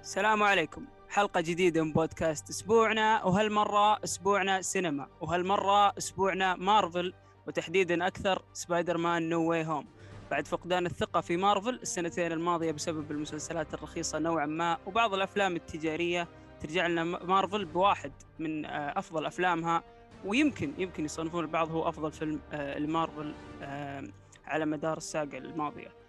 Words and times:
السلام 0.00 0.42
عليكم. 0.42 0.84
حلقة 1.08 1.40
جديدة 1.40 1.84
من 1.84 1.92
بودكاست 1.92 2.50
أسبوعنا 2.50 3.24
وهالمرة 3.24 4.04
أسبوعنا 4.04 4.62
سينما 4.62 5.08
وهالمرة 5.20 5.98
أسبوعنا 5.98 6.56
مارفل 6.56 7.14
وتحديدا 7.46 8.06
أكثر 8.06 8.42
سبايدر 8.52 8.98
مان 8.98 9.28
No 9.28 9.50
Way 9.50 9.64
Home 9.64 9.86
بعد 10.30 10.46
فقدان 10.46 10.86
الثقة 10.86 11.20
في 11.20 11.36
مارفل 11.36 11.74
السنتين 11.82 12.32
الماضية 12.32 12.72
بسبب 12.72 13.10
المسلسلات 13.10 13.74
الرخيصة 13.74 14.18
نوعا 14.18 14.46
ما 14.46 14.78
وبعض 14.86 15.14
الأفلام 15.14 15.56
التجارية 15.56 16.28
ترجع 16.60 16.86
لنا 16.86 17.04
مارفل 17.04 17.64
بواحد 17.64 18.12
من 18.38 18.64
آه، 18.64 18.98
أفضل 18.98 19.26
أفلامها. 19.26 19.82
ويمكن 20.24 20.72
يمكن 20.78 21.04
يصنفون 21.04 21.44
البعض 21.44 21.70
هو 21.70 21.88
أفضل 21.88 22.12
فيلم 22.12 22.40
آه، 22.52 22.78
لمارفل 22.78 23.34
آه، 23.62 24.04
على 24.46 24.66
مدار 24.66 24.96
الساقة 24.96 25.38
الماضية. 25.38 25.99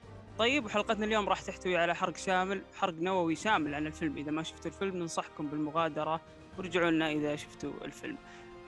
طيب 0.41 0.65
وحلقتنا 0.65 1.05
اليوم 1.05 1.29
راح 1.29 1.41
تحتوي 1.41 1.77
على 1.77 1.95
حرق 1.95 2.17
شامل 2.17 2.61
حرق 2.75 2.93
نووي 2.93 3.35
شامل 3.35 3.75
عن 3.75 3.87
الفيلم. 3.87 4.17
إذا 4.17 4.31
ما 4.31 4.43
شفتوا 4.43 4.71
الفيلم 4.71 4.97
ننصحكم 4.97 5.47
بالمغادرة 5.47 6.21
ورجعوا 6.57 6.91
لنا 6.91 7.11
إذا 7.11 7.35
شفتوا 7.35 7.71
الفيلم. 7.85 8.17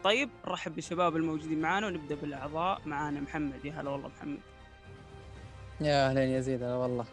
طيب 0.04 0.30
نرحب 0.48 0.76
بالشباب 0.76 1.16
الموجودين 1.16 1.62
معنا 1.62 1.88
ونبدأ 1.88 2.16
بالأعضاء. 2.16 2.82
معانا 2.86 3.22
محمد. 3.22 3.66
يا 3.66 3.72
هلا 3.72 3.90
والله 3.90 4.08
محمد. 4.08 4.40
يا 5.82 6.10
أهلا 6.10 6.24
يا 6.24 6.40
زيد 6.40 6.64
هلا 6.64 6.76
والله. 6.76 7.06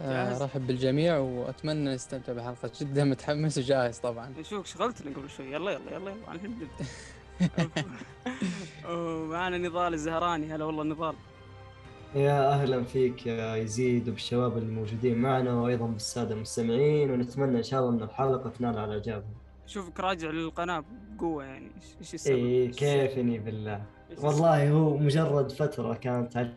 آه 0.00 0.44
رحب 0.44 0.66
بالجميع 0.66 1.18
وأتمنى 1.18 1.94
نستمتع 1.94 2.32
بحلقة 2.32 2.70
جدا 2.80 3.04
متحمس 3.04 3.58
وجاهز 3.58 3.98
طبعا. 3.98 4.34
نشوفك 4.38 4.66
شغلتنا 4.66 5.16
قبل 5.16 5.30
شوي. 5.30 5.52
يلا 5.52 5.70
يلا 5.70 5.92
يلا 5.92 6.10
يلا 6.10 6.32
الحين 6.32 6.50
نبدا 6.50 6.84
ومعنا 8.88 9.58
نضال 9.58 9.94
الزهراني. 9.94 10.54
هلا 10.54 10.64
والله 10.64 10.84
نضال. 10.84 11.14
يا 12.14 12.52
أهلا 12.52 12.84
فيك 12.84 13.26
يا 13.26 13.56
يزيد 13.56 14.08
وبالشباب 14.08 14.58
الموجودين 14.58 15.18
معنا 15.18 15.54
وأيضا 15.54 15.86
بالسادة 15.86 16.34
المستمعين 16.34 17.10
ونتمنى 17.10 17.58
إن 17.58 17.62
شاء 17.62 17.80
الله 17.80 17.90
إن 17.90 18.02
الحلقة 18.02 18.50
تنال 18.50 18.78
على 18.78 18.92
إعجابهم. 18.92 19.34
شوفك 19.66 20.00
راجع 20.00 20.30
للقناة 20.30 20.84
بقوة 21.16 21.44
يعني 21.44 21.70
إيش 22.00 22.14
السبب؟ 22.14 22.34
اي 22.34 22.68
كيفني 22.68 23.38
بالله 23.38 23.82
والله 24.22 24.70
هو 24.70 24.96
مجرد 24.96 25.52
فترة 25.52 25.94
كانت 25.94 26.50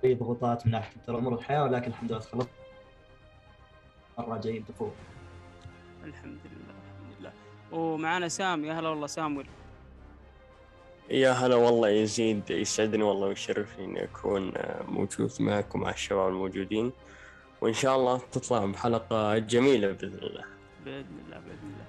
في 0.00 0.14
ضغوطات 0.14 0.66
من 0.66 0.72
ناحية 0.72 1.00
أمور 1.08 1.34
الحياة 1.34 1.62
ولكن 1.62 1.86
الحمد 1.90 2.10
لله 2.12 2.20
تخلصت 2.20 2.48
راجعين 4.18 4.64
بقوه. 4.68 4.92
الحمد 6.04 6.38
لله 6.44 6.74
الحمد 6.74 7.20
لله 7.20 7.32
ومعنا 7.72 8.28
سام 8.28 8.64
يا 8.64 8.72
هلا 8.80 8.88
والله 8.88 9.06
سامويل. 9.06 9.46
يا 11.10 11.30
هلا 11.30 11.54
والله 11.54 11.88
يزيد 11.88 12.50
يسعدني 12.50 13.02
والله 13.02 13.26
ويشرفني 13.26 13.84
إني 13.84 14.04
أكون 14.04 14.52
موجود 14.88 15.30
معكم 15.40 15.80
مع 15.80 15.90
الشباب 15.90 16.28
الموجودين 16.28 16.92
وإن 17.60 17.72
شاء 17.72 17.96
الله 17.96 18.20
تطلع 18.32 18.66
بحلقة 18.66 19.38
جميلة 19.38 19.92
بإذن 19.92 20.18
الله. 20.18 20.44
بإذن 20.84 21.18
الله 21.26 21.38
بإذن 21.38 21.72
الله. 21.72 21.86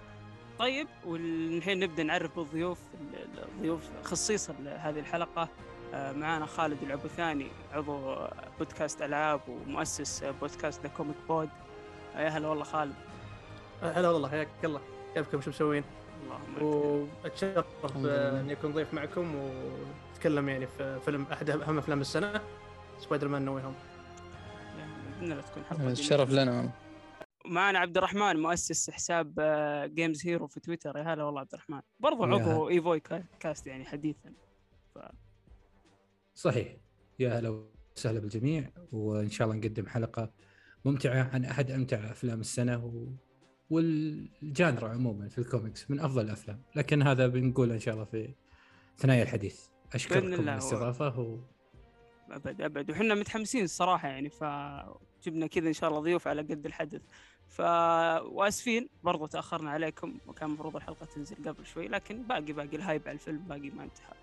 طيب 0.59 0.87
والحين 1.05 1.79
نبدأ 1.79 2.03
نعرف 2.03 2.35
بالضيوف 2.35 2.79
الضيوف 3.55 3.81
خصيصا 4.03 4.55
هذه 4.79 4.99
الحلقة 4.99 5.49
معنا 5.93 6.45
خالد 6.45 6.83
العبثاني 6.83 7.47
عضو 7.73 8.15
بودكاست 8.59 9.01
ألعاب 9.01 9.41
ومؤسس 9.47 10.23
بودكاست 10.23 10.81
The 10.83 10.89
Comic 10.89 11.15
Pod 11.27 11.49
يا 12.15 12.29
هلا 12.29 12.47
والله 12.47 12.63
خالد 12.63 12.95
هلا 13.81 14.09
والله 14.09 14.29
حياك 14.29 14.47
الله 14.63 14.81
كيفكم 15.13 15.41
شو 15.41 15.49
مسوين؟ 15.49 15.83
وأتشرف 16.61 17.65
اني 17.95 18.53
اكون 18.53 18.73
ضيف 18.73 18.93
معكم 18.93 19.35
ونتكلم 19.35 20.49
يعني 20.49 20.67
في 20.67 20.99
فيلم 20.99 21.23
أحد 21.31 21.49
أهم 21.49 21.77
أفلام 21.77 22.01
السنة 22.01 22.41
سبايدر 22.99 23.27
مان 23.27 23.45
No 23.45 23.57
Way 23.57 23.65
Home 23.65 23.75
باذن 25.19 25.31
الله 25.31 25.41
تكون 25.41 25.63
حلقة 25.63 25.91
الشرف 25.91 26.31
لنا 26.31 26.71
معنا 27.45 27.79
عبد 27.79 27.97
الرحمن 27.97 28.41
مؤسس 28.41 28.89
حساب 28.89 29.33
Games 29.93 30.27
Hero 30.27 30.47
في 30.47 30.59
تويتر. 30.59 30.97
يا 30.97 31.03
هلا 31.03 31.23
والله 31.23 31.39
عبد 31.39 31.53
الرحمن. 31.53 31.81
برضو 31.99 32.23
عضو 32.23 32.69
ايفوي 32.69 33.01
كاست 33.39 33.67
يعني 33.67 33.85
حديثا. 33.85 34.33
ف... 34.95 34.99
صحيح. 36.35 36.75
يا 37.19 37.39
هلا 37.39 37.63
وسهلا 37.95 38.19
بالجميع 38.19 38.69
وإن 38.91 39.29
شاء 39.29 39.47
الله 39.47 39.59
نقدم 39.59 39.87
حلقة 39.87 40.31
ممتعة 40.85 41.29
عن 41.33 41.45
أحد 41.45 41.71
أمتع 41.71 41.97
أفلام 42.11 42.39
السنة 42.39 42.85
و... 42.85 43.07
وال 43.69 44.04
genre 44.04 44.89
عموما 44.89 45.29
في 45.29 45.37
الكوميكس 45.37 45.91
من 45.91 45.99
أفضل 45.99 46.25
الأفلام. 46.25 46.61
لكن 46.75 47.01
هذا 47.01 47.27
بنقول 47.27 47.71
إن 47.71 47.79
شاء 47.79 47.93
الله 47.93 48.05
في 48.05 48.29
ثنايا 48.97 49.23
الحديث. 49.23 49.65
أشكركم 49.93 50.33
على 50.33 50.53
الاستضافة. 50.53 51.19
و... 51.19 51.37
أبد 52.31 52.61
أبد. 52.61 52.91
وحنا 52.91 53.15
متحمسين 53.15 53.63
الصراحة 53.63 54.07
يعني 54.07 54.29
فجبنا 54.29 55.47
كذا 55.47 55.67
إن 55.67 55.73
شاء 55.73 55.89
الله 55.89 56.01
ضيوف 56.01 56.27
على 56.27 56.41
قد 56.41 56.65
الحدث. 56.65 57.01
ف 57.47 57.61
وأسفين 58.21 58.89
برضو 59.03 59.25
تأخرنا 59.25 59.71
عليكم 59.71 60.17
وكان 60.27 60.49
المفروض 60.49 60.75
الحلقة 60.75 61.05
تنزل 61.05 61.35
قبل 61.45 61.65
شوي 61.65 61.87
لكن 61.87 62.23
باقي 62.23 62.53
باقي 62.53 62.75
ال 62.75 62.80
hype 62.80 63.01
على 63.05 63.13
الفيلم 63.13 63.37
باقي 63.37 63.69
ما 63.69 63.83
انتهى. 63.83 64.13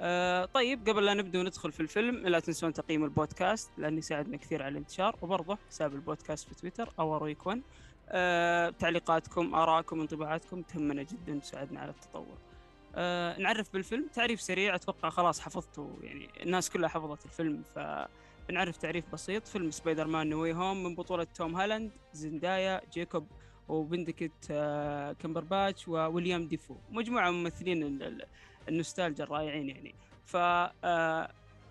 آه 0.00 0.44
طيب 0.44 0.88
قبل 0.88 1.04
لا 1.04 1.14
نبدأ 1.14 1.38
وندخل 1.38 1.72
في 1.72 1.80
الفيلم 1.80 2.16
لا 2.16 2.40
تنسون 2.40 2.72
تقييم 2.72 3.04
البودكاست 3.04 3.70
لأنه 3.78 3.98
يساعدنا 3.98 4.36
كثير 4.36 4.62
على 4.62 4.72
الانتشار 4.72 5.16
وبرضه 5.22 5.58
حساب 5.68 5.94
البودكاست 5.94 6.48
في 6.48 6.54
تويتر 6.54 6.92
Our 6.98 7.22
Week 7.22 7.46
1 7.46 7.62
آه، 8.08 8.70
تعليقاتكم 8.70 9.54
آراءكم 9.54 10.00
انطباعاتكم 10.00 10.62
تهمنا 10.62 11.02
جدا 11.02 11.38
تساعدنا 11.38 11.80
على 11.80 11.90
التطور. 11.90 12.38
آه، 12.94 13.38
نعرف 13.38 13.72
بالفيلم. 13.72 14.08
تعريف 14.14 14.40
سريع 14.40 14.74
أتوقع 14.74 15.10
خلاص 15.10 15.40
حفظته. 15.40 15.96
يعني 16.02 16.28
الناس 16.42 16.70
كلها 16.70 16.88
حفظت 16.88 17.24
الفيلم 17.24 17.62
فبنعرف 17.74 18.76
تعريف 18.76 19.04
بسيط. 19.12 19.46
فيلم 19.46 19.70
Spider-Man 19.70 20.06
No 20.06 20.28
Way 20.28 20.54
Home 20.54 20.84
من 20.84 20.94
بطولة 20.94 21.24
توم 21.24 21.56
هالاند 21.56 21.90
زندايا 22.12 22.80
جيكوب 22.92 23.26
وبندكت 23.68 24.32
آه، 24.50 25.12
كمبرباتش 25.12 25.88
وويليام 25.88 26.48
دافو. 26.48 26.76
مجموعة 26.90 27.30
من 27.30 27.42
ممثلين 27.42 28.00
النوستالجيا 28.68 29.24
الرائعين 29.24 29.68
يعني. 29.68 29.94
ف 30.26 30.36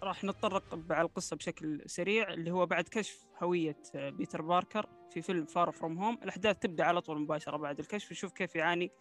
راح 0.04 0.24
نتطرق 0.24 0.64
على 0.90 1.06
القصة 1.06 1.36
بشكل 1.36 1.82
سريع 1.86 2.34
اللي 2.34 2.52
هو 2.52 2.66
بعد 2.66 2.84
كشف 2.84 3.26
هوية 3.44 3.78
بيتر 3.96 4.42
باركر 4.42 4.86
في 5.10 5.22
فيلم 5.22 5.46
Far 5.46 5.72
From 5.72 5.98
Home 5.98 6.18
الأحداث 6.24 6.60
تبدأ 6.60 6.84
على 6.84 7.02
طول 7.02 7.22
مباشرة 7.22 7.58
بعد 7.58 7.80
الكشف 7.80 8.12
نشوف 8.12 8.32
كيف 8.32 8.56
يعاني 8.56 8.92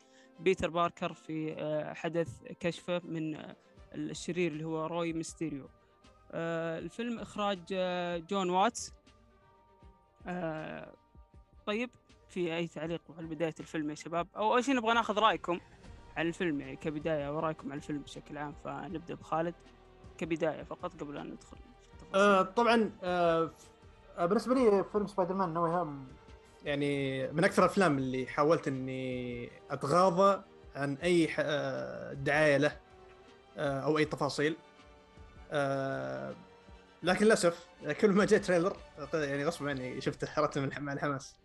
بيتر 0.40 0.70
باركر 0.70 1.12
في 1.12 1.54
حدث 1.96 2.42
كشفه 2.60 3.00
من 3.04 3.54
الشرير 3.94 4.52
اللي 4.52 4.64
هو 4.64 4.86
روي 4.86 5.12
ميستيريو. 5.12 5.68
الفيلم 6.34 7.18
إخراج 7.18 7.58
جون 8.28 8.50
واتس. 8.50 8.92
طيب 11.66 11.90
في 12.28 12.56
أي 12.56 12.68
تعليق 12.68 13.02
على 13.18 13.26
بداية 13.26 13.54
الفيلم 13.60 13.90
يا 13.90 13.94
شباب؟ 13.94 14.28
أو 14.36 14.52
أول 14.52 14.64
شيء 14.64 14.76
نبغى 14.76 14.94
ناخذ 14.94 15.18
رأيكم 15.18 15.60
عن 16.16 16.26
الفيلم 16.26 16.60
يعني 16.60 16.76
كبداية 16.76 17.36
ورأيكم 17.36 17.72
على 17.72 17.78
الفيلم 17.78 18.02
بشكل 18.02 18.38
عام 18.38 18.54
فنبدأ 18.64 19.14
بخالد 19.14 19.54
كبداية 20.18 20.62
فقط 20.62 21.00
قبل 21.00 21.16
أن 21.16 21.26
ندخل 21.26 21.56
آه 22.14 22.42
طبعا 22.42 22.90
آه 23.02 23.50
بالنسبة 24.18 24.54
لي 24.54 24.84
فيلم 24.92 25.06
Spider-Man 25.06 25.34
No 25.34 25.54
Way 25.54 25.66
Home. 25.66 26.08
يعني 26.64 27.26
من 27.32 27.44
أكثر 27.44 27.64
الأفلام 27.64 27.98
اللي 27.98 28.26
حاولت 28.26 28.68
إني 28.68 29.50
أتغاضى 29.70 30.42
عن 30.76 30.94
أي 30.94 31.28
آه 31.38 32.12
دعاية 32.12 32.56
له 32.56 32.76
آه 33.56 33.80
أو 33.80 33.98
أي 33.98 34.04
تفاصيل. 34.04 34.56
آه 35.50 36.34
لكن 37.02 37.24
للأسف 37.26 37.68
كل 38.00 38.10
ما 38.10 38.24
جاء 38.24 38.40
تريلر 38.40 38.76
يعني 39.14 39.44
غصب 39.44 39.68
عني 39.68 40.00
شفته 40.00 40.60
من 40.60 40.70
مع 40.78 40.92
الحماس. 40.92 41.36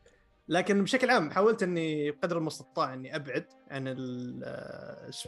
لكن 0.48 0.84
بشكل 0.84 1.10
عام 1.10 1.32
حاولت 1.32 1.64
إني 1.64 2.12
بقدر 2.12 2.38
المستطاع 2.38 2.94
إني 2.94 3.16
أبعد 3.16 3.46
عن 3.72 3.84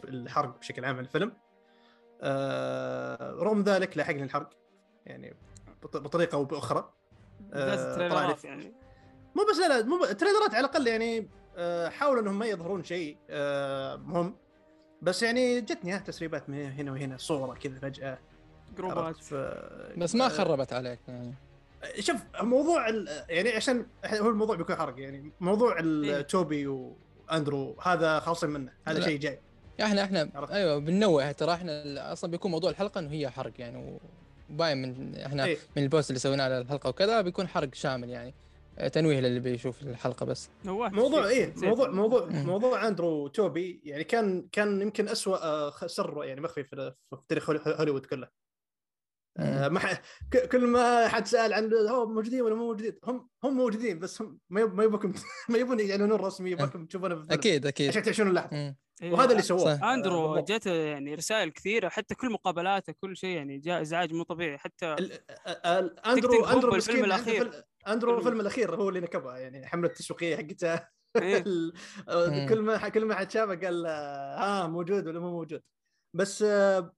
الحرق 0.04 0.60
بشكل 0.60 0.86
عام 0.86 0.96
عن 0.96 1.04
الفيلم. 1.04 1.34
آه 2.22 3.32
رغم 3.32 3.64
ذلك 3.64 3.98
لاحقني 3.98 4.24
الحرق 4.24 4.50
يعني 5.06 5.38
بطريقة 5.84 6.36
أو 6.36 6.46
بأخرى. 6.46 6.94
آه 7.54 8.38
يعني. 8.44 8.74
مو 9.36 9.46
بس 9.52 9.58
لا 9.58 9.68
لا 9.68 9.86
مو 9.86 10.04
التريلرات 10.04 10.56
على 10.56 10.60
الأقل 10.60 10.88
يعني 10.88 11.30
آه 11.58 11.90
حاولوا 11.90 12.22
إنهم 12.22 12.40
ما 12.40 12.46
يظهرون 12.46 12.84
شيء 12.84 13.18
آه 13.30 13.96
مهم. 13.96 14.36
بس 15.02 15.24
يعني 15.24 15.62
جتني 15.62 16.00
تسريبات 16.00 16.50
من 16.50 16.72
هنا 16.72 16.92
وهنا 16.92 17.18
صورة 17.18 17.54
كذا 17.54 17.80
فجأة. 17.80 18.18
جروبات. 18.78 19.16
بس 19.98 20.16
ما 20.16 20.30
خربت 20.30 20.74
عليك 20.74 21.00
يعني. 21.08 21.34
شوف 22.00 22.22
موضوع 22.42 22.90
يعني 23.30 23.50
عشان 23.50 23.86
هو 24.06 24.30
الموضوع 24.30 24.56
بيكون 24.56 24.76
حرق 24.76 25.00
يعني. 25.00 25.32
موضوع 25.40 25.82
توبي 26.22 26.68
وأندرو 26.68 27.76
هذا 27.82 28.20
خالصين 28.20 28.50
منه. 28.50 28.72
هذا 28.86 29.02
شيء 29.02 29.20
جاي. 29.20 29.40
إحنا 29.82 30.04
إحنا 30.04 30.30
أيوه 30.52 30.78
بننوه 30.78 31.32
ترى 31.32 31.54
إحنا 31.54 32.12
أصلا 32.14 32.32
بيكون 32.32 32.52
موضوع 32.52 32.70
الحلقة 32.70 33.00
إنه 33.00 33.12
هي 33.12 33.30
حرق 33.30 33.54
يعني 33.58 34.00
وباين 34.50 34.78
من 34.82 35.16
إحنا 35.16 35.46
أيه. 35.46 35.58
من 35.78 35.84
البوست 35.84 36.10
اللي 36.10 36.20
سويناه 36.20 36.44
على 36.46 36.58
الحلقة 36.58 36.90
وكذا 36.90 37.22
بيكون 37.22 37.48
حرق 37.48 37.76
شامل 37.76 38.10
يعني. 38.10 38.34
تنويه 38.94 39.20
للي 39.20 39.40
بيشوف 39.40 39.82
الحلقة 39.82 40.26
بس. 40.26 40.50
موضوع 40.66 41.28
إيه 41.28 41.54
موضوع 41.58 41.90
موضوع 41.90 42.26
موضوع 42.30 42.88
أندرو 42.88 43.28
توبي 43.28 43.82
يعني 43.84 44.04
كان 44.04 44.48
كان 44.52 44.82
يمكن 44.82 45.08
اسوء 45.08 45.38
سر 45.88 46.24
يعني 46.24 46.42
مخفي 46.42 46.64
في, 46.64 46.94
في 47.10 47.28
تاريخ 47.28 47.50
هوليوود 47.50 48.06
كله. 48.06 48.28
آه، 49.40 49.68
ما 49.68 49.80
ح... 49.80 50.02
كل 50.52 50.68
ما 50.68 51.08
حد 51.08 51.28
سأل 51.28 51.54
عن 51.54 51.74
هو 51.74 52.06
موجودين 52.06 52.42
ولا 52.42 52.56
مو 52.56 52.66
موجودين 52.66 52.94
هم 53.04 53.30
هم 53.44 53.58
موجودين 53.58 54.00
بس 54.00 54.22
هم 54.22 54.40
ما 54.50 54.66
ما 54.66 54.84
يبوكم 54.84 55.14
ما 55.50 55.58
يبون 55.58 55.80
يعلنون 55.80 56.12
رسمي 56.12 56.52
يبوكم 56.52 56.86
تشوفونه 56.86 57.26
أكيد 57.32 57.66
أكيد. 57.66 57.90
عشان 57.90 58.04
تعيشون 58.04 58.28
اللحظة. 58.28 58.76
وهذا 59.04 59.32
اللي 59.32 59.42
سووه 59.42 59.94
اندرو 59.94 60.28
بالضبط. 60.28 60.48
جاته 60.48 60.72
يعني 60.74 61.16
رسائل 61.16 61.50
كثيرة 61.52 61.90
حتى 61.90 62.16
كل 62.16 62.30
مقابلاته 62.32 62.94
كل 63.02 63.18
شيء 63.18 63.30
يعني 63.36 63.58
جاء 63.58 63.82
إزعاج 63.82 64.14
مو 64.14 64.24
طبيعي 64.24 64.58
حتى 64.58 64.94
ال- 64.94 66.00
أندرو 66.06 66.46
أندرو 66.46 66.70
هم 66.72 66.78
مسكين 66.78 66.96
بالفيلم 67.02 67.04
عنده 67.04 67.16
الأخير. 67.16 67.52
فيلم- 67.52 67.64
أندرو 67.88 68.10
فيلم- 68.12 68.20
الفيلم 68.20 68.40
الأخير 68.42 68.76
هو 68.76 68.90
اللي 68.90 69.00
نكبها 69.00 69.38
يعني 69.38 69.68
حملة 69.68 69.88
التسويقية 69.88 70.36
حقته. 70.36 70.88
إيه. 71.22 72.48
كل 72.48 72.62
ما 72.62 72.90
كل 72.90 73.06
ما 73.06 73.16
حد 73.16 73.32
شافه 73.32 73.56
قال 73.56 73.86
آه، 73.86 74.38
ها 74.64 74.68
موجود 74.68 75.08
ولا 75.08 75.20
مو 75.20 75.32
موجود. 75.32 75.62
بس 76.16 76.44
آه، 76.48 76.94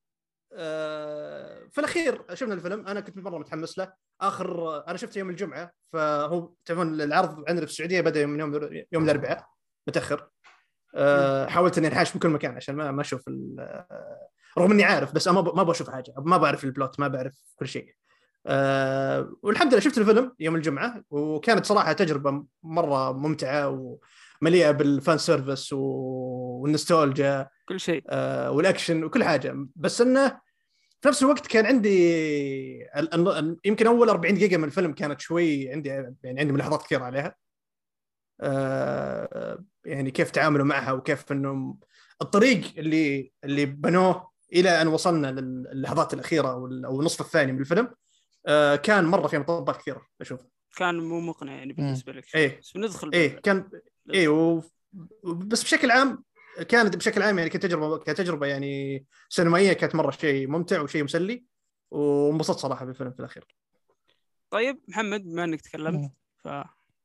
آه، 0.53 1.67
في 1.71 1.77
الأخير 1.79 2.35
شفنا 2.35 2.53
الفيلم 2.53 2.87
أنا 2.87 2.99
كنت 2.99 3.17
مرة 3.17 3.37
متحمس 3.37 3.77
له. 3.77 3.93
آخر 4.21 4.77
أنا 4.87 4.97
شفته 4.97 5.19
يوم 5.19 5.29
الجمعة 5.29 5.71
فهو 5.93 6.53
تعرفون 6.65 7.01
العرض 7.01 7.37
عندنا 7.49 7.65
في 7.65 7.71
السعودية 7.71 8.01
بدأ 8.01 8.25
من 8.25 8.39
يوم 8.39 8.85
يوم 8.91 9.03
الأربعاء 9.03 9.47
متأخر. 9.87 10.19
آه، 10.21 10.31
حاولت 11.49 11.77
إني 11.77 11.87
أنحاش 11.87 12.15
من 12.15 12.21
كل 12.21 12.29
مكان 12.29 12.55
عشان 12.55 12.75
ما 12.75 12.91
ما 12.91 13.01
أشوف 13.01 13.21
آه، 13.59 14.29
رغم 14.57 14.71
إني 14.71 14.83
عارف 14.83 15.13
بس 15.15 15.27
ما 15.27 15.41
ما 15.41 15.63
بشوف 15.63 15.89
حاجة 15.89 16.13
ما 16.17 16.37
بعرف 16.37 16.63
ال 16.63 16.71
plot 16.71 16.99
ما 16.99 17.07
بعرف 17.07 17.33
كل 17.55 17.67
شيء. 17.67 17.93
أه 18.47 19.31
والحمد 19.43 19.71
لله 19.73 19.79
شفت 19.81 19.97
الفيلم 19.97 20.31
يوم 20.39 20.55
الجمعة 20.55 21.03
وكانت 21.09 21.65
صراحة 21.65 21.93
تجربة 21.93 22.43
مرة 22.63 23.11
ممتعة 23.11 23.97
ومليئة 24.41 24.71
بال 24.71 24.90
fan 24.90 25.17
service 25.17 25.73
و- 25.73 26.59
والنستولجيا 26.63 27.49
كل 27.69 27.79
شيء. 27.79 28.03
آه، 28.09 28.51
والأكشن 28.51 29.03
وكل 29.03 29.23
حاجة. 29.23 29.55
بس 29.75 30.01
إنه 30.01 30.39
في 31.01 31.07
نفس 31.07 31.23
الوقت 31.23 31.47
كان 31.47 31.65
عندي 31.65 31.99
يمكن 33.65 33.87
أول 33.87 34.09
40 34.09 34.35
دقيقه 34.35 34.57
من 34.57 34.63
الفيلم 34.63 34.93
كانت 34.93 35.21
شوي 35.21 35.71
عندي 35.71 35.89
يعني 35.89 36.39
عندي 36.39 36.53
ملاحظات 36.53 36.83
كثيرة 36.83 37.03
عليها. 37.03 37.25
آه، 37.27 37.35
يعني 39.85 40.11
كيف 40.11 40.31
تعاملوا 40.31 40.65
معها 40.65 40.91
وكيف 40.91 41.31
انه 41.31 41.77
الطريق 42.21 42.61
اللي 42.77 43.31
اللي 43.43 43.65
بنوه 43.65 44.29
إلى 44.53 44.81
أن 44.81 44.87
وصلنا 44.87 45.27
للحظات 45.73 46.13
الأخيرة 46.13 46.47
أو 46.85 46.99
النصف 46.99 47.21
الثاني 47.21 47.51
من 47.51 47.59
الفيلم 47.59 47.93
آه، 48.47 48.75
كان 48.75 49.05
مرة 49.05 49.27
في 49.27 49.37
مطبات 49.37 49.77
كثيرة 49.77 50.01
أشوف 50.21 50.41
كان 50.77 50.99
مو 50.99 51.19
مقنع 51.19 51.53
يعني 51.53 51.73
بالنسبة 51.73 52.13
لك 52.13 52.35
إيه. 52.35 52.59
بس 52.59 52.75
ندخل 52.75 53.11
إيه 53.13 53.39
كان 53.39 53.69
إيه 54.13 54.27
و... 54.27 54.61
بس 55.23 55.63
بشكل 55.63 55.91
عام 55.91 56.23
كانت 56.69 56.97
بشكل 56.97 57.21
عام 57.21 57.37
يعني 57.37 57.49
كتجربة 57.49 57.97
كتجربة 57.97 58.47
يعني 58.47 59.05
سينمائية 59.29 59.73
كانت 59.73 59.95
مرة 59.95 60.11
شيء 60.11 60.47
ممتع 60.47 60.81
وشيء 60.81 61.03
مسلي 61.03 61.45
وانبسطت 61.91 62.59
صراحة 62.59 62.85
بالفيلم 62.85 63.11
في 63.11 63.19
الأخير 63.19 63.45
طيب 64.49 64.79
محمد 64.87 65.23
بما 65.23 65.43
إنك 65.43 65.61
تكلمت 65.61 65.99
مم. 65.99 66.11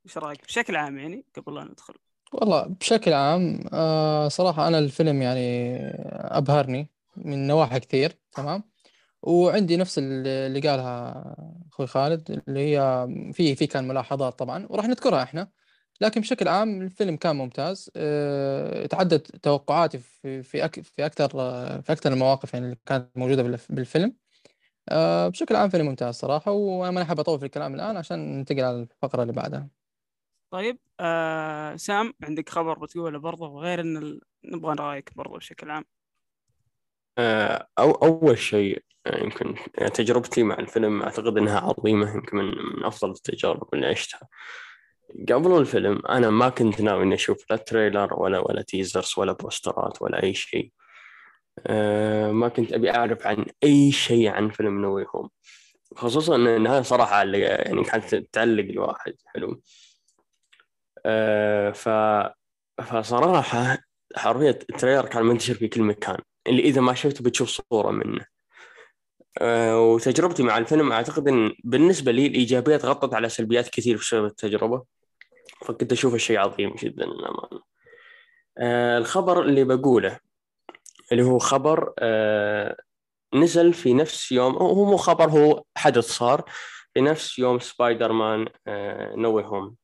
فايش 0.05 0.19
رأيك؟ 0.19 0.45
بشكل 0.47 0.77
عام 0.77 0.99
يعني 0.99 1.25
قبل 1.37 1.55
لا 1.55 1.65
ندخل. 1.65 1.95
والله 2.33 2.63
بشكل 2.67 3.13
عام 3.13 3.61
آه 3.73 4.29
صراحة 4.29 4.69
أنا 4.69 4.79
الفيلم 4.79 5.23
يعني 5.23 5.77
أبهرني 6.13 6.91
من 7.17 7.47
نواحي 7.47 7.81
كثير 7.81 8.19
تمام؟ 8.33 8.63
وعندي 9.23 9.77
نفس 9.77 9.99
اللي 9.99 10.61
قالها 10.61 11.37
أخوي 11.73 11.87
خالد 11.87 12.43
اللي 12.49 12.61
هي 12.61 13.09
في 13.33 13.55
في 13.55 13.67
كان 13.67 13.89
ملاحظات 13.89 14.39
طبعا 14.39 14.67
وراح 14.71 14.87
نذكرها 14.89 15.23
إحنا. 15.23 15.51
لكن 16.01 16.21
بشكل 16.21 16.49
عام 16.49 16.83
الفيلم 16.83 17.17
كان 17.17 17.37
ممتاز. 17.37 17.91
آه 17.97 18.87
تعدت 18.87 19.37
توقعاتي 19.37 19.99
في 19.99 20.43
في 20.43 20.69
في 20.83 21.07
أكثر 21.07 21.29
في 21.83 21.93
أكثر 21.93 22.13
المواقف 22.13 22.55
يعني 22.55 22.67
اللي 22.67 22.79
كانت 22.87 23.11
موجودة 23.17 23.43
بالف- 23.43 23.73
بالفيلم. 23.73 24.17
آه 24.89 25.29
بشكل 25.29 25.57
عام 25.57 25.69
فيلم 25.71 25.87
ممتاز 25.87 26.15
صراحة 26.15 26.51
وأنا 26.53 26.91
ما 26.91 27.05
حاب 27.05 27.21
أطول 27.21 27.39
في 27.39 27.45
الكلام 27.47 27.75
الآن 27.75 27.97
عشان 27.97 28.39
ننتقل 28.39 28.61
على 28.61 28.77
الفقرة 28.83 29.23
اللي 29.23 29.33
بعدها. 29.33 29.69
طيب 30.55 30.79
آه 31.01 31.77
سام 31.77 32.15
عندك 32.23 32.49
خبر 32.49 32.79
بتقوله 32.79 33.19
برضه 33.19 33.47
وغير 33.47 33.81
إن 33.81 33.97
ال... 33.97 34.21
نبغى 34.45 34.75
رايك 34.75 35.11
برضه 35.17 35.37
بشكل 35.37 35.71
عام. 35.71 35.85
آه، 37.19 37.69
أو 37.79 37.91
أول 37.91 38.39
شيء 38.39 38.83
آه، 39.07 39.25
يمكن 39.25 39.55
تجربتي 39.95 40.43
مع 40.43 40.59
الفيلم 40.59 41.03
أعتقد 41.03 41.39
أنها 41.39 41.61
عظيمة 41.61 42.15
يمكن 42.15 42.37
من 42.37 42.85
أفضل 42.85 43.11
التجارب 43.11 43.75
اللي 43.75 43.87
عشتها. 43.87 44.29
قبل 45.33 45.59
الفيلم 45.59 46.03
أنا 46.09 46.31
ما 46.31 46.49
كنت 46.49 46.81
ناوي 46.81 47.03
إني 47.03 47.15
أشوف 47.15 47.51
لا 47.51 47.57
trailer 47.57 48.15
ولا 48.21 48.39
ولا 48.39 48.63
teasers 48.63 49.15
ولا 49.17 49.33
بوسترات 49.33 50.03
ولا 50.03 50.23
أي 50.23 50.35
شيء. 50.35 50.73
آه، 51.67 52.33
ما 52.33 52.49
كنت 52.49 52.73
أبي 52.73 52.91
أعرف 52.91 53.27
عن 53.27 53.47
أي 53.65 53.93
شيء 53.93 54.29
عن 54.29 54.51
فيلم 54.51 54.81
No 54.83 55.07
Way 55.15 55.21
Home 55.21 55.29
خصوصا 55.97 56.83
صراحة 56.83 57.23
اللي- 57.23 57.41
يعني 57.41 57.85
كانت 57.85 58.15
تعلق 58.15 58.65
الواحد 58.65 59.15
حلو. 59.27 59.61
ف 61.75 61.89
فصراحة 62.83 63.79
حرفيا 64.17 64.51
التريلر 64.51 65.07
كان 65.07 65.25
منتشر 65.25 65.55
في 65.55 65.69
كل 65.69 65.83
مكان. 65.83 66.19
اللي 66.47 66.63
إذا 66.63 66.81
ما 66.81 66.95
شفته 66.95 67.25
بتشوف 67.25 67.49
صورة 67.49 67.91
منه. 67.91 68.27
آه، 69.41 69.81
وتجربتي 69.81 70.43
مع 70.43 70.59
الفيلم 70.59 70.93
أعتقد 70.93 71.29
أن 71.29 71.53
بالنسبة 71.65 72.13
لي 72.13 72.27
الإيجابيات 72.27 72.85
غطت 72.85 73.15
على 73.15 73.29
سلبيات 73.29 73.69
كثير 73.69 73.97
في 73.97 74.07
سبب 74.07 74.25
التجربة. 74.25 74.85
فكنت 75.67 75.93
أشوفه 75.93 76.17
شيء 76.17 76.39
عظيم 76.39 76.75
جدا 76.75 77.05
للأمانة. 77.07 77.63
آه، 78.59 78.99
الخبر 78.99 79.43
اللي 79.43 79.65
بقوله 79.65 80.21
اللي 81.13 81.23
هو 81.23 81.39
خبر 81.39 81.93
آه، 81.99 82.77
نزل 83.35 83.73
في 83.75 83.95
نفس 83.95 84.33
يوم 84.33 84.57
هو 84.57 84.85
مو 84.85 84.97
خبر 84.97 85.31
هو 85.31 85.65
حدث 85.77 86.05
صار 86.05 86.45
في 86.95 87.01
نفس 87.01 87.39
يوم 87.39 87.59
Spider-Man 87.59 88.13
No 88.13 88.49
Way 89.17 89.45
Home 89.45 89.77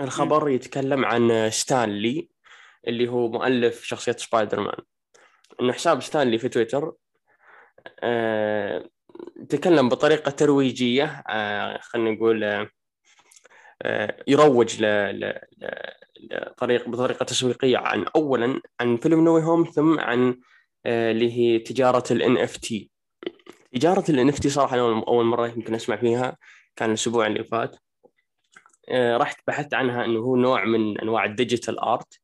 الخبر 0.00 0.48
يتكلم 0.48 1.04
عن 1.04 1.50
ستانلي 1.50 2.28
اللي 2.88 3.08
هو 3.08 3.28
مؤلف 3.28 3.84
شخصية 3.84 4.12
سبايدر 4.12 4.60
مان 4.60 4.76
إنه 5.60 5.72
حساب 5.72 6.02
ستانلي 6.02 6.38
في 6.38 6.48
تويتر 6.48 6.92
آه، 8.00 8.88
تكلم 9.48 9.88
بطريقة 9.88 10.30
ترويجية 10.30 11.04
آه، 11.28 11.78
خلينا 11.78 12.10
نقول 12.10 12.68
آه، 13.82 14.22
يروج 14.26 14.84
لطريق 16.30 16.88
بطريقة 16.88 17.24
تسويقية 17.24 17.78
عن 17.78 18.04
أولا 18.16 18.60
عن 18.80 18.96
فيلم 18.96 19.24
No 19.24 19.42
Way 19.42 19.51
Home 19.51 19.64
ثم 19.64 20.00
عن 20.00 20.40
اللي 20.86 21.32
هي 21.32 21.58
تجارة 21.58 22.04
ال 22.12 22.38
NFT 22.38 22.88
تجارة 23.72 24.04
ال 24.10 24.32
NFT 24.32 24.48
صراحة 24.48 24.78
أول 24.78 25.24
مرة 25.24 25.46
يمكن 25.48 25.74
أسمع 25.74 25.96
فيها 25.96 26.36
كان 26.76 26.88
الأسبوع 26.88 27.26
اللي 27.26 27.44
فات. 27.44 27.76
رحت 28.92 29.40
بحثت 29.46 29.74
عنها 29.74 30.04
إنه 30.04 30.20
هو 30.20 30.36
نوع 30.36 30.64
من 30.64 31.00
أنواع 31.00 31.24
ال 31.24 31.31
digital 31.31 31.78
art 31.78 32.20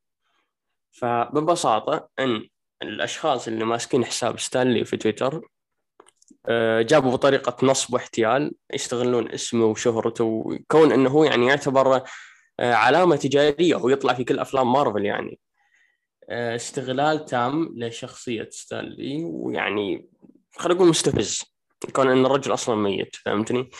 فببساطة 0.90 2.08
إن 2.18 2.48
الأشخاص 2.82 3.48
اللي 3.48 3.64
ماسكين 3.64 4.04
حساب 4.04 4.38
ستانلي 4.38 4.84
في 4.84 4.96
تويتر 4.96 5.42
آه، 6.46 6.82
جابوا 6.82 7.12
بطريقه 7.12 7.66
نصب 7.66 7.94
واحتيال 7.94 8.52
يستغلون 8.74 9.32
اسمه 9.32 9.64
وشهرته 9.64 10.24
وكون 10.24 10.92
إنه 10.92 11.10
هو 11.10 11.24
يعني 11.24 11.46
يعتبر 11.46 12.02
آه، 12.60 12.74
علامة 12.74 13.16
تجارية 13.16 13.76
ويطلع 13.76 14.14
في 14.14 14.24
كل 14.24 14.38
أفلام 14.38 14.72
مارفل 14.72 15.04
يعني 15.04 15.38
آه، 16.28 16.56
استغلال 16.56 17.24
تام 17.24 17.74
لشخصية 17.76 18.48
ستانلي 18.50 19.24
ويعني 19.24 20.08
خلينا 20.56 20.74
نقول 20.74 20.88
مستفز 20.88 21.42
كون 21.92 22.08
إن 22.08 22.26
الرجل 22.26 22.52
أصلا 22.52 22.74
ميت 22.76 23.16
فهمتني؟ 23.16 23.70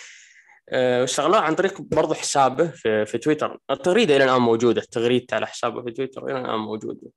آه، 0.72 1.00
واستغلوه 1.00 1.38
عن 1.38 1.54
طريق 1.54 1.80
برضه 1.80 2.14
حسابه 2.14 2.66
في, 2.66 3.06
في 3.06 3.18
تويتر. 3.18 3.58
التغريدة 3.70 4.16
إلى 4.16 4.24
الآن 4.24 4.40
موجودة 4.40 4.82
تغريدته 4.90 5.34
على 5.34 5.46
حسابه 5.46 5.82
في 5.82 5.90
تويتر 5.90 6.26
إلى 6.26 6.40
الآن 6.40 6.58
موجودة. 6.58 7.10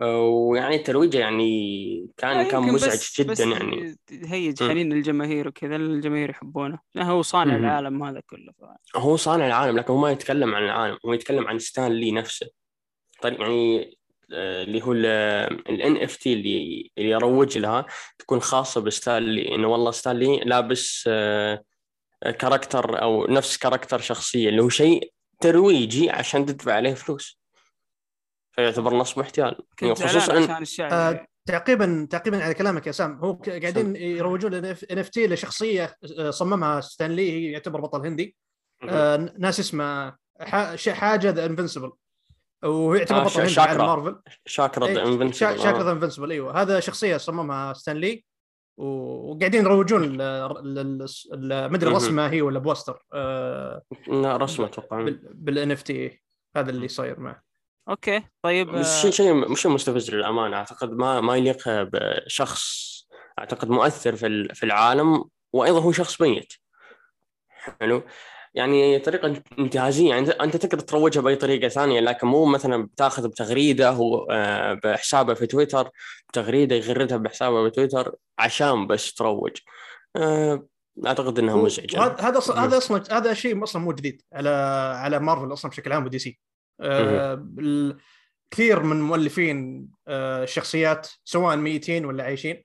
آه، 0.00 0.22
ويعني 0.22 0.78
ترويجه 0.78 1.18
يعني 1.18 2.06
كان 2.16 2.36
آه، 2.36 2.50
كان 2.50 2.62
مزعج 2.62 2.92
بس 2.92 3.20
جدا 3.20 3.32
بس 3.32 3.40
يعني. 3.40 3.96
يهيج 4.10 4.62
م. 4.62 4.68
حنين 4.68 4.92
الجماهير 4.92 5.48
وكذا 5.48 5.76
الجماهير 5.76 6.30
يحبونه. 6.30 6.78
هو 6.98 7.22
صانع 7.22 7.56
مم. 7.56 7.64
العالم 7.64 8.02
هذا 8.02 8.20
كله. 8.26 8.52
ف... 8.52 8.96
هو 8.96 9.16
صانع 9.16 9.46
العالم 9.46 9.78
لكن 9.78 9.92
هو 9.92 9.98
ما 9.98 10.10
يتكلم 10.10 10.54
عن 10.54 10.64
العالم 10.64 10.98
هو 11.06 11.12
يتكلم 11.12 11.48
عن 11.48 11.58
ستان 11.58 11.92
لي 11.92 12.12
نفسه. 12.12 12.46
طيب 13.22 13.40
يعني 13.40 13.96
اللي 14.32 14.82
هو 14.82 14.92
ال 14.92 15.96
NFT 15.96 16.32
اللي 16.32 16.90
يروج 16.98 17.58
لها 17.58 17.86
تكون 18.18 18.40
خاصة 18.40 18.80
بستان 18.80 19.22
لي 19.22 19.54
إنه 19.54 19.68
والله 19.68 19.90
ستان 19.90 20.16
لي 20.16 20.36
لابس 20.36 21.04
آه، 21.08 21.62
character 22.30 23.02
أو 23.02 23.26
نفس 23.26 23.56
character 23.56 24.00
شخصية 24.00 24.48
اللي 24.48 24.62
هو 24.62 24.68
شيء 24.68 25.12
ترويجي 25.40 26.10
عشان 26.10 26.46
تدفع 26.46 26.72
عليه 26.72 26.94
فلوس. 26.94 27.40
فيعتبر 28.52 28.94
نصب 28.94 29.18
واحتيال 29.18 29.56
كنت 29.78 29.82
يعني 29.82 29.94
خصوصا 29.94 30.32
عشان 30.32 30.62
الشعب 30.62 30.92
آه، 30.92 31.26
تعقيبا 31.48 32.06
تعقيبا 32.10 32.44
على 32.44 32.54
كلامك 32.54 32.86
يا 32.86 32.92
سام. 32.92 33.18
هو 33.18 33.32
قاعدين 33.32 33.96
يروجون 33.96 34.54
NFT 34.54 35.26
لشخصية 35.26 35.96
آه، 36.18 36.30
صممها 36.30 36.80
ستانلي 36.80 37.32
هي 37.32 37.52
يعتبر 37.52 37.80
بطل 37.80 38.06
هندي. 38.06 38.36
آه، 38.88 39.34
ناس 39.38 39.60
اسمه 39.60 40.16
حاجة 40.88 41.30
The 41.30 41.46
Invincible 41.46 41.92
وهو 42.62 42.94
يعتبر 42.94 43.20
آه، 43.20 43.24
بطل 43.24 43.40
هندي 43.40 43.52
شاكرا. 43.52 43.70
عالم 43.70 44.02
مارفل. 44.02 44.20
شاكرا 44.46 44.86
إيه، 44.86 44.94
The 44.94 45.02
Invincible 45.02 45.58
شاكر 45.60 45.82
The 45.82 45.92
Invincible 45.92 46.30
إيوه. 46.30 46.62
هذا 46.62 46.80
شخصية 46.80 47.16
صممها 47.16 47.72
ستانلي. 47.72 48.24
وقاعدين 48.82 49.62
يروجون 49.62 50.16
ما 50.16 50.46
أدري. 51.66 51.90
رسمه 51.90 52.30
هي 52.30 52.42
ولا 52.42 52.58
poster 52.58 53.02
آه، 53.12 53.82
لا 54.08 54.36
رسمه 54.36 54.66
أتوقع. 54.66 55.06
بال 55.34 55.70
NFT 55.70 56.22
هذا 56.56 56.70
اللي 56.70 56.88
صاير 56.88 57.20
معه. 57.20 57.42
okay 57.88 58.22
طيب 58.42 58.70
بس 58.70 58.86
آه، 58.86 59.02
شيء 59.02 59.10
شيء 59.10 59.34
مش 59.50 59.66
مستفز 59.66 60.10
للأمانة. 60.10 60.56
أعتقد 60.56 60.90
ما 60.92 61.20
ما 61.20 61.36
يليق 61.36 61.62
بشخص 61.68 62.92
أعتقد 63.38 63.68
مؤثر 63.70 64.16
في 64.16 64.26
ال- 64.26 64.54
في 64.54 64.62
العالم 64.66 65.24
وأيضا 65.52 65.80
هو 65.80 65.92
شخص 65.92 66.20
ميت. 66.20 66.52
حلو؟ 67.80 68.02
يعني 68.54 68.98
طريقة 68.98 69.42
انتهازيه 69.58 70.08
يعني 70.10 70.30
أنت 70.30 70.56
تقدر 70.56 70.80
تروجها 70.80 71.20
بأي 71.20 71.36
طريقة 71.36 71.68
ثانية 71.68 72.00
لكن 72.00 72.26
مو 72.26 72.44
مثلا 72.44 72.86
بتاخذ 72.86 73.28
بتغريدة 73.28 73.90
هو 73.90 74.26
آه، 74.30 74.74
بحسابه 74.84 75.34
في 75.34 75.46
تويتر 75.46 75.90
بتغريدة 76.28 76.76
يغردها 76.76 77.16
بحسابه 77.16 77.68
بتويتر 77.68 78.14
عشان 78.38 78.86
بس 78.86 79.14
تروج. 79.14 79.56
آه، 80.16 80.66
أعتقد 81.06 81.38
إنها 81.38 81.56
مزعجة. 81.56 82.02
هذا 82.02 82.40
أصلاً-. 82.40 82.56
هذا 82.56 82.78
أصلا 82.78 83.18
هذا 83.18 83.34
شيء 83.34 83.62
أصلا 83.62 83.82
مو 83.82 83.92
جديد 83.92 84.22
على 84.32 84.50
على 84.96 85.18
مارفل 85.18 85.52
أصلا 85.52 85.70
بشكل 85.70 85.92
عام 85.92 86.04
ودي 86.04 86.18
سي 86.18 86.38
آه، 86.80 87.46
كثير 88.50 88.82
من 88.82 89.02
مؤلفين 89.02 89.88
الشخصيات 90.08 91.08
سواء 91.24 91.56
ميتين 91.56 92.04
ولا 92.04 92.24
عايشين 92.24 92.64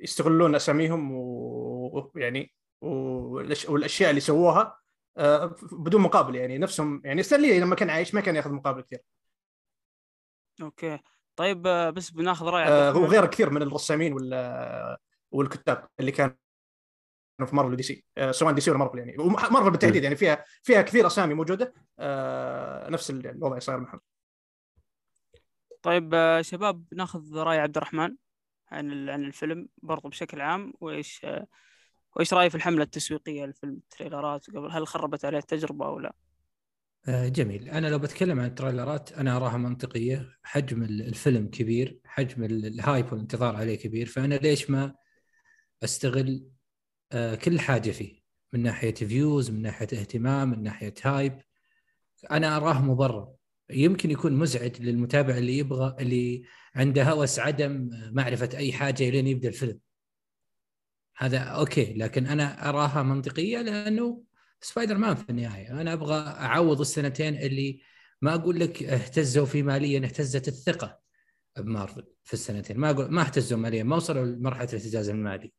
يستغلون 0.00 0.54
أساميهم 0.54 1.12
ويعني 1.12 2.54
والأشياء 2.84 4.10
اللي 4.10 4.20
سووها 4.20 4.78
آه، 5.16 5.54
بدون 5.72 6.00
مقابل 6.00 6.34
يعني 6.34 6.58
نفسهم 6.58 7.02
يعني 7.04 7.22
ستانلي 7.22 7.60
لما 7.60 7.74
كان 7.74 7.90
عايش 7.90 8.14
ما 8.14 8.20
كان 8.20 8.36
يأخذ 8.36 8.52
مقابل 8.52 8.80
كثير. 8.80 9.00
okay. 10.62 10.98
طيب 11.36 11.66
آه، 11.66 11.90
بس 11.90 12.10
بناخذ 12.10 12.46
رأي 12.46 12.64
آه، 12.64 12.90
الرحمن. 12.90 13.04
وغير 13.04 13.26
كثير 13.26 13.50
من 13.50 13.62
الرسامين 13.62 14.12
ولا 14.12 15.00
والكتاب 15.30 15.88
اللي 16.00 16.12
كانوا 16.12 16.36
في 17.46 17.56
مارفل 17.56 17.72
ودي 17.72 17.82
سي 17.82 18.04
آه، 18.18 18.30
سواء 18.30 18.54
دي 18.54 18.60
سي 18.60 18.70
ولا 18.70 18.78
مارفل 18.78 18.98
يعني. 18.98 19.18
ومارفل 19.18 19.70
بالتحديد 19.70 20.02
يعني 20.02 20.16
فيها 20.16 20.44
فيها 20.62 20.82
كثير 20.82 21.06
أسامي 21.06 21.34
موجودة 21.34 21.74
آه، 21.98 22.90
نفس 22.90 23.10
الوضع 23.10 23.58
صاير 23.58 23.80
معهم. 23.80 24.00
طيب 25.82 26.38
شباب 26.40 26.84
ناخذ 26.92 27.36
رأي 27.36 27.58
عبد 27.58 27.76
الرحمن 27.76 28.16
عن 28.70 29.08
عن 29.08 29.24
الفيلم 29.24 29.68
برضو 29.82 30.08
بشكل 30.08 30.40
عام. 30.40 30.72
وإيش 30.80 31.26
وإيش 32.16 32.34
رايه 32.34 32.48
في 32.48 32.54
الحملة 32.54 32.82
التسويقية 32.82 33.44
للفيلم 33.44 33.72
ال 33.72 33.81
trailers 33.81 34.50
قبل؟ 34.50 34.70
هل 34.70 34.86
خربت 34.86 35.24
عليه 35.24 35.38
التجربة 35.38 35.86
أو 35.86 35.98
لا؟ 35.98 36.14
آه، 37.08 37.28
جميل. 37.28 37.68
أنا 37.68 37.86
لو 37.86 37.98
بتكلم 37.98 38.40
عن 38.40 38.46
ال 38.46 38.53
trailers 38.53 39.12
أنا 39.12 39.36
اراها 39.36 39.56
منطقية. 39.56 40.28
حجم 40.42 40.82
ال- 40.82 41.02
الفيلم 41.02 41.48
كبير 41.48 42.00
حجم 42.04 42.44
ال- 42.44 42.66
ال 42.66 42.75
hype 42.75 43.12
والانتظار 43.12 43.56
عليه 43.56 43.74
كبير. 43.78 44.06
فأنا 44.06 44.34
ليش 44.34 44.70
ما 44.70 44.94
أستغل 45.84 46.46
آه، 47.12 47.34
كل 47.34 47.60
حاجة 47.60 47.90
فيه؟ 47.90 48.20
من 48.52 48.62
ناحية 48.62 48.94
views 48.94 49.50
من 49.50 49.62
ناحية 49.62 49.88
اهتمام 49.92 50.50
من 50.50 50.62
ناحية 50.62 50.94
hype 51.04 51.40
أنا 52.30 52.56
أراه 52.56 52.82
مبرر. 52.82 53.28
يمكن 53.70 54.10
يكون 54.10 54.32
مزعج 54.32 54.82
للمتابع 54.82 55.36
اللي 55.36 55.58
يبغى 55.58 55.96
اللي 56.00 56.44
عنده 56.74 57.04
هوس 57.10 57.38
عدم 57.38 57.90
معرفة 58.12 58.50
أي 58.54 58.72
حاجة 58.72 59.10
لين 59.10 59.26
يبدأ 59.26 59.48
الفيلم. 59.48 59.80
هذا 61.16 61.38
okay 61.38 61.94
لكن 61.96 62.26
أنا 62.26 62.68
أراها 62.68 63.02
منطقية 63.02 63.62
لأنه 63.62 64.22
سبايدر 64.60 64.98
مان 64.98 65.14
في 65.14 65.30
النهاية. 65.30 65.80
أنا 65.80 65.92
أبغى 65.92 66.16
أعوض 66.16 66.80
السنتين 66.80 67.34
اللي 67.34 67.80
ما 68.22 68.34
أقول 68.34 68.60
لك 68.60 68.82
اهتزوا 68.82 69.46
في 69.46 69.62
ماليا 69.62 70.04
اهتزت 70.04 70.48
الثقة 70.48 70.98
بمارفل 71.58 72.04
في 72.24 72.34
السنتين. 72.34 72.78
ما 72.78 72.90
أقول 72.90 73.10
ما 73.10 73.22
اهتزوا 73.22 73.58
ماليا 73.58 73.82
ما 73.82 73.96
وصلوا 73.96 74.24
لمرحلة 74.24 74.68
الاهتزاز 74.68 75.08
المالي. 75.08 75.52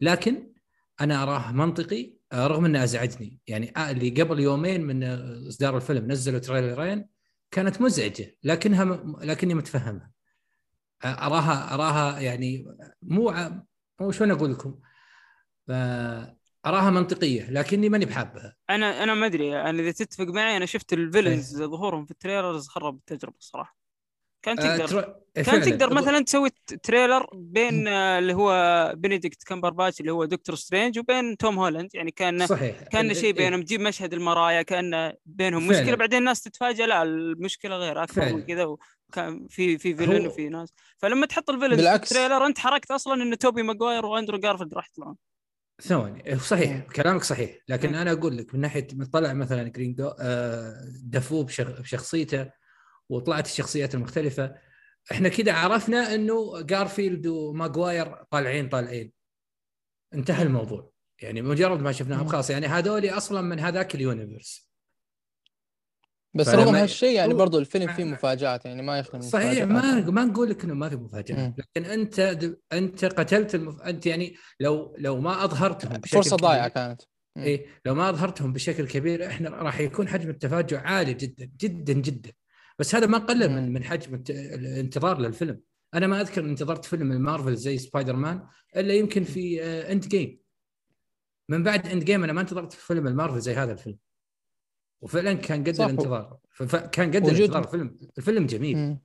لكن 0.00 0.52
أنا 1.00 1.22
اراه 1.22 1.52
منطقي 1.52 2.14
رغم 2.34 2.64
انه 2.64 2.84
أزعجني. 2.84 3.40
يعني 3.46 3.72
آه، 3.76 3.90
اللي 3.90 4.10
قبل 4.22 4.40
يومين 4.40 4.80
من 4.80 5.04
إصدار 5.48 5.76
الفيلم 5.76 6.12
نزلوا 6.12 6.38
تريلرين 6.38 7.08
كانت 7.50 7.80
مزعجة 7.80 8.36
لكنها 8.42 8.84
لكني 9.20 9.54
متفهمها. 9.54 10.10
اراها 11.04 11.74
أراها 11.74 12.20
يعني 12.20 12.76
مو 13.02 13.30
ع- 14.00 14.04
مو 14.04 14.10
شلون 14.12 14.30
أقول 14.30 14.52
لكم 14.52 14.78
آه، 15.70 16.36
أراها 16.66 16.90
منطقية 16.90 17.50
لكني 17.50 17.88
ماني 17.88 18.04
بحابها 18.04 18.56
أنا 18.70 19.02
أنا 19.02 19.14
ما 19.14 19.26
أدري 19.26 19.60
أنا 19.60 19.82
إذا 19.82 19.90
تتفق 19.92 20.24
معي 20.24 20.56
أنا 20.56 20.66
شفت 20.66 20.92
ال 20.92 21.00
villains 21.00 21.60
إيه. 21.60 21.66
ظهورهم 21.66 22.04
في 22.04 22.10
ال 22.10 22.16
trailers 22.16 22.68
خرب 22.68 22.96
التجربة 22.96 23.36
الصراحة 23.38 23.76
كان 24.44 24.58
آه، 24.60 24.76
تقدر 24.76 25.02
ترى- 25.02 25.42
كان. 25.42 25.62
تقدر 25.62 25.94
مثلا 25.94 26.20
تسوي 26.24 26.50
trailer 26.82 27.26
بين 27.34 27.88
آه، 27.88 28.18
اللي 28.18 28.34
هو 28.34 28.92
بنديكت 28.96 29.42
كامبرباتش 29.44 30.00
اللي 30.00 30.12
هو 30.12 30.24
دكتور 30.24 30.54
سترينج 30.56 30.98
وبين 30.98 31.36
توم 31.36 31.58
هولاند 31.58 31.94
يعني 31.94 32.10
كان 32.10 32.46
صحيح 32.46 32.82
كان 32.82 33.10
ال- 33.10 33.16
شيء 33.16 33.24
إيه. 33.24 33.32
بينهم 33.32 33.62
تجيب 33.62 33.80
مشهد 33.80 34.12
المرايا 34.14 34.62
كان 34.62 35.12
بينهم 35.26 35.68
فعلاً. 35.68 35.80
مشكله 35.82 35.96
بعدين 35.96 36.18
الناس 36.18 36.42
تتفاجئ 36.42 36.86
لا 36.86 37.02
المشكلة 37.02 37.76
غير 37.76 38.02
أكثر 38.02 38.32
من. 38.34 38.42
كذا 38.42 38.76
وكان 39.12 39.46
في 39.48 39.78
في 39.78 39.94
villain 39.94 40.26
وفي 40.26 40.48
ناس. 40.48 40.72
فلما 40.98 41.26
تحط 41.26 41.50
ال 41.50 41.52
villain 41.52 41.70
في 41.70 41.76
بالعكس. 41.76 42.12
ال 42.12 42.16
trailer 42.16 42.46
انت 42.46 42.58
حركت 42.58 42.90
أصلا 42.90 43.22
إن 43.22 43.38
توبي 43.38 43.62
ماجواير 43.62 44.06
وأندرو 44.06 44.38
جارفيلد 44.38 44.74
راح 44.74 44.88
يطلعون. 44.90 45.16
ثواني 45.82 46.38
صحيح 46.38 46.80
كلامك 46.96 47.24
صحيح. 47.24 47.56
لكن 47.68 47.94
أنا 47.94 48.12
أقول 48.12 48.36
لك 48.36 48.54
من 48.54 48.60
ناحية 48.60 48.88
طلع 49.12 49.32
مثلا 49.32 49.68
جرين 49.68 49.94
جو 49.94 50.08
آه، 50.20 50.84
دفو 51.04 51.42
بشخ- 51.42 51.80
بشخصيته 51.80 52.50
وطلعت 53.08 53.46
الشخصيات 53.46 53.94
المختلفة 53.94 54.54
إحنا 55.12 55.28
كده 55.28 55.52
عرفنا 55.54 56.14
إنه 56.14 56.60
جارفيلد 56.60 57.26
وماجواير 57.26 58.14
طالعين 58.30 58.68
طالعين. 58.68 59.12
انتهى 60.14 60.42
الموضوع. 60.42 60.92
يعني 61.22 61.42
مجرد 61.42 61.80
ما 61.80 61.92
شفناهم. 61.92 62.26
خلاص 62.26 62.50
يعني 62.50 62.66
هذول 62.66 63.08
أصلا 63.08 63.40
من 63.40 63.58
هذاك 63.60 63.94
ال 63.94 64.02
universe. 64.02 64.71
بس 66.34 66.48
رغم 66.48 66.74
هالشيء 66.74 67.14
يعني 67.16 67.34
برضو 67.34 67.58
الفيلم 67.58 67.92
فيه 67.92 68.04
مفاجآت 68.04 68.64
يعني 68.64 68.82
ما 68.82 68.98
يخلو 68.98 69.20
صحيح. 69.20 69.64
ما 69.64 70.00
ما 70.10 70.24
نقول 70.24 70.50
لك 70.50 70.64
إنه 70.64 70.74
ما 70.74 70.88
في 70.88 70.96
مفاجآت. 70.96 71.54
لكن 71.58 71.84
أنت 71.90 72.38
أنت 72.72 73.04
قتلت 73.04 73.54
المف... 73.54 73.80
أنت 73.82 74.06
يعني 74.06 74.34
لو 74.60 74.96
لو 74.98 75.20
ما 75.20 75.44
أظهرتهم 75.44 75.92
بشكل 75.98 76.16
فرصة 76.16 76.36
ضايعة 76.36 76.68
كانت. 76.68 77.02
إيه 77.36 77.66
لو 77.86 77.94
ما 77.94 78.08
أظهرتهم 78.08 78.52
بشكل 78.52 78.86
كبير 78.86 79.26
إحنا 79.26 79.50
راح 79.50 79.80
يكون 79.80 80.08
حجم 80.08 80.30
التفاجؤ 80.30 80.76
عالي 80.76 81.14
جدا 81.14 81.50
جدا 81.60 81.92
جدا 81.92 82.30
بس 82.78 82.94
هذا 82.94 83.06
ما 83.06 83.18
قلل. 83.18 83.48
من 83.50 83.72
من 83.72 83.84
حجم 83.84 84.14
الت- 84.14 84.30
الانتظار 84.30 85.18
للفيلم 85.20 85.60
أنا 85.94 86.06
ما 86.06 86.20
أذكر 86.20 86.44
انتظرت 86.44 86.84
فيلم 86.84 87.06
من 87.06 87.20
مارفل 87.20 87.56
زي 87.56 87.78
سبايدر 87.78 88.16
مان 88.16 88.46
إلا 88.76 88.94
يمكن 88.94 89.24
في 89.24 89.62
آه، 89.62 89.92
اند 89.92 90.08
جيم 90.08 90.38
من 91.48 91.62
بعد 91.62 91.86
اند 91.88 92.04
جيم 92.04 92.24
أنا 92.24 92.32
ما 92.32 92.40
انتظرت 92.40 92.72
فيلم 92.72 93.06
المارفل 93.06 93.40
زي 93.40 93.54
هذا 93.54 93.72
الفيلم 93.72 93.96
وفعلا 95.02 95.32
كان 95.32 95.60
قد. 95.64 95.80
الانتظار. 95.80 96.38
كان 96.92 97.10
قد 97.10 97.28
الانتظار. 97.28 97.64
الفيلم 97.64 97.98
الفيلم 98.18 98.46
جميل. 98.46 98.76
مم. 98.76 99.02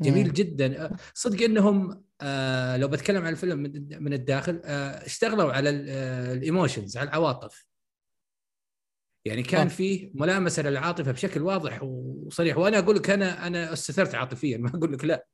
جميل 0.00 0.26
مم. 0.26 0.32
جدا. 0.32 0.84
آه، 0.84 0.96
صدق 1.14 1.44
إنهم 1.44 2.04
آه 2.20 2.76
لو 2.76 2.88
بتكلم 2.88 3.24
عن 3.24 3.32
الفيلم 3.32 3.58
من 4.02 4.12
الداخل 4.12 4.60
آه 4.64 5.06
اشتغلوا 5.06 5.52
على 5.52 5.70
ال 5.70 5.84
emotions 5.84 6.96
على 6.96 7.08
العواطف. 7.08 7.66
يعني 9.24 9.42
كان 9.42 9.68
صح. 9.68 9.74
فيه 9.74 10.10
ملامسة 10.14 10.62
للعاطفة 10.62 11.12
بشكل 11.12 11.42
واضح 11.42 11.82
وصريح. 11.82 12.58
وأنا 12.58 12.78
أقول 12.78 12.96
لك 12.96 13.10
أنا 13.10 13.46
أنا 13.46 13.72
استثرت 13.72 14.14
عاطفيا. 14.14 14.58
ما 14.62 14.68
أقول 14.68 14.92
لك 14.92 15.04
لا. 15.04 15.26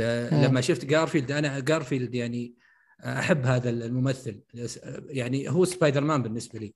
آه، 0.00 0.34
مم. 0.34 0.44
لما 0.44 0.60
شفت 0.60 0.84
جارفيلد 0.84 1.32
أنا 1.32 1.60
جارفيلد 1.60 2.14
يعني 2.14 2.54
أحب 3.00 3.46
هذا 3.46 3.70
الممثل. 3.70 4.40
يعني 5.08 5.50
هو 5.50 5.64
سبايدر 5.64 6.00
مان 6.00 6.22
بالنسبة 6.22 6.58
لي. 6.58 6.74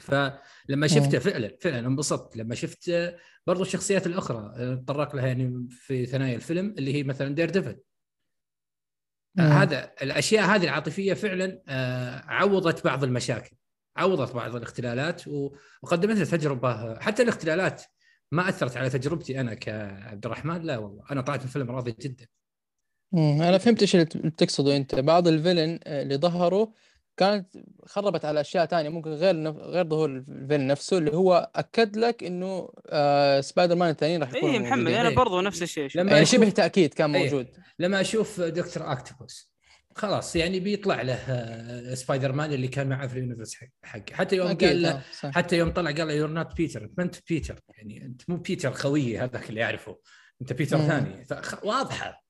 فلما 0.00 0.86
شفته 0.86 1.18
فعلا 1.18 1.56
فعلا 1.60 1.78
انبسطت. 1.78 2.36
لما 2.36 2.54
شفت 2.54 3.14
برضو 3.46 3.62
الشخصيات 3.62 4.06
الأخرى 4.06 4.52
نتطرق 4.58 5.16
لها 5.16 5.26
يعني 5.26 5.68
في 5.70 6.06
ثنايا 6.06 6.36
الفيلم 6.36 6.74
اللي 6.78 6.94
هي 6.94 7.02
مثلا 7.02 7.34
دير 7.34 7.50
ديفل. 7.50 7.80
هذا 9.38 9.92
الأشياء 10.02 10.44
هذه 10.44 10.64
العاطفية 10.64 11.14
فعلا 11.14 11.62
آه، 11.68 12.22
عوضت 12.26 12.84
بعض 12.84 13.04
المشاكل 13.04 13.56
عوضت 13.96 14.34
بعض 14.34 14.56
الاختلالات 14.56 15.22
وقدمت 15.82 16.16
لي 16.16 16.24
تجربة. 16.24 17.00
حتى 17.00 17.22
الاختلالات 17.22 17.82
ما 18.32 18.48
أثرت 18.48 18.76
على 18.76 18.90
تجربتي 18.90 19.40
أنا 19.40 19.54
كعبد 19.54 20.26
الرحمن 20.26 20.62
لا 20.62 20.78
والله. 20.78 21.04
أنا 21.10 21.20
طلعت 21.20 21.40
من 21.40 21.46
الفيلم 21.46 21.70
راضي 21.70 21.94
جدا. 22.00 22.26
أنا 23.14 23.58
فهمت 23.58 23.80
إيش 23.80 23.94
اللي 23.94 24.06
بتقصده 24.14 24.76
أنت. 24.76 24.94
بعض 24.94 25.28
ال 25.28 25.34
villain 25.34 25.78
اللي 25.86 26.16
ظهروا 26.16 26.66
كانت 27.16 27.46
خربت 27.86 28.24
على 28.24 28.40
أشياء 28.40 28.64
تانية 28.64 28.88
ممكن 28.88 29.10
غير 29.10 29.36
نف... 29.36 29.56
غير 29.56 29.88
ظهور 29.88 30.08
ال 30.10 30.17
villain 30.17 30.66
نفسه 30.66 30.98
اللي 30.98 31.12
هو 31.16 31.50
أكد 31.56 31.96
لك 31.96 32.24
إنه 32.24 32.68
آه 32.88 33.40
سبايدر 33.40 33.74
مان 33.74 33.90
الثانيين 33.90 34.20
راح 34.20 34.34
يكونوا 34.34 34.54
اي 34.54 34.58
محمد. 34.58 34.92
أنا 34.92 35.08
إيه. 35.08 35.16
برضو 35.16 35.40
نفس 35.40 35.62
الشيء. 35.62 35.88
لما 35.94 36.12
يعني 36.12 36.26
أشوف- 36.26 36.28
شبه 36.30 36.50
تأكيد 36.50 36.94
كان 36.94 37.14
إيه. 37.14 37.24
موجود 37.24 37.48
لما 37.78 38.00
أشوف 38.00 38.40
دكتور 38.40 38.92
أكتوبوس 38.92 39.52
خلاص 39.96 40.36
يعني 40.36 40.60
بيطلع 40.60 41.02
له 41.02 41.14
آه، 41.14 41.94
سبايدر 41.94 42.32
مان 42.32 42.52
اللي 42.52 42.68
كان 42.68 42.88
معه 42.88 43.06
في 43.06 43.18
ال 43.18 43.22
universe 43.22 43.54
حق- 43.54 43.68
حقه 43.82 44.14
حتى 44.14 44.36
يوم 44.36 44.54
قال 44.54 44.82
له 44.82 44.90
آه،. 45.24 45.30
حتى 45.30 45.56
يوم 45.58 45.70
طلع 45.70 45.90
قال 45.90 46.06
له 46.06 46.12
you're 46.12 46.30
not 46.30 46.56
Peter 46.56 46.82
أنت 46.82 46.98
ما 46.98 47.04
أنت 47.04 47.16
بيتر 47.28 47.60
يعني 47.68 48.04
أنت 48.04 48.22
مو 48.30 48.36
بيتر 48.36 48.72
خويي 48.72 49.18
هذاك 49.18 49.50
اللي 49.50 49.64
اعرفه 49.64 49.98
أنت 50.42 50.52
بيتر 50.52 50.76
مم. 50.78 50.86
ثاني 50.88 51.26
واضحة 51.62 52.21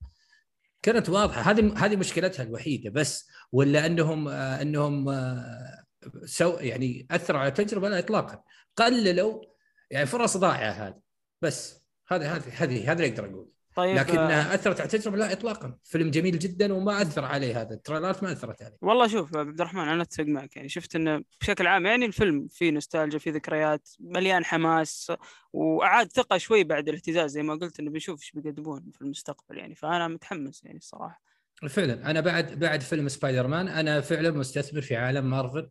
كانت 0.82 1.08
واضحة. 1.08 1.40
هذه 1.40 1.74
هذه 1.76 1.96
مشكلتها 1.96 2.42
الوحيدة 2.42 2.90
بس 2.90 3.28
ولا 3.52 3.86
أنهم 3.86 4.28
آه 4.28 4.62
أنهم 4.62 5.08
آه 5.08 5.84
سو 6.24 6.58
يعني 6.60 7.06
أثروا 7.10 7.40
على 7.40 7.48
التجربة 7.48 7.88
لا 7.88 7.98
اطلاقا. 7.98 8.42
قللوا 8.76 9.42
يعني 9.90 10.06
فرص 10.06 10.36
ضائعه 10.36 10.70
هذه. 10.70 11.00
بس 11.42 11.86
هذه 12.08 12.36
هذه 12.36 12.42
هذه 12.62 12.92
هذا 12.92 13.04
اللي 13.04 13.14
أقدر 13.14 13.30
أقول 13.30 13.48
طيب 13.74 13.96
لكنها 13.96 14.54
أثرت 14.54 14.80
على 14.80 14.86
التجربة 14.86 15.16
لا 15.16 15.32
اطلاقا. 15.32 15.78
فيلم 15.84 16.10
جميل 16.10 16.38
جدا 16.38 16.72
وما 16.72 17.02
أثر 17.02 17.24
عليه 17.24 17.60
هذا 17.60 17.74
ال 17.74 17.79
trailers 17.79 18.22
ما 18.22 18.32
أثرت 18.32 18.62
عليه. 18.62 18.76
والله 18.82 19.08
شوف 19.08 19.36
عبد 19.36 19.60
الرحمن 19.60 19.88
أنا 19.88 20.02
أتفق 20.02 20.24
معك. 20.24 20.56
يعني 20.56 20.68
شفت 20.68 20.96
إنه 20.96 21.22
بشكل 21.40 21.66
عام 21.66 21.86
يعني 21.86 22.06
الفيلم 22.06 22.48
فيه 22.48 22.70
نوستالجيا 22.70 23.18
فيه 23.18 23.30
ذكريات 23.30 23.88
مليان 24.00 24.44
حماس 24.44 25.12
وأعاد 25.52 26.12
ثقة 26.12 26.38
شوي 26.38 26.64
بعد 26.64 26.88
الاهتزاز 26.88 27.30
زي 27.30 27.42
ما 27.42 27.54
قلت 27.54 27.80
إنه 27.80 27.90
بنشوف 27.90 28.20
إيش 28.20 28.32
بيقدمون 28.32 28.90
في 28.94 29.02
المستقبل. 29.02 29.58
يعني 29.58 29.74
فأنا 29.74 30.08
متحمس 30.08 30.64
يعني 30.64 30.78
الصراحة. 30.78 31.22
فعلا. 31.68 32.10
أنا 32.10 32.20
بعد 32.20 32.58
بعد 32.58 32.80
فيلم 32.80 33.08
سبايدر 33.08 33.46
مان 33.46 33.68
أنا 33.68 34.00
فعلا 34.00 34.30
مستثمر 34.30 34.80
في 34.80 34.96
عالم 34.96 35.30
مارفل. 35.30 35.70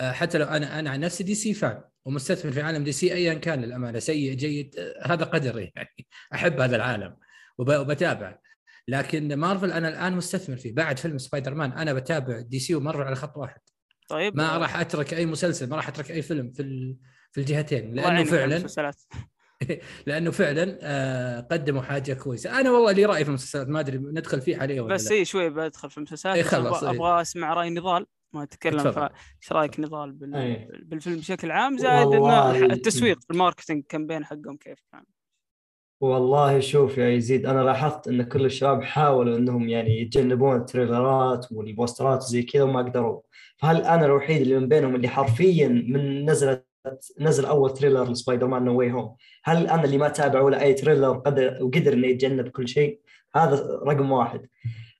آه، 0.00 0.12
حتى 0.12 0.38
لو 0.38 0.44
أنا 0.44 0.78
أنا 0.78 0.90
عن 0.90 1.00
نفسي 1.00 1.24
دي 1.24 1.34
سي 1.34 1.54
fan 1.54 1.82
ومستثمر 2.04 2.52
في 2.52 2.60
عالم 2.60 2.84
دي 2.84 2.92
سي 2.92 3.14
ايا 3.14 3.34
كان 3.34 3.62
للأمانة 3.62 3.98
سيء 3.98 4.34
جيد 4.34 4.76
آه، 4.78 5.12
هذا 5.12 5.24
قدري 5.24 5.72
يعني. 5.76 6.06
أحب 6.34 6.60
هذا 6.60 6.76
العالم. 6.76 7.16
وبتابع. 7.58 8.38
لكن 8.88 9.34
مارفل 9.34 9.72
أنا 9.72 9.88
الآن 9.88 10.16
مستثمر 10.16 10.56
فيه. 10.56 10.74
بعد 10.74 10.98
فيلم 10.98 11.18
سبايدر 11.18 11.54
مان 11.54 11.72
أنا 11.72 11.92
بتابع 11.92 12.40
دي 12.40 12.58
سي 12.58 12.74
ومارفل 12.74 13.02
على 13.02 13.16
خط 13.16 13.36
واحد. 13.36 13.60
طيب. 14.08 14.36
ما 14.36 14.58
راح 14.58 14.76
أترك 14.76 15.14
أي 15.14 15.26
مسلسل 15.26 15.68
ما 15.68 15.76
راح 15.76 15.88
أترك 15.88 16.10
أي 16.10 16.22
فيلم 16.22 16.50
في 16.50 16.96
في 17.32 17.40
الجهتين. 17.40 17.94
لأنه 17.94 18.24
فعلا 18.24 18.66
لأنه 20.06 20.30
فعلا 20.30 20.78
آه 20.82 21.40
قدموا 21.40 21.82
حاجة 21.82 22.12
كويسة. 22.12 22.60
أنا 22.60 22.70
والله 22.70 22.92
لي 22.92 23.04
رأي 23.04 23.24
في 23.24 23.28
المسلسلات 23.28 23.68
ما 23.68 23.80
أدري 23.80 23.98
ندخل 23.98 24.40
فيه 24.40 24.56
عليه 24.56 24.80
ولا 24.80 24.94
بس 24.94 25.10
اي 25.10 25.24
شوي 25.24 25.50
بدخل 25.50 25.90
في 25.90 25.98
المسلسلات. 25.98 26.36
إيه 26.36 26.58
أبغى, 26.58 26.90
أبغى 26.90 27.20
أسمع 27.20 27.54
رأي 27.54 27.70
نضال. 27.70 28.06
ما 28.32 28.42
أتكلم 28.42 28.86
إيش 29.42 29.52
رأيك 29.52 29.80
نضال 29.80 30.12
بال... 30.12 30.34
أيه. 30.34 30.68
بالفيلم 30.82 31.16
بشكل 31.16 31.50
عام؟ 31.50 31.78
زائد 31.78 32.14
التسويق 32.72 33.18
ال 33.30 33.35
marketing 33.35 33.84
campaign 33.88 34.24
حقهم 34.24 34.56
كيف 34.56 34.78
كان. 34.92 35.04
والله 36.00 36.60
شوف 36.60 36.98
يا 36.98 37.08
يزيد 37.08 37.46
أنا 37.46 37.60
لاحظت 37.60 38.08
إن 38.08 38.22
كل 38.22 38.44
الشباب 38.44 38.82
حاولوا 38.82 39.36
إنهم 39.36 39.68
يعني 39.68 40.00
يتجنبون 40.00 40.56
ال 40.56 40.66
trailers 40.66 41.46
وال 41.52 41.68
posters 41.68 42.22
وزي 42.22 42.42
كذا 42.42 42.62
وما 42.62 42.82
قدروا. 42.82 43.20
فهل 43.56 43.76
أنا 43.82 44.06
الوحيد 44.06 44.40
اللي 44.42 44.58
من 44.60 44.68
بينهم 44.68 44.94
اللي 44.94 45.08
حرفيا 45.08 45.68
من 45.68 46.30
نزلت 46.30 46.66
نزل 47.20 47.44
أول 47.44 47.70
trailer 47.74 48.10
لسبايدر 48.10 48.46
مان 48.46 48.64
No 48.64 48.78
Way 48.78 48.92
Home 48.92 49.16
هل 49.44 49.66
أنا 49.66 49.84
اللي 49.84 49.98
ما 49.98 50.08
تابع 50.08 50.40
ولا 50.40 50.62
أي 50.62 50.74
trailer 50.74 51.12
قدر 51.12 51.58
وقدر 51.60 51.92
إنه 51.92 52.06
يتجنب 52.06 52.48
كل 52.48 52.68
شيء؟ 52.68 53.00
هذا 53.36 53.80
رقم 53.86 54.10
واحد. 54.12 54.46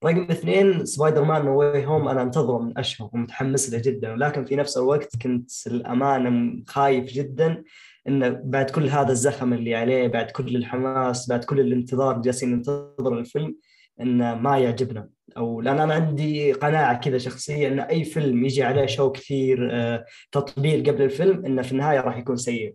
رقم 0.04 0.22
اثنين 0.30 0.84
سبايدر 0.84 1.24
مان 1.24 1.44
No 1.44 1.58
Way 1.58 1.87
Home 1.87 2.08
أنا 2.08 2.22
أنتظره 2.22 2.58
من 2.58 2.78
أشهر 2.78 3.10
ومتحمس 3.12 3.70
له 3.72 3.78
جدا. 3.84 4.12
ولكن 4.12 4.44
في 4.44 4.56
نفس 4.56 4.76
الوقت 4.76 5.22
كنت 5.22 5.50
الأمانة 5.66 6.62
خايف 6.66 7.04
جدا 7.04 7.64
انه 8.08 8.40
بعد 8.44 8.70
كل 8.70 8.88
هذا 8.88 9.12
الزخم 9.12 9.52
اللي 9.52 9.75
عليه 9.75 10.08
بعد 10.08 10.30
كل 10.30 10.56
الحماس 10.56 11.28
بعد 11.28 11.44
كل 11.44 11.60
الانتظار 11.60 12.18
جالسين 12.18 12.50
ننتظر 12.50 13.18
الفيلم 13.18 13.56
إنه 14.00 14.34
ما 14.34 14.58
يعجبنا. 14.58 15.08
أو 15.36 15.60
لأن 15.60 15.78
أنا 15.80 15.94
عندي 15.94 16.52
قناعة 16.52 17.00
كذا 17.00 17.18
شخصية 17.18 17.68
إن 17.68 17.80
أي 17.80 18.04
فيلم 18.04 18.44
يجي 18.44 18.62
عليه 18.62 18.86
شو 18.86 19.12
كثير 19.12 19.68
آه، 19.72 20.04
تطبيل 20.32 20.90
قبل 20.90 21.02
الفيلم 21.02 21.46
إنه 21.46 21.62
في 21.62 21.72
النهاية 21.72 22.00
راح 22.00 22.18
يكون 22.18 22.36
سيء. 22.36 22.75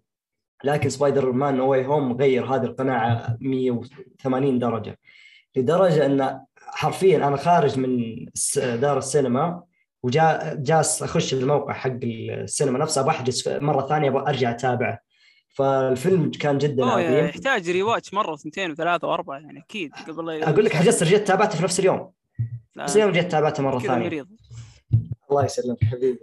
لكن 0.64 0.90
سبايدر 0.90 1.32
مان 1.32 1.46
نو 1.46 1.60
واي 1.60 1.86
هوم 1.86 2.14
غير 2.14 2.46
هذه 2.46 2.64
القناعة 2.64 3.38
180 3.42 4.60
درجة. 4.60 5.00
لدرجة 5.56 6.06
إن 6.06 6.40
حرفيا 6.58 7.28
أنا 7.28 7.38
خارج 7.38 7.80
من 7.80 8.26
دار 8.56 8.98
السينما 8.98 9.64
وجا 10.04 10.54
جالس 10.60 11.04
أخش 11.04 11.34
الموقع 11.34 11.74
حق 11.74 12.00
السينما 12.04 12.80
نفسه 12.80 13.02
بحجز 13.02 13.50
مرة 13.50 13.88
ثانية 13.88 14.10
أبغى 14.10 14.30
أرجع 14.30 14.52
أتابعه. 14.52 15.00
فالفيلم 15.54 16.32
كان 16.32 16.58
جدا 16.58 16.86
عظيم. 16.86 17.26
يحتاج 17.26 17.70
rewatch 17.70 18.14
مرة 18.14 18.32
وثنتين 18.32 18.72
وثلاثة 18.72 19.08
وأربعة 19.08 19.40
يعني 19.40 19.60
أكيد 19.60 19.92
قبل 20.08 20.44
أقول 20.44 20.66
لك 20.66 20.74
حجزت 20.74 21.04
رجعت 21.04 21.28
تابعته 21.28 21.58
في 21.58 21.64
نفس 21.64 21.80
اليوم. 21.80 22.12
نفس 22.78 22.96
اليوم 22.96 23.10
رجعت 23.10 23.32
تابعته 23.32 23.64
مرة 23.64 23.80
ثانية. 23.80 24.06
مريض. 24.06 24.28
الله 25.32 25.46
يسلمك 25.46 25.84
حبيبي. 25.84 26.20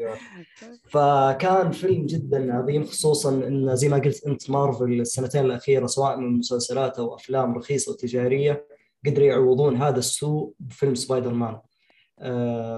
فكان 0.88 1.70
فيلم 1.70 2.06
جدا 2.06 2.54
عظيم 2.54 2.84
خصوصا 2.84 3.30
إن 3.30 3.76
زي 3.76 3.88
ما 3.88 3.98
قلت 3.98 4.26
أنت 4.26 4.50
مارفل 4.50 5.00
السنتين 5.00 5.44
الأخيرة 5.44 5.86
سواء 5.86 6.16
من 6.16 6.38
مسلسلات 6.38 6.98
أو 6.98 7.14
أفلام 7.14 7.54
رخيصة 7.54 7.92
وتجارية 7.92 8.66
قدروا 9.06 9.26
يعوضون 9.26 9.76
هذا 9.76 9.98
السوء 9.98 10.52
بفيلم 10.60 10.94
سبايدر 10.94 11.32
مان. 11.32 11.58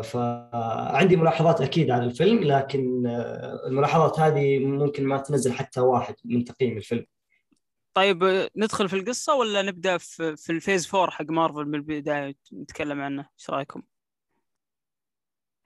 فعندي 0.03 1.17
ملاحظات 1.17 1.61
أكيد 1.61 1.91
على 1.91 2.05
الفيلم 2.05 2.45
لكن 2.45 3.07
آه، 3.07 3.67
الملاحظات 3.67 4.21
هذه 4.21 4.59
ممكن 4.59 5.05
ما 5.05 5.19
تنزل 5.19 5.53
حتى 5.53 5.81
واحد 5.81 6.15
من 6.25 6.45
تقييم 6.45 6.77
الفيلم. 6.77 7.07
طيب 7.95 8.49
ندخل 8.57 8.89
في 8.89 8.97
القصة 8.97 9.35
ولا 9.35 9.63
نبدأ 9.63 9.99
في, 9.99 10.37
في 10.37 10.53
ال 10.53 10.58
phase 10.58 10.87
four 10.87 11.11
حق 11.11 11.25
مارفل 11.31 11.65
من 11.65 11.75
البداية 11.75 12.35
نتكلم 12.53 13.01
عنه؟ 13.01 13.29
إيش 13.39 13.51
رأيكم؟ 13.51 13.83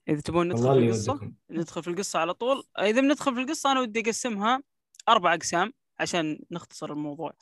إذا 0.08 0.20
تبون 0.20 0.48
ندخل 0.48 0.62
في 0.62 0.86
القصة 0.86 1.32
ندخل 1.50 1.82
في 1.82 1.90
القصة 1.90 2.18
على 2.18 2.34
طول. 2.34 2.62
إذا 2.78 3.00
بندخل 3.00 3.34
في 3.34 3.40
القصة 3.40 3.72
أنا 3.72 3.80
ودي 3.80 4.00
أقسمها 4.00 4.62
أربع 5.08 5.34
أقسام 5.34 5.72
عشان 6.00 6.38
نختصر 6.50 6.92
الموضوع. 6.92 7.32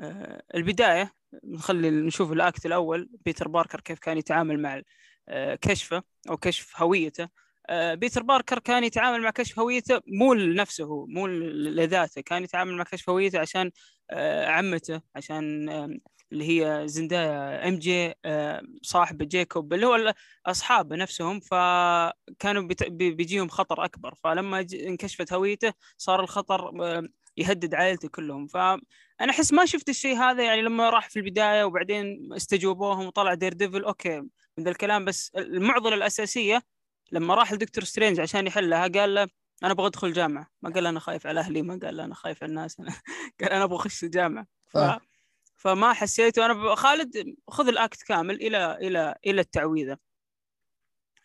آه، 0.00 0.42
البداية 0.54 1.12
نخلي 1.44 1.90
نشوف 1.90 2.32
ال 2.32 2.40
act 2.40 2.66
الأول. 2.66 3.10
بيتر 3.24 3.48
باركر 3.48 3.80
كيف 3.80 3.98
كان 3.98 4.18
يتعامل 4.18 4.62
مع 4.62 4.76
آه، 4.76 4.84
كشفه 5.62 6.02
أو 6.30 6.36
كشف 6.36 6.82
هويته. 6.82 7.28
آه، 7.68 7.94
بيتر 7.94 8.22
باركر 8.22 8.58
كان 8.58 8.84
يتعامل 8.84 9.22
مع 9.22 9.30
كشف 9.30 9.58
هويته 9.58 10.00
مو 10.06 10.34
لنفسه 10.34 11.06
مو 11.06 11.26
لذاته. 11.26 12.20
كان 12.20 12.44
يتعامل 12.44 12.74
مع 12.74 12.84
كشف 12.84 13.10
هويته 13.10 13.38
عشان 13.38 13.70
آه، 14.10 14.46
عمته 14.46 15.00
عشان 15.16 15.68
اللي 16.32 16.48
هي 16.64 16.88
زندايا 16.88 17.68
MJ 17.68 18.14
صاحبه 18.82 19.22
جيكوب 19.28 19.72
اللي 19.74 19.86
هو 19.86 20.14
اصحاب 20.46 20.92
نفسهم. 20.92 21.40
فكانوا 21.40 22.68
بيجيهم 22.90 23.48
خطر 23.48 23.84
أكبر. 23.84 24.14
فلما 24.14 24.66
انكشفت 24.74 25.32
هويته 25.32 25.72
صار 25.98 26.20
الخطر 26.20 26.70
يهدد 27.36 27.74
عائلته 27.74 28.08
كلهم. 28.08 28.46
فأنا 28.46 29.30
أحس 29.30 29.52
ما 29.52 29.66
شفت 29.66 29.88
الشيء 29.88 30.16
هذا 30.16 30.44
يعني 30.44 30.62
لما 30.62 30.90
راح 30.90 31.10
في 31.10 31.18
البداية 31.18 31.64
وبعدين 31.64 32.32
استجوبوهم 32.32 33.06
وطلع 33.06 33.34
دير 33.34 33.52
ديفل 33.52 33.84
أوكي. 33.84 34.22
من 34.58 34.64
ذا 34.64 34.70
الكلام 34.70 35.04
بس 35.04 35.30
المعضلة 35.36 35.94
الأساسية 35.94 36.62
لما 37.12 37.34
راح 37.34 37.52
لدكتور 37.52 37.84
سترينج 37.84 38.20
عشان 38.20 38.46
يحلها 38.46 38.88
قال 38.88 39.14
له 39.14 39.28
أنا 39.62 39.72
أبغى 39.72 39.86
أدخل 39.86 40.12
جامعة. 40.12 40.50
ما 40.62 40.70
قال 40.70 40.86
أنا 40.86 41.00
خايف 41.00 41.26
على 41.26 41.40
أهلي 41.40 41.62
ما 41.62 41.78
قال 41.82 42.00
أنا 42.00 42.14
خايف 42.14 42.42
على 42.42 42.50
الناس. 42.50 42.76
أنا 42.80 42.94
قال 43.40 43.50
أنا 43.50 43.64
أبغى 43.64 43.76
أخش 43.76 44.04
الجامعة 44.04 44.46
ف... 44.66 44.78
فما 45.56 45.92
حسيت 45.92 46.38
أنا 46.38 46.74
خالد 46.74 47.36
خذ 47.48 47.68
ال 47.68 47.77
act 47.77 48.02
كامل 48.02 48.34
إلى 48.34 48.78
إلى 48.80 49.14
إلى 49.26 49.40
التعويذة. 49.40 49.98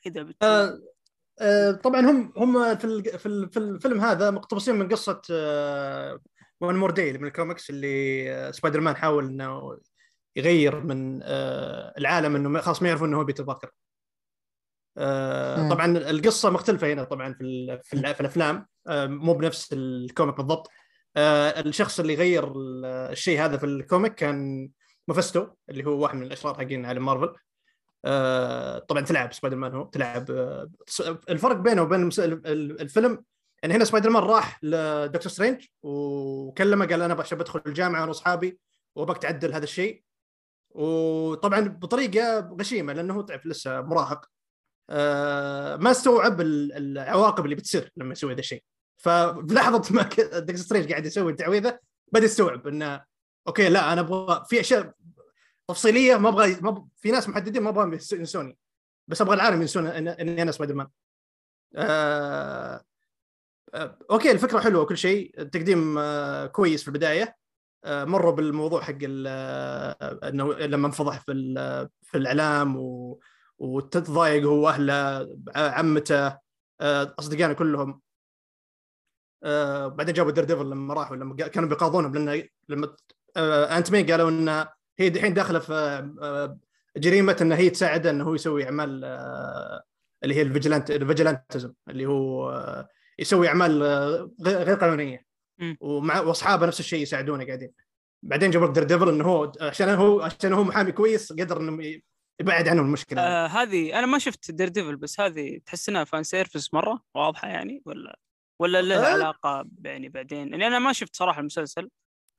إذا 0.05 0.23
بت... 0.23 0.43
آه 0.43 0.79
آه 1.39 1.71
طبعا 1.71 2.01
هم 2.01 2.33
هم 2.37 2.75
في 2.77 3.17
في 3.49 3.57
الفيلم 3.59 4.01
هذا 4.01 4.31
مقتبسين 4.31 4.75
من 4.75 4.89
قصة 4.89 5.21
آه 5.31 6.19
One 6.61 6.75
More 6.75 6.91
Day 6.91 7.13
من 7.13 7.27
الكوميكس 7.27 7.69
اللي 7.69 8.29
آه 8.31 8.51
سبايدر 8.51 8.79
مان 8.79 8.95
حاول 8.95 9.25
إنه 9.25 9.79
يغير 10.35 10.83
من 10.83 11.19
آه 11.23 11.93
العالم 11.97 12.35
إنه 12.35 12.61
خلاص 12.61 12.81
ما 12.81 12.87
يعرفون 12.87 13.07
إنه 13.07 13.17
هو 13.17 13.23
بيتر 13.23 13.43
باركر. 13.43 13.71
آه 14.97 15.69
طبعا 15.69 15.97
القصة 15.97 16.49
مختلفة 16.49 16.93
هنا 16.93 17.03
طبعا 17.03 17.33
في 17.33 17.79
في, 17.83 17.93
الأفلام. 17.93 18.67
آه 18.87 19.05
مو 19.05 19.33
بنفس 19.33 19.73
ال 19.73 19.83
comic 19.83 20.35
بالضبط. 20.35 20.69
الشخص 21.17 21.99
اللي 21.99 22.15
غير 22.15 22.53
الشيء 23.11 23.39
هذا 23.41 23.57
في 23.57 23.65
ال 23.65 23.73
comic 23.73 24.15
كان 24.15 24.69
مفستو 25.07 25.47
اللي 25.69 25.85
هو 25.85 25.99
واحد 26.03 26.15
من 26.15 26.23
الأشرار 26.23 26.55
حقين 26.55 26.85
عالم 26.85 27.05
مارفل. 27.05 27.35
طبعا 28.87 29.01
تلعب 29.01 29.33
سبايدر 29.33 29.57
مان 29.57 29.73
هو 29.73 29.83
تلعب 29.83 30.25
الفرق 31.29 31.55
بينه 31.55 31.81
وبين 31.81 32.09
الفيلم 32.45 33.23
يعني 33.63 33.73
هنا 33.73 33.85
سبايدر 33.85 34.09
مان 34.09 34.23
راح 34.23 34.59
لدكتور 34.63 35.31
سترينج 35.31 35.65
وكلمه 35.83 36.85
قال 36.85 37.01
أنا 37.01 37.13
بدخل 37.13 37.61
الجامعة 37.67 37.99
أنا 37.99 38.07
وأصحابي 38.07 38.59
وابغاك 38.95 39.17
تعدل 39.17 39.53
هذا 39.53 39.63
الشيء. 39.63 40.03
وطبعا 40.69 41.59
بطريقة 41.59 42.39
غشيمة 42.59 42.93
لأنه 42.93 43.13
هو 43.13 43.21
تعرف 43.21 43.45
لسه 43.45 43.81
مراهق. 43.81 44.25
آه 44.89 45.75
ما 45.75 45.91
استوعب 45.91 46.41
العواقب 46.41 47.45
اللي 47.45 47.55
بتصير 47.55 47.91
لما 47.97 48.11
يسوي 48.11 48.33
هذا 48.33 48.39
الشيء. 48.39 48.63
ففي 48.97 49.53
لحظة 49.53 49.95
ما 49.95 50.01
دكتور 50.39 50.55
سترينج 50.55 50.89
قاعد 50.89 51.05
يسوي 51.05 51.31
التعويذه 51.31 51.79
بدأ 52.11 52.25
يستوعب 52.25 52.67
إنه 52.67 53.03
أوكي 53.47 53.69
لا 53.69 53.93
أنا 53.93 54.01
أبغى 54.01 54.45
في 54.49 54.59
أشياء 54.59 54.93
تفصيلية 55.67 56.15
ما 56.17 56.29
أبغى 56.29 56.57
ما 56.61 56.87
في 56.95 57.11
ناس 57.11 57.29
محددين 57.29 57.63
ما 57.63 57.69
أبغى 57.69 57.99
ينسوني. 58.13 58.57
بس 59.07 59.21
أبغى 59.21 59.35
العالم 59.35 59.61
ينسون 59.61 59.87
إني 59.87 60.41
أنا 60.41 60.51
سبايدر 60.51 60.75
مان 60.75 60.87
آه... 61.75 62.83
آه... 63.73 63.97
أوكي 64.11 64.31
الفكرة 64.31 64.59
حلوة 64.59 64.81
وكل 64.81 64.97
شيء. 64.97 65.35
التقديم. 65.39 65.99
كويس 66.47 66.81
في 66.81 66.87
البداية. 66.87 67.38
مروا 67.85 68.31
بالموضوع 68.31 68.81
حق 68.81 68.97
إنه 69.03 70.53
لما 70.53 70.87
انفضح 70.87 71.19
في 71.19 71.33
في 72.01 72.17
الإعلام 72.17 72.77
و... 72.77 73.19
وتضايق 73.57 74.43
هو 74.43 74.65
وأهله 74.65 75.27
عمته 75.55 76.37
أصدقائنا 76.81 77.53
كلهم. 77.53 78.01
بعدين 79.87 80.13
جابوا 80.13 80.31
دير 80.31 80.43
ديفل 80.43 80.69
لما 80.69 80.93
راحوا 80.93 81.15
لما 81.15 81.35
كانوا 81.35 81.69
بيقاضونهم 81.69 82.13
لأن 82.13 82.43
لما 82.69 82.95
انت 83.77 83.91
مين 83.91 84.11
قالوا 84.11 84.29
ان 84.29 84.49
هي 84.99 85.07
الحين 85.07 85.33
داخلة 85.33 85.59
في 85.59 86.55
جريمة 86.97 87.37
ان 87.41 87.51
هي 87.51 87.69
تساعده 87.69 88.09
إنه 88.09 88.23
هو 88.23 88.35
يسوي 88.35 88.65
أعمال 88.65 89.05
اللي 90.23 90.35
هي 90.35 90.41
ال 90.41 90.46
vigilante 90.46 90.91
ال 90.91 90.98
vigilantism 90.98 91.73
اللي 91.89 92.05
هو 92.05 92.87
يسوي 93.19 93.47
أعمال 93.47 93.83
غير 94.41 94.75
قانونية. 94.75 95.28
ومع 95.79 96.19
واصحابه 96.19 96.65
نفس 96.65 96.79
الشيء 96.79 97.01
يساعدونه 97.01 97.45
قاعدين. 97.45 97.71
بعدين 98.23 98.51
جابوا 98.51 98.73
دير 98.73 98.83
ديفل 98.83 99.09
إنه 99.09 99.25
هو 99.25 99.51
عشان 99.61 99.89
هو 99.89 100.21
عشان 100.21 100.53
هو 100.53 100.63
محامي 100.63 100.91
كويس 100.91 101.33
قدر 101.33 101.61
إنه 101.61 101.99
يبعد 102.41 102.67
عنهم 102.67 102.85
المشكلة. 102.85 103.21
آه 103.21 103.47
هذه 103.47 103.99
أنا 103.99 104.05
ما 104.05 104.19
شفت 104.19 104.51
دير 104.51 104.67
ديفل 104.67 104.95
بس 104.95 105.19
هذه 105.19 105.59
تحس 105.65 105.89
إنها 105.89 106.03
fan 106.03 106.23
service 106.23 106.73
مرة؟ 106.73 106.99
واضحة 107.15 107.47
يعني؟ 107.47 107.81
ولا 107.85 108.19
ولا 108.59 108.81
له 108.81 109.07
آه. 109.07 109.13
علاقة 109.13 109.65
يعني 109.83 110.09
بعدين؟ 110.09 110.51
يعني 110.51 110.67
أنا 110.67 110.79
ما 110.79 110.93
شفت 110.93 111.15
صراحة 111.15 111.39
المسلسل 111.39 111.89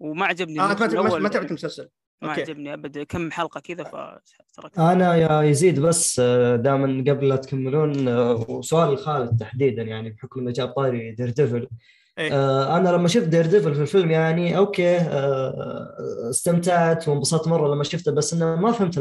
وما 0.01 0.27
عجبني 0.27 0.61
آه 0.61 0.67
ما 0.67 1.19
ما 1.19 1.29
تابعت 1.29 1.49
المسلسل. 1.51 1.89
ما 2.23 2.33
عجبني 2.33 2.75
ابدا 2.75 3.05
كم 3.05 3.31
حلقة 3.31 3.61
كذا 3.61 3.85
فتركت. 3.85 4.79
أنا 4.79 5.17
يا 5.17 5.43
يزيد 5.43 5.81
بس 5.81 6.21
آه، 6.21 6.57
دائما 6.57 7.05
قبل 7.13 7.29
لا 7.29 7.37
تكملون 7.37 8.09
آه، 8.09 8.47
وسؤال 8.49 8.99
خالد 8.99 9.41
تحديدا 9.41 9.83
يعني 9.83 10.11
بحكم 10.11 10.41
إنه 10.41 10.51
جاب 10.51 10.69
طاري 10.69 11.13
دير 11.13 11.31
ديفل 11.31 11.69
إيه؟ 12.21 12.33
آه 12.33 12.77
أنا 12.77 12.89
لما 12.89 13.09
شفت 13.09 13.27
دير 13.27 13.47
ديفل 13.47 13.75
في 13.75 13.81
الفيلم 13.81 14.11
يعني 14.11 14.57
أوكي 14.57 14.97
آه 14.97 15.97
استمتعت 16.31 17.09
وانبسطت 17.09 17.49
مرة 17.49 17.75
لما 17.75 17.85
شفته 17.85 18.13
بس 18.13 18.35
إنه 18.35 18.57
ما 18.57 18.73
فهمت 18.73 18.99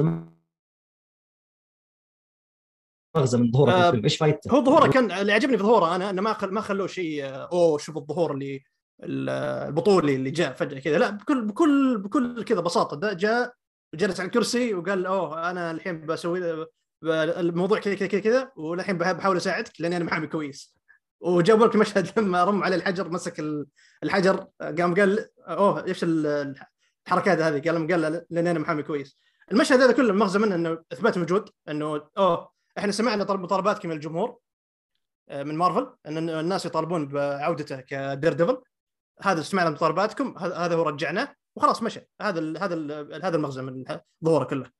المغزى 3.16 3.38
من 3.38 3.52
ظهوره 3.52 3.72
آه 3.72 3.82
في 3.82 3.88
الفيلم 3.88 4.04
إيش 4.04 4.18
فايدته؟ 4.18 4.52
هو 4.52 4.64
ظهوره 4.64 4.88
كان 4.90 5.12
اللي 5.12 5.32
عجبني 5.34 5.58
في 5.58 5.64
ظهوره 5.64 5.96
أنا 5.96 6.10
انه 6.10 6.22
ما 6.22 6.34
خل... 6.34 6.52
ما 6.52 6.62
خلوه 6.62 6.88
شيء 6.88 7.26
أوه 7.26 7.78
شوف 7.78 7.98
الظهور 7.98 8.32
اللي 8.32 8.64
البطولي 9.04 10.16
اللي 10.16 10.32
جاء 10.32 10.54
فجأة 10.54 10.80
كذا 10.80 10.98
لا 10.98 11.10
بكل 11.10 11.46
بكل 11.46 11.98
بكل 11.98 12.44
كذا 12.44 12.60
بساطة 12.60 12.98
ده 12.98 13.14
جاء 13.14 13.54
جلس 13.96 14.20
على 14.20 14.28
الكرسي 14.28 14.74
وقال 14.74 15.06
أوه 15.06 15.52
أنا 15.52 15.72
الحين 15.72 16.06
بسوي 16.06 16.68
الموضوع 17.04 17.80
كذا 17.80 17.96
كذا 17.96 18.08
كذا 18.08 18.20
كذا 18.20 18.52
والحين 18.58 18.98
بحاول 18.98 19.38
أساعدك 19.38 19.82
لأني 19.82 19.98
أنا 19.98 20.06
محامي 20.06 20.28
كويس 20.28 20.79
وجابوا 21.20 21.68
لك 21.68 21.76
مشهد 21.76 22.20
لما 22.20 22.44
رم 22.44 22.64
على 22.64 22.76
الحجر 22.76 23.10
مسك 23.10 23.44
الحجر 24.04 24.48
قام 24.62 24.96
قال 24.96 25.30
أوه 25.40 25.86
إيش 25.86 26.00
الحركات 26.04 27.40
هذه؟ 27.40 27.70
قال 27.70 27.92
قال 27.92 28.26
لاني 28.30 28.52
أنا 28.52 28.60
محامي 28.60 28.84
كويس. 28.84 29.20
المشهد 29.52 29.82
هذا 29.82 29.92
كله 29.92 30.10
المغزى 30.10 30.40
منه 30.40 30.56
إنه 30.56 30.84
إثبات 30.94 31.18
وجود 31.18 31.50
إنه 31.70 32.10
أوه 32.18 32.50
إحنا 32.78 32.92
سمعنا 32.92 33.34
مطالباتكم 33.34 33.90
من 33.90 33.96
الجمهور 33.96 34.38
آه، 35.30 35.44
من 35.44 35.56
مارفل 35.56 35.96
إن 36.06 36.30
الناس 36.30 36.66
يطالبون 36.66 37.08
بعودته 37.08 37.82
كدير 37.82 38.34
ديفل 38.34 38.62
هذا 39.22 39.42
سمعنا 39.42 39.70
مطالباتكم 39.70 40.38
هذا 40.38 40.76
هو 40.76 40.84
رجعناه 40.84 41.36
وخلاص 41.56 41.84
مشى. 41.84 42.02
هذا 42.22 42.40
هذا 42.40 42.76
هذا 43.24 43.36
المغزى 43.36 43.62
من 43.62 43.86
ظهوره 44.26 44.44
كله. 44.44 44.72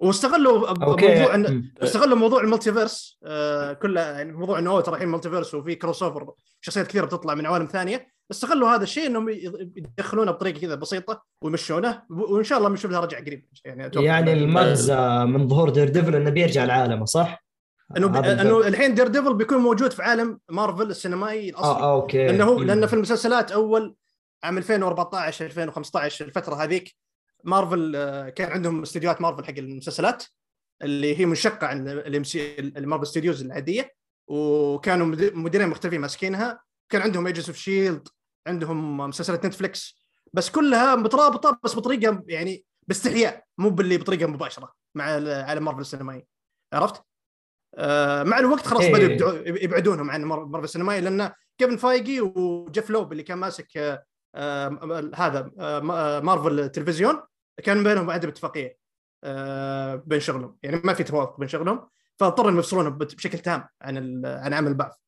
واستغلوا 0.00 0.72
موضوع 0.72 1.34
ان 1.34 1.70
استغلوا 1.82 2.16
موضوع 2.16 2.40
ال 2.40 2.47
multiverse 2.47 3.18
آه 3.24 3.72
كله 3.72 4.00
يعني 4.00 4.32
موضوع 4.32 4.58
انه 4.58 4.80
ترى 4.80 4.94
الحين 4.94 5.08
multiverse 5.08 5.54
وفي 5.54 5.74
crossover 5.74 6.32
شخصيات 6.60 6.86
كثيرة 6.86 7.04
بتطلع 7.04 7.34
من 7.34 7.46
عوالم 7.46 7.66
ثانية. 7.66 8.06
استغلوا 8.30 8.68
هذا 8.68 8.82
الشيء 8.82 9.06
إنهم 9.06 9.28
يدخلونه 9.76 10.32
بطريقة 10.32 10.60
كذا 10.60 10.74
بسيطة 10.74 11.22
ويمشونه 11.44 12.02
وإن 12.10 12.44
شاء 12.44 12.58
الله 12.58 12.68
بنشوف 12.68 12.90
لها 12.90 13.00
رجع 13.00 13.18
قريب. 13.18 13.48
يعني 13.64 13.90
يعني 13.96 14.32
المغزى 14.32 15.24
من 15.24 15.48
ظهور 15.48 15.70
دير 15.70 15.88
ديفل 15.88 16.14
إنه 16.14 16.30
بيرجع 16.30 16.64
لعالمه 16.64 17.04
صح؟ 17.04 17.44
إنه 17.96 18.32
إنه 18.42 18.58
الحين 18.58 18.94
دير 18.94 19.08
ديفل 19.08 19.34
بيكون 19.34 19.58
موجود 19.58 19.92
في 19.92 20.02
عالم 20.02 20.40
مارفل 20.50 20.90
السينمائي 20.90 21.50
الأصلي. 21.50 21.82
آه 21.82 21.92
أوكي. 21.92 22.26
لأنه 22.26 22.44
هو 22.44 22.62
لأنه 22.62 22.86
في 22.86 22.94
المسلسلات 22.94 23.52
أول 23.52 23.94
عام 24.44 24.58
2014 24.58 25.44
2015 25.46 26.24
الفترة 26.24 26.54
هذيك 26.54 26.96
مارفل 27.44 27.96
آه، 27.96 28.28
كان 28.28 28.52
عندهم 28.52 28.82
استديوهات 28.82 29.20
مارفل 29.20 29.44
حق 29.44 29.58
المسلسلات 29.58 30.24
اللي 30.82 31.20
هي 31.20 31.26
منشقة 31.26 31.66
عن 31.66 31.88
ال 31.88 32.24
MC 32.24 32.58
المارفل 32.58 33.06
studios 33.06 33.42
العادية 33.42 33.94
وكانوا 34.28 35.06
مديرين 35.34 35.68
مختلفين 35.68 36.00
ماسكينها 36.00 36.60
كان 36.88 37.02
عندهم 37.02 37.26
Agents 37.26 37.48
of 37.48 37.56
S.H.I.E.L.D. 37.56 38.08
عندهم 38.46 38.96
مسلسلات 38.96 39.46
نتفلكس 39.46 40.00
بس 40.32 40.50
كلها 40.50 40.96
مترابطة 40.96 41.60
بس 41.64 41.74
بطريقة 41.74 42.22
يعني 42.26 42.64
باستحياء 42.88 43.44
مو 43.58 43.70
باللي 43.70 43.96
بطريقة 43.96 44.26
مباشرة 44.26 44.72
مع 44.94 45.04
عالم 45.04 45.64
مارفل 45.64 45.80
السينمائي 45.80 46.26
عرفت؟ 46.72 47.02
آه 47.74 48.22
مع 48.22 48.38
الوقت 48.38 48.66
خلاص 48.66 48.82
إيه. 48.82 49.06
بدأوا 49.06 49.32
يبعدونهم 49.46 50.10
عن 50.10 50.24
مارفل 50.24 50.64
السينمائي 50.64 51.00
لأن 51.00 51.32
كيفن 51.58 51.76
فايجي 51.76 52.20
وجيف 52.20 52.90
لوب 52.90 53.12
اللي 53.12 53.22
كان 53.22 53.38
ماسك 53.38 53.76
آه 53.76 54.04
آه 54.34 55.10
هذا 55.14 55.50
آه 55.58 56.20
مارفل 56.20 56.68
تلفزيون 56.68 57.22
كان 57.60 57.84
بينهم 57.84 58.10
عدم 58.10 58.28
اتفاقية 58.28 58.78
آه 59.24 59.94
بين 59.94 60.20
شغلهم. 60.20 60.58
يعني 60.62 60.80
ما 60.84 60.94
في 60.94 61.04
توافق 61.04 61.38
بين 61.38 61.48
شغلهم 61.48 61.88
فاضطروا 62.16 62.50
إنهم 62.50 62.98
بشكل 62.98 63.38
تام 63.38 63.68
عن 63.82 64.26
عن 64.26 64.54
عن 64.54 64.74
بعض 64.74 65.00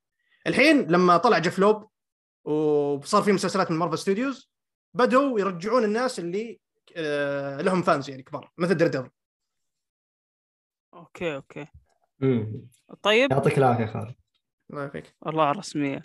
الحين 0.47 0.91
لما 0.91 1.17
طلع 1.17 1.39
جيف 1.39 1.59
لوب 1.59 1.89
وصار 2.45 3.23
في 3.23 3.33
مسلسلات 3.33 3.71
من 3.71 3.77
مارفل 3.77 3.99
Studios 3.99 4.53
بدوا 4.95 5.41
يرجعون 5.41 5.85
الناس 5.85 6.19
اللي 6.19 6.61
آه 6.97 7.61
لهم 7.61 7.83
fans 7.83 8.11
يعني 8.11 8.23
كبار 8.23 8.51
مثل 8.59 8.75
دير 8.75 9.11
أوكي 10.95 11.35
أوكي. 11.37 11.67
مم. 12.21 12.69
طيب. 13.03 13.33
يعطيك 13.33 13.59
العافية 13.59 13.87
خالد. 13.87 14.15
الله 14.71 14.83
يعافيك. 14.83 15.17
والله 15.21 15.51
الرسمية. 15.51 16.03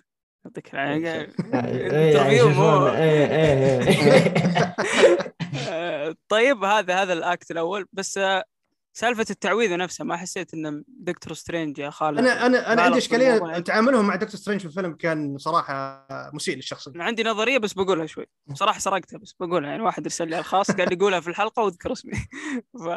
يعطيك 0.47 0.73
العافية. 0.73 1.29
طيب 6.29 6.63
هذا 6.63 7.01
هذا 7.01 7.13
ال 7.13 7.23
act 7.23 7.51
الأول. 7.51 7.85
بس 7.93 8.17
آه، 8.17 8.43
سالفة 8.93 9.25
التعويذة 9.29 9.75
نفسها 9.75 10.03
ما 10.03 10.17
حسيت 10.17 10.53
إن 10.53 10.83
دكتور 10.87 11.33
سترينج 11.33 11.79
يا 11.79 11.89
خالد 11.89 12.19
أنا 12.19 12.45
أنا 12.45 12.73
أنا 12.73 12.81
عندي 12.81 12.97
إشكالية. 12.97 13.59
تعاملهم 13.59 14.07
مع 14.07 14.15
دكتور 14.15 14.39
سترينج 14.39 14.61
في 14.61 14.67
الفيلم 14.67 14.93
كان 14.93 15.37
صراحة 15.37 16.07
مسيء 16.33 16.55
للشخص. 16.55 16.87
أنا 16.87 17.03
عندي 17.03 17.23
نظرية 17.23 17.57
بس 17.57 17.73
بقولها 17.73 18.05
شوي. 18.05 18.25
صراحة 18.53 18.79
سرقتها 18.79 19.17
بس 19.17 19.35
بقولها. 19.39 19.69
يعني 19.69 19.83
واحد 19.83 20.03
ارسل 20.03 20.27
لي 20.27 20.39
الخاص 20.39 20.71
قال 20.71 20.93
يقولها 20.93 21.19
في 21.19 21.27
الحلقة 21.27 21.63
واذكر 21.63 21.91
اسمي. 21.91 22.13
ف... 22.85 22.87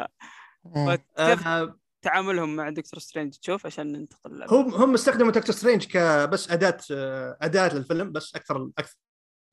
آه، 1.17 1.75
تعاملهم 2.01 2.55
مع 2.55 2.69
دكتور 2.69 2.99
سترينج 2.99 3.33
تشوف 3.33 3.65
عشان 3.65 3.91
ننتقل 3.91 4.43
هم 4.49 4.73
هم 4.73 4.93
استخدموا 4.93 5.31
دكتور 5.31 5.55
سترينج 5.55 5.85
ك 5.85 6.07
بس 6.07 6.51
أداة 6.51 6.77
أداة 7.41 7.75
للفيلم 7.75 8.11
بس 8.11 8.35
أكثر 8.35 8.69
أكثر 8.77 8.95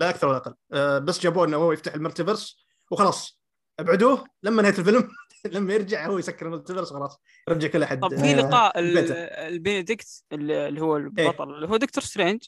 لا 0.00 0.10
أكثر 0.10 0.28
ولا 0.28 0.36
أقل. 0.36 0.54
آه، 0.72 0.98
بس 0.98 1.20
جابوه 1.20 1.44
إنه 1.44 1.56
هو 1.56 1.72
يفتح 1.72 1.94
ال 1.94 2.01
multiverse 2.01 2.66
وخلاص. 2.90 3.40
ابعدوه 3.80 4.24
لما 4.42 4.62
نهاية 4.62 4.78
الفيلم 4.78 5.08
لما 5.54 5.74
يرجع 5.74 6.06
هو 6.06 6.18
يسكر 6.18 6.46
ال 6.46 6.51
multiverse 6.51 6.92
خلاص 6.92 7.20
يرجع 7.48 7.68
كل 7.68 7.82
احد 7.82 8.00
طب 8.00 8.16
في 8.16 8.34
لقاء 8.34 8.72
البينيدكت 8.78 10.24
اللي 10.32 10.80
هو 10.80 10.96
البطل 10.96 11.48
إيه؟ 11.48 11.56
اللي 11.56 11.68
هو 11.68 11.76
دكتور 11.76 12.04
سترينج 12.04 12.42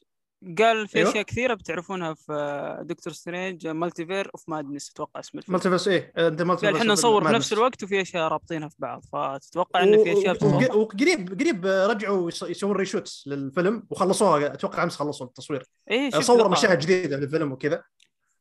قال 0.59 0.89
في 0.89 0.99
أيوه؟ 0.99 1.11
أشياء 1.11 1.25
كثيرة 1.25 1.55
بتعرفونها 1.55 2.15
في 2.15 2.79
دكتور 2.83 3.13
سترينج 3.13 3.67
Multiverse 3.67 4.31
of 4.35 4.49
Madness 4.49 4.91
أتوقع 4.91 5.21
اسم 5.21 5.39
الفيلم. 5.39 5.53
multiverse 5.53 5.89
إيه 5.89 6.13
أنت 6.17 6.43
multi 6.43 6.67
قال 6.67 6.77
إحنا 6.77 6.93
نصور 6.93 7.25
في 7.25 7.33
نفس 7.33 7.53
الوقت 7.53 7.83
وفي 7.83 8.01
أشياء 8.01 8.29
رابطينها 8.29 8.69
في 8.69 8.77
بعض 8.79 9.05
فتتوقع 9.05 9.83
انه 9.83 10.05
في 10.05 10.13
أشياء 10.13 10.77
وقريب 10.79 11.41
قريب 11.41 11.67
رجعوا 11.67 12.29
يسوون 12.29 12.77
reshoots 12.77 13.25
للفيلم 13.27 13.87
وخلصوها 13.91 14.55
أتوقع 14.55 14.83
أمس 14.83 14.97
خلصوا 14.97 15.27
التصوير. 15.27 15.67
إيه 15.91 16.11
صوروا 16.11 16.49
مشاهد 16.49 16.79
جديدة 16.79 17.17
للفيلم 17.17 17.53
وكذا. 17.53 17.83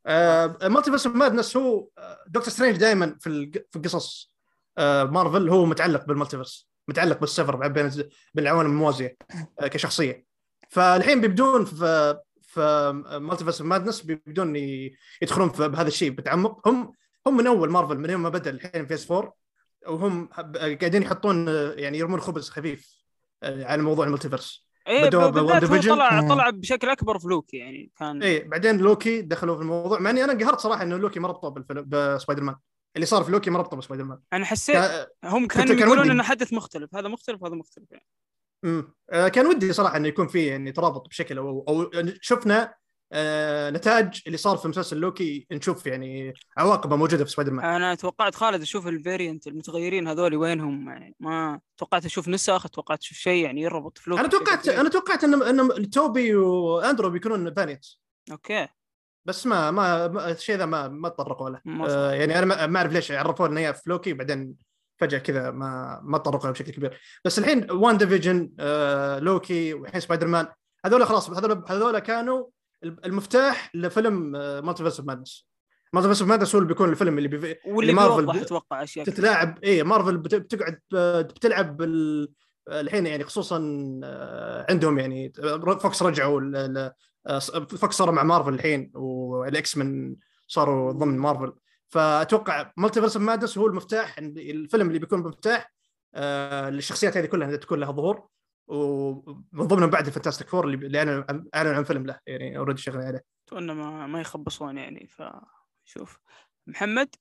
آه 0.06 0.56
Multiverse 0.62 1.06
Madness 1.06 1.56
هو 1.56 1.88
دكتور 2.26 2.52
سترينج 2.52 2.76
دائما 2.76 3.16
في 3.20 3.52
في 3.70 3.78
قصص 3.78 4.34
آه 4.78 5.04
مارفل 5.04 5.48
هو 5.48 5.64
متعلق 5.64 6.04
بال 6.04 6.15
multiverse 6.15 6.70
متعلق 6.88 7.20
بالسفر 7.20 7.68
بين 7.68 7.90
بالعوالم 8.34 8.70
الموازية 8.70 9.16
آه 9.60 9.66
كشخصية. 9.66 10.29
فالحين 10.70 11.20
بيبدون 11.20 11.64
في 11.64 12.16
في 12.42 12.92
Multiverse 13.20 13.60
Madness 13.60 14.02
بيبدون 14.02 14.56
يدخلون 15.22 15.48
في 15.48 15.68
بهذا 15.68 15.88
الشيء 15.88 16.10
بتعمق. 16.10 16.68
هم 16.68 16.92
هم 17.26 17.36
من 17.36 17.46
أول 17.46 17.70
مارفل 17.70 17.98
من 17.98 18.10
يوم 18.10 18.22
ما 18.22 18.28
بدأ 18.28 18.50
الحين 18.50 18.86
Phase 18.86 19.10
4 19.10 19.34
وهم 19.86 20.26
قاعدين 20.56 21.02
يحطون 21.02 21.48
يعني 21.78 21.98
يرمون 21.98 22.20
خبز 22.20 22.50
خفيف 22.50 23.00
آه، 23.42 23.64
على 23.64 23.82
موضوع 23.82 24.06
ال 24.06 24.11
multiverse. 24.11 24.66
إيه 24.88 25.10
طلع 25.10 26.28
طلع 26.28 26.50
بشكل 26.50 26.88
أكبر 26.88 27.18
في 27.18 27.28
لوكي 27.28 27.56
يعني 27.56 27.90
كان 27.96 28.22
إيه 28.22 28.48
بعدين 28.48 28.78
لوكي 28.78 29.22
دخلوا 29.22 29.56
في 29.56 29.62
الموضوع 29.62 29.98
مع 29.98 30.10
إني 30.10 30.24
أنا 30.24 30.32
انقهرت 30.32 30.60
صراحة 30.60 30.82
إنه 30.82 30.96
لوكي 30.96 31.12
مو 31.12 31.20
مربطه 31.20 31.48
بالفيلم 31.48 31.84
بسبايدر 31.88 32.42
مان. 32.42 32.56
اللي 32.96 33.06
صار 33.06 33.24
في 33.24 33.32
لوكي 33.32 33.50
مربطه 33.50 33.76
بسبايدر 33.76 34.04
مان. 34.04 34.18
أنا 34.32 34.44
حسيت 34.44 34.76
هم 35.24 35.46
كانوا 35.46 35.74
يقولون 35.74 36.10
إنه 36.10 36.22
حدث 36.22 36.52
مختلف 36.52 36.94
هذا 36.94 37.08
مختلف 37.08 37.42
وهذا 37.42 37.54
مختلف 37.54 37.90
يعني. 37.90 38.06
امم 38.64 38.94
كان 39.10 39.46
ودي 39.46 39.72
صراحة 39.72 39.96
إنه 39.96 40.08
يكون 40.08 40.28
في 40.28 40.46
يعني 40.46 40.72
ترابط 40.72 41.08
بشكل 41.08 41.38
أو 41.38 41.64
أو 41.68 41.90
شفنا 42.20 42.74
آه 43.12 43.70
نتاج 43.70 44.22
اللي 44.26 44.38
صار 44.38 44.56
في 44.56 44.68
مسلسل 44.68 44.96
لوكي 44.96 45.46
نشوف 45.52 45.86
يعني 45.86 46.34
عواقبه 46.56 46.96
موجودة 46.96 47.24
في 47.24 47.30
سبايدر 47.30 47.52
مان. 47.52 47.64
أنا 47.64 47.94
توقعت 47.94 48.34
خالد 48.34 48.62
أشوف 48.62 48.86
ال 48.86 48.93
variant 48.93 49.46
المتغيرين 49.46 50.08
هذول 50.08 50.36
وينهم 50.36 50.88
يعني 50.88 51.14
ما 51.20 51.60
توقعت 51.76 52.04
أشوف 52.04 52.28
نسخ 52.28 52.68
توقعت 52.68 52.98
أشوف 52.98 53.18
شيء 53.18 53.44
يعني 53.44 53.62
يربط 53.62 53.98
فلوس 53.98 54.18
أنا 54.18 54.28
توقعت 54.28 54.68
أنا 54.68 54.88
توقعت 54.88 55.24
ان 55.24 55.60
إن 55.72 55.90
توبي 55.90 56.34
وأندرو 56.34 57.10
بيكونون 57.10 57.54
variant. 57.54 57.86
Okay. 58.32 58.68
بس 59.24 59.46
ما 59.46 59.70
ما, 59.70 60.30
الشيء 60.30 60.56
ذا 60.56 60.66
ما 60.66 60.88
ما 60.88 61.08
تطرقوا 61.08 61.50
له. 61.50 61.60
آه 61.88 62.12
يعني 62.12 62.38
أنا 62.38 62.66
ما 62.66 62.78
أعرف 62.78 62.92
ليش 62.92 63.12
عرفونا 63.12 63.52
ان 63.52 63.56
هي 63.56 63.74
في 63.74 63.82
لوكي 63.86 64.12
بعدين 64.12 64.54
فجأة 65.00 65.18
كذا 65.18 65.50
ما 65.50 66.00
ما 66.02 66.18
تطرقوا 66.18 66.46
له 66.46 66.52
بشكل 66.52 66.72
كبير. 66.72 67.00
بس 67.24 67.38
الحين 67.38 67.70
WandaVision 67.70 68.52
آه 68.60 69.18
لوكي 69.18 69.74
والحين 69.74 70.00
سبايدر 70.00 70.26
مان 70.26 70.46
هذول 70.84 71.06
خلاص 71.06 71.30
هذول 71.30 71.64
هذول 71.68 71.98
كانوا 71.98 72.46
المفتاح 72.84 73.70
لفيلم 73.74 74.30
Multiverse 74.32 74.98
of 74.98 75.08
Madness 75.08 75.48
Multiverse 75.92 76.20
of 76.20 76.30
Madness 76.30 76.54
هو 76.54 76.58
اللي 76.58 76.68
بيكون 76.68 76.88
الفيلم 76.88 77.18
اللي 77.18 77.28
بي... 77.28 77.56
واللي 77.66 77.92
مارفل 77.92 78.40
أتوقع 78.40 78.82
أشياء 78.82 79.06
تتلاعب. 79.06 79.58
اي 79.64 79.82
مارفل 79.82 80.16
بتقعد 80.16 80.80
بتلعب 81.24 81.76
بال... 81.76 82.28
الحين 82.68 83.06
يعني 83.06 83.24
خصوصا 83.24 83.60
آه، 84.04 84.66
عندهم 84.70 84.98
يعني 84.98 85.32
Fox 85.80 86.02
رجعوا 86.02 86.40
Fox 87.60 87.94
صاروا 87.94 88.14
مع 88.14 88.22
مارفل 88.22 88.54
الحين 88.54 88.90
وال 88.94 89.76
X-Men 89.76 90.16
صاروا 90.46 90.92
ضمن 90.92 91.18
مارفل 91.18 91.52
فأتوقع 91.90 92.72
Multiverse 92.76 93.16
of 93.16 93.26
Madness 93.26 93.58
هو 93.58 93.66
المفتاح 93.66 94.18
الفيلم 94.18 94.88
اللي 94.88 94.98
بيكون 94.98 95.18
مفتاح 95.20 95.72
آه، 96.14 96.70
للشخصيات 96.70 97.16
هذه 97.16 97.26
كلها 97.26 97.56
تكون 97.56 97.80
لها 97.80 97.92
ظهور. 97.92 98.28
ومن 98.70 99.66
ضمنهم 99.66 99.90
بعد 99.90 100.06
ال 100.06 100.10
Fantastic 100.10 100.48
Four 100.48 100.68
اللي 100.68 100.98
اعلنوا 100.98 101.24
أعلنوا 101.54 101.74
عن 101.74 101.84
فيلم 101.84 102.06
له 102.06 102.18
يعني 102.26 102.58
already 102.58 102.80
شغالين 102.80 103.06
عليه. 103.06 103.24
اتمنى 103.48 103.74
ما 103.74 104.06
ما 104.06 104.20
يخبصون 104.20 104.78
يعني 104.78 105.06
فشوف 105.06 106.18
محمد؟ 106.66 107.14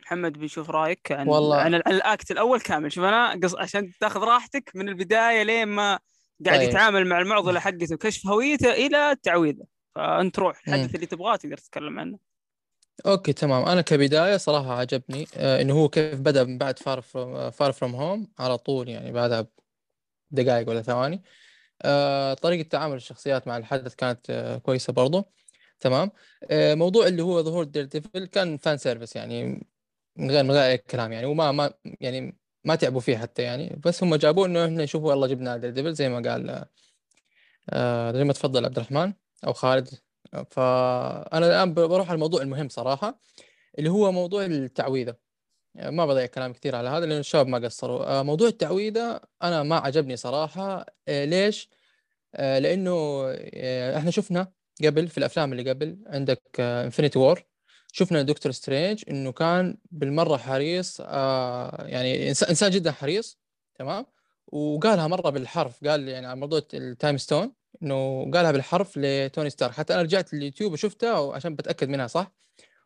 محمد 0.00 0.32
بنشوف 0.32 0.70
رأيك 0.70 1.12
عن 1.12 1.28
والله. 1.28 1.60
عن 1.60 1.74
ال 1.74 1.88
act 1.88 2.30
الأول 2.30 2.60
كامل. 2.60 2.92
شوف 2.92 3.04
أنا 3.04 3.40
قص... 3.42 3.54
عشان 3.54 3.92
تاخذ 4.00 4.20
راحتك 4.20 4.70
من 4.74 4.88
البداية 4.88 5.42
لين 5.42 5.68
ما 5.68 5.98
قاعد 6.46 6.58
طيب. 6.58 6.68
يتعامل 6.68 7.06
مع 7.06 7.18
المعضلة 7.18 7.60
حقته 7.60 7.94
وكشف 7.94 8.26
هويته 8.26 8.72
إلى 8.72 9.10
التعويذه 9.10 9.64
فأنت 9.94 10.38
روح 10.38 10.56
حدث 10.56 10.94
اللي 10.94 11.06
تبغاه 11.06 11.36
تقدر 11.36 11.56
تتكلم 11.56 11.98
عنه. 11.98 12.18
okay 13.06 13.32
تمام. 13.32 13.64
أنا 13.64 13.80
كبداية 13.80 14.36
صراحة 14.36 14.72
عجبني 14.78 15.26
آه 15.36 15.60
إنه 15.62 15.74
هو 15.74 15.88
كيف 15.88 16.20
بدأ 16.20 16.44
من 16.44 16.58
بعد 16.58 16.78
Far 16.78 17.00
From 17.00 17.50
Far 17.50 17.72
From 17.72 17.94
Home 17.94 18.28
على 18.38 18.58
طول 18.58 18.88
يعني 18.88 19.12
بعدها 19.12 19.46
دقائق 20.30 20.68
ولا 20.70 20.82
ثواني. 20.82 21.22
آه، 21.82 22.34
طريقة 22.34 22.68
تعامل 22.68 22.96
الشخصيات 22.96 23.48
مع 23.48 23.56
الحدث 23.56 23.94
كانت 23.94 24.30
آه، 24.30 24.58
كويسة 24.58 24.92
برضو. 24.92 25.24
تمام. 25.80 26.10
آه، 26.50 26.74
موضوع 26.74 27.06
اللي 27.08 27.22
هو 27.22 27.42
ظهور 27.42 27.64
دير 27.64 27.84
ديفل 27.84 28.26
كان 28.26 28.58
fan 28.58 28.78
service 28.78 29.16
يعني 29.16 29.66
من 30.16 30.30
غير 30.30 30.44
من 30.44 30.50
غير 30.52 30.64
أي 30.72 30.78
كلام 30.78 31.12
يعني 31.12 31.26
وما 31.26 31.52
ما 31.52 31.74
يعني 32.00 32.38
ما 32.64 32.74
تعبوا 32.76 33.00
فيه 33.00 33.18
حتى 33.18 33.42
يعني. 33.42 33.80
بس 33.86 34.02
هم 34.04 34.16
جابوه 34.16 34.46
إنه 34.46 34.64
إحنا 34.66 34.84
نشوفوا 34.84 35.10
والله 35.10 35.26
جبنا 35.26 35.56
دير 35.56 35.70
ديفل 35.70 35.94
زي 35.94 36.08
ما 36.08 36.30
قال 36.30 36.66
زي 38.16 38.24
ما 38.24 38.32
تفضل 38.32 38.64
عبد 38.64 38.76
الرحمن 38.78 39.12
أو 39.46 39.52
خالد. 39.52 40.03
فأنا 40.50 41.46
الآن 41.46 41.74
بروح 41.74 42.08
على 42.08 42.14
الموضوع 42.14 42.42
المهم 42.42 42.68
صراحة 42.68 43.20
اللي 43.78 43.90
هو 43.90 44.12
موضوع 44.12 44.44
التعويذة. 44.44 45.16
ما 45.74 46.06
بضيع 46.06 46.26
كلام 46.26 46.52
كثير 46.52 46.76
على 46.76 46.88
هذا 46.88 47.06
لأن 47.06 47.18
الشباب 47.18 47.46
ما 47.46 47.58
قصروا. 47.58 48.20
آه، 48.20 48.22
موضوع 48.22 48.48
التعويذة 48.48 49.20
أنا 49.42 49.62
ما 49.62 49.76
عجبني 49.76 50.16
صراحة. 50.16 50.86
آه، 51.08 51.24
ليش؟ 51.24 51.70
آه، 52.34 52.58
لأنه 52.58 53.24
إحنا 53.98 54.10
شفنا 54.10 54.52
قبل 54.84 55.08
في 55.08 55.18
الأفلام 55.18 55.52
اللي 55.52 55.70
قبل 55.70 55.98
عندك 56.06 56.42
Infinity 56.60 57.18
War 57.18 57.44
شفنا 57.92 58.22
دكتور 58.22 58.52
سترينج 58.52 59.04
إنه 59.10 59.32
كان 59.32 59.78
بالمرة 59.90 60.36
حريص 60.36 61.00
يعني 61.00 62.28
إنسان 62.30 62.70
جدا 62.70 62.92
حريص 62.92 63.38
تمام؟ 63.74 64.06
وقالها 64.46 65.06
مرة 65.06 65.30
بالحرف 65.30 65.84
قال 65.84 66.08
يعني 66.08 66.26
على 66.26 66.40
موضوع 66.40 66.62
ال 66.74 66.82
Time 66.82 67.16
Stone 67.18 67.52
إنه 67.82 68.30
قالها 68.34 68.52
بالحرف 68.52 68.92
لتوني 68.96 69.50
ستارك 69.50 69.72
حتى 69.72 69.94
أنا 69.94 70.02
رجعت 70.02 70.34
اليوتيوب 70.34 70.72
وشفتها 70.72 71.34
عشان 71.34 71.54
بتأكد 71.56 71.88
منها 71.88 72.06
صح؟ 72.06 72.32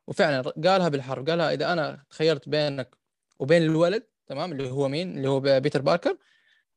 وفعلا 0.07 0.40
قالها 0.40 0.88
بالحرف. 0.88 1.27
قالها 1.31 1.53
إذا 1.55 1.72
أنا 1.72 2.05
تخيرت 2.11 2.48
بينك 2.48 2.96
وبين 3.38 3.62
الولد 3.62 4.07
تمام؟ 4.27 4.53
اللي 4.53 4.70
هو 4.70 4.88
مين؟ 4.88 5.16
اللي 5.16 5.29
هو 5.29 5.40
بيتر 5.40 5.83
باركر 5.83 6.16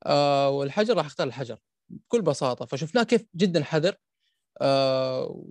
آه 0.05 0.49
والحجر 0.49 0.97
راح 0.97 1.05
اختار 1.05 1.27
الحجر 1.27 1.57
بكل 1.89 2.21
بساطة. 2.21 2.65
فشفناه 2.65 3.03
كيف 3.03 3.25
جدا 3.35 3.63
حذر. 3.63 3.95
آه 4.61 5.45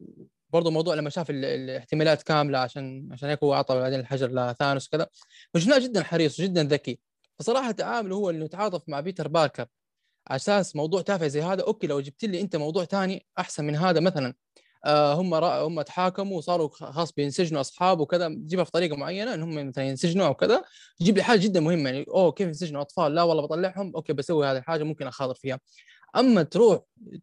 برضه 0.50 0.70
موضوع 0.70 0.94
لما 0.94 1.10
شاف 1.10 1.30
الاحتمالات 1.30 2.22
كاملة 2.22 2.58
عشان 2.58 3.08
عشان 3.12 3.28
هيك 3.28 3.42
هو 3.42 3.54
أعطى 3.54 3.74
بعدين 3.74 4.00
الحجر 4.00 4.28
لثانوس 4.30 4.88
كذا. 4.88 5.08
فشفناه 5.54 5.78
جدا 5.78 6.02
حريص 6.02 6.40
وجدا 6.40 6.64
ذكي. 6.64 6.98
فصراحة 7.38 7.70
تعامله 7.70 8.16
هو 8.16 8.30
انه 8.30 8.44
يتعاطف 8.44 8.88
مع 8.88 9.00
بيتر 9.00 9.28
باركر. 9.28 9.66
أساس 10.30 10.76
موضوع 10.76 11.02
تافه 11.02 11.26
زي 11.26 11.42
هذا 11.42 11.62
okay 11.62 11.86
لو 11.86 12.00
جبت 12.00 12.24
لي 12.24 12.40
أنت 12.40 12.56
موضوع 12.56 12.84
ثاني 12.84 13.26
أحسن 13.38 13.64
من 13.64 13.76
هذا 13.76 14.00
مثلا. 14.00 14.34
آه، 14.84 15.14
هم 15.14 15.34
هم 15.34 15.82
تحاكموا 15.82 16.38
وصاروا 16.38 16.68
خلاص 16.68 17.12
بينسجنوا 17.12 17.60
أصحاب 17.60 18.00
وكذا 18.00 18.28
تجيبها 18.28 18.64
في 18.64 18.70
طريقة 18.70 18.96
معينة 18.96 19.34
إنهم 19.34 19.68
مثلا 19.68 19.84
ينسجنوا 19.84 20.26
أو 20.26 20.34
كذا 20.34 20.62
تجيب 21.00 21.16
لي 21.16 21.22
حاجة 21.22 21.40
جدا 21.40 21.60
مهمة 21.60 21.90
يعني 21.90 22.06
أوه 22.08 22.32
كيف 22.32 22.46
ينسجنوا 22.46 22.80
أطفال؟ 22.80 23.14
لا 23.14 23.22
والله 23.22 23.42
بطلعهم 23.42 23.92
okay 23.96 24.12
بسوي 24.12 24.46
هذه 24.46 24.58
الحاجة 24.58 24.82
ممكن 24.82 25.06
أخاطر 25.06 25.34
فيها. 25.34 25.60
أما 26.16 26.42
تروح 26.42 26.80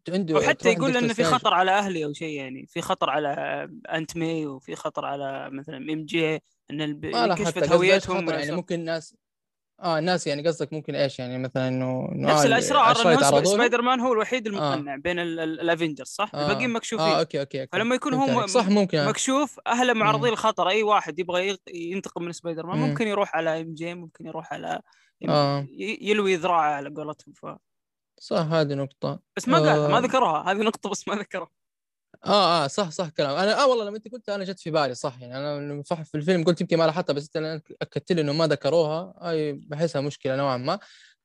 عنده 0.08 0.34
وحتى 0.34 0.72
يقول 0.72 0.96
إنه 0.96 1.12
في 1.12 1.24
خطر 1.24 1.54
على 1.54 1.70
أهلي 1.70 2.04
أو 2.04 2.12
شيء 2.12 2.36
يعني 2.36 2.66
في 2.66 2.80
خطر 2.80 3.10
على 3.10 3.30
aunt 3.92 4.16
مي 4.16 4.46
وفي 4.46 4.76
خطر 4.76 5.04
على 5.04 5.50
مثلا 5.50 5.76
MJ 5.76 6.42
إن 6.70 7.34
كشفت 7.34 7.72
هويتهم 7.72 8.30
يعني 8.30 8.52
ممكن 8.52 8.74
الناس 8.74 9.14
آه 9.82 9.98
الناس 9.98 10.26
يعني 10.26 10.48
قصدك 10.48 10.72
ممكن 10.72 10.94
إيش 10.94 11.18
يعني 11.18 11.38
مثلا 11.38 11.68
إنه 11.68 12.08
نفس 12.12 12.42
آه 12.42 12.46
الأسرار 12.46 13.12
انه 13.12 13.44
سبايدر 13.44 13.82
مان 13.82 14.00
هو 14.00 14.12
الوحيد 14.12 14.46
المقنع 14.46 14.94
آه. 14.94 14.96
بين 14.96 15.18
الافنجرز 15.18 16.08
صح؟ 16.08 16.30
آه. 16.34 16.42
الباقيين 16.42 16.70
مكشوفين 16.70 17.06
آه 17.06 17.18
okay 17.18 17.40
okay, 17.40 17.60
okay. 17.60 17.70
فلما 17.72 17.94
يكون 17.94 18.14
هو 18.14 18.46
صح 18.46 18.68
ممكن 18.68 19.04
مكشوف 19.04 19.60
أهله 19.66 19.92
معرضين 19.92 20.30
للخطر 20.30 20.68
أي 20.68 20.82
واحد 20.82 21.18
يبغى 21.18 21.58
ينتقم 21.74 22.22
من 22.22 22.32
سبايدر 22.32 22.66
مان 22.66 22.78
ممكن 22.78 23.08
يروح 23.08 23.36
على 23.36 23.60
MJ 23.60 23.94
ممكن 23.94 24.26
يروح 24.26 24.52
على 24.52 24.80
آه. 25.28 25.66
يلوي 25.78 26.36
ذراعه 26.36 26.70
على 26.70 26.88
قولتهم 26.88 27.34
ف 27.34 27.46
صح 28.20 28.46
هذه 28.52 28.74
نقطة 28.74 29.20
بس 29.36 29.48
ما 29.48 29.58
قال 29.58 29.90
ما 29.90 29.96
آه. 29.96 30.00
ذكرها 30.00 30.52
هذه 30.52 30.56
نقطة 30.56 30.90
بس 30.90 31.08
ما 31.08 31.14
ذكرها 31.14 31.48
آه 32.26 32.64
آه 32.64 32.66
صح 32.66 32.90
صح 32.90 33.08
كلام. 33.08 33.36
أنا 33.36 33.62
آه 33.62 33.66
والله 33.68 33.84
لما 33.84 33.96
أنت 33.96 34.08
قلت 34.12 34.28
أنا 34.28 34.44
جت 34.44 34.60
في 34.60 34.70
بالي 34.70 34.94
صح 34.94 35.20
يعني 35.20 35.36
أنا 35.38 35.82
صح 35.82 36.02
في 36.02 36.14
الفيلم 36.14 36.44
قلت 36.44 36.60
يمكن 36.60 36.76
ما 36.76 36.84
لاحظتها 36.84 37.12
بس 37.12 37.36
انت 37.36 37.62
أكدت 37.82 38.12
لي 38.12 38.20
إنه 38.20 38.32
ما 38.32 38.46
ذكروها 38.46 39.14
اي 39.30 39.52
بحسها 39.52 40.00
مشكلة 40.00 40.36
نوعا 40.36 40.56
ما. 40.56 40.78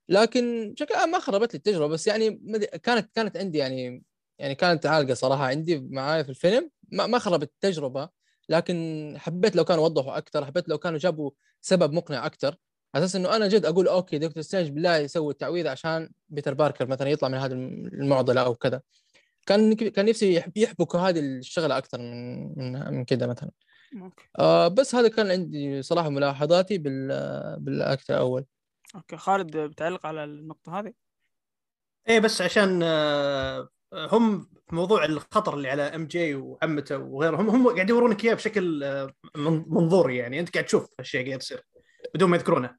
لكن 0.09 0.73
بشكل 0.73 1.11
ما 1.11 1.19
خربت 1.19 1.53
لي 1.53 1.57
التجربة 1.57 1.87
بس 1.87 2.07
يعني 2.07 2.41
كانت 2.83 3.11
كانت 3.15 3.37
عندي 3.37 3.57
يعني 3.57 4.03
يعني 4.39 4.55
كانت 4.55 4.85
عالقة 4.85 5.13
صراحة 5.13 5.45
عندي 5.45 5.79
معايا 5.91 6.23
في 6.23 6.29
الفيلم. 6.29 6.69
ما 6.91 7.07
ما 7.07 7.19
خربت 7.19 7.51
التجربة 7.53 8.09
لكن 8.49 9.13
حبيت 9.19 9.55
لو 9.55 9.63
كانوا 9.65 9.85
وضحوا 9.85 10.17
أكثر 10.17 10.45
حبيت 10.45 10.69
لو 10.69 10.77
كانوا 10.77 10.99
جابوا 10.99 11.31
سبب 11.61 11.93
مقنع 11.93 12.25
أكثر 12.25 12.55
على 12.95 13.05
أساس 13.05 13.15
إنه 13.15 13.35
أنا 13.35 13.47
جد 13.47 13.65
أقول 13.65 13.87
okay 13.87 14.17
دكتور 14.19 14.43
سترينج 14.43 14.69
بالله 14.69 14.97
يسوي 14.97 15.31
التعويذه 15.33 15.69
عشان 15.69 16.09
بيتر 16.29 16.53
باركر 16.53 16.87
مثلا 16.87 17.09
يطلع 17.09 17.29
من 17.29 17.37
هذه 17.37 17.53
المعضلة 17.53 18.41
أو 18.41 18.55
كذا. 18.55 18.81
كان 19.45 19.73
كان 19.73 20.05
نفسي 20.05 20.43
يحبكوا 20.55 20.99
هذه 20.99 21.19
الشغلة 21.19 21.77
أكثر 21.77 21.97
من 21.97 22.57
من 22.57 22.93
من 22.93 23.05
كذا 23.05 23.27
مثلا. 23.27 23.51
okay. 24.01 24.23
آه 24.39 24.67
بس 24.67 24.95
هذا 24.95 25.07
كان 25.07 25.31
عندي 25.31 25.81
صراحة 25.81 26.09
ملاحظاتي 26.09 26.77
بال 26.77 27.07
بالأكت 27.59 28.09
الأول. 28.09 28.45
أوكي. 28.95 29.17
خالد 29.17 29.57
بتعلق 29.57 30.05
على 30.05 30.23
النقطة 30.23 30.79
هذه؟ 30.79 30.93
إيه 32.09 32.19
بس 32.19 32.41
عشان 32.41 32.79
آه، 32.83 33.69
هم 33.93 34.41
في 34.41 34.75
موضوع 34.75 35.05
الخطر 35.05 35.53
اللي 35.53 35.69
على 35.69 35.81
MJ 35.81 36.35
وعمته 36.35 36.97
وغيرهم 36.97 37.49
هم 37.49 37.75
قاعد 37.75 37.89
يورونك 37.89 38.25
إياه 38.25 38.33
بشكل 38.33 38.83
آه، 38.83 39.13
منظوري 39.35 40.17
يعني. 40.17 40.39
أنت 40.39 40.53
قاعد 40.53 40.65
تشوف 40.65 40.87
هالشيء 40.99 41.27
قاعد 41.27 41.41
يصير 41.41 41.61
بدون 42.15 42.29
ما 42.29 42.37
يذكرونه. 42.37 42.75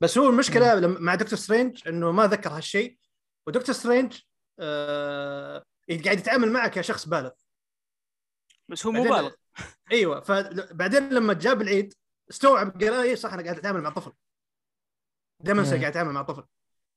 بس 0.00 0.18
هو 0.18 0.28
المشكلة 0.28 0.86
مع 0.86 1.14
دكتور 1.14 1.38
سترينج 1.38 1.88
إنه 1.88 2.12
ما 2.12 2.26
ذكر 2.26 2.50
هالشيء 2.50 2.98
ودكتور 3.46 3.74
سترينج 3.74 4.18
آه 4.60 5.64
قاعد 5.88 6.18
يتعامل 6.18 6.52
معك 6.52 6.76
زي 6.76 6.82
شخص 6.82 7.08
بالغ. 7.08 7.30
بس 8.68 8.86
هو 8.86 8.92
مو 8.92 9.02
بالغ. 9.02 9.30
أيوه 9.92 10.20
فبعدين 10.20 11.08
لما 11.08 11.32
جاب 11.34 11.62
العيد 11.62 11.94
استوعب 12.30 12.82
قال 12.82 12.92
اي 12.92 13.16
صح 13.16 13.32
أنا 13.32 13.42
قاعد 13.42 13.58
أتعامل 13.58 13.80
مع 13.80 13.90
طفل. 13.90 14.12
دائما 15.40 15.62
قاعد 15.62 15.84
أتعامل 15.84 16.12
مع 16.12 16.22
طفل. 16.22 16.44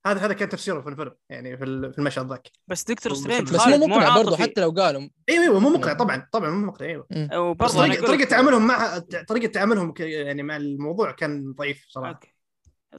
هذا 0.05 0.25
هذا 0.25 0.33
كان 0.33 0.49
تفسيره 0.49 0.81
في 0.81 0.89
الفيلم 0.89 1.15
يعني 1.29 1.57
في 1.57 1.63
المشهد 1.63 2.29
ذاك. 2.29 2.51
بس 2.67 2.83
دكتور 2.83 3.13
سترينج 3.13 3.53
بس 3.53 3.67
مو 3.67 3.87
مقنع 3.87 4.15
برضه 4.15 4.37
حتى 4.37 4.61
لو 4.61 4.69
قالوا. 4.71 5.09
أيوه 5.29 5.43
أيوه 5.43 5.59
مو 5.59 5.69
مقنع 5.69 5.93
طبعا 5.93 6.29
طبعا 6.31 6.49
مو 6.49 6.65
مقنع 6.65 6.87
أيوه. 6.87 7.53
بس 7.53 7.71
طريقه 7.71 8.07
طريقة 8.07 8.29
تعاملهم 8.29 8.67
مع 8.67 8.97
طريقة 9.27 9.51
تعاملهم 9.51 9.93
يعني 9.99 10.43
مع 10.43 10.55
الموضوع 10.55 11.11
كان 11.11 11.53
ضعيف 11.53 11.85
صراحة. 11.89 12.13
okay. 12.13 12.35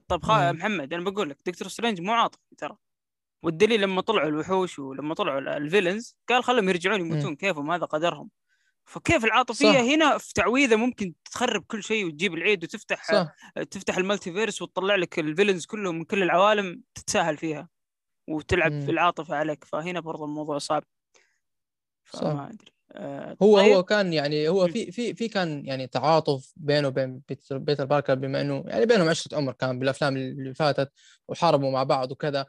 طيب 0.08 0.22
خا... 0.22 0.52
محمد 0.52 0.94
أنا 0.94 1.10
بقول 1.10 1.30
لك 1.30 1.38
دكتور 1.46 1.68
سترينج 1.68 2.00
مو 2.00 2.12
عاطفي 2.12 2.56
ترى. 2.58 2.76
والدليل 3.42 3.80
لما 3.80 4.00
طلعوا 4.00 4.28
الوحوش 4.28 4.78
ولما 4.78 5.14
طلعوا 5.14 5.38
ال 5.38 5.47
villains 5.47 6.16
قال 6.28 6.44
خلهم 6.44 6.68
يرجعون 6.68 7.00
يموتون 7.00 7.36
كيفهم 7.36 7.70
هذا 7.70 7.84
قدرهم 7.84 8.30
فكيف 8.84 9.24
العاطفية 9.24 9.72
صح. 9.72 9.78
هنا 9.78 10.18
في 10.18 10.32
تعويذة 10.34 10.76
ممكن 10.76 11.14
تخرب 11.24 11.64
كل 11.66 11.82
شيء 11.82 12.06
وتجيب 12.06 12.34
العيد 12.34 12.64
وتفتح 12.64 13.12
صح. 13.12 13.34
تفتح 13.70 13.96
ال 13.96 14.32
multiverse 14.32 14.62
وتطلع 14.62 14.94
لك 14.94 15.18
ال 15.18 15.24
villains 15.24 15.66
كلهم 15.66 15.98
من 15.98 16.04
كل 16.04 16.22
العوالم 16.22 16.82
تتساهل 16.94 17.36
فيها 17.36 17.68
وتلعب 18.28 18.72
مم. 18.72 18.80
في 18.80 18.90
العاطفة 18.90 19.36
عليك 19.36 19.64
فهنا 19.64 20.00
برضه 20.00 20.24
الموضوع 20.24 20.58
صعب 20.58 20.84
فما 22.04 22.50
أدري 22.50 22.72
آه 22.92 23.36
هو 23.42 23.56
طيب. 23.56 23.72
هو 23.72 23.82
كان 23.82 24.12
يعني 24.12 24.48
هو 24.48 24.68
في 24.68 24.92
في 24.92 25.14
في 25.14 25.28
كان 25.28 25.66
يعني 25.66 25.86
تعاطف 25.86 26.52
بينه 26.56 26.88
وبين 26.88 27.22
بيتر, 27.28 27.58
بيتر 27.58 27.84
باركر 27.84 28.14
بما 28.14 28.40
إنه 28.40 28.64
يعني 28.66 28.86
بينهم 28.86 29.08
عشرة 29.08 29.36
عمر 29.36 29.52
كان 29.52 29.78
بالأفلام 29.78 30.16
اللي 30.16 30.54
فاتت 30.54 30.92
وحاربوا 31.28 31.70
مع 31.70 31.82
بعض 31.82 32.12
وكذا 32.12 32.46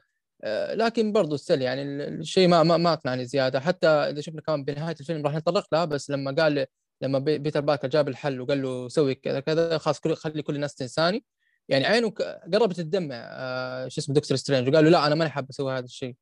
لكن 0.74 1.12
برضه 1.12 1.38
still 1.38 1.62
يعني 1.62 1.82
الشيء 2.08 2.48
ما 2.48 2.64
ما 2.64 2.78
ما 2.78 2.94
أقنعني 2.94 3.26
زيادة. 3.26 3.60
حتى 3.60 3.88
إذا 3.88 4.22
شفنا 4.22 4.42
كمان 4.42 4.64
بنهاية 4.64 4.96
الفيلم 5.00 5.26
راح 5.26 5.36
نتطرق 5.36 5.68
لها 5.74 5.86
بس 5.86 6.10
لما 6.10 6.32
قال 6.32 6.66
لما 7.02 7.20
بيتر 7.20 7.62
باركر 7.62 7.88
جاب 7.88 8.08
الحل 8.08 8.42
وقال 8.42 8.62
له 8.62 8.88
سوي 8.90 9.16
كذا 9.16 9.40
كذا 9.40 9.78
خلاص 9.78 10.00
خلي 10.00 10.42
كل 10.42 10.56
الناس 10.56 10.76
تنساني. 10.76 11.26
يعني 11.70 11.86
عينه 11.86 12.10
قربت 12.54 12.78
تدمع 12.78 13.16
آه 13.16 13.88
شو 13.88 14.02
اسمه 14.02 14.16
دكتور 14.16 14.38
سترينج 14.38 14.68
وقال 14.70 14.84
له 14.86 14.90
لا 14.90 15.08
أنا 15.08 15.16
ماني 15.16 15.32
حاب 15.32 15.50
أسوي 15.50 15.74
هذا 15.74 15.86
الشيء. 15.86 16.16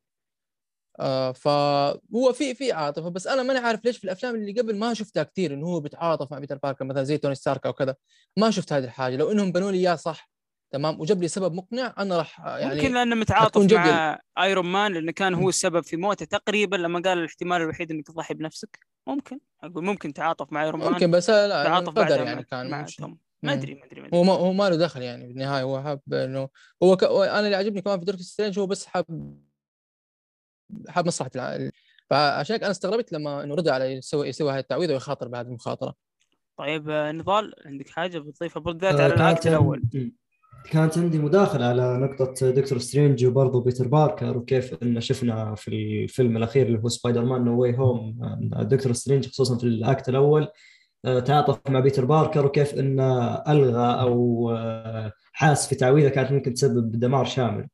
آه 1.00 1.32
فهو 1.32 2.34
في 2.34 2.56
في 2.56 2.72
عاطفة 2.72 3.10
بس 3.10 3.28
أنا 3.28 3.44
ماني 3.44 3.60
عارف 3.60 3.86
ليش 3.86 3.98
في 3.98 4.04
الأفلام 4.04 4.36
اللي 4.36 4.62
قبل 4.62 4.78
ما 4.78 4.94
شفتها 4.94 5.24
كثير 5.24 5.54
انه 5.54 5.68
هو 5.68 5.80
بيتعاطف 5.80 6.32
مع 6.32 6.40
بيتر 6.40 6.58
باركر 6.58 6.86
مثلا 6.86 7.04
زي 7.04 7.18
توني 7.18 7.36
ستارك 7.36 7.66
أو 7.66 7.74
كذا 7.74 7.96
ما 8.38 8.52
شفت 8.52 8.74
هذه 8.74 8.84
الحاجة. 8.84 9.16
لو 9.16 9.32
إنهم 9.32 9.52
بنوا 9.52 9.72
لي 9.72 9.78
اياه 9.78 9.96
صح 9.96 10.31
تمام؟ 10.72 11.00
وجاب 11.02 11.22
لي 11.22 11.28
سبب 11.28 11.54
مقنع 11.54 11.94
أنا 11.98 12.18
راح 12.18 12.40
يعني 12.40 12.76
ممكن 12.76 12.94
لأنه 12.94 13.16
متعاطف 13.16 13.74
مع 13.74 14.20
ايرون 14.40 14.66
مان 14.66 14.94
لأنه 14.94 15.12
كان 15.12 15.34
هو 15.34 15.50
السبب 15.50 15.84
في 15.84 15.98
موته 15.98 16.26
تقريبا 16.26 16.76
لما 16.76 17.02
قال 17.06 17.18
الاحتمال 17.18 17.62
الوحيد 17.62 17.92
إنك 17.92 18.08
تضحي 18.08 18.34
بنفسك. 18.34 18.80
ممكن. 19.08 19.40
أقول 19.64 19.84
ممكن 19.84 20.14
تعاطف 20.14 20.54
مع 20.54 20.64
ايرون 20.64 20.82
مان 20.82 20.92
ممكن 20.92 21.12
بس 21.12 21.30
لا 21.30 21.64
تعاطف 21.64 21.90
قدر 21.90 22.24
يعني 22.24 22.44
كان 22.44 22.70
مع 22.70 22.86
ما 23.44 23.54
أدري 23.54 23.76
ما 23.76 23.86
أدري 23.86 24.10
هو 24.14 24.24
ما 24.24 24.34
هو 24.34 24.54
ما 24.54 24.70
له 24.70 24.76
دخل 24.76 25.02
يعني 25.02 25.28
بالنهاية 25.28 25.64
هو 25.64 25.82
حاب 25.82 26.02
إنه 26.14 26.50
هو 26.84 26.98
ك... 26.98 27.04
أنا 27.04 27.40
اللي 27.40 27.56
عجبني 27.56 27.82
كمان 27.82 28.00
في 28.00 28.06
دكتور 28.06 28.22
سترينج 28.22 28.60
هو 28.60 28.68
بس 28.68 28.86
حاب 28.86 29.06
حاب 30.88 31.08
مصلحة 31.08 31.32
الع... 31.36 31.70
فعشان 32.10 32.56
أنا 32.56 32.72
استغربت 32.72 33.12
لما 33.12 33.44
إنه 33.44 33.56
رجع 33.56 33.74
على 33.74 33.86
يسوي 33.86 34.28
يسوي 34.28 34.52
هذه 34.52 34.60
التعويذه 34.60 34.94
ويخاطر 34.94 35.28
بهذه 35.28 35.48
المخاطرة. 35.48 35.96
طيب 36.58 36.90
آه، 36.90 37.12
نضال 37.12 37.54
عندك 37.66 37.90
حاجة 37.90 38.20
بتضيفها؟ 38.20 38.62
بالذات 38.62 38.96
آه 38.96 39.04
على 39.04 39.14
ال 39.14 39.22
act 39.22 39.48
الأول. 39.48 40.12
كانت 40.70 40.98
عندي 40.98 41.20
مداخلة 41.20 41.66
على 41.66 41.98
نقطة 41.98 42.50
دكتور 42.50 42.78
سترينج 42.78 43.26
وبرضه 43.26 43.62
بيتر 43.62 43.88
باركر 43.88 44.38
وكيف 44.38 44.84
إن 44.84 45.02
شفنا 45.02 45.56
في 45.56 45.68
الفيلم 45.68 46.38
الأخير 46.38 46.68
اللي 46.68 46.80
هو 46.80 46.90
سبايدر 46.90 47.26
مان 47.26 47.46
No 47.46 47.62
Way 47.62 47.78
Home 47.78 48.20
دكتور 48.62 48.94
سترينج 48.94 49.28
خصوصا 49.28 49.58
في 49.58 49.64
ال 49.64 49.75
act 49.75 50.10
الأول 50.10 50.48
آه، 51.06 51.20
تعاطف 51.20 51.60
مع 51.70 51.80
بيتر 51.80 52.06
باركر 52.06 52.46
وكيف 52.46 52.74
إنه 52.74 53.34
ألغى 53.36 54.02
أو 54.02 54.52
آه، 54.52 55.12
حاس 55.34 55.68
في 55.68 55.76
تعويذه 55.76 56.10
كانت 56.10 56.32
ممكن 56.32 56.54
تسبب 56.54 56.92
دمار 56.92 57.26
شامل. 57.26 57.68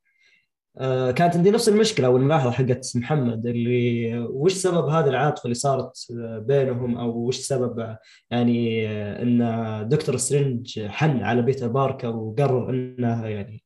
آه، 0.80 1.12
كانت 1.12 1.36
عندي 1.36 1.52
نفس 1.52 1.70
المشكلة 1.70 2.10
والملاحظة 2.10 2.52
حقت 2.52 2.92
محمد 2.96 3.48
اللي 3.48 4.18
وش 4.20 4.54
سبب 4.54 4.88
هذه 4.90 5.08
العاطفة 5.08 5.44
اللي 5.44 5.56
صارت 5.56 6.08
بينهم؟ 6.48 6.98
أو 6.98 7.10
وش 7.10 7.38
سبب؟ 7.38 7.98
يعني 8.32 8.88
إن 9.22 9.88
دكتور 9.90 10.18
سترينج 10.18 10.80
حن 10.86 11.24
على 11.24 11.42
بيتر 11.42 11.68
باركر 11.68 12.16
وقرر 12.16 12.70
إنه 12.70 13.26
يعني 13.26 13.64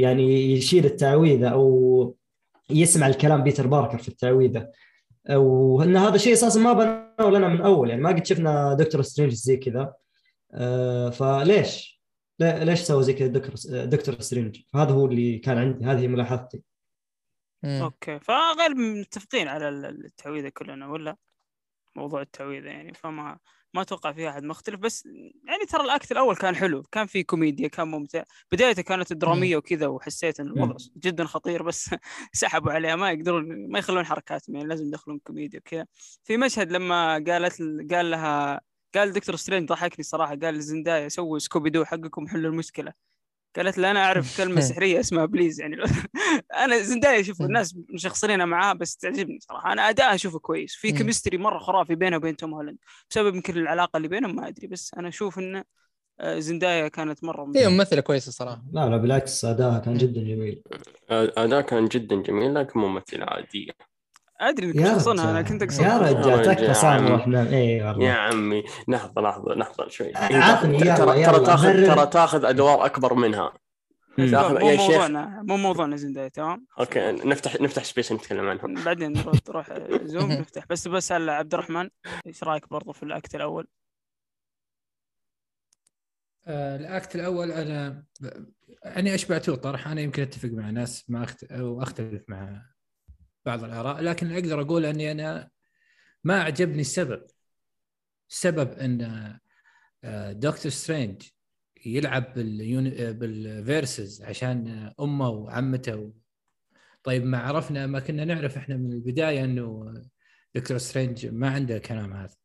يعني 0.00 0.52
يشيل 0.52 0.84
التعويذة 0.84 1.48
أو 1.48 2.16
يسمع 2.70 3.06
الكلام 3.06 3.42
بيتر 3.42 3.66
باركر 3.66 3.98
في 3.98 4.08
التعويذة. 4.08 4.68
وإن 5.30 5.96
هذا 5.96 6.14
الشيء 6.14 6.32
أساسا 6.32 6.60
ما 6.60 6.72
بنوا 6.72 7.38
لنا 7.38 7.48
من 7.48 7.60
أول 7.60 7.90
يعني 7.90 8.02
ما 8.02 8.10
قد 8.10 8.26
شفنا 8.26 8.74
دكتور 8.74 9.02
سترينج 9.02 9.32
زي 9.32 9.56
كذا. 9.56 9.94
آه، 10.54 11.10
فليش؟ 11.10 11.99
ليش 12.40 12.80
سووا 12.80 13.02
زي 13.02 13.12
كذا 13.12 13.28
دكتور 13.28 13.54
دكتور 13.84 14.20
سترينج؟ 14.20 14.62
هذا 14.74 14.90
هو 14.90 15.06
اللي 15.06 15.38
كان 15.38 15.58
عندي 15.58 15.84
هذه 15.84 16.08
ملاحظتي. 16.08 16.62
okay 17.64 18.20
فغالبا 18.20 18.80
متفقين 18.80 19.48
على 19.48 19.68
التعويذة 19.68 20.48
كلنا 20.48 20.86
ولا؟ 20.86 21.16
موضوع 21.96 22.22
التعويذة 22.22 22.68
يعني 22.68 22.94
فما 22.94 23.38
ما 23.74 23.82
أتوقع 23.82 24.12
في 24.12 24.28
أحد 24.28 24.42
مختلف 24.42 24.80
بس 24.80 25.06
يعني 25.44 25.66
ترى 25.68 25.84
ال 25.84 25.91
act 25.91 26.12
الأول 26.12 26.36
كان 26.36 26.56
حلو 26.56 26.82
كان 26.82 27.06
في 27.06 27.22
كوميديا 27.22 27.68
كان 27.68 27.88
ممتع 27.88 28.22
بدايته 28.52 28.82
كانت 28.82 29.12
درامية 29.12 29.56
وكذا 29.56 29.86
وحسيت 29.86 30.40
إن 30.40 30.46
الوضع 30.46 30.76
جدا 30.96 31.24
خطير 31.24 31.62
بس 31.62 31.90
سحبوا 32.32 32.72
عليها 32.72 32.96
ما 32.96 33.10
يقدرون 33.10 33.70
ما 33.70 33.78
يخلون 33.78 34.06
حركاتهم 34.06 34.56
يعني 34.56 34.68
لازم 34.68 34.86
يدخلون 34.86 35.18
كوميديا 35.18 35.58
وكذا 35.58 35.86
في 36.24 36.36
مشهد 36.36 36.72
لما 36.72 37.24
قالت 37.28 37.62
قال 37.92 38.10
لها 38.10 38.60
قال 38.94 39.12
دكتور 39.12 39.36
سترينج 39.36 39.68
ضحكني 39.68 40.04
صراحة 40.04 40.36
قال 40.36 40.62
زندايا 40.62 41.08
سووا 41.08 41.38
سكوبي 41.38 41.70
دو 41.70 41.84
حقكم 41.84 42.28
حلوا 42.28 42.50
المشكلة. 42.50 42.92
قالت 43.56 43.78
لي 43.78 43.90
أنا 43.90 44.04
أعرف 44.04 44.36
كلمة 44.36 44.60
سحرية 44.70 45.00
اسمها 45.00 45.24
please 45.24 45.60
يعني 45.60 45.76
أنا 46.64 46.78
زندايا 46.78 47.22
شوف 47.22 47.42
الناس 47.42 47.76
مشخصنينها 47.94 48.46
معاه 48.46 48.72
بس 48.72 48.96
تعجبني 48.96 49.38
صراحة. 49.40 49.72
أنا 49.72 49.88
أداءها 49.88 50.14
اشوفه 50.14 50.38
كويس. 50.38 50.74
في 50.74 50.92
chemistry 50.92 51.38
مرة 51.38 51.58
خرافي 51.58 51.94
بينه 51.94 52.16
وبين 52.16 52.36
توم 52.36 52.54
هولاند. 52.54 52.78
بسبب 53.10 53.34
يمكن 53.34 53.56
العلاقة 53.58 53.96
اللي 53.96 54.08
بينهم 54.08 54.36
ما 54.36 54.48
أدري 54.48 54.66
بس 54.66 54.94
أنا 54.94 55.08
أشوف 55.08 55.38
انه 55.38 55.64
آه، 56.20 56.38
زندايا 56.38 56.88
كانت 56.88 57.24
مرة 57.24 57.52
هي 57.56 57.68
ممثلة 57.68 58.00
كويسة 58.00 58.32
صراحة. 58.32 58.64
لا 58.72 58.88
لا 58.88 58.96
بالعكس 58.96 59.44
أداءها 59.44 59.78
كان 59.78 59.94
جدا 59.94 60.20
جميل. 60.20 60.62
أداء 61.10 61.60
كان 61.60 61.88
جدا 61.88 62.22
جميل 62.22 62.54
لكن 62.54 62.80
ممثلة 62.80 63.24
عادية. 63.24 63.72
أدري 64.40 64.66
إنك 64.66 64.86
تقصدها 64.86 65.30
أنا 65.30 65.42
كنت 65.42 65.62
أقصد 65.62 65.82
يا 65.82 65.98
رجال 65.98 66.42
تكفى 66.56 66.74
صار 66.74 67.12
وإحنا 67.12 67.48
اي 67.50 67.82
والله. 67.82 68.04
يا 68.04 68.12
عمي 68.12 68.62
لحظة 68.88 69.22
لحظة 69.22 69.54
لحظة 69.54 69.88
شوي. 69.88 70.12
عطني 70.16 70.78
ترى 70.78 71.24
ترى 71.24 71.44
تاخذ 71.46 71.86
ترى 71.86 72.06
تاخذ 72.06 72.44
أدوار 72.44 72.86
أكبر 72.86 73.14
منها. 73.14 73.52
مو 74.18 74.76
موضوعنا 74.76 75.42
مو 75.42 75.56
موضوعنا 75.56 75.96
زندايا 75.96 76.28
تمام؟ 76.28 76.66
okay 76.80 77.12
نفتح 77.12 77.60
نفتح 77.60 77.84
space 77.84 78.12
نتكلم 78.12 78.48
عنهم 78.48 78.84
بعدين 78.84 79.12
نروح 79.12 79.72
زوم 80.02 80.32
نفتح. 80.40 80.64
بس 80.70 80.88
بسال 80.88 81.30
عبد 81.30 81.54
الرحمن 81.54 81.88
إيش 82.26 82.44
رأيك 82.44 82.70
برضو 82.70 82.92
في 82.92 83.02
ال 83.02 83.10
act 83.10 83.34
الأول؟ 83.34 83.66
آه 86.46 86.76
ال 86.76 86.86
act 86.86 87.14
الأول 87.14 87.52
أنا 87.52 88.04
يعني 88.84 89.14
اشبعته 89.14 89.54
طرح 89.54 89.88
أنا 89.88 90.00
يمكن 90.00 90.22
أتفق 90.22 90.48
مع 90.48 90.70
ناس 90.70 91.04
ما 91.10 91.24
أخت... 91.24 91.44
أو 91.44 91.82
أختلف 91.82 92.22
مع 92.28 92.62
بعض 93.44 93.64
الآراء 93.64 94.00
لكن 94.00 94.32
أقدر 94.32 94.60
أقول 94.60 94.86
أني 94.86 95.10
أنا 95.10 95.50
ما 96.24 96.40
أعجبني 96.40 96.80
السبب. 96.80 97.26
السبب 98.30 98.72
أن 98.72 99.02
آه، 100.04 100.32
دكتور 100.32 100.72
سترينج 100.72 101.22
يلعب. 101.86 102.34
بال 102.34 102.81
verses 102.81 104.22
عشان 104.22 104.92
MJ 105.00 105.28
وعمته. 105.28 106.12
طيب 107.02 107.24
ما 107.24 107.38
عرفنا 107.38 107.86
ما 107.86 108.00
كنا 108.00 108.24
نعرف 108.24 108.56
إحنا 108.56 108.76
من 108.76 108.92
البداية 108.92 109.44
أنه 109.44 109.94
دكتور 110.54 110.78
سترينج 110.78 111.26
ما 111.26 111.50
عنده 111.50 111.76
الكلام 111.76 112.12
هذا. 112.12 112.36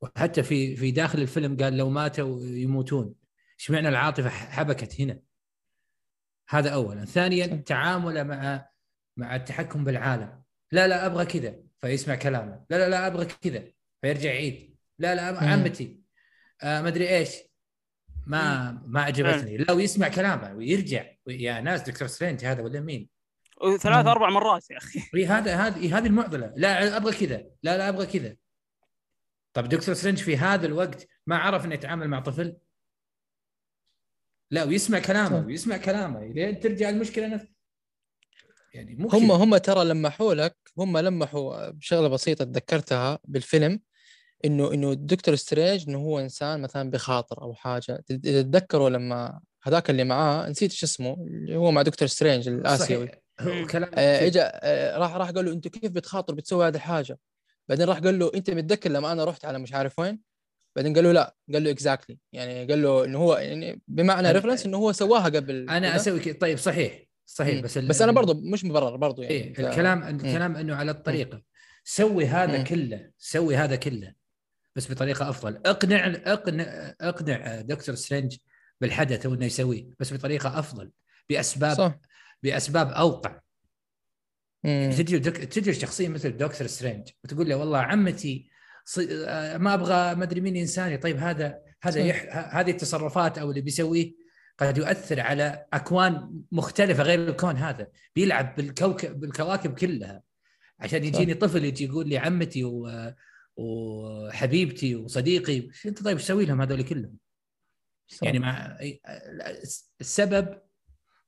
وحتى 0.00 0.42
في 0.42 0.76
في 0.76 0.90
داخل 0.90 1.20
الفيلم 1.20 1.56
قال 1.56 1.76
لو 1.76 1.90
ماتوا 1.90 2.40
يموتون. 2.42 3.14
إيش 3.60 3.70
معنى 3.70 3.88
العاطفة؟ 3.88 4.28
حبكت 4.28 5.00
هنا. 5.00 5.20
هذا 6.48 6.70
اولا. 6.70 7.04
ثانيا 7.04 7.46
تعامله 7.46 8.22
مع 8.22 8.68
مع 9.16 9.36
التحكم 9.36 9.84
بالعالم. 9.84 10.42
لا 10.72 10.88
لا 10.88 11.06
أبغى 11.06 11.24
كذا 11.26 11.56
فيسمع 11.78 12.14
كلامه. 12.14 12.64
لا 12.70 12.76
لا 12.76 12.88
لا 12.88 13.06
أبغى 13.06 13.26
كذا 13.26 13.64
فيرجع 14.02 14.32
يعيد. 14.32 14.76
لا 14.98 15.14
لا 15.14 15.38
عمتي. 15.38 16.00
آه 16.62 16.80
ما 16.80 16.88
أدري 16.88 17.08
إيش. 17.08 17.30
ما 18.26 18.72
ما 18.86 19.02
عجبتني. 19.02 19.56
لو 19.56 19.78
يسمع 19.78 20.08
كلامه 20.08 20.54
ويرجع 20.54 21.06
يا 21.26 21.60
ناس 21.60 21.82
دكتور 21.82 22.08
سترينج 22.08 22.44
هذا 22.44 22.62
ولا 22.62 22.80
مين؟ 22.80 23.08
ثلاث 23.80 24.06
أربع 24.06 24.30
مرات 24.30 24.70
يا 24.70 24.76
أخي. 24.76 25.02
إي 25.14 25.26
هذا 25.26 25.56
هذه 25.56 25.98
هذه 25.98 26.06
المعضلة. 26.06 26.52
لا 26.56 26.96
أبغى 26.96 27.26
كذا. 27.26 27.44
لا 27.62 27.78
لا 27.78 27.88
أبغى 27.88 28.06
كذا. 28.06 28.36
طب 29.52 29.68
دكتور 29.68 29.94
سترينج 29.94 30.18
في 30.18 30.36
هذا 30.36 30.66
الوقت 30.66 31.08
ما 31.26 31.36
عرف 31.36 31.64
إنه 31.64 31.74
يتعامل 31.74 32.08
مع 32.08 32.20
طفل؟ 32.20 32.56
لا 34.50 34.64
ويسمع 34.64 34.98
كلامه 34.98 35.46
ويسمع 35.46 35.76
كلامه. 35.76 36.24
لين 36.24 36.60
ترجع 36.60 36.88
المشكلة 36.88 37.26
نفس 37.26 37.53
يعني 38.74 38.94
مو 38.94 39.08
هم 39.08 39.30
هم 39.30 39.56
ترى 39.56 39.84
لمحوا 39.84 40.34
لك 40.34 40.56
هم 40.78 40.98
لمحوا 40.98 41.70
بشغله 41.70 42.08
بسيطة 42.08 42.44
تذكرتها 42.44 43.18
بالفيلم 43.24 43.80
انه 44.44 44.72
إنه 44.74 44.92
الدكتور 44.92 45.34
سترينج 45.34 45.84
إنه 45.88 45.98
هو 45.98 46.20
إنسان 46.20 46.60
مثلا 46.60 46.90
بخاطر 46.90 47.42
أو 47.42 47.54
حاجة. 47.54 48.02
تتذكروا 48.06 48.90
لما 48.90 49.40
هذاك 49.62 49.90
اللي 49.90 50.04
معاه 50.04 50.48
نسيت 50.48 50.72
شو 50.72 50.86
اسمه 50.86 51.14
اللي 51.14 51.56
هو 51.56 51.70
مع 51.70 51.82
دكتور 51.82 52.08
سترينج 52.08 52.48
الآسيوي. 52.48 53.08
كلام 53.70 53.90
آه 53.94 54.26
اجى 54.26 54.40
آه 54.42 54.98
راح 54.98 55.16
راح 55.16 55.30
قال 55.30 55.44
له 55.44 55.52
انت 55.52 55.68
كيف 55.68 55.92
بتخاطر 55.92 56.34
بتسوي 56.34 56.68
هذه 56.68 56.74
الحاجة؟ 56.74 57.18
بعدين 57.68 57.86
راح 57.86 57.98
قال 57.98 58.18
له 58.18 58.30
أنت 58.34 58.50
متذكر 58.50 58.90
لما 58.90 59.12
أنا 59.12 59.24
رحت 59.24 59.44
على 59.44 59.58
مش 59.58 59.72
عارف 59.72 59.98
وين؟ 59.98 60.20
بعدين 60.76 60.94
قال 60.94 61.04
له 61.04 61.12
لا. 61.12 61.36
قال 61.52 61.64
له 61.64 61.70
exactly 61.70 62.18
يعني 62.32 62.66
قال 62.66 62.82
له 62.82 63.04
إنه 63.04 63.18
هو 63.18 63.36
يعني 63.36 63.82
بمعنى 63.88 64.32
reference 64.32 64.66
إنه 64.66 64.76
هو 64.76 64.92
سواها 64.92 65.24
قبل 65.24 65.70
أنا 65.70 65.96
أسوي 65.96 66.20
كذا. 66.20 66.34
طيب 66.34 66.58
صحيح. 66.58 67.13
صحيح 67.26 67.64
بس 67.64 67.78
بس 67.78 68.02
أنا 68.02 68.12
برضو 68.12 68.34
مش 68.34 68.64
مبرر 68.64 68.96
برضو 68.96 69.22
يعني. 69.22 69.34
إيه 69.34 69.50
الكلام 69.50 70.02
الكلام 70.02 70.56
إنه 70.56 70.74
على 70.74 70.90
الطريقة. 70.90 71.42
سوي 71.84 72.26
هذا. 72.26 72.62
كله 72.62 73.10
سوي 73.18 73.56
هذا 73.56 73.76
كله 73.76 74.14
بس 74.76 74.92
بطريقة 74.92 75.30
أفضل. 75.30 75.60
اقنع 75.66 76.06
اقنع 76.06 76.94
اقنع 77.00 77.60
دكتور 77.60 77.94
سترينج 77.94 78.36
بالحدث 78.80 79.26
هو 79.26 79.34
إنه 79.34 79.46
يسويه 79.46 79.90
بس 80.00 80.14
بطريقة 80.14 80.58
أفضل 80.58 80.90
بأسباب 81.28 81.76
صح. 81.76 81.98
بأسباب 82.42 82.88
أوقع. 82.88 83.40
تجي 84.64 85.18
دك... 85.18 85.36
تجي 85.36 85.72
شخصيه 85.72 86.08
مثل 86.08 86.36
دكتور 86.36 86.66
سترينج 86.66 87.08
وتقول 87.24 87.48
له 87.48 87.56
والله 87.56 87.78
عمتي 87.78 88.50
ص... 88.84 88.98
آه، 89.08 89.56
ما 89.56 89.74
أبغى 89.74 90.14
ما 90.14 90.24
أدري 90.24 90.40
مين 90.40 90.56
إنساني 90.56 90.96
طيب 90.96 91.16
هذا 91.16 91.58
هذا 91.82 92.00
صح. 92.00 92.06
يح... 92.06 92.36
هذه 92.56 92.70
التصرفات 92.70 93.38
أو 93.38 93.50
اللي 93.50 93.60
بيسويه 93.60 94.23
قد 94.58 94.78
يؤثر 94.78 95.20
على 95.20 95.66
أكوان 95.72 96.42
مختلفة 96.52 97.02
غير 97.02 97.28
الكون 97.28 97.56
هذا 97.56 97.88
بيلعب 98.14 98.56
بالكوكب 98.56 99.20
بالكواكب 99.20 99.74
كلها 99.74 100.22
عشان 100.80 101.04
يجيني 101.04 101.34
طفل 101.34 101.64
يجي 101.64 101.84
يقول 101.84 102.08
لي 102.08 102.18
عمتي 102.18 102.64
و... 102.64 102.90
وحبيبتي 103.56 104.96
وصديقي 104.96 105.68
أنت 105.86 106.02
طيب 106.02 106.16
إيش 106.16 106.30
لهم 106.30 106.60
هذول 106.60 106.82
كلهم؟ 106.82 107.16
صح. 108.08 108.22
يعني 108.22 108.38
مع 108.38 108.78
السبب 110.00 110.60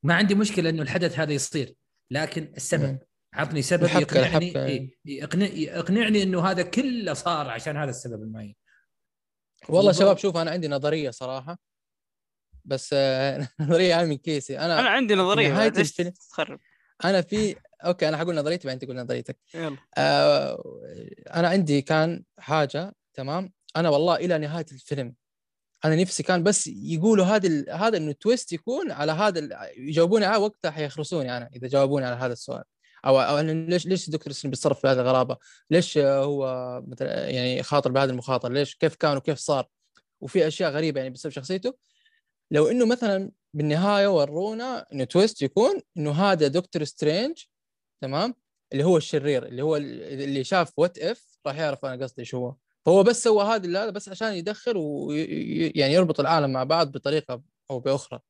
ما 0.02 0.14
عندي 0.14 0.34
مشكلة 0.34 0.70
إنه 0.70 0.82
الحدث 0.82 1.18
هذا 1.18 1.32
يصير 1.32 1.74
لكن 2.10 2.52
السبب 2.56 2.84
مم. 2.84 2.98
عطني 3.34 3.62
سبب 3.62 3.86
الحبكة- 3.88 4.00
يقنعني 4.00 4.50
الحبكة. 4.50 4.88
يقنع 5.04 5.46
يقنعني 5.46 6.22
إنه 6.22 6.46
هذا 6.50 6.62
كله 6.62 7.14
صار 7.14 7.50
عشان 7.50 7.76
هذا 7.76 7.90
السبب 7.90 8.22
المعين 8.22 8.56
والله. 9.68 9.92
شباب 9.92 10.18
شوف 10.18 10.36
أنا 10.36 10.50
عندي 10.50 10.68
نظرية 10.68 11.10
صراحة 11.10 11.58
بس 12.66 12.90
آه، 12.92 13.48
نظرية 13.60 13.94
عامل 13.94 14.08
من 14.08 14.16
كيسي. 14.16 14.58
أنا 14.58 14.80
أنا 14.80 14.88
عندي 14.88 15.14
نظرية 15.14 15.68
ليش 15.68 15.90
الفيلم- 15.90 16.10
تخرب؟ 16.30 16.60
أنا 17.04 17.20
في 17.22 17.56
okay 17.84 18.08
أنا 18.08 18.16
حقول 18.16 18.34
نظريتي 18.34 18.66
بعدين 18.68 18.88
تقول 18.88 18.96
نظريتك. 19.02 19.38
يلا. 19.54 19.76
آه، 19.98 20.62
أنا 21.34 21.48
عندي 21.48 21.82
كان 21.82 22.22
حاجة 22.38 22.94
تمام؟ 23.14 23.52
أنا 23.76 23.88
والله 23.88 24.16
إلى 24.16 24.38
نهاية 24.38 24.66
الفيلم. 24.72 25.14
أنا 25.84 25.96
نفسي 25.96 26.22
كان 26.22 26.42
بس 26.42 26.66
يقولوا 26.66 27.24
هذا 27.26 27.46
ال- 27.48 27.70
هذا 27.70 27.96
إنه 27.96 28.12
twist 28.12 28.52
يكون 28.52 28.90
على 28.92 29.12
هذا 29.12 29.38
ال- 29.38 29.52
يجاوبوني 29.76 30.24
على 30.24 30.42
وقتها 30.42 30.70
حيخرسوني 30.70 31.36
أنا 31.36 31.50
إذا 31.56 31.68
جاوبوني 31.68 32.06
على 32.06 32.16
هذا 32.16 32.32
السؤال. 32.32 32.62
أو 33.06 33.20
أو 33.20 33.38
إنه 33.38 33.52
ليش 33.52 33.86
ليش 33.86 34.06
الدكتور 34.06 34.32
سترينج 34.32 34.50
بيتصرف 34.50 34.82
بهذه 34.82 35.00
الغرابة؟ 35.00 35.36
ليش 35.70 35.98
هو 35.98 36.46
مثلا 36.86 37.28
يعني 37.28 37.62
خاطر 37.62 37.90
بهذه 37.92 38.10
المخاطره؟ 38.10 38.52
ليش 38.52 38.74
كيف 38.74 38.94
كان 38.96 39.16
وكيف 39.16 39.38
صار؟ 39.38 39.66
وفي 40.20 40.46
أشياء 40.46 40.70
غريبة 40.70 41.00
يعني 41.00 41.10
بسبب 41.12 41.32
شخصيته. 41.32 41.74
لو 42.50 42.66
إنه 42.68 42.86
مثلا 42.86 43.30
بالنهاية 43.54 44.06
ورونا 44.06 44.86
إنه 44.92 45.04
twist 45.04 45.42
يكون 45.42 45.80
إنه 45.96 46.12
هذا 46.12 46.48
دكتور 46.48 46.84
سترينج 46.84 47.38
تمام؟ 48.02 48.34
اللي 48.72 48.84
هو 48.84 48.96
الشرير 48.96 49.46
اللي 49.46 49.62
هو 49.62 49.76
ال- 49.76 50.02
اللي 50.22 50.44
شاف 50.44 50.78
What 50.78 50.98
If 50.98 51.38
راح 51.46 51.56
يعرف 51.58 51.84
أنا 51.84 52.04
قصدي 52.04 52.20
إيش 52.22 52.34
هو. 52.34 52.54
فهو 52.86 53.02
بس 53.02 53.22
سوى 53.24 53.44
هذا 53.44 53.68
هذا 53.82 53.90
بس 53.90 54.08
عشان 54.08 54.34
يدخل 54.34 54.76
ويعني 54.76 55.92
يربط 55.94 56.20
العالم 56.20 56.52
مع 56.52 56.64
بعض 56.64 56.92
بطريقة 56.92 57.42
أو 57.70 57.80
بأخرى. 57.80 58.20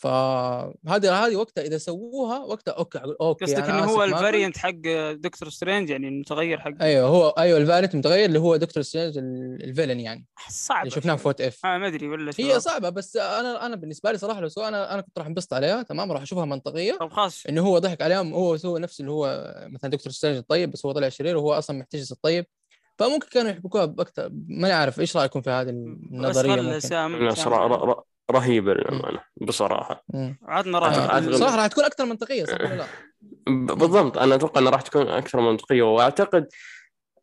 فهذه 0.00 1.26
هذه 1.26 1.36
وقتها 1.36 1.64
إذا 1.64 1.78
سووها 1.78 2.38
وقتها 2.38 2.72
okay 2.72 2.98
أقول 2.98 3.16
okay 3.20 3.44
قصدك 3.44 3.62
إنه 3.64 3.84
هو 3.84 3.96
مارفل. 3.96 4.14
ال 4.14 4.19
variant 4.19 4.58
حق 4.58 4.70
دكتور 5.12 5.48
سترينج 5.48 5.90
يعني 5.90 6.08
المتغير 6.08 6.60
حق 6.60 6.70
أيوه 6.80 7.08
هو 7.08 7.28
أيوه 7.28 7.58
ال 7.58 7.63
variant 7.63 7.96
متغير 7.96 8.24
اللي 8.24 8.38
هو 8.38 8.56
دكتور 8.56 8.82
سترينج 8.82 9.18
ال- 9.18 9.58
ال 9.64 9.68
villain 9.68 10.00
يعني. 10.00 10.26
صعب 10.50 10.80
اللي 10.80 10.90
شفناه 10.90 11.16
في 11.16 11.28
وات 11.28 11.40
اف 11.40 11.66
آه 11.66 11.78
ما 11.78 11.86
أدري 11.86 12.08
ولا 12.08 12.32
شو 12.32 12.42
هي 12.42 12.60
صعبة 12.60 12.88
بس 12.88 13.16
أنا 13.16 13.66
أنا 13.66 13.76
بالنسبة 13.76 14.12
لي 14.12 14.18
صراحة 14.18 14.40
لو 14.40 14.48
سوى 14.48 14.68
أنا 14.68 14.94
أنا 14.94 15.00
كنت 15.02 15.18
راح 15.18 15.26
انبسط 15.26 15.54
عليها 15.54 15.82
تمام؟ 15.82 16.12
راح 16.12 16.22
أشوفها 16.22 16.44
منطقية. 16.44 16.96
طب 17.00 17.12
خلاص. 17.12 17.46
إنه 17.46 17.62
هو 17.66 17.78
ضحك 17.78 18.02
عليهم 18.02 18.34
هو 18.34 18.56
سوى 18.56 18.80
نفس 18.80 19.00
اللي 19.00 19.10
هو 19.10 19.54
مثلا 19.68 19.90
دكتور 19.90 20.12
سترينج 20.12 20.36
الطيب 20.36 20.70
بس 20.70 20.86
هو 20.86 20.92
طلع 20.92 21.08
شرير 21.08 21.36
وهو 21.36 21.52
أصلا 21.52 21.78
محتجز 21.78 22.12
الطيب. 22.12 22.46
فممكن 22.98 23.28
كانوا 23.28 23.50
يحبكوها 23.50 23.84
باكثر 23.84 24.30
ما 24.48 24.72
عارف 24.74 25.00
إيش 25.00 25.16
رأيكم 25.16 25.40
في 25.42 25.50
هذه 25.50 25.66
بس 25.70 25.72
النظرية؟ 26.12 26.60
ممكن. 26.62 26.80
سام 26.80 27.16
لا 27.24 27.34
سام 27.34 27.52
رهيبه 28.30 28.74
للأمانة 28.74 29.20
بصراحة. 29.40 30.04
أعتقد- 30.14 30.66
راي 30.66 31.08
أعتقد- 31.08 31.34
صراحة 31.34 31.56
راح 31.56 31.66
تكون 31.66 31.84
أكثر 31.84 32.04
منطقية 32.04 32.44
صح 32.44 32.54
ولا 32.60 32.74
لا؟ 32.74 32.86
بالضبط 33.74 34.18
أنا 34.18 34.34
أتوقع 34.34 34.60
إنها 34.60 34.70
راح 34.70 34.82
تكون 34.82 35.08
أكثر 35.08 35.40
منطقية 35.40 35.82
وأعتقد 35.82 36.48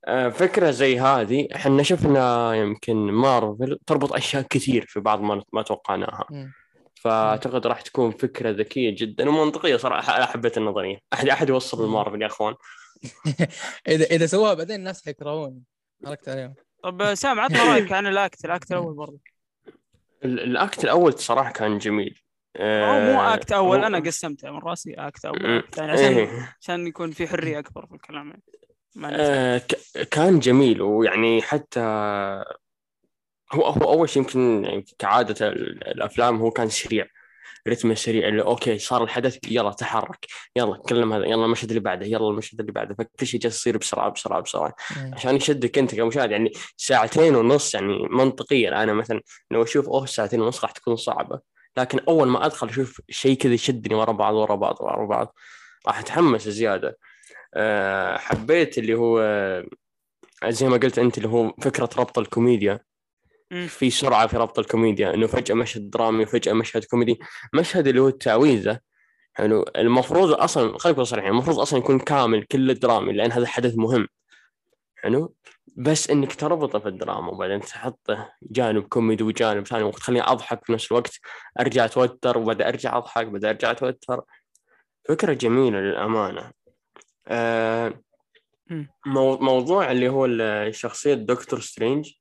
آه، 0.08 0.30
فكرة 0.30 0.72
زي 0.72 1.00
هذه 1.00 1.48
إحنا 1.56 1.84
شفنا 1.84 2.54
يمكن 2.56 2.96
مارفل 2.96 3.80
تربط 3.88 4.14
أشياء 4.14 4.42
كثير 4.50 4.86
في 4.88 5.00
بعض 5.00 5.22
ما 5.22 5.44
ما 5.54 5.62
توقعناها. 5.62 6.26
مم. 6.30 6.54
فأعتقد 6.96 7.68
راح 7.68 7.82
تكون 7.82 8.12
فكرة 8.12 8.50
ذكية 8.52 8.96
جدا 8.98 9.30
ومنطقية 9.30 9.78
صراحة 9.78 10.18
أنا 10.18 10.26
حبيت 10.26 10.58
النظرية. 10.58 11.00
احد 11.14 11.28
أحد 11.30 11.50
يوصل 11.50 11.84
المارفل 11.86 12.22
يا 12.22 12.28
أخوان؟ 12.28 12.56
اذا 13.88 14.06
إذا 14.06 14.26
سووها 14.26 14.54
بعدين 14.54 14.76
الناس 14.76 15.06
حيكرهوني. 15.06 15.64
حركت 16.06 16.30
عليهم؟ 16.30 16.54
طب 16.84 17.14
سام 17.16 17.40
عطنا 17.40 17.64
رأيك 17.74 17.92
عن 17.92 18.08
ال 18.08 18.17
act 18.17 18.46
ال 18.46 18.52
act 18.52 18.72
الأول 18.72 18.94
برضه 18.94 19.20
ال 20.26 20.40
act 20.40 20.84
الأول 20.84 21.14
صراحة 21.14 21.52
كان 21.52 21.78
جميل. 21.78 22.22
هو 22.60 23.00
مو 23.00 23.22
آه، 23.22 23.34
act 23.34 23.52
أول 23.52 23.84
أنا 23.84 24.00
قسمته 24.00 24.52
من 24.52 24.60
رأسي 24.60 24.94
act 24.94 25.26
أول. 25.26 25.64
ثاني 25.72 25.92
عشان 25.92 26.04
إيه. 26.14 26.56
عشان 26.62 26.88
يكون 26.88 27.12
في 27.12 27.28
حرية 27.28 27.60
أكبر 27.60 27.86
في 27.86 27.94
الكلام. 27.96 28.34
يعني. 28.96 29.16
آه، 29.20 29.62
كان 30.12 30.40
جميل 30.40 30.82
ويعني 30.82 31.42
حتى 31.42 31.80
هو 33.54 33.64
هو 33.66 33.94
أول 33.94 34.10
شيء 34.10 34.22
يمكن 34.24 34.66
يعني 34.66 34.86
كعادة 35.00 35.48
ال- 35.48 35.88
الأفلام 35.88 36.38
هو 36.38 36.52
كان 36.52 36.70
سريع. 36.70 37.06
رتمه 37.68 37.94
سريع 37.94 38.28
اللي 38.28 38.42
okay 38.42 38.80
صار 38.80 39.04
الحدث 39.04 39.38
يلا 39.52 39.72
تحرك 39.72 40.26
يلا 40.56 40.78
كلم 40.78 41.14
هذا 41.14 41.26
يلا 41.26 41.46
المشهد 41.46 41.70
اللي 41.70 41.80
بعده 41.80 42.06
يلا 42.06 42.30
المشهد 42.30 42.60
اللي 42.60 42.72
بعده. 42.72 42.96
فكل 42.96 43.28
شيء 43.28 43.40
جالس 43.40 43.56
يصير 43.56 43.78
بسرعة 43.78 44.10
بسرعة 44.10 44.42
بسرعة. 44.42 44.76
مم. 44.98 45.14
عشان 45.14 45.36
يشدك 45.36 45.78
أنت 45.78 45.96
كمشاهد 45.96 46.32
يعني 46.32 46.52
ساعتين 46.78 47.36
ونص 47.36 47.76
يعني 47.76 48.08
منطقيا. 48.10 48.84
أنا 48.84 48.94
مثلا 48.94 49.22
لو 49.52 49.64
أشوف 49.64 49.88
أوه 49.90 50.06
ساعتين 50.06 50.42
ونص 50.42 50.64
راح 50.64 50.72
تكون 50.72 50.96
صعبة. 50.96 51.40
لكن 51.78 52.00
أول 52.08 52.28
ما 52.28 52.46
أدخل 52.46 52.70
أشوف 52.70 53.02
شيء 53.10 53.38
كذا 53.38 53.54
يشدني 53.54 53.96
ورا 53.96 54.12
بعض 54.12 54.34
ورا 54.34 54.56
بعض 54.56 54.78
ورا 54.80 55.06
بعض 55.06 55.36
راح 55.88 56.00
أتحمس 56.00 56.50
زيادة. 56.50 56.98
أه 57.54 58.18
حبيت 58.18 58.78
اللي 58.78 58.94
هو 58.94 59.20
زي 60.46 60.68
ما 60.68 60.78
قلت 60.78 61.00
أنت 61.00 61.18
اللي 61.18 61.30
هو 61.30 61.54
فكرة 61.62 61.90
ربط 61.98 62.20
الكوميديا. 62.20 62.80
في 63.68 63.90
سرعة 63.90 64.28
في 64.28 64.38
ربط 64.38 64.60
الكوميديا 64.60 65.14
إنه 65.14 65.28
فجأة 65.28 65.56
مشهد 65.56 65.90
درامي 65.90 66.24
وفجأة 66.24 66.54
مشهد 66.54 66.84
كوميدي. 66.84 67.20
مشهد 67.54 67.88
اللي 67.88 68.02
هو 68.02 68.08
التعويذة 68.08 68.80
حلو 69.34 69.66
المفروض 69.76 70.32
أصلا 70.32 70.78
خلينا 70.78 71.04
صريحين 71.04 71.30
المفروض 71.32 71.60
أصلا 71.60 71.80
يكون 71.80 72.00
كامل 72.00 72.44
كله 72.44 72.74
درامي 72.74 73.14
لأن 73.14 73.32
هذا 73.32 73.48
حدث 73.48 73.74
مهم. 73.78 74.08
حلو؟ 74.96 75.36
بس 75.76 76.10
إنك 76.10 76.36
تربطه 76.36 76.80
في 76.80 76.88
الدراما 76.88 77.32
وبعدين 77.32 77.62
تحطه 77.62 78.34
جانب 78.42 78.84
كوميدي 78.84 79.24
وجانب 79.24 79.68
ثاني 79.68 79.84
وتخليني 79.84 80.24
أضحك 80.24 80.66
في 80.66 80.74
نفس 80.74 80.92
الوقت 80.92 81.20
أرجع 81.60 81.86
أتوتر 81.86 82.38
وبعدين 82.38 82.68
أرجع 82.68 82.98
أضحك 82.98 83.28
بعدين 83.28 83.50
أرجع 83.50 83.72
أتوتر. 83.72 84.22
فكرة 85.10 85.34
جميلة 85.34 85.80
للأمانة. 85.80 86.52
آه 87.28 88.02
موضوع 89.42 89.92
اللي 89.92 90.10
هو 90.10 90.28
شخصية 90.72 91.14
دكتور 91.14 91.60
سترينج. 91.60 92.12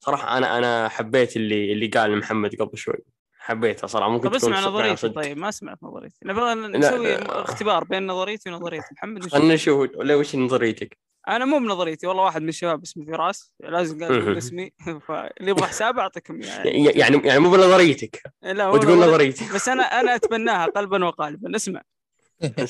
صراحة 0.00 0.38
أنا 0.38 0.58
أنا 0.58 0.88
حبيت 0.88 1.36
اللي 1.36 1.72
اللي 1.72 1.86
قال 1.86 2.18
محمد 2.18 2.54
قبل 2.54 2.78
شوي. 2.78 2.98
حبيتها 3.38 3.86
صراحة. 3.86 4.10
ممكن 4.10 4.28
طب 4.28 4.38
تكون 4.38 4.54
اسمع 4.54 4.68
نظريتي. 4.68 5.08
طيب 5.08 5.38
ما 5.38 5.50
سمعت 5.50 5.78
نظريتي. 5.82 6.16
نبغى 6.24 6.54
نسوي. 6.54 7.14
اختبار 7.16 7.84
بين 7.84 8.06
نظريتي 8.06 8.50
ونظريتي. 8.50 8.86
محمد 8.92 9.24
وش 9.24 9.32
خلينا 9.32 9.54
نشوف 9.54 9.90
ولا 9.96 10.14
وش 10.14 10.36
نظريتك؟ 10.36 10.98
أنا 11.28 11.44
مو 11.44 11.58
بنظريتي 11.58 12.06
والله 12.06 12.22
واحد 12.22 12.42
من 12.42 12.48
الشباب 12.48 12.82
اسمه 12.82 13.04
فراس. 13.04 13.52
لازم 13.60 14.04
قال 14.04 14.38
اسمي. 14.38 14.72
فاللي 15.08 15.50
يبغى 15.50 15.66
حساب 15.66 15.98
أعطيكم 15.98 16.42
يعني 16.42 16.84
يعني 16.84 17.20
يعني 17.24 17.40
مو 17.40 17.50
بنظريتك. 17.50 18.22
لا 18.42 18.68
وتقول 18.68 18.98
نظريتي. 18.98 19.44
بس 19.54 19.68
أنا 19.68 19.82
أنا 19.82 20.14
أتبناها 20.14 20.66
قلبا 20.66 21.04
وقالبا. 21.04 21.56
اسمع. 21.56 21.82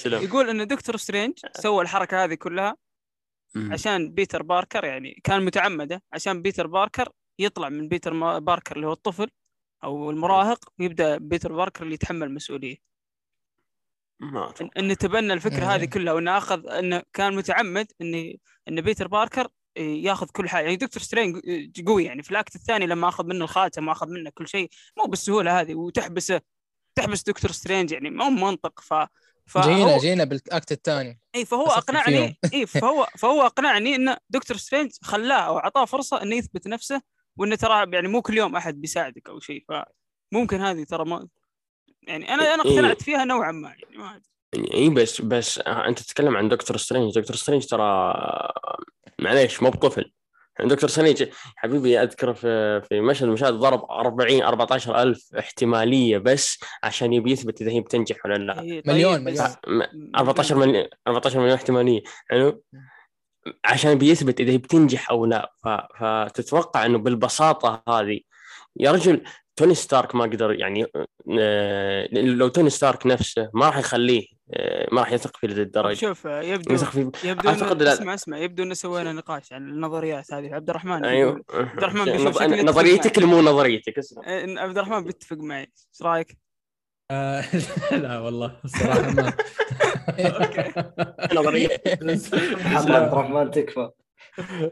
يقول 0.07 0.49
إن 0.49 0.67
دكتور 0.67 0.97
سترينج 0.97 1.39
سوى 1.53 1.83
الحركة 1.83 2.25
هذه 2.25 2.35
كلها 2.35 2.77
عشان 3.57 4.13
بيتر 4.13 4.43
باركر 4.43 4.85
يعني 4.85 5.21
كان 5.25 5.45
متعمدة 5.45 6.03
عشان 6.13 6.43
بيتر 6.43 6.67
باركر 6.67 7.09
يطلع 7.41 7.69
من 7.69 7.89
بيتر 7.89 8.13
ما- 8.13 8.39
باركر 8.39 8.77
اللي 8.77 8.87
هو 8.87 8.93
الطفل 8.93 9.31
أو 9.85 10.11
المراهق 10.11 10.59
ويبدأ 10.79 11.19
بيتر 11.19 11.53
باركر 11.53 11.83
اللي 11.83 11.95
يتحمل 11.95 12.27
المسؤولية. 12.27 12.77
ما 14.21 14.51
أتوقع. 14.51 14.67
إن- 14.71 14.79
انه 14.79 14.95
تبنى 14.95 15.33
الفكرة 15.33 15.65
هذه 15.65 15.83
مم. 15.85 15.89
كلها 15.91 16.13
وانه 16.13 16.39
اخذ 16.39 16.69
انه 16.69 17.03
كان 17.13 17.37
متعمد 17.37 17.93
ان 18.01 18.35
إن 18.69 18.81
بيتر 18.81 19.09
باركر 19.09 19.49
إيه، 19.77 20.05
ياخذ 20.05 20.27
كل 20.27 20.49
حاجة. 20.49 20.65
يعني 20.65 20.77
دكتور 20.77 21.03
سترينج 21.03 21.41
قوي 21.87 22.05
يعني. 22.05 22.23
في 22.23 22.31
ال 22.31 22.37
act 22.37 22.55
الثاني 22.57 22.87
لما 22.87 23.09
أخذ 23.09 23.27
منه 23.27 23.45
الخاتم 23.45 23.89
وأخذ 23.89 24.09
منه 24.09 24.31
كل 24.35 24.49
شيء 24.49 24.71
مو 24.99 25.05
بالسهولة 25.05 25.61
هذه. 25.61 25.75
وتحبسه 25.75 26.41
تحبس 26.95 27.23
دكتور 27.23 27.51
سترينج 27.51 27.93
يعني 27.93 28.11
مو 28.11 28.31
منطق. 28.31 28.81
ف 28.81 28.95
جينا 29.59 29.87
فهو 29.87 29.99
جينا 29.99 30.25
بال 30.25 30.44
act 30.44 30.73
الثاني. 30.73 31.21
اي 31.35 31.45
فهو 31.45 31.67
أقنعني. 31.67 32.39
اي 32.55 32.67
فهو 32.67 33.07
فهو 33.19 33.43
أقنعني 33.47 33.95
إن 33.97 34.17
دكتور 34.31 34.57
سترينج 34.57 34.91
خلاه 35.03 35.41
أو 35.41 35.59
أعطاه 35.59 35.85
فرصة 35.85 36.23
إنه 36.23 36.37
يثبت 36.37 36.67
نفسه 36.69 37.03
وإنه 37.41 37.57
ترى 37.57 37.87
يعني 37.93 38.09
مو 38.09 38.23
كل 38.23 38.39
يوم 38.39 38.57
أحد 38.57 38.81
بيساعدك 38.81 39.29
أو 39.29 39.41
شيء 39.41 39.65
فممكن 40.33 40.61
هذه 40.61 40.85
ترى 40.85 41.05
ما 41.05 41.29
يعني 42.03 42.35
أنا 42.35 42.55
أنا 42.55 42.65
إيه. 42.65 42.71
اقتنعت 42.71 43.03
فيها 43.03 43.25
نوعا 43.25 43.53
ما 43.53 43.69
يعني 43.69 43.97
ما 43.99 44.17
أدري. 44.55 44.75
اي 44.75 44.89
بس 44.89 45.21
بس 45.21 45.59
آه، 45.59 45.89
أنت 45.89 45.99
تتكلم 45.99 46.37
عن 46.37 46.49
دكتور 46.49 46.77
سترينج. 46.77 47.15
دكتور 47.19 47.37
سترينج 47.37 47.67
ترى 47.67 48.15
معليش 49.19 49.63
مو 49.63 49.71
بطفل. 49.71 50.13
دكتور 50.61 50.91
سترينج 50.91 51.29
حبيبي 51.57 52.03
أذكر 52.03 52.35
في 52.35 52.81
في 52.83 53.01
مشهد 53.01 53.23
من 53.23 53.29
المشاهد 53.29 53.55
ضرب 53.55 53.91
40 53.91 54.43
14 54.43 55.03
ألف 55.03 55.35
احتمالية 55.39 56.19
بس 56.19 56.59
عشان 56.83 57.13
يبي 57.13 57.33
يثبت 57.33 57.61
إذا 57.63 57.71
هي 57.71 57.81
بتنجح 57.81 58.17
ولا 58.27 58.35
لا. 58.35 58.61
إيه، 58.63 58.83
مليون، 58.87 59.25
بس- 59.25 59.57
مليون. 59.67 59.87
م- 59.93 60.17
14 60.17 60.57
مليون 60.57 60.87
14 61.07 61.39
مليون 61.41 61.55
احتمالية. 61.55 62.03
حلو؟ 62.31 62.63
عشان 63.65 63.95
بيثبت 63.95 64.41
إذا 64.41 64.57
بتنجح 64.57 65.11
أو 65.11 65.27
لا. 65.27 65.53
فتتوقع 65.99 66.87
إنه 66.87 66.99
بالبساطة 66.99 67.83
هذه 67.89 68.21
يا 68.77 68.93
رجل 68.93 69.25
توني 69.57 69.75
ستارك 69.75 70.15
ما 70.15 70.25
قدر 70.25 70.53
يعني 70.53 70.87
آه، 71.41 72.09
لو 72.13 72.49
توني 72.49 72.71
ستارك 72.71 73.07
نفسه 73.07 73.51
ما 73.55 73.67
راح 73.67 73.79
يخليه 73.79 74.27
آه، 74.55 74.89
ما 74.93 75.01
راح 75.01 75.13
يثق 75.13 75.37
فيه 75.37 75.47
الدرجه 75.47 75.95
شوف 75.95 76.25
يبدو 76.25 76.75
يثق 76.75 76.91
فيه 76.91 77.11
يبدو 77.25 77.49
أعتقد. 77.49 77.83
اسمع 77.83 78.15
اسمع 78.15 78.39
يبدو 78.39 78.63
إنه 78.63 78.75
سوينا 78.75 79.13
نقاش 79.13 79.53
عن 79.53 79.69
النظريات 79.69 80.33
هذه 80.33 80.55
عبد 80.55 80.71
الرحمن 80.71 81.05
أيوه 81.05 81.45
عبد 81.55 81.79
الرحمن 81.79 82.65
نظريتك 82.71 83.19
اللي 83.19 83.29
مو 83.29 83.41
نظريتك 83.41 83.99
اسمع 83.99 84.45
إن 84.45 84.59
عبد 84.59 84.79
الرحمن 84.79 85.05
بيتفق 85.05 85.37
معي 85.37 85.61
إيش 85.61 86.03
رأيك؟ 86.03 86.39
آه، 87.11 87.45
لا 88.03 88.19
والله 88.19 88.61
الصراحة 88.65 89.11
ما. 89.11 89.33
نظرية. 91.35 91.69
محمد 92.57 92.91
عبد 92.91 93.13
الرحمن 93.13 93.51
تكفى. 93.51 93.91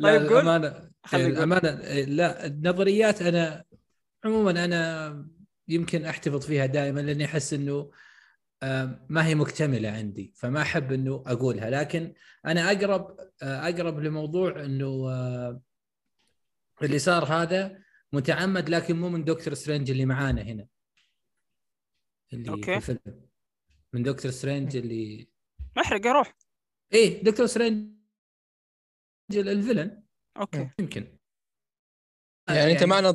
لا 0.00 0.18
طيب 0.18 0.22
قول. 0.28 0.32
الأمانة. 0.38 0.90
الأمانة 1.14 1.70
لا 2.04 2.46
النظريات 2.46 3.22
أنا 3.22 3.64
عموما 4.24 4.64
أنا 4.64 5.26
يمكن 5.68 6.04
أحتفظ 6.04 6.46
فيها 6.46 6.66
دائما 6.66 7.00
لأني 7.00 7.24
أحس 7.24 7.52
إنه 7.54 7.90
آه، 8.62 9.06
ما 9.08 9.26
هي 9.26 9.34
مكتملة 9.34 9.90
عندي 9.90 10.32
فما 10.36 10.62
أحب 10.62 10.92
إنه 10.92 11.22
أقولها. 11.26 11.70
لكن 11.70 12.14
أنا 12.46 12.72
أقرب 12.72 13.16
آه، 13.42 13.68
أقرب 13.68 14.00
لموضوع 14.00 14.64
إنه 14.64 15.08
اللي 16.82 16.98
صار 16.98 17.24
هذا 17.24 17.78
متعمد 18.12 18.68
لكن 18.68 18.96
مو 19.00 19.08
من 19.08 19.24
دكتور 19.24 19.54
سترينج 19.54 19.90
اللي 19.90 20.04
معانا 20.04 20.42
هنا. 20.42 20.66
اللي 22.32 22.50
أوكي. 22.50 22.80
في 22.80 22.92
الفيلم. 22.92 23.28
من 23.92 24.02
دكتور 24.02 24.30
سترينج 24.30 24.76
اللي 24.76 25.28
محرق 25.76 26.06
أروح 26.06 26.36
إيه 26.92 27.22
دكتور 27.22 27.46
سترينج 27.46 27.88
الفيلن. 29.32 30.02
أوكي. 30.36 30.70
يمكن. 30.78 31.18
يعني 32.48 32.72
أنت 32.72 32.84
معنا 32.84 33.08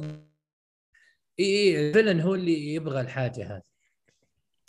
اي 1.40 1.46
اي 1.46 1.90
الفيلن 1.90 2.22
هو 2.22 2.36
اللي 2.36 2.74
يبغى 2.74 3.02
الحاجة 3.02 3.56
هذه. 3.56 3.62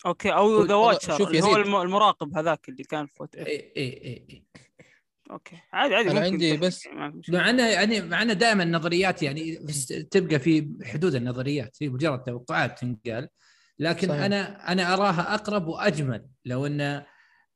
أوكي 0.07 0.33
أو 0.33 0.63
ذا 0.63 0.75
واتشر 0.75 1.29
اللي 1.29 1.43
هو 1.43 1.83
المراقب 1.83 2.37
هذاك 2.37 2.69
اللي 2.69 2.85
كان 2.85 3.07
في 3.07 3.15
فوت 3.15 3.37
اي 3.37 3.47
اي 3.47 3.73
اي 3.77 4.27
اي 4.31 4.45
أوكي. 5.31 5.57
عادي 5.73 5.95
عادي 5.95 6.09
ممكن 6.09 6.23
عندي 6.23 6.57
بس-. 6.57 6.87
مع 7.29 7.51
انه 7.51 7.69
يعني 7.69 8.01
مع 8.01 8.23
إنه 8.23 8.33
دائما 8.33 8.63
النظريات 8.63 9.23
يعني 9.23 9.59
بس 9.59 9.87
تبقى 9.87 10.39
في 10.39 10.69
حدود 10.85 11.15
النظريات 11.15 11.77
هي 11.83 11.89
مجرد 11.89 12.23
توقعات 12.23 12.79
تنقال. 12.79 13.29
لكن 13.79 14.09
صحيح. 14.09 14.23
أنا 14.23 14.73
أنا 14.73 14.95
أراها 14.95 15.35
أقرب 15.35 15.67
وأجمل 15.67 16.27
لو 16.45 16.67
أن 16.67 16.81
ال- 16.81 17.05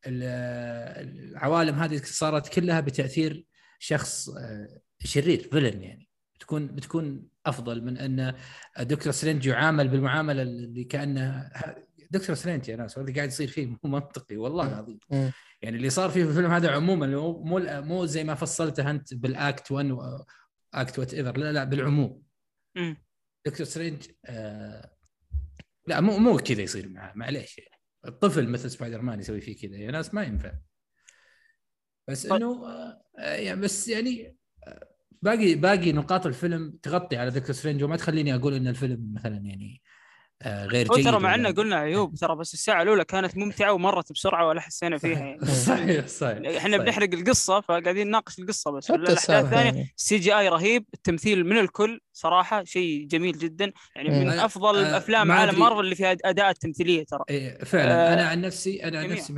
العوالم 0.06 1.74
هذه 1.74 2.00
صارت 2.04 2.48
كلها 2.48 2.80
بتأثير 2.80 3.44
شخص 3.78 4.28
آه، 4.28 4.80
شرير 5.04 5.48
villain 5.52 5.82
يعني 5.82 6.08
بتكون 6.36 6.66
بتكون 6.66 7.28
أفضل 7.46 7.84
من 7.84 7.98
أن 7.98 8.34
دكتور 8.80 9.12
سترينج 9.12 9.46
يعامل 9.46 9.88
بالمعاملة 9.88 10.42
اللي 10.42 10.84
كأنه 10.84 11.50
دكتور 12.10 12.36
سترينج 12.36 12.68
يا 12.68 12.76
ناس 12.76 12.98
اللي 12.98 13.12
قاعد 13.12 13.28
يصير 13.28 13.48
فيه 13.48 13.66
مو 13.66 13.78
منطقي 13.84 14.36
والله 14.36 14.68
العظيم. 14.68 14.98
يعني 15.62 15.76
اللي 15.76 15.90
صار 15.90 16.10
فيه 16.10 16.24
في 16.24 16.30
الفيلم 16.30 16.50
هذا 16.50 16.70
عموما 16.70 17.06
مو 17.06 17.58
مو 17.82 18.06
زي 18.06 18.24
ما 18.24 18.34
فصلته 18.34 18.90
أنت 18.90 19.14
بال 19.14 19.38
act 19.38 19.72
1 19.72 19.90
و 19.90 20.98
act 20.98 21.14
whatever 21.14 21.36
لا 21.38 21.52
لا 21.52 21.64
بالعموم. 21.64 22.22
دكتور 23.46 23.66
سترينج 23.66 24.02
آه 24.26 24.90
لا 25.88 26.00
مو 26.00 26.18
مو 26.18 26.36
كذا 26.36 26.62
يصير 26.62 26.88
معاه 26.88 27.12
معليش 27.16 27.58
يعني 27.58 27.80
الطفل 28.06 28.48
مثل 28.48 28.70
سبايدر 28.70 29.02
مان 29.02 29.20
يسوي 29.20 29.40
فيه 29.40 29.68
كذا 29.68 29.76
يا 29.76 29.90
ناس 29.90 30.14
ما 30.14 30.22
ينفع 30.22 30.52
بس 32.08 32.26
طيب. 32.26 32.42
إنه 32.42 32.66
آه 32.68 33.02
يعني 33.18 33.60
بس 33.60 33.88
يعني 33.88 34.36
آه، 34.66 34.88
باقي 35.22 35.54
باقي 35.54 35.92
نقاط 35.92 36.26
الفيلم 36.26 36.78
تغطي 36.82 37.16
على 37.16 37.30
دكتور 37.30 37.52
سترينج 37.52 37.84
وما 37.84 37.96
تخليني 37.96 38.34
أقول 38.34 38.54
إن 38.54 38.68
الفيلم 38.68 39.12
مثلا 39.14 39.36
يعني 39.36 39.82
غير 40.46 40.92
هو 40.92 40.96
جيد 40.96 41.04
ترى 41.04 41.20
مع 41.20 41.32
ولا- 41.32 41.34
انه 41.34 41.50
قلنا 41.50 41.76
عيوب 41.76 42.14
ترى 42.14 42.36
بس 42.36 42.54
الساعة 42.54 42.82
الأولى 42.82 43.04
كانت 43.04 43.36
ممتعة 43.36 43.72
ومرت 43.72 44.12
بسرعة 44.12 44.46
ولا 44.48 44.60
حسينا 44.60 44.98
فيها 44.98 45.18
يعني 45.18 45.46
صحيح 45.46 46.06
صحيح 46.06 46.56
إحنا. 46.56 46.76
بنحرق 46.76 47.14
القصة 47.14 47.60
فقاعدين 47.60 48.06
نناقش 48.06 48.38
القصة 48.38 48.70
بس 48.70 48.90
الأحداث 48.90 49.30
الثانية 49.30 49.64
يعني. 49.64 49.92
ال 49.98 50.16
CGI 50.18 50.48
رهيب 50.48 50.84
التمثيل 50.94 51.44
من 51.46 51.58
الكل 51.58 52.00
صراحة 52.12 52.64
شيء 52.64 53.06
جميل 53.06 53.38
جدا 53.38 53.72
يعني 53.96 54.08
من. 54.24 54.28
أفضل 54.28 54.76
آه، 54.84 54.96
أفلام 54.96 55.32
عالم. 55.32 55.58
مارفل 55.60 55.80
اللي 55.80 55.94
فيها 55.94 56.16
اداء 56.24 56.50
التمثيليه 56.50 57.04
ترى 57.04 57.24
إيه 57.30 57.64
فعلا 57.64 58.10
آه، 58.10 58.14
أنا 58.14 58.28
عن 58.28 58.40
نفسي 58.40 58.84
أنا 58.84 58.98
عن. 59.00 59.08
نفسي 59.08 59.34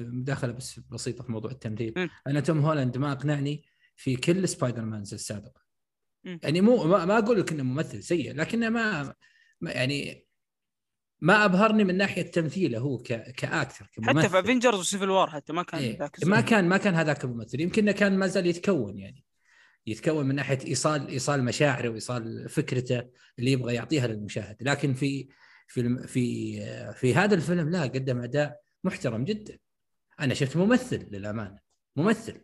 مداخلة 0.00 0.52
بس 0.52 0.80
بسيطة 0.90 1.24
في 1.24 1.32
موضوع 1.32 1.50
التمثيل. 1.50 2.10
أنا 2.26 2.40
توم 2.40 2.58
هولاند 2.60 2.98
ما 2.98 3.12
أقنعني 3.12 3.64
في 3.96 4.16
كل 4.16 4.48
Spider-Mans 4.48 5.14
السابقه 5.14 5.60
مم. 6.24 6.40
يعني 6.42 6.60
مو 6.60 6.84
ما, 6.84 7.04
ما 7.04 7.18
أقول 7.18 7.40
لك 7.40 7.52
إنه 7.52 7.62
ممثل 7.62 8.02
سيء 8.02 8.34
لكنه 8.34 8.68
ما 8.68 9.14
يعني 9.62 10.26
ما 11.20 11.44
أبهرني 11.44 11.84
من 11.84 11.96
ناحية 11.96 12.22
تمثيله 12.22 12.78
هو 12.78 12.98
ك... 12.98 13.06
كأكتر 13.12 13.90
كممثل. 13.92 14.18
حتى 14.18 14.28
في 14.28 14.38
Avengers 14.38 14.78
و 14.78 14.83
Civil 14.83 15.10
War 15.10 15.30
حتى 15.30 15.52
ما 15.52 15.62
كان 15.62 15.80
إيه. 15.80 15.98
ذاك 15.98 16.24
ما. 16.24 16.40
كان 16.40 16.68
ما 16.68 16.76
كان 16.76 16.94
هذاك 16.94 17.24
الممثل. 17.24 17.60
يمكن 17.60 17.90
كان 17.90 18.18
ما 18.18 18.26
زال 18.26 18.46
يتكون 18.46 18.98
يعني. 18.98 19.24
يتكون 19.86 20.26
من 20.26 20.34
ناحية 20.34 20.58
ايصال 20.66 21.08
إيصال 21.08 21.44
مشاعره 21.44 21.88
وإيصال 21.88 22.48
فكرته 22.48 23.02
اللي 23.38 23.52
يبغى 23.52 23.74
يعطيها 23.74 24.06
للمشاهد. 24.06 24.56
لكن 24.60 24.94
في 24.94 25.28
في 25.68 26.06
في 26.06 26.56
في 26.92 27.14
هذا 27.14 27.34
الفيلم 27.34 27.70
لا 27.70 27.82
قدم 27.82 28.20
أداء 28.20 28.60
محترم 28.84 29.24
جدا. 29.24 29.58
أنا 30.20 30.34
شفت 30.34 30.56
ممثل 30.56 31.08
للأمانة. 31.10 31.58
ممثل. 31.96 32.40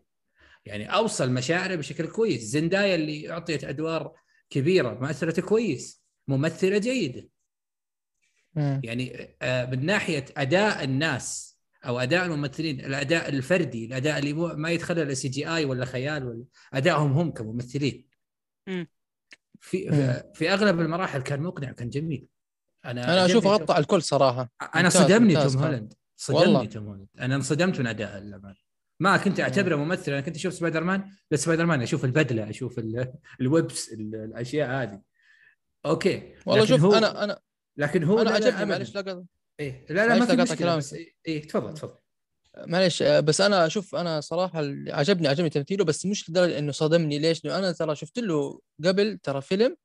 يعني 0.64 0.94
أوصل 0.94 1.30
مشاعره 1.32 1.74
بشكل 1.74 2.06
كويس. 2.06 2.42
زندايا 2.42 2.94
اللي 2.94 3.30
أعطيت 3.30 3.64
أدوار 3.64 4.12
كبيرة 4.50 4.98
مثلت 5.00 5.40
كويس. 5.40 5.99
ممثلة 6.30 6.78
جيدة 6.78 7.28
مم. 8.54 8.80
يعني 8.84 9.36
آه، 9.42 9.66
من 9.66 9.86
ناحية 9.86 10.24
أداء 10.36 10.84
الناس 10.84 11.58
أو 11.86 11.98
أداء 11.98 12.26
الممثلين 12.26 12.80
الأداء 12.80 13.28
الفردي 13.28 13.84
الأداء 13.84 14.18
اللي 14.18 14.32
ما 14.32 14.70
يدخله 14.70 15.14
CGI 15.14 15.64
ولا 15.64 15.84
خيال 15.84 16.24
ولا 16.28 16.44
ادائهم 16.74 17.12
هم 17.12 17.30
كممثلين 17.30 18.06
مم. 18.66 18.86
في 19.60 19.90
مم. 19.90 20.32
في 20.34 20.52
أغلب 20.52 20.80
المراحل 20.80 21.22
كان 21.22 21.42
مقنع 21.42 21.72
كان 21.72 21.88
جميل 21.90 22.26
أنا 22.84 23.04
أنا 23.04 23.26
أشوف 23.26 23.46
غطى 23.46 23.72
على 23.72 23.82
الكل 23.82 24.02
صراحة 24.02 24.52
أنا 24.74 24.88
ممتاز- 24.88 24.92
صدمني 24.92 25.34
توم. 25.34 25.56
هولاند. 25.62 25.94
صدمني 26.16 26.66
توم 26.66 26.86
هولاند 26.86 27.08
أنا 27.20 27.34
انصدمت 27.36 27.80
من 27.80 27.86
اداء 27.86 28.18
للأمانة 28.18 28.56
ما 29.00 29.16
كنت 29.16 29.40
أعتبره 29.40 29.76
ممثل 29.76 30.12
أنا 30.12 30.20
كنت 30.20 30.36
أشوف 30.36 30.54
سبايدر 30.54 30.84
مان 30.84 31.10
بس 31.30 31.42
سبايدر 31.44 31.66
مان 31.66 31.82
أشوف 31.82 32.04
البدلة 32.04 32.50
أشوف 32.50 32.78
ال- 32.78 33.12
ال 33.40 33.51
webs 33.51 33.92
ال- 33.92 34.14
الأشياء 34.14 34.70
هذه 34.82 35.00
OK. 35.86 36.34
والله 36.46 36.64
لكن 36.64 36.74
شوف 36.76 36.84
هو 36.84 36.92
أنا 36.94 37.24
أنا 37.24 37.40
لكن 37.76 38.04
هو 38.04 38.18
أنا 38.20 38.30
عجبني. 38.30 38.64
معلش 38.64 38.94
لا 38.94 39.00
قصد- 39.00 39.26
إيه 39.60 39.86
لا 39.90 40.06
لا 40.06 40.18
ما 40.18 40.26
في 40.26 40.36
مشكلة. 40.36 40.56
كلامك. 40.56 40.78
بس 40.78 40.96
إيه 41.26 41.48
تفضل 41.48 41.74
تفضل. 41.74 41.94
معلش 42.66 43.02
آه، 43.02 43.20
بس 43.20 43.40
أنا 43.40 43.66
أشوف 43.66 43.94
أنا 43.94 44.20
صراحة 44.20 44.60
اللي 44.60 44.92
عجبني 44.92 45.28
عجبني 45.28 45.50
تمثيله 45.50 45.84
بس 45.84 46.06
مش 46.06 46.30
لدرجة 46.30 46.58
إنه 46.58 46.72
صدمني 46.72 47.18
ليش؟ 47.18 47.44
لأنه 47.44 47.58
أنا 47.58 47.72
ترى 47.72 47.96
شفت 47.96 48.18
له 48.18 48.60
قبل 48.84 49.18
ترى 49.22 49.40
فيلم. 49.40 49.76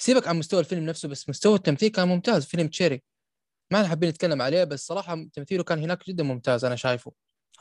سيبك 0.00 0.28
عن 0.28 0.38
مستوى 0.38 0.60
الفيلم 0.60 0.84
نفسه 0.86 1.08
بس 1.08 1.28
مستوى 1.28 1.54
التمثيل 1.54 1.88
كان 1.88 2.08
ممتاز. 2.08 2.44
فيلم 2.46 2.68
تشيري. 2.68 3.02
ما 3.72 3.86
حابين 3.88 4.08
نتكلم 4.08 4.42
عليه 4.42 4.64
بس 4.64 4.86
صراحة 4.86 5.24
تمثيله 5.32 5.62
كان 5.64 5.78
هناك 5.78 6.06
جدا 6.08 6.22
ممتاز 6.24 6.64
أنا 6.64 6.76
شايفه. 6.76 7.12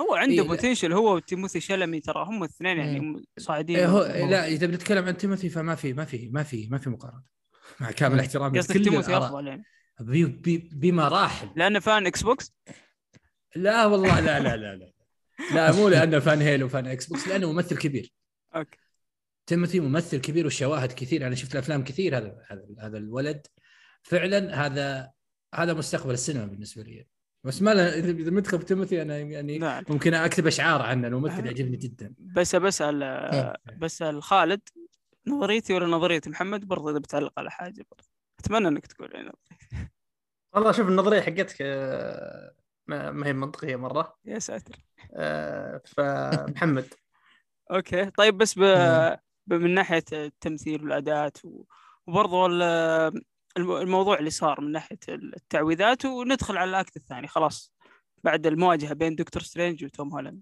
هو 0.02 0.16
عنده 0.16 0.34
إيه،. 0.44 0.48
potential 0.48 0.94
هو 0.94 1.16
وتيموثي 1.16 1.60
شلمي 1.60 2.00
ترى 2.00 2.24
هم 2.26 2.44
الاثنين 2.44 2.78
يعني 2.78 3.26
صاعدين 3.40 3.76
إيه 3.76 3.86
هو 3.88 3.98
هو- 3.98 4.30
لا 4.30 4.48
إذا 4.48 4.68
بنتكلم 4.68 5.06
عن 5.06 5.18
تيموثي 5.18 5.50
فما 5.50 5.76
في 5.76 5.94
ما 5.94 6.06
في 6.06 6.30
ما 6.30 6.44
في 6.44 6.68
ما 6.68 6.78
في 6.78 6.90
مقارنة. 6.90 7.37
مع 7.80 7.92
كامل. 7.92 8.20
احترامي 8.20 8.60
قصدك 8.60 8.84
تيموثي. 8.84 9.18
افضل 9.18 9.48
يعني 9.48 9.64
بي 10.00 10.26
بي 10.26 10.70
بمراحل. 10.74 11.50
لأنه 11.56 11.80
fan 11.80 12.06
إكس 12.08 12.24
بوكس؟ 12.24 12.54
لا 13.56 13.86
والله 13.86 14.20
لا 14.20 14.40
لا 14.40 14.58
لا 14.58 14.76
لا. 14.76 14.92
لا 15.54 15.72
مو 15.72 15.90
لأنه 15.90 16.20
fan 16.20 16.42
هيلو 16.42 16.68
fan 16.68 16.88
إكس 16.88 17.06
بوكس 17.06 17.28
لأنه 17.28 17.52
ممثل 17.52 17.78
كبير. 17.78 18.14
OK. 18.56 18.78
تيموثي 19.48 19.80
ممثل 19.80 20.18
كبير 20.18 20.46
والشواهد 20.46 20.92
كثير 20.92 21.28
أنا 21.28 21.36
شفت 21.36 21.54
الأفلام 21.54 21.84
كثير 21.84 22.18
هذا 22.18 22.38
هذا 22.48 22.66
هذا 22.80 22.98
الولد. 22.98 23.48
فعلا 24.04 24.66
هذا 24.66 25.12
هذا 25.56 25.74
مستقبل 25.74 26.14
السينما 26.14 26.46
بالنسبة 26.46 26.84
لي. 26.84 27.08
بس 27.44 27.62
ما 27.62 27.74
له 27.74 28.00
اذا 28.00 28.12
إذا 28.12 28.32
مدخل 28.32 28.60
في 28.60 28.66
تيموثي 28.66 29.02
أنا 29.02 29.18
يعني 29.18 29.58
نعم 29.58 29.84
ممكن 29.90 30.14
أكتب 30.14 30.48
أشعار 30.48 30.82
عنه 30.82 31.08
الممثل 31.08 31.46
يعجبني 31.46 31.78
جدا. 31.78 32.14
بس 32.20 32.56
بسال 32.56 33.54
بسال 33.78 34.24
خالد 34.24 34.62
نظريتي 35.28 35.74
ولا 35.74 35.86
نظرية 35.86 36.22
محمد 36.28 36.68
برضه 36.68 36.92
إذا 36.92 37.00
بتعلق 37.00 37.34
على 37.38 37.52
حاجة 37.52 37.86
برضه 37.92 38.08
أتمنى 38.40 38.68
إنك 38.68 38.88
تقول 38.88 39.16
يعني 39.16 39.32
والله 40.54 40.72
شوف 40.72 40.88
النظرية 40.88 41.22
حقتك 41.22 41.58
آه، 41.62 42.54
ما 42.88 43.28
هي 43.28 43.34
منطقية 43.34 43.76
مرة. 43.76 44.18
يا 44.26 44.40
ساتر. 44.40 44.76
آه، 45.14 45.82
فمحمد. 45.86 46.94
OK. 47.72 48.10
طيب 48.10 48.38
بس 48.38 48.60
ب... 48.60 48.64
من 49.48 49.74
ناحية 49.74 50.04
التمثيل 50.14 50.84
والأداءات 50.84 51.38
وبرضه 52.08 52.48
الموضوع 53.58 54.20
اللي 54.20 54.30
صار 54.30 54.62
من 54.62 54.72
ناحية 54.72 55.00
التعويذات 55.10 56.06
وندخل 56.06 56.58
على 56.58 56.70
ال 56.70 56.77
act 56.77 56.98
الثاني. 56.98 57.28
خلاص. 57.28 57.74
بعد 58.24 58.48
المواجهة 58.48 58.94
بين 58.94 59.16
دكتور 59.16 59.42
سترينج 59.42 59.86
وتوم 59.86 60.14
هولاند. 60.14 60.42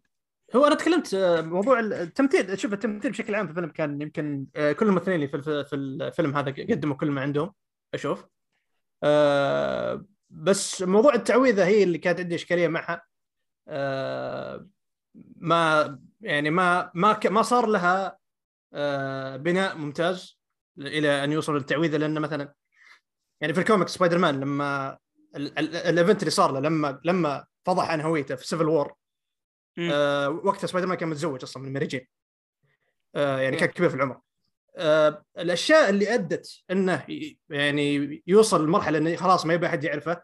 هو 0.56 0.66
أنا 0.66 0.76
تكلمت 0.76 1.14
آه، 1.14 1.42
موضوع 1.42 1.80
التمثيل. 1.80 2.60
شوف 2.60 2.74
التمثيل 2.74 3.12
بشكل 3.12 3.36
عام 3.36 3.46
في 3.46 3.52
الفيلم 3.52 3.70
كان 3.70 4.02
يمكن 4.02 4.46
آه، 4.56 4.72
كل 4.72 4.86
الممثلين 4.86 5.16
اللي 5.16 5.28
في 5.28 5.74
الفيلم 5.74 6.38
هذا 6.38 6.52
قدموا 6.52 6.96
كل 6.96 7.12
ما 7.12 7.22
عندهم 7.22 7.54
أشوف. 7.94 8.26
آه، 9.04 10.06
بس 10.30 10.82
موضوع 10.82 11.14
التعويذة 11.14 11.66
هي 11.66 11.84
اللي 11.84 11.98
كانت 11.98 12.20
عندي 12.20 12.36
إشكالية 12.36 12.68
معها. 12.68 13.06
ما 15.36 16.00
يعني 16.22 16.50
ما 16.50 16.92
ما 16.94 17.20
ما 17.26 17.42
صار 17.42 17.66
لها 17.66 18.18
بناء 19.38 19.78
ممتاز 19.78 20.40
إلى 20.80 21.24
أن 21.24 21.32
يوصل 21.32 21.56
للتعويذة. 21.56 21.98
لأن 21.98 22.20
مثلا 22.22 22.54
يعني 23.42 23.54
في 23.54 23.60
الكوميكس 23.60 23.94
سبايدر 23.94 24.18
مان 24.18 24.40
لما 24.40 24.98
ال 25.36 25.50
event 25.50 26.20
اللي 26.20 26.32
صار 26.32 26.52
له 26.52 26.60
لما 26.60 27.00
لما 27.06 27.46
فضح 27.66 27.90
عن 27.90 28.02
هويته 28.02 28.36
في 28.36 28.48
Civil 28.48 28.68
War 28.68 28.94
آه 29.80 30.30
وقتها 30.30 30.68
سبايدر 30.68 30.88
مان 30.88 30.98
كان 30.98 31.10
متزوج 31.10 31.44
أصلا 31.44 31.64
من 31.64 31.74
ماري 31.74 31.88
جين. 31.88 32.08
آه 33.16 33.40
يعني 33.40 33.58
كان 33.58 33.70
كبير 33.70 33.90
في 33.90 33.96
العمر. 33.96 34.20
آه 34.78 35.26
الأشياء 35.38 35.90
اللي 35.90 36.14
أدت 36.14 36.48
إنه 36.72 37.06
يعني 37.50 38.24
يوصل 38.28 38.66
لمرحلة 38.66 38.98
إنه 38.98 39.16
خلاص 39.16 39.46
ما 39.46 39.54
يبي 39.54 39.66
أحد 39.66 39.84
يعرفه 39.84 40.22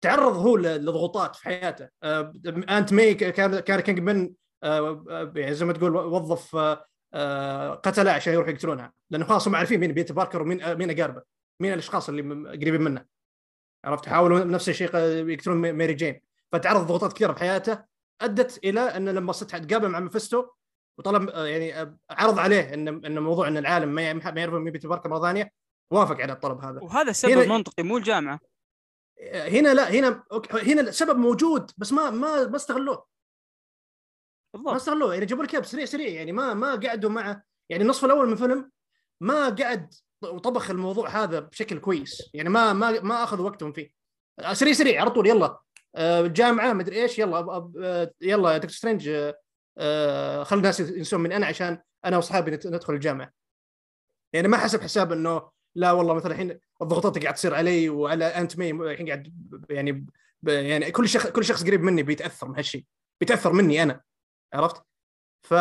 تعرض 0.00 0.36
هو 0.36 0.56
لضغوطات 0.56 1.36
في 1.36 1.44
حياته. 1.44 1.88
آه 2.02 2.32
Aunt 2.46 2.92
May 2.92 3.14
كان 3.14 3.60
كان 3.60 3.80
كينج 3.80 3.98
بن 4.00 4.32
آه 4.62 5.32
يعني 5.36 5.54
زي 5.54 5.66
ما 5.66 5.72
تقول 5.72 5.96
وظف 5.96 6.56
آه 6.56 6.86
آه 7.14 7.74
قتلة 7.74 8.10
عشان 8.10 8.32
يروحوا 8.32 8.52
يقتلونها. 8.52 8.92
لأنه 9.10 9.24
خلاص 9.24 9.48
هم 9.48 9.56
عارفين 9.56 9.80
مين 9.80 9.92
بيتر 9.92 10.14
باركر 10.14 10.42
ومين 10.42 10.62
آه 10.62 10.74
مين 10.74 10.90
أقاربه 10.90 11.22
مين 11.60 11.72
الأشخاص 11.72 12.08
اللي 12.08 12.22
قريبين 12.48 12.80
منه. 12.80 13.04
عرفت؟ 13.84 14.08
حاولوا 14.08 14.44
نفس 14.44 14.68
الشيء 14.68 14.96
يقتلون 14.96 15.72
ماري 15.72 15.94
جين. 15.94 16.20
فتعرض 16.52 16.86
ضغوطات 16.86 17.12
كثيرة 17.12 17.32
في 17.32 17.40
حياته. 17.40 17.91
أدت 18.22 18.64
إلى 18.64 18.80
أن 18.80 19.08
لما 19.08 19.32
صرت 19.32 19.56
تقابل 19.56 19.88
مع 19.88 20.00
مفستو 20.00 20.46
وطلب 20.98 21.28
يعني 21.28 21.96
عرض 22.10 22.38
عليه 22.38 22.74
إن 22.74 22.88
إن 22.88 23.18
موضوع 23.18 23.48
إن 23.48 23.56
العالم 23.56 23.88
ما 23.88 24.02
يعرف 24.02 24.54
مين 24.54 24.72
بيتر 24.72 24.88
باركر 24.88 25.08
مرة 25.08 25.20
ثانية 25.20 25.52
وافق 25.90 26.20
على 26.20 26.32
الطلب 26.32 26.64
هذا. 26.64 26.80
وهذا 26.80 27.12
سبب 27.12 27.32
هنا 27.32 27.46
منطقي 27.46 27.82
مو 27.82 27.96
الجامعة. 27.96 28.40
هنا 29.32 29.74
لا 29.74 29.90
هنا 29.90 30.24
هنا 30.52 30.80
السبب 30.80 31.18
موجود 31.18 31.70
بس 31.76 31.92
ما 31.92 32.10
ما 32.10 32.46
ما 32.46 32.56
استغلوه. 32.56 33.06
بالضبط. 34.54 34.70
ما 34.70 34.76
استغلوه. 34.76 35.14
يعني 35.14 35.26
جابوا 35.26 35.44
لك 35.44 35.64
سريع 35.64 35.84
سريع 35.84 36.08
يعني 36.08 36.32
ما 36.32 36.54
ما 36.54 36.74
قعدوا 36.74 37.10
معه 37.10 37.42
يعني 37.68 37.82
النصف 37.82 38.04
الأول 38.04 38.26
من 38.26 38.32
الفيلم 38.32 38.70
ما 39.20 39.48
قعد 39.48 39.94
وطبخ 40.22 40.70
الموضوع 40.70 41.08
هذا 41.08 41.40
بشكل 41.40 41.78
كويس. 41.78 42.30
يعني 42.34 42.48
ما 42.48 42.72
ما 42.72 43.00
ما 43.00 43.24
أخذوا 43.24 43.50
وقتهم 43.50 43.72
فيه. 43.72 43.90
سريع 44.52 44.72
سريع 44.72 45.00
على 45.00 45.10
طول 45.10 45.26
يلا. 45.26 45.58
الجامعة 45.96 46.70
آه، 46.70 46.72
مدري 46.72 47.02
إيش. 47.02 47.18
يلا 47.18 47.38
آه، 47.38 48.12
يلا 48.20 48.56
دكتور 48.56 48.70
سترينج 48.70 49.32
آه، 49.78 50.42
خلي 50.42 50.58
الناس 50.58 50.80
ينسون 50.80 51.20
من 51.20 51.32
أنا 51.32 51.46
عشان 51.46 51.78
أنا 52.04 52.16
وأصحابي 52.16 52.50
ندخل 52.50 52.94
الجامعة. 52.94 53.32
يعني 54.32 54.48
ما 54.48 54.56
حسب 54.56 54.80
حساب 54.80 55.12
إنه 55.12 55.50
لا 55.74 55.92
والله 55.92 56.14
مثلا 56.14 56.32
الحين 56.32 56.60
الضغوطات 56.82 57.22
قاعد 57.22 57.34
تصير 57.34 57.54
علي 57.54 57.88
وعلى 57.88 58.24
أنت 58.24 58.58
مي 58.58 58.70
الحين 58.70 59.06
قاعد 59.06 59.32
يعني 59.70 60.06
يعني 60.46 60.90
كل 60.90 61.08
شخص 61.08 61.26
كل 61.26 61.44
شخص 61.44 61.64
قريب 61.64 61.82
مني 61.82 62.02
بيتأثر 62.02 62.48
من 62.48 62.56
هالشيء 62.56 62.84
بيتأثر 63.20 63.52
مني 63.52 63.82
أنا. 63.82 64.00
عرفت؟ 64.54 64.82
ف 65.42 65.54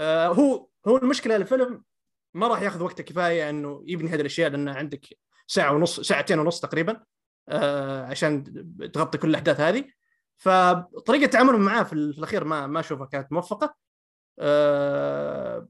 هو 0.00 0.68
هو 0.86 0.96
المشكلة 0.96 1.36
الفيلم 1.36 1.84
ما 2.34 2.48
راح 2.48 2.62
ياخذ 2.62 2.82
وقته 2.82 3.02
كفاية 3.02 3.50
إنه 3.50 3.84
يبني 3.86 4.10
هذه 4.10 4.20
الأشياء 4.20 4.50
لأن 4.50 4.68
عندك 4.68 5.06
ساعة 5.46 5.72
ونص 5.72 6.00
ساعتين 6.00 6.38
ونص 6.38 6.60
تقريبا. 6.60 7.00
عشان 8.10 8.44
تغطي 8.92 9.18
كل 9.18 9.28
الأحداث 9.28 9.60
هذه. 9.60 9.84
فطريقة 10.36 11.26
تعاملهم 11.26 11.60
معاه 11.60 11.82
في 11.82 11.92
الأخير 11.92 12.44
ما 12.44 12.66
ما 12.66 12.80
أشوفها 12.80 13.06
كانت 13.06 13.32
موفقة. 13.32 13.74
آه 14.38 15.68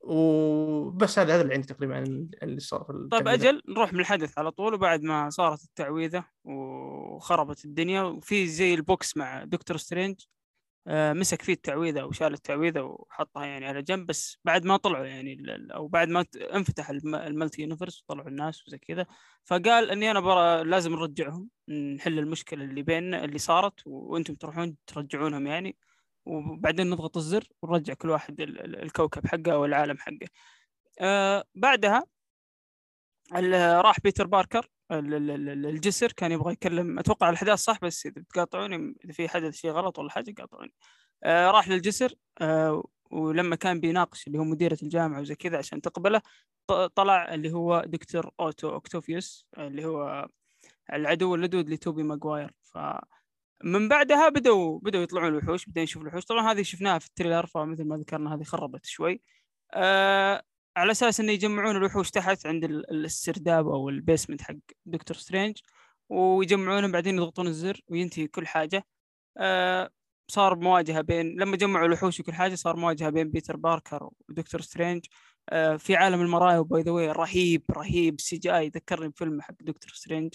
وبس 0.00 1.18
هذا 1.18 1.34
هذا 1.34 1.42
اللي 1.42 1.54
عندي 1.54 1.66
تقريبا 1.66 1.96
عن 1.96 2.28
اللي 2.42 2.60
صار 2.60 2.84
في 2.84 3.08
طيب 3.10 3.28
أجل 3.28 3.62
نروح 3.68 3.92
من 3.92 4.00
الحدث 4.00 4.38
على 4.38 4.50
طول 4.50 4.74
وبعد 4.74 5.02
ما 5.02 5.30
صارت 5.30 5.64
التعويذة 5.64 6.24
وخربت 6.44 7.64
الدنيا 7.64 8.02
وفي 8.02 8.46
زي 8.46 8.74
ال 8.74 8.84
box 8.84 9.16
مع 9.16 9.44
دكتور 9.44 9.76
سترينج. 9.76 10.20
آه، 10.20 10.39
مسك 10.86 11.42
فيه 11.42 11.52
التعويذة 11.52 12.04
وشال 12.04 12.34
التعويذة 12.34 12.80
وحطها 12.80 13.46
يعني 13.46 13.66
على 13.66 13.82
جنب 13.82 14.06
بس 14.06 14.38
بعد 14.44 14.64
ما 14.64 14.76
طلعوا 14.76 15.06
يعني 15.06 15.36
أو 15.74 15.88
بعد 15.88 16.08
ما 16.08 16.24
انفتح 16.54 16.90
ال 16.90 17.62
multi-universe 17.62 18.02
وطلعوا 18.02 18.28
الناس 18.28 18.68
وزي 18.68 18.78
كذا 18.78 19.06
فقال 19.44 19.90
إني 19.90 20.10
أنا 20.10 20.20
برا 20.20 20.64
لازم 20.64 20.92
نرجعهم 20.92 21.48
نحل 21.96 22.18
المشكلة 22.18 22.64
اللي 22.64 22.82
بيننا 22.82 23.24
اللي 23.24 23.38
صارت 23.38 23.86
وأنتم 23.86 24.34
تروحون 24.34 24.76
ترجعونهم 24.86 25.46
يعني 25.46 25.76
وبعدين 26.26 26.90
نضغط 26.90 27.16
الزر 27.16 27.48
ونرجع 27.62 27.94
كل 27.94 28.10
واحد 28.10 28.40
الكوكب 28.40 29.26
حقه 29.26 29.52
أو 29.52 29.64
العالم 29.64 29.98
حقه. 29.98 30.28
آه 31.00 31.44
بعدها 31.54 32.04
راح 33.82 34.00
بيتر 34.00 34.26
باركر 34.26 34.70
الجسر 34.90 36.12
كان 36.12 36.32
يبغى 36.32 36.52
يكلم 36.52 36.98
أتوقع 36.98 37.28
الاحداث 37.30 37.58
صح 37.58 37.78
بس 37.82 38.06
إذا 38.06 38.20
بتقاطعوني 38.22 38.94
إذا 39.04 39.12
في 39.12 39.28
حدث 39.28 39.54
شيء 39.54 39.70
غلط 39.70 39.98
ولا 39.98 40.10
حاجة 40.10 40.34
قاطعوني. 40.38 40.72
آه 41.24 41.50
راح 41.50 41.68
للجسر 41.68 42.14
آه 42.40 42.84
ولما 43.10 43.56
كان 43.56 43.80
بيناقش 43.80 44.26
اللي 44.26 44.38
هو 44.38 44.44
مديرة 44.44 44.78
الجامعة 44.82 45.20
وزي 45.20 45.34
كذا 45.34 45.58
عشان 45.58 45.80
تقبله 45.80 46.22
طلع 46.94 47.34
اللي 47.34 47.52
هو 47.52 47.84
دكتور 47.86 48.30
أوتو 48.40 48.70
أوكتافيوس 48.70 49.46
اللي 49.58 49.84
هو 49.84 50.28
العدو 50.92 51.34
اللدود 51.34 51.70
لتوبي 51.70 52.02
ماجواير 52.02 52.50
ف 52.62 52.78
من 53.64 53.88
بعدها 53.88 54.28
بدأوا 54.28 54.78
بدأوا 54.80 55.02
يطلعون 55.04 55.28
الوحوش 55.28 55.66
بدأوا 55.66 55.84
يشوفوا 55.84 56.02
الوحوش. 56.08 56.24
طبعا 56.24 56.52
هذه 56.52 56.62
شفناها 56.62 56.98
في 56.98 57.06
ال 57.06 57.11
trailer 57.11 57.46
فمثل 57.46 57.84
ما 57.84 57.96
ذكرنا 57.96 58.34
هذه 58.34 58.42
خربت 58.42 58.86
شوي. 58.86 59.20
آه 59.74 60.42
على 60.76 60.90
أساس 60.92 61.20
إنه 61.20 61.32
يجمعون 61.32 61.76
الوحوش 61.76 62.10
تحت 62.10 62.46
عند 62.46 62.64
السرداب 62.64 63.68
أو 63.68 63.88
ال 63.88 63.94
basement 63.94 64.42
حق 64.42 64.54
دكتور 64.86 65.16
سترينج 65.16 65.58
ويجمعونهم 66.08 66.92
بعدين 66.92 67.16
يضغطون 67.16 67.46
الزر 67.46 67.80
وينتهي 67.88 68.26
كل 68.26 68.46
حاجة. 68.46 68.84
آه 69.38 69.90
صار 70.28 70.56
مواجهة 70.56 71.00
بين 71.00 71.40
لما 71.40 71.56
جمعوا 71.56 71.86
الوحوش 71.86 72.20
وكل 72.20 72.32
حاجة 72.34 72.54
صار 72.54 72.76
مواجهة 72.76 73.10
بين 73.10 73.30
بيتر 73.30 73.56
باركر 73.56 74.10
ودكتور 74.28 74.60
سترينج. 74.60 75.06
آه 75.50 75.76
في 75.76 75.96
عالم 75.96 76.20
المرايا 76.22 76.58
و 76.58 76.66
by 76.66 76.82
the 76.82 76.92
رهيب 77.12 77.64
رهيب 77.70 78.20
CGI. 78.20 78.68
ذكرني 78.68 79.08
بفيلم 79.08 79.40
حق 79.42 79.54
دكتور 79.60 79.92
سترينج. 79.94 80.34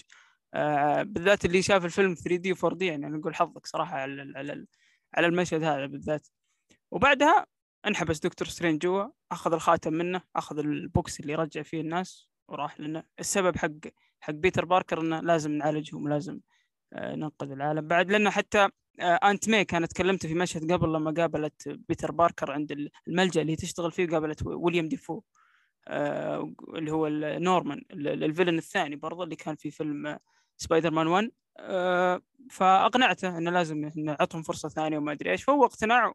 آه 0.54 1.02
بالذات 1.02 1.44
اللي 1.44 1.62
شاف 1.62 1.84
الفيلم 1.84 2.14
3 2.14 2.36
D 2.36 2.52
و 2.52 2.56
4 2.64 2.78
D 2.78 2.86
يعني 2.86 3.06
نقول 3.06 3.34
حظك 3.34 3.66
صراحة 3.66 3.96
على 3.98 4.66
على 5.14 5.26
المشهد 5.26 5.62
هذا 5.62 5.86
بالذات. 5.86 6.28
وبعدها 6.90 7.46
انحبس 7.86 8.18
دكتور 8.18 8.48
سترينج 8.48 8.82
جوا 8.82 9.08
أخذ 9.32 9.52
الخاتم 9.52 9.92
منه 9.92 10.20
أخذ 10.36 10.58
ال 10.58 10.74
box 10.74 11.20
اللي 11.20 11.34
رجع 11.34 11.62
فيه 11.62 11.80
الناس 11.80 12.28
وراح 12.48 12.80
لنا. 12.80 13.04
السبب 13.20 13.56
حق 13.56 13.70
حق 14.20 14.34
بيتر 14.34 14.64
باركر 14.64 15.00
إنه 15.00 15.20
لازم 15.20 15.52
نعالجهم 15.52 16.04
ولازم 16.04 16.40
آه، 16.92 17.14
ننقذ 17.14 17.50
العالم. 17.50 17.88
بعد 17.88 18.10
لأنه 18.10 18.30
حتى 18.30 18.68
آه، 19.00 19.30
انت 19.30 19.48
مي 19.48 19.64
كانت 19.64 19.90
تكلمت 19.92 20.26
في 20.26 20.34
مشهد 20.34 20.72
قبل 20.72 20.92
لما 20.92 21.10
قابلت 21.10 21.68
بيتر 21.68 22.12
باركر 22.12 22.52
عند 22.52 22.90
الملجأ 23.08 23.42
اللي 23.42 23.56
تشتغل 23.56 23.92
فيه 23.92 24.08
قابلت 24.08 24.46
ويليام 24.46 24.88
دافو 24.88 25.22
آه، 25.88 26.54
اللي 26.74 26.92
هو 26.92 27.08
نورمان 27.38 27.82
ال 27.92 28.00
villain 28.00 28.58
الثاني 28.58 28.96
برضه 28.96 29.24
اللي 29.24 29.36
كان 29.36 29.56
في 29.56 29.70
فيلم 29.70 30.18
سبايدر 30.56 30.90
مان 30.90 31.06
1 31.06 31.30
فأقنعته 32.50 33.38
إنه 33.38 33.50
لازم 33.50 33.90
نعطهم 33.96 34.42
فرصة 34.42 34.68
ثانية 34.68 34.98
وما 34.98 35.12
أدري 35.12 35.30
إيش. 35.30 35.44
فهو 35.44 35.64
اقتنع 35.64 36.12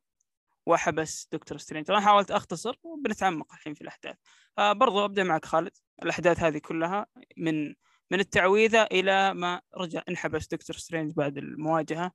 وحبس 0.72 1.28
دكتور 1.32 1.58
سترينج. 1.58 1.92
أنا 1.92 2.00
حاولت 2.00 2.32
أختصر 2.32 2.76
وبنتعمق 2.84 3.54
الحين 3.54 3.74
في 3.74 3.82
الأحداث. 3.82 4.16
برضو 4.58 5.06
أبدأ 5.06 5.24
معك 5.24 5.46
خالد. 5.46 5.72
الأحداث 6.04 6.40
هذه 6.40 6.58
كلها 6.58 7.06
من 7.38 7.76
من 8.12 8.20
التعويذة 8.20 8.84
إلى 8.84 9.34
ما 9.34 9.62
رجع 9.78 10.02
انحبس 10.10 10.48
دكتور 10.48 10.76
سترينج 10.76 11.14
بعد 11.14 11.38
المواجهة 11.38 12.12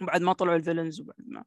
بعد 0.00 0.22
ما 0.22 0.32
طلعوا 0.32 0.56
ال 0.56 0.61
villains 0.61 1.00
وبعد 1.00 1.16
ما 1.26 1.44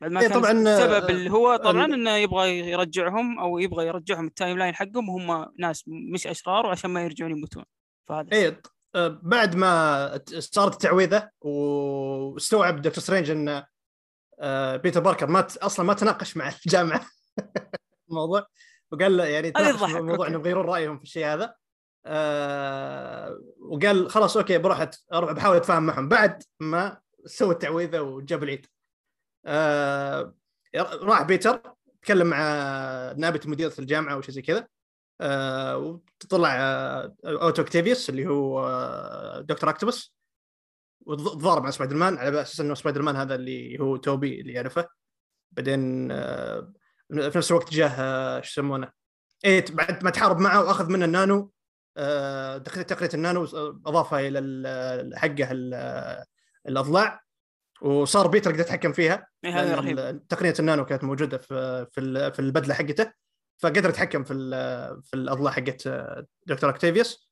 بعد 0.00 0.10
ما 0.10 0.20
إيه 0.20 0.28
كان 0.28 0.40
طبعا 0.40 0.52
السبب 0.52 1.10
اللي 1.10 1.30
هو 1.30 1.56
طبعا 1.56 1.84
إنه 1.84 2.16
يبغى 2.16 2.58
يرجعهم 2.58 3.38
أو 3.38 3.58
يبغى 3.58 3.86
يرجعهم 3.86 4.26
ال 4.26 4.58
timeline 4.58 4.74
حقهم 4.74 5.08
وهم 5.08 5.52
ناس 5.58 5.84
مش 5.86 6.26
أشرار 6.26 6.66
وعشان 6.66 6.90
ما 6.90 7.04
يرجعون 7.04 7.30
يموتون. 7.30 7.64
فهذا 8.08 8.32
إيه 8.32 8.62
بعد 9.22 9.56
ما 9.56 10.20
صارت 10.38 10.72
التعويذه 10.72 11.30
واستوعب 11.40 12.82
دكتور 12.82 13.02
سترينج 13.02 13.30
إنه 13.30 13.56
آه، 13.56 13.66
بيتر 14.76 15.00
باركر 15.00 15.26
ما 15.26 15.46
أصلا 15.62 15.86
ما 15.86 15.94
تناقش 15.94 16.36
مع 16.36 16.48
الجامعة 16.48 17.06
الموضوع 18.10 18.46
وقال 18.92 19.16
له 19.16 19.24
يعني 19.24 19.50
تناقش 19.50 19.94
الموضوع 19.94 20.26
انه 20.26 20.38
يغيرون 20.38 20.64
رأيهم 20.64 20.98
في 20.98 21.04
الشيء 21.04 21.26
هذا. 21.26 21.54
آه 22.06 23.40
وقال 23.60 24.10
خلاص 24.10 24.36
okay 24.36 24.58
بروح 24.58 24.90
أروح 25.12 25.32
بحاول 25.32 25.56
أتفاهم 25.56 25.82
معهم. 25.82 26.08
بعد 26.08 26.42
ما 26.60 27.00
سوى 27.26 27.54
التعويذة 27.54 28.00
وجاب 28.00 28.42
العيد. 28.42 28.66
آه 29.46 30.34
راح 30.76 31.22
بيتر 31.22 31.62
تكلم 32.02 32.26
مع 32.26 32.38
نائبه 33.16 33.40
مديرة 33.46 33.72
الجامعة 33.78 34.14
أو 34.14 34.22
شيء 34.22 34.34
زي 34.34 34.42
كذا. 34.42 34.68
آه 35.20 35.78
وطلع 35.78 36.56
آه 36.60 37.16
أوتو 37.24 37.62
أوكتافيوس 37.62 38.10
اللي 38.10 38.26
هو 38.26 38.68
آه 38.68 39.40
دكتور 39.40 39.70
أوكتوبس 39.70 40.14
وتضارب 41.06 41.62
مع 41.62 41.70
سبايدر 41.70 41.96
مان 41.96 42.18
على 42.18 42.42
أساس 42.42 42.60
إنه 42.60 42.74
سبايدر 42.74 43.02
مان 43.02 43.16
هذا 43.16 43.34
اللي 43.34 43.80
هو 43.80 43.96
توبي 43.96 44.40
اللي 44.40 44.52
يعرفه. 44.52 44.88
بعدين 45.50 46.10
آه 46.10 46.72
في 47.12 47.32
نفس 47.38 47.50
الوقت 47.50 47.72
جاه 47.72 47.88
آه 47.88 48.40
شو 48.40 48.60
يسمونه 48.60 48.90
إيه 49.44 49.64
بعد 49.70 50.04
ما 50.04 50.10
تحارب 50.10 50.38
معه 50.38 50.60
وأخذ 50.60 50.90
منه 50.90 51.04
النانو 51.04 51.52
آه 51.96 52.58
تقنيه 52.58 53.10
النانو 53.14 53.44
أضافها 53.86 54.20
إلى 54.28 55.16
حقه 55.16 55.48
الأضلاع. 56.68 57.22
وصار 57.82 58.26
بيتر 58.26 58.50
يقدر 58.50 58.62
يتحكم 58.62 58.92
فيها 58.92 59.26
إيه 59.44 59.60
هذا 59.60 59.74
رهيب. 59.74 60.26
تقنية 60.28 60.54
النانو 60.58 60.84
كانت 60.84 61.04
موجودة 61.04 61.38
في 61.38 61.86
في 61.92 62.32
في 62.32 62.38
البدلة 62.38 62.74
حقته. 62.74 63.12
فقدر 63.58 63.88
يتحكم 63.88 64.24
في 64.24 64.34
في 65.02 65.14
الأضلاع 65.14 65.52
حقت 65.52 65.88
دكتور 66.46 66.70
أوكتافيوس 66.70 67.31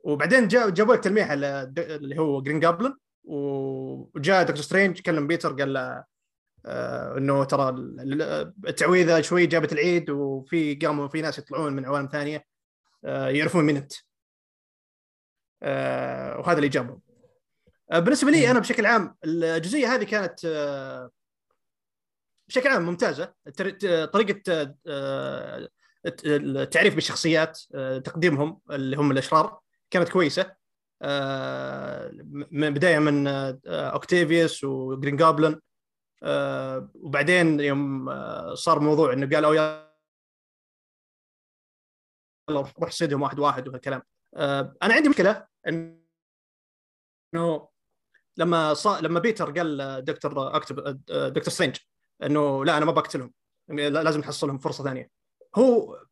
وبعدين 0.00 0.48
جاء 0.48 0.70
جابوا 0.70 0.94
لك 0.94 1.04
تلميح 1.04 1.30
اللي 1.30 2.18
هو 2.18 2.42
جرين 2.42 2.60
جوبلن 2.60 2.96
وجاء 3.24 4.42
دكتور 4.42 4.62
سترينج 4.62 5.00
كلم 5.00 5.26
بيتر 5.26 5.52
قال 5.52 5.72
له 5.72 6.04
آه 6.66 7.18
إنه 7.18 7.44
ترى 7.44 7.68
التعويذة 8.68 9.20
شوي 9.20 9.46
جابت 9.46 9.72
العيد 9.72 10.10
وفي 10.10 10.74
قاموا 10.74 11.08
في 11.08 11.20
ناس 11.22 11.38
يطلعون 11.38 11.72
من 11.72 11.84
عوالم 11.84 12.08
ثانية 12.12 12.44
آه 13.04 13.28
يعرفون 13.28 13.64
مين 13.64 13.76
أنت. 13.76 13.92
آه 15.62 16.38
وهذا 16.38 16.56
اللي 16.56 16.68
جابهم 16.68 17.00
آه 17.92 17.98
بالنسبة 17.98 18.30
لي 18.30 18.50
أنا 18.50 18.58
بشكل 18.58 18.86
عام 18.86 19.16
الجزئية 19.24 19.94
هذه 19.94 20.04
كانت 20.04 20.46
بشكل 22.48 22.68
عام 22.68 22.82
ممتازة. 22.82 23.34
طريقة 24.12 24.74
التعريف 26.26 26.94
بالشخصيات 26.94 27.60
تقديمهم 28.04 28.60
اللي 28.70 28.96
هم 28.96 29.10
الأشرار. 29.10 29.60
كانت 29.90 30.08
كويسة. 30.08 30.56
من 32.50 32.74
بداية 32.74 32.98
من 32.98 33.26
أوكتيفيوس 33.66 34.64
وجرين 34.64 35.16
جابلن. 35.16 35.60
وبعدين 36.94 37.60
يوم 37.60 38.10
صار 38.54 38.80
موضوع 38.80 39.12
إنه 39.12 39.36
قالوا 39.36 39.54
يلا 39.54 39.96
روح 42.50 42.90
صيدهم 42.90 43.22
واحد 43.22 43.38
واحد 43.38 43.68
وهالكلام. 43.68 44.02
أنا 44.82 44.94
عندي 44.94 45.08
مشكلة 45.08 45.46
إنه 45.68 47.68
لما 48.36 48.74
صار 48.74 49.02
لما 49.02 49.20
بيتر 49.20 49.50
قال 49.50 50.04
دكتور 50.04 50.56
أكتب 50.56 51.04
دكتور 51.08 51.52
سترينج 51.52 51.76
إنه 52.22 52.64
لا 52.64 52.76
أنا 52.76 52.84
ما 52.84 52.92
بقتلهم. 52.92 53.32
لازم 53.68 54.20
نحصلهم 54.20 54.58
فرصة 54.58 54.84
ثانية. 54.84 55.10
هو 55.56 56.02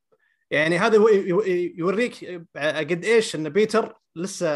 يعني 0.54 0.78
هذا 0.78 0.96
يوريك 1.76 2.24
قد 2.56 3.04
إيش 3.04 3.34
إن 3.34 3.48
بيتر 3.48 3.98
لسه 4.16 4.48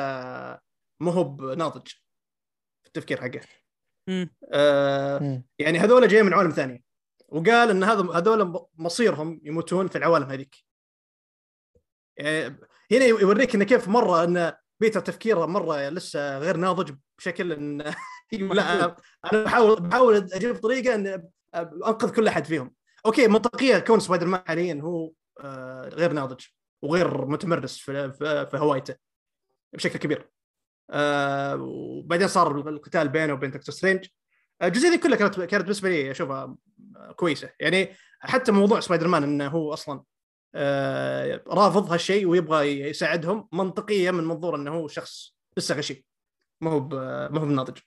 مو 1.01 1.11
هو 1.11 1.55
ناضج 1.55 1.89
في 2.83 2.87
التفكير 2.87 3.21
حقه. 3.21 3.41
آه 4.53 5.43
يعني 5.59 5.79
هذول 5.79 6.09
جايين 6.09 6.27
من 6.27 6.35
عوالم 6.35 6.51
ثانية 6.51 6.83
وقال 7.29 7.71
إن 7.71 7.85
هذا 7.85 8.13
هذول 8.13 8.67
مصيرهم 8.77 9.41
يموتون 9.45 9.89
في 9.89 9.99
العوالم 9.99 10.31
هذيك. 10.31 10.57
يعني 12.17 12.57
هنا 12.93 13.05
يوريك 13.05 13.55
انه 13.55 13.65
كيف 13.65 13.89
مرة 13.89 14.25
إن 14.25 14.53
بيتر 14.81 15.01
تفكيره 15.01 15.47
مرة 15.47 15.89
لسه 15.89 16.39
غير 16.39 16.57
ناضج 16.57 16.95
بشكل 17.19 17.53
إن 17.53 17.79
لا 18.33 18.75
أنا 18.75 18.97
أنا 19.33 19.45
بحاول 19.45 19.81
بحاول 19.81 20.17
أجيب 20.33 20.57
طريقة 20.57 20.95
إن 20.95 21.29
أنقذ 21.55 22.15
كل 22.15 22.29
أحد 22.29 22.45
فيهم. 22.45 22.75
okay 23.07 23.29
منطقية 23.29 23.79
كون 23.79 24.01
سبايدر 24.01 24.27
مان 24.27 24.43
حاليا 24.47 24.81
هو 24.83 25.13
غير 25.95 26.13
ناضج 26.13 26.45
وغير 26.83 27.27
متمرس 27.27 27.79
في 27.79 28.13
في 28.51 28.57
هويته 28.57 28.95
بشكل 29.73 29.99
كبير. 29.99 30.31
وبعدين 31.55 32.29
صار 32.29 32.69
القتال 32.69 33.09
بينه 33.09 33.33
وبين 33.33 33.51
دكتور 33.51 33.75
سترينج. 33.75 34.07
الجزئية 34.63 34.91
دي 34.91 34.99
كلها 34.99 35.17
كانت 35.17 35.41
كانت 35.41 35.63
بالنسبة 35.63 35.89
لي 35.89 36.11
أشوفها 36.11 36.57
كويسة. 37.17 37.51
يعني 37.61 37.97
حتى 38.21 38.53
موضوع 38.53 38.81
سبايدر 38.81 39.09
مان 39.09 39.23
إنه 39.23 39.49
هو 39.49 39.73
أصلا 39.73 40.03
رافض 41.47 41.93
هالشيء 41.93 42.27
ويبغى 42.27 42.81
يساعدهم 42.81 43.49
منطقيه 43.53 44.11
من 44.11 44.25
منظور 44.25 44.57
إنه 44.57 44.75
هو 44.75 44.89
شخص 44.89 45.37
لسه 45.57 45.75
غشيم. 45.75 46.07
ما 46.61 46.71
هو 46.71 46.81
ما 47.29 47.41
هو 47.41 47.47
بناضج 47.47 47.79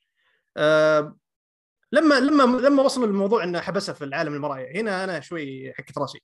لما 1.94 2.20
لما 2.20 2.58
لما 2.58 2.84
وصلوا 2.84 3.08
للموضوع 3.08 3.44
إنه 3.44 3.60
حبسه 3.60 3.94
في 3.94 4.04
العالم 4.04 4.34
المرايا 4.34 4.82
هنا 4.82 5.04
أنا 5.04 5.20
شوي 5.20 5.74
حكت 5.74 5.98
راسي. 5.98 6.22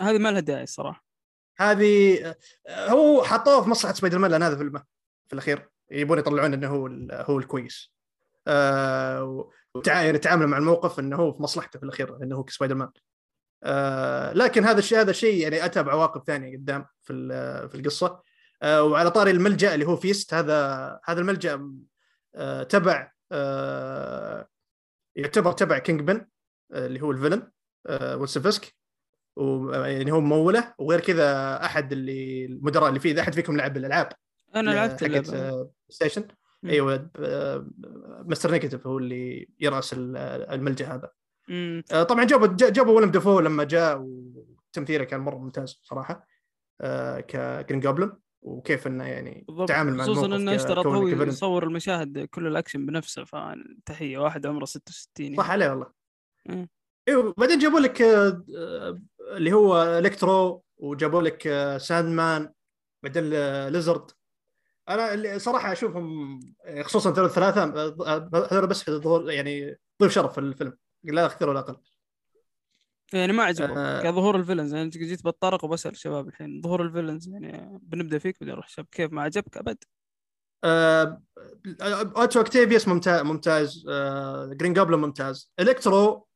هذه 0.00 0.18
ما 0.18 0.28
لها 0.28 0.40
داعي 0.40 0.62
الصراحة. 0.62 1.04
هذه 1.58 2.34
هو 2.68 3.22
حطوه 3.24 3.62
في 3.62 3.70
مصلحة 3.70 3.94
سبايدر 3.94 4.18
مان 4.18 4.30
لأن 4.30 4.42
هذا 4.42 4.56
فيلمه 4.56 4.82
في 5.28 5.32
الأخير 5.32 5.68
يبون 5.90 6.18
يطلعون 6.18 6.54
إنه 6.54 6.68
هو 6.68 6.86
هو 7.12 7.38
الكويس. 7.38 7.92
آه 8.46 9.50
يعني 9.86 10.18
تعاملوا 10.18 10.48
مع 10.48 10.58
الموقف 10.58 10.98
إنه 10.98 11.16
هو 11.16 11.32
في 11.32 11.42
مصلحته 11.42 11.78
في 11.78 11.84
الأخير 11.84 12.22
إنه 12.22 12.36
هو 12.36 12.44
سبايدر 12.48 12.74
مان. 12.74 12.90
آه 13.64 14.32
لكن 14.32 14.64
هذا 14.64 14.78
الشيء 14.78 15.00
هذا 15.00 15.10
الشيء 15.10 15.42
يعني 15.42 15.64
أتى 15.64 15.82
بعواقب 15.82 16.24
ثانية 16.26 16.56
قدام 16.56 16.86
في 17.02 17.12
في 17.68 17.74
القصة. 17.74 18.22
آه 18.62 18.82
وعلى 18.82 19.10
طاري 19.10 19.30
الملجأ 19.30 19.74
اللي 19.74 19.86
هو 19.86 19.96
فيست 19.96 20.34
هذا 20.34 21.00
هذا 21.04 21.20
الملجأ 21.20 21.72
آه 22.34 22.62
تبع 22.62 23.12
آه 23.32 24.48
يعتبر 25.16 25.52
تبع 25.52 25.78
كينج 25.78 26.00
بين 26.00 26.26
آه 26.72 26.86
اللي 26.86 27.00
هو 27.00 27.10
ال 27.10 27.15
villain 27.15 27.50
آه 27.86 28.16
ويلسون 28.16 28.53
فيسك 28.53 28.77
ويعني 29.38 30.12
هو 30.12 30.20
مموله 30.20 30.74
وغير 30.78 31.00
كذا 31.00 31.56
أحد 31.64 31.92
اللي 31.92 32.44
المدراء 32.44 32.88
اللي 32.88 33.00
فيه 33.00 33.12
إذا 33.12 33.20
أحد 33.20 33.34
فيكم 33.34 33.56
لعب 33.56 33.76
الألعاب 33.76 34.08
أنا 34.54 34.70
لعبت 34.70 35.02
اللعبة. 35.02 35.70
station 35.88 36.24
أيوه 36.64 37.10
مستر 38.26 38.50
نيجاتيف 38.50 38.86
هو 38.86 38.98
اللي 38.98 39.48
يراس 39.60 39.94
الملجأ 39.94 40.94
هذا. 40.94 41.10
مم. 41.48 41.82
طبعا 42.08 42.24
جابوا 42.24 42.46
جابوا 42.56 42.96
ويليام 42.96 43.10
دافو 43.10 43.40
لما 43.40 43.64
جاء 43.64 44.00
وتمثيله 44.00 45.04
كان 45.04 45.20
مرة 45.20 45.36
ممتاز 45.36 45.80
صراحة 45.82 46.26
كجرين 47.28 47.80
جوبلن 47.80 48.12
وكيف 48.42 48.86
إنه 48.86 49.04
يعني 49.04 49.46
تعامل 49.68 49.94
مع 49.94 50.04
خصوصا 50.04 50.26
إنه 50.26 50.54
اشترط 50.54 50.86
هو 50.86 51.08
يصور 51.08 51.64
المشاهد 51.64 52.18
كل 52.18 52.46
الأكشن 52.46 52.86
بنفسه 52.86 53.24
فتحيه 53.24 54.18
واحد 54.18 54.46
عمره 54.46 54.64
66 54.64 55.26
يعني. 55.26 55.36
صح 55.36 55.50
عليه 55.50 55.70
والله. 55.70 55.86
أيوه 57.08 57.34
بعدين 57.38 57.58
جابوا 57.58 57.80
لك 57.80 58.02
اللي 59.36 59.52
هو 59.52 59.82
إلكترو 59.82 60.64
وجابوا 60.76 61.22
لك 61.22 61.48
ساند 61.80 62.08
مان 62.08 62.52
بعدين 63.02 63.30
ليزرد. 63.68 64.10
أنا 64.88 65.14
اللي 65.14 65.38
صراحة 65.38 65.72
أشوفهم 65.72 66.40
خصوصا 66.82 67.12
ثلاث 67.12 67.32
ثلاثة 67.32 67.64
هذول 68.52 68.66
بس 68.66 68.90
ظهور 68.90 69.30
يعني 69.30 69.76
ضيف 70.02 70.12
شرف 70.12 70.32
في 70.32 70.38
الفيلم. 70.38 70.78
لا 71.04 71.26
أكثر 71.26 71.48
ولا 71.48 71.58
أقل. 71.58 71.76
يعني 73.12 73.32
ما 73.32 73.42
عجبك 73.42 73.76
آه. 73.76 74.02
كظهور 74.02 74.36
ال 74.36 74.40
villains 74.40 74.74
يعني 74.74 74.88
جيت 74.88 75.26
بتطرق 75.26 75.64
وبسأل 75.64 75.90
الشباب 75.90 76.28
الحين. 76.28 76.60
ظهور 76.64 76.82
ال 76.82 76.87
villains 76.87 77.28
يعني 77.28 77.78
بنبدأ 77.82 78.18
فيك 78.18 78.36
بدي 78.40 78.52
أروح 78.52 78.68
شباب. 78.68 78.86
كيف 78.90 79.12
ما 79.12 79.22
عجبك؟ 79.22 79.56
أبد. 79.56 79.84
آه 80.64 81.22
اوتو 82.16 82.40
اكتيفيوس 82.40 82.88
ممتاز 82.88 83.22
ممتاز 83.22 83.86
آه 83.88 84.46
جرين 84.46 84.72
جابلن 84.72 84.98
ممتاز. 84.98 85.52
إلكترو 85.60 86.26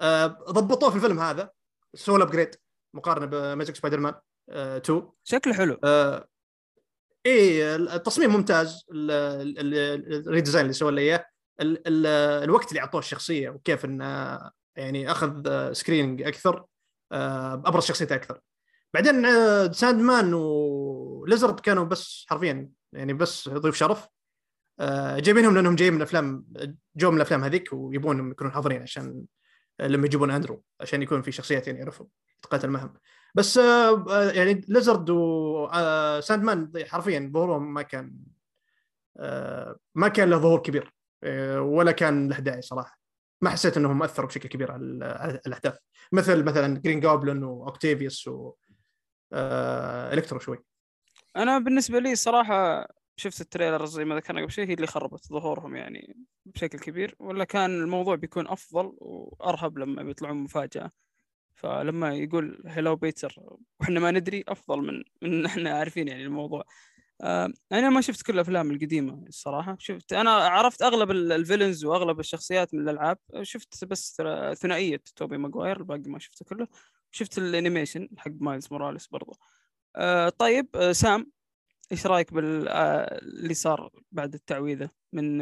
آه 0.00 0.26
ضبطوه 0.26 0.90
في 0.90 0.96
الفيلم 0.96 1.20
هذا. 1.20 1.50
سووا 1.94 2.22
upgrade 2.22 2.54
مقارنة 2.94 3.26
بأميزنج 3.26 3.76
سبايدر 3.76 4.00
مان 4.00 4.14
2 4.50 5.02
شكله 5.24 5.54
حلو. 5.54 5.78
آه 5.84 6.28
إيه 7.26 7.76
التصميم 7.76 8.30
ممتاز 8.30 8.86
ال 8.90 9.09
redesign 9.09 10.62
اللي 10.62 10.72
سوى 10.72 10.92
لي 10.92 11.00
إياه 11.00 11.26
الوقت 11.60 12.68
اللي 12.68 12.80
أعطوه 12.80 12.98
الشخصية 12.98 13.50
وكيف 13.50 13.84
إنه 13.84 14.38
يعني 14.76 15.10
أخذ 15.10 15.72
screen 15.72 16.02
time 16.02 16.22
أكثر 16.22 16.64
أبرز 17.12 17.84
شخصيته 17.84 18.14
أكثر. 18.14 18.40
بعدين 18.94 19.22
ساند 19.72 20.00
مان 20.00 20.34
وليزرد 20.34 21.60
كانوا 21.60 21.84
بس 21.84 22.26
حرفيا 22.28 22.68
يعني 22.92 23.12
بس 23.12 23.48
ضيف 23.48 23.76
شرف. 23.76 24.08
جايبينهم 25.16 25.54
لأنهم 25.54 25.74
جايين 25.74 25.94
من 25.94 26.02
افلام 26.02 26.46
جو 26.96 27.10
من 27.10 27.16
الأفلام 27.16 27.44
هذيك 27.44 27.72
ويبون 27.72 28.30
يكونون 28.30 28.52
حاضرين 28.52 28.82
عشان 28.82 29.24
لما 29.80 30.06
يجيبون 30.06 30.30
اندرو 30.30 30.62
عشان 30.80 31.02
يكون 31.02 31.22
في 31.22 31.32
شخصيات 31.32 31.66
يعني 31.66 31.78
يعرفوا 31.78 32.06
يتقاتل 32.38 32.70
معهم. 32.70 32.94
بس 33.34 33.56
يعني 34.34 34.64
ليزرد 34.68 35.10
وساند 35.10 36.44
مان 36.44 36.72
حرفيا 36.86 37.30
ظهورهم 37.34 37.74
ما 37.74 37.82
كان 37.82 38.16
ما 39.94 40.08
كان 40.08 40.30
له 40.30 40.38
ظهور 40.38 40.58
كبير 40.58 40.94
ولا 41.58 41.92
كان 41.92 42.28
له 42.28 42.38
داعي 42.38 42.62
صراحة. 42.62 43.00
ما 43.42 43.50
حسيت 43.50 43.76
إنهم 43.76 44.02
أثروا 44.02 44.28
بشكل 44.28 44.48
كبير 44.48 44.72
على 44.72 45.40
الأحداث. 45.46 45.78
مثل 46.12 46.44
مثلا 46.44 46.78
جرين 46.78 47.00
جوبلن 47.00 47.42
واوكتيفيوس 47.42 48.28
و 48.28 48.54
إلكترو 50.12 50.38
شوي. 50.38 50.58
أنا 51.36 51.58
بالنسبة 51.58 51.98
لي 51.98 52.14
صراحة 52.14 52.88
شفت 53.20 53.40
ال 53.40 53.46
trailer 53.46 53.86
زي 53.86 54.04
ما 54.04 54.16
ذكرنا 54.16 54.40
قبل 54.40 54.52
شوي 54.52 54.66
هي 54.66 54.74
اللي 54.74 54.86
خربت 54.86 55.26
ظهورهم 55.28 55.76
يعني 55.76 56.16
بشكل 56.46 56.78
كبير. 56.78 57.14
ولا 57.18 57.44
كان 57.44 57.70
الموضوع 57.70 58.14
بيكون 58.14 58.48
أفضل 58.48 58.92
وأرهب 58.98 59.78
لما 59.78 60.02
بيطلعون 60.02 60.36
مفاجأة. 60.36 60.90
فلما 61.54 62.14
يقول 62.14 62.62
hello 62.66 62.96
بيتر 62.96 63.34
وإحنا 63.80 64.00
ما 64.00 64.10
ندري 64.10 64.44
أفضل 64.48 64.78
من 64.80 65.02
من 65.22 65.46
إحنا 65.46 65.70
عارفين 65.70 66.08
يعني 66.08 66.24
الموضوع. 66.24 66.64
آه، 67.22 67.52
أنا 67.72 67.90
ما 67.90 68.00
شفت 68.00 68.22
كل 68.22 68.34
الأفلام 68.34 68.70
القديمة 68.70 69.24
الصراحة. 69.28 69.76
شفت 69.80 70.12
أنا 70.12 70.30
عرفت 70.30 70.82
أغلب 70.82 71.10
ال 71.10 71.18
villains 71.18 71.84
وأغلب 71.84 72.20
الشخصيات 72.20 72.74
من 72.74 72.80
الألعاب. 72.80 73.18
شفت 73.42 73.84
بس 73.84 74.22
ثنائية 74.54 75.02
توبي 75.16 75.38
ماجواير 75.38 75.76
الباقي 75.76 76.10
ما 76.10 76.18
شفته 76.18 76.44
كله. 76.44 76.68
شفت 77.10 77.38
ال 77.38 77.45
animation 77.45 78.08
حق 78.18 78.30
مايلز 78.40 78.68
موراليس 78.70 79.06
برضه 79.06 79.38
آه، 79.96 80.28
طيب 80.28 80.68
آه، 80.74 80.92
سام 80.92 81.32
إيش 81.92 82.06
رأيك 82.06 82.32
باللي 82.32 83.54
صار 83.54 83.90
بعد 84.12 84.34
التعويذة؟ 84.34 84.90
من 85.12 85.38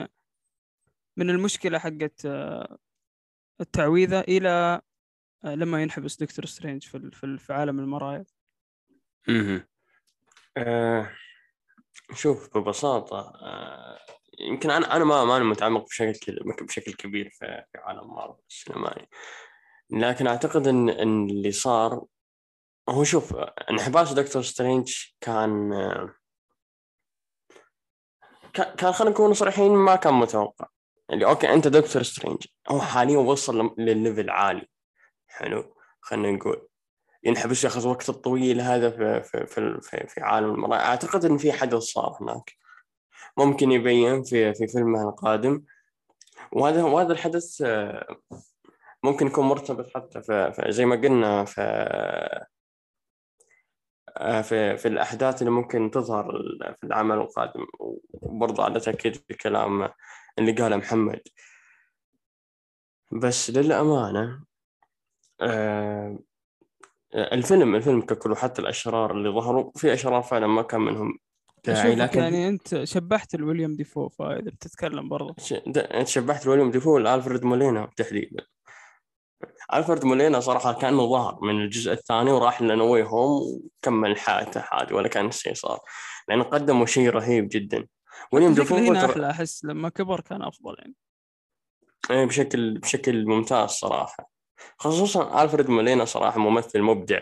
من 1.16 1.30
المشكلة 1.30 1.78
حقت 1.78 2.26
التعويذة 3.60 4.20
إلى 4.20 4.80
لما 5.44 5.82
ينحبس 5.82 6.16
دكتور 6.16 6.44
سترينج 6.44 6.82
في 6.86 7.38
في 7.38 7.52
عالم 7.52 7.80
المرايا. 7.80 8.24
أها 9.28 11.16
شوف 12.14 12.58
ببساطة 12.58 13.18
آه، 13.18 13.98
يمكن 14.40 14.70
أنا 14.70 14.96
أنا 14.96 15.04
ما 15.04 15.24
ماني 15.24 15.44
متعمق 15.44 15.84
بشكل 15.84 16.38
بشكل 16.60 16.92
كبير 16.92 17.30
في 17.30 17.64
عالم 17.74 18.14
مارفل 18.14 18.42
السينمائي. 18.50 19.06
لكن 19.90 20.26
أعتقد 20.26 20.66
إن 20.66 20.88
إن 20.88 21.30
اللي 21.30 21.52
صار 21.52 22.04
هو 22.88 23.04
شوف 23.04 23.34
انحباس 23.70 24.12
دكتور 24.12 24.42
سترينج 24.42 24.94
كان 25.20 25.72
كان 28.62 28.92
خلينا 28.92 29.14
نكون 29.14 29.34
صريحين 29.34 29.72
ما 29.72 29.96
كان 29.96 30.14
متوقع. 30.14 30.66
اللي 31.10 31.26
أوكي 31.26 31.52
أنت 31.54 31.68
دكتور 31.68 32.02
سترينج. 32.02 32.46
هو 32.68 32.80
حاليا 32.80 33.18
وصل 33.18 33.74
ل 33.78 33.87
level 33.87 34.30
عالي. 34.30 34.68
حلو. 35.26 35.74
خلينا 36.00 36.30
نقول. 36.30 36.68
ينحبس 37.24 37.64
ياخذ 37.64 37.88
وقت 37.88 38.08
الطويل 38.08 38.60
هذا 38.60 38.90
في 38.90 39.22
في 39.22 39.46
في, 39.46 39.80
في, 39.80 40.06
في 40.06 40.20
عالم 40.20 40.54
المرآة. 40.54 40.76
أعتقد 40.76 41.24
إن 41.24 41.38
في 41.38 41.52
حدث 41.52 41.82
صار 41.82 42.18
هناك. 42.20 42.52
ممكن 43.36 43.72
يبين 43.72 44.22
في 44.22 44.54
في 44.54 44.66
فيلمه 44.66 45.08
القادم. 45.08 45.62
وهذا 46.52 46.82
وهذا 46.82 47.12
الحدث 47.12 47.62
آه، 47.62 48.16
ممكن 49.02 49.26
يكون 49.26 49.44
مرتبط 49.44 49.90
حتى 49.94 50.22
في, 50.22 50.64
زي 50.68 50.84
ما 50.84 50.96
قلنا 50.96 51.44
في 51.44 51.60
في 54.18 54.76
في 54.76 54.88
الأحداث 54.88 55.42
اللي 55.42 55.50
ممكن 55.50 55.90
تظهر 55.90 56.42
في 56.80 56.86
العمل 56.86 57.16
القادم. 57.16 57.66
وبرضه 58.12 58.64
على 58.64 58.80
تأكيد 58.80 59.16
الكلام 59.30 59.88
اللي 60.38 60.52
قاله 60.52 60.76
محمد. 60.76 61.20
بس 63.12 63.50
للأمانة 63.50 64.44
آه، 65.40 66.18
الفيلم 67.14 67.74
الفيلم 67.74 68.00
ككل 68.00 68.32
وحتى 68.32 68.62
الأشرار 68.62 69.10
اللي 69.10 69.28
ظهروا 69.28 69.70
في 69.76 69.92
أشرار 69.92 70.22
فعلا 70.22 70.46
ما 70.46 70.62
كان 70.62 70.80
منهم 70.80 71.18
داعي 71.64 71.94
لكن 71.94 72.20
يعني 72.20 72.48
أنت 72.48 72.84
سحبت 72.84 73.34
على 73.34 73.50
ويليام 73.50 73.76
دافو 73.76 74.08
فإذا 74.08 74.50
بتتكلم 74.50 75.08
برضه 75.08 75.34
أنت 75.76 76.08
سحبت 76.08 76.44
على 76.44 76.54
ويليام 76.54 76.70
دافو 76.70 76.98
لالفريد 76.98 77.44
مولينا 77.44 77.90
تحديدا. 77.96 78.44
الفريد 79.74 80.04
مولينا 80.04 80.40
صراحة 80.40 80.72
كانه 80.72 81.06
ظهر 81.06 81.38
من 81.42 81.60
الجزء 81.60 81.92
الثاني 81.92 82.30
وراح 82.32 82.62
ل 82.62 82.76
No 82.76 83.02
Way 83.02 83.20
Home 83.20 83.42
وكمل 83.42 84.18
حياته 84.18 84.64
عادي 84.72 84.94
ولا 84.94 85.08
كان 85.08 85.30
شيء 85.30 85.54
صار. 85.54 85.80
لأنه 86.28 86.44
قدموا 86.44 86.86
شيء 86.86 87.10
رهيب 87.10 87.48
جدا. 87.48 87.86
ويليام 88.32 88.54
دافو 88.54 88.76
هنا 88.76 89.04
أحلى 89.04 89.30
أحس 89.30 89.64
لما 89.64 89.88
كبر 89.88 90.20
كان 90.20 90.42
أفضل 90.42 90.74
يعني. 90.78 90.94
إيه 92.10 92.24
بشكل 92.24 92.78
بشكل 92.78 93.26
ممتاز 93.26 93.70
صراحة. 93.70 94.30
خصوصا 94.78 95.42
الفريد 95.42 95.70
مولينا 95.70 96.04
صراحة 96.04 96.40
ممثل 96.40 96.82
مبدع. 96.82 97.20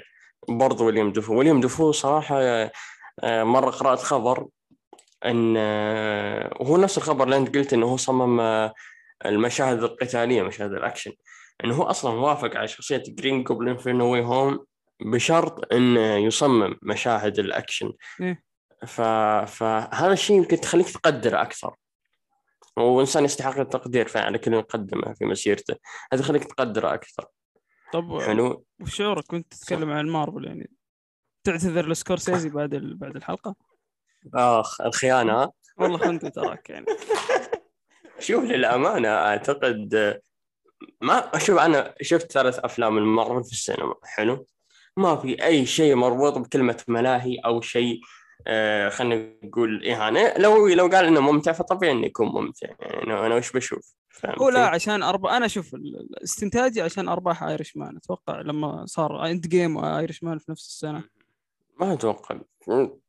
برضه 0.48 0.84
ويليام 0.84 1.12
دفو 1.12 1.38
ويليام 1.38 1.60
دفو 1.60 1.92
صراحة 1.92 2.40
آه، 3.20 3.44
مرة 3.44 3.70
قرأت 3.70 3.98
خبر 3.98 4.46
إن 5.24 5.54
آه، 5.58 6.56
وهو 6.60 6.76
نفس 6.76 6.98
الخبر 6.98 7.24
اللي 7.24 7.36
أنت 7.36 7.56
قلت 7.56 7.72
إنه 7.72 7.86
هو 7.86 7.96
صمم 7.96 8.40
آه، 8.40 8.74
المشاهد 9.26 9.82
القتالية 9.82 10.42
مشاهد 10.42 10.72
الأكشن. 10.72 11.12
إنه 11.64 11.74
هو 11.74 11.82
أصلا 11.82 12.12
وافق 12.12 12.56
على 12.56 12.68
شخصية 12.68 13.02
جرين 13.08 13.42
جوبلين 13.42 13.76
في 13.76 13.92
No 13.92 14.14
Way 14.14 14.36
Home 14.36 14.64
بشرط 15.00 15.72
إنه 15.72 16.00
يصمم 16.00 16.76
مشاهد 16.82 17.38
الأكشن. 17.38 17.92
إيه؟ 18.20 18.42
ف... 18.86 19.00
فهذا 19.50 20.12
الشيء 20.12 20.36
يمكن 20.36 20.60
تخليك 20.60 20.90
تقدر 20.90 21.42
أكثر. 21.42 21.74
وإنسان 22.76 23.24
يستحق 23.24 23.58
التقدير 23.58 24.08
فعلا 24.08 24.26
على 24.26 24.38
كل 24.38 24.50
ما 24.50 24.60
قدمه 24.60 25.14
في 25.14 25.24
مسيرته. 25.24 25.76
هذا 26.12 26.20
يخليك 26.20 26.44
تقدره 26.44 26.94
أكثر. 26.94 27.26
طب 27.92 28.20
حلو. 28.20 28.64
وش 28.80 28.96
شعورك 28.96 29.24
كنت 29.24 29.54
تتكلم 29.54 29.90
عن 29.90 30.06
مارفل 30.06 30.44
يعني؟ 30.44 30.70
تعتذر 31.44 31.88
لسكورسيزي 31.88 32.48
بعد 32.48 32.70
بعد 32.74 33.16
الحلقة؟ 33.16 33.54
آخ 34.34 34.80
الخيانة. 34.80 35.52
والله 35.76 35.98
خنت 35.98 36.26
تراك 36.26 36.70
يعني. 36.70 36.86
شوف 38.18 38.44
للأمانة 38.44 39.08
أعتقد 39.08 40.20
ما 41.00 41.30
شوف 41.38 41.58
أنا 41.58 41.94
شفت 42.02 42.32
ثلاث 42.32 42.58
أفلام 42.58 42.98
المارفل 42.98 43.44
في 43.44 43.52
السينما 43.52 43.94
حلو؟ 44.04 44.46
ما 44.96 45.16
في 45.16 45.44
أي 45.44 45.66
شيء 45.66 45.94
مربوط 45.94 46.38
بكلمة 46.38 46.82
ملاهي 46.88 47.36
أو 47.36 47.60
شيء 47.60 48.00
آه 48.46 48.88
خلينا 48.88 49.32
نقول 49.44 49.86
اهانه 49.86 50.34
لو 50.38 50.68
لو 50.68 50.86
قال 50.86 51.04
إنه 51.04 51.20
ممتع 51.20 51.52
فطبيعي 51.52 51.92
إنه 51.92 52.06
يكون 52.06 52.28
ممتع 52.28 52.68
يعني 52.80 53.26
أنا, 53.26 53.34
وش 53.34 53.52
بشوف؟ 53.52 53.94
هو 54.24 54.48
لا 54.48 54.66
عشان 54.66 55.02
ارباح 55.02 55.32
أنا 55.32 55.46
أشوف 55.46 55.76
استنتاجي 56.24 56.82
عشان 56.82 57.08
أرباح 57.08 57.42
آيرش 57.42 57.76
مان 57.76 57.96
أتوقع 57.96 58.40
لما 58.40 58.86
صار 58.86 59.26
اند 59.26 59.46
جيم 59.46 59.76
وآيرش 59.76 60.22
مان 60.22 60.38
في 60.38 60.50
نفس 60.50 60.66
السنة. 60.66 61.04
ما 61.80 61.92
أتوقع. 61.92 62.38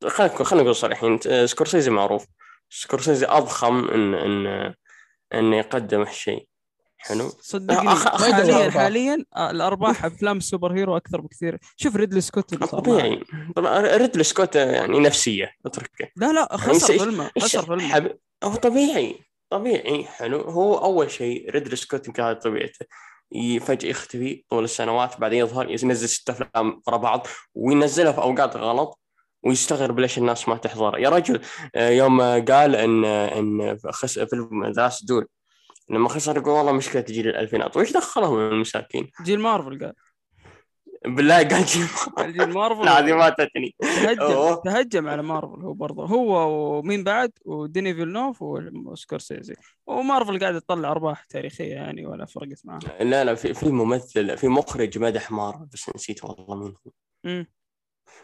خلينا 0.08 0.44
خلينا 0.44 0.64
نقول 0.64 0.76
صريحين 0.76 1.20
سكورسيزي 1.46 1.92
معروف. 1.92 2.26
سكورسيزي 2.70 3.26
أضخم 3.26 3.90
ان 3.90 4.14
ان 4.14 4.74
إنه 5.34 5.58
يقدم 5.58 6.02
هالشيء. 6.02 6.48
حلو. 6.98 7.30
صدقني 7.42 7.90
حاليا 7.90 8.70
حاليا 8.70 9.26
آه، 9.36 9.52
الأرباح 9.52 10.06
أفلام 10.06 10.38
ال 10.38 10.74
superhero 10.74 10.98
أكثر 10.98 11.22
بكثير. 11.22 11.60
شوف 11.76 11.96
ريدلي 11.96 12.22
سكوت 12.22 12.56
طبيعي. 12.56 13.24
طبعا 13.56 13.98
ريدلي 13.98 14.24
سكوت 14.24 14.56
يعني 14.56 15.00
نفسية 15.00 15.52
أتركه. 15.66 16.08
لا 16.16 16.32
لا 16.32 16.58
خسر 16.58 16.94
يعني 16.94 17.06
فيلمه 17.06 17.32
خسر 17.40 17.66
فيلمه. 17.66 17.88
حب... 17.88 18.18
هو 18.44 18.56
طبيعي 18.56 19.20
طبيعي 19.50 20.04
حلو. 20.04 20.42
هو 20.42 20.78
أول 20.78 21.12
شيء 21.12 21.52
ريدلي 21.52 21.76
سكوت 21.76 22.08
يمكن 22.08 22.24
هذه 22.24 22.36
طبيعته. 22.36 22.86
فجأة 23.60 23.90
يختفي 23.90 24.44
طول 24.50 24.64
السنوات 24.64 25.20
بعدين 25.20 25.40
يظهر 25.40 25.70
ينزل 25.70 26.10
ست 26.10 26.30
أفلام 26.30 26.82
ورا 26.88 26.98
بعض 26.98 27.28
وينزلها 27.56 28.12
في 28.12 28.22
أوقات 28.22 28.58
غلط 28.58 29.00
ويستغرب 29.44 30.00
ليش 30.00 30.18
الناس 30.18 30.50
ما 30.50 30.58
تحضر. 30.58 30.98
يا 30.98 31.10
رجل 31.10 31.42
آه، 31.76 31.90
يوم 31.90 32.22
قال 32.22 32.76
ان 32.76 33.06
إن 33.06 33.78
خسر 33.92 34.20
فيلم 34.20 34.66
ذا 34.66 34.92
دويل 35.04 35.28
لما 35.90 36.10
خسر 36.10 36.38
يقول 36.38 36.54
والله 36.54 36.72
مشكلة 36.72 37.02
جيل 37.02 37.28
الالفينات 37.28 37.78
وش 37.78 37.92
دخلهم 37.92 38.40
المساكين؟ 38.40 39.12
جيل 39.24 39.40
مارفل 39.40 39.80
قال. 39.80 39.94
بالله 41.06 41.36
قال 41.36 41.66
جيل 41.66 41.88
مارفل. 42.18 42.34
جيل 42.34 42.54
مارفل 42.54 42.86
لا 42.86 43.00
هذه 43.00 43.14
ماتتني 43.14 43.76
تهجم 43.80 44.56
تهجم 44.66 45.08
على 45.08 45.24
مارفل 45.24 45.62
هو 45.62 45.74
برضه. 45.74 46.06
هو 46.06 46.50
ومين 46.80 47.04
بعد؟ 47.04 47.32
وديني 47.46 47.94
فيلنوف 47.94 48.42
وسكورسيزي. 48.42 49.56
ومارفل 49.88 50.40
قاعد 50.40 50.62
تطلع 50.62 50.92
أرباح 50.92 51.24
تاريخية 51.24 51.74
يعني 51.74 52.06
ولا 52.06 52.26
فرقت 52.26 52.62
معاه 52.66 52.80
لا 53.00 53.24
لا 53.24 53.36
في 53.36 53.54
في 53.54 53.70
ممثل 53.70 54.38
في 54.38 54.48
مخرج 54.48 55.00
مدح 55.00 55.32
مارفل 55.32 55.66
بس 55.66 55.92
نسيت 55.96 56.24
والله 56.24 56.56
مين 56.56 56.74
هو. 56.88 57.46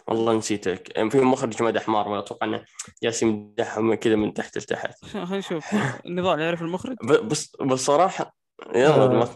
والله 0.08 0.34
نسيتك. 0.34 1.10
في 1.10 1.22
مخرج 1.22 1.64
مدح 1.64 1.90
مارفل 1.90 2.18
أتوقع 2.18 2.48
إنه 2.48 2.64
جالس 3.04 3.24
يمدحهم 3.24 3.94
كذا 3.94 4.16
من 4.16 4.34
تحت 4.34 4.58
لتحت. 4.58 5.06
خلينا 5.06 5.38
نشوف. 5.38 5.76
النضال 6.06 6.40
يعرف 6.40 6.62
المخرج؟ 6.62 6.98
بس 7.04 7.56
بصراحة 7.62 8.36
يلا 8.76 9.22
آه. 9.22 9.36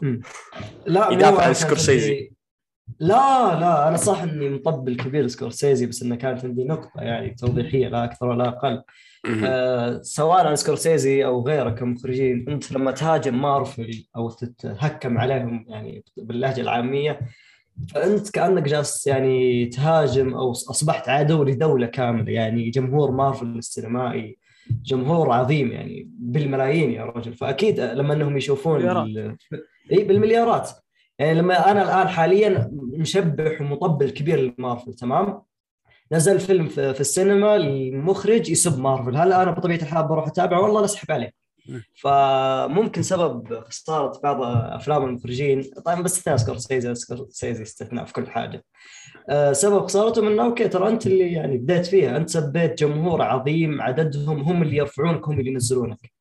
لا 0.86 1.10
يدافع 1.12 1.43
عن 1.45 1.54
سكورسيزي. 1.54 2.32
لا 3.00 3.60
لا 3.60 3.88
أنا 3.88 3.98
صح 3.98 4.22
إني 4.22 4.50
مطبل 4.50 4.95
كبير 4.95 5.28
سكورسيزي 5.28 5.86
بس 5.86 6.04
إنه 6.04 6.16
كانت 6.16 6.45
عندي 6.45 6.64
نقطة 6.64 7.02
يعني 7.02 7.30
توضيحية 7.30 7.88
لا 7.88 8.04
أكثر 8.04 8.26
ولا 8.26 8.48
أقل. 8.48 8.84
آه 9.45 10.02
سواء 10.02 10.48
عن 10.48 10.56
سكورسيزي 10.56 11.26
أو 11.26 11.48
غيره 11.48 11.70
كمخرجين 11.70 12.50
أنت 12.50 12.72
لما 12.72 12.91
تهاجم 12.91 13.41
مارفل 13.41 14.08
أو 14.16 14.30
تتهكم 14.30 15.18
عليهم 15.18 15.66
يعني 15.68 16.04
باللهجة 16.18 16.62
العامية 16.62 17.20
فأنت 17.93 18.30
كأنك 18.30 18.63
جالس 18.63 19.07
يعني 19.07 19.65
تهاجم 19.65 20.34
أو 20.34 20.51
أصبحت 20.51 21.09
عدو 21.09 21.43
لدوله 21.43 21.88
كاملة 21.88 22.32
يعني 22.32 22.69
جمهور 22.69 23.11
مارفل 23.11 23.45
السينمائي 23.45 24.38
جمهور 24.86 25.32
عظيم 25.32 25.71
يعني 25.71 26.09
بالملايين 26.19 26.91
يا 26.91 27.03
رجل. 27.03 27.34
فأكيد 27.34 27.80
لما 27.80 28.13
أنهم 28.13 28.38
يشوفون 28.38 28.82
إي 29.91 30.03
بالمليارات. 30.03 30.69
يعني 31.19 31.39
لما 31.39 31.71
أنا 31.71 31.84
الآن 31.84 32.07
حاليا 32.07 32.69
مشبح 32.73 33.61
ومطبل 33.61 34.09
كبير 34.09 34.53
لمارفل 34.59 34.93
تمام؟ 34.93 35.41
نزل 36.11 36.39
فيلم 36.39 36.67
في, 36.67 36.99
السينما 36.99 37.55
المخرج 37.55 38.49
يسب 38.49 38.80
مارفل. 38.80 39.17
هل 39.17 39.34
أنا 39.34 39.51
بطبيعة 39.51 39.78
الحال 39.78 40.07
بروح 40.07 40.28
أتابع؟ 40.28 40.59
والله 40.59 40.86
أسحب 40.86 41.11
عليه. 41.11 41.47
فممكن 42.01 43.01
سبب 43.01 43.59
خسارة 43.59 44.20
بعض 44.24 44.41
أفلام 44.76 45.05
المخرجين. 45.05 45.63
طبعا 45.86 46.01
باستثناء 46.01 46.38
سكورسيزي 46.38 46.95
سكورسيزي 46.95 47.63
استثناء 47.63 48.05
في 48.05 48.13
كل 48.13 48.28
حاجة. 48.28 48.63
آه، 49.30 49.53
سبب 49.53 49.86
خسارته 49.86 50.22
منه 50.22 50.45
okay 50.45 50.68
ترى 50.68 50.88
أنت 50.89 51.07
اللي 51.07 51.32
يعني 51.34 51.57
بديت 51.57 51.86
فيها. 51.86 52.18
أنت 52.18 52.30
سبيت 52.30 52.80
جمهور 52.80 53.22
عظيم 53.22 53.82
عددهم 53.82 54.41
هم 54.41 54.61
اللي 54.61 54.78
يرفعونك 54.78 55.28
هم 55.28 55.39
اللي 55.39 55.51
ينزلونك. 55.51 56.11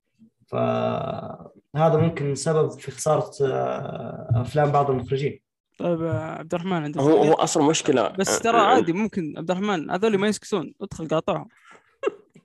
فهذا 0.46 1.96
ممكن 1.96 2.34
سبب 2.34 2.70
في 2.70 2.90
خسارة 2.90 3.30
آه، 3.42 4.28
أفلام 4.34 4.72
بعض 4.72 4.90
المخرجين. 4.90 5.40
طيب 5.78 6.02
آه، 6.02 6.38
عبد 6.38 6.54
الرحمن 6.54 6.72
عندك 6.72 7.00
هو 7.00 7.22
هو؟ 7.22 7.32
أصلا 7.32 7.62
مشكلة. 7.68 8.08
بس 8.08 8.38
ترى 8.38 8.58
عادي 8.58 8.92
ممكن 8.92 9.34
عبد 9.36 9.50
الرحمن 9.50 9.90
هذول 9.90 10.18
ما 10.18 10.28
يسكسون 10.28 10.74
ادخل 10.82 11.08
قاطعهم. 11.08 11.48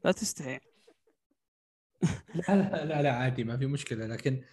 لا 0.05 0.11
تستحي. 0.11 0.59
لا 2.49 2.85
لا 2.85 3.01
لا, 3.01 3.11
عادي 3.11 3.43
ما 3.43 3.57
في 3.57 3.65
مشكلة. 3.65 4.07
لكن 4.07 4.43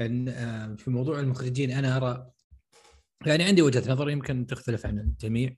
آه، 0.00 0.74
في 0.78 0.90
موضوع 0.90 1.20
المخرجين 1.20 1.70
أنا 1.70 1.96
أرى 1.96 2.30
يعني 3.26 3.44
عندي 3.44 3.62
وجهة 3.62 3.92
نظر 3.92 4.10
يمكن 4.10 4.46
تختلف 4.46 4.86
عن 4.86 4.98
الجميع. 4.98 5.56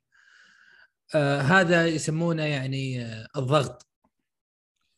آه 1.14 1.40
هذا 1.40 1.86
يسمونه 1.86 2.42
يعني 2.44 3.04
آه 3.04 3.28
الضغط. 3.36 3.86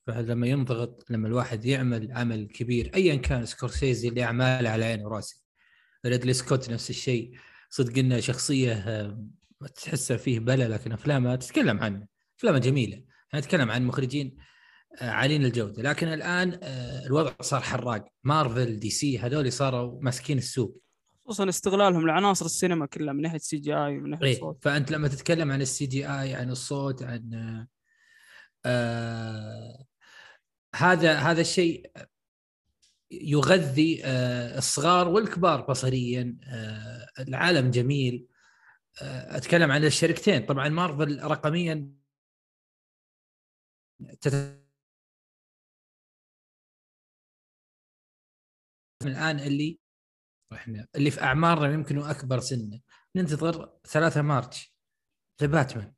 فلما 0.07 0.47
ينضغط 0.47 1.11
لما 1.11 1.29
الواحد 1.29 1.65
يعمل 1.65 2.13
عمل 2.13 2.47
كبير 2.47 2.91
ايا 2.95 3.17
كان 3.17 3.47
سكورسيزي 3.47 4.09
اللي 4.09 4.25
أعماله 4.25 4.71
على 4.71 4.85
عيني 4.85 5.05
وراسي 5.05 5.45
ريدلي 6.07 6.33
سكوت 6.33 6.71
نفس 6.71 6.91
الشيء 6.91 7.33
صدق 7.71 7.99
إنه 7.99 8.21
شخصية 8.21 8.73
آه، 8.73 9.27
تحسها 9.75 10.17
فيه 10.17 10.41
بلا 10.41 10.69
لكن 10.69 10.93
افلامها 10.93 11.37
تتكلم 11.37 11.81
عنه 11.81 12.07
افلامها 12.39 12.61
جميلة. 12.61 13.05
إحنا 13.29 13.41
نتكلم 13.41 13.71
عن 13.71 13.87
مخرجين 13.87 14.37
آه، 15.01 15.11
عاليين 15.11 15.45
الجودة. 15.45 15.83
لكن 15.83 16.09
الآن 16.09 16.59
آه، 16.63 17.07
الوضع 17.07 17.33
صار 17.41 17.61
حراق. 17.61 18.05
مارفل 18.25 18.79
DC 18.79 19.19
هذول 19.19 19.53
صاروا 19.53 20.03
ماسكين 20.03 20.39
السوق. 20.39 20.85
خصوصا 21.27 21.49
استغلالهم 21.49 22.07
لعناصر 22.07 22.45
السينما 22.47 22.87
كلها 22.87 23.13
من 23.13 23.23
ناحية 23.23 23.39
CGI 23.39 23.99
ومن 23.99 24.11
ناحية 24.11 24.27
إيه 24.27 24.33
الصوت 24.33 24.65
فأنت 24.65 24.91
لما 24.91 25.09
تتكلم 25.09 25.53
عن 25.53 25.61
ال 25.63 25.87
CGI 25.87 26.35
عن 26.35 26.51
الصوت 26.51 27.03
عن 27.03 27.35
آه 27.35 27.69
آه 28.67 29.85
هذا 30.75 31.15
هذا 31.15 31.41
الشيء 31.41 31.91
يغذي 33.11 34.05
آه 34.05 34.59
الصغار 34.59 35.09
والكبار 35.09 35.61
بصريا 35.61 36.39
آه 36.45 37.07
العالم 37.19 37.71
جميل. 37.71 38.27
آه 39.03 39.37
أتكلم 39.37 39.73
عن 39.73 39.85
الشركتين. 39.85 40.47
طبعا 40.47 40.69
مارفل 40.69 41.23
رقميا 41.23 41.89
تت... 44.21 44.64
الآن 49.09 49.41
اللي 49.41 49.79
إحنا 50.53 50.87
اللي 50.97 51.11
في 51.11 51.23
أعمارنا 51.23 51.75
يمكن 51.75 51.99
أكبر 51.99 52.41
سنا 52.41 52.81
ننتظر 53.17 53.73
3 53.87 54.23
مارش 54.23 54.75
The 55.41 55.47
Batman. 55.47 55.95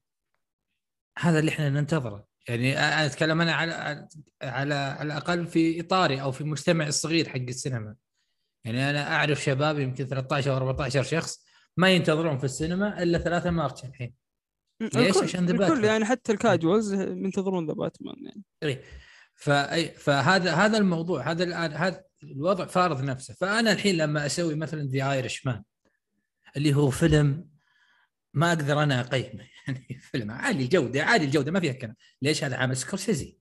هذا 1.19 1.39
اللي 1.39 1.51
إحنا 1.51 1.71
ننتظره. 1.71 2.27
يعني 2.49 2.79
أنا 2.79 3.07
أتكلم 3.07 3.41
أنا 3.41 3.53
على 3.53 3.73
على 4.43 4.75
على 4.75 5.03
الأقل 5.03 5.47
في 5.47 5.81
إطاري 5.81 6.23
أو 6.23 6.33
في 6.33 6.45
مجتمعي 6.45 6.89
الصغير 6.89 7.29
حق 7.29 7.37
السينما. 7.37 7.97
يعني 8.65 8.91
أنا 8.91 9.17
أعرف 9.17 9.43
شباب 9.43 9.79
يمكن 9.79 10.05
13 10.07 10.51
أو 10.51 10.57
14 10.57 11.03
شخص 11.03 11.47
ما 11.77 11.91
ينتظرون 11.91 12.39
في 12.39 12.45
السينما 12.45 13.03
إلا 13.03 13.19
3 13.19 13.51
مارس 13.51 13.85
الحين. 13.85 14.15
ليش؟ 14.81 15.17
عشان 15.17 15.47
ذا 15.47 15.53
الكل 15.53 15.59
باتمان. 15.59 15.85
يعني 15.85 16.05
حتى 16.05 16.33
ال 16.33 16.40
casuals 16.40 16.93
ينتظرون 16.93 17.67
The 17.67 17.73
Batman 17.73 18.17
يعني. 18.25 18.43
إيه. 18.63 18.83
فأي 19.35 19.89
فهذا 19.89 20.55
هذا 20.55 20.79
الموضوع 20.79 21.31
هذا 21.31 21.45
الآن 21.45 21.73
هذا 21.73 22.05
الوضع 22.33 22.67
فارض 22.67 23.03
نفسه. 23.03 23.35
فأنا 23.35 23.73
الحين 23.73 23.97
لما 23.97 24.27
أسوي 24.27 24.55
مثلا 24.55 24.83
The 24.83 25.13
Irishman 25.13 25.63
اللي 26.57 26.75
هو 26.75 26.91
فيلم 26.91 27.49
ما 28.35 28.49
أقدر 28.49 28.83
أنا 28.83 29.01
أقيمه 29.01 29.45
يعني 29.67 30.01
فيلم 30.03 30.31
عالي 30.31 30.65
الجودة 30.65 31.05
عالي 31.05 31.25
الجودة 31.25 31.53
ما 31.53 31.61
فيها 31.61 31.73
كلام. 31.73 31.97
ليش 32.23 32.45
هذا؟ 32.45 32.57
عامل 32.57 32.77
سكورسيزي. 32.77 33.39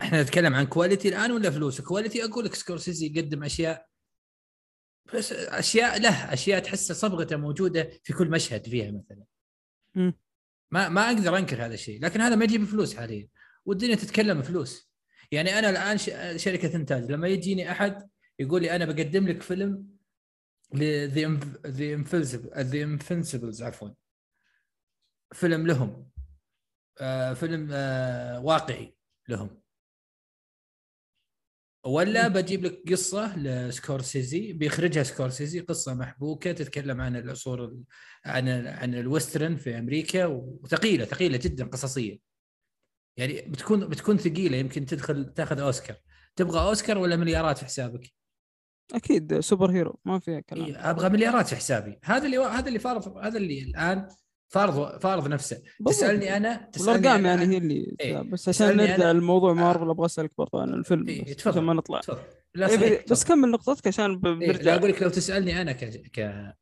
إحنا 0.00 0.22
نتكلم 0.22 0.54
عن 0.54 0.66
quality 0.66 1.08
الآن 1.08 1.32
ولا 1.32 1.50
فلوس؟ 1.50 1.80
quality 1.80 2.24
أقول 2.24 2.44
لك 2.44 2.54
سكورسيزي 2.54 3.06
يقدم 3.06 3.44
أشياء 3.44 3.86
بس 5.14 5.32
أشياء 5.32 6.00
له 6.00 6.32
أشياء 6.32 6.60
تحس 6.60 6.92
صبغته 6.92 7.36
موجودة 7.36 7.90
في 8.04 8.12
كل 8.12 8.30
مشهد 8.30 8.68
فيها 8.68 8.90
مثلا. 8.90 9.24
مم. 9.94 10.14
ما 10.70 10.88
ما 10.88 11.06
أقدر 11.06 11.36
أنكر 11.36 11.64
هذا 11.64 11.74
الشيء 11.74 12.00
لكن 12.00 12.20
هذا 12.20 12.34
ما 12.34 12.44
يجيب 12.44 12.64
فلوس 12.64 12.96
حاليا. 12.96 13.28
والدنيا 13.64 13.94
تتكلم 13.94 14.42
فلوس. 14.42 14.91
يعني 15.32 15.58
أنا 15.58 15.70
الآن 15.70 15.98
ش- 15.98 16.42
شركة 16.44 16.76
إنتاج 16.76 17.10
لما 17.12 17.28
يجيني 17.28 17.70
أحد 17.72 18.08
يقول 18.38 18.62
لي 18.62 18.76
أنا 18.76 18.84
بقدم 18.84 19.28
لك 19.28 19.42
فيلم 19.42 19.86
The 20.76 21.06
The 21.66 22.82
Invincibles 22.82 23.62
عفوا. 23.62 23.88
فيلم 25.34 25.66
لهم. 25.66 26.10
آه 27.00 27.32
فيلم 27.34 27.68
آه 27.72 28.40
واقعي 28.40 28.96
لهم. 29.28 29.62
ولا 31.86 32.28
بجيب 32.28 32.64
لك 32.64 32.82
قصة 32.92 33.38
لسكورسيزي 33.38 34.52
بيخرجها 34.52 35.02
سكورسيزي 35.02 35.60
قصة 35.60 35.94
محبوكة 35.94 36.52
تتكلم 36.52 37.00
عن 37.00 37.16
العصور 37.16 37.64
ال- 37.64 37.84
عن 38.24 38.48
عن 38.66 38.94
ال 38.94 39.02
Western 39.02 39.56
في 39.56 39.78
أمريكا 39.78 40.26
وثقيلة 40.26 41.04
ثقيلة 41.04 41.36
جدا 41.42 41.64
قصصيه 41.66 42.31
يعني 43.16 43.42
بتكون 43.42 43.88
بتكون 43.88 44.16
ثقيلة 44.18 44.56
يمكن 44.56 44.86
تدخل 44.86 45.32
تاخذ 45.34 45.60
أوسكار. 45.60 45.96
تبغى 46.36 46.60
أوسكار 46.68 46.98
ولا 46.98 47.16
مليارات 47.16 47.58
في 47.58 47.64
حسابك؟ 47.64 48.12
أكيد 48.94 49.40
superhero 49.40 49.98
ما 50.04 50.18
فيها 50.18 50.40
كلام. 50.40 50.64
إيه، 50.64 50.90
أبغى 50.90 51.08
مليارات 51.08 51.48
في 51.48 51.56
حسابي. 51.56 51.98
هذا 52.04 52.26
اللي 52.26 52.38
هذا 52.38 52.68
اللي 52.68 52.78
فارض 52.78 53.16
هذا 53.18 53.38
اللي 53.38 53.62
الآن 53.62 54.08
فارض 54.48 55.00
فارض 55.00 55.28
نفسه. 55.28 55.56
بالضبط. 55.56 55.94
تسألني 56.04 56.36
أنا 56.36 56.68
تسألني 56.72 56.92
والأرقام 56.92 57.22
أنا- 57.22 57.26
يعني 57.26 57.46
هي 57.54 57.58
اللي 57.58 57.96
إيه. 58.00 58.18
بس 58.22 58.48
عشان 58.48 58.76
نرجع 58.76 58.96
أنا- 58.96 59.00
لموضوع 59.02 59.52
مارفل 59.52 59.90
أبغى 59.90 60.06
أسألك 60.06 60.30
برضه 60.38 60.62
عن 60.62 60.68
الفيلم 60.74 61.08
إيه، 61.08 61.34
تفضل. 61.34 61.50
عشان 61.50 61.64
ما 61.64 61.74
نطلع. 61.74 62.00
تفضل. 62.00 62.18
لا 62.54 62.68
إيه، 62.70 63.04
بس. 63.10 63.24
كمل 63.24 63.50
نقطتك 63.50 63.86
عشان 63.86 64.18
ب- 64.20 64.42
إيه، 64.42 64.52
لا 64.52 64.74
أقول 64.76 64.90
لك 64.90 65.02
لو 65.02 65.08
تسألني 65.08 65.62
أنا 65.62 65.72
ك... 65.72 65.84
ك... 65.84 66.54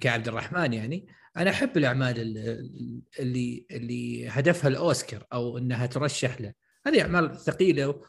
كعبد 0.00 0.28
الرحمن 0.28 0.72
يعني 0.72 1.06
أنا 1.38 1.50
أحب 1.50 1.76
الأعمال 1.76 2.18
ال- 2.20 3.02
اللي 3.20 3.66
اللي 3.70 4.28
هدفها 4.28 4.68
الأوسكار 4.68 5.26
أو 5.32 5.58
إنها 5.58 5.86
ترشح 5.86 6.40
له. 6.40 6.52
هذه 6.86 7.00
أعمال 7.02 7.36
ثقيلة 7.36 8.00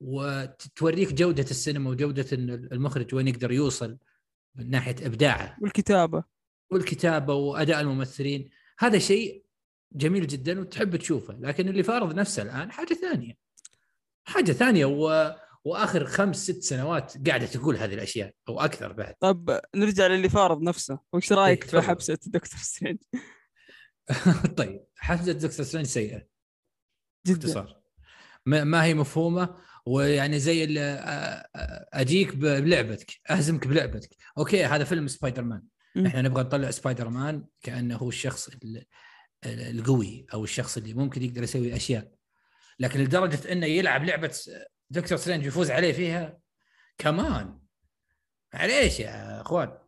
وتوريك 0.00 1.12
جودة 1.12 1.42
السينما 1.42 1.90
وجودة 1.90 2.26
المخرج 2.32 3.14
وين 3.14 3.28
يقدر 3.28 3.52
يوصل 3.52 3.98
من 4.54 4.70
ناحية 4.70 5.06
إبداعه. 5.06 5.56
والكتابة. 5.62 6.24
والكتابة 6.70 7.34
وأداء 7.34 7.80
الممثلين. 7.80 8.50
هذا 8.78 8.98
شيء 8.98 9.44
جميل 9.92 10.26
جدا 10.26 10.60
وتحب 10.60 10.96
تشوفه. 10.96 11.34
لكن 11.40 11.68
اللي 11.68 11.82
فارض 11.82 12.14
نفسه 12.14 12.42
الآن 12.42 12.72
حاجة 12.72 12.94
ثانية. 12.94 13.34
حاجة 14.24 14.52
ثانية 14.52 14.86
و... 14.86 15.34
وآخر 15.64 16.04
خمس 16.06 16.36
ست 16.36 16.62
سنوات 16.62 17.28
قاعدة 17.28 17.46
تقول 17.46 17.76
هذه 17.76 17.94
الأشياء 17.94 18.32
أو 18.48 18.60
أكثر 18.60 18.92
بعد. 18.92 19.14
طب 19.20 19.60
نرجع 19.74 20.06
للي 20.06 20.28
فارض 20.28 20.62
نفسه. 20.62 20.98
وش 21.12 21.32
رأيك 21.32 21.64
إيه، 21.64 21.80
في. 21.80 21.80
حبسة 21.80 22.18
دكتور 22.26 22.60
سترينج؟ 22.60 22.98
طيب 24.58 24.84
حفزه 24.96 25.32
دكتور 25.32 25.64
سترينج 25.64 25.86
سيئة. 25.86 26.26
جدا. 27.26 27.38
باختصار. 27.38 27.80
ما 28.46 28.84
هي 28.84 28.94
مفهومة 28.94 29.56
ويعني 29.86 30.38
زي 30.38 30.66
أجيك 31.92 32.36
بلعبتك 32.36 33.10
أهزمك 33.30 33.66
بلعبتك. 33.66 34.16
okay 34.38 34.64
هذا 34.64 34.84
فيلم 34.84 35.08
سبايدر 35.08 35.42
مان. 35.42 35.62
إحنا 36.06 36.22
نبغى 36.22 36.42
نطلع 36.42 36.70
سبايدر 36.70 37.08
مان 37.08 37.44
كأنه 37.62 37.96
هو 37.96 38.08
الشخص 38.08 38.48
ال- 38.48 38.84
ال- 39.46 39.78
القوي 39.78 40.26
أو 40.34 40.44
الشخص 40.44 40.76
اللي 40.76 40.94
ممكن 40.94 41.22
يقدر 41.22 41.42
يسوي 41.42 41.76
أشياء. 41.76 42.12
لكن 42.78 43.00
لدرجة 43.00 43.52
إنه 43.52 43.66
يلعب 43.66 44.04
لعبة 44.04 44.34
دكتور 44.90 45.18
سترينج 45.18 45.44
ويفوز 45.44 45.70
عليه 45.70 45.92
فيها؟ 45.92 46.38
كمان. 46.98 47.58
معليش 48.54 49.00
يا 49.00 49.40
أخوان؟ 49.40 49.78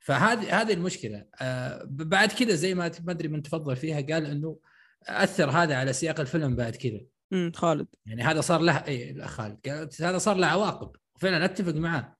فهذه 0.00 0.60
هذه 0.60 0.72
المشكلة. 0.72 1.26
آه، 1.40 1.82
بعد 1.86 2.32
كذا 2.32 2.54
زي 2.54 2.74
ما 2.74 2.92
ما 3.04 3.12
أدري 3.12 3.28
من 3.28 3.42
تفضل 3.42 3.76
فيها 3.76 4.00
قال 4.00 4.26
إنه 4.26 4.58
أثر 5.06 5.50
هذا 5.50 5.76
على 5.76 5.92
سياق 5.92 6.20
الفيلم 6.20 6.56
بعد 6.56 6.76
كذا. 6.76 7.00
امم 7.32 7.52
خالد. 7.54 7.86
يعني 8.06 8.22
هذا 8.22 8.40
صار 8.40 8.60
له 8.60 8.76
اي 8.76 9.12
لا 9.12 9.26
خالد. 9.26 9.68
هذا 10.00 10.18
صار 10.18 10.36
له 10.36 10.46
عواقب. 10.46 10.96
وفعلا 11.14 11.44
أتفق 11.44 11.74
معاه. 11.74 12.16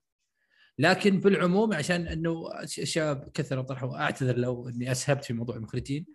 لكن 0.79 1.21
بالعموم 1.21 1.75
عشان 1.75 2.07
إنه 2.07 2.51
الشباب 2.63 3.29
كثروا 3.35 3.63
طرحوا 3.63 3.97
أعتذر 3.97 4.37
لو 4.37 4.69
إني 4.69 4.93
أسهبت 4.93 5.25
في 5.25 5.33
موضوع 5.33 5.57
المخرجين 5.57 6.07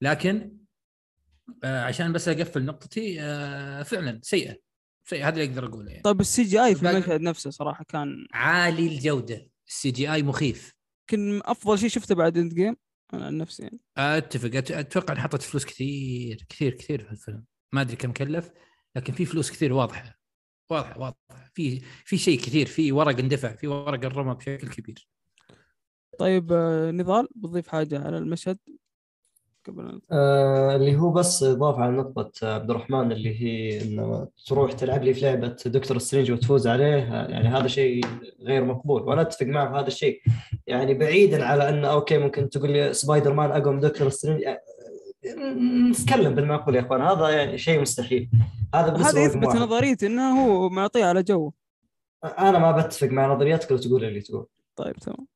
لكن 0.00 0.56
آه 1.64 1.82
عشان 1.82 2.12
بس 2.12 2.28
أقفل 2.28 2.64
نقطتي 2.64 3.20
آه 3.20 3.82
فعلا 3.82 4.20
سيئة. 4.22 4.71
سيئه 5.04 5.28
هذا 5.28 5.42
اللي 5.42 5.44
أقدر 5.44 5.66
أقوله 5.66 5.90
يعني. 5.90 6.02
طيب 6.02 6.20
ال 6.20 6.42
CGI 6.42 6.74
في 6.74 6.90
المشهد 6.90 7.20
نفسه 7.20 7.50
صراحة 7.50 7.84
كان 7.84 8.26
عالي 8.32 8.86
الجودة. 8.86 9.50
ال 9.68 9.90
CGI 9.90 10.22
مخيف. 10.22 10.74
يمكن 11.00 11.40
أفضل 11.44 11.78
شيء 11.78 11.88
شفته 11.88 12.14
بعد 12.14 12.38
Endgame 12.38 12.76
أنا 13.14 13.26
عن 13.26 13.38
نفسي 13.38 13.62
يعني. 13.62 13.80
أتفق. 13.96 14.50
أتوقع 14.54 15.14
إن 15.14 15.20
حطت 15.20 15.42
فلوس 15.42 15.64
كثير 15.64 16.46
كثير 16.48 16.74
كثير 16.74 17.04
في 17.04 17.12
الفيلم. 17.12 17.44
ما 17.72 17.80
أدري 17.80 17.96
كم 17.96 18.12
كلف 18.12 18.50
لكن 18.96 19.12
في 19.12 19.24
فلوس 19.24 19.50
كثير 19.50 19.72
واضحة. 19.72 20.18
واضحة 20.70 21.00
واضحة. 21.00 21.50
في 21.54 21.80
في 22.04 22.18
شيء 22.18 22.38
كثير 22.38 22.66
في 22.66 22.92
ورق 22.92 23.18
اندفع 23.18 23.54
في 23.54 23.66
ورق 23.66 24.04
انرمى 24.04 24.34
بشكل 24.34 24.68
كبير. 24.68 25.08
طيب 26.18 26.52
آه، 26.52 26.90
نضال 26.90 27.28
بتضيف 27.36 27.68
حاجة 27.68 28.06
على 28.06 28.18
المشهد؟ 28.18 28.58
قبل 29.66 30.00
آه 30.12 30.76
اللي 30.76 30.96
هو 30.96 31.10
بس 31.10 31.42
إضافة 31.42 31.82
على 31.82 31.92
نقطة 31.92 32.54
عبد 32.54 32.70
الرحمن 32.70 33.12
اللي 33.12 33.42
هي 33.42 33.82
إنه 33.82 34.28
تروح 34.46 34.72
تلعب 34.72 35.02
لي 35.02 35.14
في 35.14 35.20
لعبة 35.20 35.56
دكتور 35.66 35.98
سترينج 35.98 36.32
وتفوز 36.32 36.66
عليه 36.66 36.96
يعني 37.12 37.48
هذا 37.48 37.66
شيء 37.66 38.04
غير 38.40 38.64
مقبول. 38.64 39.02
وأنا 39.02 39.20
أتفق 39.20 39.46
معه 39.46 39.72
في 39.72 39.78
هذا 39.78 39.86
الشيء. 39.86 40.20
يعني 40.66 40.94
بعيدا 40.94 41.44
على 41.44 41.68
إنه 41.68 41.88
okay 41.88 42.18
ممكن 42.18 42.50
تقول 42.50 42.70
لي 42.70 42.92
سبايدر 42.92 43.34
مان 43.34 43.50
أقوى 43.50 43.74
من 43.74 43.80
دكتور 43.80 44.08
سترينج 44.08 44.44
آه، 44.44 44.60
نتكلم 45.90 46.34
بالمعقول 46.34 46.74
يا 46.76 46.80
إخوان 46.80 47.00
هذا 47.02 47.28
يعني 47.28 47.58
شيء 47.58 47.80
مستحيل. 47.80 48.30
هذا 48.74 48.88
بالنسبة 48.88 49.10
هذا 49.10 49.24
يثبت. 49.24 49.56
نظريتي 49.56 50.06
إنه 50.06 50.44
هو 50.44 50.68
معطيه 50.68 51.04
على 51.04 51.22
جو. 51.22 51.52
أنا 52.38 52.58
ما 52.58 52.72
بتفق 52.72 53.08
مع 53.08 53.34
نظرياتك 53.34 53.72
لو 53.72 53.78
تقول 53.78 54.04
اللي 54.04 54.20
تقول. 54.20 54.46
طيب 54.76 54.96
تمام. 54.96 55.26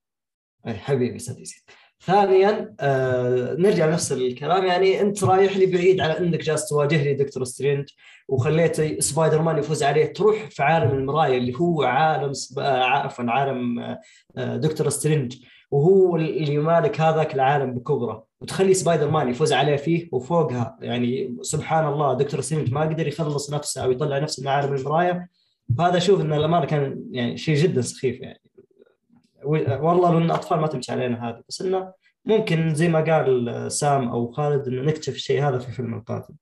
أي 0.66 0.74
حبيبي 0.74 1.16
أستاذ 1.16 1.40
يزيد 1.40 1.62
ثانيا 2.04 2.74
آه 2.80 3.54
نرجع 3.58 3.86
لنفس 3.86 4.12
الكلام. 4.12 4.66
يعني 4.66 5.00
أنت 5.00 5.24
رايح 5.24 5.56
لي 5.56 5.66
بعيد 5.66 6.00
على 6.00 6.18
إنك 6.18 6.40
جالس 6.40 6.68
تواجه 6.68 7.04
لي 7.04 7.14
دكتور 7.14 7.44
سترينج 7.44 7.88
وخليت 8.28 9.02
سبايدر 9.02 9.42
مان 9.42 9.58
يفوز 9.58 9.82
عليه 9.82 10.04
تروح 10.12 10.48
في 10.50 10.62
عالم 10.62 10.90
المرايه 10.90 11.38
اللي 11.38 11.54
هو 11.60 11.82
عالم 11.82 12.32
سب... 12.32 12.58
آه، 12.58 12.84
عفوا 12.84 13.24
عالم 13.28 13.78
آه، 13.78 14.00
آه، 14.36 14.56
دكتور 14.56 14.88
سترينج. 14.88 15.36
وهو 15.70 16.16
اللي 16.16 16.54
يمالك 16.54 17.00
هذاك 17.00 17.34
العالم 17.34 17.74
بكبره. 17.74 18.26
وتخلي 18.40 18.74
سبايدر 18.74 19.10
مان 19.10 19.28
يفوز 19.28 19.52
عليه 19.52 19.76
فيه 19.76 20.08
وفوقها. 20.12 20.78
يعني 20.80 21.36
سبحان 21.42 21.86
الله 21.88 22.14
دكتور 22.14 22.40
سترينج 22.40 22.72
ما 22.72 22.80
قدر 22.80 23.08
يخلص 23.08 23.52
نفسه 23.52 23.84
أو 23.84 23.90
يطلع 23.90 24.18
نفسه 24.18 24.42
من 24.42 24.48
عالم 24.48 24.74
المرايه 24.74 25.28
هذا 25.80 25.96
أشوف 25.96 26.20
ان 26.20 26.32
الامانه 26.32 26.66
كان 26.66 27.04
يعني 27.10 27.36
شيء 27.36 27.56
جدا 27.56 27.80
سخيف 27.80 28.20
يعني. 28.20 28.45
والله 29.46 30.12
لو 30.12 30.18
ان 30.18 30.22
الاطفال 30.22 30.60
ما 30.60 30.66
تمشي 30.66 30.92
علينا 30.92 31.28
هذه 31.28 31.42
بس 31.48 31.62
إنه 31.62 31.92
ممكن 32.24 32.74
زي 32.74 32.88
ما 32.88 33.00
قال 33.00 33.72
سام 33.72 34.08
أو 34.08 34.32
خالد 34.32 34.68
إنه 34.68 34.82
نكتشف 34.82 35.14
الشيء 35.14 35.48
هذا 35.48 35.58
في 35.58 35.68
الفيلم 35.68 35.94
القادم 35.94 36.34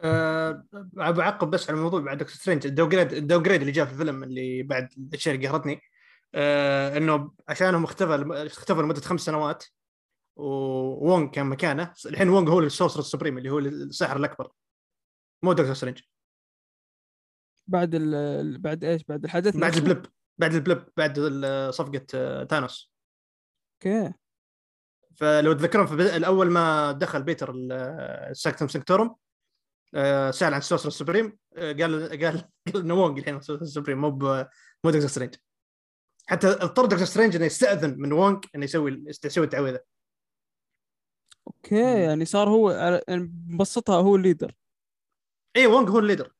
أه 0.00 0.64
بعقب 0.94 1.50
بس 1.50 1.70
على 1.70 1.78
الموضوع 1.78 2.00
بعد 2.00 2.18
دكتور 2.18 2.34
سترينج 2.34 2.66
ال 2.66 2.71
downgrade 2.71 3.12
ال 3.12 3.17
downgrade 3.17 3.60
اللي 3.60 3.72
جاء 3.72 3.86
في 3.86 3.92
الفيلم 3.92 4.22
اللي 4.22 4.62
بعد 4.62 4.88
الاشياء 4.98 5.34
اللي 5.34 5.48
قهرتني 5.48 5.80
أه 6.34 6.96
إنه 6.96 7.32
عشانهم 7.48 7.84
اختفى 7.84 8.24
اختفى 8.46 8.80
لمدة 8.82 9.00
خمس 9.00 9.20
سنوات 9.20 9.64
وونغ 10.36 11.30
كان 11.30 11.46
مكانه 11.46 11.92
الحين 12.06 12.28
وونغ 12.28 12.52
هو 12.52 12.60
ال 12.60 12.64
Sorcerer 12.64 13.00
ال 13.00 13.05
Supreme 13.05 13.38
اللي 13.38 13.50
هو 13.50 13.58
الساحر 13.58 14.16
الأكبر. 14.16 14.50
مو 15.42 15.52
دكتور 15.52 15.74
سترينج. 15.74 16.00
بعد 17.66 17.94
ال 17.94 18.58
بعد 18.58 18.84
إيش؟ 18.84 19.04
بعد 19.04 19.24
الحدث 19.24 19.56
بعد؟ 19.56 19.74
ال 19.74 19.80
Blip 19.80 20.06
بعد 20.38 20.54
ال 20.54 20.61
Blip 20.61 20.88
بعد 20.96 21.20
صفقة 21.70 22.06
آه، 22.14 22.44
ثانوس. 22.44 22.92
okay. 23.74 24.12
فلو 25.16 25.52
تذكرون 25.52 25.86
في 25.86 25.94
الأول 26.16 26.50
ما 26.50 26.92
دخل 26.92 27.22
بيتر 27.22 27.50
ال- 27.50 27.72
ال 28.30 28.35
Sanctum 28.35 28.68
Sanctorum 28.68 29.16
آه، 29.94 30.30
سأل 30.30 30.52
عن 30.54 30.58
ال 30.60 30.63
Sorcerer 30.63 30.88
ال 30.88 30.94
Supreme 30.94 31.38
آه، 31.56 31.72
قال 31.72 32.08
قال 32.08 32.48
قال 32.72 32.82
انه 32.82 32.94
وونج 32.94 33.18
الحين 33.18 33.36
ال 33.36 33.39
Sorcerer 33.39 33.62
ال 33.62 33.67
Supreme 33.67 34.00
مو 34.00 34.10
مو 34.84 34.90
دكتور 34.90 35.06
سترينج 35.08 35.34
حتى 36.26 36.46
اضطر 36.46 36.86
دكتور 36.86 37.04
سترينج 37.04 37.36
إنه 37.36 37.44
يستأذن 37.44 37.98
من 37.98 38.12
وونج 38.12 38.44
إنه 38.54 38.64
يسوي 38.64 39.04
يسوي 39.24 39.44
التعويذة. 39.44 39.80
okay 41.46 42.02
يعني 42.04 42.24
صار 42.24 42.48
هو 42.48 42.70
يعني 42.70 43.32
مبسطها 43.48 43.96
هو 44.00 44.16
ال 44.16 44.21
leader. 44.21 44.54
اي 45.56 45.66
وونج 45.66 45.88
هو 45.88 45.98
ال 45.98 46.02
leader. 46.02 46.32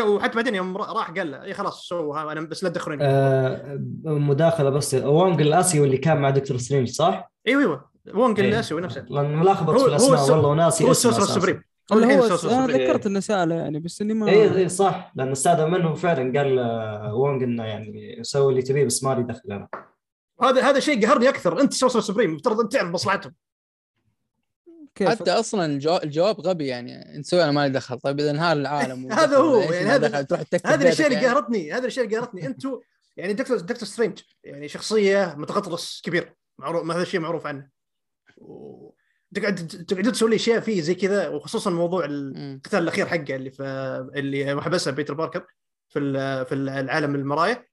وحتى 0.00 0.36
بعدين 0.36 0.54
يوم 0.54 0.76
راح 0.76 1.10
قال 1.10 1.30
له 1.30 1.42
اي 1.42 1.54
خلاص 1.54 1.88
سووا 1.88 2.32
أنا 2.32 2.40
بس 2.40 2.64
لا 2.64 2.70
تدخلوني. 2.70 3.04
آه 3.04 3.78
مداخلة 4.04 4.70
بس. 4.70 4.94
وونغ 4.94 5.40
الاسيوي 5.40 5.86
اللي 5.86 5.98
كان 5.98 6.16
مع 6.20 6.30
دكتور 6.30 6.56
سترينج 6.56 6.88
صح؟ 6.88 7.32
إيوه 7.48 7.60
إيوه. 7.60 7.90
وونج 8.14 8.40
إيه. 8.40 8.48
الاسيوي 8.48 8.80
نفسه. 8.80 9.04
لأن 9.10 9.36
ملخبط 9.36 9.70
هو- 9.74 9.78
في 9.78 9.86
الأسماء 9.86 10.14
السو- 10.20 10.32
والله 10.32 10.48
وناسي 10.48 10.84
هو 10.84 10.90
ال 10.90 10.93
Sorcerer 10.93 11.18
أساساً. 11.18 11.32
ال 11.36 11.39
Supreme 11.39 11.62
هو 11.92 11.98
أنا 11.98 12.66
ذكرت 12.66 13.06
إنه 13.06 13.20
سأله 13.20 13.54
يعني 13.54 13.78
بس 13.80 14.02
إني 14.02 14.14
ما 14.14 14.28
اي 14.28 14.56
اي 14.56 14.68
صح. 14.68 15.12
لأن 15.16 15.30
استأذن 15.32 15.70
منه 15.70 15.94
فعلا 15.94 16.38
قال 16.38 16.58
آه، 16.58 17.14
وونغ 17.14 17.44
إنه 17.44 17.64
يعني 17.64 18.18
سوي 18.22 18.50
اللي 18.52 18.62
تبيه 18.62 18.84
بس 18.84 19.04
ما 19.04 19.14
لي 19.14 19.22
دخل 19.22 19.52
أنا. 19.52 19.68
هذا 20.42 20.62
هذا 20.70 20.80
شيء 20.80 21.06
قهرني 21.06 21.28
أكثر. 21.28 21.60
أنت 21.60 21.72
ال 21.72 21.75
Sorcerer 21.75 21.98
ال 21.98 22.03
Supreme 22.03 22.34
مفترض 22.34 22.60
أنت 22.60 22.72
تعرف 22.72 22.88
مصلحتهم. 22.90 23.32
كيف 24.96 25.08
حتى 25.08 25.30
أصلا 25.30 25.66
الجواب, 25.66 26.04
الجواب 26.04 26.40
غبي 26.40 26.66
يعني 26.66 27.16
انت 27.16 27.26
سوي 27.26 27.42
أنا 27.44 27.52
مالي 27.52 27.72
دخل. 27.72 27.98
طيب 27.98 28.20
إذا 28.20 28.30
انهار 28.30 28.56
العالم 28.56 29.12
هذا 29.20 29.36
هو، 29.36 29.60
يعني 29.60 29.86
هذا- 29.86 30.26
هذه 30.66 30.82
الأشياء 30.82 31.08
اللي 31.08 31.22
يعني. 31.22 31.26
قهرتني 31.34 31.72
هذه 31.72 31.78
الأشياء 31.78 32.04
اللي 32.06 32.16
قهرتني. 32.16 32.46
أنتم 32.46 32.80
يعني 33.16 33.32
دكتور 33.32 33.56
دكتور 33.60 33.88
سترينج 33.88 34.18
يعني 34.44 34.68
شخصية 34.68 35.34
متغطرس 35.38 36.00
كبير 36.04 36.34
معروف 36.58 36.84
ما 36.84 36.94
هذا 36.94 37.02
الشيء 37.02 37.20
معروف 37.20 37.46
عنه. 37.46 37.68
و... 38.36 38.90
تقعد 39.34 39.54
تقعدوا 39.88 40.12
تسوي 40.12 40.30
لي 40.30 40.36
أشياء 40.36 40.60
فيه 40.60 40.80
زي 40.80 40.94
كذا 40.94 41.28
وخصوصا 41.28 41.70
موضوع. 41.70 42.04
القتال 42.04 42.82
الأخير 42.82 43.06
حقه 43.06 43.34
اللي 43.36 43.50
في 43.50 43.62
اللي 44.14 44.62
حبسها 44.62 44.90
بيتر 44.92 45.14
باركر 45.14 45.46
في 45.88 45.98
ال- 45.98 46.46
في 46.46 46.54
العالم 46.54 47.14
المرايه 47.14 47.68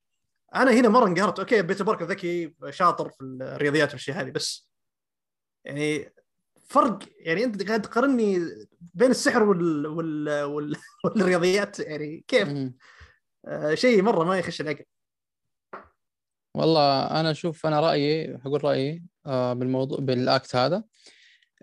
أنا 0.55 0.71
هنا 0.71 0.89
مرة 0.89 1.07
انقهرت. 1.07 1.39
okay 1.39 1.61
بيتر 1.61 1.83
باركر 1.83 2.05
ذكي 2.05 2.53
شاطر 2.69 3.09
في 3.09 3.21
الرياضيات 3.23 3.87
والأشياء 3.89 4.21
هذه 4.21 4.29
بس 4.31 4.69
يعني 5.65 6.13
فرق 6.73 6.99
يعني 7.17 7.43
أنت 7.43 7.67
قاعد 7.67 7.81
تقارني 7.81 8.39
بين 8.93 9.11
السحر 9.11 9.43
وال... 9.43 9.87
وال... 9.87 10.43
وال... 10.43 10.75
والرياضيات 11.05 11.79
يعني 11.79 12.23
كيف. 12.27 12.49
آه 13.45 13.75
شيء 13.75 14.01
مرة 14.01 14.23
ما 14.23 14.37
يخش 14.37 14.61
العقل. 14.61 14.85
والله 16.55 17.19
أنا 17.19 17.31
أشوف 17.31 17.65
أنا 17.65 17.79
رأيي 17.79 18.37
حقول 18.37 18.63
رأيي 18.63 19.03
آه، 19.25 19.53
بالموضوع 19.53 19.99
بالأكت 19.99 20.55
هذا 20.55 20.83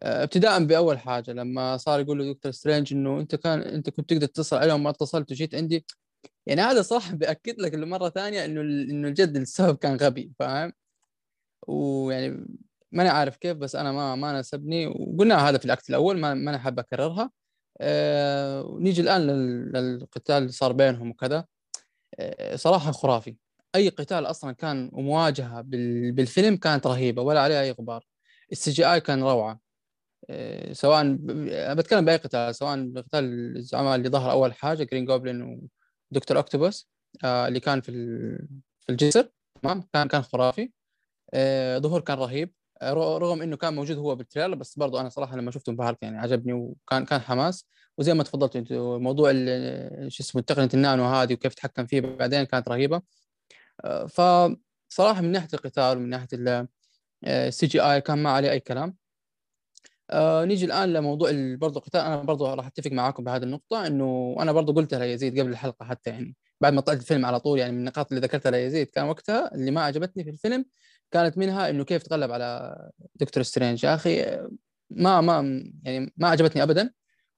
آه، 0.03 0.23
ابتداء 0.25 0.65
بأول 0.65 0.99
حاجة 0.99 1.31
لما 1.33 1.77
صار 1.77 2.01
يقول 2.01 2.19
له 2.19 2.33
دكتور 2.33 2.53
سترينج 2.53 2.93
إنه 2.93 3.21
أنت 3.21 3.35
كان 3.35 3.61
أنت 3.61 3.91
كنت 3.91 4.11
تقدر 4.11 4.27
تتصل 4.27 4.57
عليهم 4.57 4.83
ما 4.83 4.91
اتصلت 4.91 5.31
وجيت 5.33 5.55
عندي 5.55 5.87
يعني 6.47 6.61
هذا 6.61 6.83
صح 6.83 7.13
بأكد 7.13 7.61
لك 7.61 7.75
مرة 7.75 8.09
ثانية 8.09 8.45
إنه 8.45 8.61
إنه 8.61 9.09
الجد 9.09 9.37
السبب 9.37 9.77
كان 9.77 9.97
غبي 9.97 10.33
فاهم؟ 10.39 10.73
ويعني 11.69 12.47
ماني 12.93 13.09
عارف 13.09 13.37
كيف 13.37 13.57
بس 13.57 13.77
أنا 13.77 13.93
ما 13.93 14.15
ما 14.15 14.33
ناسبني. 14.33 14.87
وقلنا 14.87 15.49
هذا 15.49 15.59
في 15.59 15.65
ال 15.65 15.71
act 15.71 15.91
الأول 15.91 16.19
ما 16.19 16.35
ما 16.35 16.59
حاب 16.59 16.79
أكررها. 16.79 17.31
آه، 17.81 18.63
ونيجي 18.63 19.03
الآن 19.03 19.21
لل- 19.27 19.73
للقتال 19.73 20.37
اللي 20.37 20.53
صار 20.53 20.73
بينهم 20.73 21.11
وكذا. 21.11 21.47
آه، 22.21 22.57
صراحة 22.57 22.93
خرافي. 22.93 23.37
أي 23.75 23.89
قتال 23.89 24.27
أصلا 24.27 24.53
كان 24.53 24.91
ومواجهه 24.93 25.61
بال- 25.61 26.13
بالفيلم 26.13 26.57
كانت 26.57 26.87
رهيبة 26.87 27.23
ولا 27.23 27.41
عليها 27.41 27.63
أي 27.63 27.71
غبار. 27.71 28.05
ال 28.53 28.71
CGI 28.71 29.01
كان 29.01 29.23
روعة. 29.23 29.61
إيه، 30.31 30.73
سواء 30.73 31.17
بتكلم 31.75 32.05
بأي 32.05 32.17
قتال 32.17 32.55
سواء 32.55 32.87
بقتال 32.87 33.57
الزعماء 33.57 33.97
اللي 33.97 34.09
ظهر 34.09 34.31
أول 34.31 34.55
حاجة 34.55 34.85
جرين 34.85 35.05
جوبلين 35.05 35.69
ودكتور 36.13 36.37
أوكتوبوس 36.37 36.91
آه 37.25 37.49
اللي 37.49 37.61
كان 37.61 37.81
في 37.81 37.93
في 38.81 38.93
الجسر. 38.93 39.29
تمام؟ 39.63 39.83
كان 39.93 40.09
كان 40.09 40.23
خرافي. 40.23 40.73
آه 41.35 41.79
ظهور 41.79 42.01
كان 42.01 42.19
رهيب. 42.19 42.49
آه، 42.49 42.60
رغم 42.83 43.43
إنه 43.43 43.57
كان 43.57 43.75
موجود 43.75 43.99
هو 43.99 44.15
بال 44.17 44.25
trailer 44.25 44.55
بس 44.55 44.79
برضو 44.79 45.01
أنا 45.01 45.09
صراحة 45.09 45.37
لما 45.37 45.51
شفته 45.51 45.71
انبهرت 45.71 46.03
يعني 46.03 46.19
عجبني 46.19 46.53
وكان 46.53 47.05
كان 47.05 47.21
حماس. 47.21 47.67
وزي 47.99 48.15
ما 48.15 48.23
تفضلت 48.23 48.57
أنت 48.57 48.73
موضوع 48.73 49.33
شو 50.09 50.23
اسمه 50.23 50.43
تقنية 50.43 50.69
النانو 50.75 51.05
هذه 51.05 51.35
وكيف 51.35 51.55
تحكم 51.55 51.87
فيه 51.87 52.01
بعدين 52.01 52.45
كانت 52.45 52.69
رهيبة. 52.69 53.03
آه، 53.85 54.07
فصراحة 54.07 55.21
من 55.23 55.33
ناحية 55.33 55.49
القتال 55.55 55.97
ومن 55.97 56.09
ناحية 56.09 56.29
ال 57.27 57.67
CGI 57.67 58.01
كان 58.01 58.19
ما 58.19 58.31
عليه 58.31 58.51
أي 58.51 58.61
كلام. 58.61 58.97
آه 60.11 60.45
نيجي 60.45 60.65
الآن 60.67 60.93
لموضوع 60.93 61.31
برضو 61.57 61.79
القتال. 61.79 62.01
أنا 62.01 62.23
برضو 62.23 62.55
راح 62.55 62.67
أتفق 62.67 62.93
معاكم 62.93 63.25
بهذه 63.25 63.43
النقطة 63.43 63.87
إنه 63.87 64.37
أنا 64.41 64.53
برضو 64.53 64.73
قلتها 64.73 64.99
ليزيد 64.99 65.41
قبل 65.41 65.51
الحلقة 65.51 65.85
حتى 65.85 66.11
يعني. 66.11 66.37
بعد 66.61 66.73
ما 66.73 66.81
طلعت 66.81 67.01
الفيلم 67.01 67.27
على 67.27 67.41
طول 67.41 67.59
يعني 67.59 67.73
من 67.73 67.79
النقاط 67.79 68.13
اللي 68.13 68.21
ذكرتها 68.27 68.51
ليزيد 68.51 68.87
كان 68.87 69.05
وقتها 69.07 69.55
اللي 69.55 69.71
ما 69.71 69.83
عجبتني 69.83 70.25
في 70.25 70.31
الفيلم 70.31 70.65
كانت 71.11 71.39
منها 71.39 71.71
إنه 71.71 71.85
كيف 71.85 72.03
تغلب 72.03 72.33
على 72.33 72.77
دكتور 73.15 73.43
سترينج. 73.43 73.85
يا 73.85 73.95
أخي 73.95 74.39
ما 74.91 75.21
ما 75.21 75.65
يعني 75.85 76.13
ما 76.17 76.29
عجبتني 76.29 76.63
ابدا. 76.63 76.91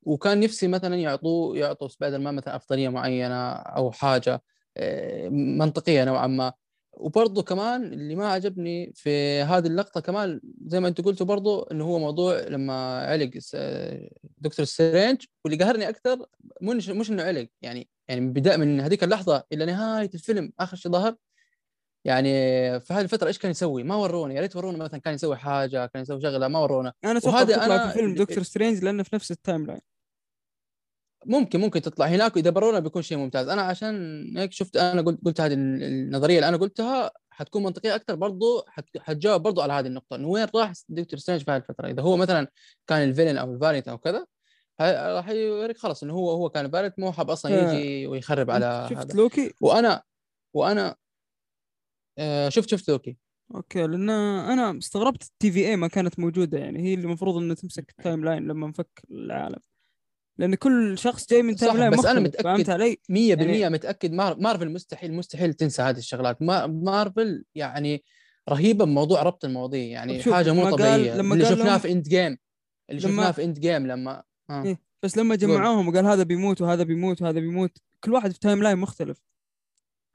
وكان 0.02 0.40
نفسي 0.40 0.68
مثلا 0.68 0.96
يعطوه 0.96 1.56
يعطوا 1.58 1.88
سبايدر 1.88 2.18
مان 2.18 2.34
مثلا 2.34 2.56
أفضلية 2.56 2.88
معينة 2.88 3.52
أو 3.52 3.92
حاجة 3.92 4.42
آه، 4.76 5.28
منطقية 5.28 6.04
نوعا 6.04 6.26
ما. 6.26 6.52
وبرضه 6.92 7.42
كمان 7.42 7.84
اللي 7.84 8.14
ما 8.14 8.28
عجبني 8.28 8.92
في 8.94 9.42
هذه 9.42 9.66
اللقطة 9.66 10.00
كمان 10.00 10.40
زي 10.66 10.80
ما 10.80 10.88
أنت 10.88 11.00
قلتوا 11.00 11.26
برضه 11.26 11.66
إنه 11.72 11.84
هو 11.84 11.98
موضوع 11.98 12.40
لما 12.40 12.98
علق 12.98 13.30
دكتور 14.38 14.64
سترينج. 14.66 15.24
واللي 15.44 15.64
قهرني 15.64 15.88
أكثر 15.88 16.26
مش 16.62 16.88
مش 16.88 17.10
إنه 17.10 17.22
علق 17.22 17.48
يعني 17.62 17.88
يعني 18.08 18.20
من 18.20 18.32
بدايه 18.32 18.56
من 18.56 18.80
هذيك 18.80 19.04
اللحظة 19.04 19.44
إلى 19.52 19.64
نهاية 19.66 20.10
الفيلم 20.14 20.52
آخر 20.60 20.76
شيء 20.76 20.92
ظهر 20.92 21.16
يعني 22.04 22.30
في 22.80 22.94
هذه 22.94 23.00
الفترة 23.00 23.28
إيش 23.28 23.38
كان 23.38 23.50
يسوي؟ 23.50 23.82
ما 23.82 23.96
ورونا 23.96 24.34
يا 24.34 24.40
ريت 24.40 24.56
ورونا 24.56 24.78
مثلا 24.78 25.00
كان 25.00 25.14
يسوي 25.14 25.36
حاجة 25.36 25.86
كان 25.86 26.02
يسوي 26.02 26.20
شغلة 26.20 26.48
ما 26.48 26.58
ورونا. 26.58 26.92
أنا 27.04 27.18
أتوقع 27.18 27.42
تطلع 27.42 27.78
أنا- 27.84 27.92
في 27.92 27.98
فيلم 27.98 28.14
دكتور 28.14 28.42
سترينج 28.42 28.84
لأنه 28.84 29.02
في 29.02 29.14
نفس 29.16 29.30
ال 29.30 29.66
timeline. 29.66 29.80
ممكن 31.26 31.60
ممكن 31.60 31.82
تطلع. 31.82 32.06
هناك 32.06 32.36
واذا 32.36 32.50
برونا 32.50 32.78
بيكون 32.78 33.02
شيء 33.02 33.18
ممتاز. 33.18 33.48
أنا 33.48 33.62
عشان 33.62 34.24
هيك 34.38 34.52
شفت 34.52 34.76
أنا 34.76 35.02
قلت 35.02 35.20
قلت 35.24 35.40
هذه 35.40 35.52
ال- 35.54 35.82
النظرية 35.82 36.36
اللي 36.36 36.48
أنا 36.48 36.56
قلتها 36.56 37.10
حتكون 37.30 37.62
منطقية 37.62 37.94
أكثر 37.94 38.14
برضو 38.14 38.64
حت- 38.68 38.98
حتجاوب 38.98 39.42
برضو 39.42 39.60
على 39.60 39.72
هذه 39.72 39.86
النقطة. 39.86 40.16
إنه 40.16 40.28
وين 40.28 40.46
راح 40.54 40.72
دكتور 40.88 41.18
سترينج 41.18 41.42
في 41.44 41.50
هذه 41.50 41.56
الفترة؟ 41.56 41.88
إذا 41.88 42.02
هو 42.02 42.16
مثلا 42.16 42.48
كان 42.86 43.08
ال 43.08 43.12
villain 43.12 43.36
أو 43.38 43.54
ال 43.54 43.59
variant 43.59 43.88
أو 43.88 43.98
كذا 43.98 44.26
راح 44.80 45.28
يوريك 45.28 45.78
خلاص 45.78 46.02
إنه 46.02 46.14
هو 46.14 46.30
هو 46.30 46.48
كان 46.50 46.70
variant 46.70 46.98
مو 46.98 47.12
حاب 47.12 47.30
أصلا. 47.30 47.72
يجي 47.72 48.06
ويخرب 48.06 48.50
على 48.50 48.86
شفت 48.90 48.98
هذا. 48.98 49.14
لوكي 49.14 49.52
وأنا 49.60 50.02
وأنا 50.54 50.96
آه 52.18 52.48
شفت 52.48 52.68
شفت 52.68 52.88
لوكي 52.88 53.16
okay. 53.54 53.86
لأن 53.86 54.10
أنا 54.10 54.78
استغربت 54.78 55.22
ال 55.22 55.52
TVA 55.52 55.76
ما 55.76 55.88
كانت 55.88 56.18
موجودة 56.18 56.58
يعني. 56.58 56.82
هي 56.82 56.94
اللي 56.94 57.04
المفروض 57.04 57.36
انها 57.36 57.54
تمسك 57.54 57.90
ال 57.98 58.24
timeline 58.24 58.46
لما 58.46 58.66
نفك 58.68 59.02
العالم. 59.10 59.58
لأن 60.38 60.54
كل 60.54 60.98
شخص 60.98 61.28
جاي 61.30 61.42
من 61.42 61.56
timeline 61.56 61.90
بس 61.90 61.98
مختلف 61.98 62.32
متأكد- 62.36 62.42
فهمت 62.42 62.70
علي؟ 62.70 62.96
100% 63.08 63.12
يعني 63.60 63.72
متأكد. 63.74 64.12
مار- 64.12 64.36
مارفل 64.40 64.70
مستحيل 64.72 65.12
مستحيل 65.14 65.54
تنسى 65.54 65.82
هذه 65.82 65.98
الشغلات. 65.98 66.42
ما 66.42 66.66
مارفل 66.66 67.44
يعني 67.54 68.04
رهيبة 68.48 68.84
بموضوع 68.84 69.22
ربط 69.22 69.44
المواضيع. 69.44 69.82
يعني 69.82 70.22
حاجة 70.22 70.52
مو 70.52 70.60
لما 70.62 70.70
طبيعية. 70.70 71.16
لما 71.16 71.34
اللي 71.34 71.44
شفناه 71.46 71.64
لهم- 71.64 71.78
في 71.78 71.92
Endgame 71.92 72.38
اللي 72.90 73.00
لما- 73.02 73.12
شفناه 73.12 73.30
في 73.30 73.44
Endgame 73.44 73.86
لما 73.86 74.22
آه. 74.50 74.62
إيه. 74.64 74.80
بس 75.02 75.16
لما 75.18 75.34
جمعوهم 75.36 75.88
وقال 75.88 76.06
هذا 76.06 76.22
بيموت 76.22 76.60
وهذا 76.60 76.82
بيموت 76.82 77.22
وهذا 77.22 77.40
بيموت 77.40 77.78
كل 78.04 78.12
واحد 78.12 78.32
في 78.32 78.38
timeline 78.38 78.78
مختلف. 78.78 79.18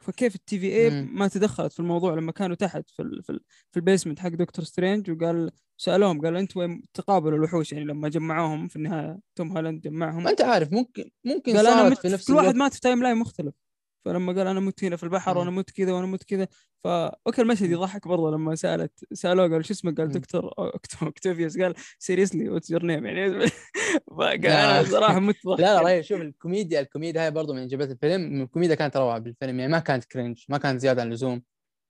فكيف 0.07 0.35
ال 0.35 0.59
TVA. 0.59 0.89
ما 1.01 1.27
تدخلت 1.27 1.73
في 1.73 1.79
الموضوع 1.79 2.13
لما 2.13 2.31
كانوا 2.31 2.55
تحت 2.55 2.89
في 2.89 3.01
ال 3.01 3.23
في, 3.23 3.29
ال 3.29 3.39
في 3.71 3.77
ال 3.77 3.82
basement 3.82 4.19
حق 4.19 4.29
دكتور 4.29 4.65
سترينج 4.65 5.11
وقال 5.11 5.51
سألوهم 5.77 6.21
قال 6.21 6.35
أنتم 6.35 6.59
وين 6.59 6.83
تقابلوا 6.93 7.37
الوحوش؟ 7.37 7.73
يعني 7.73 7.85
لما 7.85 8.09
جمعوهم 8.09 8.67
في 8.67 8.75
النهاية 8.75 9.19
توم 9.35 9.57
هالاند 9.57 9.81
جمعهم. 9.81 10.23
ما 10.23 10.29
أنت 10.29 10.41
عارف 10.41 10.73
ممكن 10.73 11.09
ممكن 11.25 11.57
قال 11.57 11.67
أنا 11.67 11.95
في 11.95 12.07
نفس 12.07 12.27
كل 12.27 12.33
واحد 12.33 12.55
مات 12.55 12.73
في 12.73 12.79
timeline 12.79 13.17
مختلف. 13.17 13.53
فلما 14.05 14.33
قال 14.33 14.47
أنا 14.47 14.59
مت 14.59 14.83
هنا 14.83 14.95
في 14.95 15.03
البحر. 15.03 15.37
وأنا 15.37 15.51
مت 15.51 15.71
كذا 15.71 15.91
وأنا 15.93 16.05
مت 16.07 16.23
كذا 16.23 16.47
فا 16.83 17.15
okay 17.27 17.41
المشهد. 17.41 17.71
يضحك 17.71 18.07
برضه 18.07 18.31
لما 18.31 18.55
سألت 18.55 19.05
سألوه 19.13 19.47
قال 19.49 19.65
شو 19.65 19.73
اسمك 19.73 19.97
قال. 20.01 20.09
دكتور 20.09 20.53
اوكتافيوس 21.01 21.57
قال 21.57 21.73
seriously 21.99 22.49
what's 22.49 22.71
your 22.71 22.85
name 22.85 23.05
يعني 23.05 23.47
فقال. 24.17 24.45
أنا 24.45 24.83
صراحة 24.83 25.19
مت 25.19 25.35
ضحك 25.47 25.59
لا 25.59 25.65
لا 25.75 25.81
رهيب 25.81 26.01
شوف 26.03 26.21
الكوميديا 26.21 26.79
الكوميديا 26.79 27.21
هاي 27.23 27.31
برضو 27.31 27.53
من 27.53 27.61
ايجابيات 27.61 27.91
الفيلم. 27.91 28.41
الكوميديا 28.41 28.75
كانت 28.75 28.97
روعة 28.97 29.19
بالفيلم 29.19 29.59
يعني 29.59 29.71
ما 29.71 29.79
كانت 29.79 30.05
cringe 30.05 30.43
ما 30.49 30.57
كانت 30.57 30.79
زيادة 30.81 31.01
عن 31.01 31.07
اللزوم. 31.07 31.41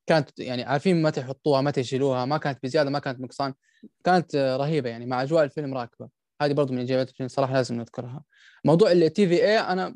كانت 0.08 0.40
يعني 0.40 0.64
عارفين 0.64 1.02
متى 1.02 1.22
يحطوها 1.22 1.62
متى 1.62 1.80
يشيلوها 1.82 2.26
ما 2.26 2.38
كانت 2.38 2.60
بزيادة 2.64 2.90
ما 2.90 3.00
كانت 3.00 3.20
نقصان. 3.22 3.54
كانت 4.04 4.36
رهيبة 4.36 4.90
يعني 4.90 5.06
مع 5.06 5.22
أجواء 5.24 5.44
الفيلم 5.44 5.74
راكبة. 5.74 6.10
هذه 6.42 6.54
برضو 6.54 6.74
من 6.74 6.80
ايجابيات 6.80 7.10
الفيلم 7.10 7.28
صراحة 7.30 7.54
لازم 7.54 7.76
نذكرها. 7.76 8.24
موضوع 8.66 8.92
ال 8.92 9.28
TVA 9.28 9.60
أنا 9.60 9.96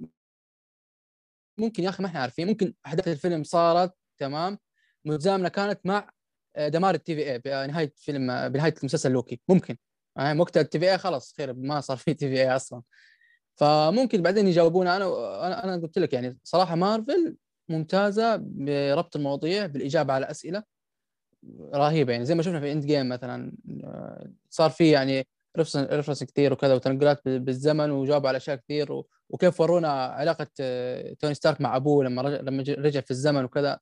ممكن 1.62 1.84
يا 1.84 1.90
أخي 1.90 2.04
ما 2.04 2.10
إحنا 2.10 2.20
عارفين 2.20 2.48
ممكن 2.48 2.74
أحداث 2.86 3.08
الفيلم 3.08 3.44
صارت 3.44 3.94
تمام؟ 4.18 4.58
متزامنة 5.06 5.50
كانت 5.50 5.80
مع 5.86 6.10
آه، 6.56 6.68
دمار 6.68 6.96
ال 6.96 7.16
TVA 7.16 7.40
بنهايه 7.40 7.94
فيلم 7.98 8.32
آه، 8.32 8.48
بنهاية 8.48 8.74
مسلسل 8.84 9.12
لوكي. 9.12 9.42
ممكن. 9.50 9.78
يعني 10.18 10.40
وقتها 10.40 10.62
ال 10.62 10.80
TVA 10.80 10.98
خلاص 10.98 11.34
خير 11.38 11.54
ما 11.54 11.82
صار 11.82 11.98
في 11.98 12.14
TVA 12.14 12.56
أصلا. 12.56 12.82
فممكن 13.56 14.22
بعدين 14.22 14.48
يجاوبونا 14.48 14.98
أنا 14.98 15.06
أنا 15.48 15.64
أنا 15.64 15.82
قلت 15.82 16.00
لك 16.00 16.14
يعني 16.14 16.40
صراحة 16.44 16.76
مارفل 16.76 17.38
ممتازة 17.70 18.36
بربط 18.36 19.16
المواضيع 19.16 19.66
بالإجابة 19.66 20.14
على 20.14 20.32
أسئلة 20.32 20.64
رهيبة. 21.74 22.14
يعني 22.14 22.26
زي 22.26 22.36
ما 22.36 22.44
شفنا 22.44 22.60
في 22.60 22.72
Endgame 22.72 23.10
مثلا 23.10 23.54
آه، 23.84 24.32
صار 24.50 24.70
في 24.70 24.92
يعني 24.92 25.28
reference 25.58 26.24
كثير 26.24 26.54
وكذا 26.54 26.74
وتنقلات 26.74 27.22
بال- 27.26 27.40
بالزمن 27.40 27.92
وجاوبوا 27.92 28.28
على 28.30 28.38
أشياء 28.38 28.56
كثير 28.56 29.04
وكيف 29.30 29.62
ورونا 29.62 29.88
علاقة 29.92 30.48
آه، 30.60 31.14
توني 31.20 31.34
ستارك 31.34 31.62
مع 31.62 31.76
أبوه 31.76 32.04
لما 32.04 32.22
لما 32.22 32.64
رجع 32.68 33.00
في 33.02 33.12
الزمن 33.12 33.44
وكذا 33.44 33.80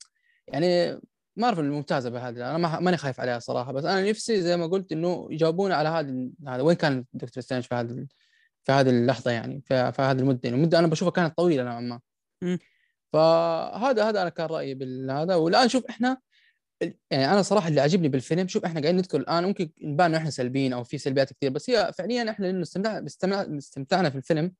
يعني 0.48 1.00
مارفل 1.36 1.64
ممتازه 1.64 2.10
بهذا 2.10 2.50
أنا 2.50 2.58
ما 2.58 2.80
ماني 2.80 2.98
خايف 2.98 3.20
عليها 3.20 3.40
صراحة 3.40 3.72
بس 3.74 3.86
أنا 3.86 4.10
نفسي 4.10 4.42
زي 4.42 4.58
ما 4.58 4.68
قلت 4.68 4.92
إنه 4.92 5.28
يجاوبونا 5.32 5.76
على 5.76 5.90
هذا 5.90 6.16
هذا 6.48 6.62
وين 6.62 6.76
كان 6.76 7.06
دكتور 7.14 7.44
سترينج 7.44 7.64
في 7.64 7.76
هذا 7.76 8.06
في 8.64 8.72
هذه 8.72 8.90
اللحظة 8.90 9.32
يعني 9.32 9.62
في, 9.66 9.92
في 9.92 10.02
هذه 10.02 10.20
المدة 10.20 10.40
يعني 10.44 10.58
المدة 10.58 10.80
أنا 10.80 10.88
بشوفها 10.88 11.12
كانت 11.12 11.38
طويلة 11.38 11.64
نوعا 11.64 11.80
ما. 11.82 12.00
فهذا 13.14 14.10
هذا 14.10 14.22
أنا 14.22 14.30
كان 14.30 14.46
رأيي 14.46 14.74
بالهذا 14.74 15.36
والآن 15.36 15.70
شوف 15.70 15.86
إحنا 15.90 16.18
يعني 17.12 17.32
أنا 17.32 17.42
صراحة 17.42 17.68
اللي 17.68 17.82
عجبني 17.82 18.08
بالفيلم 18.10 18.48
شوف 18.48 18.66
إحنا 18.66 18.80
قاعدين 18.82 18.96
نذكر 19.00 19.18
الآن 19.20 19.44
ممكن 19.44 19.70
نبان 19.82 20.16
إحنا 20.16 20.30
سلبيين 20.30 20.74
أو 20.74 20.84
في 20.84 20.98
سلبيات 20.98 21.34
كثير 21.34 21.50
بس 21.52 21.70
هي 21.70 21.92
فعليا 21.98 22.30
إحنا 22.30 22.46
لأنه 22.46 22.62
استمتعنا 22.62 23.58
استمتعنا 23.58 24.10
في 24.10 24.16
الفيلم 24.16 24.54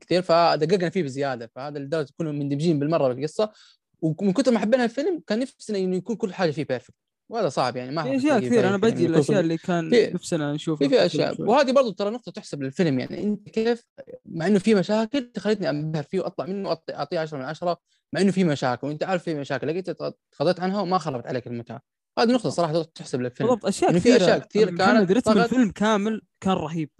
كثير 0.00 0.22
فدققنا 0.22 0.90
فيه 0.90 1.02
بزيادة 1.02 1.50
فهذا 1.54 1.78
لدرجة 1.78 2.08
كنا 2.18 2.32
مندمجين 2.32 2.78
بالمرة 2.78 3.08
بالقصة. 3.14 3.52
ومن 4.00 4.32
كثر 4.32 4.52
ما 4.52 4.58
حبينا 4.58 4.84
الفيلم 4.84 5.22
كان 5.26 5.38
نفسنا 5.38 5.78
إنه 5.78 5.96
يكون 5.96 6.16
كل 6.16 6.34
حاجة 6.34 6.50
فيه 6.50 6.64
perfect 6.64 6.94
وهذا 7.30 7.48
صعب 7.48 7.76
يعني 7.76 7.90
ما 7.90 8.02
في 8.02 8.16
أشياء 8.16 8.40
كثير 8.40 8.68
أنا 8.68 8.76
يكون 8.88 9.06
الأشياء 9.06 9.40
اللي 9.40 9.56
كان 9.56 9.90
في- 9.90 10.10
نفسنا 10.14 10.52
نشوفها 10.52 10.88
في 10.88 11.06
أشياء. 11.06 11.42
وهذه 11.42 11.72
برضو 11.72 11.90
ترى 11.90 12.10
نقطة 12.10 12.32
تحسب 12.32 12.62
للفيلم 12.62 12.98
يعني 12.98 13.22
أنت 13.22 13.48
كيف 13.48 13.84
مع 14.24 14.46
إنه 14.46 14.58
في 14.58 14.74
مشاكل 14.74 15.30
خلتني 15.38 15.70
أنبهر 15.70 16.02
فيه 16.02 16.20
وأطلع 16.20 16.46
منه 16.46 16.76
اعطيه 16.90 17.18
10 17.18 17.38
من 17.38 17.44
10 17.44 17.76
مع 18.12 18.20
إنه 18.20 18.30
في 18.30 18.44
مشاكل 18.44 18.86
وأنت 18.86 19.04
عارف 19.04 19.22
في 19.22 19.34
مشاكل 19.34 19.66
لقيت 19.66 19.90
تغطيت 19.90 20.60
عنها 20.60 20.80
وما 20.80 20.98
خربت 20.98 21.26
عليك 21.26 21.46
المتعة. 21.46 21.82
هذه 22.18 22.32
نقطة 22.32 22.50
صراحة 22.50 22.82
تحسب 22.82 23.20
للفيلم 23.20 23.48
بالضبط 23.48 23.66
أشياء 23.66 23.90
إنه 23.90 23.98
في 23.98 24.16
أشياء 24.16 24.38
كثير 24.38 24.76
كانت 24.76 25.12
رتم. 25.12 25.38
الفيلم 25.38 25.70
كامل 25.70 26.22
كان 26.40 26.52
رهيب. 26.52 26.90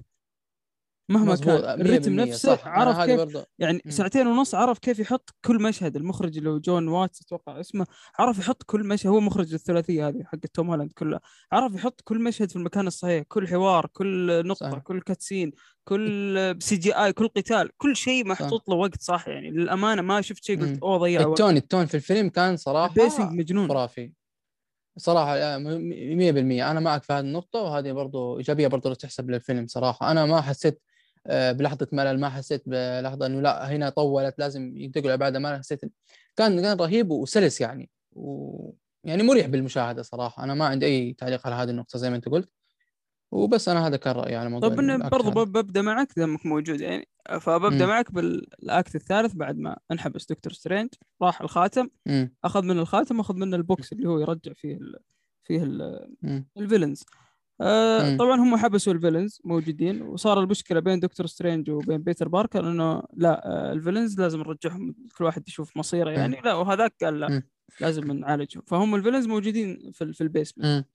مهما 1.09 1.33
مظبوط 1.33 1.61
كان 1.61 1.79
100% 1.79 1.81
الرتم 1.81 2.13
نفسه 2.13 2.57
صح. 2.57 2.67
عرف 2.67 3.01
كيف 3.01 3.21
برضو 3.21 3.43
يعني 3.59 3.81
مم. 3.85 3.91
ساعتين 3.91 4.27
ونص 4.27 4.55
عرف 4.55 4.79
كيف 4.79 4.99
يحط 4.99 5.31
كل 5.45 5.63
مشهد 5.63 5.97
المخرج 5.97 6.39
اللي 6.39 6.51
هو 6.51 6.59
جون 6.59 6.89
واتس 6.89 7.21
أتوقع 7.23 7.61
اسمه 7.61 7.87
عرف 8.19 8.39
يحط 8.39 8.63
كل 8.63 8.85
مشهد 8.87 9.07
هو 9.11 9.21
مخرج 9.21 9.55
الثلاثية 9.55 10.09
هذه 10.09 10.23
حق 10.25 10.39
توم 10.39 10.71
هولاند 10.71 10.93
كلها 10.93 11.21
عرف 11.53 11.75
يحط 11.75 12.01
كل 12.05 12.23
مشهد 12.23 12.51
في 12.51 12.57
المكان 12.57 12.87
الصحيح 12.87 13.25
كل 13.29 13.49
حوار 13.49 13.87
كل 13.93 14.43
نقطة 14.47 14.71
صح. 14.71 14.79
كل 14.79 15.01
cutscene 15.01 15.53
كل 15.85 16.57
CGI 16.63 17.13
كل 17.13 17.29
قتال 17.29 17.71
كل 17.77 17.97
شيء 17.97 18.27
محطوط 18.29 18.69
له 18.69 18.75
وقت 18.75 19.01
صح 19.03 19.29
يعني 19.29 19.51
للأمانة 19.51 20.03
ما 20.03 20.21
شفت 20.21 20.45
شيء 20.45 20.61
قلت. 20.61 20.83
أوه 20.83 20.99
ضيع 20.99 21.21
وقت 21.21 21.29
التون 21.41 21.57
التون 21.57 21.87
في 21.87 21.95
الفيلم 21.95 22.29
كان 22.29 22.57
صراحة 22.57 22.95
ال 22.97 23.02
pacing 23.02 23.33
مجنون 23.33 23.69
خرافي 23.69 24.13
صراحة 24.99 25.37
آه، 25.37 25.59
م- 25.59 25.89
مية 26.17 26.33
بالمية 26.33 26.71
أنا 26.71 26.81
معك 26.81 27.03
في 27.03 27.13
هذه 27.13 27.21
النقطة 27.21 27.59
وهذه 27.61 27.93
برضو 27.93 28.39
إيجابية 28.39 28.67
برضو 28.69 28.93
تحسب 28.95 29.31
للفيلم 29.31 29.67
صراحة 29.67 30.11
أنا 30.11 30.27
ما 30.27 30.41
حسيت 30.41 30.83
آه، 31.27 31.53
بلحظة 31.53 31.89
ملل 31.93 32.21
ما 32.21 32.29
حسيت 32.29 32.63
بلحظة 32.67 33.27
إنه 33.27 33.41
لا 33.41 33.71
هنا 33.71 33.91
طولت 33.91 34.39
لازم 34.39 34.77
ينتقلوا 34.77 35.15
لبعدها 35.15 35.41
ما 35.41 35.59
حسيت 35.59 35.81
كان 36.37 36.61
كان 36.61 36.77
رهيب 36.77 37.11
وسلس 37.11 37.61
يعني. 37.61 37.91
و 38.13 38.73
يعني 39.05 39.23
مريح 39.23 39.47
بالمشاهدة 39.47 40.03
صراحة. 40.03 40.45
أنا 40.45 40.55
ما 40.55 40.67
عندي 40.67 40.87
أي 40.87 41.13
تعليق 41.13 41.47
على 41.47 41.57
هذه 41.57 41.71
النقطة 41.71 41.99
زي 41.99 42.11
ما 42.11 42.17
أنت 42.17 42.29
قلت. 42.29 42.51
وبس 43.33 43.69
أنا 43.69 43.87
هذا 43.87 43.97
كان 43.97 44.15
رأيي 44.15 44.37
على 44.37 44.49
موضوع 44.49 44.69
طب 44.69 44.81
ال 44.81 44.89
act 44.89 45.13
برضو 45.13 45.45
ببدأ 45.45 45.83
معك 45.83 46.09
دامك 46.17 46.47
موجود 46.47 46.81
يعني. 46.81 47.09
فببدأ 47.41 47.87
مم. 47.87 47.91
معك 47.91 48.13
بال 48.13 48.46
act 48.46 48.95
الثالث 48.95 49.35
بعد 49.35 49.59
ما 49.59 49.79
انحبس 49.93 50.27
دكتور 50.27 50.53
سترينج. 50.53 50.89
راح 51.23 51.41
الخاتم. 51.41 51.89
مم. 52.07 52.35
أخذ 52.45 52.63
منه 52.63 52.83
الخاتم 52.83 53.21
أخذ 53.21 53.35
منه 53.35 53.57
ال 53.57 53.66
box 53.66 53.93
اللي 53.93 54.09
هو 54.09 54.21
يرجع 54.21 54.53
فيه 54.53 54.75
ال... 54.75 54.99
فيه 55.45 55.63
ال... 55.63 56.09
ال 56.57 56.62
villains. 56.62 57.05
آه. 57.61 58.17
طبعا 58.17 58.37
هم 58.37 58.57
حبسوا 58.57 58.93
ال 58.93 58.98
villains 58.98 59.41
موجودين 59.45 60.03
وصار 60.03 60.41
المشكلة 60.41 60.81
بين 60.81 61.01
دكتور 61.01 61.27
سترينج 61.27 61.71
وبين 61.71 61.99
بيتر 62.03 62.29
باركر 62.29 62.71
إنه 62.71 63.03
لا 63.13 63.47
آه 63.47 63.73
ال 63.73 63.78
villains 63.78 64.21
لازم 64.21 64.39
نرجعهم 64.39 64.95
كل 65.19 65.25
واحد 65.25 65.49
يشوف 65.49 65.77
مصيره 65.77 66.11
يعني 66.11 66.41
لا 66.45 66.55
وهذاك 66.55 66.95
قال 67.03 67.21
لا. 67.21 67.43
لازم 67.81 68.13
نعالجهم 68.13 68.63
فهم 68.67 68.95
ال 68.95 68.98
villains 68.98 69.27
موجودين 69.27 69.91
في, 69.93 70.13
في 70.13 70.21
ال 70.21 70.27
basement. 70.27 70.87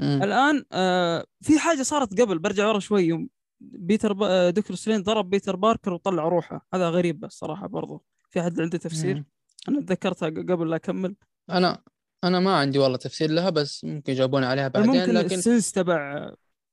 الآن 0.00 0.64
آه 0.72 1.24
في 1.40 1.58
حاجة 1.58 1.82
صارت 1.82 2.20
قبل 2.20 2.38
برجع 2.38 2.68
ورا 2.68 2.78
شوي 2.78 3.02
يوم 3.02 3.28
بيتر 3.60 4.12
ب... 4.12 4.22
آه، 4.22 4.50
دكتور 4.50 4.76
سترينج 4.76 5.04
ضرب 5.04 5.30
بيتر 5.30 5.56
باركر 5.56 5.92
وطلع 5.92 6.28
روحه 6.28 6.66
هذا 6.74 6.88
غريب 6.90 7.20
بس 7.20 7.32
صراحة 7.32 7.66
برضو 7.66 8.04
في 8.30 8.42
حد 8.42 8.60
عنده 8.60 8.78
تفسير 8.78 9.16
مم. 9.16 9.24
أنا 9.68 9.80
تذكرتها 9.80 10.28
قبل 10.28 10.70
لا 10.70 10.76
أكمل 10.76 11.14
أنا 11.50 11.82
أنا 12.24 12.40
ما 12.40 12.56
عندي 12.56 12.78
والله 12.78 12.96
تفسير 12.96 13.30
لها 13.30 13.50
بس 13.50 13.84
ممكن 13.84 14.12
يجاوبوني 14.12 14.46
عليها 14.46 14.68
بعدين 14.68 14.90
ممكن 14.90 15.12
لكن 15.12 15.34
ال 15.36 15.42
sense 15.42 15.72
تبع 15.72 16.30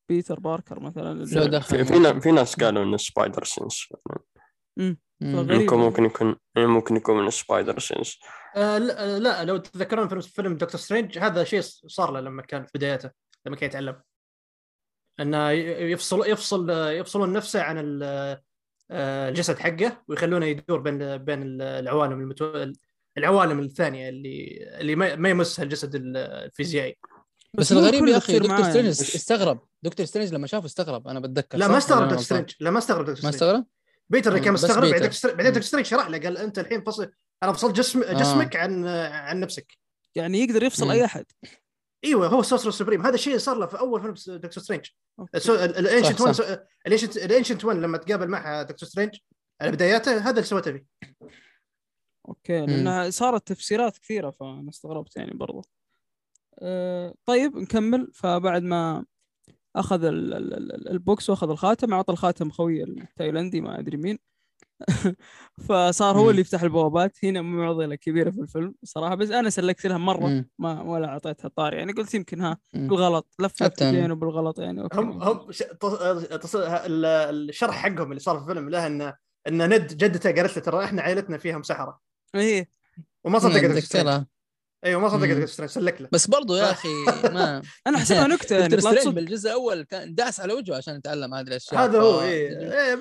بيتر 0.10 0.40
باركر 0.40 0.80
مثلا 0.80 1.14
لو 1.14 1.24
اللي- 1.24 1.48
دخل 1.48 1.78
في, 1.78 1.86
في, 1.86 2.00
نا- 2.00 2.20
في 2.20 2.32
ناس 2.32 2.56
قالوا 2.56 2.84
إنه 2.84 2.98
سبايدر. 2.98 3.44
فغريب. 5.22 5.62
ممكن 5.62 5.78
ممكن 5.78 6.06
يكون 6.06 6.36
ممكن 6.58 6.96
يكون 6.96 7.24
من 7.24 7.30
spider 7.30 7.80
sense 7.80 8.20
آه 8.56 8.78
لا, 8.78 9.20
لا 9.20 9.44
لو 9.46 9.58
تتذكرون 9.58 10.08
في 10.22 10.30
فيلم 10.30 10.58
دكتور 10.58 10.82
سترينج 10.82 11.18
هذا 11.18 11.44
شيء 11.44 11.62
صار 11.88 12.12
له 12.12 12.20
لما 12.20 12.42
كان 12.42 12.64
في 12.66 12.72
بدايته 12.76 13.12
لما 13.46 13.56
كان 13.56 13.70
يتعلم 13.70 14.02
إنه 15.20 15.52
يفصل 15.52 16.28
يفصل 16.30 16.70
يفصلون 16.70 17.34
نفسه 17.34 17.62
عن 17.62 18.00
آه، 18.04 19.30
الجسد 19.30 19.58
حقه 19.60 20.04
ويخلونه 20.08 20.46
يدور 20.46 20.80
بين 20.80 21.18
بين 21.18 21.62
العوالم 21.62 22.20
المتو... 22.22 22.74
العوالم 23.18 23.60
الثانية 23.60 24.10
اللي 24.10 24.60
اللي 24.82 24.96
ما 24.96 25.16
ما 25.16 25.30
يمسها 25.30 25.64
الجسد 25.64 25.92
الفيزيائي 25.96 26.98
بس, 27.54 27.72
الغريب 27.72 28.08
يا 28.08 28.18
أخي 28.18 28.40
دكتور 28.40 28.64
سترينج. 28.64 28.88
استغرب 28.88 29.60
دكتور 29.84 30.06
سترينج 30.06 30.34
لما 30.34 30.48
شافه 30.48 30.66
استغرب 30.66 31.08
أنا 31.08 31.20
بتذكر 31.20 31.58
لا 31.58 31.68
ما 31.68 31.78
استغرب 31.78 32.08
دكتور؟ 32.08 32.22
سترينج 32.24 32.52
لا 32.60 32.72
ما 32.72 32.78
استغرب 32.80 33.06
دكتور 33.06 33.24
ما 33.24 33.30
استغرب؟ 33.30 33.66
بيتر 34.10 34.32
اللي 34.32 34.42
كان 34.44 34.54
مستغرب 34.54 34.82
بعدين. 34.92 35.08
دكتور 35.48 35.62
سترينج- 35.62 35.86
شرح 35.86 36.08
له 36.10 36.18
قال 36.18 36.38
أنت 36.38 36.60
الحين 36.60 36.84
فصل 36.84 37.12
أنا 37.44 37.54
فصلت 37.54 37.76
جسم 37.76 38.04
آه. 38.04 38.14
جسمك 38.14 38.56
عن 38.56 38.86
عن 38.88 39.40
نفسك 39.40 39.78
يعني 40.16 40.40
يقدر 40.44 40.64
يفصل 40.64 40.86
مم. 40.86 40.92
أي 40.92 41.06
أحد 41.06 41.26
إيوه 42.06 42.28
هو 42.28 42.42
sorcerer 42.44 42.72
supreme 42.72 43.02
هذا 43.06 43.16
الشيء 43.16 43.38
صار 43.38 43.58
له 43.58 43.66
في 43.66 43.80
أول 43.80 44.02
فيلم 44.02 44.38
دكتور 44.40 44.64
سترينج. 44.64 44.86
ال 45.36 45.46
Ancient 45.46 46.22
صح، 46.22 46.46
one 46.46 46.60
ال 46.88 46.91
Ancient 46.91 47.18
ال 47.18 47.24
Ancient 47.24 47.66
One 47.66 47.78
لما 47.80 47.98
تقابل 47.98 48.28
مع 48.28 48.62
دكتور 48.62 48.90
سترينج 48.90 49.16
على 49.62 49.72
بداياته 49.72 50.18
هذا 50.18 50.30
اللي 50.30 50.44
سويته 50.44 50.72
فيه 50.72 50.86
okay 52.28 52.66
لانها 52.66 53.10
صارت 53.10 53.48
تفسيرات 53.48 53.98
كثيرة 53.98 54.30
فأنا 54.30 54.70
استغربت 54.70 55.18
يعني 55.18 55.34
برضو 55.34 55.62
أه 56.60 57.14
طيب 57.26 57.58
نكمل 57.58 58.12
فبعد 58.14 58.64
ما 58.64 59.06
أخذ 59.76 60.04
ال- 60.04 60.34
ال- 60.34 60.54
ال- 60.54 60.90
البوكس 60.90 61.30
وأخذ 61.30 61.50
الخاتم 61.50 61.94
اعطى 61.94 62.14
الخاتم 62.14 62.50
خوي 62.52 62.84
التايلندي 62.84 63.62
ما 63.62 63.80
أدري 63.80 63.98
مين 63.98 64.20
فصار 65.68 66.18
هو. 66.18 66.30
اللي 66.30 66.42
يفتح 66.42 66.62
البوابات 66.62 67.26
هنا 67.26 67.42
معضلة 67.42 67.96
كبيرة 67.96 68.30
في 68.32 68.42
الفيلم 68.42 68.76
صراحة 68.84 69.16
بس 69.16 69.32
أنا 69.32 69.50
سلكت 69.50 69.86
لها 69.88 69.98
مرة. 69.98 70.46
ما 70.60 70.82
ولا 70.82 71.08
أعطيتها 71.08 71.48
طار 71.48 71.74
يعني 71.74 71.92
قلت 71.92 72.14
يمكن 72.14 72.42
ها. 72.42 72.58
بالغلط 72.74 73.36
لفت. 73.40 73.84
بينه 73.84 74.16
بالغلط 74.16 74.60
يعني 74.60 74.82
أوكي 74.82 74.98
هم 75.00 75.22
هم 75.24 75.52
ش- 75.52 75.64
تص- 75.64 76.28
تص- 76.38 76.56
ال- 76.56 77.06
الشرح 77.50 77.76
حقهم 77.76 78.10
اللي 78.10 78.20
صار 78.20 78.36
في 78.38 78.42
الفيلم 78.52 78.70
له 78.70 78.88
ان 78.88 79.02
إن 79.48 79.70
ند 79.74 79.88
جدته 79.98 80.32
قالت 80.32 80.58
له 80.58 80.64
ترى 80.64 80.84
إحنا 80.86 81.02
عائلتنا 81.02 81.38
فيها 81.38 81.58
مسحره 81.58 82.02
إيه. 82.36 82.70
وما 83.24 83.40
صدقت 83.40 83.56
دكتور 83.56 83.80
سترينج 83.80 84.08
اتذكرها 84.08 84.28
أيوه 84.86 85.02
ما 85.02 85.10
صدقت. 85.10 85.30
دكتور 85.30 85.46
سترينج 85.46 85.72
سلك 85.72 86.02
له 86.02 86.10
بس 86.12 86.28
برضو 86.28 86.56
يا 86.56 86.72
أخي 86.72 86.88
ما 87.34 87.62
أنا 87.88 87.98
حسبها 87.98 88.28
نكتة 88.28 88.58
يعني 88.60 88.82
سترينج 88.82 89.08
بالجزء 89.08 89.50
الأول 89.50 89.84
كان 89.84 90.16
داس 90.16 90.40
على 90.40 90.54
وجهه 90.54 90.76
عشان 90.78 90.96
يتعلم 90.96 91.34
هذه 91.34 91.48
الأشياء. 91.48 91.84
هذا 91.84 92.00
هو 92.00 92.20
ف- 92.20 92.24
إيه. 92.24 92.94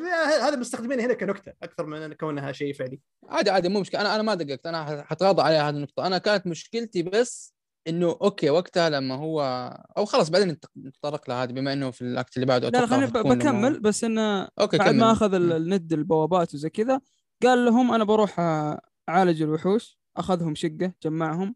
هذا 0.49 0.57
مستخدمين 0.57 1.01
هنا 1.01 1.15
كنكتة 1.15 1.53
أكثر 1.63 1.87
من 1.87 2.13
كونها 2.13 2.53
شيء 2.53 2.75
فعلي. 2.75 3.01
عادي 3.29 3.51
عادي 3.51 3.69
مو 3.69 3.81
مشكلة. 3.81 4.01
أنا 4.01 4.15
أنا 4.15 4.23
ما 4.23 4.35
دققت. 4.35 4.67
أنا 4.67 5.05
حتغاضى 5.09 5.43
عليها 5.43 5.69
هذه 5.69 5.75
النقطة. 5.75 6.07
أنا 6.07 6.19
كانت 6.19 6.47
مشكلتي 6.47 7.03
بس 7.03 7.55
إنه 7.89 8.19
okay 8.23 8.51
وقتها 8.51 8.91
لما 8.91 9.15
هو 9.15 9.43
أو 9.99 10.05
خلاص 10.05 10.31
بعدين 10.31 10.49
نت- 10.49 10.65
نتطرق 10.79 11.31
لهذه 11.31 11.53
بما 11.53 11.73
إنه 11.73 11.91
في 11.91 12.03
ال 12.03 12.11
act 12.11 12.37
اللي 12.37 12.47
بعده 12.47 12.69
لا 12.69 12.87
خليني 12.87 13.07
لما- 13.07 13.35
بكمل. 13.35 13.81
بس 13.81 14.05
إنه 14.05 14.49
okay 14.61 14.79
بعد 14.79 14.89
كمل. 14.89 14.99
ما 14.99 15.13
اخذ. 15.13 15.35
ال 15.35 15.49
Ned 15.49 15.93
البوابات 15.93 16.55
وزي 16.55 16.71
كذا 16.71 17.01
قال 17.43 17.65
لهم 17.65 17.93
أنا 17.93 18.05
بروح 18.05 18.41
أعالج 19.09 19.43
الوحوش 19.43 19.99
أخذهم 20.17 20.55
شقة 20.55 20.93
جمعهم. 21.05 21.55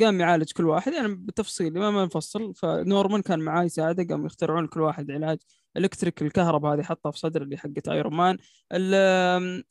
قام 0.00 0.20
يعالج 0.20 0.52
كل 0.52 0.64
واحد. 0.66 0.92
يعني 0.92 1.08
بالتفصيل 1.14 1.72
ما 1.78 2.04
نفصل. 2.04 2.54
فنورمان 2.54 3.22
كان 3.22 3.38
معاه 3.40 3.64
يساعده 3.64 4.04
قام 4.14 4.26
يخترعون 4.26 4.66
كل 4.66 4.80
واحد 4.80 5.10
علاج. 5.10 5.38
electric 5.76 6.22
الكهرباء 6.22 6.74
هذه 6.74 6.82
حطها 6.82 7.10
في 7.12 7.18
صدر 7.18 7.42
اللي 7.42 7.56
حقت 7.56 7.88
ايرون 7.88 8.14
مان 8.14 8.38
ال- 8.72 8.94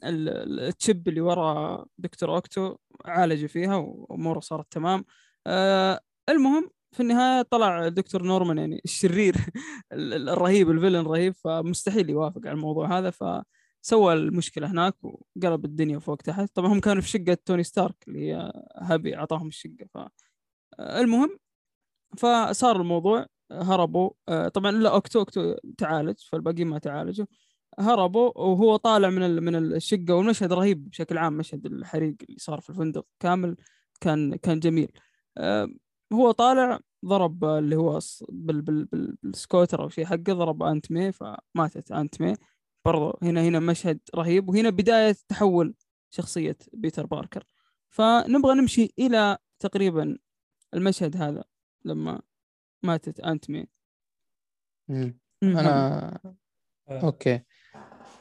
ال- 0.03 0.29
ال- 0.29 0.59
ال 0.59 0.69
chip 0.69 1.07
اللي 1.07 1.21
ورا 1.21 1.85
دكتور 1.97 2.35
أوكتو 2.35 2.75
عالج 3.05 3.45
فيها 3.45 3.75
وأموره 3.75 4.39
صارت 4.39 4.71
تمام. 4.71 5.05
آه، 5.47 5.99
المهم 6.29 6.69
في 6.91 6.99
النهاية 7.03 7.41
طلع 7.41 7.87
دكتور 7.87 8.23
نورمان 8.23 8.57
يعني 8.57 8.81
الشرير 8.85 9.35
ال- 9.93 10.13
ال- 10.13 10.29
الرهيب 10.29 10.69
ال 10.71 10.76
villain 10.76 11.05
رهيب. 11.05 11.33
فمستحيل 11.35 12.09
يوافق 12.09 12.41
على 12.45 12.51
الموضوع 12.55 12.97
هذا. 12.99 13.13
فسوى 13.85 14.13
المشكلة 14.13 14.71
هناك 14.71 14.95
وقلب 15.03 15.65
الدنيا 15.65 15.99
فوق 15.99 16.15
تحت. 16.17 16.55
طبعا 16.55 16.73
هم 16.73 16.79
كانوا 16.79 17.01
في 17.01 17.09
شقة 17.09 17.37
توني 17.45 17.63
ستارك 17.63 17.95
اللي 18.07 18.19
هي 18.31 18.51
هابي 18.77 19.15
أعطاهم 19.17 19.47
الشقة. 19.47 19.85
ف 19.93 19.97
المهم 20.79 21.37
فصار 22.17 22.81
الموضوع 22.81 23.25
هربوا. 23.51 24.09
آه، 24.29 24.47
طبعا 24.47 24.71
لا 24.71 24.89
أوكتو 24.95 25.19
أوكتو 25.19 25.55
تعالج 25.77 26.15
فالباقيين 26.31 26.67
ما 26.67 26.79
تعالجوا. 26.79 27.25
هربوا 27.79 28.37
وهو 28.37 28.75
طالع 28.75 29.09
من 29.09 29.23
ال- 29.23 29.41
من 29.43 29.55
الشقة 29.55 30.15
والمشهد 30.15 30.53
رهيب 30.53 30.89
بشكل 30.89 31.17
عام 31.17 31.33
مشهد 31.37 31.65
الحريق 31.65 32.15
اللي 32.29 32.37
صار 32.39 32.61
في 32.61 32.69
الفندق 32.69 33.05
كامل 33.19 33.55
كان 34.01 34.35
كان 34.35 34.59
جميل. 34.59 34.91
آه، 35.37 35.67
هو 36.13 36.31
طالع 36.31 36.79
ضرب 37.05 37.45
اللي 37.45 37.75
هو 37.75 37.99
بال 38.29 38.61
بال 38.61 39.17
بالسكوتر 39.23 39.83
أو 39.83 39.89
شيء 39.89 40.05
حقه 40.05 40.33
ضرب 40.33 40.63
Aunt 40.63 40.91
May 40.91 41.11
فماتت 41.11 41.91
Aunt 41.91 42.21
May. 42.21 42.33
برضو 42.85 43.19
هنا 43.23 43.41
هنا 43.41 43.59
مشهد 43.59 43.99
رهيب 44.15 44.49
وهنا 44.49 44.69
بداية 44.69 45.15
تحول 45.27 45.75
شخصية 46.09 46.57
بيتر 46.73 47.05
باركر 47.05 47.43
فنبغى 47.89 48.53
نمشي 48.53 48.93
إلى 48.99 49.37
تقريبا 49.59 50.17
المشهد 50.73 51.17
هذا 51.17 51.43
لما 51.85 52.21
ماتت 52.83 53.19
Aunt 53.19 53.49
May. 53.49 53.67
مم. 54.89 55.19
أنا 55.43 56.19
okay 56.89 57.41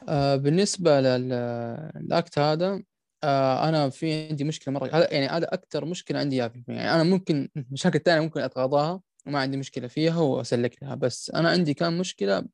آه 0.09 0.35
بالنسبة 0.35 1.01
لل- 1.01 1.91
لل 1.95 2.13
act 2.13 2.39
هذا 2.39 2.83
آه 3.23 3.69
أنا 3.69 3.89
في 3.89 4.27
عندي 4.29 4.43
مشكلة 4.43 4.73
مرة 4.73 4.89
هذا 4.93 5.13
يعني 5.13 5.27
هذا 5.27 5.47
أكثر 5.53 5.85
مشكلة 5.85 6.19
عندي 6.19 6.45
الفيلم. 6.45 6.63
يعني 6.67 6.95
أنا 6.95 7.03
ممكن 7.03 7.49
مشاكل 7.55 7.99
ثانية 7.99 8.21
ممكن 8.21 8.39
أتغاضاها 8.41 9.01
وما 9.27 9.39
عندي 9.39 9.57
مشكلة 9.57 9.87
فيها 9.87 10.19
وأسلك 10.19 10.83
لها 10.83 10.95
بس 10.95 11.29
أنا 11.29 11.49
عندي 11.49 11.73
كان 11.73 11.97
مشكلة 11.97 12.45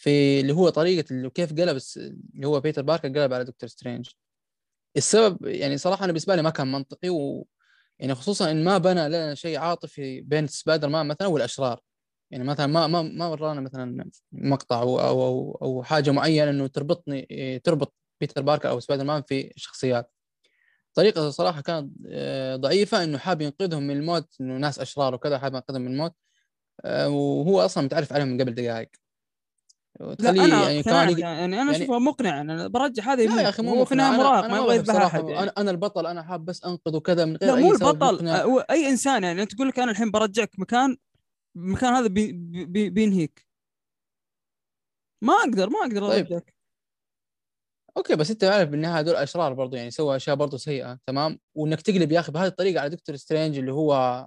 في 0.00 0.40
اللي 0.40 0.52
هو 0.52 0.68
طريقة 0.68 1.28
كيف 1.28 1.52
قلب 1.52 1.78
اللي 1.96 2.46
هو 2.46 2.60
بيتر 2.60 2.82
باركر 2.82 3.08
قلب 3.08 3.32
على 3.34 3.44
دكتور 3.44 3.68
سترينج. 3.68 4.08
السبب 4.96 5.46
يعني 5.46 5.78
صراحة 5.78 6.04
أنا 6.04 6.12
بالنسبة 6.12 6.36
لي 6.36 6.42
ما 6.42 6.50
كان 6.50 6.72
منطقي 6.72 7.10
و 7.10 7.46
يعني 7.98 8.14
خصوصا 8.14 8.50
إن 8.50 8.64
ما 8.64 8.78
بنى 8.78 9.08
لنا 9.08 9.34
شيء 9.34 9.58
عاطفي 9.58 10.20
بين 10.20 10.46
سبايدر 10.46 10.88
مان 10.88 11.06
مثلا 11.08 11.28
والأشرار. 11.28 11.80
يعني 12.30 12.44
مثلا 12.44 12.66
ما 12.66 12.86
ما 12.86 13.02
ما 13.02 13.26
ورانا 13.28 13.60
مثلا 13.60 14.10
مقطع 14.32 14.82
أو 14.82 15.00
أو 15.00 15.58
أو, 15.62 15.82
حاجة 15.82 16.10
معينة 16.10 16.50
إنه 16.50 16.66
تربطني 16.66 17.60
تربط 17.64 17.94
بيتر 18.20 18.42
باركر 18.42 18.70
أو 18.70 18.80
سبايدر 18.80 19.04
مان 19.04 19.22
في 19.22 19.52
الشخصيات 19.56 20.12
طريقته 20.94 21.30
صراحة 21.30 21.60
كانت 21.62 21.92
آه، 22.08 22.56
ضعيفة 22.56 23.04
إنه 23.04 23.18
حاب 23.18 23.42
ينقذهم 23.42 23.82
من 23.82 23.96
الموت 23.96 24.36
إنه 24.40 24.56
ناس 24.58 24.78
أشرار 24.80 25.14
وكذا 25.14 25.38
حاب 25.38 25.54
ينقذهم 25.54 25.82
من 25.82 25.92
الموت. 25.92 26.14
آه، 26.84 27.08
وهو 27.08 27.60
أصلا 27.60 27.84
متعرف 27.84 28.12
عليهم 28.12 28.28
من 28.28 28.40
قبل 28.40 28.54
دقائق 28.54 28.90
لا 30.00 30.14
تخليه 30.14 30.44
أنا 30.44 30.70
يعني 30.70 31.20
يعني 31.20 31.44
أنا 31.44 31.56
يعني- 31.56 31.70
اشوفها 31.70 31.98
مقنعه 31.98 32.40
أنا 32.40 32.68
برجح 32.68 33.08
هذا 33.08 33.22
يموت 33.22 33.38
يا 33.38 33.48
أخي 33.48 33.62
مو 33.62 33.84
في 33.84 33.94
مقنع. 33.94 34.06
النهايه 34.08 34.28
مراهق 34.28 34.46
ما 34.50 34.58
يبغى 34.58 34.76
يذبح 34.76 34.94
احد 34.94 35.28
يعني. 35.28 35.50
أنا 35.58 35.70
البطل 35.70 36.06
أنا 36.06 36.22
حاب 36.22 36.44
بس 36.44 36.64
أنقذه 36.64 36.98
كذا 36.98 37.24
من 37.24 37.36
غير 37.36 37.54
لا 37.54 37.60
مو 37.60 37.72
البطل 37.72 38.14
مقنع. 38.14 38.42
أه، 38.42 38.64
أي 38.70 38.88
إنسان 38.88 39.22
يعني 39.24 39.42
أنت 39.42 39.54
تقول 39.54 39.68
لك 39.68 39.78
أنا 39.78 39.90
الحين 39.90 40.10
برجعك 40.10 40.50
مكان 40.58 40.96
المكان 41.56 41.92
هذا 41.94 42.06
بي 42.06 42.32
بي 42.64 42.90
بينهيك 42.90 43.46
ما 45.22 45.32
أقدر 45.32 45.70
ما 45.70 45.78
أقدر 45.80 46.08
طيب. 46.08 46.26
أرجعك 46.26 46.54
okay 47.96 48.16
بس 48.16 48.30
أنت 48.30 48.44
عارف 48.44 48.68
بالنهاية 48.68 49.00
هذول 49.00 49.16
أشرار 49.16 49.52
برضو 49.52 49.76
يعني 49.76 49.90
سوى 49.90 50.16
أشياء 50.16 50.36
برضو 50.36 50.56
سيئة 50.56 50.98
تمام 51.06 51.38
وإنك 51.54 51.80
تقلب 51.80 52.12
يا 52.12 52.20
أخي 52.20 52.32
بهذه 52.32 52.46
الطريقة 52.46 52.80
على 52.80 52.90
دكتور 52.90 53.16
سترينج 53.16 53.58
اللي 53.58 53.72
هو 53.72 54.26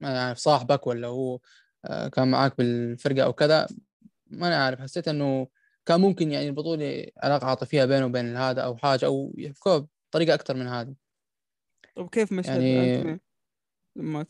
يعني 0.00 0.34
صاحبك 0.34 0.86
ولا 0.86 1.08
هو 1.08 1.38
آه، 1.84 2.08
كان 2.08 2.30
معاك 2.30 2.58
بالفرقة 2.58 3.22
أو 3.24 3.32
كذا 3.32 3.66
ما 4.38 4.46
أنا 4.48 4.64
عارف 4.64 4.80
حسيت 4.80 5.08
إنه 5.08 5.46
كان 5.86 6.00
ممكن 6.00 6.32
يعني 6.32 6.46
يربطوا 6.46 6.76
لي 6.76 7.12
علاقة 7.22 7.46
عاطفية 7.46 7.84
بينه 7.84 8.06
وبين 8.06 8.36
هذا 8.36 8.60
أو 8.62 8.76
حاجة 8.76 9.06
أو 9.06 9.34
يحكوها 9.38 9.86
بطريقة 10.10 10.34
أكثر 10.34 10.54
من 10.56 10.66
هذه 10.66 10.94
طب 11.96 12.08
كيف 12.08 12.32
مشهد 12.32 12.60
يعني- 12.62 13.00
أنت؟ 13.02 13.20
لما 13.96 14.26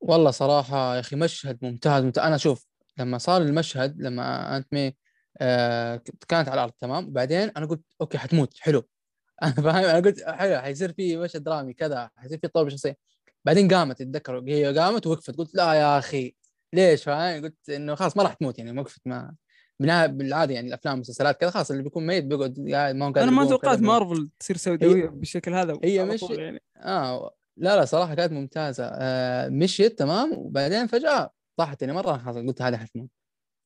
والله 0.00 0.30
صراحة 0.30 0.94
يا 0.94 1.00
أخي 1.00 1.16
مشهد 1.16 1.58
ممتاز, 1.64 2.04
ممتاز. 2.04 2.24
أنا 2.24 2.36
شوف 2.36 2.66
لما 2.98 3.18
صار 3.18 3.42
المشهد 3.42 4.02
لما 4.02 4.56
aunt 4.56 4.66
May 4.72 4.96
آه 5.40 5.96
كانت 6.28 6.48
على 6.48 6.54
الأرض 6.54 6.72
تمام؟ 6.72 7.12
بعدين 7.12 7.38
أنا 7.56 7.66
قلت 7.66 7.82
okay 8.00 8.18
حتموت 8.18 8.58
حلو. 8.58 8.88
أنا 9.42 9.52
فاهم؟ 9.52 9.84
أنا 9.84 9.94
قلت 10.00 10.22
حلو 10.24 10.58
حيصير 10.60 10.92
في 10.92 11.16
مشهد 11.16 11.44
درامي 11.44 11.74
كذا 11.74 12.10
حيصير 12.16 12.38
في 12.38 12.48
تطور 12.48 12.68
شخصيه 12.68 12.96
بعدين 13.44 13.68
قامت 13.74 13.98
تتذكر 13.98 14.40
هي 14.48 14.78
قامت 14.78 15.06
ووقفت. 15.06 15.36
قلت 15.36 15.54
لا 15.54 15.74
يا 15.74 15.98
أخي 15.98 16.34
ليش؟ 16.74 17.04
فاهم 17.04 17.42
قلت 17.44 17.68
إنه 17.70 17.94
خلاص 17.94 18.16
ما 18.16 18.22
راح 18.22 18.34
تموت 18.34 18.58
يعني 18.58 18.80
وقفت 18.80 19.00
ما 19.06 19.34
بالعادة 19.80 20.54
يعني 20.54 20.68
الأفلام 20.68 20.92
والمسلسلات 20.94 21.40
كذا 21.40 21.50
خلاص 21.50 21.70
اللي 21.70 21.82
بيكون 21.82 22.06
ميت 22.06 22.24
بيقعد 22.24 22.68
قاعد 22.72 22.94
ما 22.94 23.06
هو 23.06 23.12
قادر 23.12 23.22
أنا 23.28 23.30
ما 23.30 23.44
توقعت. 23.48 23.78
مارفل 23.78 24.30
تصير 24.38 24.56
سوداويه 24.56 25.06
بالشكل 25.08 25.54
هذا 25.54 25.78
هي 25.84 26.04
مش- 26.04 26.22
يعني. 26.22 26.62
آه 26.76 27.34
لا 27.56 27.76
لا 27.76 27.84
صراحة 27.84 28.14
كانت 28.14 28.32
ممتازة. 28.32 28.84
آه 28.94 29.48
مشيت 29.48 29.98
تمام 29.98 30.32
وبعدين 30.38 30.86
فجأة 30.86 31.30
طاحت 31.56 31.82
يعني 31.82 31.94
مرة 31.94 32.16
خلاص 32.16 32.36
قلت 32.36 32.62
هذا 32.62 32.76
حتموت. 32.76 33.08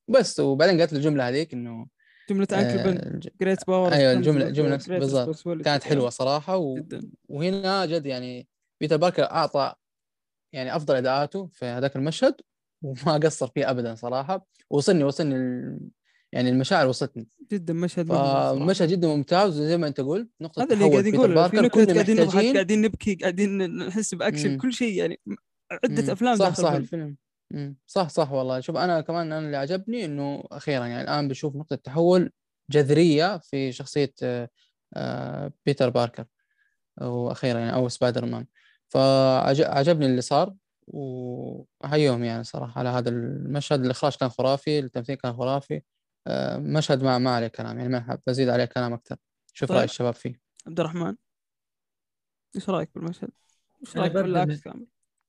بس 0.09 0.39
وبعدين 0.39 0.79
قالت 0.79 0.93
الجملة 0.93 1.29
هذيك 1.29 1.53
إنه 1.53 1.87
جملة 2.29 2.47
uncle 2.53 3.19
great 3.41 3.67
power 3.67 3.93
أيوه 3.93 4.11
الجمله 4.11 4.49
جملة 4.49 4.75
نفس- 4.75 4.89
بالضبط. 4.89 5.47
كانت 5.65 5.83
حلوة 5.83 6.09
صراحة 6.09 6.57
و... 6.57 6.75
جدا. 6.75 7.01
وهنا 7.29 7.85
جد 7.85 8.05
يعني 8.05 8.47
بيتر 8.81 8.97
باركر 8.97 9.23
أعطى 9.23 9.73
يعني 10.53 10.75
أفضل 10.75 10.95
أداءاته 10.95 11.47
في 11.53 11.65
هذاك 11.65 11.95
المشهد. 11.95 12.35
وما 12.81 13.13
قصر 13.13 13.47
فيه 13.47 13.69
ابدا 13.71 13.95
صراحة 13.95 14.47
وصلني 14.69 15.03
وصلني 15.03 15.35
ال... 15.35 15.79
يعني 16.31 16.49
المشاعر 16.49 16.87
وصلتني 16.87 17.27
جدا 17.51 17.73
مشهد. 17.73 18.07
فمشهد 18.07 18.89
جدا 18.89 19.07
ممتاز 19.07 19.61
زي 19.61 19.77
ما 19.77 19.87
أنت 19.87 20.01
قلت 20.01 20.29
نقطة 20.41 20.63
هذا 20.63 20.73
اللي 20.73 20.89
قاعد 20.89 21.05
يقول 21.05 21.49
في 21.49 21.57
نكت 21.57 21.91
قاعدين 21.91 22.21
نضحك 22.21 22.53
قاعدين 22.53 22.81
نبكي 22.81 23.15
قاعدين 23.15 23.77
نحس 23.77 24.15
بأكشن 24.15 24.51
مم. 24.51 24.57
كل 24.57 24.73
شيء 24.73 24.93
يعني 24.93 25.19
مم. 25.25 25.35
عده 25.83 26.13
أفلام 26.13 26.35
صح 26.35 26.53
صح 26.53 26.71
الفيلم. 26.71 27.17
مم. 27.51 27.77
صح 27.87 28.09
صح 28.09 28.31
والله 28.31 28.59
شوف 28.59 28.77
أنا 28.77 29.01
كمان 29.01 29.31
أنا 29.31 29.45
اللي 29.45 29.57
عجبني 29.57 30.05
إنه 30.05 30.43
أخيرا 30.51 30.85
يعني 30.85 31.01
الآن 31.01 31.27
بشوف 31.27 31.55
نقطة 31.55 31.75
تحول 31.75 32.31
جذرية 32.71 33.37
في 33.37 33.71
شخصية 33.71 34.13
آه، 34.23 34.49
آه، 34.93 35.51
بيتر 35.65 35.89
باركر 35.89 36.25
وأخيرا 37.01 37.59
يعني 37.59 37.73
أو 37.73 37.89
سبايدر 37.89 38.25
مان 38.25 38.45
فعجبني 38.87 40.05
اللي 40.05 40.21
صار 40.21 40.53
واحييهم 40.89 42.23
يعني 42.23 42.43
صراحة 42.43 42.79
على 42.79 42.89
هذا 42.89 43.09
المشهد. 43.09 43.85
الإخراج 43.85 44.15
كان 44.15 44.29
خرافي 44.29 44.79
التمثيل 44.79 45.15
كان 45.15 45.33
خرافي. 45.33 45.81
آه، 46.27 46.57
مشهد 46.57 47.03
ما 47.03 47.17
ما 47.17 47.29
عليه 47.35 47.47
كلام 47.47 47.77
يعني 47.77 47.89
ما 47.89 47.99
حاب 48.01 48.21
ازيد 48.29 48.49
عليه 48.49 48.65
كلام 48.65 48.93
أكثر. 48.93 49.15
شوف 49.53 49.69
طيب. 49.69 49.77
راي 49.77 49.85
الشباب 49.85 50.13
فيه. 50.13 50.39
عبد 50.67 50.79
الرحمن 50.79 51.15
إيش 52.55 52.69
رأيك 52.69 52.89
بالمشهد؟ 52.95 53.29
إيش 53.85 53.97
رأيك 53.97 54.11
بالعكس 54.11 54.49
من- 54.49 54.57
كامل؟ 54.57 54.87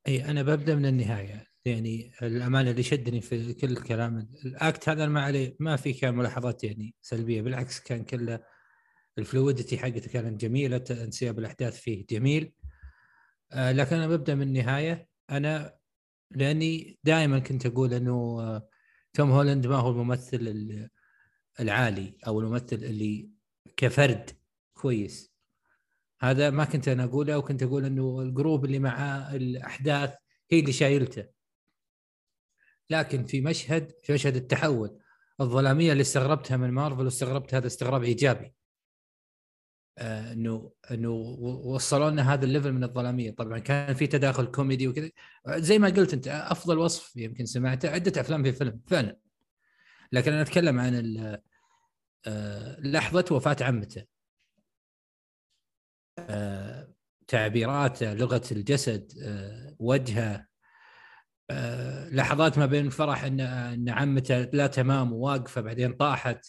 إي 0.08 0.24
أنا 0.24 0.42
ببدأ 0.42 0.74
من 0.74 0.86
النهاية. 0.86 1.46
يعني 1.64 2.12
الأمانة 2.22 2.70
اللي 2.70 2.82
شدني 2.82 3.20
في 3.20 3.54
كل 3.54 3.70
الكلام 3.70 4.18
ال 4.44 4.55
act 4.55 4.88
هذا 4.88 5.06
ما 5.06 5.22
عليه 5.22 5.56
ما 5.60 5.76
في 5.76 5.92
كان 5.92 6.14
ملاحظات 6.14 6.64
يعني 6.64 6.94
سلبية. 7.00 7.42
بالعكس 7.42 7.80
كان 7.80 8.04
كله 8.04 8.40
ال 9.18 9.25
fluidity 9.25 9.78
حقته 9.78 10.10
كانت 10.10 10.40
جميلة 10.40 10.84
انسياب 10.90 11.38
الاحداث 11.38 11.80
فيه 11.80 12.06
جميل. 12.10 12.52
آه 13.52 13.72
لكن 13.72 13.96
أنا 13.96 14.06
ببدأ 14.08 14.34
من 14.34 14.42
النهاية. 14.42 15.09
أنا 15.30 15.76
لأني 16.30 16.98
دائما 17.04 17.38
كنت 17.38 17.66
أقول 17.66 17.94
إنه 17.94 18.40
آه، 18.40 18.68
توم 19.12 19.30
هولاند 19.30 19.66
ما 19.66 19.76
هو 19.76 19.90
الممثل 19.90 20.36
ال- 20.36 20.90
العالي 21.60 22.18
أو 22.26 22.40
الممثل 22.40 22.76
اللي 22.76 23.30
كفرد 23.76 24.30
كويس. 24.74 25.32
هذا 26.20 26.50
ما 26.50 26.64
كنت 26.64 26.88
أنا 26.88 27.04
أقوله 27.04 27.38
وكنت 27.38 27.62
أقول 27.62 27.84
إنه 27.84 28.20
ال 28.20 28.27
group 28.27 28.64
اللي 28.64 28.78
معاه 28.78 29.36
الأحداث 29.36 30.14
هي 30.50 30.60
اللي 30.60 30.72
شايلته. 30.72 31.26
لكن 32.90 33.26
في 33.26 33.40
مشهد 33.40 33.92
في 34.02 34.12
مشهد 34.12 34.36
التحول 34.36 34.98
الظلامية 35.40 35.92
اللي 35.92 36.00
استغربتها 36.00 36.56
من 36.56 36.70
مارفل 36.70 37.04
واستغربت 37.04 37.54
هذا 37.54 37.66
استغراب 37.66 38.02
إيجابي. 38.04 38.54
إنه 39.98 40.72
إنه 40.90 41.10
و- 41.10 41.74
وصلوا 41.74 42.10
لنا 42.10 42.32
هذا 42.34 42.44
ال 42.44 42.49
level 42.49 42.72
من 42.72 42.84
الظلامية. 42.84 43.30
طبعا 43.30 43.58
كان 43.58 43.94
في 43.94 44.06
تداخل 44.06 44.46
كوميدي 44.46 44.88
وكذا. 44.88 45.10
زي 45.48 45.78
ما 45.78 45.88
قلت 45.88 46.14
أنت 46.14 46.28
أفضل 46.28 46.78
وصف 46.78 47.16
يمكن 47.16 47.46
سمعته 47.46 47.90
عدة 47.90 48.20
أفلام 48.20 48.42
في 48.42 48.52
فيلم 48.52 48.80
فعلا. 48.86 49.16
لكن 50.12 50.32
أنا 50.32 50.42
أتكلم 50.42 50.80
عن 50.80 51.16
آه، 52.26 52.80
لحظة 52.80 53.24
وفاة 53.30 53.56
عمته. 53.60 54.04
آه، 56.18 56.92
تعبيراته 57.28 58.14
لغة 58.14 58.42
الجسد 58.52 59.12
آه، 59.22 59.76
وجهه. 59.78 60.46
آه، 61.50 62.08
لحظات 62.08 62.58
ما 62.58 62.66
بين 62.66 62.86
الفرح 62.86 63.24
ان 63.24 63.40
إن 63.40 63.88
عمته 63.88 64.40
لا 64.40 64.66
تمام 64.66 65.12
وواقفة 65.12 65.60
بعدين 65.60 65.92
طاحت. 65.92 66.46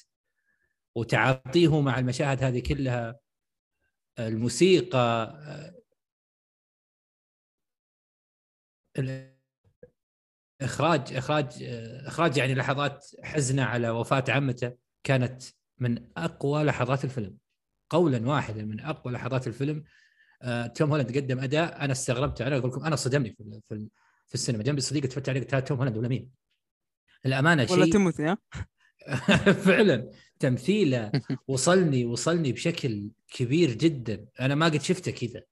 وتعاطيه 0.96 1.82
مع 1.82 2.00
المشاهد 2.00 2.44
هذه 2.44 2.60
كلها. 2.60 3.16
الموسيقى 4.20 4.98
آه، 5.48 5.82
الإخراج 10.62 11.14
إخراج 11.14 11.64
آه، 11.64 12.08
إخراج 12.08 12.38
يعني 12.38 12.56
لحظات 12.56 13.06
حزنة 13.24 13.64
على 13.64 13.90
وفاة 13.90 14.24
عمته 14.30 14.74
كانت 15.04 15.44
من 15.80 16.08
أقوى 16.18 16.64
لحظات 16.64 17.04
الفيلم 17.06 17.38
قولا 17.90 18.28
واحدا 18.30 18.66
من 18.66 18.80
أقوى 18.80 19.14
لحظات 19.14 19.48
الفيلم 19.48 19.84
آه، 20.42 20.68
توم 20.68 20.90
هولاند 20.90 21.18
قدم 21.18 21.40
أداء 21.40 21.82
أنا 21.86 21.92
استغربت 21.92 22.42
أنا 22.42 22.58
أقول 22.58 22.70
لكم 22.72 22.84
أنا 22.86 22.96
صدمني 22.96 23.30
في 23.30 23.62
في, 23.68 23.74
ال- 23.74 23.90
في 24.28 24.34
السينما 24.34 24.64
جنبي 24.64 24.82
صديقي 24.82 25.08
تفتح 25.08 25.30
عليه 25.30 25.42
قلت 25.42 25.56
توم 25.56 25.78
هولاند 25.78 25.98
ولا 25.98 26.08
مين؟ 26.08 26.32
الامانه 27.26 27.68
ولا 27.72 27.84
شيء 27.84 27.92
تيموثي 27.92 28.24
ها؟ 28.26 28.38
فعلا 29.66 30.12
تمثيله 30.42 31.12
وصلني 31.48 32.06
وصلني 32.06 32.52
بشكل 32.52 33.10
كبير 33.34 33.74
جدا. 33.74 34.26
أنا 34.40 34.56
ما 34.56 34.66
قد 34.66 34.82
شفته 34.82 35.12
كذا. 35.12 35.44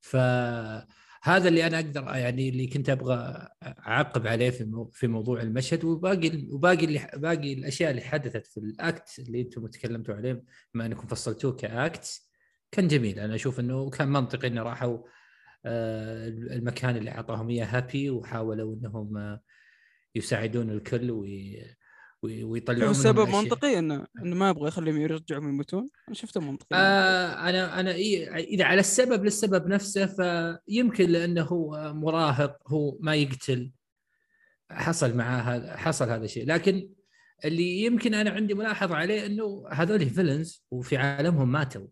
فهذا 0.00 1.48
اللي 1.48 1.66
أنا 1.66 1.76
أقدر 1.78 2.02
يعني 2.02 2.48
اللي 2.48 2.66
كنت 2.66 2.90
أبغى 2.90 3.48
أعقب 3.62 4.26
عليه 4.26 4.50
في 4.50 4.64
مو- 4.64 4.90
في 4.92 5.06
موضوع 5.06 5.42
المشهد. 5.42 5.84
وباقي 5.84 6.46
وباقي 6.50 6.84
اللي 6.84 7.10
باقي 7.16 7.52
الأشياء 7.52 7.90
اللي 7.90 8.02
حدثت 8.02 8.46
في 8.46 8.60
الأكت 8.60 9.18
اللي 9.18 9.40
أنتم 9.40 9.66
تكلمتوا 9.66 10.14
عليه 10.14 10.44
بما 10.74 10.86
أنكم 10.86 11.06
فصلتوه 11.06 11.52
كأكت 11.52 12.20
كان 12.72 12.88
جميل. 12.88 13.18
أنا 13.18 13.34
أشوف 13.34 13.60
إنه 13.60 13.90
كان 13.90 14.08
منطقي 14.08 14.48
إنه 14.48 14.62
راحوا 14.62 14.98
آه، 15.64 16.28
المكان 16.28 16.96
اللي 16.96 17.10
أعطاهم 17.10 17.50
إياه 17.50 17.66
هابي 17.66 18.10
وحاولوا 18.10 18.74
إنهم 18.74 19.16
آه، 19.16 19.40
يساعدون 20.14 20.70
الكل 20.70 21.10
وي- 21.10 21.76
ويطلعون 22.22 22.90
السبب. 22.90 23.28
منطقي 23.28 23.78
انه 23.78 24.06
إنه 24.22 24.36
ما 24.36 24.50
يبغى 24.50 24.68
يخليهم 24.68 25.00
يرجعوا 25.00 25.44
يموتون 25.44 25.88
أنا 26.08 26.16
شفته 26.16 26.40
منطقي. 26.40 26.68
آه 26.72 27.48
أنا 27.48 27.80
أنا 27.80 27.92
إيه 27.92 28.34
إذا 28.34 28.64
على 28.64 28.80
السبب 28.80 29.24
للسبب 29.24 29.66
نفسه 29.66 30.06
فيمكن 30.06 31.10
لأنه 31.10 31.42
هو 31.42 31.92
مراهق 31.94 32.56
هو 32.66 32.98
ما 33.00 33.14
يقتل. 33.14 33.72
حصل 34.70 35.16
معاه 35.16 35.40
هذا 35.40 35.76
حصل 35.76 36.10
هذا 36.10 36.24
الشيء. 36.24 36.46
لكن 36.46 36.90
اللي 37.44 37.80
يمكن 37.82 38.14
أنا 38.14 38.30
عندي 38.30 38.54
ملاحظة 38.54 38.94
عليه 38.94 39.26
إنه 39.26 39.64
هذول 39.70 40.10
villains 40.10 40.64
وفي 40.70 40.96
عالمهم 40.96 41.52
ماتوا. 41.52 41.86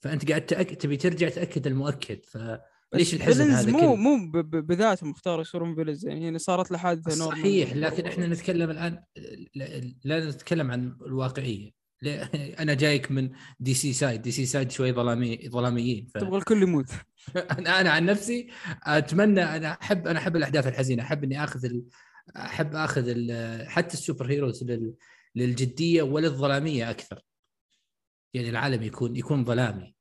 فأنت 0.00 0.28
قاعد 0.28 0.46
تأك... 0.46 0.70
تبي 0.70 0.96
ترجع 0.96 1.28
تأكد 1.28 1.66
المؤكد. 1.66 2.20
فليش 2.92 3.14
الحزن 3.14 3.50
هذا 3.50 3.72
مو 3.72 3.78
كله؟ 3.78 3.96
مو 3.96 4.30
بذاتهم 4.44 5.10
اختاروا 5.10 5.40
يصيرون 5.40 5.74
villains 5.74 6.06
يعني 6.06 6.38
صارت 6.38 6.70
له 6.70 6.78
حادثة 6.78 7.24
normal 7.24 7.38
صحيح 7.38 7.72
لكن 7.76 8.06
إحنا 8.06 8.26
نتكلم 8.26 8.70
الآن 8.70 9.02
لا- 10.04 10.30
نتكلم 10.30 10.70
عن 10.70 10.96
الواقعية. 11.06 11.78
أنا 12.58 12.74
جايك 12.74 13.10
من 13.10 13.30
DC 13.60 13.74
side 13.74 14.22
DC 14.22 14.30
side 14.30 14.70
شوي 14.70 14.92
ظلامي 14.92 15.48
ظلاميين 15.48 16.06
ف... 16.14 16.18
تبغى 16.18 16.38
الكل 16.38 16.62
يموت. 16.62 16.90
أنا 17.58 17.90
عن 17.90 18.06
نفسي 18.06 18.48
أتمنى 18.82 19.42
أنا 19.42 19.72
أحب 19.82 20.06
أنا 20.06 20.18
أحب 20.18 20.36
الأحداث 20.36 20.66
الحزينة. 20.66 21.02
أحب 21.02 21.24
إني 21.24 21.44
آخذ 21.44 21.64
ال... 21.64 21.84
أحب 22.36 22.74
آخذ 22.74 23.04
ال... 23.08 23.68
حتى 23.68 23.94
السوبر 23.94 24.30
هيروز 24.30 24.64
لل... 24.64 24.94
للجدية 25.34 26.02
وللظلامية 26.02 26.90
أكثر. 26.90 27.20
يعني 28.34 28.50
العالم 28.50 28.82
يكون 28.82 29.16
يكون 29.16 29.44
ظلامي. 29.44 29.94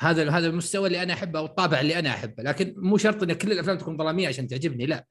هذا 0.00 0.30
هذا 0.30 0.46
المستوى 0.46 0.86
اللي 0.86 1.02
أنا 1.02 1.12
أحبه 1.12 1.38
أو 1.38 1.44
الطابع 1.44 1.80
اللي 1.80 1.98
أنا 1.98 2.10
أحبه. 2.10 2.42
لكن 2.42 2.74
مو 2.76 2.96
شرط 2.96 3.22
إن 3.22 3.32
كل 3.32 3.52
الأفلام 3.52 3.78
تكون 3.78 3.96
ظلامية 3.96 4.28
عشان 4.28 4.46
تعجبني 4.46 4.86
لا. 4.86 5.06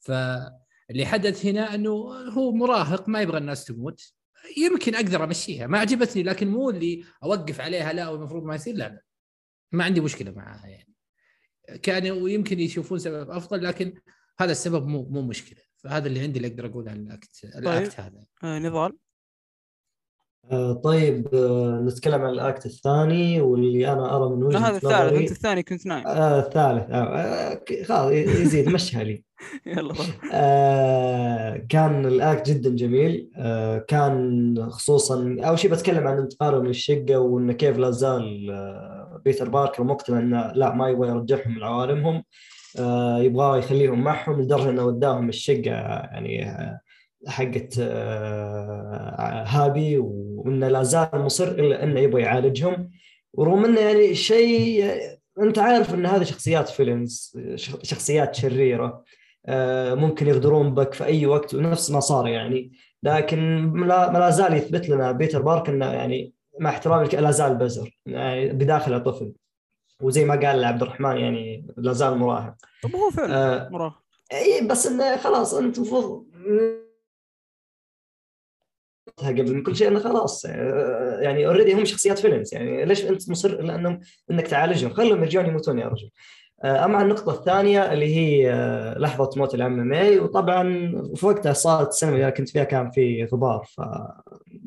فاللي 0.00 1.06
حدث 1.06 1.46
هنا 1.46 1.74
إنه 1.74 1.90
هو 2.28 2.52
مراهق 2.52 3.08
ما 3.08 3.20
يبغى 3.20 3.38
الناس 3.38 3.64
تموت. 3.64 4.12
يمكن 4.56 4.94
أقدر 4.94 5.24
أمشيها. 5.24 5.66
ما 5.66 5.78
عجبتني 5.78 6.22
لكن 6.22 6.48
مو 6.48 6.70
اللي 6.70 7.04
أوقف 7.24 7.60
عليها 7.60 7.92
لا 7.92 8.08
والمفروض 8.08 8.44
ما 8.44 8.54
يصير 8.54 8.74
لا 8.74 8.88
لا. 8.88 9.02
ما 9.72 9.84
عندي 9.84 10.00
مشكلة 10.00 10.30
معها 10.30 10.66
يعني. 10.66 10.94
كانوا 11.82 12.28
يمكن 12.28 12.60
يشوفون 12.60 12.98
سبب 12.98 13.30
أفضل 13.30 13.64
لكن 13.64 13.94
هذا 14.38 14.52
السبب 14.52 14.86
مو 14.86 15.02
مو 15.02 15.22
مشكلة. 15.22 15.62
فهذا 15.76 16.08
اللي 16.08 16.20
عندي 16.20 16.36
اللي 16.36 16.48
أقدر 16.48 16.66
أقوله 16.66 16.90
عن 16.90 16.96
ال 16.96 17.08
act 17.08 17.44
ال 17.44 17.58
act 17.58 18.00
هذا. 18.00 18.24
آه 18.42 18.58
نضال؟ 18.58 18.96
طيب 20.84 21.34
آه، 21.34 21.80
نتكلم 21.84 22.22
عن 22.22 22.30
ال 22.30 22.39
act 22.39 22.66
الثاني 22.66 23.40
واللي 23.40 23.92
أنا 23.92 24.16
أرى 24.16 24.28
من 24.36 24.42
وجهة 24.42 24.68
هذا 24.68 24.76
الثالث 24.76 25.12
أنت 25.12 25.30
الثاني 25.30 25.62
كنت 25.62 25.86
نايم 25.86 26.06
آه 26.06 26.38
الثالث. 26.38 26.90
آه 26.90 26.94
آه، 26.94 27.60
خلاص 27.84 28.12
يزيد 28.12 28.68
مشها 28.68 29.04
لي. 29.04 29.24
يلا. 29.66 29.94
آه 30.32 31.56
كان 31.68 32.06
ال 32.06 32.17
act 32.17 32.50
جدا 32.50 32.70
جميل. 32.70 33.30
آه 33.36 33.78
كان 33.78 34.54
خصوصا 34.70 35.36
أول 35.40 35.58
شيء 35.58 35.70
بتكلم 35.70 36.06
عن 36.06 36.18
انتقاله 36.18 36.60
من 36.60 36.70
الشقة 36.70 37.18
وإنه 37.18 37.52
كيف 37.52 37.78
لا 37.78 37.90
زال 37.90 38.50
آه 38.50 39.20
بيتر 39.24 39.48
باركر 39.48 39.84
مقتنع 39.84 40.18
إنه 40.18 40.52
لا 40.54 40.74
ما 40.74 40.88
يبغى 40.88 41.08
يرجعهم 41.08 41.54
من 41.54 41.62
عوالمهم 41.62 42.24
آه 42.78 43.18
يبغى 43.18 43.58
يخليهم 43.58 44.04
معهم 44.04 44.40
لدرجة 44.40 44.70
إنه 44.70 44.84
وداهم 44.84 45.28
الشقة 45.28 45.70
يعني 45.70 46.50
آه 46.50 46.80
حقت 47.26 47.74
آه 47.80 49.44
هابي 49.46 49.98
وإنه 49.98 50.68
لا 50.68 50.82
زال 50.82 51.08
مصر 51.14 51.48
إلا 51.48 51.82
إنه 51.84 52.00
يبغى 52.00 52.22
يعالجهم. 52.22 52.90
ورغم 53.32 53.64
إنه 53.64 53.80
يعني 53.80 54.14
شيء 54.14 55.00
أنت 55.42 55.58
عارف 55.58 55.94
إن 55.94 56.06
هذه 56.06 56.22
شخصيات 56.22 56.68
villains 56.68 57.38
شخصيات 57.82 58.34
شريرة 58.34 59.04
آه، 59.46 59.94
ممكن 59.94 60.26
يغدرون 60.26 60.74
بك 60.74 60.94
في 60.94 61.04
أي 61.04 61.26
وقت 61.26 61.54
ونفس 61.54 61.90
ما 61.90 62.00
صار 62.00 62.28
يعني. 62.28 62.72
لكن 63.02 63.38
ما 63.62 63.86
لا 63.86 64.30
زال 64.30 64.54
يثبت 64.54 64.88
لنا 64.88 65.12
بيتر 65.12 65.42
باركر 65.42 65.68
إنه 65.68 65.86
يعني 65.86 66.32
مع 66.60 66.70
احترامي 66.70 67.08
لا 67.08 67.30
زال 67.30 67.54
بزر 67.54 67.98
يعني 68.06 68.48
بداخله 68.48 68.98
طفل. 68.98 69.32
وزي 70.02 70.24
ما 70.24 70.34
قال 70.34 70.64
عبد 70.64 70.82
الرحمن 70.82 71.16
يعني 71.16 71.66
لا 71.76 71.92
زال 71.92 72.18
مراهق. 72.18 72.54
طب 72.82 72.96
هو 72.96 73.10
فعلا 73.10 73.34
آه 73.34 73.68
مراهق. 73.68 74.02
اي 74.32 74.66
بس 74.66 74.86
إنه 74.86 75.16
خلاص 75.16 75.54
أنت 75.54 75.78
المفروض 75.78 76.26
قبل 79.26 79.54
من 79.54 79.62
كل 79.62 79.76
شيء 79.76 79.88
إنه 79.88 79.98
خلاص 79.98 80.46
آه، 80.46 81.18
يعني 81.20 81.46
already 81.46 81.74
هم 81.74 81.84
شخصيات 81.84 82.18
villains 82.18 82.54
يعني 82.54 82.84
ليش 82.84 83.04
أنت 83.04 83.30
مصر 83.30 83.62
لأنهم 83.62 84.00
إنك 84.30 84.46
تعالجهم؟ 84.46 84.90
خلهم 84.90 85.22
يرجعون 85.22 85.46
يموتون 85.46 85.78
يا 85.78 85.88
رجل. 85.88 86.10
آه، 86.64 86.84
أما 86.84 87.02
النقطة 87.02 87.32
الثانية 87.32 87.92
اللي 87.92 88.16
هي 88.16 88.52
آه، 88.52 88.98
لحظة 88.98 89.30
موت 89.36 89.54
العمة 89.54 89.72
ماي 89.88 90.18
وطبعا 90.18 90.62
في 91.14 91.26
وقتها 91.26 91.52
صارت 91.52 91.88
السينما 91.88 92.16
اللي 92.16 92.30
كنت 92.30 92.48
فيها 92.48 92.64
كان 92.64 92.90
في 92.90 93.24
غبار 93.32 93.64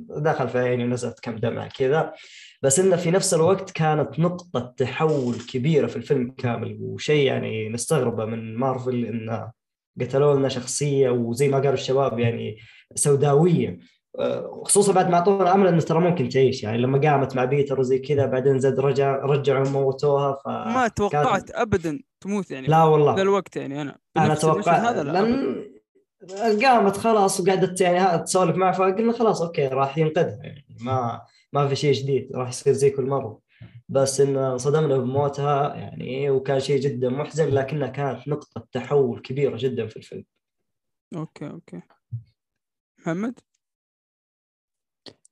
فدخل 0.09 0.49
في 0.49 0.59
عيني 0.59 0.83
ونزلت 0.83 1.19
كم 1.19 1.35
دمعة 1.35 1.69
كذا. 1.69 2.13
بس 2.61 2.79
إنه 2.79 2.95
في 2.95 3.11
نفس 3.11 3.33
الوقت 3.33 3.71
كانت 3.71 4.19
نقطة 4.19 4.73
تحول 4.77 5.35
كبيرة 5.53 5.87
في 5.87 5.95
الفيلم 5.95 6.31
كامل 6.31 6.77
وشيء 6.81 7.25
يعني 7.25 7.69
نستغربه 7.69 8.25
من 8.25 8.55
مارفل 8.55 9.05
إنه 9.05 9.51
قتلوا 10.01 10.35
لنا 10.35 10.49
شخصية 10.49 11.09
وزي 11.09 11.47
ما 11.47 11.57
قالوا 11.57 11.73
الشباب 11.73 12.19
يعني 12.19 12.57
سوداوية. 12.95 13.79
خصوصا 14.63 14.93
بعد 14.93 15.09
ما 15.09 15.15
اعطونا 15.15 15.53
امل 15.53 15.67
إنه 15.67 15.81
ترى 15.81 15.99
ممكن 15.99 16.29
تعيش. 16.29 16.63
يعني 16.63 16.77
لما 16.77 17.09
قامت 17.09 17.35
مع 17.35 17.45
بيتر 17.45 17.79
وزي 17.79 17.99
كذا 17.99 18.25
بعدين 18.25 18.59
زاد 18.59 18.79
رجع 18.79 19.15
رجعوا 19.15 19.69
موتوها 19.69 20.33
ف 20.33 20.47
ما 20.47 20.87
توقعت 20.87 21.49
كان... 21.49 21.61
ابدا 21.61 21.99
تموت 22.21 22.51
يعني. 22.51 22.67
لا 22.67 22.83
والله. 22.83 23.15
ذا 23.15 23.21
الوقت 23.21 23.55
يعني 23.55 23.81
أنا 23.81 23.97
أنا 24.17 24.35
توقعت. 24.35 24.79
هذا 24.79 25.03
لأن 25.03 26.65
قامت 26.65 26.97
خلاص 26.97 27.39
وقعدت 27.39 27.81
يعني 27.81 28.23
تسولف 28.23 28.55
معه 28.55 28.71
فقلنا 28.71 29.13
خلاص 29.13 29.41
okay 29.41 29.67
راح 29.67 29.97
ينقذها 29.97 30.39
يعني. 30.43 30.65
ما 30.81 31.21
ما 31.53 31.67
في 31.67 31.75
شيء 31.75 31.93
جديد 31.93 32.35
راح 32.35 32.49
يصير 32.49 32.73
زي 32.73 32.89
كل 32.89 33.03
مرة. 33.05 33.39
بس 33.89 34.21
إن 34.21 34.57
صدمنا 34.57 34.97
بموتها 34.97 35.75
يعني 35.75 36.29
وكان 36.29 36.59
شيء 36.59 36.81
جدا 36.81 37.09
محزن 37.09 37.49
لكنها 37.49 37.87
كانت 37.87 38.27
نقطة 38.27 38.67
تحول 38.71 39.19
كبيرة 39.19 39.57
جدا 39.57 39.87
في 39.87 39.97
الفيلم. 39.97 40.25
okay 41.15 41.49
okay. 41.49 41.81
محمد؟ 42.99 43.39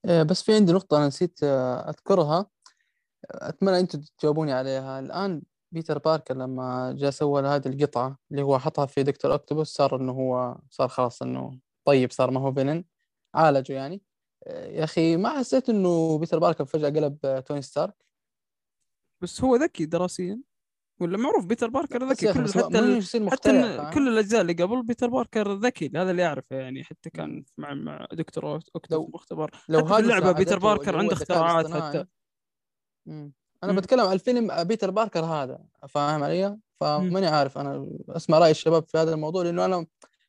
بس 0.06 0.44
في 0.44 0.56
عندي 0.56 0.72
نقطة 0.74 0.98
أنا 0.98 1.08
نسيت 1.08 1.40
آه، 1.44 1.90
أذكرها. 1.90 2.46
أتمنى 3.32 3.80
أنتم 3.80 4.02
تجاوبوني 4.20 4.54
عليها. 4.54 5.00
الآن 5.00 5.42
بيتر 5.72 5.98
باركر 6.00 6.36
لما 6.38 6.94
جاء 6.98 7.12
سوى 7.12 7.42
هذه 7.44 7.68
القطعة 7.68 8.18
اللي 8.32 8.42
هو 8.44 8.60
حطها 8.60 8.86
في 8.86 9.04
دكتور 9.04 9.36
أكتوبوس 9.36 9.70
صار 9.76 9.96
إنه 9.96 10.12
هو 10.14 10.58
صار 10.72 10.88
خلاص 10.90 11.22
إنه 11.22 11.60
طيب 11.86 12.12
صار 12.12 12.32
ما 12.32 12.40
هو 12.42 12.54
villain. 12.54 12.86
عالجه 13.36 13.74
يعني. 13.74 14.02
آه، 14.48 14.68
يا 14.68 14.84
أخي 14.84 15.18
ما 15.18 15.40
حسيت 15.40 15.70
إنه 15.70 16.18
بيتر 16.20 16.40
باركر 16.40 16.66
فجأة 16.66 16.90
قلب 16.90 17.44
توني 17.48 17.62
ستارك؟ 17.62 18.06
بس 19.22 19.42
هو 19.44 19.56
ذكي 19.56 19.86
دراسيا. 19.86 20.42
ولا 21.00 21.18
معروف 21.18 21.46
بيتر 21.46 21.70
باركر 21.70 22.04
ذكي؟ 22.04 22.34
كل 22.34 22.50
حتى. 22.50 23.30
حتى 23.30 23.90
كل 23.94 24.08
الأجزاء 24.08 24.42
اللي 24.42 24.54
قبل 24.54 24.84
بيتر 24.84 25.08
باركر 25.08 25.54
ذكي 25.54 25.92
هذا 25.96 26.12
اللي 26.12 26.22
يعرفه 26.22 26.56
يعني 26.56 26.84
حتى 26.84 27.10
كان 27.10 27.44
مع 27.58 27.74
مع 27.74 28.08
دكتور 28.12 28.60
اكتوبس 28.76 29.16
مختبر 29.16 29.52
لو 29.70 29.86
في 29.86 29.98
اللعبة 29.98 30.32
بيتر 30.32 30.60
باركر 30.60 30.98
عنده 30.98 31.14
اختراعات 31.14 31.72
حتى. 31.72 32.06
مم. 33.06 33.34
أنا 33.64 33.72
مم. 33.72 33.78
بتكلم 33.78 34.00
عن 34.00 34.14
الفيلم 34.14 34.64
بيتر 34.64 34.92
باركر 34.92 35.26
هذا 35.26 35.60
فاهم 35.90 36.24
علي؟ 36.24 36.58
فماني 36.80 37.28
عارف 37.28 37.58
أنا 37.58 37.90
أسمع 38.10 38.40
رأي 38.40 38.52
الشباب 38.52 38.84
في 38.88 38.98
هذا 38.98 39.14
الموضوع 39.14 39.44
لأنه 39.44 39.66
أنا 39.66 39.86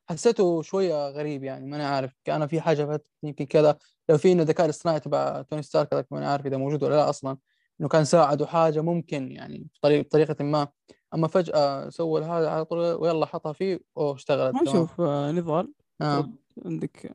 حسيته 0.09 0.63
شوية 0.63 1.09
غريب 1.09 1.45
يعني 1.45 1.67
ماني 1.67 1.85
عارف. 1.85 2.13
كأن 2.25 2.47
في 2.47 2.61
حاجة 2.61 3.03
يمكن 3.23 3.47
كذا. 3.47 3.79
لو 4.09 4.19
في 4.19 4.33
إنه 4.33 4.43
الذكاء 4.43 4.65
الاصطناعي 4.65 5.01
تبع 5.01 5.43
توني 5.43 5.63
ستارك 5.63 6.07
ماني 6.11 6.27
عارف 6.27 6.47
إذا 6.47 6.57
موجود 6.57 6.83
ولا 6.83 6.95
لا 6.95 7.11
أصلا. 7.11 7.37
إنه 7.81 7.89
كان 7.89 8.05
ساعده 8.05 8.47
حاجة 8.47 8.81
ممكن 8.81 9.33
يعني 9.33 9.67
بطريقه 9.75 10.03
بطريقة 10.03 10.45
ما. 10.45 10.69
أما 11.15 11.29
فجأة 11.29 11.89
سوى 11.89 12.23
هذا 12.23 12.51
على 12.51 12.65
طول 12.65 12.79
ويلا 12.79 13.27
حطها 13.27 13.53
فيه 13.53 13.81
أوه 13.97 14.15
اشتغلت. 14.15 14.55
ما 14.55 14.63
نشوف 14.63 15.01
آه 15.01 15.33
نضال 15.33 15.73
آه. 16.01 16.31
عندك. 16.65 17.15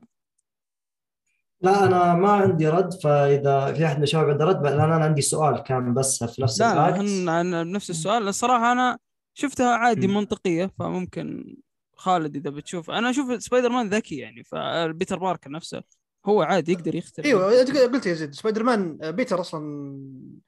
لا 1.60 1.84
أنا 1.84 2.14
ما 2.14 2.32
عندي 2.32 2.68
رد 2.68 2.92
فإذا 2.94 3.72
في 3.72 3.86
أحد 3.86 3.96
من 3.96 4.02
الشباب 4.02 4.30
عنده 4.30 4.44
رد 4.44 4.62
لأن 4.62 4.80
أنا 4.80 5.04
عندي 5.04 5.22
سؤال 5.22 5.62
كان 5.62 5.94
بس 5.94 6.24
في 6.24 6.42
نفس 6.42 6.60
لا 6.60 6.74
لا 7.24 7.62
بنفس 7.62 7.90
السؤال. 7.90 8.28
الصراحة 8.28 8.72
أنا 8.72 8.98
شفتها 9.34 9.74
عادي 9.74 10.06
منطقية 10.06 10.72
فممكن 10.78 11.56
خالد 11.96 12.36
إذا 12.36 12.50
بتشوف. 12.50 12.90
أنا 12.90 13.10
أشوف 13.10 13.42
سبايدر 13.42 13.68
مان 13.68 13.88
ذكي 13.88 14.16
يعني 14.16 14.44
فبيتر 14.44 15.18
باركر 15.18 15.50
نفسه 15.50 15.82
هو 16.26 16.42
عادي 16.42 16.72
يقدر 16.72 16.94
يختلف 16.94 17.26
إيوه 17.26 17.60
قلت 17.90 18.06
يا 18.06 18.14
زيد 18.14 18.34
سبايدر 18.34 18.62
مان 18.62 18.98
بيتر 19.02 19.40
أصلا 19.40 19.60
آه، 19.60 20.45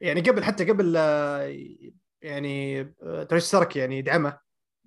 يعني 0.00 0.20
قبل 0.20 0.44
حتى 0.44 0.64
قبل 0.64 0.96
يعني 2.22 2.80
آه، 3.02 3.22
توني 3.22 3.40
ستارك 3.40 3.76
يعني 3.76 3.98
يدعمه. 3.98 4.38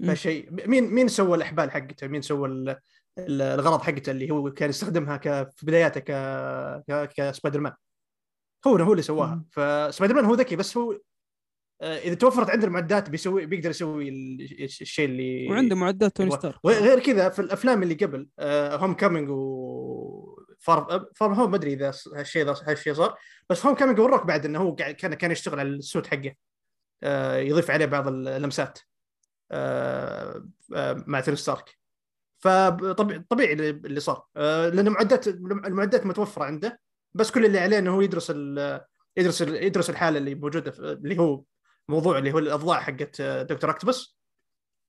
فشيء 0.07 0.67
مين 0.67 0.93
مين 0.93 1.07
سوى 1.07 1.37
الحبال 1.37 1.71
حقته؟ 1.71 2.07
مين 2.07 2.21
سوى 2.21 2.75
الغرض 3.19 3.81
حقته 3.81 4.11
اللي 4.11 4.31
هو 4.31 4.51
كان 4.51 4.69
يستخدمها 4.69 5.17
ك 5.17 5.49
في 5.55 5.65
بداياته 5.65 5.99
ك 5.99 7.09
كسبايدر 7.15 7.59
مان 7.59 7.73
هو 8.67 8.75
هو 8.75 8.91
اللي 8.91 9.01
سواها. 9.01 9.45
فسبايدر 9.51 10.15
مان 10.15 10.25
هو 10.25 10.33
ذكي 10.33 10.55
بس 10.55 10.77
هو 10.77 10.99
آه، 11.81 11.97
إذا 11.97 12.13
توفرت 12.13 12.49
عنده 12.49 12.67
المعدات 12.67 13.09
بيسوي 13.09 13.45
بيقدر 13.45 13.69
يسوي 13.69 14.09
الشيء 14.61 15.05
اللي 15.05 15.47
وعنده 15.49 15.75
معدات 15.75 16.15
توني 16.15 16.31
ستارك. 16.31 16.65
غير 16.65 16.99
كذا 16.99 17.29
في 17.29 17.39
الأفلام 17.39 17.83
اللي 17.83 17.93
قبل 17.93 18.29
هوم 18.79 18.93
كامينج 18.93 19.29
و 19.29 20.28
فار 20.59 20.75
فروم 20.75 21.07
هوم 21.21 21.51
ما 21.51 21.55
أدري 21.55 21.73
إذا 21.73 21.93
هالشيء 22.15 22.51
هالشيء 22.51 22.93
صار. 22.93 23.17
بس 23.49 23.65
هوم 23.65 23.75
كامينج 23.75 23.99
وروك 23.99 24.25
بعد 24.25 24.45
إنه 24.45 24.59
هو 24.59 24.75
كان 24.75 25.13
كان 25.13 25.31
يشتغل 25.31 25.59
على 25.59 25.69
ال 25.69 25.77
suit 25.77 26.07
حقه. 26.07 26.35
آه، 27.03 27.37
يضيف 27.37 27.71
عليه 27.71 27.85
بعض 27.85 28.07
اللمسات. 28.07 28.79
آه، 29.51 30.47
آه، 30.75 31.03
مع 31.07 31.19
توني 31.19 31.37
ستارك. 31.37 31.79
فطبيعي 32.39 33.53
اللي 33.53 33.99
صار. 33.99 34.25
لأن 34.35 34.87
المعدات 34.87 35.27
المعدات 35.27 36.05
متوفرة 36.05 36.43
عنده. 36.43 36.79
بس 37.13 37.31
كل 37.31 37.45
اللي 37.45 37.59
عليه 37.59 37.79
إنه 37.79 37.95
هو 37.95 38.01
يدرس 38.01 38.29
يدرس 39.17 39.41
يدرس 39.41 39.89
الحالة 39.89 40.17
اللي 40.17 40.35
موجودة 40.35 40.73
اللي 40.79 41.19
هو 41.19 41.43
موضوع 41.89 42.17
اللي 42.17 42.31
هو 42.33 42.39
الأضلاع 42.39 42.79
حقت 42.79 43.21
دكتور 43.21 43.69
أكتوبس. 43.69 44.17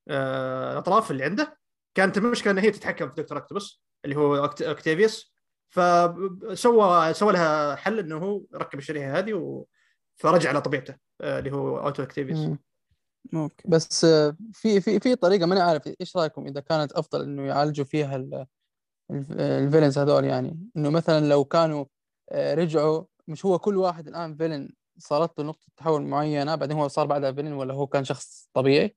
الأطراف 0.09 1.10
اللي 1.10 1.24
عنده. 1.24 1.59
كانت 1.94 2.18
المشكلة 2.18 2.52
ان 2.52 2.59
هي 2.59 2.70
تتحكم 2.70 3.09
في 3.09 3.22
دكتور 3.22 3.38
أكتوبس 3.38 3.82
اللي 4.05 4.16
هو 4.16 4.36
اوكتافيوس 4.36 5.34
فسوى 5.70 7.14
سوى 7.14 7.32
لها 7.32 7.76
حل 7.76 7.98
إنه 7.98 8.16
هو 8.16 8.42
ركب 8.55 8.78
الشريحة 8.78 9.18
هذه 9.18 9.32
و... 9.34 9.64
فرجع 10.16 10.52
لطبيعته 10.52 10.97
آه، 11.20 11.38
اللي 11.38 11.52
هو 11.52 11.78
اوتو 11.78 12.02
اوكتافيوس 12.02 12.48
أوكي. 13.34 13.68
بس 13.68 14.05
آه، 14.05 14.36
في 14.52 14.80
في 14.80 15.01
في 15.01 15.14
طريقة 15.14 15.47
ماني 15.47 15.60
عارف 15.60 15.88
إيش 16.01 16.16
رأيكم 16.16 16.47
إذا 16.47 16.60
كانت 16.60 16.92
أفضل 16.92 17.22
إنه 17.22 17.47
يعالجوا 17.47 17.84
فيها 17.84 18.16
ال 19.10 19.20
villains 19.20 19.98
هذول 19.98 20.24
يعني؟ 20.24 20.68
إنه 20.76 20.90
مثلا 20.90 21.28
لو 21.28 21.44
كانوا 21.44 21.84
آه، 22.30 22.55
رجعوا 22.55 23.05
مش 23.28 23.47
هو 23.47 23.59
كل 23.59 23.76
واحد 23.76 24.09
الآن 24.09 24.36
villain 24.36 24.68
صارت 24.98 25.38
له 25.38 25.44
نقطة 25.44 25.66
تحول 25.76 26.02
معينة 26.02 26.55
بعدين 26.55 26.76
هو 26.76 26.88
صار 26.88 27.06
بعدها 27.06 27.32
villain 27.32 27.52
ولا 27.52 27.74
هو 27.74 27.86
كان 27.86 28.05
شخص 28.05 28.48
طبيعي؟ 28.52 28.97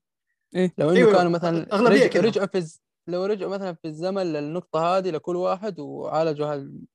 إيه؟ 0.56 0.74
لو 0.78 0.90
إنه 0.90 0.98
أيوة. 0.98 1.14
كانوا 1.14 1.32
مثلا 1.32 1.76
رجعوا, 1.76 2.26
رجعوا 2.26 2.48
في 2.48 2.78
لو 3.08 3.26
رجعوا 3.26 3.52
مثلا 3.52 3.74
في 3.74 3.88
الزمن 3.88 4.24
للنقطة 4.24 4.98
هذه 4.98 5.10
لكل 5.10 5.36
واحد 5.36 5.80
وعالجوا 5.80 6.48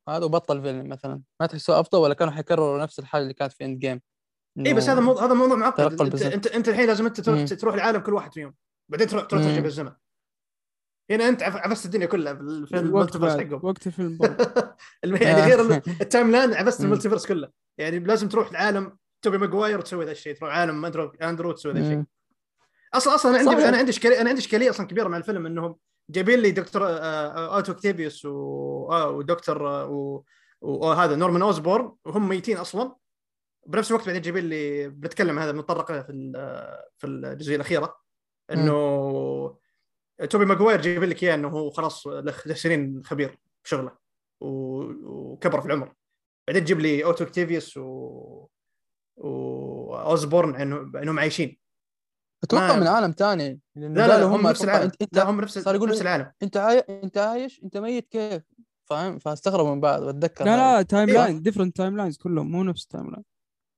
هذا 0.09 0.25
وبطل 0.25 0.63
فيلم 0.63 0.89
مثلا. 0.89 1.23
ما 1.41 1.47
تحسوا 1.47 1.81
أفضل 1.81 1.99
ولا 1.99 2.15
كانوا 2.15 2.33
حيكرروا 2.33 2.83
نفس 2.83 2.99
الحاجة 2.99 3.23
اللي 3.23 3.35
كانت 3.35 3.53
في 3.53 3.65
إند 3.65 3.79
جيم 3.79 4.01
إيه 4.67 4.75
بس 4.75 4.89
هذا 4.89 5.01
موضوع 5.01 5.25
هذا 5.25 5.35
موضوع 5.35 5.57
معقد. 5.57 6.01
انت, 6.01 6.23
انت 6.23 6.47
أنت 6.47 6.69
الحين 6.69 6.87
لازم 6.87 7.07
أنت 7.07 7.21
تروح, 7.21 7.45
تروح 7.45 7.75
العالم 7.75 8.01
كل 8.01 8.15
واحد 8.15 8.35
فيهم. 8.35 8.55
بعدين 8.89 9.07
تروح 9.07 9.25
تروح 9.25 9.43
ترجع 9.43 9.61
بالزمن. 9.61 9.93
هنا 11.11 11.29
أنت 11.29 11.43
عفست 11.43 11.87
الدنيا 11.87 12.07
كلها 12.07 12.35
في 12.35 12.79
ال 12.79 12.84
multiverse 12.84 13.37
حقهم. 13.37 13.61
وقت 13.63 13.87
الفيلم 13.87 14.19
يعني 15.23 15.43
غير 15.43 15.83
ال 16.03 16.31
timeline 16.31 16.55
عفست 16.55 16.81
ال 16.81 16.85
multiverse 16.85 17.27
كله. 17.27 17.51
يعني 17.79 17.99
لازم 17.99 18.29
تروح 18.29 18.51
العالم 18.51 18.99
توبي 19.23 19.39
ماجواير 19.39 19.79
وتسوي 19.79 20.05
ذا 20.05 20.11
الشيء 20.11 20.35
تروح 20.35 20.51
عالم 20.51 20.85
اندرو 20.85 21.13
أندرو 21.23 21.51
وتسوي 21.51 21.73
ذا 21.73 21.81
الشيء. 21.81 22.05
أصلا 22.95 23.15
أصلا 23.15 23.41
أنا 23.41 23.51
عندي 23.51 23.69
أنا 23.69 23.77
عندي 23.77 23.91
اشكاليه 23.91 24.21
أنا 24.21 24.29
عندي 24.29 24.41
إشكالية 24.41 24.71
أصلا 24.71 24.87
كبيرة 24.87 25.09
مع 25.09 25.17
الفيلم 25.17 25.47
إنهم 25.47 25.77
جايبين 26.11 26.41
لي 26.41 26.51
دكتور 26.51 26.87
آه، 26.87 26.89
آه، 26.89 27.57
اوتو 27.57 27.73
اوكتافيوس 27.73 28.27
آه، 28.27 29.11
ودكتور 29.11 29.63
وهذا 30.61 31.17
نورمان 31.17 31.43
أوزبورن. 31.43 31.93
وهم 32.05 32.29
ميتين 32.29 32.57
أصلا. 32.57 32.95
بنفس 33.67 33.91
الوقت 33.91 34.07
بعدين 34.07 34.23
جايبين 34.23 34.49
لي 34.49 34.89
بنتكلم 34.89 35.39
هذا 35.39 35.53
بنتطرق 35.53 35.87
في 35.93 36.33
في 36.99 37.07
الجزئية 37.07 37.57
الأخيرة. 37.57 37.97
إنه 38.51 39.59
توبي 40.31 40.45
ماجواير 40.45 40.81
جايبين 40.81 41.09
لك 41.09 41.23
إياه 41.23 41.35
إنه 41.35 41.49
هو 41.49 41.71
خلاص 41.71 42.07
له 42.07 42.55
سنين 42.55 43.03
خبير 43.05 43.39
بشغله 43.65 43.93
وكبر 44.41 45.61
في 45.61 45.67
العمر. 45.67 45.93
بعدين 46.47 46.65
تجيب 46.65 46.81
لي 46.81 47.05
أوتو 47.05 47.25
اوكتافيوس 47.25 47.77
و 47.77 48.49
واوزبورن 49.17 50.57
انه 50.57 51.01
إنهم 51.03 51.19
عايشين. 51.19 51.59
أتوقع 52.43 52.77
من 52.77 52.87
عالم 52.87 53.11
ثاني 53.11 53.61
لا 53.77 53.89
لا 53.89 54.23
هم 54.23 54.47
نفس 54.47 54.65
العالم. 54.65 54.91
أنت 55.03 55.17
لا 55.17 55.31
هم 55.31 55.41
نفس 55.41 55.59
صار 55.59 55.75
يقول 55.75 55.89
نفس 55.89 56.03
العالم. 56.03 56.33
أنت 56.43 56.57
عاي... 56.57 56.79
أنت 56.79 57.19
عايش؟ 57.19 57.63
أنت 57.63 57.77
ميت 57.77 58.09
كيف؟ 58.09 58.43
فاهم؟ 58.85 59.19
فاستغربوا 59.19 59.75
من 59.75 59.81
بعض 59.81 60.03
بتذكر 60.03 60.45
لا 60.45 60.77
لا 60.77 60.83
timeline 60.83 61.43
different 61.43 61.77
timelines 61.77 62.17
كلهم 62.17 62.51
مو 62.51 62.63
نفس 62.63 62.83
ال 62.83 63.11
timeline 63.11 63.25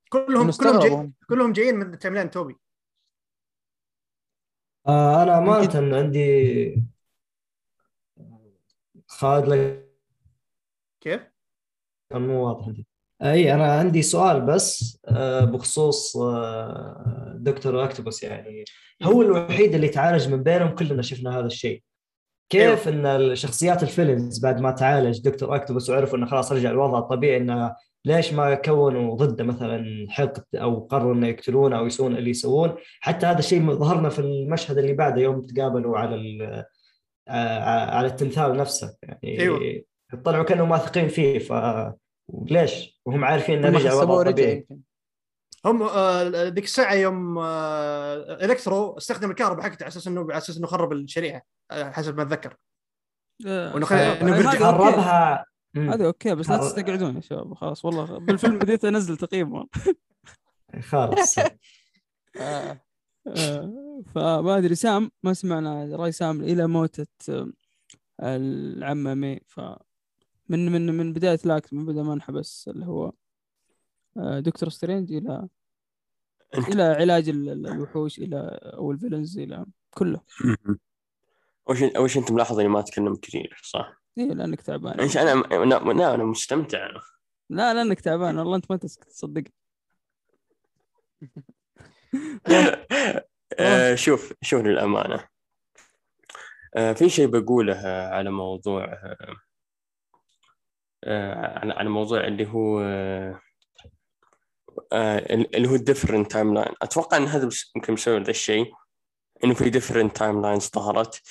كلهم 0.09 0.51
كلهم 0.51 0.79
جاي... 0.79 1.13
كلهم 1.29 1.53
جايين 1.53 1.75
من 1.75 1.99
timeline 1.99 2.31
توبي. 2.31 2.57
آه 4.87 5.23
أنا 5.23 5.39
امانه 5.39 5.97
عندي 5.97 6.85
خالد 9.07 9.49
لك. 9.49 9.91
كيف؟ 11.01 11.21
كان 12.11 12.27
مو 12.27 12.49
واضح. 12.49 12.67
عندي 12.67 12.87
أي 13.23 13.55
أنا 13.55 13.73
عندي 13.73 14.03
سؤال 14.03 14.41
بس 14.41 14.99
آه، 15.09 15.45
بخصوص 15.45 16.17
آه، 16.17 17.35
دكتور 17.37 17.85
اكتوبس 17.85 18.23
يعني. 18.23 18.65
هو 19.03 19.23
الوحيد 19.23 19.75
اللي 19.75 19.89
تعالج 19.89 20.29
من 20.29 20.43
بينهم 20.43 20.75
كلنا 20.75 21.03
شفنا 21.03 21.39
هذا 21.39 21.47
الشيء. 21.47 21.83
كيف 22.51 22.89
إن 22.89 23.07
الشخصيات 23.07 23.83
ال 23.83 23.89
villains 23.89 24.39
بعد 24.39 24.61
ما 24.61 24.71
تعالج 24.71 25.21
دكتور 25.21 25.57
اكتوبس 25.57 25.91
وعرفوا 25.91 26.19
إنه 26.19 26.27
خلاص 26.27 26.53
رجع 26.53 26.71
الوضع 26.71 26.99
الطبيعي 26.99 27.37
إنه 27.37 27.75
ليش 28.05 28.33
ما 28.33 28.55
كونوا 28.55 29.17
ضده 29.17 29.45
مثلا 29.45 30.07
حقد 30.09 30.45
أو 30.55 30.81
قرروا 30.81 31.15
إنه 31.15 31.27
يقتلونه 31.27 31.79
أو 31.79 31.87
يسوون 31.87 32.17
اللي 32.17 32.31
يسوون؟ 32.31 32.75
حتى 33.01 33.27
هذا 33.27 33.39
الشيء 33.39 33.73
ظهرنا 33.73 34.09
في 34.09 34.19
المشهد 34.19 34.79
اللي 34.79 34.93
بعده 34.93 35.21
يوم 35.21 35.41
تقابلوا 35.41 35.99
على 35.99 36.17
آه، 37.29 37.61
على 37.91 38.07
التمثال 38.07 38.57
نفسه. 38.57 38.97
يعني 39.03 39.41
أيوة. 39.41 39.83
طلعوا 40.25 40.45
كانوا 40.45 40.67
واثقين 40.67 41.09
فيه 41.09 41.39
فليش 41.39 42.90
وهم 43.07 43.25
عارفين 43.25 43.65
إنه 43.65 43.79
رجع 43.79 44.05
طبيعي. 44.05 44.67
هم 45.65 45.83
آه، 45.83 46.49
ذيك 46.49 46.65
الساعة 46.65 46.95
يوم 46.95 47.39
آه، 47.39 48.45
إلكترو 48.45 48.97
استخدم 48.97 49.31
الكهرباء 49.31 49.63
حقته 49.63 49.83
على 49.85 49.89
أساس 49.89 50.07
إنه 50.07 50.21
على 50.21 50.39
أساس 50.39 50.57
إنه 50.57 50.67
خرب 50.67 50.93
الشريحه 50.93 51.47
حسب 51.73 52.17
ما 52.17 52.23
أتذكر. 52.23 52.57
وانه 53.47 53.87
خربها 53.87 55.45
هذا 55.77 56.07
okay. 56.07 56.35
بس 56.35 56.51
لا 56.51 56.57
تستقعدون 56.57 57.17
يا 57.17 57.21
شباب 57.21 57.55
خلاص 57.55 57.85
والله 57.85 58.19
بالفيلم 58.19 58.59
بديت 58.59 58.85
أنزل 58.85 59.17
تقييم. 59.17 59.65
خلاص 60.81 61.39
آه. 62.41 62.81
فما 64.15 64.59
أدري 64.59 64.75
سام 64.75 65.11
ما 65.23 65.33
سمعنا 65.33 65.97
رأي 65.97 66.13
سام 66.13 66.41
إلى 66.41 66.67
موتة 66.67 67.07
العمة 68.23 69.15
مي 69.15 69.41
ف 69.47 69.61
من 70.51 70.73
من 70.73 70.97
من 70.97 71.13
بداية 71.13 71.39
ال 71.45 71.52
act 71.52 71.75
من 71.75 71.87
بدأ 71.87 72.03
ما 72.03 72.13
انحبس 72.13 72.69
اللي 72.69 72.87
هو 72.87 73.13
دكتور 74.17 74.69
سترينج 74.69 75.13
إلى 75.13 75.49
إلى 76.69 76.83
علاج 76.83 77.29
الوحوش 77.29 78.19
إلى 78.19 78.61
أو 78.63 78.93
ال 78.93 78.98
villains 78.98 79.39
إلى 79.39 79.67
كله. 79.91 80.21
اول 81.97 82.11
شيء 82.11 82.23
انت 82.23 82.33
ملاحظ 82.33 82.59
إني 82.59 82.69
ما 82.69 82.81
أتكلم 82.81 83.17
كثير 83.17 83.61
صح؟ 83.65 84.03
اي 84.19 84.29
لأنك 84.29 84.61
تعبان. 84.61 85.01
إيش 85.01 85.17
أنا 85.17 85.31
لا 85.93 86.15
أنا 86.15 86.25
مستمتع. 86.25 86.91
لا 87.51 87.75
لأنك 87.75 88.01
تعبان. 88.01 88.39
والله 88.39 88.57
أنت 88.57 88.71
ما 88.71 88.77
تسكت 88.77 89.09
تصدق. 89.09 89.45
آه، 93.59 93.95
شوف 93.95 94.33
شوف 94.43 94.63
للأمانة. 94.63 95.29
آه، 96.77 96.93
في 96.93 97.09
شيء 97.09 97.27
بقوله 97.27 97.79
على 97.87 98.31
موضوع 98.31 98.85
آه، 98.85 99.37
على 101.07 101.89
موضوع 101.89 102.27
اللي 102.27 102.47
هو 102.47 102.81
اللي 105.55 105.69
هو 105.69 105.75
ال 105.75 106.33
different 106.33 106.55
timeline 106.55 106.75
أتوقع 106.83 107.17
إن 107.17 107.27
هذا 107.27 107.49
يمكن 107.77 107.93
مسوي 107.93 108.21
ذا 108.23 108.31
الشيء 108.31 108.73
إنه 109.45 109.55
في 109.55 109.71
different 109.71 110.17
timelines 110.17 110.71
ظهرت. 110.75 111.23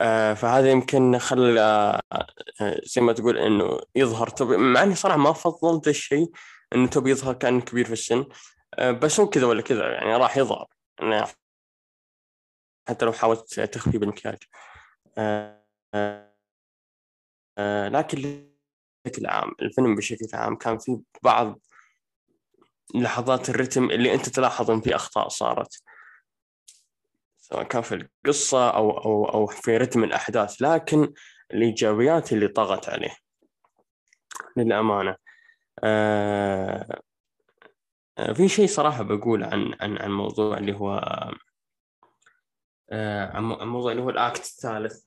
آه، 0.00 0.34
فهذا 0.34 0.70
يمكن 0.70 1.18
خلى 1.18 1.60
آه، 2.12 2.80
زي 2.84 3.00
ما 3.00 3.12
تقول 3.12 3.38
إنه 3.38 3.80
يظهر. 3.94 4.28
توبي 4.28 4.56
مع 4.56 4.82
إني 4.82 4.94
صراحة 4.94 5.18
ما 5.18 5.32
فضلت 5.32 5.88
الشيء 5.88 6.30
إنه 6.74 6.88
توبي 6.88 7.10
يظهر 7.10 7.34
كان 7.34 7.60
كبير 7.60 7.84
في 7.84 7.92
السن. 7.92 8.26
آه، 8.74 8.90
بس 8.90 9.20
هو 9.20 9.28
كذا 9.28 9.46
ولا 9.46 9.62
كذا 9.62 9.92
يعني 9.92 10.16
راح 10.16 10.36
يظهر. 10.36 10.66
حتى 12.88 13.04
لو 13.04 13.12
حاولت 13.12 13.60
تخفي 13.60 13.98
بالمكياج 13.98 14.38
لكن 17.88 18.55
بشكل 19.06 19.26
عام 19.26 19.52
الفيلم 19.62 19.94
بشكل 19.94 20.26
عام 20.34 20.56
كان 20.56 20.78
في 20.78 20.98
بعض 21.22 21.58
لحظات 22.94 23.50
الرتم 23.50 23.90
اللي 23.90 24.14
أنت 24.14 24.28
تلاحظ 24.28 24.70
إن 24.70 24.80
في 24.80 24.94
أخطاء 24.94 25.28
صارت. 25.28 25.82
سواء 27.38 27.62
كان 27.62 27.82
في 27.82 27.94
القصة 28.26 28.70
أو 28.70 28.90
أو 28.90 29.24
أو 29.24 29.46
في 29.46 29.76
رتم 29.76 30.04
الأحداث 30.04 30.62
لكن 30.62 31.12
الإيجابيات 31.54 32.32
اللي 32.32 32.48
طغت 32.48 32.88
عليه. 32.88 33.16
للأمانة. 34.56 35.16
آه 35.84 37.00
في 38.34 38.48
شيء 38.48 38.66
صراحة 38.66 39.02
بقول 39.02 39.44
عن 39.44 39.74
عن 39.80 39.98
عن 39.98 40.10
موضوع 40.10 40.58
اللي 40.58 40.72
هو 40.72 40.98
آه 42.90 43.36
عن 43.36 43.44
موضوع 43.44 43.92
اللي 43.92 44.02
هو 44.02 44.10
الأكت 44.10 44.40
الثالث. 44.40 45.04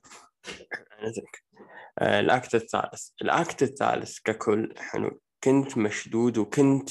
آه 1.98 2.20
ال 2.20 2.28
act 2.28 2.54
الثالث. 2.54 3.08
ال 3.22 3.32
act 3.32 3.62
الثالث 3.62 4.18
ككل 4.24 4.74
حلو 4.78 5.20
كنت 5.44 5.78
مشدود 5.78 6.38
وكنت 6.38 6.90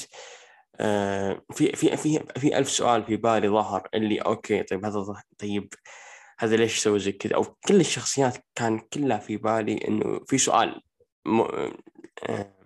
آه، 0.80 1.42
في 1.52 1.76
في 1.76 1.96
في 1.96 2.20
في 2.36 2.58
ألف 2.58 2.70
سؤال 2.70 3.04
في 3.04 3.16
بالي 3.16 3.48
ظهر 3.48 3.88
اللي 3.94 4.18
okay 4.18 4.62
طيب 4.62 4.84
هذا 4.84 5.22
طيب 5.38 5.74
هذا 6.38 6.56
ليش 6.56 6.78
سوى 6.78 6.98
زي 6.98 7.12
كذا؟ 7.12 7.36
أو 7.36 7.44
كل 7.44 7.80
الشخصيات 7.80 8.36
كان 8.54 8.78
كلها 8.78 9.18
في 9.18 9.36
بالي 9.36 9.88
إنه 9.88 10.20
في 10.26 10.38
سؤال 10.38 10.82
م... 11.26 11.40
آه، 12.28 12.56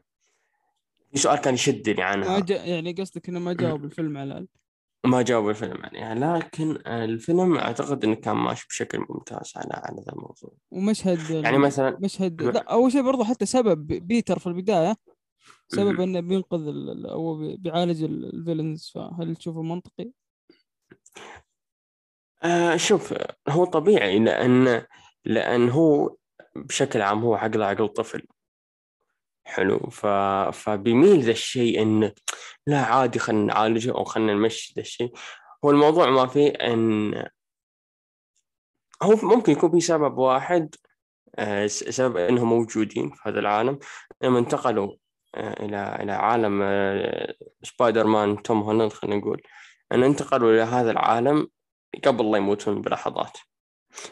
في 1.13 1.19
سؤال 1.19 1.39
كان 1.39 1.55
يشدني 1.55 2.03
عنها. 2.03 2.39
ما 2.39 2.45
يعني 2.49 2.93
قصدك 2.93 3.29
إنه 3.29 3.41
ما 3.41 3.53
جاوب 3.53 3.85
الفيلم 3.91 4.17
على 4.19 4.47
ما 5.05 5.23
جاوب 5.23 5.49
الفيلم 5.49 5.83
عليها 5.85 6.15
لكن 6.15 6.79
الفيلم 6.87 7.57
أعتقد 7.57 8.05
إنه 8.05 8.15
كان 8.15 8.37
ماشي 8.37 8.67
بشكل 8.69 8.99
ممتاز 9.09 9.53
على 9.57 9.73
على 9.73 10.03
ذا 10.07 10.13
الموضوع. 10.13 10.53
ومشهد 10.71 11.31
يعني 11.31 11.59
مثلا 11.59 11.99
مشهد 12.01 12.43
لا 12.43 12.73
أول 12.73 12.93
شيء 12.93 13.03
برضه 13.03 13.25
حتى 13.25 13.47
سبب 13.47 13.87
بيتر 13.87 14.39
في 14.39 14.47
البداية 14.47 14.97
سبب 15.69 16.01
إنه 16.01 16.21
بينقذ 16.21 16.69
أو 17.11 17.57
بيعالج 17.57 18.03
ال 18.05 18.14
villains 18.14 18.93
فهل 18.95 19.37
تشوفه 19.37 19.63
منطقي؟ 19.63 20.11
آه 22.45 22.77
شوف 22.77 23.15
هو 23.49 23.65
طبيعي 23.65 24.19
لأن 24.19 24.87
لأن 25.25 25.69
هو 25.69 26.17
بشكل 26.57 27.03
عام 27.03 27.25
هو 27.25 27.35
عقله 27.35 27.67
عقل 27.67 27.89
طفل 27.89 28.27
حلو. 29.47 29.79
ف... 29.79 30.07
فبيميل 30.53 31.21
ذا 31.21 31.31
الشيء 31.31 31.83
إنه 31.83 32.13
لا 32.67 32.79
عادي 32.85 33.19
خلينا 33.19 33.45
نعالجه 33.55 33.93
أو 33.95 34.05
خلينا 34.05 34.35
نمشي 34.35 34.73
ذا 34.77 34.83
الشيء. 34.83 35.13
هو 35.65 35.71
الموضوع 35.71 36.11
ما 36.11 36.27
فيه 36.27 36.49
إن 36.51 37.15
هو 39.03 39.17
ممكن 39.23 39.53
يكون 39.53 39.71
في 39.71 39.81
سبب 39.81 40.19
واحد 40.19 40.75
آه، 41.39 41.67
سبب 41.67 42.17
إنهم 42.17 42.49
موجودين 42.49 43.11
في 43.11 43.29
هذا 43.29 43.41
العالم. 43.41 43.79
لما 44.23 44.39
انتقلوا 44.39 44.97
آه، 45.35 45.65
إلى 45.65 45.99
إلى 46.03 46.13
عالم 46.13 46.61
آه، 46.63 47.35
سبايدر 47.63 48.07
مان 48.07 48.43
توم 48.43 48.61
هولاند 48.63 48.93
خلينا 48.93 49.17
نقول. 49.17 49.43
إن 49.93 50.03
انتقلوا 50.03 50.53
إلى 50.53 50.63
هذا 50.63 50.91
العالم 50.91 51.49
قبل 52.05 52.31
لا 52.31 52.39
يموتون 52.39 52.83
بلحظات. 52.83 53.39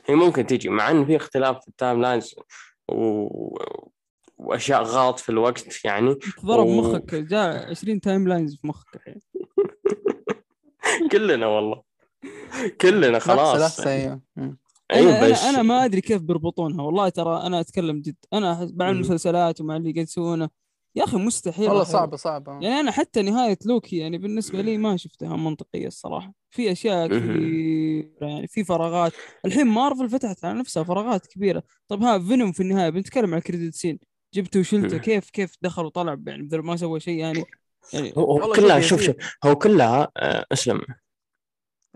هي 0.06 0.14
ممكن 0.14 0.46
تجي 0.46 0.68
مع 0.68 0.90
إن 0.90 1.06
في 1.06 1.16
اختلاف 1.16 1.60
في 1.60 1.68
ال 1.68 2.02
timelines 2.02 2.34
و... 2.88 3.28
وأشياء 4.42 4.82
غلط 4.82 5.18
في 5.18 5.28
الوقت 5.28 5.84
يعني. 5.84 6.16
ضرب 6.44 6.66
و... 6.66 6.80
مخك 6.80 7.14
جاء 7.14 7.70
20 7.70 8.00
timelines 8.00 8.56
في 8.56 8.66
مخك. 8.66 8.86
الحين 8.96 9.20
كلنا 11.12 11.46
والله. 11.46 11.82
كلنا 12.80 13.18
خلاص. 13.18 13.80
أيوه. 13.80 14.20
أنا, 14.94 15.30
بس... 15.30 15.42
أنا, 15.42 15.50
أنا 15.50 15.62
ما 15.62 15.84
أدري 15.84 16.00
كيف 16.00 16.22
بيربطونها. 16.22 16.82
والله 16.84 17.08
ترى 17.08 17.46
أنا 17.46 17.60
أتكلم 17.60 18.00
جد. 18.00 18.16
أنا 18.32 18.72
مع 18.74 18.90
المسلسلات 18.90 19.60
ومع 19.60 19.76
اللي 19.76 19.92
قاعد 19.92 20.06
يسوونه. 20.06 20.48
يا 20.94 21.04
أخي 21.04 21.16
مستحيل 21.16 21.68
والله 21.68 21.84
صعبة 21.84 22.16
صعبة. 22.16 22.52
يعني 22.52 22.80
أنا 22.80 22.90
حتى 22.90 23.22
نهاية 23.22 23.58
لوكي 23.66 23.96
يعني 23.96 24.18
بالنسبة 24.18 24.60
لي 24.60 24.78
ما 24.78 24.96
شفتها 24.96 25.36
منطقية 25.36 25.86
الصراحة. 25.86 26.32
في 26.50 26.72
أشياء 26.72 27.06
كثيرة 27.06 28.06
يعني 28.20 28.46
في 28.46 28.64
فراغات. 28.64 29.12
الحين 29.44 29.66
مارفل 29.66 30.08
فتحت 30.10 30.44
على 30.44 30.58
نفسها 30.58 30.82
فراغات 30.82 31.26
كبيرة. 31.26 31.62
طب 31.88 32.02
ها 32.02 32.18
فينوم 32.18 32.52
في 32.52 32.60
النهاية 32.62 32.90
بنتكلم 32.90 33.34
عن 33.34 33.40
كريدت 33.40 33.74
سين 33.74 33.98
جبته 34.34 34.60
وشلته. 34.60 34.98
كيف 34.98 35.30
كيف 35.30 35.56
دخل 35.62 35.84
وطلع؟ 35.84 36.16
يعني 36.26 36.42
بدل 36.42 36.58
ما 36.58 36.76
سوى 36.76 37.00
شيء 37.00 37.18
يعني 37.18 37.44
يعني 37.92 38.12
هو 38.16 38.52
كلها 38.52 38.80
شوف 38.80 39.02
شوف 39.02 39.16
هو 39.44 39.54
كلها 39.54 40.12
آه 40.16 40.46
أسلم. 40.52 40.80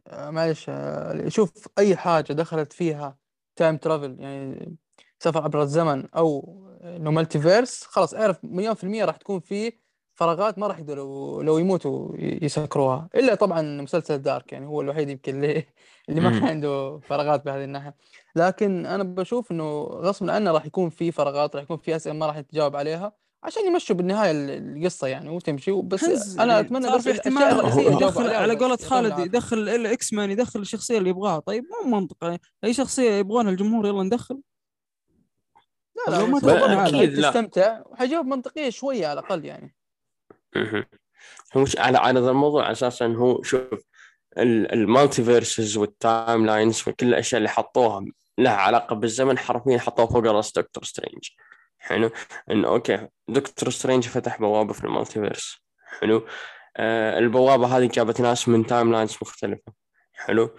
آه 0.07 0.31
معلش 0.31 0.67
آه 0.69 1.29
شوف 1.29 1.69
أي 1.79 1.97
حاجة 1.97 2.33
دخلت 2.33 2.73
فيها 2.73 3.19
time 3.57 3.77
travel 3.77 4.17
يعني 4.21 4.77
سفر 5.19 5.43
عبر 5.43 5.63
الزمن 5.63 6.07
أو 6.11 6.63
إنه 6.83 7.11
multiverse 7.11 7.83
خلاص 7.85 8.15
أعرف 8.15 8.39
مليون 8.43 8.75
في 8.75 8.85
المية 8.85 9.05
راح 9.05 9.17
تكون 9.17 9.41
في 9.41 9.73
فراغات 10.15 10.59
ما 10.59 10.67
راح 10.67 10.79
يقدروا 10.79 11.43
لو 11.43 11.59
يموتوا 11.59 12.17
يسكروها. 12.19 13.09
إلا 13.15 13.35
طبعا 13.35 13.63
مسلسل 13.63 14.19
دارك 14.19 14.53
يعني 14.53 14.67
هو 14.67 14.81
الوحيد 14.81 15.09
يمكن 15.09 15.35
اللي 15.35 15.65
اللي 16.09 16.21
ما 16.21 16.31
كان 16.31 16.45
عنده 16.49 16.99
فراغات 16.99 17.45
بهذه 17.45 17.65
الناحية. 17.65 17.97
لكن 18.37 18.87
أنا 18.87 19.03
بشوف 19.03 19.53
إنه 19.53 19.83
غصبا 19.83 20.33
عنه 20.33 20.51
راح 20.51 20.67
يكون 20.67 20.91
في 20.91 21.13
فراغات 21.13 21.57
راح 21.57 21.65
يكون 21.65 21.77
في 21.77 21.97
أسئلة 21.97 22.15
ما 22.15 22.27
راح 22.27 22.37
يتجاوب 22.37 22.77
عليها 22.77 23.13
عشان 23.43 23.67
يمشوا 23.67 23.97
بالنهاية 23.97 24.31
القصة 24.59 25.07
يعني 25.07 25.31
وتمشي 25.31 25.73
بس 25.73 26.37
أنا 26.39 26.61
أتمنى 26.61 26.91
بس 26.91 27.03
في 27.03 27.13
احتمال 27.13 27.79
يدخل 27.79 28.31
على 28.31 28.57
قولة 28.57 28.77
خالد 28.77 29.19
يدخل 29.19 29.59
الاكس 29.59 30.13
مان 30.13 30.31
يدخل 30.31 30.61
الشخصية 30.61 30.99
اللي 30.99 31.11
يبغاها. 31.11 31.39
طيب 31.39 31.65
مو 31.85 31.99
منطقي. 31.99 32.39
أي 32.65 32.75
شخصية 32.75 33.11
يبغونها 33.11 33.51
الجمهور 33.51 33.87
يلا 33.87 34.03
ندخل. 34.03 34.41
لا 35.97 36.19
لو 36.19 36.27
ما 36.27 36.39
لا 36.39 36.41
تضمن 36.41 36.79
أكيد 36.79 36.95
أكيد 36.95 37.19
لا. 37.19 37.31
تستمتع. 37.31 37.83
وحجاوب 37.87 38.27
منطقية 38.27 38.71
شوية 38.71 39.07
على 39.07 39.21
الأقل 39.21 39.45
يعني. 39.45 39.77
هو 41.57 41.61
مش 41.63 41.79
على 41.79 41.99
على 41.99 42.21
ذا 42.21 42.31
الموضوع 42.31 42.71
أساسا 42.71 43.07
هو 43.07 43.43
شوف 43.43 43.87
ال 44.39 45.25
multiverses 45.25 45.77
وال 45.77 46.47
timelines 46.47 46.83
وكل 46.89 47.09
الأشياء 47.09 47.39
اللي 47.39 47.49
حطوها 47.49 48.05
لها 48.39 48.53
علاقة 48.53 48.97
بالزمن 48.97 49.39
حرفيا 49.39 49.79
حطوها 49.79 50.07
فوق 50.07 50.27
رأس 50.27 50.53
دكتور 50.53 50.85
سترينج. 50.85 51.29
حلو؟ 51.79 52.11
انه 52.51 52.69
okay 52.69 53.09
دكتور 53.29 53.71
سترينج 53.71 54.09
فتح 54.09 54.41
بوابة 54.41 54.73
في 54.73 54.85
ال 54.85 55.21
multiverse 55.21 55.57
حلو؟ 56.01 56.27
آه 56.77 57.19
البوابة 57.19 57.79
هذه 57.79 57.87
جابت 57.87 58.21
ناس 58.21 58.49
من 58.49 58.67
timelines 58.67 59.17
مختلفة. 59.23 59.73
حلو؟ 60.13 60.57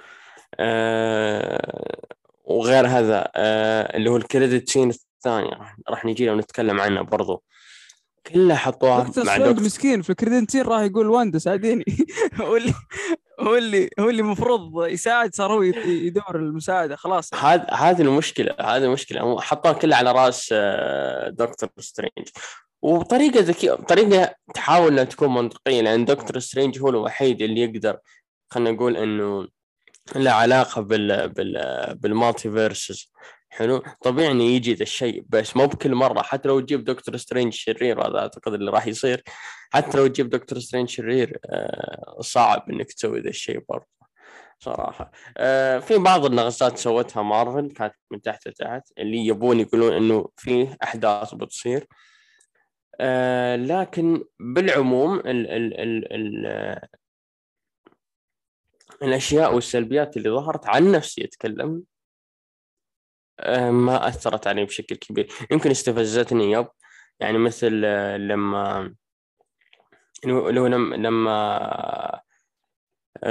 آه 0.60 2.08
وغير 2.44 2.88
هذا 2.88 3.32
آه 3.36 3.98
اللي 3.98 4.10
هو 4.10 4.18
ال 4.18 4.25
credit 4.25 4.70
scene 4.70 4.90
الثاني 4.90 5.50
راح, 5.90 6.06
نجي 6.06 6.30
ونتكلم 6.30 6.82
عنه 6.82 7.02
برضو. 7.02 7.44
كلها 8.28 8.56
حطوها 8.56 9.12
مع 9.18 9.38
دكتور. 9.38 9.64
مسكين 9.64 10.02
في 10.02 10.10
ال 10.10 10.14
credit 10.14 10.40
scene 10.40 10.62
راح 10.62 10.82
يقول 10.82 11.08
واندا 11.08 11.40
ساعديني. 11.40 11.86
هو 13.40 13.56
اللي 13.56 13.90
هو 14.00 14.10
اللي 14.10 14.22
المفروض 14.22 14.86
يساعد 14.88 15.36
صار 15.36 15.54
هو 15.54 15.62
يد- 15.62 15.86
يدور 15.86 16.36
المساعدة 16.36 16.96
خلاص. 16.96 17.34
هذا 17.34 17.66
هذه 17.74 18.02
المشكلة 18.02 18.56
هذه 18.62 18.84
المشكلة. 18.84 19.42
حطوها 19.42 19.74
كلها 19.74 19.98
على 19.98 20.12
رأس 20.12 20.50
آه، 20.54 21.30
دكتور 21.30 21.70
سترينج. 21.80 22.28
وبطريقه 22.82 23.40
ذكيه 23.40 23.72
بطريقه 23.72 24.36
تحاول 24.54 24.92
إنها 24.92 25.04
تكون 25.04 25.34
منطقية 25.34 25.82
لأن 25.82 26.06
دكتور 26.06 26.40
سترينج 26.40 26.80
هو 26.82 26.90
الوحيد 26.90 27.42
اللي 27.42 27.62
يقدر 27.62 27.98
خلينا 28.50 28.72
نقول 28.72 28.98
إنه 28.98 29.48
له 30.16 30.32
علاقة 30.32 30.82
بال 30.82 31.30
بال 31.30 31.54
بال 31.96 32.52
multiverses. 32.52 33.12
حلو؟ 33.58 33.84
طبيعي 34.02 34.32
إنه 34.32 34.44
يجي 34.44 34.74
ذا 34.74 34.84
الشيء 34.84 35.24
بس 35.30 35.58
مو 35.58 35.66
بكل 35.68 35.96
مرة 35.96 36.22
حتى 36.22 36.48
لو 36.48 36.60
تجيب 36.60 36.84
دكتور 36.84 37.18
سترينج 37.18 37.54
شرير 37.54 38.08
هذا 38.08 38.20
أعتقد 38.20 38.54
اللي 38.54 38.72
راح 38.72 38.88
يصير. 38.88 39.24
حتى 39.70 39.98
لو 39.98 40.08
تجيب 40.08 40.30
دكتور 40.30 40.60
سترينج 40.60 40.90
شرير 40.90 41.40
آه، 41.46 42.18
صعب 42.22 42.70
إنك 42.70 42.94
تسوي 42.94 43.20
ذا 43.20 43.30
الشيء 43.30 43.64
برضه 43.70 43.88
صراحة. 44.60 45.12
آه، 45.38 45.80
في 45.80 45.98
بعض 45.98 46.26
النغزات 46.26 46.78
سوتها 46.78 47.24
مارفل 47.24 47.72
كانت 47.72 47.94
من 48.12 48.22
تحت 48.22 48.48
لتحت 48.48 48.92
اللي 48.98 49.26
يبون 49.26 49.60
يقولون 49.60 49.94
إنه 49.94 50.30
في 50.38 50.78
أحداث 50.84 51.36
بتصير. 51.36 51.88
آه، 53.00 53.56
لكن 53.56 54.24
بالعموم 54.40 55.20
ال 55.20 55.48
ال 55.48 55.80
ال 55.80 56.14
ال 56.14 56.80
الأشياء 59.04 59.56
والسلبيات 59.56 60.18
اللي 60.18 60.30
ظهرت 60.30 60.68
عن 60.68 60.92
نفسي 60.92 61.24
أتكلم 61.26 61.84
ما 63.72 64.08
أثرت 64.08 64.48
علي 64.48 64.66
بشكل 64.66 64.96
كبير. 64.96 65.28
يمكن 65.52 65.72
استفزتني 65.72 66.52
yep 66.52 66.68
يعني 67.20 67.38
مثل 67.38 67.82
آه، 67.86 68.18
لما 68.18 68.94
هو 70.28 70.50
لما 70.50 70.96
لما 70.96 72.22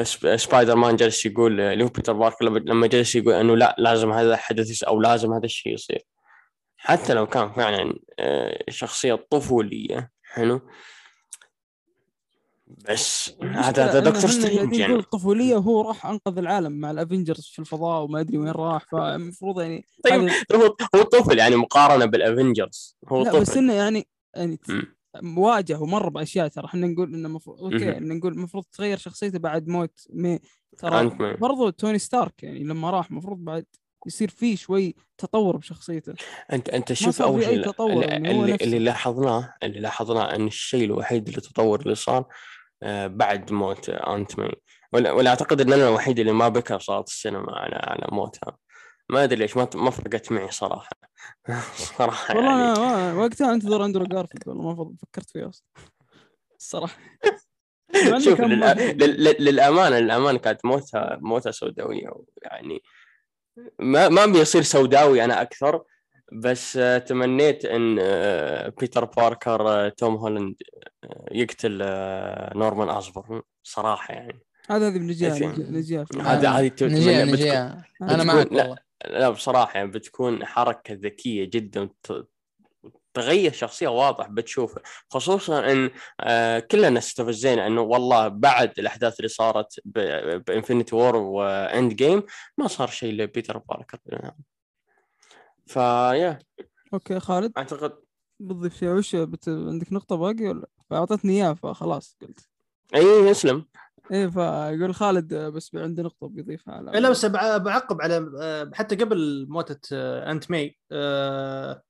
سب- 0.02 0.36
سبايدر 0.36 0.76
مان 0.76 0.96
جالس 0.96 1.26
يقول 1.26 1.60
اللي 1.60 1.84
هو 1.84 1.88
بيتر 1.88 2.12
باركر 2.12 2.44
لما- 2.44 2.86
جالس 2.86 3.14
يقول 3.16 3.34
إنه 3.34 3.56
لا 3.56 3.74
لازم 3.78 4.12
هذا 4.12 4.34
الحدث 4.34 4.82
أو 4.84 5.00
لازم 5.00 5.32
هذا 5.32 5.44
الشيء 5.44 5.74
يصير. 5.74 6.02
حتى 6.76 7.14
لو 7.14 7.26
كان 7.26 7.52
فعلا 7.52 7.94
آه، 8.18 8.64
شخصية 8.70 9.14
طفولية 9.30 10.10
حلو 10.22 10.70
بس 12.66 13.32
هذا 13.42 13.84
هذا 13.84 14.00
دكتور 14.00 14.30
سترينج 14.30 14.56
يعني 14.56 14.78
يعني 14.78 14.92
يقول 14.92 15.04
طفولية 15.04 15.56
وهو 15.56 15.80
راح 15.80 16.06
أنقذ 16.06 16.38
العالم 16.38 16.72
مع 16.72 16.90
الافنجرز 16.90 17.50
في 17.52 17.58
الفضاء 17.58 18.02
وما 18.02 18.20
أدري 18.20 18.38
وين 18.38 18.48
راح 18.48 18.84
فالمفروض 18.92 19.60
يعني 19.60 19.84
طيب 20.04 20.30
هو 20.54 20.76
هو 20.94 21.02
طفل 21.02 21.38
يعني 21.38 21.56
مقارنة 21.56 22.04
بالافنجرز 22.04 22.96
هو 23.08 23.24
لا 23.24 23.38
بس 23.38 23.50
طفل 23.50 23.58
انه 23.58 23.72
يعني 23.72 24.08
يعني. 24.36 24.58
واجه 25.36 25.80
ومر 25.80 26.08
بأشياء 26.08 26.48
ترى 26.48 26.64
إحنا 26.64 26.86
نقول 26.86 27.14
إنه 27.14 27.28
مفروض 27.28 27.60
okay. 27.60 27.92
إحنا 27.92 28.14
نقول 28.14 28.32
المفروض 28.32 28.64
تغير 28.72 28.98
شخصيته 28.98 29.38
بعد 29.38 29.68
موت 29.68 30.06
مي 30.10 30.38
ترى. 30.78 31.36
برضو 31.40 31.70
توني 31.70 31.98
ستارك 31.98 32.42
يعني 32.42 32.64
لما 32.64 32.90
راح 32.90 33.10
المفروض 33.10 33.38
بعد 33.38 33.66
يصير 34.06 34.28
فيه 34.28 34.56
شوي 34.56 34.94
تطور 35.18 35.56
بشخصيته 35.56 36.14
انت 36.52 36.68
أنت 36.68 36.92
شوف 36.92 37.22
أول 37.22 37.44
شيء 37.44 37.70
اللي, 37.80 38.06
يعني 38.06 38.28
هو 38.28 38.40
اللي, 38.40 38.52
نفسه. 38.52 38.64
اللي 38.64 38.78
لاحظناه 38.78 39.54
اللي 39.62 39.80
لاحظناه 39.80 40.34
إن 40.34 40.46
الشيء 40.46 40.84
الوحيد 40.84 41.28
اللي 41.28 41.40
تطور 41.40 41.80
اللي 41.80 41.94
صار 41.94 42.26
بعد 43.06 43.52
موت 43.52 43.88
انت 43.90 44.38
مان 44.38 44.52
ولا, 44.92 45.12
أعتقد 45.30 45.60
إن 45.60 45.72
أنا 45.72 45.88
الوحيد 45.88 46.18
اللي 46.18 46.32
ما 46.32 46.48
بكى 46.48 46.78
صارت 46.78 47.08
السينما 47.08 47.52
على 47.56 47.76
على 47.76 48.06
موتها. 48.12 48.56
ما 49.10 49.24
أدري 49.24 49.38
ليش 49.38 49.56
ما 49.56 49.68
ما 49.74 49.90
فرقت 49.90 50.32
معي 50.32 50.50
صراحة. 50.50 50.90
صراحة 51.98 52.36
والله 52.36 53.04
يعني. 53.06 53.18
وقتها 53.18 53.54
أنتظر 53.54 53.84
أندرو 53.84 54.04
جارفيلد 54.04 54.48
والله 54.48 54.84
ما 54.84 54.94
فكرت 55.02 55.30
فيه 55.30 55.48
أصلا. 55.48 55.64
الصراحه 56.60 56.96
شوف 58.18 58.40
للأ... 58.40 58.74
لل- 58.74 59.36
للامانه 59.44 59.98
للامانه 59.98 60.38
كانت 60.38 60.64
موتها 60.64 61.18
موتها 61.20 61.50
سوداوية 61.52 62.08
يعني 62.42 62.82
ما 63.78 64.08
ما 64.08 64.26
بيصير 64.26 64.62
سوداوي 64.62 65.24
أنا 65.24 65.42
أكثر. 65.42 65.82
بس 66.32 66.76
آه، 66.76 66.98
تمنيت 66.98 67.64
إن 67.64 67.98
آه، 68.00 68.72
بيتر 68.80 69.04
باركر 69.04 69.68
آه، 69.68 69.88
توم 69.88 70.14
هولاند 70.14 70.54
آه، 71.04 71.26
يقتل 71.30 71.78
نورمان 72.58 72.88
اسبورن 72.88 73.42
صراحة 73.62 74.14
يعني. 74.14 74.40
هذا 74.68 74.88
هذه 74.88 74.98
نجيها 74.98 76.04
في 76.04 76.18
هذا 76.20 76.50
هذه 76.50 76.66
أنا 78.02 78.24
معك 78.24 78.52
لا. 78.52 78.62
والله. 78.62 78.78
لا 79.06 79.30
بصراحة 79.30 79.76
يعني 79.76 79.90
بتكون 79.90 80.46
حركة 80.46 80.94
ذكية 80.94 81.44
جدا 81.44 81.88
تغير 83.14 83.52
شخصية 83.52 83.88
واضح 83.88 84.28
بتشوفه 84.28 84.80
خصوصا 85.10 85.72
إن 85.72 85.90
كلنا 86.60 86.98
استفزينا 86.98 87.66
إنه 87.66 87.80
والله 87.80 88.28
بعد 88.28 88.78
الأحداث 88.78 89.16
اللي 89.20 89.28
صارت 89.28 89.80
ب 89.84 89.97
Infinity 89.97 90.96
War 90.96 91.11
و 91.11 91.16
Endgame 91.16 92.22
ما 92.58 92.68
صار 92.68 92.88
شيء 92.88 93.12
لبيتر 93.12 93.58
باركر. 93.58 93.98
ف 95.66 96.38
yeah 96.94 97.07
okay 97.07 97.20
خالد؟ 97.20 97.52
أعتقد 97.58 97.92
بتضيف 98.40 98.76
شيء 98.76 98.88
وش 98.88 99.16
بت... 99.16 99.48
عندك 99.48 99.92
نقطة 99.92 100.16
باقي 100.16 100.46
ولا؟ 100.48 100.68
اعطتني 100.92 101.32
اياه 101.32 101.52
فخلاص 101.52 102.16
قلت. 102.22 102.48
أي 102.94 103.30
اسلم 103.30 103.64
إيه 104.12 104.26
فيقول 104.26 104.94
خالد 104.94 105.34
بس 105.34 105.74
عنده 105.74 106.02
نقطة 106.02 106.28
بيضيفها. 106.28 106.74
على 106.74 107.00
لا 107.00 107.10
بس 107.10 107.26
بع- 107.26 107.56
بعقب 107.56 108.02
على 108.02 108.70
حتى 108.74 108.96
قبل 108.96 109.46
موتة 109.48 109.80
آه، 109.92 110.32
Aunt 110.32 110.50
May 110.50 110.78
آه، 110.92 111.82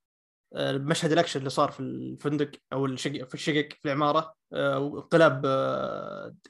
آه، 0.55 0.73
مشهد 0.79 1.13
الأكشن 1.13 1.39
اللي 1.39 1.51
صار 1.51 1.71
في 1.71 1.81
الفندق 1.81 2.51
أو 2.73 2.87
الشقق 2.87 3.29
في 3.29 3.35
الشقق 3.35 3.69
في 3.73 3.85
العمارة 3.85 4.35
وانقلاب 4.53 5.43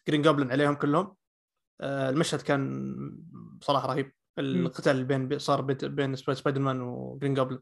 جرين 0.09 0.23
جوبلن 0.23 0.51
عليهم 0.51 0.75
كلهم 0.75 1.17
المشهد 1.83 2.43
كان 2.43 2.97
بصراحه 3.61 3.89
رهيب. 3.89 4.13
القتال 4.39 5.05
بين 5.05 5.39
صار 5.39 5.61
بين 5.61 6.17
سباي- 6.17 6.35
سبايدر 6.35 6.61
مان 6.61 6.81
وجرين 6.81 7.35
جوبلن 7.35 7.59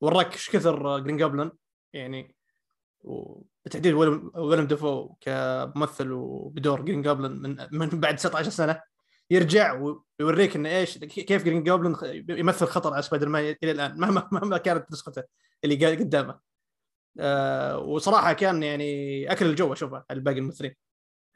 وراك 0.00 0.32
إيش 0.32 0.50
كثر 0.50 0.98
جرين 0.98 1.18
جوبلن 1.18 1.50
يعني 1.92 2.36
وبالتحديد 3.00 3.92
ويليم 3.92 4.66
دافو 4.66 5.14
كممثل 5.20 6.12
وبدور 6.12 6.82
جرين 6.82 7.02
جوبلن 7.02 7.30
من 7.30 7.56
من 7.72 7.88
بعد 7.88 8.16
19 8.16 8.50
سنة 8.50 8.80
يرجع 9.30 9.80
ويوريك 10.20 10.56
إنه 10.56 10.68
إيش 10.68 10.98
كيف 10.98 11.44
جرين 11.44 11.64
جوبلن 11.64 12.04
يمثل 12.30 12.66
خطر 12.66 12.92
على 12.92 13.02
سبايدر 13.02 13.28
مان 13.28 13.56
إلى 13.62 13.70
الآن 13.70 14.00
مهما 14.00 14.28
مهما 14.32 14.58
كانت 14.58 14.92
نسخته 14.92 15.22
اللي 15.64 15.86
قدامه. 15.96 16.40
آه 17.20 17.78
وصراحة 17.78 18.32
كان 18.32 18.62
يعني 18.62 19.32
أكل 19.32 19.46
الجو 19.46 19.72
أشوفه 19.72 20.04
على 20.10 20.20
باقي 20.20 20.38
الممثلين. 20.38 20.74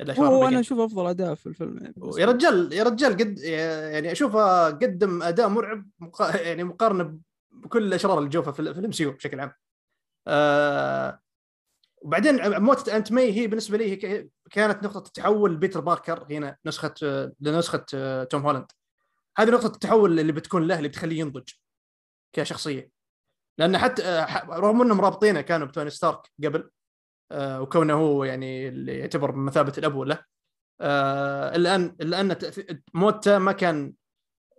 هو. 0.08 0.48
أنا 0.48 0.60
أشوف 0.60 0.78
أفضل 0.78 1.06
أداء 1.06 1.34
في 1.34 1.46
الفيلم 1.46 1.78
يعني 1.78 1.94
يا 2.18 2.26
رجال 2.26 2.72
يا 2.72 2.82
رجال 2.82 3.12
قد 3.12 3.38
يعني 3.38 4.12
أشوفه 4.12 4.64
قدم 4.66 5.22
أداء 5.22 5.48
مرعب 5.48 5.88
مقا... 5.98 6.36
يعني 6.36 6.64
مقارنة 6.64 7.18
بكل 7.50 7.82
الأشرار 7.82 8.18
اللي 8.18 8.30
شفته 8.30 8.52
في 8.52 8.60
ال 8.60 8.92
MCU 8.92 9.06
بشكل 9.06 9.40
عام. 9.40 9.52
آه... 10.26 11.20
وبعدين 12.02 12.60
موتة 12.60 12.96
Aunt 12.96 13.12
May 13.12 13.32
هي 13.32 13.46
بالنسبة 13.46 13.78
لي 13.78 13.90
هي 13.90 14.28
كانت 14.50 14.84
نقطة 14.84 15.06
التحول 15.06 15.56
بيتر 15.56 15.80
باركر 15.80 16.26
هنا 16.30 16.56
نسخة 16.66 16.94
لنسخة 17.40 17.86
آه، 17.94 18.24
توم 18.24 18.42
هولاند. 18.42 18.66
هذه 19.36 19.50
نقطة 19.50 19.66
التحول 19.66 20.20
اللي 20.20 20.32
بتكون 20.32 20.66
له 20.66 20.76
اللي 20.78 20.88
بتخليه 20.88 21.20
ينضج 21.20 21.48
كشخصية. 22.32 22.90
لأن 23.58 23.78
حتى 23.78 24.02
آه، 24.02 24.44
رغم 24.44 24.82
إنهم 24.82 25.00
رابطينه 25.00 25.40
كانوا 25.40 25.66
بتوني 25.66 25.90
ستارك 25.90 26.20
قبل 26.44 26.70
وكونه 27.32 27.94
هو 27.94 28.24
يعني 28.24 28.68
اللي 28.68 28.98
يعتبر 28.98 29.30
بمثابه 29.30 29.72
الأب 29.78 29.98
له 29.98 30.24
آه، 30.80 31.56
الا 31.56 31.74
ان 31.74 31.96
الا 32.00 32.38
موته 32.94 33.38
ما 33.38 33.52
كان 33.52 33.92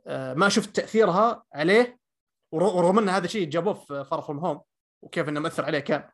آه، 0.07 0.33
ما 0.33 0.49
شفت 0.49 0.75
تأثيرها 0.75 1.43
عليه 1.53 1.99
ور- 2.51 2.63
ورغم 2.63 2.99
أن 2.99 3.09
هذا 3.09 3.27
شيء 3.27 3.49
جابوه 3.49 3.73
في 3.73 4.03
Far 4.03 4.21
From 4.21 4.39
Home 4.39 4.61
وكيف 5.03 5.29
إنه 5.29 5.39
مأثر 5.39 5.65
عليه 5.65 5.79
كان. 5.79 6.09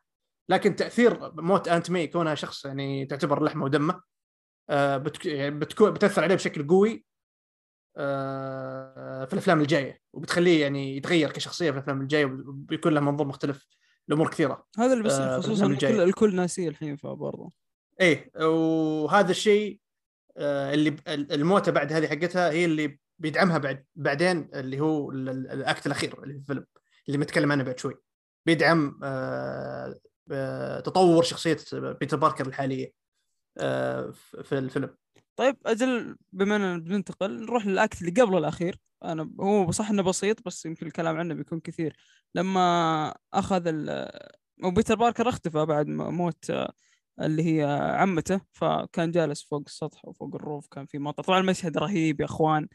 لكن 0.48 0.76
تأثير 0.76 1.32
موت 1.42 1.68
Aunt 1.68 1.90
May 1.90 2.06
كونها 2.06 2.34
شخص 2.34 2.64
يعني 2.64 3.06
تعتبر 3.06 3.44
لحمة 3.44 3.64
ودمة 3.64 4.02
آه،. 4.70 5.04
يعني 5.24 5.58
بتكون 5.58 5.90
بتأثر 5.90 6.22
عليه 6.22 6.34
بشكل 6.34 6.66
قوي 6.68 7.04
آه، 7.96 9.24
في 9.24 9.32
الأفلام 9.32 9.60
الجاية. 9.60 10.00
وبتخليه 10.12 10.62
يعني 10.62 10.96
يتغير 10.96 11.32
كشخصية 11.32 11.70
في 11.70 11.76
الأفلام 11.76 12.00
الجاية 12.00 12.24
وبيكون 12.24 12.94
له 12.94 13.00
منظور 13.00 13.26
مختلف. 13.26 13.66
لأمور 14.08 14.30
كثيرة. 14.30 14.66
هذا 14.78 14.92
اللي 14.92 15.02
بيصير 15.04 15.22
آه، 15.36 15.40
خصوصا 15.40 15.66
الكل, 15.66 16.00
الكل 16.00 16.34
ناسيه 16.36 16.68
الحين 16.68 16.96
فبرضه. 16.96 17.52
إيه 18.00 18.30
وهذا 18.46 19.30
الشيء 19.30 19.80
آه، 20.36 20.74
اللي 20.74 20.96
الموتة 21.08 21.72
بعد 21.72 21.92
هذه 21.92 22.06
حقتها 22.06 22.50
هي 22.50 22.64
اللي 22.64 22.98
بيدعمها 23.18 23.58
بعد 23.58 23.84
بعدين 23.96 24.50
اللي 24.54 24.80
هو 24.80 25.10
ال- 25.10 25.28
ال- 25.28 25.50
الأكت 25.50 25.86
الأخير 25.86 26.22
اللي 26.22 26.34
في 26.34 26.40
الفيلم 26.40 26.64
اللي 27.06 27.18
بنتكلم 27.18 27.52
عنه 27.52 27.64
بعد 27.64 27.78
شوي. 27.78 27.94
بيدعم 28.46 29.00
آه، 29.02 30.00
تطور 30.80 31.22
شخصية 31.22 31.56
بيتر 31.72 32.16
باركر 32.16 32.46
الحالية 32.46 32.92
في 34.42 34.52
الفيلم. 34.52 34.96
طيب 35.38 35.56
أجل 35.66 36.16
بما 36.32 36.56
إننا 36.56 36.78
بننتقل 36.78 37.40
نروح 37.44 37.66
لل 37.66 37.80
act 37.80 38.00
اللي 38.02 38.22
قبل 38.22 38.38
الأخير. 38.38 38.78
أنا 39.04 39.30
هو 39.40 39.70
صح 39.70 39.90
إنه 39.90 40.02
بسيط 40.02 40.42
بس 40.46 40.66
يمكن 40.66 40.86
الكلام 40.86 41.16
عنه 41.16 41.34
بيكون 41.34 41.60
كثير. 41.60 41.96
لما 42.34 43.14
أخذ 43.34 43.62
وبيتر 44.64 44.94
باركر 44.94 45.28
اختفى 45.28 45.64
بعد 45.66 45.86
موت 45.88 46.50
آه، 46.50 46.72
اللي 47.20 47.42
هي 47.60 47.64
عمته. 47.98 48.40
فكان 48.52 49.10
جالس 49.10 49.42
فوق 49.42 49.62
السطح 49.66 50.04
وفوق 50.04 50.34
ال 50.34 50.40
roof 50.40 50.66
كان 50.66 50.86
في 50.86 50.98
مطر. 50.98 51.22
طبعا 51.22 51.40
المشهد 51.40 51.78
رهيب 51.78 52.20
يا 52.20 52.24
أخوان. 52.26 52.68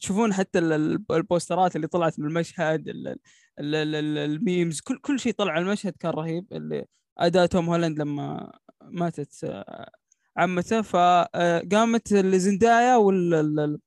تشوفون 0.00 0.32
حتى 0.34 0.58
ال- 0.58 0.72
ال- 0.72 1.04
البوسترات 1.10 1.76
اللي 1.76 1.86
طلعت 1.86 2.18
من 2.20 2.26
المشهد 2.26 2.88
ال- 2.88 3.08
ال- 3.08 3.18
ال- 3.58 3.94
ال- 3.94 4.18
ال 4.18 4.28
memes 4.28 4.80
كل 4.80 4.98
كل 4.98 5.20
شيء 5.20 5.32
طلع 5.32 5.52
على 5.52 5.62
المشهد 5.62 5.92
كان 6.00 6.10
رهيب. 6.12 6.46
اللي 6.52 6.84
اداء 7.18 7.46
توم 7.46 7.66
هولاند 7.70 7.98
لما 7.98 8.52
ماتت 8.82 9.44
آه، 9.44 9.90
عمته 10.38 10.82
فقامت 10.82 12.12
الزندايا 12.12 12.96
وال 12.96 13.34
ال- 13.34 13.60
ال- 13.60 13.80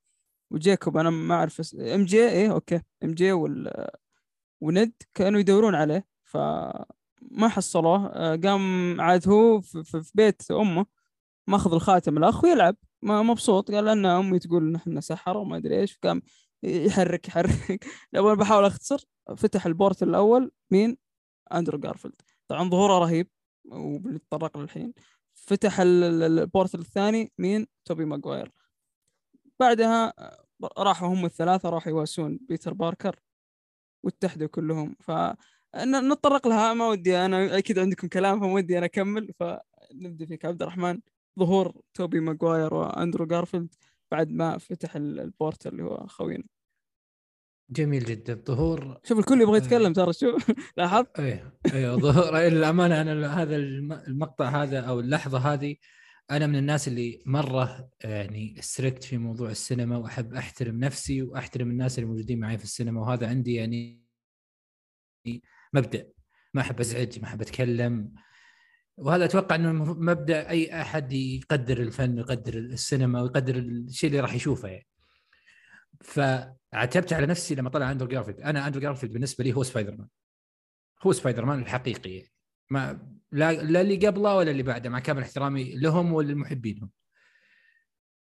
وجيكوب 0.50 0.96
أنا 0.96 1.10
ما 1.10 1.34
أعرف 1.34 1.74
MJ 1.74 2.28
إيه 2.28 2.52
okay 2.52 2.80
MJ 3.04 3.32
وال 3.32 3.86
وند 4.60 4.92
كانوا 5.14 5.40
يدورون 5.40 5.74
عليه 5.74 6.06
فما 6.24 7.48
حصلوه 7.48 8.06
آه، 8.06 8.36
قام 8.36 9.00
عاد 9.00 9.28
هو 9.28 9.60
في, 9.60 10.10
بيت 10.14 10.50
أمه 10.50 10.86
ماخذ 11.46 11.74
الخاتم 11.74 12.18
الأخ 12.18 12.44
ويلعب 12.44 12.76
مبسوط 13.02 13.70
قال 13.70 13.88
ان 13.88 14.06
أمي 14.06 14.38
تقول 14.38 14.68
إن 14.68 14.74
إحنا 14.76 15.00
سحره 15.00 15.38
وما 15.38 15.56
أدري 15.56 15.80
إيش 15.80 15.98
قام 15.98 16.22
يحرك 16.62 17.28
يحرك. 17.28 17.84
لما 18.12 18.34
بحاول 18.34 18.64
أختصر 18.64 19.04
فتح 19.36 19.66
ال 19.66 19.71
portal 19.71 20.02
الأول 20.02 20.52
مين؟ 20.70 20.96
أندرو 21.54 21.78
جارفيلد. 21.78 22.14
طبعا 22.48 22.70
ظهوره 22.70 22.98
رهيب 22.98 23.28
وبنتطرق 23.64 24.56
له 24.58 24.64
الحين 24.64 24.92
فتح 25.46 25.80
ال- 25.80 26.04
ال- 26.04 26.38
ال 26.38 26.44
portal 26.44 26.78
الثاني 26.78 27.32
مين؟ 27.38 27.66
توبي 27.84 28.04
ماجواير 28.04 28.52
بعدها 29.60 30.12
آه، 30.18 30.44
راحوا 30.78 31.08
هم 31.08 31.24
الثلاثة 31.24 31.70
راحوا 31.70 31.92
يواسون 31.92 32.38
بيتر 32.48 32.74
باركر 32.74 33.20
واتحدوا 34.02 34.48
كلهم. 34.48 34.96
ف 35.00 35.10
نتطرق 35.76 36.48
لها 36.48 36.74
ما 36.74 36.88
ودي 36.88 37.16
أنا 37.18 37.58
أكيد 37.58 37.78
عندكم 37.78 38.08
كلام 38.08 38.40
فما 38.40 38.52
ودي 38.52 38.78
أنا 38.78 38.86
أكمل. 38.86 39.32
فنبدا 39.40 40.26
فيك. 40.26 40.44
عبد 40.44 40.62
الرحمن 40.62 41.00
ظهور 41.38 41.80
توبي 41.94 42.20
ماجواير 42.20 42.74
وأندرو 42.74 43.26
جارفيلد 43.26 43.74
بعد 44.10 44.30
ما 44.30 44.58
فتح 44.58 44.96
ال- 44.96 45.20
ال 45.20 45.27
portal 45.27 45.70
اللي 45.70 45.82
هو 45.82 46.06
خوينا. 46.06 46.44
جميل 47.70 48.04
جدا. 48.04 48.34
ظهور 48.46 49.00
شوف 49.04 49.18
الكل 49.18 49.40
يبغى 49.40 49.58
يتكلم 49.58 49.92
ترى 49.92 50.12
شوف. 50.12 50.52
لاحظت؟ 50.76 51.20
إيه 51.20 51.58
إيه 51.74 51.96
ظهور. 51.96 52.38
للأمانة 52.38 53.00
أنا 53.00 53.42
هذا 53.42 53.56
الم- 53.56 53.92
المقطع 53.92 54.62
هذا 54.62 54.80
أو 54.80 55.00
اللحظة 55.00 55.38
هذه 55.38 55.76
أنا 56.30 56.46
من 56.46 56.56
الناس 56.56 56.88
اللي 56.88 57.22
مرة 57.26 57.88
يعني 58.04 58.58
استركت 58.58 59.04
في 59.04 59.18
موضوع 59.18 59.50
السينما 59.50 59.96
وأحب 59.96 60.34
أحترم 60.34 60.78
نفسي 60.80 61.22
وأحترم 61.22 61.70
الناس 61.70 61.98
اللي 61.98 62.10
موجودين 62.10 62.40
معي 62.40 62.58
في 62.58 62.64
السينما 62.64 63.00
وهذا 63.00 63.28
عندي 63.28 63.54
يعني 63.54 64.02
مبدأ. 65.72 66.08
ما 66.54 66.60
أحب 66.60 66.80
أزعج 66.80 67.18
ما 67.18 67.24
أحب 67.24 67.40
أتكلم. 67.40 68.14
وهذا 68.96 69.24
أتوقع 69.24 69.54
إنه 69.56 69.72
مبدأ 69.94 70.48
أي 70.50 70.80
أحد 70.82 71.12
يقدر 71.12 71.82
الفن 71.82 72.14
ويقدر 72.18 72.58
السينما 72.58 73.22
ويقدر 73.22 73.56
الشيء 73.58 74.10
اللي 74.10 74.20
راح 74.20 74.34
يشوفه 74.34 74.68
يعني. 74.68 74.86
فعتبت 76.72 77.12
على 77.12 77.26
نفسي 77.26 77.54
لما 77.54 77.70
طلع 77.70 77.90
أندرو 77.90 78.08
جارفيلد. 78.08 78.40
أنا 78.40 78.66
أندرو 78.66 78.80
جارفيلد 78.80 79.12
بالنسبة 79.12 79.44
لي 79.44 79.52
هو 79.52 79.62
سبايدر 79.62 79.96
مان 79.96 80.08
هو 81.02 81.12
سبايدر 81.12 81.44
مان 81.44 81.58
الحقيقي. 81.62 82.10
يعني. 82.10 82.32
ما 82.70 83.12
لا, 83.32 83.52
لا 83.52 83.80
اللي 83.80 84.06
قبله 84.06 84.36
ولا 84.36 84.50
اللي 84.50 84.62
بعده 84.62 84.90
مع 84.90 85.00
كامل 85.00 85.22
احترامي 85.22 85.74
لهم 85.74 86.12
وللمحبينهم 86.12 86.90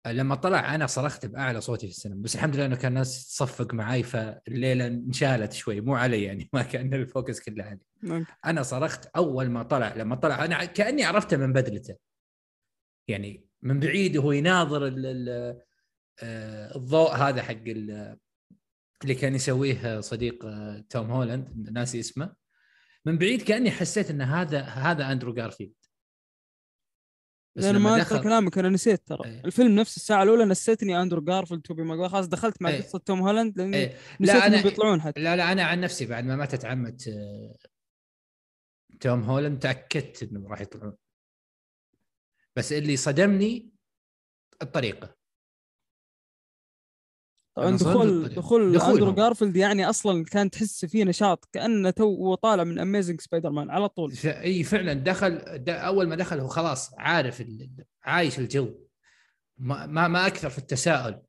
لما 0.07 0.35
طلع 0.35 0.75
أنا 0.75 0.87
صرخت 0.87 1.27
بأعلى 1.27 1.61
صوتي 1.61 1.87
في 1.87 1.93
السينما. 1.93 2.23
بس 2.23 2.35
الحمد 2.35 2.57
لله 2.57 2.67
إنه 2.67 2.77
كان 2.77 2.93
الناس 2.93 3.29
تصفق 3.29 3.75
معي 3.75 4.03
فالليلة 4.03 4.87
انشالت 4.87 5.53
شوي. 5.53 5.81
مو 5.81 5.95
علي 5.95 6.23
يعني 6.23 6.49
ما 6.53 6.63
كان 6.63 6.95
ال 6.95 7.02
focus 7.02 7.41
كله 7.41 7.65
علي. 7.65 7.81
أنا 8.45 8.63
صرخت 8.63 9.07
أول 9.17 9.51
ما 9.51 9.63
طلع 9.63 9.95
لما 9.95 10.17
طلع 10.17 10.45
أنا 10.45 10.65
كأني 10.65 11.05
عرفته 11.05 11.37
من 11.37 11.53
بدلته. 11.53 11.97
يعني 13.09 13.47
من 13.63 13.81
بعيد 13.81 14.17
وهو 14.17 14.33
يناظر 14.33 14.87
ال 14.87 15.07
ال 15.07 15.61
آه، 16.23 16.77
الضوء 16.77 17.15
هذا 17.15 17.43
حق 17.43 17.65
اللي 19.03 19.15
كان 19.15 19.35
يسويه 19.35 20.01
صديق 20.01 20.45
آه، 20.45 20.85
توم 20.91 21.11
هولاند 21.11 21.71
ناسي 21.71 22.01
اسمه. 22.01 22.35
من 23.05 23.19
بعيد 23.19 23.43
كأني 23.43 23.71
حسيت 23.71 24.11
إن 24.11 24.23
هذا 24.23 24.61
هذا 24.61 25.13
أندرو 25.13 25.35
جارفيلد. 25.35 25.73
بس 27.57 27.65
لما 27.65 27.91
ما 27.91 27.99
دخل 27.99 28.23
كلامك 28.23 28.59
أنا 28.59 28.69
نسيت 28.69 29.07
ترى. 29.07 29.25
إيه. 29.25 29.45
الفيلم 29.45 29.75
نفس 29.75 29.97
الساعة 29.97 30.23
الأولى 30.23 30.45
نسيتني 30.45 31.03
أندرو 31.03 31.21
جارفيلد 31.21 31.63
توبي 31.63 31.83
ماجواير 31.83 32.11
خلاص 32.11 32.29
دخلت 32.29 32.63
مع 32.63 32.71
إيه. 32.71 32.83
قصة 32.83 32.99
توم 32.99 33.21
هولاند 33.21 33.59
لأني 33.59 33.77
إيه. 33.77 33.97
نسيت 34.21 34.37
لا 34.37 34.47
إنهم 34.47 34.59
أنا 34.59 34.63
بيطلعون 34.63 35.01
حتى. 35.01 35.21
لا 35.21 35.37
لا 35.37 35.53
أنا 35.53 35.63
عن 35.63 35.81
نفسي 35.81 36.07
بعد 36.07 36.25
ما 36.25 36.37
ماتت 36.37 36.65
عمة 36.65 36.97
آه، 37.09 37.57
توم 39.01 39.23
هولاند 39.23 39.59
تأكدت 39.59 40.23
انه 40.23 40.49
راح 40.49 40.61
يطلعون. 40.61 40.97
بس 42.57 42.73
اللي 42.73 42.97
صدمني 42.97 43.71
الطريقة. 44.63 45.20
طبعا 47.57 47.77
صدمت 47.77 48.31
دخول. 48.31 48.73
دخول. 48.73 48.95
أندرو 48.95 49.13
جارفيلد 49.13 49.57
يعني 49.57 49.89
أصلا 49.89 50.25
كان 50.25 50.51
تحس 50.51 50.85
فيه 50.85 51.05
نشاط 51.05 51.49
كأنه 51.53 51.91
تو 51.91 52.35
طالع 52.35 52.65
من 52.65 52.79
Amazing 52.79 53.21
سبايدر 53.21 53.51
مان 53.51 53.71
على 53.71 53.89
طول. 53.89 54.15
إي 54.25 54.63
فعلا 54.63 54.93
دخل 54.93 55.41
أول 55.69 56.09
ما 56.09 56.17
دخل 56.17 56.41
هو 56.41 56.49
خلاص 56.49 56.91
عارف 56.99 57.43
عايش 58.03 58.39
الجو. 58.39 58.69
ما 59.59 59.87
ما, 59.87 60.09
ما 60.09 60.27
أكثر 60.27 60.51
في 60.51 60.59
التساؤل. 60.59 61.21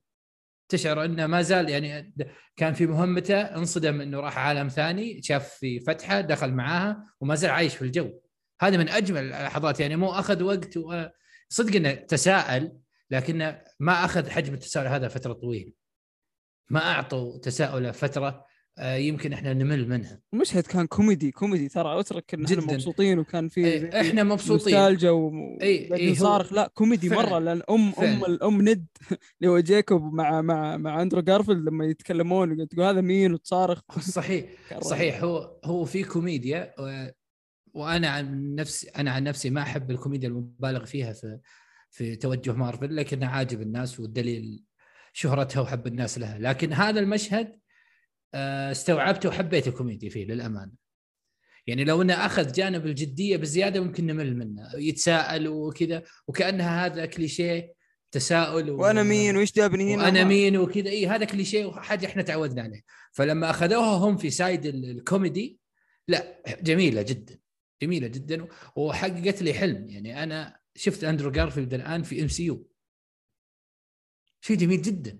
تشعر 0.70 1.06
إنه 1.06 1.28
ما 1.28 1.42
زال 1.42 1.70
يعني 1.70 2.14
كان 2.56 2.74
في 2.74 2.88
مهمته 2.88 3.42
انصدم 3.42 4.02
إنه 4.02 4.20
راح 4.20 4.38
عالم 4.38 4.68
ثاني 4.68 5.22
شاف 5.22 5.50
في 5.50 5.80
فتحة 5.80 6.22
دخل 6.22 6.52
معاها 6.52 7.06
وما 7.22 7.36
زال 7.36 7.50
عايش 7.50 7.76
في 7.76 7.82
الجو. 7.82 8.10
هذه 8.62 8.78
من 8.78 8.90
أجمل 8.90 9.24
اللحظات. 9.24 9.80
يعني 9.80 9.96
مو 9.96 10.12
أخذ 10.12 10.44
وقت 10.44 10.78
و... 10.78 11.06
صدق 11.50 11.76
إنه 11.76 11.94
تساءل 11.94 12.78
لكنه 13.12 13.62
ما 13.80 14.06
أخذ 14.06 14.30
حجم 14.30 14.54
التساؤل 14.54 14.88
هذا 14.88 15.08
فترة 15.08 15.34
طويلة. 15.34 15.81
ما 16.70 16.92
أعطوا 16.92 17.38
تساؤله 17.38 17.92
فترة 17.92 18.46
آه، 18.78 18.96
يمكن 18.96 19.34
إحنا 19.34 19.54
نمل 19.54 19.90
منها 19.90 20.22
المشهد 20.34 20.64
كان 20.64 20.88
كوميدي 20.88 21.32
كوميدي 21.32 21.70
ترى 21.70 22.00
أترك 22.00 22.34
إن 22.34 22.46
إحنا. 22.46 22.62
مبسوطين 22.74 23.20
وكان 23.20 23.48
في 23.48 23.66
إيه، 23.66 24.02
إحنا 24.02 24.24
مبسوطين 24.24 24.76
نوستالجيا 24.76 25.10
و 25.10 25.32
إيه، 25.62 26.10
هو 26.10 26.16
صارخ 26.16 26.54
لا 26.54 26.72
كوميدي 26.74 27.10
فعلاً. 27.10 27.22
مرة 27.30 27.40
لأن 27.40 27.62
ام 27.70 27.94
أم. 28.00 28.26
الأم 28.26 28.62
ند 28.70 28.86
اللي 29.42 29.52
هو 29.52 29.60
جيكوب 29.60 30.14
مع 30.14 30.42
مع 30.42 30.78
مع 30.78 31.02
أندرو 31.02 31.22
جارفيلد 31.22 31.66
لما 31.70 31.86
يتكلمون 31.86 32.68
تقول 32.68 32.86
هذا 32.86 33.02
مين 33.02 33.34
وتصارخ 33.34 33.82
صحيح. 34.00 34.46
صحيح 34.82 35.24
هو 35.24 35.60
هو 35.66 35.86
في 35.86 36.04
كوميديا 36.04 36.74
و... 36.80 37.08
وأنا 37.74 38.10
عن 38.10 38.56
نفسي 38.56 38.90
أنا 38.90 39.12
عن 39.12 39.24
نفسي 39.24 39.50
ما 39.50 39.62
أحب 39.62 39.92
الكوميديا 39.92 40.30
المبالغ 40.30 40.86
فيها 40.86 41.14
في 41.14 41.40
في 41.92 42.16
توجه 42.16 42.54
مارفل 42.54 42.96
لكنها 42.96 43.30
عاجب 43.30 43.62
الناس 43.62 44.00
والدليل 44.00 44.64
شهرتها 45.14 45.62
وحب 45.62 45.88
الناس 45.88 46.18
لها. 46.18 46.38
لكن 46.40 46.74
هذا 46.74 47.00
المشهد 47.00 47.60
آه، 48.34 48.72
استوعبته 48.72 49.30
وحبيت 49.30 49.68
الكوميديا 49.68 50.10
فيه 50.10 50.26
للأمانة. 50.26 50.72
يعني 51.68 51.84
لو 51.84 52.02
إنه 52.02 52.14
أخذ 52.14 52.52
جانب 52.52 52.86
الجدية 52.86 53.38
بزيادة 53.38 53.80
ممكن 53.80 54.08
نمل 54.08 54.38
منه 54.38 54.70
يتساءل 54.76 55.48
وكذا 55.48 56.04
وكأنها 56.28 56.86
هذا 56.86 57.06
كليشيه 57.06 57.74
تساؤل 58.12 58.70
و... 58.72 58.82
وأنا 58.82 59.04
مين؟ 59.04 59.38
وإيش 59.38 59.54
جابني 59.54 59.94
هنا؟ 59.96 60.04
وأنا 60.04 60.24
مين؟ 60.24 60.58
وكذا. 60.58 60.90
اي 60.90 61.08
هذا 61.08 61.26
كليشيه 61.26 61.66
وحاجه 61.66 62.06
إحنا 62.06 62.22
تعودنا 62.22 62.62
عليه. 62.62 62.82
فلما 63.12 63.50
أخذوها 63.50 63.98
هم 63.98 64.18
في 64.18 64.30
side 64.30 64.66
ال- 64.66 64.90
الكوميدي 64.90 65.60
لا 66.08 66.42
جميلة 66.62 67.02
جدا. 67.02 67.40
جميلة 67.82 68.08
جدا 68.08 68.48
وحققت 68.76 69.42
لي 69.42 69.54
حلم. 69.54 69.90
يعني 69.90 70.24
أنا 70.24 70.58
شفت 70.76 71.04
أندرو 71.04 71.32
جارفيلد 71.32 71.74
الآن 71.74 72.04
في 72.04 72.22
MCU. 72.22 72.68
شيء 74.42 74.58
جميل 74.58 74.82
جدا. 74.82 75.20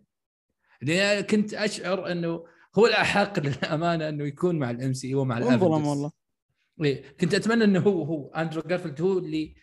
لأن 0.82 1.22
كنت 1.24 1.54
أشعر 1.54 2.12
إنه 2.12 2.46
هو 2.76 2.88
الأحق 2.88 3.40
للأمانة 3.40 4.10
إنه 4.10 4.24
يكون 4.24 4.60
مع 4.60 4.70
ال 4.72 4.94
MCU 4.94 5.26
مع 5.26 5.38
انظلم 5.38 5.54
الافنجرز 5.54 5.88
والله. 5.88 6.12
إيه 6.84 7.18
كنت 7.20 7.34
أتمنى 7.34 7.64
إنه 7.64 7.80
هو 7.80 8.04
هو 8.04 8.32
أندرو 8.34 8.62
جارفيلد 8.62 9.02
هو 9.02 9.18
اللي 9.18 9.56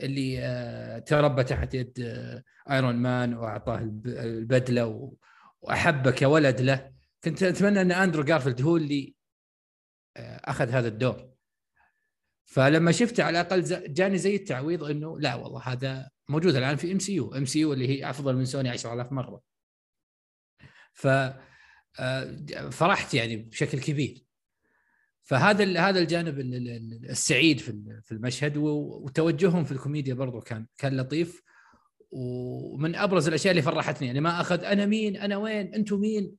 اللي 0.00 0.38
آه 0.40 0.98
تربى 0.98 1.44
تحت 1.44 1.74
يد 1.74 2.00
آه 2.00 2.42
ايرون 2.70 2.96
مان 2.96 3.34
وأعطاه 3.34 3.78
الب- 3.78 4.06
البدلة 4.06 4.86
و 4.86 5.14
وأحبه 5.60 6.10
كولد 6.10 6.60
له. 6.60 6.92
كنت 7.24 7.42
أتمنى 7.42 7.80
إن 7.80 7.92
أندرو 7.92 8.22
جارفيلد 8.22 8.62
هو 8.62 8.76
اللي 8.76 9.14
آه، 10.16 10.40
أخذ 10.44 10.68
هذا 10.70 10.88
الدور. 10.88 11.33
فلما 12.44 12.92
شفته 12.92 13.22
على 13.22 13.40
الأقل 13.40 13.92
جاني 13.94 14.18
زي 14.18 14.36
التعويض 14.36 14.84
إنه 14.84 15.20
لا 15.20 15.34
والله 15.34 15.60
هذا 15.60 16.10
موجود 16.28 16.56
الآن 16.56 16.76
في 16.76 16.92
إم 16.92 16.98
سي 16.98 17.14
يو. 17.14 17.34
إم 17.34 17.44
سي 17.44 17.60
يو 17.60 17.72
اللي 17.72 17.88
هي 17.88 18.10
أفضل 18.10 18.36
من 18.36 18.44
سوني 18.44 18.68
10000 18.68 19.12
مرة. 19.12 19.40
ف 20.92 21.06
آه، 22.00 22.70
فرحت 22.70 23.14
يعني 23.14 23.36
بشكل 23.36 23.80
كبير. 23.80 24.24
فهذا 25.22 25.80
هذا 25.80 25.98
الجانب 25.98 26.40
السعيد 27.10 27.60
في 27.60 28.00
في 28.02 28.12
المشهد 28.12 28.56
وتوجههم 28.56 29.64
في 29.64 29.72
الكوميديا 29.72 30.14
برضو 30.14 30.40
كان 30.40 30.66
كان 30.78 30.96
لطيف. 30.96 31.42
ومن 32.10 32.94
أبرز 32.94 33.28
الأشياء 33.28 33.50
اللي 33.50 33.62
فرحتني 33.62 34.06
يعني 34.06 34.20
ما 34.20 34.40
أخذ 34.40 34.64
أنا 34.64 34.86
مين 34.86 35.16
أنا 35.16 35.36
وين 35.36 35.74
أنتم 35.74 36.00
مين؟ 36.00 36.36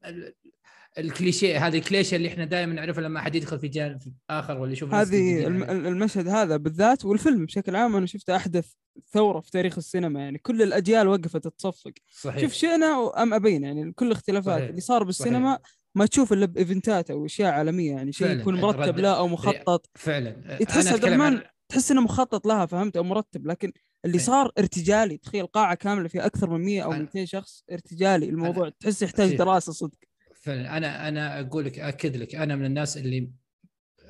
الكليشيه 0.97 1.67
هذه 1.67 1.77
الكليشه 1.77 2.15
اللي 2.15 2.27
إحنا 2.27 2.45
دائما 2.45 2.73
نعرفها 2.73 3.01
لما 3.01 3.19
أحد 3.19 3.35
يدخل 3.35 3.59
في 3.59 3.67
جانب 3.67 3.99
آخر 4.29 4.57
ولا 4.57 4.71
يشوف 4.71 4.93
هذه 4.93 5.47
المشهد 5.47 6.27
هذا 6.27 6.57
بالذات 6.57 7.05
والفيلم 7.05 7.45
بشكل 7.45 7.75
عام 7.75 7.95
أنا 7.95 8.05
شفته 8.05 8.35
أحدث 8.35 8.71
ثورة 9.13 9.39
في 9.39 9.51
تاريخ 9.51 9.77
السينما 9.77 10.19
يعني 10.19 10.37
كل 10.37 10.61
الأجيال 10.61 11.07
وقفت 11.07 11.47
تصفق. 11.47 11.91
صحيح. 12.11 12.41
شوف 12.41 12.53
شئنا 12.53 13.11
ام 13.23 13.33
أبينا 13.33 13.67
يعني 13.67 13.91
كل 13.91 14.07
الاختلافات 14.07 14.57
صحيح. 14.57 14.69
اللي 14.69 14.81
صار 14.81 15.03
بالسينما 15.03 15.53
صحيح. 15.53 15.77
ما 15.95 16.05
تشوف 16.05 16.33
إلا 16.33 16.45
بإيفنتات 16.45 17.11
أو 17.11 17.25
أشياء 17.25 17.53
عالمية 17.53 17.91
يعني 17.91 18.11
شيء 18.11 18.27
يكون 18.27 18.61
مرتب 18.61 18.99
لا 18.99 19.17
أو 19.17 19.27
مخطط. 19.27 19.89
فعلا. 19.95 20.57
تحس 20.59 21.03
عن... 21.03 21.41
تحس 21.69 21.91
إنه 21.91 22.01
مخطط 22.01 22.47
لها 22.47 22.65
فهمت؟ 22.65 22.97
أو 22.97 23.03
مرتب. 23.03 23.47
لكن 23.47 23.71
اللي 24.05 24.19
صار 24.19 24.51
ارتجالي 24.57 25.17
تخيل 25.17 25.45
قاعة 25.45 25.75
كاملة 25.75 26.07
فيها 26.07 26.25
أكثر 26.25 26.49
من 26.49 26.65
100 26.65 26.81
أو 26.81 26.91
200 26.91 27.25
شخص 27.25 27.63
ارتجالي 27.71 28.29
الموضوع 28.29 28.69
تحس 28.69 29.01
يحتاج 29.01 29.35
دراسة 29.35 29.71
صدق. 29.71 29.97
فعلا 30.45 30.77
أنا 30.77 31.07
أنا 31.07 31.39
أقول 31.39 31.65
لك 31.65 31.79
أكد 31.79 32.15
لك 32.15 32.35
أنا 32.35 32.55
من 32.55 32.65
الناس 32.65 32.97
اللي 32.97 33.31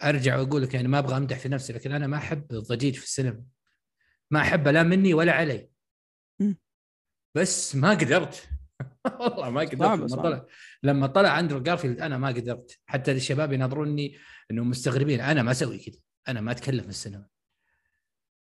أرجع 0.04 0.38
وأقول 0.38 0.64
لك 0.64 0.74
يعني 0.74 0.88
ما 0.88 1.00
أبغى 1.00 1.18
أمدح 1.18 1.40
في 1.40 1.50
نفسي 1.50 1.74
لكن 1.74 1.92
أنا 1.92 2.08
ما 2.08 2.18
أحب 2.18 2.52
الضجيج 2.52 2.96
في 2.96 3.04
السينما. 3.04 3.44
ما 4.32 4.42
أحبه 4.42 4.72
لا 4.72 4.84
مني 4.84 5.14
ولا 5.14 5.32
علي. 5.32 5.70
بس 7.36 7.76
ما 7.76 7.90
قدرت. 7.90 8.50
والله 9.20 9.50
ما 9.50 9.62
قدرت 9.62 9.82
لما 9.82 10.08
طلع 10.08 10.46
لما 10.84 11.08
طلع 11.08 11.40
أندرو 11.40 11.60
جارفيلد 11.60 12.00
أنا 12.00 12.18
ما 12.18 12.28
قدرت. 12.28 12.80
حتى 12.86 13.12
الشباب 13.12 13.54
ينظروني 13.54 14.18
انهم 14.52 14.70
مستغربين. 14.70 15.22
أنا 15.22 15.44
ما 15.44 15.52
أسوي 15.52 15.78
كذا. 15.78 16.00
أنا 16.28 16.42
ما 16.42 16.52
أتكلم 16.52 16.84
في 16.84 16.90
السينما. 16.90 17.28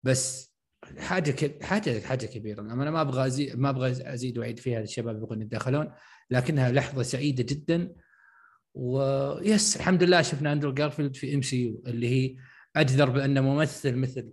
بس 0.03 0.52
حاجة 0.99 1.31
ك... 1.31 1.63
حاجة 1.63 2.01
حاجة 2.01 2.27
كبيرة. 2.27 2.61
أنا 2.61 2.91
ما 2.91 3.01
أبغى 3.01 3.27
ازيد 3.27 3.59
ما 3.59 3.71
أبغى 3.71 3.91
أزيد 4.15 4.39
واعيد 4.39 4.59
فيها 4.59 4.81
الشباب 4.81 5.17
يبغون 5.17 5.43
يتدخلون 5.43 5.91
لكنها 6.31 6.73
لحظة 6.73 7.03
سعيدة 7.03 7.43
جدا. 7.43 7.93
و 8.75 9.00
yes 9.00 9.77
الحمد 9.77 10.03
لله 10.03 10.23
شفنا 10.23 10.53
أندرو 10.53 10.75
جارفيلد 10.75 11.17
في 11.17 11.35
MCU 11.35 11.83
اللي 11.87 12.09
هي 12.09 12.37
اجدر 12.77 13.11
بان 13.11 13.43
ممثل 13.43 13.97
مثل 13.97 14.33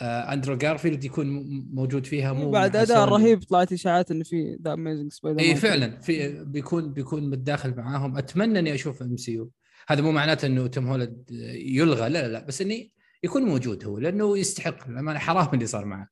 آه، 0.00 0.32
أندرو 0.32 0.56
جارفيلد 0.56 1.04
يكون 1.04 1.26
موجود 1.72 2.06
فيها. 2.06 2.32
مو 2.32 2.50
بعد 2.50 2.76
أداء 2.76 3.04
رهيب 3.04 3.42
طلعت 3.42 3.72
إشاعات 3.72 4.10
انه 4.10 4.24
في 4.24 4.58
The 4.64 4.72
Amazing 4.72 5.12
Spider 5.12 5.40
اي 5.40 5.56
فعلا. 5.56 6.00
في 6.00 6.44
بيكون 6.44 6.92
بيكون 6.92 7.30
متداخل 7.30 7.74
معاهم. 7.74 8.16
أتمنى 8.16 8.58
إني 8.58 8.74
أشوف 8.74 9.02
MCU. 9.02 9.50
هذا 9.88 10.02
مو 10.02 10.12
معناته 10.12 10.46
إنه 10.46 10.66
توم 10.66 10.86
هولاند 10.86 11.30
يلغى. 11.54 12.08
لا 12.08 12.22
لا 12.22 12.28
لا. 12.28 12.44
بس 12.44 12.60
إني 12.60 12.92
يكون 13.22 13.42
موجود 13.42 13.84
هو 13.84 13.98
لأنه 13.98 14.38
يستحق 14.38 14.88
للامانه 14.88 15.18
حرام 15.18 15.48
اللي 15.54 15.66
صار 15.66 15.84
معه. 15.84 16.08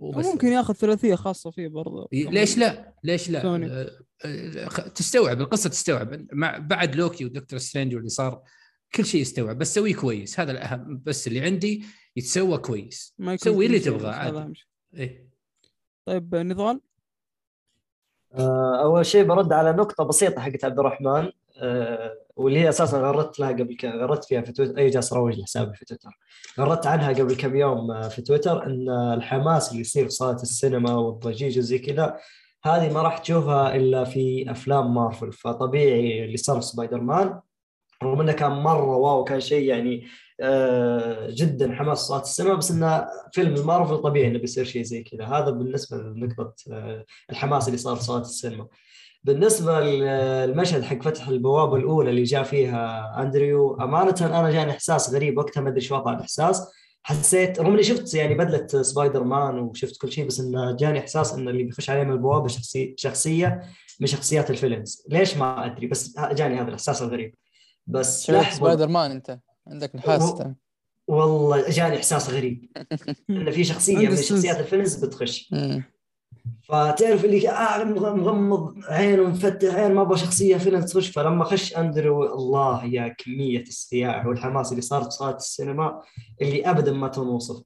ممكن 0.00 0.48
ياخذ 0.48 0.74
ثلاثية 0.74 1.14
خاصة 1.14 1.50
فيه 1.50 1.68
برضه 1.68 2.08
ليش 2.12 2.58
لا؟ 2.58 2.94
ليش 3.04 3.30
لا؟ 3.30 3.44
آه، 3.44 3.90
آه، 4.24 4.68
تستوعب 4.68 5.40
القصة 5.40 5.70
تستوعب. 5.70 6.26
مع 6.32 6.58
بعد 6.58 6.96
لوكي 6.96 7.24
ودكتور 7.24 7.58
سترينج 7.58 7.94
واللي 7.94 8.08
صار 8.08 8.42
كل 8.94 9.04
شيء 9.04 9.20
يستوعب 9.20 9.58
بس 9.58 9.74
سويه 9.74 9.94
كويس. 9.94 10.40
هذا 10.40 10.52
الأهم 10.52 11.02
بس 11.06 11.28
اللي 11.28 11.40
عندي 11.40 11.84
يتسوى 12.16 12.58
كويس. 12.58 13.14
ما 13.18 13.36
سوي 13.36 13.66
اللي 13.66 13.78
تبغاه 13.78 14.12
عادي. 14.12 14.64
إيه؟ 14.94 15.28
طيب 16.04 16.34
نضال؟ 16.34 16.80
آه، 18.34 18.82
أول 18.82 19.06
شيء 19.06 19.24
برد 19.24 19.52
على 19.52 19.72
نقطة 19.72 20.04
بسيطة 20.04 20.40
حقت 20.40 20.64
عبد 20.64 20.78
الرحمن. 20.78 21.30
آه، 21.56 22.14
واللي 22.38 22.58
هي 22.60 22.68
أساسا 22.68 22.98
غردت 22.98 23.40
لها 23.40 23.48
قبل 23.48 23.76
ك... 23.76 23.84
غردت 23.84 24.24
فيها 24.24 24.40
في 24.40 24.52
تويتر 24.52 24.78
أي 24.78 24.90
جالس 24.90 25.12
اروج 25.12 25.38
لحسابي 25.38 25.76
في 25.76 25.84
تويتر. 25.84 26.10
غردت 26.60 26.86
عنها 26.86 27.08
قبل 27.08 27.36
كم 27.36 27.56
يوم 27.56 27.90
آه، 27.90 28.08
في 28.08 28.22
تويتر 28.22 28.66
إن 28.66 28.90
الحماس 28.90 29.70
اللي 29.70 29.80
يصير 29.80 30.04
في 30.04 30.10
صالة 30.10 30.42
السينما 30.42 30.94
والضجيج 30.94 31.58
وزي 31.58 31.78
كذا 31.78 32.18
هذه 32.64 32.92
ما 32.92 33.02
راح 33.02 33.18
تشوفها 33.18 33.76
إلا 33.76 34.04
في 34.04 34.50
أفلام 34.50 34.94
مارفل. 34.94 35.32
فطبيعي 35.32 36.24
اللي 36.24 36.36
صار 36.36 36.56
في 36.56 36.66
سبايدر 36.66 37.00
مان 37.00 37.40
رغم 38.02 38.20
إنه 38.20 38.32
كان 38.32 38.50
مرة 38.50 38.96
واو 38.96 39.24
كان 39.24 39.40
شيء 39.40 39.68
يعني 39.68 40.06
آه، 40.40 41.28
جدا 41.30 41.74
حماس 41.74 41.98
صالة 41.98 42.22
السينما 42.22 42.54
بس 42.54 42.70
إنه 42.70 43.06
فيلم 43.32 43.54
المارفل 43.54 43.98
طبيعي 43.98 44.28
إنه 44.28 44.38
بيصير 44.38 44.64
شيء 44.64 44.82
زي 44.82 45.02
كذا. 45.02 45.24
هذا 45.24 45.50
بالنسبة 45.50 45.96
لنقطة 45.96 46.54
الحماس 47.30 47.68
اللي 47.68 47.78
صار 47.78 47.96
في 47.96 48.02
صالة 48.02 48.22
السينما. 48.22 48.68
بالنسبة 49.24 49.80
للمشهد 49.80 50.82
حق 50.82 51.02
فتح 51.02 51.28
البوابة 51.28 51.76
الأولى 51.76 52.10
اللي 52.10 52.22
جاء 52.22 52.42
فيها 52.42 53.14
أندريو 53.22 53.76
أمانة 53.80 54.14
أنا 54.20 54.50
جاني 54.50 54.70
إحساس 54.70 55.14
غريب 55.14 55.38
وقتها 55.38 55.60
ما 55.60 55.68
أدري 55.68 55.80
شو 55.80 55.94
وضع 55.94 56.12
الإحساس. 56.12 56.62
حسيت 57.02 57.60
رغم 57.60 57.72
إني 57.72 57.82
شفت 57.82 58.14
يعني 58.14 58.34
بدلة 58.34 58.82
سبايدر 58.82 59.24
مان 59.24 59.58
وشفت 59.58 60.00
كل 60.00 60.12
شيء 60.12 60.26
بس 60.26 60.40
انه 60.40 60.76
جاني 60.76 60.98
إحساس 60.98 61.34
إن 61.34 61.48
اللي 61.48 61.62
بيخش 61.62 61.90
عليه 61.90 62.02
من 62.02 62.12
البوابة 62.12 62.48
شخصي 62.48 62.94
شخصية 62.98 63.62
من 64.00 64.06
شخصيات 64.06 64.50
الفيلنز. 64.50 65.06
ليش 65.08 65.36
ما 65.36 65.66
أدري؟ 65.66 65.86
بس 65.86 66.14
جاني 66.32 66.60
هذا 66.60 66.68
الإحساس 66.68 67.02
الغريب. 67.02 67.34
بس 67.86 68.26
سبايدر 68.52 68.88
مان 68.88 69.10
أنت؟ 69.10 69.38
عندك 69.66 69.96
نحاس 69.96 70.34
والله 71.08 71.70
جاني 71.70 71.96
إحساس 71.96 72.30
غريب. 72.30 72.70
إن 73.30 73.50
في 73.50 73.64
شخصية 73.64 74.08
من 74.08 74.16
شخصيات 74.16 74.58
الفيلنز 74.60 75.04
بتخش. 75.04 75.50
فتعرف 76.62 77.24
اللي 77.24 77.48
آه 77.48 77.84
مغمض 77.84 78.74
عين 78.88 79.20
ومفتح 79.20 79.74
عين 79.74 79.94
ما 79.94 80.02
أبغى 80.02 80.18
شخصية 80.18 80.56
فيلن 80.56 80.80
تخش. 80.80 81.10
فلما 81.10 81.44
خش 81.44 81.76
أندرو 81.76 82.34
الله 82.34 82.84
يا 82.84 83.08
كمية 83.08 83.62
الصياح 83.62 84.26
والحماس 84.26 84.70
اللي 84.70 84.82
صارت 84.82 85.04
في 85.04 85.10
صالة 85.10 85.36
السينما 85.36 86.02
اللي 86.42 86.70
ابدا 86.70 86.92
ما 86.92 87.08
تنوصف. 87.08 87.62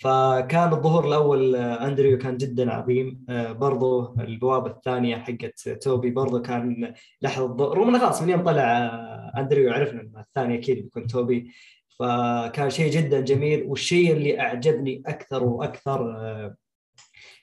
فكان 0.00 0.72
الظهور 0.72 1.08
الأول 1.08 1.56
آه، 1.56 1.86
اندريو 1.86 2.18
كان 2.18 2.36
جدا 2.36 2.72
عظيم. 2.72 3.24
آه، 3.28 3.52
برضو 3.52 4.14
البوابة 4.20 4.70
الثانية 4.70 5.16
حقت 5.16 5.68
توبي 5.68 6.10
برضو 6.10 6.42
كان 6.42 6.94
لحظة 7.22 7.56
ظهور 7.56 7.78
رغم 7.78 7.88
إنه 7.88 7.98
خلاص 7.98 8.22
من 8.22 8.28
يوم 8.28 8.42
طلع 8.42 8.62
آه، 8.62 9.32
اندريو 9.36 9.72
عرفنا 9.72 10.00
ان 10.00 10.12
الثاني 10.20 10.54
أكيد 10.58 10.76
بيكون 10.82 11.06
توبي. 11.06 11.50
فكان 11.98 12.70
شيء 12.70 12.90
جدا 12.92 13.20
جميل. 13.20 13.64
والشيء 13.66 14.12
اللي 14.12 14.40
أعجبني 14.40 15.02
أكثر 15.06 15.44
وأكثر 15.44 16.16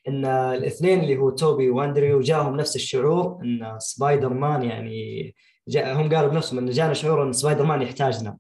إن 0.08 0.26
الاثنين 0.26 1.00
اللي 1.00 1.18
هو 1.18 1.30
توبي 1.30 1.70
واندريو 1.70 2.22
جاهم 2.22 2.56
نفس 2.56 2.76
الشعور 2.76 3.40
إن 3.44 3.76
سبايدر 3.80 4.34
مان 4.34 4.64
يعني 4.64 5.36
هم 5.76 6.16
قالوا 6.16 6.30
بنفسهم 6.30 6.60
إن 6.60 6.70
جانا 6.70 6.94
شعور 6.94 7.24
إن 7.24 7.34
سبايدر 7.34 7.66
مان 7.66 7.82
يحتاجنا. 7.82 8.38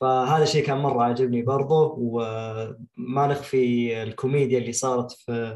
فهذا 0.00 0.42
الشيء 0.42 0.66
كان 0.66 0.78
مرة 0.78 1.02
عجبني 1.02 1.42
برضه 1.42 1.94
وما 1.98 3.26
نخفي 3.26 4.02
الكوميديا 4.02 4.58
اللي 4.58 4.72
صارت 4.72 5.12
في 5.12 5.54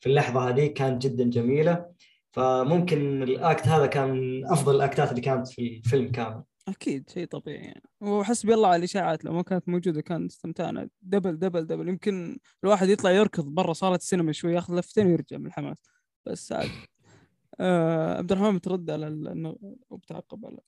في 0.00 0.08
اللحظة 0.08 0.48
هذه 0.48 0.66
كانت 0.66 1.02
جدا 1.06 1.24
جميلة. 1.24 1.86
فممكن 2.32 3.22
ال 3.22 3.34
act 3.34 3.68
هذا 3.68 3.86
كان 3.86 4.42
أفضل 4.46 4.76
الأكتات 4.76 5.10
اللي 5.10 5.20
كانت 5.20 5.48
في 5.48 5.80
الفيلم 5.84 6.10
كامل. 6.10 6.42
أكيد 6.70 7.10
شيء 7.10 7.26
طبيعي 7.26 7.64
يعني. 7.64 7.82
وحسبي 8.00 8.54
الله 8.54 8.68
على 8.68 8.76
الإشاعات 8.76 9.24
لو 9.24 9.32
ما 9.32 9.42
كانت 9.42 9.68
موجودة 9.68 10.00
كان 10.00 10.26
استمتعنا. 10.26 10.88
double 11.02 11.38
double 11.38 11.66
double 11.66 11.88
يمكن 11.88 12.38
الواحد 12.64 12.88
يطلع 12.88 13.10
يركض 13.10 13.44
برا 13.44 13.72
صاله 13.72 13.94
السينما 13.94 14.32
شوي 14.32 14.54
ياخذ 14.54 14.78
لفتين 14.78 15.06
ويرجع 15.06 15.38
من 15.38 15.46
الحماس. 15.46 15.78
بس 16.26 16.52
عاد 16.52 16.70
آه 17.60 18.18
عبد 18.18 18.32
الرحمن 18.32 18.60
ترد 18.60 18.90
على 18.90 19.08
ال... 19.08 19.56
وبتعقب 19.90 20.46
على 20.46 20.58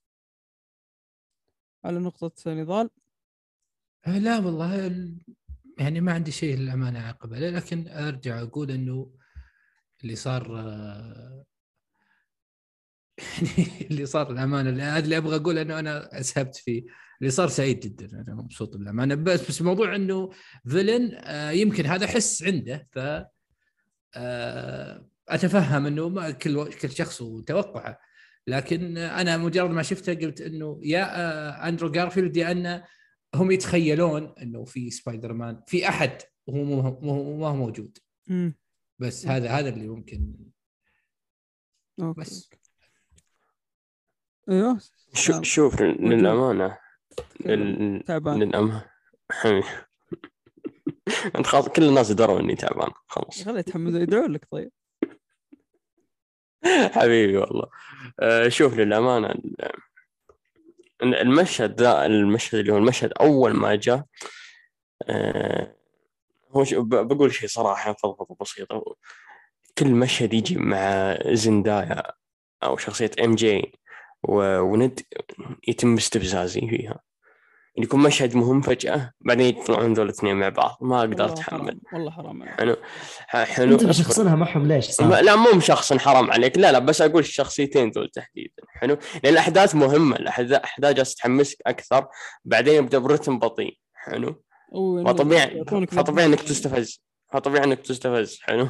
على 1.84 1.98
نقطة 1.98 2.32
نضال؟ 2.54 2.90
آه، 4.06 4.18
لا 4.18 4.38
والله 4.38 4.92
يعني 5.78 6.00
ما 6.00 6.12
عندي 6.12 6.30
شيء 6.30 6.56
للأمانة 6.56 7.00
أعقب 7.00 7.34
عليه 7.34 7.50
لكن 7.50 7.88
أرجع 7.88 8.42
أقول 8.42 8.70
أنه 8.70 9.12
اللي 10.02 10.14
صار 10.14 10.58
آه، 10.60 11.44
اللي 13.90 14.06
صار 14.06 14.30
الأمانة. 14.30 14.82
هذا 14.82 15.04
اللي 15.04 15.16
أبغى 15.16 15.36
أقول 15.36 15.58
أنه 15.58 15.78
أنا 15.78 16.20
أسهبت 16.20 16.56
فيه. 16.56 16.84
اللي 17.20 17.30
صار 17.30 17.48
سعيد 17.48 17.80
جدا 17.80 18.24
أنا 18.28 18.34
مبسوط 18.34 18.76
بالأمانة. 18.76 19.14
بس 19.14 19.48
بس 19.48 19.62
موضوع 19.62 19.96
أنه 19.96 20.30
فيلن 20.68 21.14
آه، 21.14 21.50
يمكن 21.50 21.86
هذا 21.86 22.06
حس 22.06 22.42
عنده 22.42 22.88
ف 22.92 22.98
أتفهم 25.28 25.86
أنه 25.86 26.08
ما 26.08 26.30
كل 26.30 26.72
كل 26.72 26.90
شخص 26.90 27.20
وتوقعه. 27.20 27.98
لكن 28.46 28.98
أنا 28.98 29.36
مجرد 29.36 29.70
ما 29.70 29.82
شفته 29.82 30.14
قلت 30.14 30.40
إنه 30.40 30.80
يا 30.82 31.20
آه، 31.20 31.68
أندرو 31.68 31.90
جارفيلد 31.90 32.36
يا 32.36 32.50
ان 32.52 32.82
هم 33.34 33.50
يتخيلون 33.50 34.34
إنه 34.42 34.64
في 34.64 34.90
سبايدر 34.90 35.32
مان 35.32 35.62
في 35.66 35.88
أحد 35.88 36.18
وهو 36.46 36.64
ما 37.40 37.48
هو 37.48 37.56
موجود. 37.56 37.98
بس 38.98 39.26
هذا 39.26 39.50
هذا 39.50 39.68
اللي 39.68 39.88
ممكن. 39.88 40.34
بس. 42.16 42.50
إيوه. 44.52 44.78
شو 45.14 45.32
نعم. 45.32 45.42
شوف 45.42 45.80
للأمانة. 45.82 46.78
لل... 47.40 48.02
تعبان. 48.06 48.42
للأمانة. 48.42 48.84
حبيبي 49.30 49.66
أنت 51.36 51.46
خلاص 51.46 51.68
كل 51.68 51.82
الناس 51.84 52.10
يدرون 52.10 52.40
إني 52.40 52.54
تعبان. 52.54 52.90
خلاص. 53.06 53.44
خليه 53.44 53.58
يتحمل 53.58 53.96
يدعو 54.02 54.26
لك 54.26 54.46
طيب. 54.50 54.70
حبيبي 56.96 57.36
والله. 57.36 57.66
آه، 58.20 58.48
شوف 58.48 58.74
للأمانة 58.74 59.30
ال- 61.02 61.14
المشهد 61.14 61.80
ذا 61.80 62.06
المشهد 62.06 62.58
اللي 62.60 62.72
هو 62.72 62.76
المشهد 62.76 63.12
أول 63.20 63.52
ما 63.52 63.74
جاء 63.74 64.04
آه، 65.08 65.76
هو 66.56 66.64
بقول 66.82 67.32
شيء 67.34 67.48
صراحة 67.48 67.92
فضفضة 67.92 68.36
بسيطه 68.40 68.96
كل 69.78 69.90
مشهد 69.90 70.34
يجي 70.34 70.56
مع 70.56 71.18
زندايا 71.26 72.02
أو 72.62 72.76
شخصية 72.76 73.10
ام 73.24 73.34
جي 73.34 73.72
ونيد 74.22 75.00
يتم 75.68 75.94
استفزازي 75.96 76.60
فيها. 76.60 77.00
يكون 77.78 78.00
مشهد 78.02 78.36
مهم 78.36 78.60
فجأة 78.60 79.12
بعدين 79.20 79.46
يطلعون 79.46 79.92
ذول 79.92 80.04
الاثنين 80.06 80.36
مع 80.36 80.48
بعض. 80.48 80.78
ما 80.80 80.98
أقدر 81.00 81.24
أتحمل. 81.24 81.80
والله 81.92 82.10
حرام 82.10 82.42
عليك. 82.42 82.54
حلو. 82.60 82.76
حلو. 83.28 83.72
أنت. 83.74 83.84
مشخصنها 83.84 84.36
معهم 84.36 84.66
ليش؟ 84.68 84.86
ما- 84.86 84.92
صار؟ 85.10 85.20
لا 85.24 85.36
مو 85.36 85.60
شخص 85.60 85.92
حرام 85.92 86.30
عليك. 86.30 86.58
لا 86.58 86.72
لا 86.72 86.78
بس 86.78 87.02
أقول 87.02 87.18
الشخصيتين 87.20 87.90
ذول 87.90 88.08
تحديدا. 88.08 88.62
حلو. 88.68 88.96
لأن 89.24 89.32
الأحداث 89.32 89.74
مهمة. 89.74 90.16
الاحداث 90.16 90.60
احداث 90.60 90.96
جالسة 90.96 91.14
تحمسك 91.18 91.56
أكثر. 91.66 92.06
بعدين 92.44 92.74
يبدأ 92.74 92.98
برتم 92.98 93.38
بطيء. 93.38 93.78
حلو. 93.94 94.42
فطبيعي 95.06 95.64
فطبيعي 95.90 96.26
إنك 96.26 96.40
تستفز. 96.40 97.02
فطبيعي 97.32 97.64
إنك 97.64 97.80
تستفز. 97.80 98.38
حلو. 98.42 98.68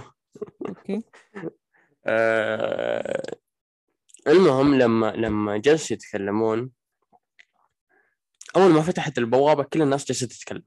أوكي. 0.68 1.02
آه 2.06 3.22
المهم 4.26 4.74
لما 4.74 5.12
لما 5.16 5.56
جلسوا 5.56 5.96
يتكلمون 5.96 6.70
أول 8.56 8.72
ما 8.72 8.82
فتحت 8.82 9.18
البوابة 9.18 9.62
كل 9.62 9.82
الناس 9.82 10.04
جالسه 10.04 10.26
تتكلم. 10.26 10.62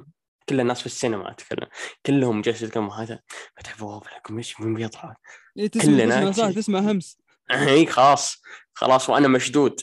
كل 0.50 0.60
الناس 0.60 0.80
في 0.80 0.86
السينما 0.86 1.34
تتكلم. 1.34 1.68
كلهم 2.06 2.42
جالسين 2.42 2.68
يتكلموا 2.68 2.94
هذا 2.94 3.20
فتح 3.58 3.80
بوابة 3.80 4.08
لكم 4.18 4.38
إيش 4.38 4.62
مين 4.62 4.74
بيطلع؟ 4.74 5.16
إيه، 5.58 5.70
كلنا 5.70 6.32
تسمع. 6.32 6.52
تسمع 6.52 6.80
همس. 6.80 7.18
اي 7.52 7.86
خلاص. 7.86 8.42
خلاص 8.74 9.10
وأنا 9.10 9.28
مشدود. 9.28 9.82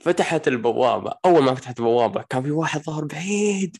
فتحت 0.00 0.48
البوابة. 0.48 1.14
أول 1.24 1.42
ما 1.42 1.54
فتحت 1.54 1.78
البوابة 1.78 2.24
كان 2.28 2.42
في 2.42 2.50
واحد 2.50 2.82
ظهر 2.82 3.04
بعيد. 3.04 3.76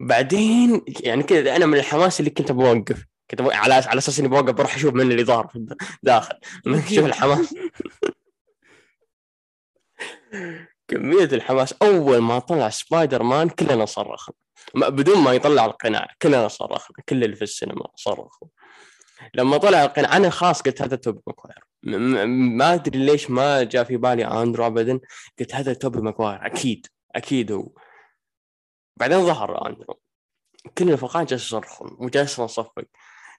بعدين 0.00 0.84
يعني 1.00 1.22
كذا 1.22 1.56
أنا 1.56 1.66
من 1.66 1.78
الحماس 1.78 2.20
اللي 2.20 2.30
كنت 2.30 2.52
بوقف 2.52 3.04
كنت 3.30 3.40
على 3.40 3.74
على 3.74 3.98
أساس 3.98 4.18
إني 4.18 4.28
بوقف 4.28 4.54
بروح 4.54 4.74
أشوف 4.74 4.94
من 4.94 5.12
اللي 5.12 5.24
ظهر 5.24 5.48
في 5.48 5.76
الداخل 6.02 6.34
شوف 6.94 7.04
الحماس. 7.04 7.54
كمية 10.88 11.24
الحماس. 11.24 11.72
أول 11.72 12.18
ما 12.18 12.38
طلع 12.38 12.68
سبايدر 12.68 13.22
مان 13.22 13.48
كلنا 13.48 13.84
صرخنا. 13.84 14.34
بدون 14.74 15.18
ما 15.18 15.32
يطلع 15.32 15.64
القناع 15.64 16.08
كلنا 16.22 16.48
صرخنا. 16.48 16.96
كل 17.08 17.24
اللي 17.24 17.36
في 17.36 17.42
السينما 17.42 17.86
صرخوا. 17.96 18.48
لما 19.34 19.56
طلع 19.56 19.84
القناع 19.84 20.16
أنا 20.16 20.30
خلاص 20.30 20.62
قلت 20.62 20.82
هذا 20.82 20.96
توبي 20.96 21.20
ماكواير. 21.26 21.64
ما 22.26 22.74
أدري 22.74 22.98
ليش 22.98 23.30
ما 23.30 23.62
جاء 23.62 23.84
في 23.84 23.96
بالي 23.96 24.24
أندرو 24.24 24.66
أبدا. 24.66 25.00
قلت 25.38 25.54
هذا 25.54 25.72
توبي 25.72 26.00
ماكواير. 26.00 26.46
أكيد 26.46 26.86
أكيد 27.16 27.52
هو. 27.52 27.72
بعدين 28.96 29.26
ظهر 29.26 29.68
أندرو. 29.68 30.00
كل 30.78 30.90
الفقاعة 30.90 31.24
جالس 31.24 31.46
يصرخون 31.46 31.96
وجالس 32.00 32.40
نصفق 32.40 32.84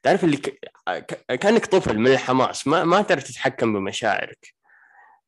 تعرف 0.04 0.24
اللي 0.24 0.38
ك... 0.38 0.60
كأنك 1.28 1.66
طفل 1.66 1.98
من 1.98 2.12
الحماس 2.12 2.68
ما 2.68 2.84
ما 2.84 3.02
تعرف 3.02 3.24
تتحكم 3.24 3.74
بمشاعرك. 3.74 4.54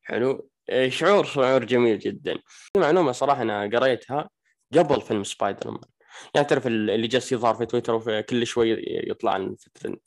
حلو؟ 0.03 0.49
إيه، 0.69 0.89
شعور 0.89 1.23
شعور 1.23 1.63
جميل 1.63 1.99
جدا. 1.99 2.39
في 2.47 2.79
معلومة 2.79 3.11
صراحة 3.11 3.41
أنا 3.41 3.61
قريتها 3.63 4.29
قبل 4.73 5.01
فيلم 5.01 5.23
سبايدر 5.23 5.71
مان. 5.71 5.81
يعني 6.35 6.47
تعرف 6.47 6.67
ال- 6.67 6.89
اللي 6.89 7.07
جالس 7.07 7.31
يظهر 7.31 7.55
في 7.55 7.65
تويتر 7.65 7.93
وفي 7.95 8.23
كل 8.23 8.47
شوي 8.47 8.83
يطلع 8.87 9.31
عن 9.31 9.55
في 9.59 9.97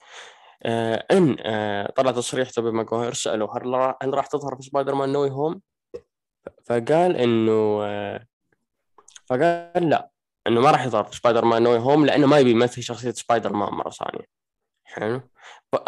آه 0.62 1.06
إن 1.10 1.36
آه 1.40 1.92
طلع 1.96 2.10
تصريح 2.10 2.50
توبي 2.50 2.70
ماجواير 2.70 3.12
سألوه 3.12 3.58
هل 3.58 3.94
هل 4.02 4.14
راح 4.14 4.26
تظهر 4.26 4.56
في 4.56 4.62
سبايدر 4.62 4.94
مان 4.94 5.12
No 5.12 5.30
Way 5.30 5.41
Home؟ 5.41 5.60
فقال 6.64 7.16
إنه 7.16 7.80
آه 7.84 8.26
فقال 9.26 9.90
لا 9.90 10.10
إنه 10.46 10.60
ما 10.60 10.70
راح 10.70 10.84
يظهر 10.84 11.04
في 11.04 11.16
سبايدر 11.16 11.44
مان 11.44 11.62
No 11.62 11.78
Way 11.78 11.90
Home 11.90 12.06
لأنه 12.06 12.26
ما 12.26 12.38
يبي 12.38 12.50
يمثل 12.50 12.82
شخصية 12.82 13.10
سبايدر 13.10 13.52
مان 13.52 13.72
مرة 13.72 13.90
ثانية. 13.90 14.26
حلو. 14.86 15.20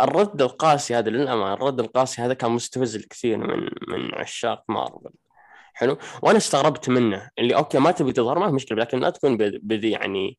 الرد 0.00 0.42
القاسي 0.42 0.94
هذا 0.94 1.10
للأمانة 1.10 1.52
الرد 1.52 1.80
القاسي 1.80 2.22
هذا 2.22 2.34
كان 2.34 2.50
مستفز 2.50 2.96
الكثير 2.96 3.38
من 3.38 3.70
من 3.88 4.14
عشاق 4.14 4.64
مارفل. 4.68 5.10
حلو. 5.74 5.98
وأنا 6.22 6.36
استغربت 6.36 6.88
منه 6.88 7.30
اللي 7.38 7.54
okay 7.56 7.78
ما 7.78 7.90
تبي 7.90 8.12
تظهر 8.12 8.38
ما 8.38 8.46
في 8.48 8.52
مشكلة 8.52 8.78
لكن 8.78 9.00
لا 9.00 9.10
تكون 9.10 9.36
بذي 9.36 9.90
يعني 9.90 10.38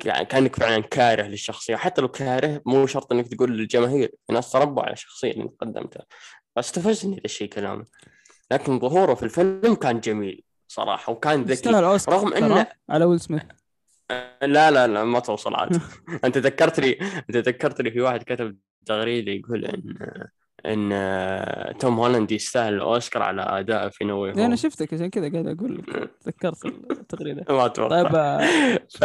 كأنك 0.00 0.56
فعلا 0.56 0.82
كاره 0.82 1.22
للشخصية. 1.22 1.76
حتى 1.76 2.00
لو 2.00 2.08
كاره 2.08 2.62
مو 2.66 2.86
شرط 2.86 3.12
إنك 3.12 3.28
تقول 3.28 3.58
للجماهير. 3.58 4.14
في 4.26 4.32
ناس 4.32 4.52
تربوا 4.52 4.82
على 4.82 4.92
الشخصيه 4.92 5.30
اللي 5.30 5.50
قدمتها 5.60 6.06
فاستفزني 6.56 7.14
ذا 7.14 7.20
الشيء 7.24 7.48
كلامه. 7.48 7.84
لكن 8.50 8.78
ظهوره 8.78 9.14
في 9.14 9.22
الفيلم 9.22 9.74
كان 9.74 10.00
جميل 10.00 10.44
صراحة 10.68 11.12
وكان 11.12 11.42
ذكي. 11.42 11.70
رغم 12.08 12.34
إنه 12.34 12.66
على 12.88 13.04
ويل 13.04 13.20
سميث. 13.20 13.42
لا 14.42 14.70
لا 14.70 14.86
لا 14.86 15.04
ما 15.04 15.20
توصل 15.20 15.54
عاد. 15.54 15.80
أنت 16.24 16.38
ذكرتني 16.38 17.00
أنت 17.02 17.36
ذكرتني 17.36 17.90
في 17.90 18.00
واحد 18.00 18.22
كتب 18.22 18.56
تغريده 18.86 19.32
يقول 19.32 19.64
إن 19.64 19.94
إن 20.66 21.78
توم 21.78 22.00
هولاند 22.00 22.32
يستاهل 22.32 22.74
الأوسكار 22.74 23.22
على 23.22 23.42
ادائه 23.42 23.88
في 23.88 24.04
نوي 24.04 24.30
أنا 24.32 24.56
شفتك 24.56 24.94
عشان 24.94 25.10
كذا 25.10 25.32
قاعد 25.32 25.46
أقول 25.46 25.78
لك 25.78 26.10
تذكرت 26.20 26.64
التغريدة. 26.90 27.44
ما 27.54 27.66
أتوقع. 27.66 28.02
طيب 28.02 28.14
آه، 28.14 28.38
ف 28.98 29.04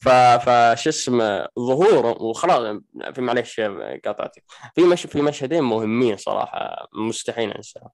ف 0.00 0.08
فش 0.48 0.88
اسمه 0.88 1.48
ظهوره 1.58 2.22
وخلاص 2.22 2.80
في 3.14 3.20
معلش 3.20 3.60
قاطعتك. 4.04 4.44
في 4.74 4.82
مش 4.82 5.02
في 5.06 5.22
مشهدين 5.22 5.62
مهمين 5.62 6.16
صراحة 6.16 6.88
مستحيل 6.94 7.52
أنساهم. 7.52 7.90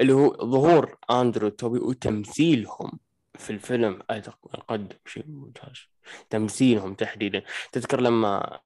اللي 0.00 0.12
هو 0.12 0.36
ظهور 0.50 0.96
أندرو 1.10 1.48
توبي 1.48 1.78
وتمثيلهم. 1.78 2.98
في 3.38 3.50
الفيلم 3.50 4.02
اقدم 4.54 4.96
شيء 5.06 5.24
ممتاز 5.28 5.88
تمثيلهم 6.30 6.94
تحديدا 6.94 7.42
تذكر 7.72 8.00
لما 8.00 8.60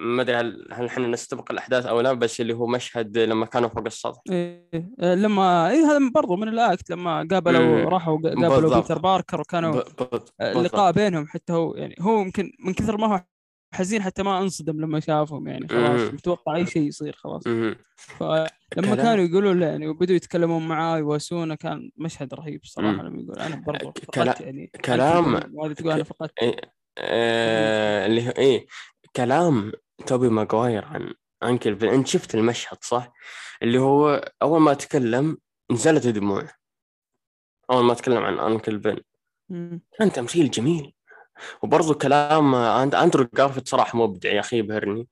ما 0.00 0.22
أدري 0.22 0.36
هل 0.36 0.68
هل 0.72 0.86
إحنا 0.86 1.08
نستبق 1.08 1.50
الأحداث 1.52 1.86
أو 1.86 2.00
لا 2.00 2.12
بس 2.12 2.40
اللي 2.40 2.54
هو 2.54 2.66
مشهد 2.66 3.18
لما 3.18 3.46
كانوا 3.46 3.68
فوق 3.68 3.86
السطح 3.86 4.20
إيه 4.30 4.68
آه، 5.00 5.14
لما 5.14 5.70
اي 5.70 5.80
هذا 5.84 6.10
برضو 6.14 6.36
من 6.36 6.48
ال 6.48 6.59
act 6.59 6.90
لما 6.90 7.28
قابلوا 7.30 7.60
مم. 7.60 7.88
راحوا 7.88 8.18
قابلوا 8.18 8.60
بالضبط. 8.60 8.76
بيتر 8.76 8.98
باركر 8.98 9.40
وكانوا 9.40 9.82
اللقاء 10.40 10.92
بينهم 10.92 11.26
حتى 11.26 11.52
هو 11.52 11.74
يعني 11.74 11.94
هو 12.00 12.20
يمكن 12.20 12.52
من 12.64 12.74
كثر 12.74 12.96
ما 12.96 13.06
هو 13.14 13.24
حزين 13.74 14.02
حتى 14.02 14.22
ما 14.22 14.38
انصدم 14.38 14.80
لما 14.80 15.00
شافهم 15.00 15.48
يعني 15.48 15.68
خلاص. 15.68 16.12
متوقع 16.14 16.56
أي 16.56 16.66
شيء 16.66 16.82
يصير 16.82 17.16
خلاص. 17.16 17.42
فلما 18.72 18.94
كلام- 18.94 19.06
كانوا 19.06 19.24
يقولوا 19.24 19.54
له 19.54 19.66
يعني 19.66 19.88
وبدوا 19.88 20.16
يتكلمون 20.16 20.68
معاه 20.68 20.98
يواسونه 20.98 21.54
كان 21.54 21.90
مشهد 21.96 22.34
رهيب 22.34 22.60
الصراحه 22.64 22.92
مم. 22.92 23.00
لما 23.02 23.20
يقول 23.22 23.38
أنا 23.38 23.56
برضو 23.56 23.92
ك- 23.92 23.98
فقدت 23.98 24.40
يعني 24.40 24.70
كلام- 24.84 25.50
وهذه 25.54 25.72
تقول 25.72 25.92
أنا 25.92 26.04
فقدت. 26.04 26.32
إيه 26.42 26.56
آه، 26.98 28.06
اللي 28.06 28.26
هو 28.28 28.30
إيه 28.30 28.66
كلام 29.16 29.72
توبي 30.06 30.28
ماجواير 30.28 30.84
عن 30.84 31.14
انكل 31.42 31.74
بن 31.74 31.88
أنت 31.88 32.06
شفت 32.06 32.34
المشهد 32.34 32.78
صح؟ 32.84 33.12
اللي 33.62 33.78
هو 33.78 34.30
أول 34.42 34.60
ما 34.60 34.74
تكلم 34.74 35.38
نزلت 35.72 36.06
دموع 36.06 36.48
أول 37.70 37.84
ما 37.84 37.94
تكلم 37.94 38.22
عن 38.22 38.38
انكل 38.38 38.78
بن. 38.78 38.98
كان 39.98 40.12
تمثيل 40.12 40.50
جميل. 40.50 40.92
وبرضه 41.62 41.94
كلام 41.94 42.54
آه، 42.54 42.82
أندرو 42.82 43.26
جارفيت 43.36 43.68
صراحة 43.68 43.98
مبدع 43.98 44.30
يا 44.32 44.40
أخي 44.40 44.58
يبهرني. 44.58 45.08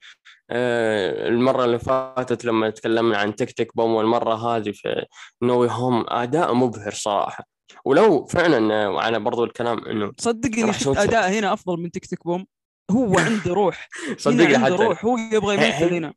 آه، 0.51 1.29
المرة 1.29 1.65
اللي 1.65 1.79
فاتت 1.79 2.45
لما 2.45 2.71
تكلمنا 2.71 3.19
عن 3.19 3.35
تك 3.35 3.51
تك 3.51 3.77
بوم 3.77 3.95
والمرة 3.95 4.35
هذه 4.35 4.71
في 4.71 5.07
نوي 5.43 5.69
هوم 5.71 6.05
أداء 6.09 6.55
مبهر 6.55 6.91
صراحة. 6.91 7.45
ولو 7.85 8.25
فعلا 8.25 8.75
آه، 8.75 9.01
على 9.01 9.21
برضو 9.21 9.45
الكلام 9.45 9.85
إنه 9.85 10.13
صدقني 10.19 10.73
أداء 10.87 11.31
هنا 11.31 11.53
أفضل 11.53 11.81
من 11.81 11.91
Tick, 11.91 12.07
Tick... 12.07 12.25
Boom. 12.25 12.47
هو 12.91 13.19
عنده 13.19 13.53
روح. 13.55 13.89
صدقني 14.17 14.55
عنده 14.55 14.75
حتى 14.75 14.85
روح. 14.85 15.05
هو 15.05 15.17
يبغى 15.33 15.55
يمثل 15.55 15.95
هنا. 15.95 16.15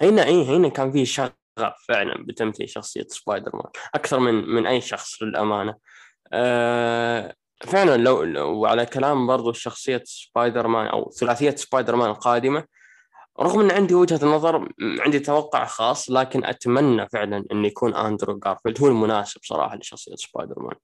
هنا 0.00 0.24
اي 0.24 0.44
هنا 0.44 0.68
كان 0.68 0.92
في 0.92 1.06
شغف 1.06 1.32
فعلا 1.88 2.24
بتمثيل 2.26 2.68
شخصية 2.68 3.06
سبايدر 3.08 3.50
مان 3.56 3.70
أكثر 3.94 4.18
من 4.18 4.34
من 4.34 4.66
أي 4.66 4.80
شخص 4.80 5.22
للأمانة. 5.22 5.74
آه 6.32 7.34
فعلا 7.60 7.96
لو, 7.96 8.22
لو 8.22 8.60
وعلى 8.60 8.86
كلام 8.86 9.26
برضو 9.26 9.52
شخصية 9.52 10.02
سبايدر 10.04 10.66
مان 10.66 10.86
أو 10.86 11.10
ثلاثية 11.10 11.50
سبايدر 11.50 11.96
مان 11.96 12.10
القادمة 12.10 12.64
رغم 13.40 13.60
إن 13.60 13.70
عندي 13.70 13.94
وجهة 13.94 14.26
نظر 14.26 14.68
عندي 14.80 15.18
توقع 15.18 15.64
خاص 15.64 16.10
لكن 16.10 16.44
أتمنى 16.44 17.08
فعلا 17.08 17.44
إن 17.52 17.64
يكون 17.64 17.94
أندرو 17.94 18.38
جارفيلد 18.38 18.80
هو 18.80 18.86
المناسب 18.86 19.40
صراحة 19.44 19.76
لشخصية 19.76 20.14
سبايدر 20.14 20.62
مان 20.62 20.74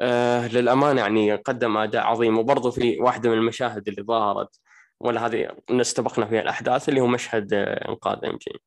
آه 0.00 0.48
للأمانة 0.48 1.00
يعني 1.00 1.34
قدم 1.34 1.76
أداء 1.76 2.02
عظيم 2.06 2.38
وبرضه 2.38 2.70
في 2.70 2.98
واحدة 3.00 3.30
من 3.30 3.38
المشاهد 3.38 3.88
اللي 3.88 4.02
ظهرت 4.02 4.60
ولا 5.00 5.26
هذه 5.26 5.56
استبقنا 5.70 6.26
فيها 6.26 6.40
الأحداث 6.40 6.88
اللي 6.88 7.00
هو 7.00 7.06
مشهد 7.06 7.52
آه، 7.52 7.88
إنقاذ 7.88 8.24
إم 8.24 8.36
جي. 8.36 8.60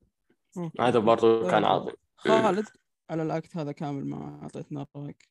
هذا 0.80 1.00
برضه 1.00 1.52
كان 1.52 1.66
عظيم. 1.66 1.96
خالد 2.18 2.68
على 3.10 3.24
ال 3.24 3.32
act 3.32 3.58
هذا 3.58 3.72
كامل 3.72 4.06
ما 4.06 4.40
أعطيتنا 4.44 4.86
رايك 4.96 5.30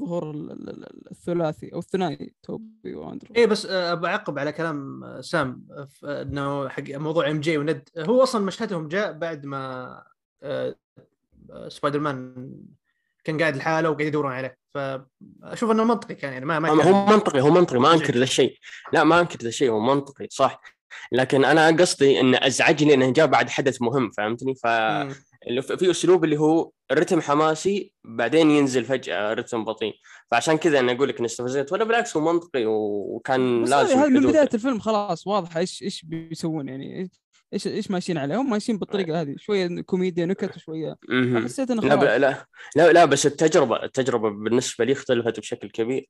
ظهور 0.00 0.30
ال- 0.30 0.50
ال- 0.52 0.68
ال- 0.70 1.10
الثلاثي 1.10 1.72
أو 1.72 1.78
الثنائي 1.78 2.34
توبي 2.42 2.94
وأندرو. 2.94 3.34
إيه 3.36 3.46
بس 3.46 3.66
آه، 3.66 3.94
بعقب 3.94 4.38
على 4.38 4.52
كلام 4.52 5.04
آه، 5.04 5.20
سام 5.20 5.66
آه، 6.04 6.22
إنه 6.22 6.68
حق 6.68 6.82
موضوع 6.90 7.30
إم 7.30 7.40
جي 7.40 7.58
ونيد 7.58 7.88
هو 7.98 8.22
أصلا 8.22 8.44
مشهدهم 8.44 8.88
جاء 8.88 9.12
بعد 9.12 9.46
ما 9.46 10.02
سبايدر 11.68 12.00
مان 12.00 12.34
كان 13.24 13.40
قاعد 13.40 13.56
لحاله 13.56 13.90
وقاعد 13.90 14.06
يدورون 14.06 14.32
عليه. 14.32 14.58
فأشوف 14.74 15.70
إنه 15.70 15.84
منطقي 15.84 16.14
كان 16.14 16.32
يعني 16.32 16.44
ما 16.44 16.58
ما 16.58 16.68
كان- 16.68 16.80
هو 16.94 17.06
منطقي 17.06 17.40
هو 17.40 17.50
منطقي 17.50 17.78
ما 17.78 17.92
أنكر 17.94 18.14
ذا 18.14 18.22
الشيء 18.22 18.58
لا 18.92 19.04
ما 19.04 19.20
أنكر 19.20 19.38
ذا 19.42 19.48
الشيء 19.48 19.70
هو 19.70 19.80
منطقي 19.80 20.26
صح. 20.30 20.60
لكن 21.12 21.44
أنا 21.44 21.66
قصدي 21.76 22.20
انه 22.20 22.38
أزعجني 22.42 22.94
إنه 22.94 23.12
جاء 23.12 23.26
بعد 23.26 23.48
حدث 23.50 23.82
مهم 23.82 24.10
فهمتني؟ 24.10 24.54
ف 24.54 24.66
مم. 24.66 25.14
اللي 25.46 25.62
في 25.62 25.90
أسلوب 25.90 26.24
اللي 26.24 26.36
هو 26.36 26.70
رتم 26.92 27.20
حماسي 27.20 27.92
بعدين 28.04 28.50
ينزل 28.50 28.84
فجأة 28.84 29.34
رتم 29.34 29.64
بطيء. 29.64 29.94
فعشان 30.30 30.56
كذا 30.56 30.78
أنا 30.80 30.92
أقول 30.92 31.08
لك 31.08 31.18
اني 31.18 31.26
استفزت 31.26 31.72
ولا 31.72 31.84
بالعكس 31.84 32.16
هو 32.16 32.32
منطقي 32.32 32.64
وكان 32.66 33.64
لازم 33.64 33.98
هذه 33.98 34.08
من. 34.08 34.26
بداية 34.26 34.48
الفيلم 34.54 34.78
خلاص 34.78 35.26
واضحة 35.26 35.60
إيش 35.60 35.82
إيش 35.82 36.04
بيسوون 36.04 36.68
يعني 36.68 37.10
إيش 37.52 37.66
إيش 37.66 37.90
ماشيين 37.90 38.18
عليه 38.18 38.40
هم 38.40 38.50
ماشيين 38.50 38.78
بالطريقة 38.78 39.20
هذه 39.20 39.34
شوية 39.38 39.80
كوميديا 39.80 40.26
نكت 40.26 40.56
وشوية. 40.56 40.96
حسيت 41.44 41.70
إنه 41.70 41.82
لا 41.82 42.18
لا 42.18 42.46
لا 42.76 42.92
لا 42.92 43.04
بس 43.04 43.26
التجربه 43.26 43.84
التجربة 43.84 44.30
بالنسبة 44.30 44.84
لي 44.84 44.92
اختلفت 44.92 45.40
بشكل 45.40 45.70
كبير. 45.70 46.08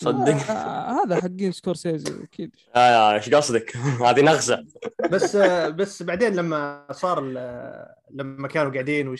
صدق 0.00 0.50
آه، 0.50 1.02
هذا 1.04 1.16
حقين 1.16 1.52
سكورسيزي 1.52 2.22
أكيد 2.24 2.56
آه 2.74 3.14
إيش 3.14 3.34
قصدك؟ 3.34 3.76
هذه 4.06 4.20
نغزة 4.22 4.66
بس 5.10 5.36
آه، 5.36 5.68
بس 5.68 6.02
بعدين 6.02 6.34
لما 6.36 6.86
صار 6.92 7.18
ال- 7.24 7.86
لما 8.10 8.48
كانوا 8.48 8.72
قاعدين 8.72 9.16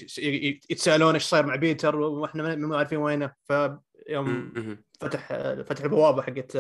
يتسألون 0.71 1.15
إيش 1.15 1.23
صاير 1.25 1.47
مع 1.47 1.57
بيتر 1.57 1.97
وإحنا 1.97 2.43
ما- 2.43 2.55
ما 2.57 2.79
عارفين 2.79 2.99
وينه 2.99 3.33
فيوم 3.45 4.53
مهم. 4.57 4.85
فتح 5.01 5.29
فتح 5.69 5.85
البوابه 5.85 6.23
حقت 6.23 6.57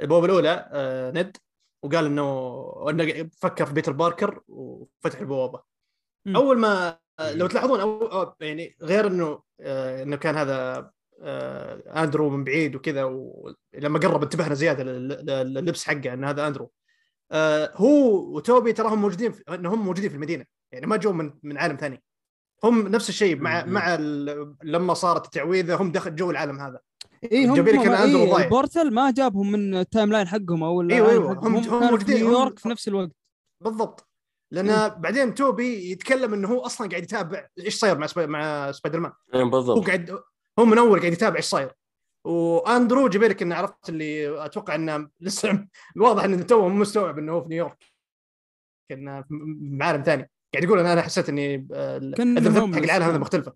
البوابة 0.00 0.26
الأولى 0.26 0.68
آه، 0.72 1.10
ند 1.10 1.36
وقال 1.82 2.06
إنه 2.06 2.66
انه 2.90 3.28
فكر 3.38 3.66
في 3.66 3.72
بيتر 3.74 3.92
باركر 3.92 4.40
وفتح 4.48 5.18
البوابة. 5.18 5.62
أول 6.36 6.58
ما 6.58 6.98
لو 7.20 7.46
تلاحظون 7.46 7.80
أو 7.80 8.34
يعني 8.40 8.76
غير 8.82 9.06
إنه 9.06 9.42
آه، 9.60 10.02
إنه 10.02 10.16
كان 10.16 10.36
هذا 10.36 10.56
آه، 10.76 10.92
أندرو 11.22 12.30
من 12.30 12.44
بعيد 12.44 12.74
وكذا 12.76 13.04
ولما 13.04 13.98
قرب 13.98 14.22
انتبهنا 14.22 14.54
زيادة 14.54 14.84
لل- 14.84 15.08
لل- 15.08 15.54
لللبس 15.54 15.84
حقه 15.84 16.12
إن 16.12 16.24
هذا 16.24 16.46
أندرو. 16.46 16.70
آه، 17.32 17.72
هو 17.74 18.16
وتوبي 18.36 18.72
تراهم 18.72 19.00
موجودين 19.02 19.32
في 19.32 19.42
انهم 19.54 19.78
موجودين 19.84 20.10
في 20.10 20.16
المدينة 20.16 20.44
يعني 20.72 20.86
ما 20.86 20.96
جو 20.96 21.12
من 21.12 21.32
من 21.42 21.58
عالم 21.58 21.76
ثاني. 21.76 22.02
هم 22.64 22.88
نفس 22.88 23.08
الشيء 23.08 23.36
مع 23.36 23.64
مم. 23.64 23.72
مع 23.72 23.94
ال- 23.94 24.54
لما 24.62 24.94
صارت 24.94 25.24
التعويذة 25.24 25.74
هم 25.82 25.92
دخل 25.92 26.14
جو 26.16 26.30
العالم 26.30 26.60
هذا. 26.60 26.80
اي 27.32 27.46
هم 27.46 27.50
هم- 27.60 27.68
إن 27.68 27.88
أندرو 27.94 28.22
إيه 28.24 28.30
ضايع. 28.32 28.44
ال 28.44 28.51
portal 28.51 28.94
ما 28.94 29.10
جابهم 29.10 29.52
من 29.52 29.74
ال 29.74 30.12
timeline 30.12 30.26
حقهم 30.28 30.62
أو 30.62 30.82
أيوة، 30.82 31.28
حقهم. 31.34 31.46
هم- 31.46 31.56
هم 31.56 31.62
في 31.62 31.70
موجودين، 31.70 32.16
هم- 32.16 32.22
نيويورك 32.22 32.58
في 32.58 32.68
نفس 32.68 32.88
الوقت. 32.88 33.10
بالضبط. 33.60 34.08
لأن 34.52 34.88
بعدين 34.88 35.34
توبي 35.34 35.90
يتكلم 35.90 36.34
إنه 36.34 36.48
هو 36.48 36.60
أصلا 36.60 36.88
قاعد 36.88 37.02
يتابع 37.02 37.46
إيش 37.58 37.74
صاير 37.78 37.98
مع 37.98 38.06
سبا... 38.06 38.26
مع 38.26 38.72
سبايدر 38.72 39.00
مان؟ 39.00 39.12
إيه، 39.34 39.42
هو 39.42 39.50
بالضبط 39.50 39.86
قاعد 39.86 40.18
هو 40.58 40.64
من 40.64 40.78
أول 40.78 41.00
قاعد 41.00 41.12
يتابع 41.12 41.36
إيش 41.36 41.44
صاير 41.44 41.72
وأندرو 42.26 43.08
جايب 43.08 43.24
لك 43.24 43.42
إنه 43.42 43.54
عرفت 43.54 43.88
اللي 43.88 44.44
أتوقع 44.44 44.74
إنه 44.74 45.08
لسه 45.20 45.66
واضح 45.96 46.24
إنه 46.24 46.42
تو 46.42 46.68
مستوعب 46.68 47.18
إنه 47.18 47.32
هو 47.32 47.42
في 47.42 47.48
نيويورك 47.48 47.84
كان 48.90 49.22
في 49.22 49.78
عالم 49.84 50.02
ثاني. 50.02 50.30
قاعد 50.54 50.64
يقول 50.64 50.78
أنا 50.78 50.92
أنا 50.92 51.02
حسيت 51.02 51.28
إني 51.28 51.68
آه، 51.72 51.98
هم 52.18 52.74
حق 52.74 52.82
العالم 52.82 53.04
هذا. 53.04 53.18
مختلفة. 53.18 53.54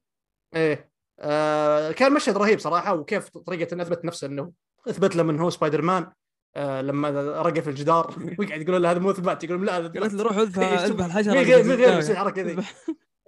إيه. 0.54 0.90
آه 1.20 1.92
كان 1.92 2.12
مشهد 2.12 2.36
رهيب 2.36 2.58
صراحة 2.58 2.94
وكيف 2.94 3.28
طريقة 3.28 3.74
إنه 3.74 3.82
أثبت 3.82 4.04
نفسه 4.04 4.26
إنه 4.26 4.52
أثبت 4.88 5.16
له 5.16 5.22
من 5.22 5.40
هو 5.40 5.50
سبايدر 5.50 5.82
مان 5.82 6.12
آه 6.56 6.80
لما 6.82 7.10
رقى 7.42 7.62
في 7.62 7.70
الجدار. 7.70 8.14
وقاعد 8.38 8.62
يقول 8.62 8.82
له 8.82 8.90
هذا 8.90 8.98
مو 8.98 9.10
إثبات 9.10 9.44
يقول 9.44 9.66
لا 9.66 9.72
قالت. 9.72 9.96
له 10.14 10.22
روح 10.28 10.36
أذبح 10.36 10.62
أذبح 10.68 11.04
الحشره 11.04 11.32
غير 11.32 11.64
مين 11.64 11.76
غير 11.76 11.98
الحركة 11.98 12.42
ذي. 12.42 12.56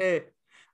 إيه. 0.01 0.32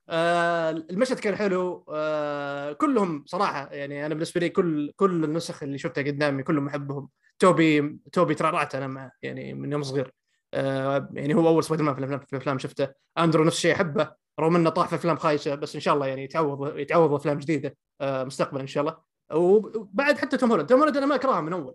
آه 0.08 0.70
المشهد 0.70 1.18
كان 1.18 1.36
حلو. 1.36 1.84
آه 1.88 2.72
كلهم 2.72 3.24
صراحة 3.26 3.68
يعني 3.72 4.06
أنا 4.06 4.14
بالنسبة 4.14 4.40
لي 4.40 4.48
كل 4.48 4.92
كل 4.96 5.24
النسخ 5.24 5.62
اللي 5.62 5.78
شفتها 5.78 6.02
قدامي 6.02 6.42
كلهم 6.42 6.66
أحبهم. 6.68 7.08
توبي 7.38 7.98
توبي 8.12 8.34
ترعرعت 8.34 8.74
أنا 8.74 8.86
معه 8.86 9.12
يعني 9.22 9.54
من 9.54 9.72
يوم 9.72 9.82
صغير. 9.82 10.14
آه 10.54 11.08
يعني 11.12 11.34
هو 11.34 11.48
أول 11.48 11.64
سبايدر 11.64 11.84
مان 11.84 11.94
في 11.94 12.00
الأفلام 12.00 12.20
في 12.20 12.32
الأفلام 12.32 12.58
شفته. 12.58 12.88
أندرو 13.18 13.44
نفس 13.44 13.56
الشيء 13.56 13.74
أحبه. 13.74 14.12
رغم 14.40 14.56
إنه 14.56 14.70
طاح 14.70 14.88
في 14.88 14.94
أفلام 14.94 15.16
خايسة 15.16 15.54
بس 15.54 15.74
إن 15.74 15.80
شاء 15.80 15.94
الله 15.94 16.06
يعني 16.06 16.24
يتعوض 16.24 16.78
يتعوض 16.78 17.12
أفلام 17.12 17.38
جديدة 17.38 17.76
آه 18.00 18.24
مستقبلا 18.24 18.62
إن 18.62 18.66
شاء 18.66 18.80
الله. 18.80 18.96
وبعد 19.32 20.18
حتى 20.18 20.36
توم 20.36 20.50
هولاند. 20.50 20.68
توم 20.68 20.78
هولاند 20.78 20.96
أنا 20.96 21.06
ما 21.06 21.14
أكرهه 21.14 21.40
من 21.40 21.52
أول. 21.52 21.74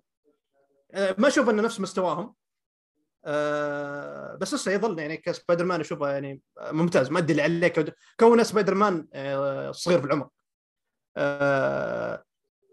آه 0.94 1.16
ما 1.18 1.28
أشوف 1.28 1.50
إنه 1.50 1.62
نفس 1.62 1.80
مستواهم. 1.80 2.34
آه 3.26 4.36
بس 4.36 4.54
لسه 4.54 4.72
يظل 4.72 5.00
يعني 5.00 5.18
كسبايدر 5.18 5.66
مان 5.66 5.80
أشوفه 5.80 6.10
يعني 6.10 6.42
ممتاز 6.62 7.12
مؤدي 7.12 7.32
اللي 7.32 7.42
عليه 7.42 7.74
كونه 8.20 8.44
سبايدر 8.44 8.74
مان 8.76 9.08
آه 9.14 9.72
صغير 9.72 10.00
في 10.00 10.06
العمر. 10.06 10.30
آه 11.18 12.24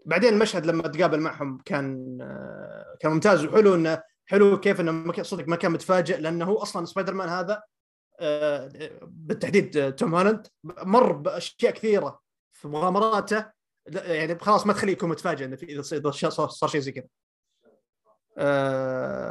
بعدين 0.05 0.33
المشهد 0.33 0.65
لما 0.65 0.87
تقابل 0.87 1.19
معهم 1.19 1.61
كان 1.65 2.17
آه 2.21 2.97
كان 2.99 3.11
ممتاز 3.11 3.45
وحلو 3.45 3.75
انه 3.75 4.01
حلو 4.25 4.59
كيف 4.59 4.79
إنه 4.81 4.91
صدق 5.23 5.47
ما 5.47 5.55
كان 5.55 5.71
متفاجئ 5.71 6.17
لأنه 6.17 6.45
هو 6.45 6.57
أصلا 6.57 6.85
سبايدر 6.85 7.13
مان 7.13 7.29
هذا 7.29 7.63
آه 8.19 8.71
بالتحديد 9.01 9.77
آه، 9.77 9.89
توم 9.89 10.15
هولاند 10.15 10.47
مر 10.63 11.11
بأشياء 11.11 11.71
كثيرة 11.73 12.19
في 12.51 12.67
مغامراته 12.67 13.45
يعني 13.87 14.39
خلاص 14.39 14.67
ما 14.67 14.73
تخليه 14.73 14.93
يكون 14.93 15.09
متفاجئ 15.09 15.45
إنه 15.45 15.57
إذا 15.63 15.81
صار- 16.29 16.49
شيء 16.69 16.81
زي 16.81 16.91
كذا. 16.91 17.07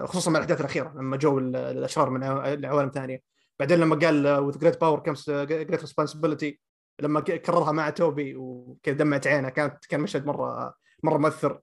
خصوصا 0.07 0.31
مع 0.31 0.39
الأحداث 0.39 0.61
الأخيرة 0.61 0.93
لما 0.97 1.17
جو 1.17 1.39
ال- 1.39 1.57
الأشرار 1.57 2.11
من 2.11 2.23
عوا- 2.25 2.55
لعوالم 2.55 2.91
ثانية. 2.91 3.23
بعدين 3.59 3.79
لما 3.79 3.97
قال 3.97 4.29
with 4.29 4.59
great 4.59 4.81
power 4.81 5.01
comes 5.01 5.31
great 5.31 5.71
responsibility 5.81 6.61
لما 7.01 7.21
كررها 7.21 7.73
مع 7.73 7.91
توبي 7.91 8.37
وكذا 8.37 8.95
دمعت 8.95 9.27
عينه 9.27 9.49
كانت 9.49 9.87
كان 9.87 10.01
مشهد 10.01 10.27
مره 10.27 10.75
مرة 11.03 11.19
مؤثر. 11.19 11.61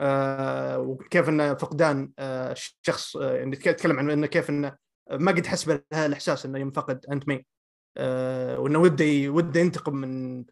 آه، 0.00 0.78
وكيف 0.78 1.28
انه 1.28 1.54
فقدان 1.54 2.12
آه، 2.18 2.54
شخص 2.82 3.16
آه، 3.16 3.34
يتكلم 3.36 3.98
عن 3.98 4.10
انه 4.10 4.26
كيف 4.26 4.50
انه 4.50 4.76
ما 5.10 5.32
قد 5.32 5.46
حس 5.46 5.64
بهذا 5.64 6.06
الاحساس 6.06 6.46
إنه 6.46 6.58
يوم 6.58 6.70
فقد 6.70 7.06
Aunt 7.12 7.28
May 7.28 7.46
آه، 7.96 8.58
وإنه 8.60 8.78
وده 8.78 9.28
وده 9.28 9.60
ينتقم 9.60 9.96
من 9.96 10.44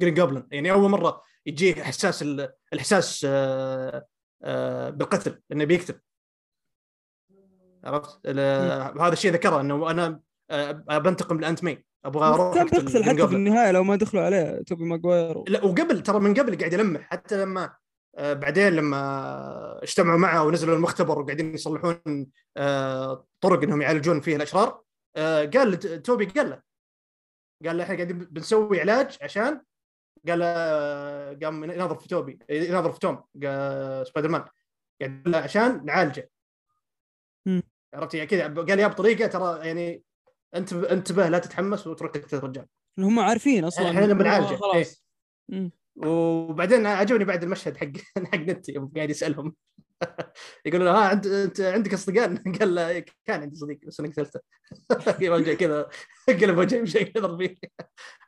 جرين 0.00 0.14
جوبلن 0.14 0.46
يعني 0.50 0.72
أول 0.72 0.90
مرة 0.90 1.22
يجيه 1.46 1.82
إحساس 1.82 2.22
ال- 2.22 2.52
الإحساس 2.72 3.26
آه، 3.28 3.96
آه، 3.96 4.06
بالقتل 4.90 5.40
إنه 5.52 5.64
بيقتل. 5.64 6.00
عرفت؟ 7.84 8.26
هذا 9.00 9.12
الشيء 9.12 9.32
ذكره 9.32 9.60
إنه 9.60 9.90
أنا 9.90 10.20
آه، 10.50 10.98
بنتقم 10.98 11.40
ل 11.40 11.45
Aunt 11.45 11.64
May 11.64 11.84
أبغى 12.04 12.28
أروح 12.28 12.54
كان 12.54 12.66
بيقتل 12.66 13.04
حتى 13.04 13.28
في. 13.28 13.34
النهاية 13.34 13.70
لو 13.70 13.84
ما 13.84 13.96
دخلوا 13.96 14.22
عليه 14.22 14.62
توبي 14.62 14.84
ماجواير 14.84 15.42
لا 15.48 15.64
وقبل 15.64 16.02
ترى 16.02 16.20
من 16.20 16.34
قبل 16.34 16.58
قاعد 16.58 16.72
يلمح 16.72 17.00
حتى 17.10 17.42
لما 17.42 17.72
آه، 18.16 18.32
بعدين 18.32 18.72
لما 18.72 19.82
اجتمعوا 19.82 20.18
معه 20.18 20.44
ونزلوا 20.44 20.76
المختبر 20.76 21.18
وقاعدين 21.18 21.54
يصلحون 21.54 22.26
آه، 22.56 23.26
طرق 23.40 23.62
إنهم 23.62 23.82
يعالجون 23.82 24.20
فيها 24.20 24.36
الأشرار 24.36 24.82
آه، 25.16 25.44
قال 25.44 25.78
توبي 26.02 26.24
قال 26.24 26.50
له 26.50 26.62
قال 27.66 27.76
له 27.76 27.84
إحنا 27.84 27.94
قاعدين 27.94 28.18
بنسوي 28.18 28.80
علاج 28.80 29.18
عشان 29.22 29.60
قال 30.28 30.42
قام 31.42 31.64
يناظر 31.64 31.94
في 31.94 32.08
توبي 32.08 32.38
يناظر 32.50 32.92
في 32.92 32.98
توم 32.98 33.22
سبايدر 34.04 34.28
مان 34.28 34.44
قال 35.00 35.22
له 35.26 35.38
عشان 35.38 35.84
نعالجه. 35.84 36.30
عرفت؟ 37.94 38.14
يعني 38.14 38.26
كذا 38.26 38.54
قال 38.54 38.78
يا 38.78 38.86
بطريقة 38.86 39.26
ترى 39.26 39.66
يعني 39.66 40.02
انت 40.54 40.72
انتبه 40.72 41.28
لا 41.28 41.38
تتحمس 41.38 41.84
تقتل 41.84 42.36
الرجال 42.36 42.66
هم 42.98 43.18
عارفين 43.18 43.64
أصلا. 43.64 43.90
إحنا 43.90 44.04
إنه 44.04 44.14
بنعالجه 44.14 44.56
خلاص. 44.56 45.04
مم. 45.48 45.70
وبعدين 45.96 46.86
عجبني 46.86 47.24
بعد 47.24 47.42
المشهد 47.42 47.76
حق 47.76 47.92
حق 48.32 48.38
نت 48.38 48.68
يوم 48.68 48.92
قاعد 48.96 49.10
يسالهم 49.10 49.54
يقولوا 50.66 50.86
له 50.86 50.92
ها 50.92 51.08
عند 51.08 51.26
أنت 51.26 51.60
عندك 51.60 51.94
أصدقاء؟ 51.94 52.34
قال 52.60 52.74
له 52.74 52.88
إيه، 52.88 53.06
كان 53.24 53.40
عندي 53.42 53.56
صديق 53.56 53.78
بس 53.86 54.00
أنا 54.00 54.08
قتلته 54.08 54.40
وجه 55.30 55.54
كذا 55.54 55.88
قلب 56.28 56.58
وجهه 56.58 56.78
يمشي 56.78 56.98
يضرب 56.98 57.38
فيه 57.46 57.56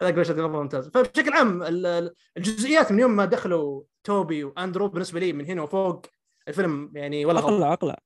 هذاك 0.02 0.14
المشهد 0.14 0.40
مرة 0.40 0.62
ممتاز. 0.62 0.88
فبشكل 0.88 1.32
عام 1.32 1.62
ال- 1.62 1.86
ال- 1.86 2.14
الجزئيات 2.36 2.92
من 2.92 2.98
يوم 2.98 3.16
ما 3.16 3.24
دخلوا 3.24 3.82
توبي 4.04 4.44
وأندرو 4.44 4.88
بالنسبة 4.88 5.20
لي 5.20 5.32
من 5.32 5.46
هنا 5.46 5.62
وفوق 5.62 6.06
الفيلم 6.48 6.92
يعني 6.94 7.24
ولا 7.26 7.38
أقلع 7.38 7.72
أقلع. 7.72 7.98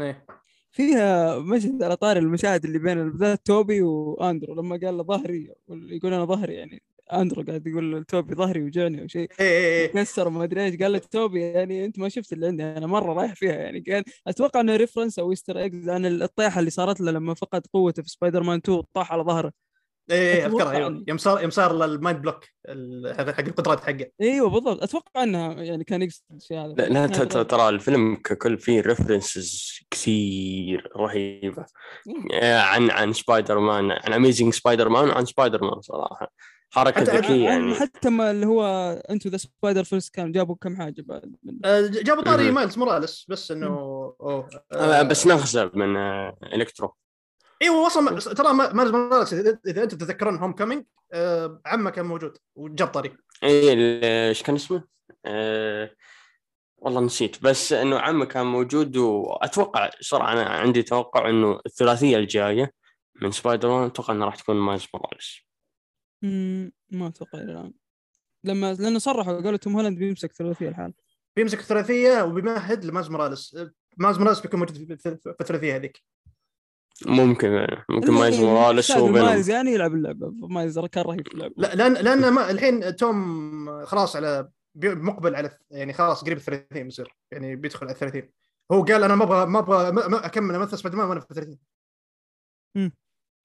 إيه. 0.00 0.26
فيها 0.70 1.38
مشهد 1.38 1.82
على 1.82 1.96
طاري 1.96 2.20
المشاهد 2.20 2.64
اللي 2.64 2.78
بين 2.78 3.10
بالذات 3.10 3.46
توبي 3.46 3.82
وأندرو 3.82 4.54
لما 4.54 4.80
قال 4.84 4.96
له 4.96 5.02
ظهري 5.02 5.54
يقول 5.68 6.14
أنا 6.14 6.24
ظهري 6.24 6.54
يعني. 6.54 6.82
أندرو 7.12 7.42
قاعد 7.42 7.66
يقول 7.66 8.00
لتوبي 8.00 8.34
ظهري 8.34 8.62
وجعني 8.62 9.02
أو 9.02 9.06
شيء. 9.06 9.28
إيه 9.40 9.46
إيه 9.46 9.86
إيه. 9.86 10.02
كسر 10.02 10.28
ما 10.28 10.44
أدري 10.44 10.64
إيش. 10.64 10.76
قال 10.76 10.92
له 10.92 10.98
توبي 10.98 11.40
يعني 11.40 11.84
أنت 11.84 11.98
ما 11.98 12.08
شفت 12.08 12.32
اللي 12.32 12.46
عندي. 12.46 12.62
أنا 12.62 12.86
مرة 12.86 13.12
رايح 13.12 13.34
فيها 13.34 13.52
يعني 13.52 13.80
كان 13.80 14.02
أتوقع 14.26 14.60
إنه 14.60 14.76
reference 14.76 15.18
أو 15.18 15.30
Easter 15.30 15.58
eggs 15.58 15.88
عن 15.88 16.06
الطيحة 16.06 16.58
اللي 16.58 16.70
صارت 16.70 17.00
له 17.00 17.10
لما 17.10 17.34
فقد 17.34 17.66
قوته 17.72 18.02
في 18.02 18.08
سبايدر 18.08 18.42
مان 18.42 18.60
2 18.64 18.82
طاح 18.94 19.12
على 19.12 19.22
ظهره. 19.22 19.52
إيه 20.10 20.34
إيه 20.34 20.46
اذكرها 20.46 20.70
أيوه. 20.70 20.82
يعني. 20.82 21.04
يوم 21.08 21.18
صار 21.18 21.42
يوم 21.42 21.50
صار 21.50 21.84
ال 21.84 21.91
mind 21.91 22.20
block 22.20 22.44
حق 23.16 23.40
القدرات 23.40 23.80
حقه. 23.80 24.06
أيوه 24.20 24.50
بالضبط. 24.50 24.82
أتوقع 24.82 25.22
انها 25.22 25.52
يعني 25.52 25.84
كان 25.84 26.02
يقصد 26.02 26.22
الشيء 26.36 26.58
هذا. 26.58 26.72
لا, 26.72 27.06
لا 27.06 27.06
ترى 27.42 27.68
الفيلم 27.68 28.16
ككل 28.16 28.58
فيه 28.58 28.80
references 28.80 29.78
كثير 29.90 30.92
رهيبة. 30.96 31.64
آه، 32.34 32.58
عن 32.58 32.90
عن 32.90 33.12
سبايدر 33.12 33.58
مان 33.58 33.90
عن 33.90 34.12
Amazing 34.12 34.52
سبايدر 34.52 34.88
مان 34.88 35.08
وعن 35.08 35.24
سبايدر 35.24 35.64
مان 35.64 35.80
صراحة. 35.80 36.32
حركة 36.70 37.04
حتى- 37.04 37.08
ذكية 37.14 37.48
عن- 37.50 37.60
يعني. 37.60 37.74
حتى 37.74 38.10
ما 38.10 38.30
اللي 38.30 38.46
هو 38.46 38.64
Into 39.10 39.28
the 39.28 39.36
Spider-Verse 39.36 40.10
كان 40.10 40.32
جابوا 40.32 40.54
كم 40.60 40.76
حاجة 40.76 41.02
بعد. 41.06 41.34
من 41.42 41.58
آه، 41.64 41.80
جابوا 41.86 42.22
طاري. 42.22 42.50
مايلز 42.50 42.78
موراليس 42.78 43.26
بس 43.28 43.50
إنه 43.50 43.66
أوه 43.66 44.48
آه، 44.72 45.02
بس 45.02 45.26
نغزة 45.26 45.70
من 45.74 45.96
الكترو 46.54 46.94
أيوه 47.62 47.76
وصل 47.86 48.34
ترى 48.34 48.52
ما- 48.52 48.72
مايلز 48.72 48.90
موراليس 48.92 49.32
اذا 49.34 49.58
إذا 49.66 49.82
أنتم 49.82 49.96
تتذكرون 49.98 50.36
Homecoming 50.38 50.84
عمه 51.66 51.90
كان 51.90 52.04
موجود 52.06 52.38
وجاب 52.54 52.88
طاريه 52.88 53.16
اي 53.44 53.72
إيش 54.28 54.42
كان 54.42 54.54
اسمه؟ 54.54 54.84
أه 55.26 55.90
والله 56.78 57.00
نسيت 57.00 57.42
بس 57.42 57.72
إنه 57.72 57.98
عمه 57.98 58.24
كان 58.24 58.46
موجود 58.46 58.96
وأتوقع 58.96 59.90
صراحة 60.00 60.32
أنا 60.32 60.42
عندي 60.44 60.82
توقع 60.82 61.30
إنه 61.30 61.60
الثلاثية 61.66 62.16
الجاية 62.16 62.72
من 63.22 63.30
سبايدر 63.30 63.68
مان 63.68 63.84
أتوقع 63.86 64.14
إنها 64.14 64.26
راح 64.26 64.36
تكون 64.36 64.56
مايلز 64.56 64.86
موراليس. 64.94 65.47
ما 66.22 67.06
أتوقع 67.08 67.38
إلى 67.38 67.52
الآن. 67.52 67.72
لما 68.44 68.74
لأنه 68.74 68.98
صرحوا 68.98 69.40
قالوا 69.40 69.56
توم 69.56 69.76
هولاند 69.76 69.98
بيمسك 69.98 70.32
ثلاثية 70.32 70.68
الحال. 70.68 70.92
بيمسك 71.36 71.58
الثلاثيه 71.60 72.22
وبيمهد 72.22 72.84
لمايلز 72.84 73.10
موراليس. 73.10 73.54
آه، 73.54 73.70
مايلز 73.96 74.18
موراليس 74.18 74.40
بيكون 74.40 74.60
موجود 74.60 74.76
في- 74.96 75.18
الثلاثية 75.40 75.76
هذيك. 75.76 76.02
ممكن 77.06 77.66
ممكن 77.88 78.12
مايلز 78.12 78.40
موراليس 78.40 78.90
مايلز 78.90 79.50
يعني 79.50 79.70
يلعب 79.72 79.94
اللعبة. 79.94 80.30
مايلز 80.30 80.78
كان 80.78 81.04
رهيب 81.04 81.28
في 81.28 81.34
اللعبة. 81.34 81.54
لا 81.56 81.74
لأن 81.74 81.92
لأن 81.94 82.28
ما 82.32 82.50
الحين 82.50 82.96
توم 82.96 83.84
خلاص 83.86 84.16
على 84.16 84.48
مقبل 84.74 85.34
على 85.34 85.58
يعني 85.70 85.92
خلاص 85.92 86.24
قريب 86.24 86.36
ال 86.36 86.42
30 86.42 86.84
بيصير 86.84 87.16
يعني 87.32 87.56
بيدخل 87.56 87.86
على 87.86 87.94
30 87.94 88.30
هو 88.72 88.82
قال 88.84 89.04
أنا 89.04 89.14
ما 89.14 89.24
أبغى 89.24 89.46
ما 89.46 89.58
أبغى 89.58 90.26
أكمل 90.26 90.54
امثل 90.54 90.78
سبايدر 90.78 90.98
مان 90.98 91.08
وأنا 91.08 91.20
في 91.20 91.34
30 91.34 91.58
مم. 92.76 92.92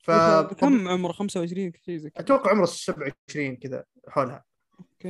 ف 0.04 0.12
كم 0.60 0.88
عمره 0.88 1.12
25 1.12 1.72
شيء 1.86 1.98
زي 1.98 2.10
كذا. 2.10 2.24
أتوقع 2.24 2.52
عمره 2.52 2.66
27 2.66 3.56
كذا 3.56 3.84
حولها. 4.08 4.44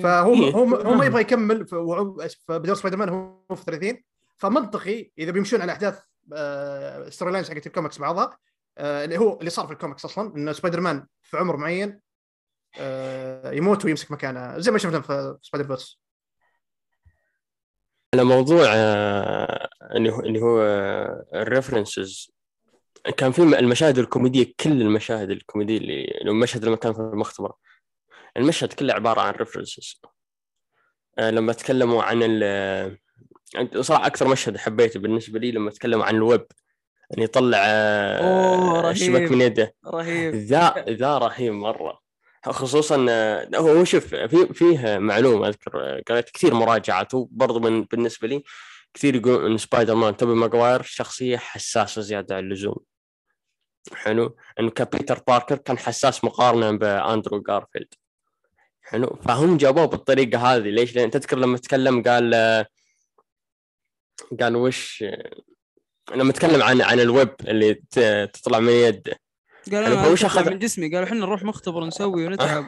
فهو 0.01 0.33
إيه. 0.33 0.51
هو 0.51 0.75
هو 0.75 0.93
ما 0.93 1.05
يبغى 1.05 1.21
يكمل 1.21 1.67
فبدور 1.67 2.75
سبايدر 2.75 2.97
مان 2.97 3.09
هو 3.09 3.55
في 3.55 3.63
30 3.63 3.97
فمنطقي 4.37 5.11
إذا 5.19 5.31
بيمشون 5.31 5.61
على 5.61 5.71
أحداث 5.71 5.99
story 7.09 7.31
lines 7.31 7.51
حقت 7.51 7.67
الكوميكس 7.67 7.99
بعضها 7.99 8.37
آه، 8.77 9.03
اللي 9.03 9.17
هو 9.17 9.39
اللي 9.39 9.49
صار 9.49 9.67
في 9.67 9.73
الكوميكس 9.73 10.05
أصلا 10.05 10.35
ان 10.35 10.53
سبايدر 10.53 10.81
مان 10.81 11.07
في 11.21 11.37
عمر 11.37 11.57
معين 11.57 11.99
آه، 12.79 13.51
يموت 13.51 13.85
ويمسك 13.85 14.11
مكانه. 14.11 14.59
زي 14.59 14.71
ما 14.71 14.77
شفنا 14.77 15.01
في 15.01 15.37
Spider-Verse 15.41 15.99
على 18.13 18.23
موضوع 18.23 18.65
آه، 18.67 19.69
اللي 19.91 20.11
هو 20.11 20.19
اللي 20.19 20.41
هو 20.41 20.61
ال 21.33 21.42
references 21.42 22.32
كان 23.17 23.31
في 23.31 23.41
المشاهد 23.41 23.97
الكوميدية 23.97 24.53
كل 24.59 24.81
المشاهد 24.81 25.29
الكوميدية 25.29 25.77
اللي 25.77 26.19
المشهد 26.21 26.65
لما 26.65 26.75
كان 26.75 26.93
في 26.93 26.99
المختبر 26.99 27.51
المشهد 28.37 28.73
كله 28.73 28.93
عبارة 28.93 29.21
عن 29.21 29.33
references 29.33 30.01
لما 31.19 31.53
تكلموا 31.53 32.03
عن 32.03 32.19
ال 32.23 32.97
صراحة 33.79 34.05
أكثر 34.07 34.27
مشهد 34.27 34.57
حبيته 34.57 34.99
بالنسبة 34.99 35.39
لي 35.39 35.51
لما 35.51 35.71
تكلموا 35.71 36.05
عن 36.05 36.15
الويب 36.15 36.45
إن 37.17 37.23
يطلع 37.23 37.57
آه، 37.61 38.17
أوه، 38.17 38.81
رهيب. 38.81 38.91
الشبك 38.91 39.31
من 39.31 39.41
يده 39.41 39.75
رهيب. 39.85 40.35
ذا 40.35 40.85
ذا 40.89 41.17
رهيب 41.17 41.53
مرة. 41.53 41.99
خصوصا 42.45 43.05
آه، 43.09 43.49
هو 43.55 43.69
هو 43.69 43.83
شوف 43.83 44.15
في 44.15 44.53
فيه 44.53 44.97
معلومة 44.97 45.47
أذكر 45.47 45.71
آه، 45.75 46.01
قريت 46.07 46.29
كثير 46.29 46.53
مراجعات 46.53 47.13
وبرضه 47.13 47.59
من 47.59 47.83
بالنسبة 47.83 48.27
لي 48.27 48.43
كثير 48.93 49.15
يقولون 49.15 49.51
إن 49.51 49.57
سبايدر 49.57 49.95
مان 49.95 50.17
توبي 50.17 50.33
ماجواير 50.33 50.81
شخصية 50.81 51.37
حساسة 51.37 52.01
زيادة 52.01 52.35
عن 52.35 52.43
اللزوم. 52.43 52.92
حلو. 53.93 54.35
انه 54.59 54.69
كبيتر 54.69 55.19
باركر 55.27 55.57
كان 55.57 55.77
حساس 55.77 56.23
مقارنة 56.23 56.71
بأندرو 56.71 57.41
جارفيلد. 57.41 57.93
حلو. 58.83 59.19
فهم 59.25 59.57
جابوه 59.57 59.85
بالطريقة 59.85 60.37
هذه. 60.55 60.61
ليش؟ 60.69 60.95
لأن 60.95 61.11
تذكر 61.11 61.37
لما 61.37 61.57
تكلم 61.57 62.03
قال 62.03 62.33
قال 64.41 64.55
وش 64.55 65.05
لما 66.15 66.31
تكلم 66.33 66.61
عن 66.63 66.81
عن 66.81 66.99
الويب 66.99 67.35
اللي 67.47 67.73
تطلع 68.33 68.59
من 68.59 68.73
يده 68.73 69.13
قال 69.71 69.83
يعني 69.83 69.87
أنا 69.87 70.07
وش 70.07 70.25
أخذ- 70.25 70.49
من 70.49 70.59
جسمي. 70.59 70.89
قالوا 70.89 71.03
إحنا 71.03 71.19
نروح 71.19 71.43
مختبر 71.43 71.85
نسوي 71.85 72.25
ونتعب. 72.27 72.65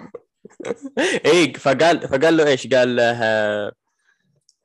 إي 1.26 1.54
فقال 1.54 2.08
فقال 2.08 2.38
له 2.38 2.48
إيش؟ 2.48 2.68
قال 2.68 2.96
له 2.96 3.72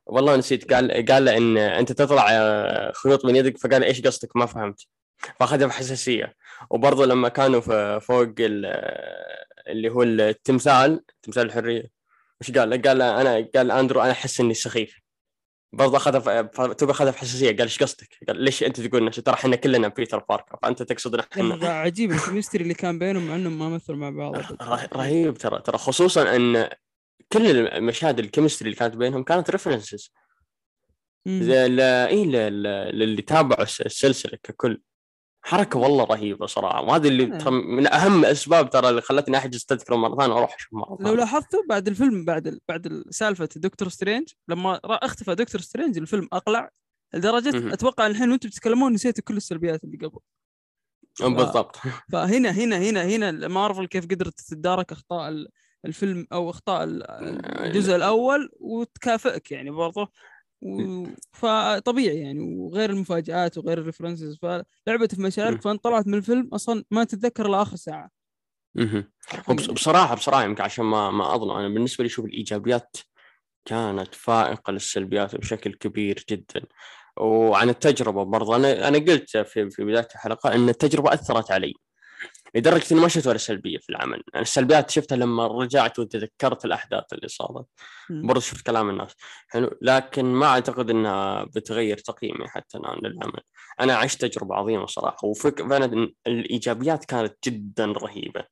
والله 0.07 0.37
نسيت. 0.37 0.73
قال 0.73 1.07
قال 1.07 1.25
له 1.25 1.37
إن 1.37 1.57
أنت 1.59 1.93
تطلع 1.93 2.27
آه، 2.31 2.93
خيوط 2.93 3.25
من 3.25 3.37
يدك. 3.37 3.59
فقال 3.59 3.85
إيش 3.85 4.01
قصدك؟ 4.03 4.37
ما 4.37 4.47
فهمت. 4.47 4.87
فأخذها 5.41 5.67
بحساسيه 5.67 6.37
وبرضه 6.71 7.07
لما 7.07 7.29
كانوا 7.29 7.61
في 7.61 8.01
فوق 8.03 8.35
ال- 8.41 8.67
اللي 9.69 9.89
هو 9.91 10.03
التمثال 10.03 11.05
تمثال 11.23 11.47
الحرية 11.47 11.91
وش 12.41 12.51
قال؟ 12.51 12.83
قال 12.83 13.03
أنا 13.03 13.49
قال 13.55 13.71
أندرو 13.71 14.01
أنا 14.01 14.11
أحس 14.11 14.41
إني 14.41 14.55
سخيف. 14.55 15.01
برضه 15.73 15.97
أخذها 15.97 16.43
توبي 16.73 16.93
أخذها 16.93 17.11
بحساسيه 17.11 17.49
قال 17.51 17.61
إيش 17.61 17.83
قصدك؟ 17.83 18.09
قال 18.29 18.37
ليش 18.45 18.63
أنت 18.63 18.81
تقول 18.81 19.05
نفسك؟ 19.05 19.23
ترى 19.27 19.35
إحنا 19.35 19.57
كلنا 19.57 19.89
بيتر 19.89 20.19
باركر 20.29 20.59
فأنت 20.63 20.83
تقصد 20.83 21.15
إحنا 21.15 21.69
عجيب 21.69 22.13
ال 22.13 22.18
chemistry 22.18 22.63
اللي 22.63 22.75
كان 22.75 22.99
بينهم 22.99 23.29
مع 23.29 23.35
إنهم 23.35 23.59
ما 23.59 23.69
مثلوا 23.69 23.99
مع 23.99 24.11
بعض. 24.11 24.37
ره- 24.37 24.89
رهيب 24.97 25.39
ترى. 25.39 25.61
ترى 25.63 25.79
خصوصا 25.79 26.37
إن 26.37 26.69
كل 27.33 27.67
المشاهد 27.69 28.19
ال 28.19 28.24
chemistry 28.24 28.69
اللي 28.69 28.79
كانت 28.79 28.97
بينهم 28.97 29.23
كانت 29.23 29.51
references 29.51 30.13
اي 31.27 32.25
للي 32.93 33.23
تابعوا 33.23 33.63
الس- 33.63 33.81
السلسلة 33.81 34.39
ككل. 34.43 34.81
حركة 35.43 35.79
والله 35.79 36.05
رهيبة 36.05 36.47
صراحة. 36.47 36.83
وهذه 36.83 37.09
اللي 37.09 37.27
نعم. 37.27 37.39
ترى 37.39 37.51
من 37.51 37.93
أهم 37.93 38.21
الاسباب 38.25 38.71
ترى 38.71 38.89
اللي 38.89 39.01
خلتني 39.01 39.37
أحجز 39.37 39.65
تذكرة 39.65 39.97
مرة 39.97 40.17
ثانية 40.17 40.35
وأروح 40.35 40.55
أشوف 40.55 40.73
مرة 40.73 40.91
لو 40.91 40.97
ثانية. 41.05 41.13
لاحظتوا 41.17 41.61
بعد 41.69 41.89
الفيلم 41.89 42.25
بعد 42.25 42.47
ال... 42.47 42.61
بعد 42.69 43.03
سالفة 43.11 43.49
دكتور 43.57 43.89
سترينج 43.89 44.29
لما 44.49 44.81
اختفى 44.85 45.35
دكتور 45.35 45.61
سترينج 45.61 45.99
الفيلم 45.99 46.29
أقلع 46.33 46.71
لدرجة 47.15 47.51
مهم. 47.59 47.73
أتوقع 47.73 48.07
الحين 48.07 48.31
وأنتم 48.31 48.49
تتكلمون 48.49 48.93
نسيتوا 48.93 49.25
كل 49.25 49.37
السلبيات 49.37 49.85
اللي 49.85 49.97
قبل. 49.97 50.19
بالضبط. 51.21 51.77
فهنا 52.13 52.51
هنا 52.51 52.79
هنا 52.79 53.05
هنا 53.05 53.49
مارفل 53.49 53.87
كيف 53.87 54.05
قدرت 54.05 54.41
تتدارك 54.41 54.93
أخطاء 54.93 55.29
ال- 55.29 55.49
الفيلم 55.87 56.27
أو 56.33 56.51
أخطاء 56.51 56.85
ال- 56.85 57.11
الجزء 57.67 57.97
الأول 57.97 58.51
وتكافئك 58.61 59.51
يعني 59.53 59.71
برضه 59.71 60.13
و... 60.63 61.05
فطبيعي 61.33 62.17
يعني 62.21 62.41
وغير 62.41 62.91
المفاجآت 62.91 63.59
وغير 63.59 63.79
الريفرنسز. 63.79 64.39
فلعبت 64.43 65.15
في 65.15 65.23
مشاعرك 65.23 65.55
مم. 65.55 65.61
فانت 65.61 65.85
طلعت 65.85 66.07
من 66.07 66.15
الفيلم 66.15 66.49
أصلا 66.53 66.85
ما 66.91 67.05
تتذكر 67.05 67.47
إلا 67.47 67.63
آخر 67.63 67.77
ساعة. 67.77 68.11
وبص- 69.49 69.71
بصراحة 69.71 70.15
بصراحة 70.15 70.45
يمكن 70.45 70.63
عشان 70.63 70.85
ما 70.85 71.11
ما 71.11 71.35
أظلم 71.35 71.51
أنا 71.51 71.69
بالنسبة 71.69 72.05
لي 72.05 72.11
شوف 72.11 72.25
الإيجابيات 72.25 72.97
كانت 73.65 74.15
فائقة 74.15 74.71
للسلبيات 74.71 75.37
بشكل 75.37 75.75
كبير 75.75 76.25
جدا. 76.31 76.63
وعن 77.17 77.69
التجربة 77.69 78.23
برضه 78.23 78.57
أنا 78.57 78.89
أنا 78.89 78.99
قلت 78.99 79.37
في 79.37 79.71
في 79.71 79.85
بداية 79.85 80.09
الحلقة 80.15 80.55
إن 80.55 80.69
التجربة 80.69 81.15
أثرت 81.15 81.51
علي. 81.51 81.75
لدرجه 82.55 82.93
اني 82.93 83.01
ما 83.01 83.09
شفت 83.09 83.27
ولا 83.27 83.39
سلبية 83.39 83.79
في 83.79 83.91
العمل، 83.91 84.23
أنا 84.35 84.43
السلبيات 84.43 84.91
شفتها 84.91 85.17
لما 85.17 85.47
رجعت 85.47 85.99
وتذكرت 85.99 86.65
الأحداث 86.65 87.05
اللي 87.13 87.29
صارت،. 87.29 87.67
برضه 88.11 88.41
شفت 88.41 88.67
كلام 88.67 88.91
الناس، 88.91 89.13
حلو، 89.49 89.79
لكن 89.83 90.25
ما 90.25 90.47
أعتقد 90.47 90.91
إنها 90.91 91.45
بتغير 91.45 91.99
تقييمي 91.99 92.49
حتى 92.49 92.79
الآن 92.79 92.99
للعمل، 93.03 93.41
أنا 93.81 93.95
عشت 93.95 94.25
تجربة 94.25 94.55
عظيمة 94.55 94.87
صراحة. 94.87 95.29
وفك 95.29 95.69
فعلا 95.69 96.13
الإيجابيات 96.27 97.05
كانت 97.05 97.35
جدا 97.45 97.87
رهيبة. 97.87 98.45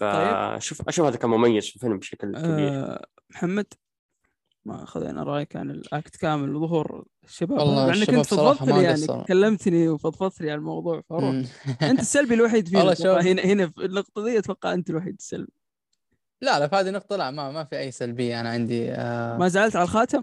فشوف 0.00 0.88
أشوف 0.88 1.06
هذا 1.06 1.16
كان 1.16 1.30
مميز 1.30 1.66
في 1.68 1.76
الفيلم 1.76 1.98
بشكل 1.98 2.32
كبير. 2.32 2.68
آه 2.68 3.06
محمد؟ 3.30 3.66
ما 4.68 4.84
خذينا 4.84 5.22
رأيك 5.22 5.56
عن 5.56 5.70
الأكت 5.70 6.16
كامل 6.16 6.56
وظهور 6.56 7.04
الشباب. 7.24 7.58
والله 7.58 7.86
مع 7.86 7.94
إنك 7.94 8.02
الشباب 8.02 8.18
أنت 8.18 8.26
فضفضت 8.26 8.68
ما 8.68 8.78
لي 8.78 8.82
يعني. 8.82 9.24
كلمتني 9.24 9.88
وفضفضت 9.88 10.40
لي 10.40 10.50
عن 10.50 10.58
الموضوع 10.58 11.02
فروح. 11.08 11.24
مم. 11.24 11.44
أنت 11.90 12.00
السلبي 12.00 12.34
الوحيد 12.34 12.68
فينا 12.68 12.94
شوف. 12.94 13.06
هنا 13.06 13.42
هنا 13.42 13.68
في 13.68 13.84
النقطة 13.84 14.24
دي 14.24 14.38
أتوقع 14.38 14.72
أنت 14.72 14.90
الوحيد 14.90 15.14
السلبي. 15.18 15.52
لا 16.42 16.58
لا 16.58 16.68
في 16.68 16.76
هذه 16.76 16.88
النقطة 16.88 17.16
لا 17.16 17.30
ما 17.30 17.50
ما 17.50 17.64
في 17.64 17.78
أي 17.78 17.90
سلبية 17.90 18.40
أنا 18.40 18.48
عندي 18.48 18.90
آه. 18.92 19.36
ما 19.36 19.48
زعلت 19.48 19.76
على 19.76 19.84
الخاتم؟ 19.84 20.22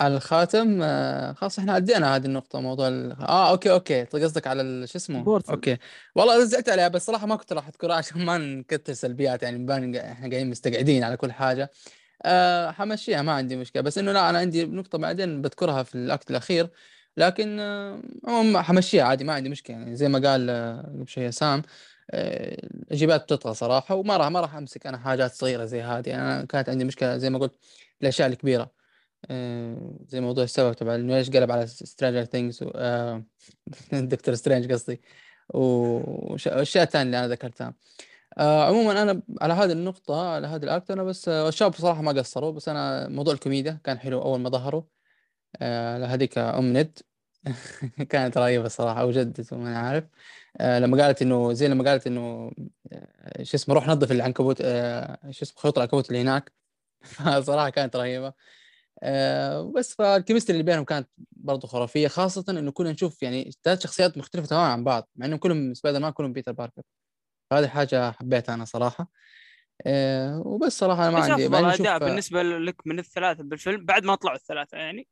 على 0.00 0.16
الخاتم 0.16 0.80
آه 0.82 1.32
خلاص 1.32 1.58
إحنا 1.58 1.72
عدينا 1.72 2.16
هذه 2.16 2.24
النقطة 2.24 2.60
موضوع 2.60 2.88
ال... 2.88 3.12
آه 3.12 3.50
okay 3.50 3.70
okay. 3.70 4.04
قصدك 4.04 4.46
على 4.46 4.86
شو 4.86 4.98
اسمه؟ 4.98 5.22
portal. 5.22 5.52
okay. 5.52 5.76
والله 6.14 6.44
زعلت 6.44 6.68
عليها 6.68 6.88
بس 6.88 7.06
صراحة 7.06 7.26
ما 7.26 7.36
كنت 7.36 7.52
راح 7.52 7.68
أذكرها 7.68 7.96
عشان 8.00 8.24
ما 8.24 8.38
نكتر 8.38 8.92
سلبيات 8.92 9.42
يعني 9.42 9.70
إحنا 10.00 10.28
قاعدين 10.28 10.50
مستقعدين 10.50 11.04
على 11.04 11.16
كل 11.16 11.32
حاجة. 11.32 11.70
آه 12.22 12.70
حمشيها 12.70 13.22
ما 13.22 13.32
عندي 13.32 13.56
مشكلة. 13.56 13.82
بس 13.82 13.98
إنه 13.98 14.12
لا 14.12 14.30
أنا 14.30 14.38
عندي 14.38 14.64
نقطة 14.66 14.98
بعدين 14.98 15.42
بذكرها 15.42 15.82
في 15.82 15.94
ال 15.94 16.03
act 16.03 16.30
الأخير. 16.30 16.68
لكن 17.16 17.60
آه 17.60 18.02
عموما 18.26 18.62
حمشيها 18.62 19.04
عادي 19.04 19.24
ما 19.24 19.32
عندي 19.32 19.48
مشكلة. 19.48 19.76
يعني 19.76 19.96
زي 19.96 20.08
ما 20.08 20.18
قال 20.30 20.50
آه، 20.50 20.82
قبل 20.82 21.08
شوية 21.08 21.30
سام 21.30 21.62
آه، 22.10 22.56
الإجابات 22.64 23.22
بتطغى 23.22 23.54
صراحة 23.54 23.94
وما 23.94 24.16
راح 24.16 24.28
ما 24.28 24.40
راح 24.40 24.54
أمسك 24.54 24.86
أنا 24.86 24.98
حاجات 24.98 25.32
صغيرة 25.34 25.64
زي 25.64 25.82
هذه. 25.82 26.14
أنا 26.14 26.44
كانت 26.44 26.68
عندي 26.68 26.84
مشكلة 26.84 27.16
زي 27.16 27.30
ما 27.30 27.38
قلت 27.38 27.54
الأشياء 28.02 28.28
الكبيرة. 28.28 28.70
زي 30.08 30.20
موضوع 30.20 30.44
السبب 30.44 30.74
تبع 30.74 30.94
إنه 30.94 31.16
ليش 31.16 31.30
قلب 31.30 31.50
على 31.52 31.66
سترينجر 31.66 32.24
ثينجز 32.24 32.64
دكتور 33.92 34.34
سترينج 34.34 34.72
قصدي. 34.72 35.00
والاشياء 35.48 36.84
الثانية 36.84 37.02
اللي 37.02 37.18
أنا 37.18 37.28
ذكرتها. 37.28 37.74
آه 38.38 38.64
عموما 38.68 39.02
أنا 39.02 39.22
على 39.40 39.54
هذه 39.54 39.72
النقطة 39.72 40.28
على 40.34 40.46
هذا 40.46 40.64
ال 40.64 40.70
act 40.70 40.90
أنا 40.90 41.02
بس 41.04 41.28
آه 41.28 41.48
الشباب 41.48 41.70
بصراحة 41.72 42.02
ما 42.02 42.12
قصروا 42.12 42.50
بس 42.52 42.68
أنا 42.68 43.08
موضوع 43.08 43.34
الكوميديا 43.34 43.80
كان 43.84 43.98
حلو 43.98 44.22
أول 44.22 44.40
ما 44.40 44.50
ظهروا. 44.50 44.82
آه 45.62 46.06
هذيك 46.06 46.38
أم 46.38 46.78
ند. 46.78 46.98
كانت 48.10 48.38
رهيبة 48.38 48.66
الصراحة 48.66 49.04
وجدت 49.06 49.52
وما 49.52 49.78
عارف. 49.78 50.04
آه 50.60 50.78
لما 50.78 51.04
قالت 51.04 51.22
إنه 51.22 51.52
زي 51.52 51.68
لما 51.68 51.84
قالت 51.90 52.06
إنه 52.06 52.52
آه 52.92 53.42
شو 53.42 53.56
اسمه 53.56 53.74
روح 53.76 53.88
نظف 53.88 54.12
العنكبوت 54.12 54.58
آه 54.62 55.18
شو 55.30 55.42
اسمه 55.44 55.60
خيوط 55.62 55.78
العنكبوت 55.78 56.08
اللي 56.10 56.22
هناك. 56.22 56.52
فصراحة 57.02 57.70
كانت 57.70 57.96
رهيبة. 57.96 58.34
آه 59.02 59.62
بس 59.76 59.94
فال 59.94 60.05
chemistry 60.05 60.54
اللي 60.54 60.64
بينهم 60.72 60.84
كانت 60.84 61.08
برضه 61.32 61.68
خرافية 61.68 62.08
خاصة 62.08 62.44
إنه 62.50 62.72
كنا 62.72 62.92
نشوف 62.92 63.22
يعني 63.22 63.52
ثلاث 63.64 63.82
شخصيات 63.82 64.18
مختلفة 64.18 64.46
تماما 64.48 64.66
عن 64.72 64.84
بعض 64.84 65.10
مع 65.16 65.26
إنهم 65.26 65.38
كلهم 65.38 65.74
سبايدر 65.74 66.00
مان 66.00 66.12
كلهم 66.12 66.32
بيتر 66.32 66.52
باركر. 66.52 66.82
هذه 67.52 67.68
حاجة 67.68 68.10
حبيتها 68.12 68.54
أنا 68.54 68.64
صراحة. 68.64 69.10
آه 69.86 70.42
وبس 70.46 70.78
صراحة 70.78 71.02
أنا 71.08 71.10
ما 71.10 71.18
عندي 71.24 71.46
أفضل 71.46 71.62
مع 71.62 71.74
إني 71.74 71.74
اداء 71.74 71.98
أشوف- 71.98 72.02
بالنسبة 72.04 72.42
لك 72.42 72.86
من 72.86 72.98
الثلاثة 72.98 73.42
بالفيلم 73.44 73.84
بعد 73.84 74.04
ما 74.04 74.14
طلعوا 74.14 74.36
الثلاثة 74.36 74.78
يعني 74.78 75.08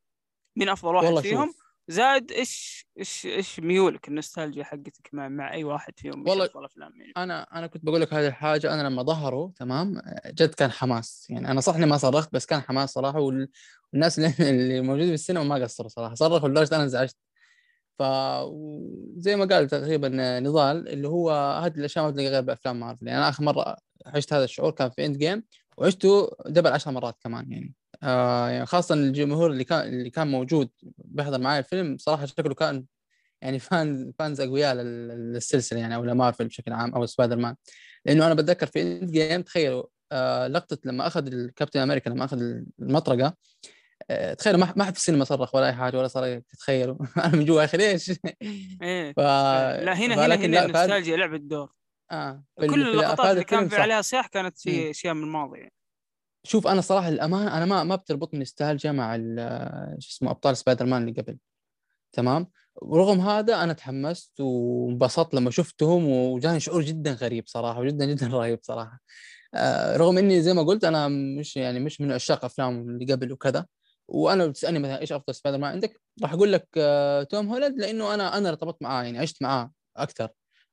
مين 0.57 0.69
أفضل 0.69 0.95
واحد 0.95 1.07
والله 1.07 1.21
فيهم؟ 1.23 1.47
شوف. 1.47 1.57
زائد 1.89 2.33
إيش 2.33 2.87
إيش 2.99 3.27
إيش 3.27 3.61
ميولك 3.61 4.09
النوستالجيا 4.09 4.65
حقتك 4.65 5.09
مع, 5.13 5.29
مع 5.29 5.53
أي 5.53 5.65
واحد 5.65 5.93
فيهم؟ 5.99 6.29
والله- 6.29 6.45
الافلام 6.45 6.93
يعني؟ 7.01 7.13
أنا 7.17 7.43
أنا 7.59 7.67
كنت 7.67 7.85
بقول 7.85 8.01
لك 8.01 8.15
هذه 8.15 8.27
الحاجة 8.27 8.75
أنا 8.75 8.89
لما 8.89 9.03
ظهروا 9.03 9.51
تمام 9.57 10.03
جد 10.27 10.55
كان 10.55 10.71
حماس. 10.71 11.27
يعني 11.31 11.51
أنا 11.51 11.61
صح 11.61 11.75
إني 11.75 11.87
ما 11.87 11.97
صرخت 11.97 12.33
بس 12.33 12.47
كان 12.47 12.61
حماس 12.61 12.91
صراحة 12.93 13.21
وال- 13.21 13.49
والناس 13.93 14.19
اللي, 14.19 14.29
اللي 14.51 14.81
موجودين 14.81 15.09
في 15.09 15.15
السينما 15.15 15.45
ما 15.45 15.55
قصروا 15.65 15.89
صراحة. 15.89 16.15
صرخوا 16.15 16.49
لدرجة 16.49 16.75
أنا 16.75 16.83
انزعجت. 16.85 17.17
ف 17.99 18.03
زي 19.17 19.37
ما 19.37 19.45
قال 19.45 19.69
تقريبا 19.69 20.09
نضال 20.41 20.89
اللي 20.89 21.09
هو 21.09 21.31
هذه 21.65 21.73
الأشياء 21.79 22.05
ما 22.05 22.11
بتلاقيها 22.11 22.31
غير 22.31 22.41
بأفلام 22.41 22.81
مارفل. 22.81 23.07
يعني 23.07 23.19
أنا 23.19 23.29
آخر 23.29 23.45
مرة 23.45 23.77
عشت 24.07 24.33
هذا 24.33 24.45
الشعور 24.45 24.71
كان 24.71 24.91
في 24.91 25.07
اند 25.07 25.17
جيم 25.19 25.43
وعشته 25.77 26.31
double 26.47 26.71
عشر 26.73 26.91
مرات 26.91 27.17
كمان 27.25 27.53
يعني. 27.53 27.75
آه 28.03 28.49
يعني 28.49 28.67
خاصة 28.67 28.95
الجمهور 28.95 29.51
اللي 29.51 29.65
كان 29.65 29.89
اللي 29.89 30.11
كان 30.11 30.27
موجود 30.29 30.69
بيحضر 30.99 31.39
معي 31.41 31.59
الفيلم 31.59 31.97
صراحة 31.99 32.27
شكله 32.27 32.55
كان 32.55 32.85
يعني 33.43 33.59
fan 33.59 34.13
fans 34.19 34.41
أقوياء 34.41 34.75
لل- 34.75 35.33
للسلسلة 35.33 35.79
يعني 35.81 35.95
أو 35.95 36.05
لمارفل 36.05 36.47
بشكل 36.47 36.73
عام 36.73 36.95
أو 36.95 37.07
سبايدر 37.07 37.37
مان 37.37 37.55
لأنه 38.07 38.27
أنا 38.27 38.35
بتذكر 38.35 38.67
في 38.67 38.83
اند 38.83 39.11
جيم 39.11 39.43
تخيلوا 39.43 39.83
آه 40.13 40.47
لقطة 40.47 40.79
لما 40.85 41.07
أخذ 41.07 41.27
الكابتن 41.27 41.81
أمريكا 41.81 42.11
لما 42.11 42.25
أخذ 42.25 42.39
المطرقة 42.81 43.35
تخيلوا 44.39 44.61
ما 44.77 44.85
حد 44.85 44.93
في 44.93 44.99
السينما 44.99 45.25
صرخ 45.25 45.55
ولا 45.55 45.67
أي 45.67 45.73
حاجة 45.73 45.99
ولا 45.99 46.09
صار 46.09 46.41
تخيلوا 46.59 46.97
أنا 47.25 47.37
من 47.37 47.45
جوا 47.45 47.61
يا 47.61 47.65
أخي 47.65 47.77
ليش؟ 47.77 48.13
إيه 48.83 49.13
ف... 49.13 49.19
لا 49.19 49.93
هنا 49.95 50.15
هنا 50.27 50.35
هنا 50.35 50.65
النوستالجيا 50.65 51.17
لعبت 51.17 51.41
دور 51.41 51.73
آه 52.11 52.45
ال- 52.61 52.71
كل 52.71 52.89
اللقطات 52.89 53.31
اللي 53.31 53.45
كان. 53.45 53.69
عليها 53.73 54.03
صياح 54.03 54.27
كانت. 54.27 54.59
في 54.61 54.91
أشياء 54.91 55.15
من 55.15 55.23
الماضي 55.23 55.59
يعني. 55.59 55.73
شوف 56.45 56.67
أنا 56.67 56.81
صراحة 56.81 57.09
الامانه 57.09 57.57
أنا 57.57 57.65
ما 57.67 57.85
ما 57.85 57.97
بتربطني 57.97 58.39
نوستالجيا 58.39 58.93
مع 58.93 59.17
شو 59.99 60.11
اسمه 60.11 60.31
أبطال 60.31 60.57
سبايدر 60.57 60.87
مان 60.87 61.09
اللي 61.09 61.21
قبل 61.23 61.39
تمام 62.13 62.47
ورغم 62.83 63.21
هذا 63.21 63.63
أنا 63.65 63.73
تحمست 63.73 64.41
وانبسطت 64.41 65.35
لما 65.35 65.51
شفتهم 65.51 66.09
وجاني 66.09 66.61
شعور 66.61 66.83
جدا 66.83 67.13
غريب 67.13 67.45
صراحة 67.47 67.81
وجدا 67.81 68.05
جدا 68.05 68.27
رهيب 68.27 68.59
صراحة 68.63 69.01
آه 69.55 69.97
رغم 69.97 70.19
إني 70.19 70.43
زي 70.43 70.55
ما 70.55 70.63
قلت 70.63 70.85
أنا 70.85 71.09
مش 71.09 71.57
يعني 71.57 71.81
مش 71.81 72.01
من 72.01 72.13
عشاق 72.13 72.45
أفلام 72.45 72.81
اللي 72.81 73.13
قبل 73.13 73.33
وكذا 73.33 73.67
وأنا 74.09 74.43
لو 74.43 74.49
بتسالني 74.51 74.79
مثلا 74.79 75.01
إيش 75.01 75.13
أفضل 75.13 75.35
سبايدر 75.35 75.59
مان 75.59 75.73
عندك 75.73 76.01
راح 76.23 76.33
أقول 76.33 76.53
لك 76.53 76.69
آه 76.79 77.23
توم 77.23 77.49
هولاند 77.49 77.79
لأنه 77.79 78.15
أنا 78.15 78.39
أنا 78.39 78.49
ارتبطت 78.49 78.83
معاه 78.83 79.05
يعني 79.05 79.19
عشت 79.19 79.43
معاه 79.43 79.73
أكثر. 79.97 80.29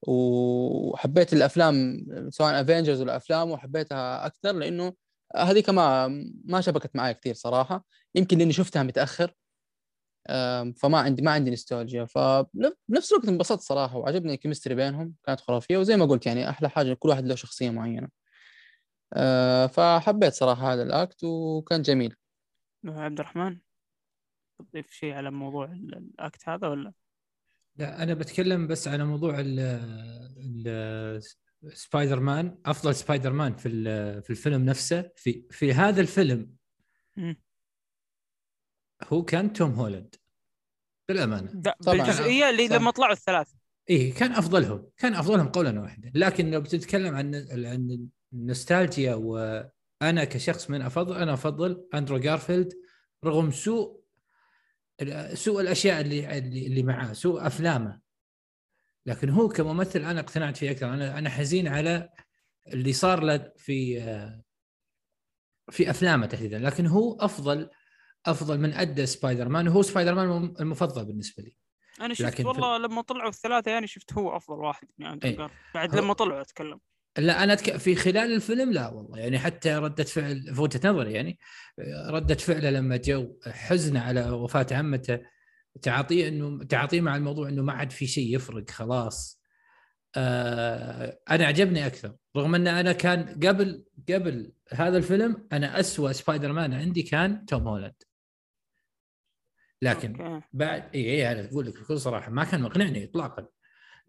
وحبيت 0.07 1.33
الأفلام 1.33 2.05
سواء 2.29 2.61
افنجرز 2.61 3.01
ولا 3.01 3.15
أفلام 3.15 3.51
وحبيتها 3.51 4.25
أكثر 4.25 4.51
لأنه 4.53 4.93
هذيك 5.35 5.69
ما 5.69 6.07
ما 6.45 6.61
شبكت 6.61 6.95
معي 6.95 7.13
كثير 7.13 7.33
صراحة. 7.35 7.85
يمكن 8.15 8.37
لأني 8.37 8.53
شفتها 8.53 8.83
متأخر 8.83 9.33
فما 10.77 10.97
عندي 10.99 11.21
ما 11.21 11.31
عندي 11.31 11.49
نوستالجيا. 11.49 12.05
فبنفس 12.05 13.11
الوقت 13.11 13.27
انبسطت 13.29 13.61
صراحة 13.61 13.97
وعجبني 13.97 14.33
ال 14.33 14.37
chemistry 14.37 14.75
بينهم 14.75 15.13
كانت 15.25 15.41
خرافية 15.41 15.77
وزي 15.77 15.97
ما 15.97 16.05
قلت 16.05 16.25
يعني 16.25 16.49
أحلى 16.49 16.69
حاجة 16.69 16.93
كل 16.93 17.09
واحد 17.09 17.25
له 17.25 17.35
شخصية 17.35 17.69
معينة. 17.69 18.09
آه، 19.13 19.67
فحبيت 19.67 20.33
صراحة 20.33 20.73
هذا 20.73 20.83
ال 20.83 20.93
act 20.93 21.23
وكان 21.23 21.81
جميل. 21.81 22.15
عبد 22.85 23.19
الرحمن 23.19 23.57
تضيف 24.59 24.91
شيء 24.91 25.13
على 25.13 25.31
موضوع 25.31 25.65
ال- 25.65 25.95
ال 25.97 26.10
act 26.10 26.49
هذا 26.49 26.67
ولا؟ 26.67 26.93
لا 27.75 28.03
أنا 28.03 28.13
بتكلم 28.13 28.67
بس 28.67 28.87
على 28.87 29.05
موضوع 29.05 29.35
ال 29.39 31.21
سبايدر 31.67 32.19
مان 32.19 32.57
أفضل 32.65 32.95
سبايدر 32.95 33.33
مان 33.33 33.55
في 33.55 33.69
في 34.21 34.29
الفيلم 34.29 34.65
نفسه 34.65 35.11
في 35.15 35.43
في 35.51 35.73
هذا 35.73 36.01
الفيلم. 36.01 36.55
هو 39.03 39.23
كان 39.23 39.53
توم 39.53 39.71
هولاند 39.71 40.15
بالأمانة. 41.09 41.61
بالجزئية 41.85 42.49
اللي. 42.49 42.67
لما 42.67 42.91
طلعوا 42.91 43.13
الثلاثة 43.13 43.55
إيه 43.89 44.13
كان 44.13 44.31
أفضلهم 44.31 44.89
كان 44.97 45.13
أفضلهم 45.13 45.47
قولا 45.47 45.79
واحدا 45.79 46.11
لكن 46.15 46.51
لو 46.51 46.61
بتتكلم 46.61 47.15
عن 47.15 47.35
عن 47.51 48.09
النوستالجيا 48.33 49.13
وأنا 50.05 50.23
كشخص 50.23 50.69
من 50.69 50.81
أفضل 50.81 51.17
أنا 51.17 51.33
أفضل 51.33 51.87
أندرو 51.93 52.17
جارفيلد 52.17 52.73
رغم 53.25 53.51
سوء 53.51 54.05
سوء 55.33 55.61
الأشياء 55.61 56.01
اللي 56.01 56.37
اللي 56.37 56.67
اللي 56.67 56.83
معاه 56.83 57.13
سوء 57.13 57.47
أفلامه. 57.47 58.01
لكن 59.05 59.29
هو 59.29 59.49
كممثل 59.49 59.99
أنا 59.99 60.19
اقتنعت 60.19 60.57
فيه 60.57 60.71
أكثر. 60.71 60.93
أنا 60.93 61.17
أنا 61.17 61.29
حزين 61.29 61.67
على 61.67 62.09
اللي 62.67 62.93
صار 62.93 63.23
له 63.23 63.51
في 63.57 63.99
في 65.71 65.89
أفلامه 65.89 66.25
تحديدا. 66.25 66.59
لكن 66.59 66.85
هو 66.87 67.17
أفضل 67.19 67.69
أفضل 68.25 68.57
من 68.59 68.73
أدى 68.73 69.05
سبايدر 69.05 69.49
مان 69.49 69.67
وهو 69.67 69.81
سبايدر 69.81 70.15
مان 70.15 70.55
المفضل 70.59 71.05
بالنسبة 71.05 71.43
لي. 71.43 71.55
أنا 72.01 72.13
شفت 72.13 72.25
لكن 72.27 72.43
في- 72.43 72.47
والله 72.49 72.77
لما 72.77 73.01
طلعوا 73.01 73.29
الثلاثة 73.29 73.71
يعني 73.71 73.87
شفت 73.87 74.13
هو 74.13 74.35
أفضل 74.37 74.59
واحد 74.59 74.87
يعني. 74.97 75.19
بعد 75.73 75.95
هو- 75.95 76.01
لما 76.01 76.13
طلعوا 76.13 76.41
أتكلم. 76.41 76.79
لا 77.17 77.43
أنا 77.43 77.53
أتك... 77.53 77.77
في 77.77 77.95
خلال 77.95 78.33
الفيلم 78.35 78.71
لا 78.73 78.87
والله. 78.87 79.19
يعني 79.19 79.39
حتى 79.39 79.75
ردة 79.75 80.03
فعل 80.03 80.55
في 80.55 80.61
وجهه 80.61 80.89
نظري 80.89 81.13
يعني 81.13 81.39
ردة 82.09 82.35
فعله 82.35 82.69
لما 82.69 82.97
جو 82.97 83.39
حزن 83.47 83.97
على 83.97 84.29
وفاة 84.29 84.67
عمته 84.71 85.19
تعاطيه 85.81 86.27
إنه 86.27 86.63
تعاطيه 86.63 87.01
مع 87.01 87.15
الموضوع 87.15 87.49
إنه 87.49 87.63
ما 87.63 87.73
عاد 87.73 87.91
في 87.91 88.07
شيء 88.07 88.35
يفرق 88.35 88.69
خلاص. 88.69 89.41
آه 90.15 91.19
أنا 91.29 91.45
عجبني 91.45 91.87
أكثر. 91.87 92.15
رغم 92.37 92.55
إن 92.55 92.67
أنا 92.67 92.91
كان 92.91 93.39
قبل 93.43 93.85
قبل 94.09 94.53
هذا 94.73 94.97
الفيلم 94.97 95.47
أنا 95.53 95.79
أسوأ 95.79 96.11
سبايدر 96.11 96.51
مان 96.51 96.73
عندي 96.73 97.03
كان 97.03 97.45
توم 97.45 97.67
هولاند. 97.67 98.03
لكن. 99.81 100.41
بعد 100.53 100.89
اي 100.95 101.05
اي 101.05 101.31
أنا 101.31 101.45
أقول 101.49 101.67
لك 101.67 101.79
بكل 101.79 101.99
صراحة 101.99 102.31
ما 102.31 102.43
كان 102.43 102.61
مقنعني 102.61 103.03
اطلاقا. 103.03 103.47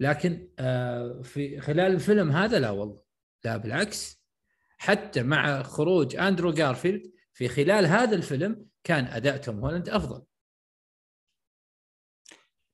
لكن 0.01 0.49
آه 0.59 1.23
في 1.23 1.61
خلال 1.61 1.93
الفيلم 1.93 2.31
هذا 2.31 2.59
لا 2.59 2.71
والله 2.71 3.03
لا 3.45 3.57
بالعكس. 3.57 4.23
حتى 4.79 5.23
مع 5.23 5.63
خروج 5.63 6.17
أندرو 6.17 6.53
جارفيلد 6.53 7.13
في 7.33 7.49
خلال 7.49 7.87
هذا 7.87 8.17
الفيلم 8.17 8.67
كان 8.85 9.05
اداء 9.05 9.37
توم 9.37 9.61
هولاند 9.61 9.89
أفضل. 9.89 10.23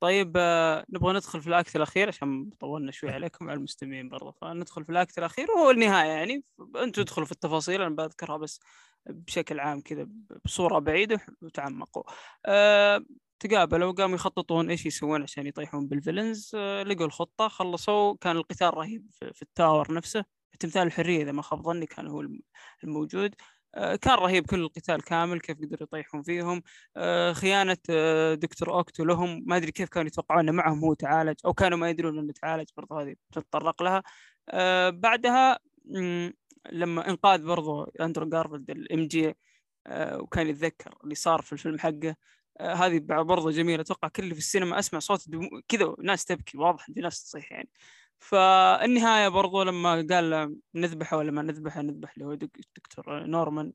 طيب 0.00 0.32
آه، 0.36 0.84
نبغى 0.90 1.12
ندخل 1.12 1.40
في 1.40 1.46
ال 1.46 1.54
act 1.54 1.76
الأخير 1.76 2.08
عشان 2.08 2.50
طولنا 2.60 2.92
شوي 2.92 3.10
عليكم 3.10 3.50
على 3.50 3.56
المستمعين 3.58 4.08
برضه 4.08 4.32
فندخل 4.32 4.84
في 4.84 4.92
ال 4.92 4.99
act 4.99 5.18
الأخير 5.18 5.50
وهو 5.50 5.70
النهاية 5.70 6.08
يعني. 6.08 6.44
أنتم 6.76 7.02
ادخلوا 7.02 7.26
في 7.26 7.32
التفاصيل 7.32 7.82
أنا 7.82 7.94
بذكرها 7.96 8.36
بس 8.36 8.60
بشكل 9.06 9.60
عام 9.60 9.80
كذا 9.80 10.08
بصورة 10.44 10.78
بعيدة 10.78 11.20
وتعمقوا. 11.42 12.02
أه 12.46 13.04
تقابلوا 13.42 13.92
قاموا 13.92 14.14
يخططون 14.14 14.70
إيش 14.70 14.86
يسوون 14.86 15.22
عشان 15.22 15.46
يطيحون 15.46 15.88
بال 15.88 16.01
villains 16.01 16.52
أه 16.54 16.82
لقوا 16.82 17.06
الخطة 17.06 17.48
خلصوا. 17.48 18.16
كان 18.20 18.36
القتال 18.36 18.74
رهيب 18.76 19.06
في, 19.12 19.42
ال 19.42 19.51
tower 19.51 19.94
نفسه. 19.94 20.24
تمثال 20.60 20.82
الحرية 20.86 21.22
إذا 21.22 21.32
ما 21.32 21.42
خاب 21.42 21.62
ظني 21.62 21.86
كان 21.86 22.06
هو 22.06 22.20
الم- 22.20 22.40
الموجود. 22.84 23.34
أه 23.74 23.96
كان 23.96 24.14
رهيب 24.14 24.46
كل 24.46 24.60
القتال 24.60 25.02
كامل 25.02 25.40
كيف 25.40 25.58
قدروا 25.58 25.82
يطيحون 25.82 26.22
فيهم. 26.22 26.62
آه، 26.96 27.32
خيانة 27.32 27.76
آه، 27.90 28.34
دكتور 28.34 28.74
أوكتوبوس 28.74 29.04
لهم. 29.04 29.44
ما 29.46 29.56
أدري 29.56 29.72
كيف 29.72 29.88
كانوا 29.88 30.06
يتوقعون 30.06 30.48
أن 30.48 30.54
معهم 30.54 30.78
هو 30.84 30.94
تعالج 30.94 31.36
أو 31.46 31.52
كانوا 31.54 31.78
ما 31.78 31.90
يدرون 31.90 32.18
أنه 32.18 32.32
تعالج 32.32 32.68
برضو 32.76 32.94
هذه 32.98 33.14
بنتطرق 33.36 33.82
لها. 33.82 34.02
آه، 34.48 34.90
بعدها 34.90 35.58
لما 36.72 37.08
إنقاذ 37.08 37.44
برضو 37.46 37.84
أندرو 38.00 38.28
جارفيلد 38.28 38.70
ال 38.70 39.06
MJ 39.06 39.34
وكان 39.90 40.46
يتذكر 40.48 40.94
اللي 41.04 41.14
صار 41.14 41.42
في 41.42 41.52
الفيلم 41.52 41.78
حقه. 41.78 42.08
آه، 42.08 42.16
هذه 42.60 42.98
بعد 42.98 43.26
برضو 43.26 43.50
جميلة. 43.50 43.82
أتوقع 43.82 44.08
كل 44.08 44.22
اللي 44.22 44.34
في 44.34 44.40
السينما 44.40 44.78
أسمع 44.78 44.98
صوت. 45.00 45.24
كذا 45.68 45.94
ناس 45.98 46.24
تبكي 46.24 46.58
واضح 46.58 46.86
في 46.86 47.00
ناس 47.00 47.22
تصيح 47.24 47.52
يعني. 47.52 47.68
فالنهاية 48.18 49.28
برضو 49.28 49.62
لما 49.62 50.06
قال 50.10 50.56
نذبحه 50.74 51.16
ولا 51.16 51.30
ما 51.32 51.42
نذبحه 51.42 51.82
نذبح 51.82 52.12
اللي 52.14 52.24
هو 52.26 52.34
دك- 52.34 52.60
دكتور 52.76 53.26
نورمان. 53.26 53.72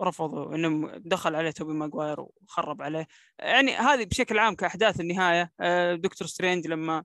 رفضوا 0.00 0.54
انهم 0.54 0.86
دخل 0.96 1.34
عليه 1.34 1.50
توبي 1.50 1.72
ماجواير 1.72 2.20
وخرب 2.20 2.82
عليه. 2.82 3.06
يعني 3.38 3.72
هذه 3.76 4.04
بشكل 4.04 4.38
عام 4.38 4.54
كأحداث 4.54 5.00
النهاية. 5.00 5.52
آه، 5.60 5.94
دكتور 5.94 6.28
سترينج 6.28 6.66
لما 6.66 7.04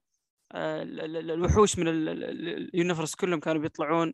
آه، 0.51 0.81
ال- 0.83 0.99
ال- 1.01 1.17
ال- 1.17 1.31
الوحوش 1.31 1.79
من 1.79 1.87
ال- 1.87 2.09
ال- 2.09 2.23
ال- 2.23 2.69
ال 2.73 2.78
universe 2.78 3.15
كلهم 3.15 3.39
كانوا 3.39 3.61
بيطلعون 3.61 4.13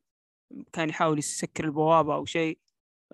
كان 0.73 0.89
يحاول 0.89 1.19
يسكر 1.19 1.63
البوابة 1.65 2.15
أو 2.15 2.25
شيء. 2.25 2.59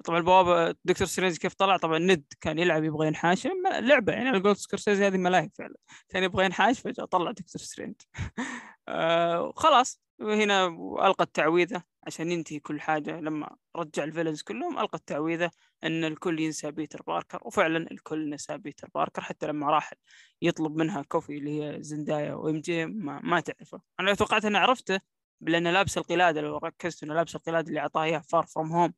طبعا 0.03 0.19
البوابه 0.19 0.75
دكتور 0.85 1.07
سترينج 1.07 1.37
كيف 1.37 1.53
طلع؟ 1.53 1.77
طبعا 1.77 1.99
Ned 1.99 2.23
كان 2.41 2.59
يلعب 2.59 2.83
يبغى 2.83 3.07
ينحاش. 3.07 3.47
لعبة 3.79 4.13
يعني 4.13 4.29
أنا 4.29 4.39
قلت 4.39 4.57
سكورسيزي 4.57 5.07
هذه 5.07 5.17
ملاهي 5.17 5.49
فعلا. 5.57 5.75
كان 6.09 6.23
يبغى 6.23 6.45
ينحاش 6.45 6.79
فجأة 6.79 7.05
طلع 7.05 7.31
دكتور 7.31 7.61
سترينج 7.61 7.95
آه، 8.87 9.53
خلاص. 9.55 10.01
وهنا 10.19 10.67
ألقى 11.07 11.23
التعويذة 11.23 11.83
عشان 12.07 12.31
ينتهي 12.31 12.59
كل 12.59 12.81
حاجة. 12.81 13.19
لما 13.19 13.55
رجع 13.75 14.03
ال 14.03 14.07
villains 14.07 14.41
كلهم 14.41 14.79
ألقى 14.79 14.97
التعويذة 14.97 15.51
إن 15.83 16.03
الكل 16.03 16.39
ينسى 16.39 16.71
بيتر 16.71 17.01
باركر 17.07 17.39
وفعلا 17.45 17.91
الكل 17.91 18.29
نسى 18.29 18.57
بيتر 18.57 18.89
باركر 18.95 19.21
حتى 19.21 19.47
لما 19.47 19.71
راح 19.71 19.93
يطلب 20.41 20.75
منها 20.75 21.01
كوفي 21.01 21.37
اللي 21.37 21.63
هي 21.63 21.83
زندايا 21.83 22.33
و 22.33 22.59
MJ 22.61 22.85
ما, 22.85 23.19
ما 23.23 23.39
تعرفه. 23.39 23.81
أنا 23.99 24.13
توقعت 24.13 24.45
أنها 24.45 24.57
عرفته 24.57 24.99
لأنه 25.41 25.71
لابس 25.71 25.97
القلادة 25.97 26.41
لو 26.41 26.57
ركزت 26.57 27.03
إنه 27.03 27.13
لابس 27.13 27.35
القلادة 27.35 27.69
اللي 27.69 27.79
أعطاه 27.79 28.03
اياه 28.03 28.19
Far 28.19 28.45
From 28.45 28.71
Home 28.71 28.93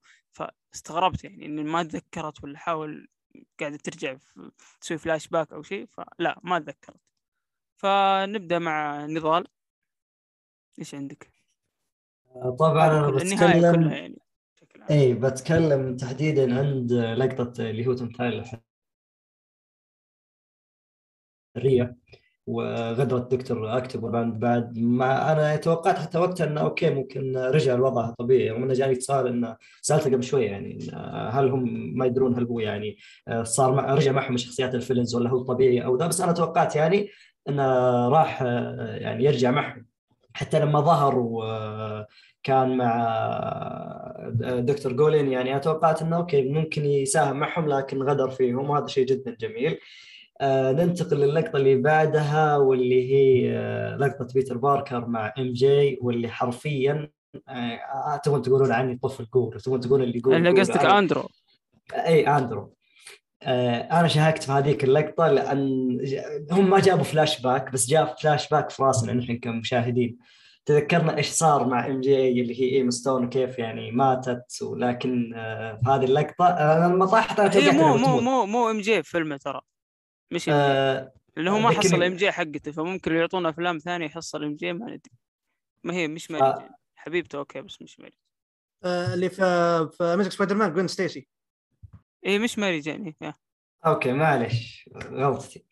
فاستغربت 0.77 1.23
يعني 1.23 1.45
إني 1.45 1.63
ما 1.63 1.83
تذكرت 1.83 2.43
ولا 2.43 2.57
حاول 2.57 3.07
قاعدة 3.59 3.77
ترجع 3.77 4.17
تسوي 4.81 4.97
فلاش 4.97 5.27
باك 5.27 5.53
أو 5.53 5.63
شيء 5.63 5.85
فلا 5.85 6.39
ما 6.43 6.59
تذكرت 6.59 7.01
فنبدأ 7.75 8.59
مع 8.59 9.05
نضال 9.05 9.47
إيش 10.79 10.95
عندك؟ 10.95 11.31
طبعا 12.59 12.87
أنا 12.87 13.09
النهاية 13.09 13.59
كلها 13.59 13.71
بتكلم 13.71 13.91
يعني. 13.91 14.19
اي 14.91 15.13
بتكلم 15.13 15.97
تحديدا 15.97 16.59
عند 16.59 16.93
لقطة 16.93 17.69
اللي 17.69 17.87
هو 17.87 17.93
تمثال 17.93 18.45
الحرية 21.55 21.97
وغدرة 22.47 23.19
دكتور 23.19 23.77
أوكتوبوس 23.77 24.23
بعد 24.23 24.77
ما 24.77 25.31
أنا 25.31 25.55
توقعت 25.55 25.99
حتى 25.99 26.17
وقتها 26.17 26.47
إنه 26.47 26.61
أوكي 26.61 26.89
ممكن 26.89 27.37
رجع 27.37 27.73
الوضع 27.73 28.09
طبيعي 28.09 28.57
إنه 28.57 28.73
جاني 28.73 28.93
اتصال 28.93 29.27
انه 29.27 29.57
سألته 29.81 30.11
قبل 30.11 30.23
شوي 30.23 30.45
يعني 30.45 30.79
هل 31.31 31.49
هم 31.49 31.93
ما 31.97 32.05
يدرون 32.05 32.35
هل 32.35 32.45
هو 32.45 32.59
يعني 32.59 32.97
صار 33.43 33.75
مع 33.75 33.93
رجع 33.93 34.11
معهم 34.11 34.37
شخصيات 34.37 34.75
ال 34.75 34.80
villains 34.80 35.15
ولا 35.15 35.29
هو 35.29 35.43
طبيعي 35.43 35.85
أو 35.85 35.97
ذا 35.97 36.07
بس 36.07 36.21
أنا 36.21 36.31
توقعت 36.31 36.75
يعني 36.75 37.09
إنه 37.49 37.63
راح 38.09 38.41
يعني 38.41 39.23
يرجع 39.23 39.51
معهم. 39.51 39.85
حتى 40.33 40.59
لما 40.59 40.79
ظهر 40.79 41.15
وكان 41.19 42.77
مع 42.77 44.27
دكتور 44.41 44.93
جوبلين 44.93 45.31
يعني 45.31 45.51
أنا 45.51 45.59
توقعت 45.59 46.01
إنه 46.01 46.17
okay 46.17 46.49
ممكن 46.49 46.85
يساهم 46.85 47.39
معهم 47.39 47.67
لكن 47.69 48.03
غدر 48.03 48.29
فيهم 48.29 48.69
وهذا 48.69 48.87
شيء 48.87 49.05
جدا 49.05 49.35
جميل. 49.39 49.77
آه 50.41 50.71
ننتقل 50.71 51.17
للقطة 51.17 51.57
اللي 51.57 51.75
بعدها 51.75 52.57
واللي 52.57 53.13
هي 53.13 53.51
آه 53.57 53.95
لقطة 53.97 54.27
بيتر 54.33 54.57
باركر 54.57 55.05
مع 55.05 55.33
MJ 55.39 55.97
واللي 56.01 56.27
حرفيا 56.29 57.09
آه 57.49 58.17
تبون 58.23 58.41
تقولون 58.41 58.71
عني 58.71 58.99
طفل 59.03 59.25
قول 59.25 59.61
تبون 59.61 59.79
تقولون 59.79 60.03
اللي 60.07 60.17
يقول 60.17 60.47
قول. 60.47 60.59
قصدك 60.59 60.85
أندرو. 60.85 61.29
إي 61.93 62.27
أندرو. 62.27 62.73
آه 63.43 63.77
أنا 63.79 64.07
شهقت 64.07 64.43
في 64.43 64.51
هذيك 64.51 64.83
اللقطة 64.83 65.27
لأن 65.27 65.97
هم 66.51 66.69
ما 66.69 66.79
جابوا 66.79 67.03
فلاش 67.03 67.41
باك 67.41 67.71
بس 67.73 67.87
جاء 67.89 68.15
فلاش 68.21 68.49
باك 68.49 68.69
في 68.69 68.83
راسنا 68.83 69.13
نحن 69.13 69.37
كمشاهدين. 69.37 70.17
تذكرنا 70.65 71.17
إيش 71.17 71.27
صار 71.29 71.67
مع 71.67 71.87
MJ 71.87 72.41
اللي 72.41 72.61
هي 72.61 72.75
إيم 72.77 72.89
ستون 72.89 73.25
وكيف 73.25 73.59
يعني 73.59 73.91
ماتت 73.91 74.61
ولكن 74.61 75.33
آه 75.35 75.75
في 75.83 75.89
هذه 75.89 76.03
اللقطة 76.05 76.45
آه، 76.45 76.77
أنا 76.85 76.93
لما 76.93 77.05
طاحت 77.05 77.39
أنا 77.39 77.49
توقعت 77.49 77.73
مو 77.75 77.97
مو 77.97 78.19
مو 78.19 78.45
مو 78.45 78.71
MJ 78.71 79.03
في 79.03 79.09
فيلمه 79.09 79.37
ترى. 79.37 79.61
مش 80.31 80.49
آه 80.49 81.13
لأنه 81.37 81.55
هو 81.55 81.59
ما 81.59 81.71
حصل 81.71 82.03
MJ 82.03 82.31
حقته 82.31 82.71
فممكن 82.71 83.15
يعطونا 83.15 83.49
أفلام 83.49 83.77
ثانية 83.77 84.05
يحصل 84.05 84.43
MJ 84.43 84.73
ما 84.73 84.85
ندري. 84.85 85.11
ما 85.83 85.93
هي 85.93 86.07
مش 86.07 86.31
ماري 86.31 86.43
آه. 86.45 86.69
حبيبته 86.95 87.37
okay 87.37 87.61
بس 87.61 87.81
مش 87.81 87.99
ماري 87.99 88.17
آه، 88.83 89.13
اللي 89.13 89.29
في 89.29 89.89
في 89.97 90.03
Amazing 90.03 90.33
Spider-Man 90.33 90.73
جوين 90.73 90.87
ستيسي. 90.87 91.27
إيه 92.25 92.39
مش 92.39 92.59
ماري 92.59 92.81
يا. 93.21 93.33
okay 93.85 94.13
معلش 94.13 94.89
غلطتي. 95.03 95.65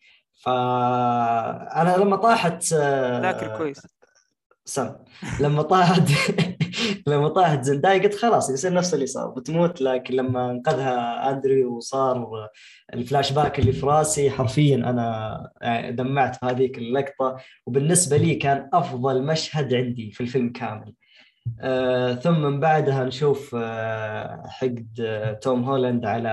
فانا 0.43 1.95
لما 1.97 2.15
طاحت 2.15 2.73
آه، 2.73 3.21
ذاكر 3.21 3.57
كويس. 3.57 3.81
سم. 4.65 4.95
لما 5.39 5.61
طاحت 5.61 6.01
لما 7.07 7.27
طاحت 7.27 7.63
زنداي 7.63 7.99
قلت 7.99 8.15
خلاص 8.15 8.49
يصير 8.49 8.73
نفس 8.73 8.93
اللي 8.93 9.05
صار 9.05 9.29
بتموت. 9.29 9.81
لكن 9.81 10.13
لما 10.13 10.51
انقذها 10.51 11.29
أندرو 11.31 11.75
وصار 11.77 12.49
الفلاش 12.93 13.31
باك 13.33 13.59
اللي 13.59 13.71
في 13.71 13.85
راسي 13.85 14.29
حرفيا 14.31 14.75
أنا 14.75 15.91
دمعت 15.91 16.35
في 16.35 16.45
هذيك 16.45 16.77
اللقطة. 16.77 17.37
وبالنسبة 17.65 18.17
لي 18.17 18.35
كان 18.35 18.69
أفضل 18.73 19.23
مشهد 19.23 19.73
عندي 19.73 20.11
في 20.11 20.21
الفيلم 20.21 20.51
كامل. 20.51 20.93
آه 21.61 22.13
ثم 22.13 22.41
من 22.41 22.59
بعدها 22.59 23.03
نشوف 23.03 23.55
آه 23.59 24.43
حقد 24.47 24.87
آه 24.99 25.33
توم 25.33 25.63
هولاند 25.63 26.05
على 26.05 26.29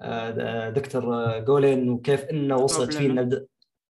آه 0.00 0.70
دكتور 0.70 1.38
جوبلين 1.38 1.88
وكيف 1.90 2.24
إنه 2.24 2.56
وصلت 2.56 2.94
فيه 2.94 3.46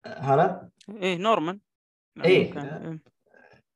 هلا؟ 0.06 0.68
إيه 1.02 1.16
نورمان 1.18 1.58
إيه. 2.24 2.52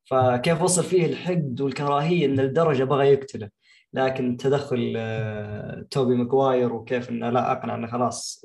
فكيف 0.05 0.62
وصل 0.62 0.85
فيه 0.85 1.06
الحقد 1.06 1.60
والكراهية 1.60 2.26
إن 2.26 2.40
لدرجه 2.40 2.85
بغى 2.85 3.09
يقتله. 3.12 3.48
لكن 3.93 4.36
تدخل 4.36 4.94
آه، 4.97 5.86
توبي 5.90 6.14
ماجواير 6.14 6.72
وكيف 6.72 7.10
إنه 7.10 7.31
لا 7.31 7.52
أقنع 7.52 7.74
إنه 7.74 7.86
خلاص 7.86 8.44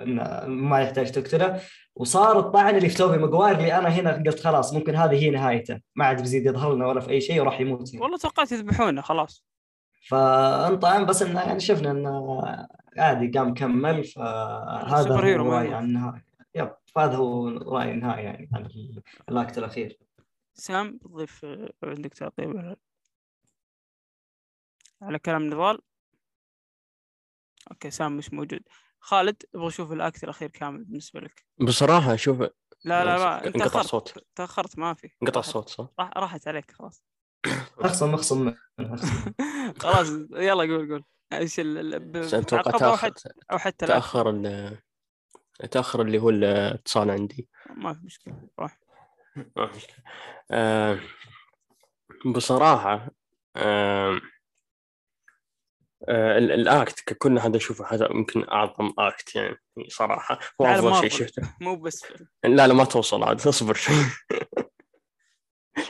إنه 0.00 0.40
ما 0.46 0.80
يحتاج 0.80 1.10
تقتله. 1.10 1.60
وصار 1.96 2.38
الطعن 2.38 2.76
اللي 2.76 2.88
في 2.88 2.96
توبي 2.96 3.18
ماجواير 3.18 3.56
اللي 3.56 3.78
أنا 3.78 3.88
هنا 3.88 4.22
قلت 4.26 4.40
خلاص 4.40 4.74
ممكن 4.74 4.96
هذه 4.96 5.14
هي 5.24 5.30
نهايته. 5.30 5.80
ما 5.96 6.04
عاد 6.04 6.20
بيزيد 6.20 6.46
يظهر 6.46 6.74
لنا 6.74 6.86
ولا 6.86 7.00
في 7.00 7.10
أي 7.10 7.20
شيء 7.20 7.40
وراح 7.40 7.60
يموت 7.60 7.94
هنا. 7.94 8.02
والله 8.02 8.18
توقعت 8.18 8.52
يذبحونه 8.52 9.00
خلاص. 9.00 9.44
فانطعن 10.08 11.06
بس 11.06 11.22
إنه 11.22 11.40
يعني 11.40 11.60
شفنا 11.60 11.90
إنه 11.90 12.42
عادي 12.98 13.38
قام 13.38 13.54
كمل 13.54 14.04
فهذا 14.04 15.14
هو 15.14 15.52
رأيي. 15.52 15.74
عن 15.74 15.84
النهاية. 15.84 16.24
يب 16.54 16.70
فهذا 16.94 17.16
هو 17.16 17.48
رأيي 17.48 17.90
النهائي 17.90 18.24
يعني 18.24 18.48
عن 18.54 18.66
ال- 18.66 19.02
الأكت 19.28 19.58
الأخير. 19.58 19.98
سام 20.54 20.98
تضيف 20.98 21.44
آه، 21.44 21.72
عندك 21.82 22.14
تعقيب 22.14 22.76
على- 25.02 25.16
كلام 25.16 25.42
نضال. 25.46 25.78
أوكي 27.70 27.90
سام 27.90 28.16
مش 28.16 28.32
موجود. 28.32 28.60
خالد 29.00 29.42
أبغى 29.54 29.66
أشوف 29.68 29.92
الأكت 29.92 30.24
الأخير 30.24 30.48
كامل 30.48 30.84
بالنسبة 30.84 31.20
لك. 31.20 31.46
بصراحة 31.60 32.16
شوف 32.16 32.40
لا 32.40 32.50
لا 32.84 33.04
لا 33.18 33.46
انت 33.46 33.56
انقطع 33.56 33.80
الصوت. 33.80 34.26
تأخرت 34.34 34.78
ما 34.78 34.94
في. 34.94 35.10
انقطع 35.22 35.40
الصوت 35.40 35.68
صح؟ 35.68 35.88
راح 35.98 36.10
راحت 36.16 36.48
عليك 36.48 36.70
خلاص. 36.70 37.04
أخصم 37.78 38.14
أخصم 38.14 38.54
خلاص 39.82 40.08
يلا 40.30 40.62
قول 40.62 40.88
قول. 40.92 41.04
إيش 41.32 41.60
أتوقع 41.60 42.72
أو 42.74 42.78
تاخر 42.78 42.96
حتى 42.96 43.28
أو 43.52 43.58
حتى 43.58 43.86
لا. 43.86 43.94
تأخر 43.94 44.30
ال- 44.30 44.78
تأخر 45.70 46.02
اللي 46.02 46.18
هو 46.18 46.30
الاتصال 46.30 47.10
عندي. 47.10 47.48
ما 47.70 47.94
في 47.94 48.00
مشكلة 48.04 48.48
روح. 48.60 48.78
آه، 50.50 50.98
بصراحة 52.26 53.10
آه، 53.56 54.20
آه، 56.08 56.38
ال- 56.38 56.52
ال 56.52 56.64
act 56.64 57.00
ككل 57.06 57.38
هذا 57.38 57.56
أشوفه 57.56 57.94
هذا 57.94 58.08
يمكن 58.10 58.48
أعظم 58.48 58.92
act 58.98 59.34
يعني 59.36 59.56
صراحة. 59.88 60.38
هو 60.60 60.66
على 60.66 60.78
أفضل 60.78 60.94
شيء. 61.10 61.10
شفته. 61.26 61.42
مو 61.60 61.76
بس. 61.76 62.04
لا 62.44 62.66
لا 62.66 62.74
ما 62.74 62.84
توصل 62.84 63.22
عاد 63.22 63.46
اصبر. 63.46 63.74
شوي 63.74 63.94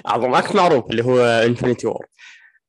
أعظم 0.07 0.35
act 0.35 0.57
معروف 0.57 0.91
اللي 0.91 1.05
هو 1.05 1.21
Infinity 1.25 1.87
War 1.87 2.07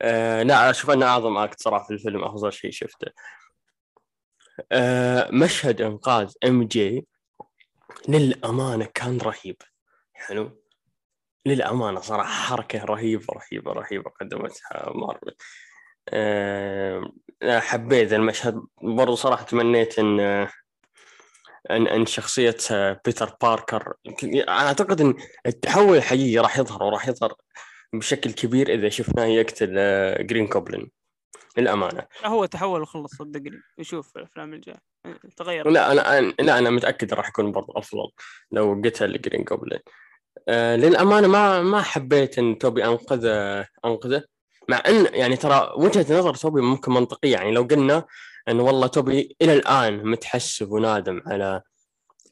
آه 0.01 0.43
لا 0.43 0.69
أشوف 0.69 0.89
أنه 0.91 1.05
أعظم 1.05 1.37
act 1.37 1.61
صراحة 1.61 1.85
في 1.87 1.93
الفيلم 1.93 2.23
أفضل 2.23 2.53
شيء 2.53 2.71
شفته. 2.71 3.07
آه 4.71 5.29
مشهد 5.31 5.81
إنقاذ 5.81 6.33
إم 6.45 6.63
جي 6.63 7.07
للأمانة 8.07 8.85
كان 8.93 9.17
رهيب. 9.17 9.57
حلو. 10.13 10.64
للأمانة 11.45 11.99
صراحة 11.99 12.29
حركة 12.29 12.85
رهيبة 12.85 13.25
رهيبة 13.33 13.71
رهيبة 13.71 14.09
قدمتها 14.21 14.91
مارفل. 14.95 15.35
آه، 16.09 17.11
حبيت 17.43 18.13
المشهد. 18.13 18.61
برضو 18.81 19.15
صراحة 19.15 19.43
تمنيت 19.43 19.99
إن 19.99 20.19
إن 21.71 21.87
إن 21.87 22.05
شخصيه 22.05 22.57
بيتر 23.05 23.35
باركر. 23.41 23.93
أعتقد 24.49 25.01
إن 25.01 25.13
التحول 25.45 25.97
الحقيقي 25.97 26.37
راح 26.37 26.59
يظهر 26.59 26.83
وراح 26.83 27.07
يظهر 27.07 27.33
بشكل 27.93 28.31
كبير 28.31 28.73
إذا 28.73 28.89
شفناه 28.89 29.25
يقتل 29.25 29.75
آه، 29.77 30.21
جرين 30.21 30.47
جوبلين. 30.47 30.91
للأمانة. 31.57 32.05
لا 32.23 32.27
هو 32.27 32.45
تحول 32.45 32.81
وخلص 32.81 33.15
صدقني 33.15 33.61
يشوف 33.77 34.17
الأفلام 34.17 34.53
الجاية. 34.53 34.79
تغير. 35.37 35.69
لا 35.69 35.91
أنا 35.91 36.31
لا 36.39 36.57
أنا 36.57 36.69
متأكد 36.69 37.13
راح 37.13 37.29
يكون 37.29 37.51
برضو 37.51 37.71
أفضل 37.71 38.09
لو 38.51 38.81
قتل 38.85 39.21
جرين 39.21 39.43
جوبلين. 39.43 39.79
آه 40.49 40.75
للأمانة 40.75 41.27
ما 41.27 41.61
ما 41.61 41.81
حبيت 41.81 42.39
إن 42.39 42.57
توبي 42.57 42.85
انقذ 42.85 43.25
أنقذه. 43.85 44.23
مع 44.69 44.83
إن 44.87 45.07
يعني 45.13 45.35
ترى 45.35 45.73
وجهة 45.77 46.19
نظر 46.19 46.35
توبي 46.35 46.61
ممكن 46.61 46.91
منطقية. 46.91 47.31
يعني 47.31 47.51
لو 47.51 47.63
قلنا 47.63 48.05
انه 48.49 48.63
والله 48.63 48.87
توبي 48.87 49.35
إلى 49.41 49.53
الآن 49.53 50.05
متحسف 50.05 50.71
ونادم 50.71 51.21
على 51.27 51.61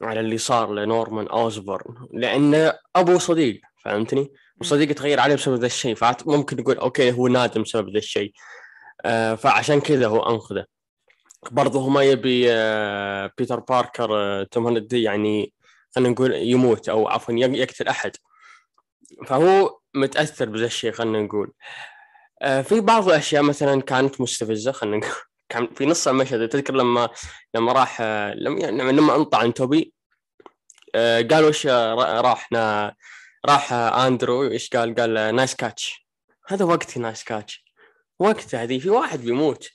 على 0.02 0.20
اللي 0.20 0.38
صار 0.38 0.74
لنورمان 0.74 1.28
أوزبورن 1.28 2.08
لأنه 2.14 2.74
ابو 2.96 3.18
صديق 3.20 3.62
فهمتني؟ 3.84 4.32
وصديقه 4.62 4.94
تغير 4.94 5.20
عليه 5.20 5.36
بسبب 5.36 5.56
ذا 5.60 5.66
الشيء. 5.66 5.96
فممكن 5.96 6.58
نقول 6.58 6.78
okay 6.78 7.11
هو 7.12 7.28
نادم 7.28 7.62
بسبب 7.64 7.90
ذا 7.90 7.98
الشيء. 7.98 8.32
آه 9.06 9.36
فعشان 9.36 9.82
كذا 9.82 10.08
هو 10.08 10.20
أنقذه. 10.20 10.66
برضه 11.52 11.80
هو 11.80 11.90
ما 11.90 12.04
يبي 12.04 12.46
آه 12.52 13.32
بيتر 13.38 13.60
باركر 13.60 14.44
توم 14.44 14.68
هولاند 14.68 14.94
يعني 14.94 15.54
خلينا 15.95 16.10
نقول 16.10 16.34
يموت 16.34 16.90
أو 16.90 17.07
عفوا 17.07 17.34
يقتل 17.34 17.88
أحد. 17.88 18.11
فهو 19.28 19.80
متأثر 19.95 20.49
بذا 20.49 20.65
الشيء 20.65 20.91
خلينا 20.91 21.22
نقول. 21.22 21.53
آه 22.41 22.61
في 22.61 22.80
بعض 22.80 23.07
الأشياء 23.10 23.44
مثلا 23.44 23.82
كانت 23.82 24.22
مستفزة 24.22 24.72
خلينا 24.72 24.98
نقول. 24.98 25.15
كان 25.49 25.68
في 25.76 25.86
نص 25.86 26.07
المشهد 26.07 26.49
تذكر 26.49 26.74
لما 26.74 27.10
لما 27.56 27.74
راح 27.74 28.02
لما 28.36 28.60
يعني 28.60 28.91
لما 28.91 29.15
انطع 29.15 29.38
عن 29.38 29.53
توبي 29.53 29.94
آه، 30.95 31.22
قالوا 31.22 31.48
إيش 31.48 31.68
راح 31.68 32.49
راح 33.45 33.74
أندرو 33.74 34.44
إيش 34.44 34.70
قال؟ 34.70 34.95
قال 34.95 35.36
nice 35.36 35.56
catch. 35.56 36.07
هذا 36.48 36.65
وقتي 36.65 36.99
نايس 36.99 37.24
كاتش. 37.24 37.65
وقته 38.20 38.64
هذه 38.64 38.80
في 38.80 38.90
واحد 38.90 39.20
بيموت. 39.22 39.70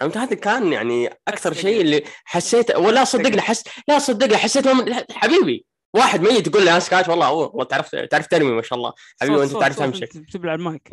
فهمت 0.00 0.16
هذا 0.16 0.34
كان 0.34 0.72
يعني 0.72 1.10
أكثر 1.28 1.52
شيء 1.52 1.80
اللي 1.80 2.04
حسيت 2.24 2.76
ولا 2.76 3.04
صدقني 3.04 3.40
حس 3.40 3.64
لا 3.88 3.98
صدقني 3.98 4.36
حسيت 4.36 4.64
حبيبي 5.12 5.66
واحد 5.94 6.20
ميت 6.20 6.46
يقول 6.46 6.64
لي 6.64 6.70
نايس 6.70 6.88
كاتش 6.88 7.08
والله 7.08 7.32
والله 7.32 7.64
تعرف 7.64 7.94
تعرف 7.94 8.26
ترمي 8.26 8.50
ما 8.50 8.62
شاء 8.62 8.78
الله. 8.78 8.92
حبيبي 9.20 9.36
وأنت 9.36 9.52
تعرف 9.52 9.78
تمشي. 9.78 10.06
تبلع 10.06 10.54
المايك. 10.54 10.88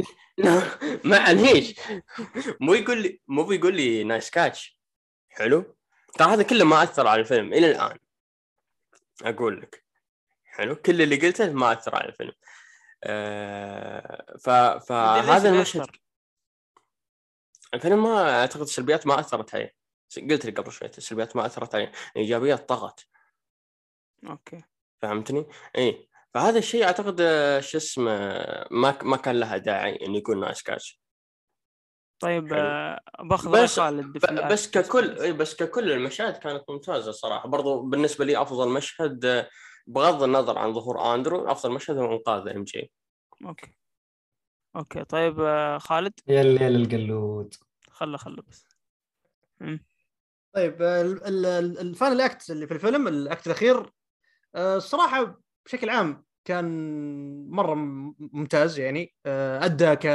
ما 1.04 1.20
عنيش 1.20 1.80
مو 2.62 2.74
يقول 2.74 3.02
لي 3.02 3.22
مو 3.28 3.44
بيقول 3.44 3.76
لي 3.76 4.04
نايس 4.04 4.30
كاتش 4.30 4.80
حلو؟ 5.30 5.76
ترى 6.14 6.34
هذا 6.34 6.44
كله 6.44 6.66
ما 6.66 6.84
أثر 6.84 7.08
على 7.08 7.22
الفيلم 7.22 7.54
إلى 7.54 7.72
الآن. 7.72 7.98
أقول 9.24 9.62
لك. 9.62 9.86
حلو؟ 10.46 10.76
كل 10.76 11.02
اللي 11.02 11.16
قلته 11.16 11.54
ما 11.54 11.72
أثر 11.72 11.96
على 11.96 12.06
الفيلم. 12.06 12.34
آه 13.04 14.38
ف... 14.44 14.50
فهذا 14.90 15.50
المشهد 15.50 15.88
الفيلم 17.76 18.04
ما 18.04 18.42
أعتقد 18.42 18.62
السلبيات 18.62 19.08
ما 19.08 19.20
أثرت 19.20 19.56
عليه. 19.56 19.74
قلت 20.30 20.46
لك 20.46 20.60
قبل 20.60 20.72
شوي 20.72 20.88
السلبيات 20.88 21.36
ما 21.36 21.46
أثرت 21.46 21.76
عليه 21.76 21.92
الايجابيات 22.16 22.70
طغت. 22.70 23.06
okay. 24.30 24.64
فهمتني؟ 25.02 25.46
إي. 25.78 26.08
فهذا 26.34 26.60
الشيء 26.60 26.84
أعتقد 26.84 27.22
آه، 27.22 27.60
شو 27.60 27.78
اسمه 27.78 28.18
ما 28.72 28.98
ما 29.04 29.18
كان 29.18 29.40
لها 29.40 29.58
داعي 29.58 30.06
إنه 30.06 30.18
يكون 30.18 30.40
nice 30.40 30.62
catch 30.62 31.02
طيب 32.20 32.54
آه، 32.54 33.00
باخذ 33.20 33.52
بس 33.52 33.80
خالد 33.80 34.18
بس 34.52 34.72
ككل 34.72 35.20
إي 35.20 35.34
بس 35.34 35.56
ككل 35.56 35.92
المشاهد 35.92 36.38
كانت 36.38 36.64
ممتازة 36.70 37.12
صراحة. 37.12 37.50
برضو 37.50 37.82
بالنسبة 37.82 38.26
لي 38.26 38.42
أفضل 38.42 38.70
مشهد 38.70 39.26
آه، 39.26 39.50
بغض 39.88 40.24
النظر 40.24 40.58
عن 40.58 40.74
ظهور 40.74 41.16
آندرو 41.16 41.52
أفضل 41.52 41.72
مشهد 41.72 41.98
هو 41.98 42.14
إنقاذ 42.14 42.48
إم 42.48 42.64
جي. 42.64 42.92
okay. 43.46 43.78
okay 44.76 45.04
طيب 45.04 45.36
خالد؟ 45.78 46.14
يا 46.28 46.42
الليل 46.42 46.76
القلود. 46.76 47.56
خله 47.96 48.18
خله 48.18 48.44
بس. 48.48 48.68
طيب 50.54 50.82
ال 50.82 51.05
final 51.05 52.22
act 52.22 52.50
اللي 52.50 52.68
في 52.68 52.74
الفيلم 52.74 53.08
ال 53.08 53.18
act 53.18 53.48
الأخير 53.48 53.92
الصراحة 54.56 55.42
بشكل 55.66 55.90
عام 55.90 56.26
كان 56.46 56.66
مرة 57.50 57.74
ممتاز 58.20 58.80
يعني 58.80 59.14
آه، 59.26 59.66
أدى 59.66 59.96
ك 59.96 60.08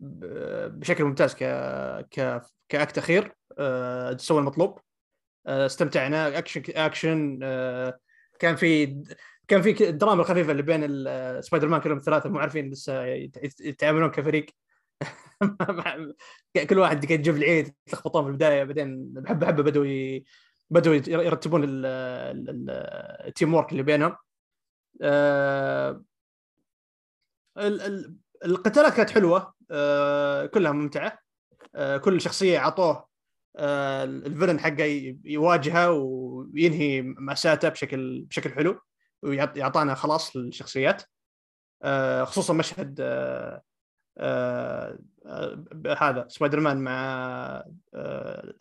بشكل 0.00 1.04
ممتاز 1.04 1.34
ك 1.34 1.44
ك 2.10 2.42
ك 2.68 2.76
act 2.76 2.98
أخير 2.98 3.34
آه، 3.58 4.16
سوى 4.16 4.38
المطلوب. 4.38 4.78
آه، 5.46 5.66
استمتعنا 5.66 6.38
action 6.38 6.62
action 6.68 7.38
كان 8.38 8.56
في 8.56 9.02
كان 9.48 9.62
في 9.62 9.88
الدراما 9.88 10.20
الخفيفه 10.20 10.52
اللي 10.52 10.62
بين 10.62 10.80
سبايدر 11.42 11.68
مان 11.68 11.80
كلهم 11.80 11.96
الثلاثة 11.96 12.30
مو 12.30 12.38
عارفين 12.38 12.70
لسه 12.70 13.04
يتعاملون 13.60 14.10
كفريق. 14.10 14.46
كل 16.70 16.78
واحد 16.78 17.06
قاعد 17.06 17.20
يجيب 17.20 17.36
العيد 17.36 17.74
يتلخبطون 17.86 18.24
في 18.24 18.30
البداية 18.30 18.64
بعدين 18.64 19.12
بحبه 19.12 19.46
حبه 19.46 19.62
بدوا 19.62 19.84
بدوا 20.70 20.94
يرتبون 21.08 21.62
ال 23.26 23.54
teamwork 23.54 23.72
اللي 23.72 23.82
بينهم. 23.82 24.16
آه، 25.02 26.04
القتالات 28.44 28.94
كانت 28.94 29.10
حلوة 29.10 29.54
آه، 29.70 30.46
كلها 30.46 30.72
ممتعة. 30.72 31.18
آه، 31.74 31.96
كل 31.96 32.20
شخصية 32.20 32.58
عطوه 32.58 33.06
ال 33.58 33.71
villain 33.71 34.60
حقه 34.60 35.16
يواجهه 35.24 35.90
وينهي 35.92 37.02
مأساته 37.02 37.68
بشكل 37.68 38.22
بشكل 38.22 38.52
حلو 38.52 38.80
وعطانا 39.22 39.94
خلاص 39.94 40.36
للشخصيات. 40.36 41.02
خصوصا 42.24 42.52
مشهد 42.54 43.00
هذا 45.98 46.26
سبايدر 46.28 46.60
مان 46.60 46.76
مع 46.76 47.64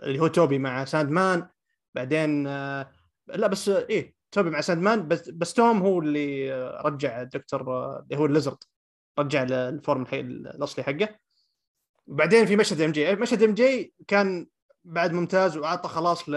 اللي 0.04 0.20
هو 0.20 0.28
توبي 0.28 0.60
مع 0.60 0.86
ساند 0.86 1.10
مان 1.10 1.48
بعدين 1.96 2.48
آه، 2.48 2.92
لا 3.28 3.48
بس 3.48 3.70
إيه 3.70 4.16
توبي 4.32 4.50
مع 4.50 4.62
ساند 4.62 4.82
مان 4.82 5.08
بس 5.08 5.30
بس 5.30 5.54
توم 5.54 5.82
هو 5.82 6.00
اللي 6.00 6.54
رجع 6.86 7.22
الدكتور 7.22 7.62
اللي 8.00 8.18
هو 8.18 8.26
الليزرد 8.26 8.58
رجع 9.20 9.44
ال 9.44 9.56
form 9.56 10.06
الأصلي 10.14 10.84
حقه. 10.84 11.20
وبعدين 12.08 12.46
في 12.46 12.56
مشهد 12.56 12.82
إم 12.82 12.92
جي 12.92 13.16
مشهد 13.16 13.44
إم 13.44 13.54
جي 13.54 13.94
كان 14.08 14.48
بعد 14.84 15.14
ممتاز 15.14 15.58
وأعطى 15.58 15.90
خلاص 15.90 16.30
ل 16.30 16.34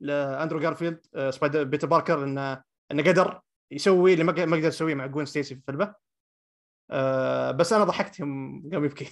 لأندرو 0.00 0.60
جارفيلد 0.60 1.06
آه، 1.14 1.30
سبايدر 1.30 1.64
بيتر 1.64 1.86
باركر 1.86 2.24
إنه 2.24 2.62
إنه 2.90 3.02
قدر 3.02 3.40
يسوي 3.70 4.12
اللي 4.12 4.24
ما 4.24 4.32
قدر 4.32 4.68
يسويه 4.68 4.94
مع 4.94 5.06
جوين 5.06 5.26
ستيسي 5.26 5.54
في 5.54 5.60
الفيلم 5.60 5.94
أه 6.92 7.50
بس 7.50 7.72
أنا 7.72 7.84
ضحكت 7.84 8.20
يوم 8.20 8.62
قام 8.72 8.84
يبكي. 8.84 9.08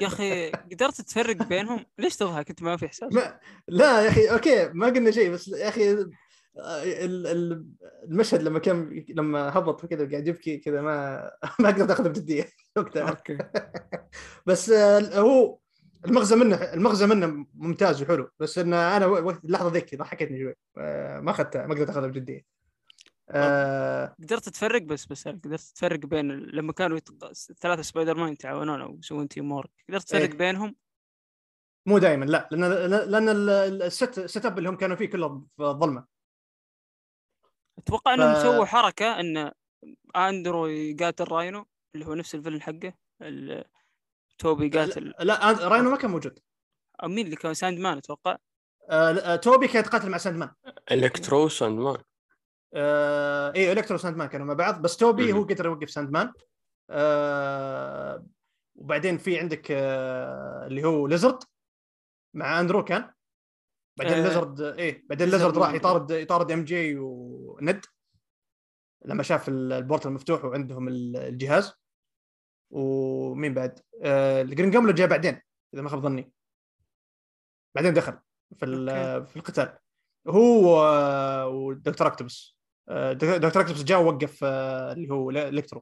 يا 0.00 0.06
أخي 0.06 0.50
قدرت 0.50 1.00
تفرق 1.00 1.42
بينهم؟ 1.42 1.84
ليش 1.98 2.16
تضحك؟ 2.16 2.50
أنت 2.50 2.62
ما 2.62 2.76
في 2.76 2.86
إحساس؟ 2.86 3.12
ما... 3.12 3.38
لا 3.68 4.02
يا 4.02 4.08
أخي 4.08 4.26
okay 4.26 4.68
ما 4.68 4.86
قلنا 4.86 5.10
شيء 5.10 5.30
بس 5.30 5.48
يا 5.48 5.68
أخي 5.68 6.06
المشهد 8.04 8.42
لما 8.42 8.58
كان 8.58 9.04
لما 9.08 9.58
هبط 9.58 9.86
كذا 9.86 10.10
قاعد 10.10 10.28
يبكي 10.28 10.56
كذا 10.56 10.80
ما 10.82 11.30
ما 11.60 11.68
قدرت 11.68 11.90
أخذه 11.90 12.08
بجدية 12.08 12.48
وقتها. 12.76 13.08
okay. 13.08 13.38
بس 14.46 14.70
آه، 14.70 15.20
هو 15.20 15.58
المغزى 16.06 16.36
منه 16.36 16.56
المغزى 16.56 17.06
منه 17.06 17.46
ممتاز 17.54 18.02
وحلو 18.02 18.30
بس 18.40 18.58
ان 18.58 18.74
أنا 18.74 19.06
وقت 19.06 19.44
اللحظه 19.44 19.70
ذيك 19.72 19.94
ضحكتني 19.94 20.38
شوي. 20.38 20.54
آه، 20.78 21.20
ما 21.20 21.30
اخذتها 21.30 21.66
ما 21.66 21.74
قدرت 21.74 21.90
اخذها 21.90 22.06
بجدية. 22.06 22.59
آه 23.32 24.16
قدرت 24.22 24.48
تفرق 24.48 24.82
بس 24.82 25.06
بس 25.06 25.28
قدرت 25.28 25.60
تفرق 25.60 25.98
بين 25.98 26.32
لما 26.32 26.72
كانوا 26.72 26.98
الثلاثه 27.50 27.82
سبايدر 27.82 28.14
مان 28.14 28.32
يتعاونون 28.32 28.80
أو 28.80 28.98
يسوون 28.98 29.28
teamwork 29.28 29.70
قدرت 29.88 30.02
تفرق 30.02 30.20
إيه؟ 30.20 30.38
بينهم؟ 30.38 30.76
مو 31.86 31.98
دائما 31.98 32.24
لا 32.24 32.48
لأن 32.52 32.90
لأن 33.10 33.28
ال 33.28 34.26
set 34.26 34.46
setup 34.46 34.58
اللي 34.58 34.68
هم 34.68 34.76
كانوا 34.76 34.96
فيه 34.96 35.06
كله 35.06 35.46
في 35.56 35.62
الظلمه 35.62 36.06
أتوقع 37.78 38.14
إنهم. 38.14 38.42
سووا 38.42 38.64
حركة 38.64 39.20
إن 39.20 39.52
اندرو 40.16 40.66
يقاتل 40.66 41.24
راينو 41.24 41.66
اللي 41.94 42.06
هو 42.06 42.14
نفس 42.14 42.34
ال 42.34 42.38
villain 42.38 42.62
حقه 42.62 42.94
توبي 44.38 44.68
قاتل. 44.68 45.14
لا, 45.18 45.24
لا 45.24 45.68
راينو 45.68 45.90
ما 45.90 45.96
كان 45.96 46.10
موجود. 46.10 46.38
مين 47.04 47.24
اللي 47.26 47.36
كان؟ 47.36 47.54
ساند 47.54 47.78
مان 47.78 47.98
أتوقع. 47.98 48.36
آه 48.90 49.36
توبي 49.36 49.68
كان 49.68 49.80
يتقاتل 49.80 50.10
مع 50.10 50.18
ساند 50.18 50.36
مان 50.36 50.50
الكترو 50.92 51.48
ساند 51.48 51.78
مان 51.78 51.98
آه 52.74 53.52
إيه 53.54 53.72
الكترو 53.72 53.98
ساند 53.98 54.16
مان 54.16 54.28
كانوا 54.28 54.46
مع 54.46 54.54
بعض 54.54 54.82
بس 54.82 54.96
توبي 54.96 55.32
هو 55.32 55.42
قدر 55.42 55.66
يوقف 55.66 55.90
ساند 55.90 56.10
مان 56.10 56.32
آه 56.90 58.26
وبعدين 58.74 59.18
في 59.18 59.38
عندك 59.38 59.70
آه 59.70 60.66
اللي 60.66 60.84
هو 60.84 61.06
ليزرد 61.06 61.38
مع 62.34 62.60
اندرو 62.60 62.84
كان. 62.84 63.12
بعدين 63.98 64.14
آه 64.14 64.22
Lizard 64.28 64.60
إيه 64.60 65.06
بعدين 65.08 65.28
Lizard 65.28 65.58
راح 65.58 65.74
يطارد 65.74 66.10
يطارد 66.10 66.50
MJ 66.50 66.64
و 66.64 66.96
Ned 66.98 67.84
لما 69.04 69.22
شاف 69.22 69.48
ال 69.48 69.57
portal 69.57 70.08
المفتوح 70.08 70.44
وعندهم 70.44 70.88
الجهاز. 70.88 71.72
ومين 72.70 73.54
بعد؟ 73.54 73.80
آه 74.02 74.42
ال 74.42 74.47
Green 74.47 74.70
Goblin 74.70 74.92
جاء 74.92 75.08
بعدين 75.08 75.40
إذا 75.74 75.82
ما 75.82 75.88
خاب 75.88 76.00
ظني. 76.00 76.32
بعدين 77.74 77.94
دخل 77.94 78.18
في 78.56 78.66
في 79.26 79.36
القتال. 79.36 79.78
هو 80.28 80.84
و 81.52 81.60
Doctor 81.60 82.06
Octopus 82.06 82.56
آه، 82.56 82.59
Doctor 83.12 83.62
Octopus 83.62 83.82
جاء 83.82 84.02
ووقف 84.02 84.40
آه، 84.44 84.92
اللي 84.92 85.10
هو 85.10 85.30
Electro 85.30 85.80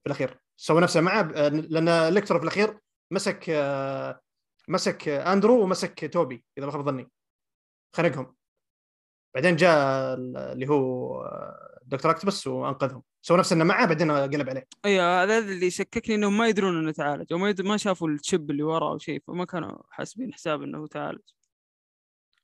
في 0.00 0.06
الأخير. 0.06 0.40
سوى 0.56 0.80
نفسه 0.80 1.00
معه 1.00 1.20
آه، 1.34 1.48
لأن 1.48 1.88
Electro 1.88 2.38
في 2.38 2.44
الأخير 2.44 2.78
مسك 3.10 3.50
مسك 4.68 5.08
أندرو 5.08 5.62
ومسك 5.62 6.12
توبي 6.12 6.44
إذا 6.58 6.66
ما 6.66 6.72
خاب 6.72 6.84
ظني. 6.84 7.10
خنقهم. 7.96 8.36
بعدين 9.34 9.56
جاء 9.56 9.76
ال- 10.14 10.36
اللي 10.36 10.68
هو 10.68 11.24
دكتور 11.82 12.10
اكتبس 12.10 12.46
وأنقذهم. 12.46 13.02
سوى 13.22 13.38
نفسه 13.38 13.56
إنه 13.56 13.64
معه 13.64 13.86
بعدين 13.86 14.10
قلب 14.10 14.48
عليه. 14.48 14.66
أيوه 14.84 15.22
هذا 15.22 15.38
اللي 15.38 15.66
يشككني 15.66 16.14
إنهم 16.14 16.38
ما 16.38 16.48
يدرون 16.48 16.78
إنه 16.78 16.92
تعالج 16.92 17.32
أو 17.32 17.38
ما, 17.38 17.48
يد... 17.48 17.62
ما 17.62 17.76
شافوا 17.76 18.08
الشب 18.08 18.50
اللي 18.50 18.62
وراه 18.62 18.92
أو 18.92 18.98
شيء 18.98 19.22
فما 19.26 19.44
كانوا 19.44 19.82
حاسبين 19.90 20.34
حساب 20.34 20.62
إنه 20.62 20.86
تعالج. 20.86 21.20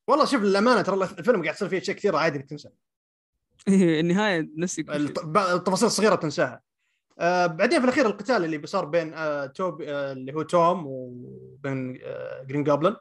والله 0.08 0.24
شوف 0.24 0.42
للأمانة 0.42 0.82
ترى 0.82 1.04
الفيلم 1.04 1.42
قاعد 1.42 1.54
تصير 1.54 1.68
فيه 1.68 1.78
اشياء 1.78 1.96
كثيره 1.96 2.18
عادي 2.18 2.38
إنك 2.38 2.48
تنسى. 2.50 2.68
النهاية 3.68 4.48
شيء. 4.64 4.96
الت- 4.96 5.24
ب- 5.24 5.36
التفاصيل 5.36 5.86
الصغيرة 5.86 6.14
تنساها. 6.14 6.60
آه 7.18 7.46
بعدين 7.46 7.78
في 7.78 7.84
الأخير 7.84 8.06
القتال 8.06 8.44
اللي 8.44 8.66
صار 8.66 8.84
بين 8.84 9.14
آه 9.14 9.46
توبي 9.46 9.82
آه 9.82 10.12
اللي 10.12 10.34
هو 10.34 10.42
توم 10.42 10.82
وبين 10.86 11.98
آه 12.04 12.42
Green 12.42 12.64
Goblin. 12.64 12.96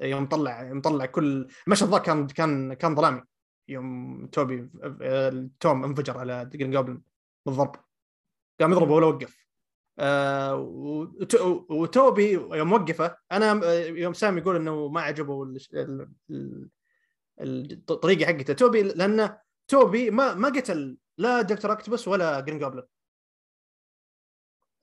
يوم 0.00 0.26
طلع 0.26 0.62
يوم 0.68 0.80
طلع 0.80 1.06
كل 1.06 1.48
المشهد 1.66 1.88
ذا 1.90 1.98
كان 1.98 2.26
كان 2.26 2.74
كان 2.74 2.94
ظلامي. 2.96 3.22
يوم 3.68 4.26
توبي 4.32 4.68
آه 5.02 5.48
توم 5.60 5.84
انفجر 5.84 6.18
على 6.18 6.50
Green 6.52 6.70
Goblin 6.70 7.02
بالضرب. 7.46 7.76
قام 8.60 8.72
يضربه 8.72 8.94
ولا 8.94 9.06
وقف. 9.06 9.46
آه 9.98 10.54
وت- 10.56 11.40
وتوبي 11.70 12.32
يوم 12.32 12.72
وقفه 12.72 13.16
أنا 13.32 13.60
آه، 13.64 13.84
يوم 13.84 14.12
سام 14.12 14.38
يقول 14.38 14.56
إنه 14.56 14.88
ما 14.88 15.00
عجبه 15.00 15.42
ال- 15.42 15.58
ال- 15.74 16.68
ال- 17.40 17.72
الطريقة 17.90 18.26
حقته. 18.26 18.52
توبي 18.54 18.82
لأنه 18.82 19.38
توبي 19.70 20.10
ما 20.10 20.34
ما 20.34 20.48
قتل 20.48 20.96
لا 21.18 21.42
Doctor 21.42 21.72
Octopus 21.72 22.08
ولا 22.08 22.40
Green 22.40 22.58
Goblin 22.58 22.82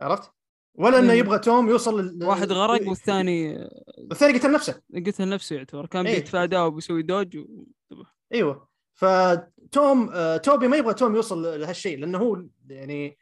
عرفت؟ 0.01 0.31
ولا 0.75 0.99
إنه. 0.99 1.13
يبغى 1.13 1.39
توم 1.39 1.69
يوصل 1.69 2.01
لل... 2.01 2.23
واحد 2.23 2.51
غرق 2.51 2.87
والثاني 2.89 3.67
الثاني 4.11 4.37
قتل 4.37 4.51
نفسه 4.51 4.81
قتل 5.07 5.29
نفسه 5.29 5.55
يعتبر 5.55 5.85
كان 5.85 6.07
إيه. 6.07 6.15
بيتفاداه 6.15 6.65
وبيسوي 6.67 7.01
dodge 7.01 7.37
و... 7.37 7.45
أيوه 8.33 8.67
فتوم 8.93 10.09
آه 10.13 10.37
توبي 10.37 10.67
ما 10.67 10.77
يبغى 10.77 10.93
توم 10.93 11.15
يوصل 11.15 11.59
لهالشيء 11.61 11.99
لأنه 11.99 12.17
هو 12.17 12.43
يعني 12.69 13.17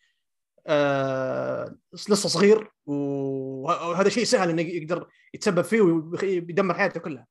آه 0.67 1.77
لسه 1.93 2.29
صغير 2.29 2.71
وه- 2.85 3.89
وهذا 3.89 4.09
شيء 4.09 4.23
سهل 4.23 4.49
إنه 4.49 4.61
يقدر 4.61 5.07
يتسبب 5.33 5.61
فيه 5.61 5.81
ويدمر 5.81 6.73
حياته 6.73 6.99
كلها 6.99 7.27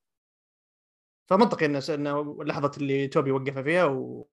فمنطقي 1.27 1.67
إنه 1.67 1.83
إنه 1.89 2.45
لحظة 2.45 2.71
اللي 2.77 3.09
توبي 3.09 3.31
وقفها 3.31 3.63
فيها 3.63 3.85
و... 3.85 4.29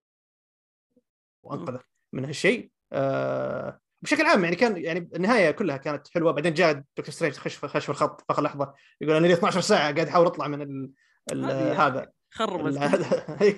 وأنقذه 1.43 1.79
من 2.13 2.25
هالشيء. 2.25 2.71
آه 2.91 3.79
بشكل 4.01 4.25
عام 4.25 4.43
يعني 4.43 4.55
كان 4.55 4.77
يعني 4.77 5.09
النهاية 5.15 5.51
كلها 5.51 5.77
كانت 5.77 6.07
حلوة. 6.07 6.31
بعدين 6.31 6.53
جاء 6.53 6.73
Doctor 6.97 7.13
Strange 7.13 7.35
خش 7.35 7.65
خش 7.65 7.85
في 7.85 7.89
الخط 7.91 8.21
في 8.21 8.25
آخر 8.29 8.41
لحظة 8.43 8.73
يقول 9.01 9.15
أنا 9.15 9.27
لي 9.27 9.33
12 9.33 9.61
ساعة 9.61 9.81
قاعد 9.81 10.07
أحاول 10.07 10.25
أطلع 10.25 10.47
من 10.47 10.61
ال... 10.61 10.91
ال... 11.31 11.45
هذه- 11.45 11.87
هذا. 11.87 12.11
خرب 12.31 12.67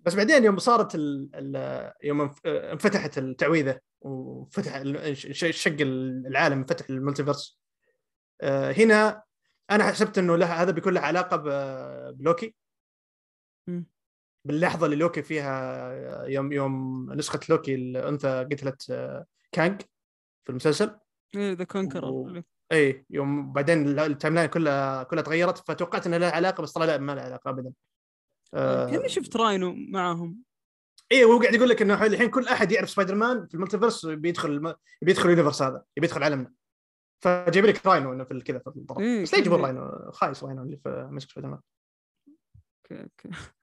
بس 0.00 0.14
بعدين 0.14 0.44
يوم 0.44 0.58
صارت 0.58 0.94
ال... 0.94 1.30
ال... 1.34 1.92
يوم 2.02 2.20
انف- 2.28 2.46
انفتحت 2.46 3.18
التعويذة 3.18 3.80
وفتح 4.00 4.74
ال- 4.74 5.16
ش- 5.16 5.62
شق 5.62 5.76
العالم 5.80 6.58
انفتح 6.58 6.90
ال 6.90 6.96
multiverse. 6.96 7.60
آه، 8.40 8.72
هنا 8.72 9.22
أنا 9.70 9.84
حسبت 9.84 10.18
إنه 10.18 10.36
له 10.36 10.62
هذا 10.62 10.70
بيكون 10.70 10.94
له 10.94 11.00
علاقة 11.00 11.36
بلوكي. 12.10 12.54
باللحظة 14.46 14.86
اللي 14.86 14.96
لوكي 14.96 15.22
فيها 15.22 16.24
يوم 16.26 16.52
يوم 16.52 17.12
نسخة 17.12 17.40
لوكي 17.48 17.74
الأنثى 17.74 18.48
قتلت 18.52 18.92
Kang 19.52 19.80
في 20.44 20.50
المسلسل. 20.50 20.98
إيه 21.36 21.52
the 21.52 21.64
Conqueror 21.64 22.04
و- 22.04 22.42
اي 22.72 23.06
يوم 23.10 23.52
بعدين 23.52 23.98
ال 23.98 24.34
timeline 24.34 24.48
كلها 24.48 25.02
كلها 25.02 25.22
تغيرت 25.22 25.58
فتوقعت 25.58 26.06
انها 26.06 26.18
لها 26.18 26.30
علاقة 26.30 26.62
بس 26.62 26.72
طلع 26.72 26.84
لا 26.84 26.98
ما 26.98 27.12
لها 27.12 27.24
علاقة 27.24 27.50
ابدا. 27.50 27.72
آه، 28.54 28.90
كاني 28.90 29.08
شفت 29.08 29.36
Rhino 29.36 29.74
معاهم 29.74 30.42
اي 31.12 31.24
وهو 31.24 31.40
قاعد 31.40 31.54
يقول 31.54 31.68
لك 31.68 31.82
إنه 31.82 32.06
الحين 32.06 32.30
كل 32.30 32.48
أحد 32.48 32.72
يعرف 32.72 32.90
سبايدر 32.90 33.14
مان 33.14 33.46
في 33.46 33.54
ال 33.54 33.59
multiverse 33.59 34.06
بيدخل 34.06 34.50
الم... 34.50 34.74
بيدخل 35.02 35.28
ال 35.28 35.32
universe 35.32 35.62
هذا 35.62 35.84
بيدخل 35.96 36.22
عالمنا. 36.22 36.52
فجايب 37.24 37.66
لك 37.66 37.86
Rhino 37.86 38.12
إنه 38.12 38.24
في 38.24 38.40
كذا 38.40 38.58
في 38.58 38.66
الطرف 38.66 38.98
إيه، 38.98 39.22
بس 39.22 39.34
ليه 39.34 39.40
يجيبون. 39.40 39.60
Rhino 39.60 40.10
خايس 40.12 40.44
Rhino 40.44 40.62
اللي 40.62 40.76
في 40.76 41.08
مسك 41.10 41.30
Spider-Man 41.30 41.60
okay 42.92 43.02
okay. 43.02 43.28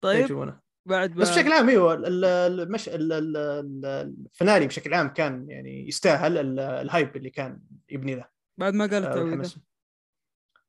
طيب 0.00 0.54
بعد 0.86 1.12
بس 1.12 1.30
بشكل 1.30 1.52
عام 1.52 1.68
إيوه 1.68 1.94
ال- 1.94 2.24
ال- 2.24 2.60
المش... 2.60 2.88
ال- 2.88 3.12
ال- 3.12 3.36
ال- 3.36 3.86
ال 4.26 4.32
finale 4.32 4.66
بشكل 4.66 4.94
عام 4.94 5.08
كان 5.08 5.50
يعني 5.50 5.88
يستاهل 5.88 6.38
ال- 6.38 6.60
ال 6.60 6.71
hype 6.71 7.16
اللي 7.16 7.30
كان 7.30 7.60
يبني 7.90 8.14
له 8.14 8.28
بعد 8.58 8.74
ما 8.74 8.86
قال 8.86 8.94
آه، 9.04 9.08
التعويذه 9.08 9.24
والحماس. 9.24 9.58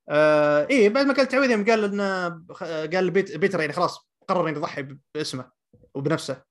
آه 0.10 0.68
إيه 0.70 0.90
بعد 0.90 1.06
ما 1.06 1.14
قال 1.14 1.22
التعويذه 1.22 1.52
يوم 1.52 1.66
قال 1.66 1.84
إنه 1.84 2.30
قال 2.88 3.12
بيت 3.12 3.38
بيتر 3.38 3.60
يعني 3.60 3.74
خلاص 3.74 4.10
قرر 4.28 4.50
إنه 4.50 4.58
يضحي 4.58 4.88
باسمه 5.16 5.52
وبنفسه 5.94 6.44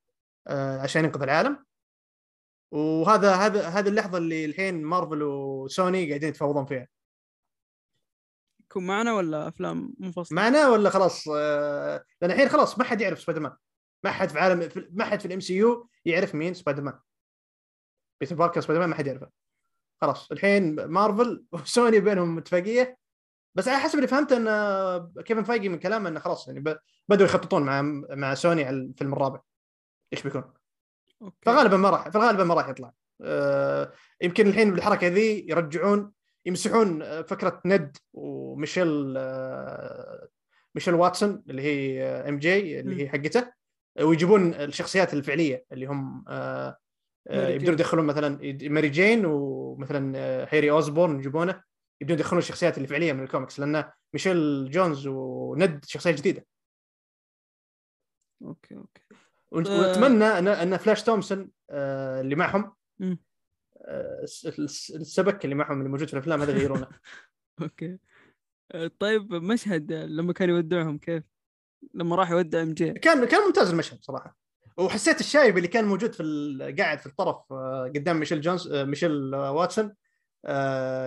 آه 0.46 0.80
عشان 0.80 1.04
ينقذ 1.04 1.22
العالم. 1.22 1.64
وهذا 2.70 3.34
هذا 3.34 3.68
هذه 3.68 3.88
اللحظة 3.88 4.18
اللي 4.18 4.44
الحين 4.44 4.82
Marvel 4.82 5.22
و 5.22 5.40
Sony 5.40 6.08
قاعدين 6.08 6.28
يتفاوضون 6.28 6.66
فيها. 6.66 6.88
يكون 8.60 8.86
معنا 8.86 9.14
ولا 9.14 9.48
أفلام 9.48 9.94
منفصلة؟ 9.98 10.36
معنا 10.36 10.68
ولا 10.68 10.90
خلاص 10.90 11.28
آه 11.36 12.04
لأن 12.22 12.30
الحين 12.30 12.48
خلاص 12.48 12.78
ما 12.78 12.84
حد 12.84 13.00
يعرف 13.00 13.20
سبايدر 13.20 13.40
مان 13.40 13.52
ما 14.04 14.10
حد 14.10 14.28
في 14.28 14.38
عالم 14.38 14.68
في- 14.68 14.88
ما 14.92 15.04
حد 15.04 15.20
في 15.20 15.26
ال 15.26 15.40
MCU 15.40 15.88
يعرف 16.04 16.34
مين 16.34 16.54
سبايدر 16.54 16.82
مان 16.82 16.98
بيتر 18.20 18.34
باركر 18.34 18.60
سبايدر 18.60 18.80
مان 18.80 18.90
ما 18.90 18.96
حد 18.96 19.06
يعرفه. 19.06 19.30
خلاص 20.00 20.32
الحين 20.32 20.84
Marvel 20.84 21.44
و 21.52 21.62
Sony 21.62 22.00
بينهم 22.00 22.38
اتفاقيه 22.38 22.98
بس 23.54 23.68
على 23.68 23.78
حسب 23.78 23.94
اللي 23.96 24.08
فهمته 24.08 24.36
إن 24.36 25.22
كيفن 25.22 25.42
فايجي 25.42 25.68
من 25.68 25.78
كلامه 25.78 26.08
إنه 26.08 26.20
خلاص 26.20 26.48
يعني 26.48 26.60
بدوا 27.08 27.26
يخططون 27.26 27.62
مع 27.62 27.82
مع 28.16 28.34
سوني 28.34 28.64
على 28.64 28.76
الفيلم 28.76 29.12
الرابع. 29.12 29.40
إيش 30.12 30.22
بيكون؟ 30.22 30.52
okay 31.22 31.36
فغالبا 31.42 31.76
ما 31.76 31.90
راح 31.90 32.08
فغالبا 32.08 32.44
ما 32.44 32.54
راح 32.54 32.68
يطلع 32.68 32.92
آه، 33.22 33.92
يمكن 34.20 34.46
الحين 34.46 34.70
بالحركة 34.70 35.06
ذي 35.06 35.46
يرجعون 35.48 36.12
يمسحون 36.46 37.02
آه، 37.02 37.22
فكرة 37.22 37.60
ند 37.64 37.96
وميشيل 38.12 39.14
آه، 39.16 40.28
ميشيل 40.74 40.94
واتسون 40.94 41.42
اللي 41.48 41.62
هي 41.62 42.02
MJ 42.04 42.80
اللي 42.80 43.02
هي 43.02 43.08
حقته 43.08 43.52
ويجيبون 44.02 44.54
الشخصيات 44.54 45.14
الفعلية 45.14 45.64
اللي 45.72 45.86
هم 45.86 46.24
آه، 46.28 46.78
آه، 47.28 47.48
يبدون. 47.48 47.74
يدخلون 47.74 48.06
مثلا 48.06 48.38
ماري 48.68 48.88
جين 48.88 49.26
ومثلا 49.26 50.12
آه، 50.16 50.48
هيري 50.50 50.70
أوزبورن 50.70 51.18
يجيبونه 51.18 51.62
يبدون 52.00 52.18
يدخلون 52.18 52.38
الشخصيات 52.38 52.76
اللي 52.76 52.88
فعليه 52.88 53.12
من 53.12 53.22
الكوميكس 53.22 53.60
لأن 53.60 53.90
ميشيل 54.12 54.70
جونز 54.70 55.06
وند 55.06 55.84
شخصية 55.84 56.10
جديدة 56.10 56.46
okay 58.42 58.76
okay 58.76 59.02
آه. 59.07 59.07
ونتمنى 59.50 60.24
ان 60.24 60.48
أن 60.48 60.76
فلاش 60.76 61.02
تومسون 61.02 61.50
آه، 61.70 62.20
اللي 62.20 62.34
معهم. 62.34 62.72
آه، 63.02 64.20
الس- 64.22 64.46
الس- 64.46 64.90
السبك 64.90 65.44
اللي 65.44 65.54
معهم 65.54 65.78
اللي 65.78 65.88
موجود 65.88 66.06
في 66.08 66.14
الأفلام 66.14 66.40
هذا 66.40 66.52
يغيرونه 66.52 66.88
okay. 67.62 67.98
آه، 68.72 68.90
طيب 68.98 69.34
مشهد 69.34 69.92
لما 69.92 70.32
كان 70.32 70.48
يودعهم 70.48 70.98
كيف؟ 70.98 71.22
لما 71.94 72.16
راح 72.16 72.30
يودع 72.30 72.62
MJ. 72.62 72.92
كان 72.92 73.24
كان 73.24 73.46
ممتاز 73.46 73.70
المشهد 73.70 73.98
صراحة. 74.02 74.38
وحسيت 74.76 75.20
الشايب 75.20 75.56
اللي 75.56 75.68
كان 75.68 75.84
موجود 75.84 76.12
في 76.12 76.74
قاعد 76.78 76.98
في 76.98 77.06
الطرف 77.06 77.36
قدام 77.94 78.18
ميشيل 78.20 78.40
جونز 78.40 78.72
ميشيل 78.72 79.34
واتسون 79.34 79.94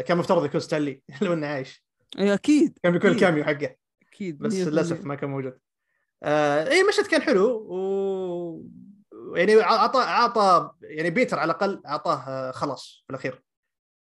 كان 0.07 0.17
مفترض 0.17 0.45
يكون 0.45 0.59
ستانلي. 0.59 1.03
لو 1.21 1.33
إنه 1.33 1.47
عايش. 1.47 1.85
إي 2.19 2.33
أكيد. 2.33 2.79
كان 2.83 2.91
بيكون. 2.93 3.11
ال 3.11 3.17
cameo 3.17 3.43
حقه. 3.43 3.75
أكيد 4.07 4.37
بس 4.39 4.53
100%. 4.53 4.67
للأسف 4.67 5.05
ما 5.05 5.15
كان 5.15 5.29
موجود. 5.29 5.59
إي 6.23 6.81
المشهد 6.81 7.05
كان 7.07 7.21
حلو 7.21 7.47
و 7.69 8.10
يعني 9.35 9.61
اعطى 9.61 9.99
اعطى 9.99 10.71
يعني 10.81 11.09
بيتر 11.09 11.39
على 11.39 11.51
الأقل 11.51 11.81
أعطاه 11.85 12.23
آه، 12.27 12.51
خلاص 12.51 13.03
في 13.05 13.09
الأخير. 13.09 13.43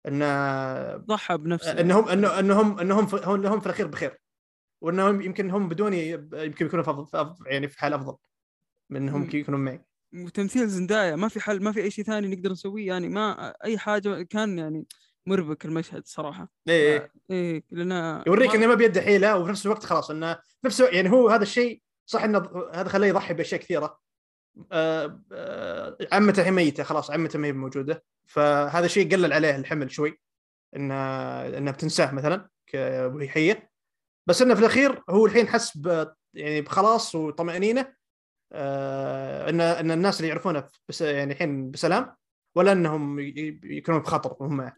انه 0.07 0.97
ضحى 0.97 1.37
بنفسه. 1.37 1.71
انهم 1.79 2.07
انه 2.09 2.39
انهم 2.39 2.79
إنهم 2.79 3.07
انهم 3.15 3.59
في 3.59 3.65
الأخير 3.65 3.87
بخير. 3.87 4.17
وإنهم 4.81 5.21
يمكن 5.21 5.51
هم 5.51 5.69
بدوني 5.69 6.09
يمكن 6.33 6.65
يكونوا 6.65 6.83
في 6.85 6.91
أفضل- 6.91 7.47
يعني 7.47 7.67
في 7.67 7.79
حال 7.79 7.93
أفضل 7.93 8.15
من 8.89 9.01
إنهم. 9.01 9.29
يكونوا 9.33 9.59
معي. 9.59 9.81
وتمثيل 10.13 10.67
زندايا 10.67 11.15
ما 11.15 11.27
في 11.27 11.39
حل 11.39 11.63
ما 11.63 11.71
في 11.71 11.81
أي 11.83 11.91
شيء 11.91 12.05
ثاني 12.05 12.35
نقدر 12.35 12.51
نسويه. 12.51 12.87
يعني 12.87 13.09
ما 13.09 13.53
أي 13.63 13.77
حاجة 13.77 14.21
كان 14.21 14.57
يعني 14.59 14.85
مربك 15.25 15.65
المشهد 15.65 16.07
صراحة. 16.07 16.51
إيه 16.69 16.93
إيه. 16.99 17.11
إيه 17.31 17.63
لأن 17.71 18.23
يوريك 18.27 18.49
ما- 18.49 18.55
إنه 18.55 18.67
ما 18.67 18.73
بيده 18.75 19.01
حيلة 19.01 19.37
وفي 19.37 19.51
نفس 19.51 19.65
الوقت 19.65 19.83
خلاص 19.85 20.11
إنه 20.11 20.33
في 20.33 20.41
نفس 20.65 20.79
الوقت 20.81 20.93
يعني 20.95 21.09
هو 21.11 21.29
هذا 21.29 21.43
الشيء 21.43 21.81
صح 22.05 22.23
إنه 22.23 22.37
هذا 22.73 22.89
خلاه 22.89 23.07
يضحي 23.07 23.33
بأشياء 23.33 23.61
كثيرة. 23.61 23.85
آه، 23.85 23.89
آه، 23.89 24.01
عمته 26.11 26.43
هي 26.43 26.51
ميتة 26.51 26.83
خلاص 26.83 27.11
عمته 27.11 27.39
ما 27.39 27.47
هي 27.47 27.53
موجودة. 27.53 28.03
فهذا 28.25 28.85
الشيء 28.85 29.11
قلل 29.11 29.33
عليه 29.33 29.55
الحمل 29.55 29.91
شوي 29.91 30.19
انه 30.75 30.95
إنها 31.57 31.73
بتنساه 31.73 32.11
مثلا 32.11 32.49
وهي 32.75 33.29
حيه 33.29 33.71
بس 34.27 34.41
إنه 34.41 34.53
في 34.53 34.59
الأخير 34.59 35.03
هو 35.09 35.25
الحين 35.25 35.47
حس 35.47 35.79
يعني 36.33 36.61
بخلاص 36.61 37.15
وطمأنينة 37.15 37.93
آه، 38.53 39.49
إن 39.49 39.61
إن 39.61 39.91
الناس 39.91 40.19
اللي 40.19 40.29
يعرفونه 40.29 40.67
بس 40.89 41.01
يعني 41.01 41.33
الحين 41.33 41.71
بسلام 41.71 42.15
ولا 42.55 42.71
إنهم 42.71 43.19
يكونون 43.63 44.01
بخطر 44.01 44.35
وهم 44.39 44.71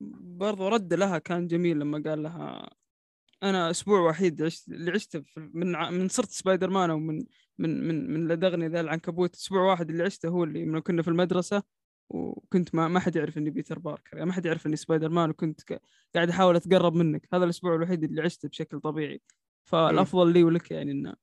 برضو 0.00 0.68
رد 0.68 0.94
لها 0.94 1.18
كان 1.18 1.46
جميل 1.46 1.78
لما 1.78 2.02
قال 2.06 2.22
لها 2.22 2.70
أنا 3.42 3.70
أسبوع 3.70 4.00
وحيد 4.00 4.42
عشت 4.42 4.68
اللي 4.68 4.90
عشته 4.90 5.24
من 5.36 5.72
من 5.72 6.08
صرت 6.08 6.30
سبايدر 6.30 6.70
مان 6.70 6.90
أو 6.90 6.98
من 7.58 7.88
من 7.88 8.10
من 8.14 8.28
لدغني 8.28 8.68
ذا 8.68 8.80
العنكبوت. 8.80 9.34
أسبوع 9.34 9.60
واحد 9.62 9.90
اللي 9.90 10.02
عشته 10.04 10.28
هو 10.28 10.44
اللي 10.44 10.64
من 10.64 10.80
كنا 10.80 11.02
في 11.02 11.08
المدرسة 11.08 11.62
وكنت 12.10 12.74
ما 12.74 12.88
ما 12.88 13.00
حد 13.00 13.16
يعرف 13.16 13.38
إني 13.38 13.50
بيتر 13.50 13.78
باركر 13.78 14.16
يعني 14.16 14.26
ما 14.26 14.32
حد 14.32 14.46
يعرف 14.46 14.66
إني 14.66 14.76
سبايدر 14.76 15.08
مان 15.08 15.30
وكنت 15.30 15.60
قاعد 16.14 16.28
أحاول 16.30 16.56
أتقرب 16.56 16.94
منك. 16.94 17.28
هذا 17.34 17.44
الأسبوع 17.44 17.74
الوحيد 17.74 18.04
اللي 18.04 18.22
عشته 18.22 18.48
بشكل 18.48 18.80
طبيعي. 18.80 19.20
فالأفضل 19.64 20.32
لي 20.32 20.44
ولك 20.44 20.70
يعني 20.70 20.92
إنه 20.92 21.14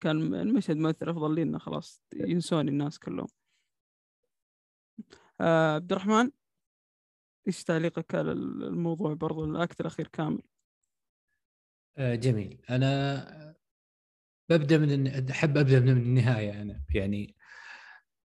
كان 0.00 0.34
المشهد 0.34 0.76
مؤثر. 0.76 1.10
أفضل 1.10 1.34
لي 1.34 1.42
إنه 1.42 1.58
خلاص 1.58 2.02
ينسوني 2.14 2.70
الناس 2.70 2.98
كلهم. 2.98 3.28
آه 5.40 5.74
عبد 5.74 5.92
الرحمن 5.92 6.30
إيش 7.46 7.64
تعليقك 7.64 8.14
على 8.14 8.32
الموضوع 8.32 9.14
برضو 9.14 9.44
ال 9.44 9.53
act 9.53 9.80
الأخير 9.80 10.08
كامل؟ 10.08 10.42
آه، 11.98 12.14
جميل. 12.14 12.62
أنا 12.70 13.59
ببدأ 14.50 14.78
من 14.78 15.30
أحب 15.30 15.56
أبدأ 15.58 15.80
من 15.80 15.88
النهاية 15.88 16.62
أنا. 16.62 16.82
يعني 16.94 17.36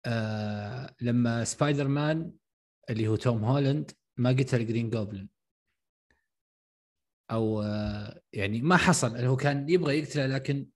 آه 0.06 0.94
لما 1.00 1.44
سبايدر 1.44 1.88
مان 1.88 2.32
اللي 2.90 3.08
هو 3.08 3.16
توم 3.16 3.44
هولاند 3.44 3.90
ما 4.16 4.30
قتل 4.30 4.66
Green 4.66 4.90
Goblin 4.90 5.26
أو 7.30 7.62
آه 7.62 8.22
يعني 8.32 8.62
ما 8.62 8.76
حصل 8.76 9.16
هو 9.16 9.36
كان 9.36 9.68
يبغى 9.68 9.98
يقتله 9.98 10.26
لكن 10.26 10.66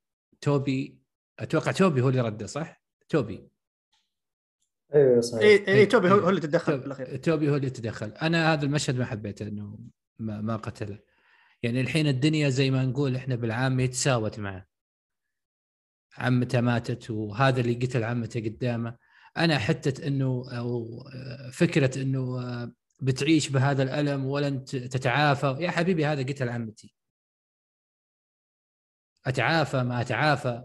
توبي 0.40 0.98
أتوقع 1.38 1.72
توبي 1.72 2.00
هو 2.00 2.08
اللي 2.08 2.20
رده 2.20 2.46
صح؟ 2.46 2.82
توبي. 3.08 3.48
أيوه 4.94 5.20
صحيح. 5.20 5.42
اي 5.42 5.56
اي 5.68 5.74
إيه، 5.74 5.88
توبي 5.88 6.10
هو 6.10 6.14
إيه. 6.14 6.20
هو 6.24 6.28
اللي 6.28 6.40
تدخل 6.40 6.72
توبي- 6.72 6.80
في 6.80 6.86
الاخير 6.86 7.16
توبي 7.16 7.50
هو 7.50 7.56
اللي 7.56 7.70
تدخل. 7.70 8.10
أنا 8.10 8.52
هذا 8.52 8.64
المشهد 8.64 8.96
ما 8.96 9.04
حبيته 9.04 9.48
إنه 9.48 9.78
ما, 10.18 10.40
ما 10.40 10.56
قتله. 10.56 10.98
يعني 11.62 11.80
الحين 11.80 12.06
الدنيا 12.06 12.48
زي 12.48 12.70
ما 12.70 12.84
نقول 12.84 13.16
إحنا 13.16 13.34
بالعاميه 13.34 13.86
تساوت 13.86 14.38
معه. 14.38 14.66
عمته 16.18 16.60
ماتت 16.60 17.10
وهذا 17.10 17.60
اللي 17.60 17.74
قتل 17.74 18.04
عمته 18.04 18.40
قدامه. 18.40 18.96
أنا 19.36 19.58
حتة 19.58 20.06
إنه 20.06 20.44
أو 20.58 21.04
فكرة 21.52 22.02
إنه 22.02 22.40
آه، 22.42 22.72
بتعيش 23.00 23.48
بهذا 23.48 23.82
الألم 23.82 24.24
ولن 24.26 24.64
تتعافى. 24.64 25.56
يا 25.60 25.70
حبيبي 25.70 26.06
هذا 26.06 26.22
قتل 26.22 26.48
عمتي. 26.48 26.94
أتعافى 29.26 29.82
ما 29.82 30.00
أتعافى. 30.00 30.64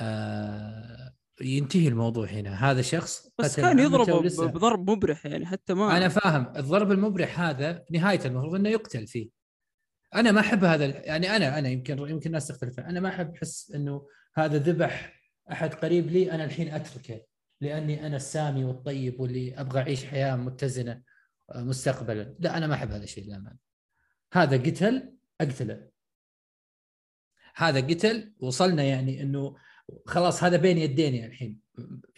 آه 0.00 1.14
ينتهي 1.40 1.88
الموضوع 1.88 2.26
هنا. 2.26 2.70
هذا 2.70 2.82
شخص 2.82 3.28
بس 3.38 3.56
كان 3.56 3.64
عمته 3.64 3.82
يضربه 3.82 4.14
ولسه- 4.14 4.46
ب- 4.46 4.52
بضرب 4.52 4.90
مبرح 4.90 5.26
يعني 5.26 5.46
حتى 5.46 5.74
ما 5.74 5.96
أنا 5.96 6.08
فاهم. 6.08 6.52
الضرب 6.56 6.92
المبرح 6.92 7.40
هذا 7.40 7.84
نهايته 7.90 8.26
المفروض 8.26 8.54
إنه 8.54 8.68
يقتل 8.68 9.06
فيه. 9.06 9.30
أنا 10.14 10.32
ما 10.32 10.40
أحب 10.40 10.64
هذا 10.64 10.84
يعني 11.06 11.36
أنا 11.36 11.58
أنا 11.58 11.68
يمكن 11.68 11.98
يمكن 11.98 12.26
الناس 12.26 12.48
تختلف. 12.48 12.80
أنا 12.80 13.00
ما 13.00 13.08
أحب 13.08 13.34
احس 13.36 13.70
إنه 13.74 14.06
هذا 14.34 14.58
ذبح 14.58 15.20
أحد 15.52 15.74
قريب 15.74 16.06
لي 16.06 16.32
أنا 16.32 16.44
الحين 16.44 16.74
أتركه 16.74 17.20
لأني 17.60 18.06
أنا 18.06 18.16
السامي 18.16 18.64
والطيب 18.64 19.20
واللي 19.20 19.60
أبغى 19.60 19.80
أعيش 19.80 20.04
حياة 20.04 20.36
متزنة 20.36 21.02
آه، 21.50 21.62
مستقبلا. 21.62 22.36
لا 22.38 22.56
أنا 22.56 22.66
ما 22.66 22.74
أحب 22.74 22.90
هذا 22.90 23.04
الشيء 23.04 23.24
للأمانة. 23.24 23.56
هذا 24.32 24.56
قتل 24.56 25.16
أقتله. 25.40 25.90
هذا 27.54 27.80
قتل 27.80 28.32
وصلنا 28.40 28.82
يعني 28.82 29.22
إنه 29.22 29.56
خلاص 30.06 30.44
هذا 30.44 30.56
بين 30.56 30.78
يديني 30.78 31.26
الحين. 31.26 31.58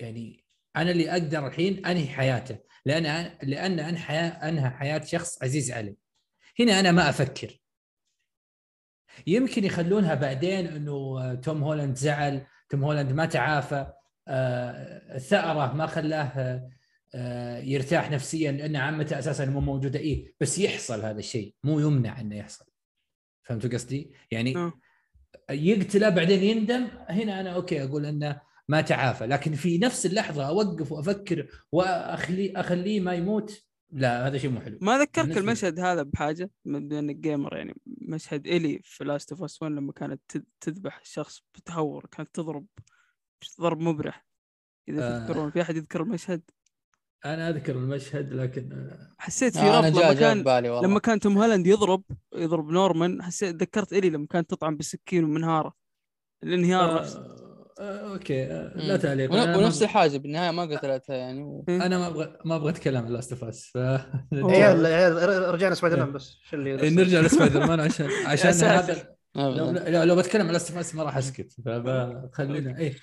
يعني 0.01 0.45
أنا 0.77 0.91
اللي 0.91 1.11
أقدر 1.11 1.47
الحين 1.47 1.87
أنهي 1.87 2.07
حياته 2.07 2.59
لأن 2.87 3.37
لأن 3.43 3.97
حياة 3.97 4.49
أنهى 4.49 4.71
حياة 4.71 5.01
شخص 5.05 5.43
عزيز 5.43 5.71
علي. 5.71 5.97
هنا 6.61 6.81
أنا 6.81 6.93
ما 6.93 7.09
أفكر. 7.09 7.62
يمكن 9.27 9.65
يخلونها 9.65 10.15
بعدين 10.15 10.67
إنه 10.67 11.35
توم 11.35 11.65
هولاند 11.65 11.97
زعل 11.97 12.41
توم 12.69 12.85
هولاند 12.85 13.13
ما 13.13 13.27
تعافى 13.27 13.93
آه، 14.29 15.17
الثأرة 15.17 15.73
ما 15.73 15.87
خلاه 15.87 16.63
آه، 17.15 17.59
يرتاح 17.59 18.11
نفسيا 18.11 18.53
لأن 18.53 18.77
عمته 18.77 19.19
أساسا 19.19 19.45
مو 19.45 19.61
موجودة. 19.61 19.99
إيه 19.99 20.35
بس 20.41 20.59
يحصل 20.59 21.01
هذا 21.01 21.19
الشيء 21.19 21.55
مو 21.65 21.81
يمنع 21.81 22.21
إنه 22.21 22.37
يحصل. 22.37 22.65
فهمتوا 23.43 23.71
قصدي؟ 23.71 24.13
يعني 24.31 24.57
آه. 24.57 24.73
يقتله 25.51 26.09
بعدين 26.09 26.43
يندم. 26.43 26.89
هنا 27.09 27.41
أنا 27.41 27.51
okay 27.51 27.85
أقول 27.85 28.07
إنه 28.07 28.41
ما 28.69 28.81
تعافى. 28.81 29.27
لكن 29.27 29.55
في 29.55 29.79
نفس 29.79 30.07
اللحظة 30.07 30.49
أوقف 30.49 30.93
وأفكر 30.93 31.47
واخليه 31.73 32.61
أخليه 32.61 33.01
ما 33.01 33.15
يموت. 33.15 33.63
لا 33.93 34.27
هذا 34.27 34.39
شيء 34.39 34.51
مو 34.51 34.61
حلو. 34.61 34.79
ما 34.81 34.99
ذكرك. 34.99 35.39
المشهد 35.39 35.81
هذا 35.81 36.03
بحاجة؟ 36.03 36.51
بما 36.65 36.79
انك 36.99 37.17
gamer 37.17 37.57
يعني 37.57 37.75
مشهد 37.87 38.47
إلي 38.47 38.81
في 38.85 39.05
Last 39.05 39.33
of 39.33 39.43
Us 39.43 39.63
1 39.63 39.73
لما 39.75 39.93
كانت 39.93 40.21
تذ- 40.33 40.43
تذبح 40.61 41.01
الشخص 41.01 41.43
بتهور 41.55 42.07
كانت 42.13 42.29
تضرب 42.35 42.67
ضرب 43.61 43.81
مبرح. 43.81 44.27
إذا 44.89 45.17
آه. 45.17 45.19
تذكرون 45.27 45.51
في 45.51 45.63
أحد 45.63 45.77
يذكر 45.77 46.03
المشهد؟ 46.03 46.43
أنا 47.25 47.49
أذكر 47.49 47.77
المشهد 47.77 48.33
لكن 48.33 48.91
حسيت 49.19 49.53
في 49.59 49.63
آه، 49.63 49.81
ربط 49.81 49.97
لما 49.99 50.15
كان 50.15 50.39
لما 50.85 50.99
كان 50.99 51.21
توم 51.21 51.39
هولاند 51.39 51.67
يضرب 51.67 52.03
يضرب 52.35 52.69
نورمان 52.71 53.23
حسيت 53.23 53.55
ذكرت 53.57 53.93
إيلي 53.93 54.11
لما 54.11 54.27
كانت 54.27 54.51
تطعن 54.51 54.77
بالسكين 54.77 55.25
ومنهارة. 55.25 55.75
الانهيار 56.43 57.01
نفسه 57.01 57.19
آه، 57.21 57.23
آه، 57.25 57.42
okay 57.83 58.45
آه، 58.45 58.73
لا. 58.77 58.97
تعليق. 58.97 59.33
ونفس 59.33 59.83
الحاجة 59.83 60.19
بالنهاية 60.19 60.51
ما 60.51 60.63
قتلتها 60.63 61.17
يعني. 61.17 61.43
و... 61.43 61.65
أنا 61.69 61.99
ما 61.99 62.07
أبغى 62.07 62.37
ما 62.45 62.57
أبغى 62.57 62.71
أتكلم 62.71 63.05
عن 63.05 63.13
Last 63.13 63.33
of 63.33 63.45
Us 63.45 63.65
ف 63.75 63.77
رجعنا 65.53 65.75
سبايدر 65.75 65.99
مان 65.99 66.13
بس 66.13 66.37
شو 66.51 66.57
اللي 66.57 66.83
إيه، 66.83 66.91
نرجع 66.91 67.21
لسبايدر 67.21 67.67
مان 67.67 67.81
عشان 67.87 68.09
عشان. 68.27 68.51
هذا 68.51 69.17
لو. 69.37 70.03
لو, 70.03 70.17
بتكلم 70.17 70.47
عن 70.47 70.53
Last 70.53 70.71
of 70.71 70.79
Us 70.79 70.95
ما 70.95 71.03
راح 71.03 71.17
أسكت 71.17 71.53
فخلينا 71.65 72.79
إيه. 72.79 72.95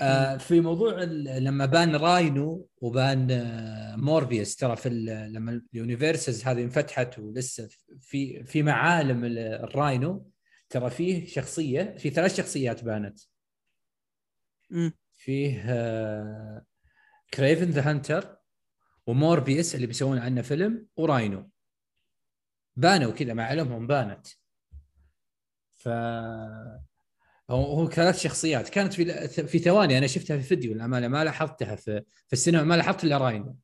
آه 0.00 0.36
في 0.36 0.60
موضوع 0.60 1.02
ال- 1.02 1.44
لما 1.44 1.66
بان 1.66 1.96
راينو 1.96 2.68
وبان 2.80 3.30
آه 3.30 3.96
موربيوس 3.96 4.56
ترى 4.56 4.76
في 4.76 4.88
ال- 4.88 5.32
لما 5.32 5.62
ال 5.74 5.81
universes 5.81 6.44
هذه 6.44 6.62
انفتحت 6.62 7.18
ولسه 7.18 7.68
في 8.00 8.44
في 8.44 8.62
معالم 8.62 9.24
ال- 9.24 9.38
الراينو 9.38 10.30
ترى 10.70 10.90
فيه 10.90 11.26
شخصية 11.26 11.94
في 11.98 12.10
ثلاث 12.10 12.36
شخصيات 12.36 12.84
بانت. 12.84 13.18
فيه 15.12 15.62
Kraven 17.34 17.70
the 17.70 17.90
Hunter 17.90 18.36
وموربيوس 19.06 19.74
اللي 19.74 19.86
بيسوون 19.86 20.18
عنه 20.18 20.42
فيلم 20.42 20.86
وراينو 20.96 21.50
بانوا 22.76 23.12
كذا 23.12 23.34
معالمهم 23.34 23.86
بانت. 23.86 24.26
ف 25.72 25.88
هو 27.50 27.64
هو 27.64 27.90
ثلاث 27.90 28.18
شخصيات. 28.18 28.68
كانت 28.68 28.92
في 28.92 29.28
في 29.28 29.58
ثواني 29.58 29.98
أنا 29.98 30.06
شفتها 30.06 30.36
في 30.38 30.42
فيديو 30.42 30.74
للأمانة 30.74 31.08
ما 31.08 31.24
لاحظتها 31.24 31.76
في 31.76 32.02
في 32.26 32.32
السينما 32.32 32.64
ما 32.64 32.76
لاحظت 32.76 33.04
إلا 33.04 33.18
راينو 33.18 33.56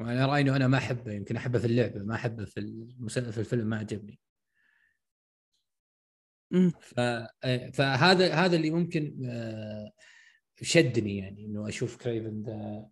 وأنا 0.00 0.26
راينو 0.26 0.56
أنا 0.56 0.68
ما 0.68 0.78
أحبه 0.78 1.12
يمكن 1.12 1.36
أحبه 1.36 1.58
في 1.58 1.66
اللعبة 1.66 2.02
ما 2.02 2.14
أحبه 2.14 2.44
في 2.44 2.86
في 3.08 3.38
الفيلم 3.38 3.66
ما 3.66 3.76
عجبني. 3.78 4.20
فهذا 7.72 8.34
هذا 8.34 8.56
اللي 8.56 8.70
ممكن 8.70 9.22
آه، 9.24 9.92
شدني 10.62 11.18
يعني 11.18 11.44
إنه 11.44 11.68
أشوف 11.68 11.96
Kraven 11.96 12.42
the 12.42 12.88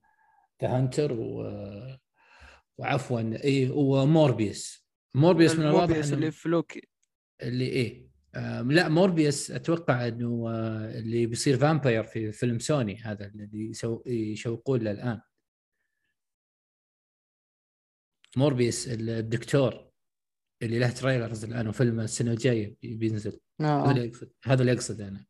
the 0.63 0.77
Hunter 0.77 1.13
و... 1.13 1.43
وعفوا 2.79 3.45
اي 3.45 3.71
وموربيوس 3.71 4.87
موربيوس 5.15 5.55
من 5.55 5.67
الواضح 5.67 5.97
انه 5.97 6.15
اللي 6.15 6.31
في 6.31 6.49
لوكي 6.49 6.89
اللي 7.43 7.67
إيه 7.67 8.13
لا 8.65 8.89
موربيوس 8.89 9.51
أتوقع 9.51 10.09
إنه 10.09 10.51
آه، 10.51 10.99
اللي 10.99 11.27
بيصير 11.27 11.57
vampire 11.57 12.05
في 12.05 12.33
فيلم 12.33 12.59
سوني 12.59 12.97
هذا 12.97 13.27
اللي. 13.27 13.73
يشوقون 14.07 14.81
له 14.81 14.91
الآن. 14.91 15.21
موربيوس 18.37 18.89
الدكتور. 18.89 19.92
اللي 20.63 20.79
له 20.79 20.91
trailers 20.91 21.45
الآن 21.45 21.69
وفيلم 21.69 22.01
السنة 22.01 22.31
الجاية 22.33 22.77
بينزل. 22.83 23.41
هذا 23.61 23.69
آه. 23.71 23.91
اللي 23.91 24.09
اقصد 24.09 24.31
هذا 24.45 24.61
اللي 24.61 24.73
اقصد 24.73 25.01
أنا. 25.01 25.25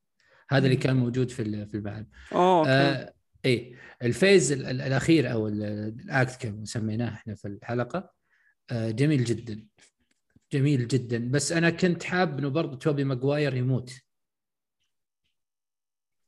هذا 0.50 0.64
اللي 0.66 0.76
كان 0.76 0.96
موجود 0.96 1.30
في 1.30 1.66
في 1.66 2.04
اوه 2.32 2.58
okay 2.60 2.70
آه 2.70 3.14
إيه. 3.44 3.74
ال 4.02 4.10
phase 4.10 4.52
ال- 4.52 4.66
ال- 4.66 4.80
الأخير 4.80 5.32
أو 5.32 5.48
ال- 5.48 5.62
ال 6.04 6.14
act 6.14 6.42
كما 6.42 6.64
سميناه 6.64 7.08
إحنا 7.08 7.34
في 7.34 7.48
الحلقة 7.48 8.12
آه 8.70 8.90
جميل 8.90 9.24
جدا. 9.24 9.66
جميل 10.52 10.88
جدا. 10.88 11.30
بس 11.30 11.52
أنا 11.52 11.70
كنت 11.70 12.02
حاب 12.02 12.38
إنه 12.38 12.48
برضه 12.48 12.76
توبي 12.76 13.04
ماجواير 13.04 13.54
يموت. 13.56 13.92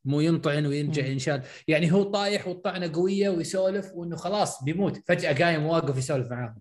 مو 0.04 0.20
ينطعن 0.20 0.66
ويرجع 0.66 1.02
مم. 1.02 1.08
ينشال 1.08 1.42
يعني 1.68 1.92
هو 1.92 2.02
طايح 2.02 2.46
والطعنه 2.48 2.92
قوية 2.92 3.28
ويسولف 3.28 3.92
وإنه 3.94 4.16
خلاص 4.16 4.64
بيموت. 4.64 5.02
فجأة 5.08 5.44
قايم 5.44 5.64
واقف 5.64 5.98
يسولف 5.98 6.30
معاهم. 6.30 6.60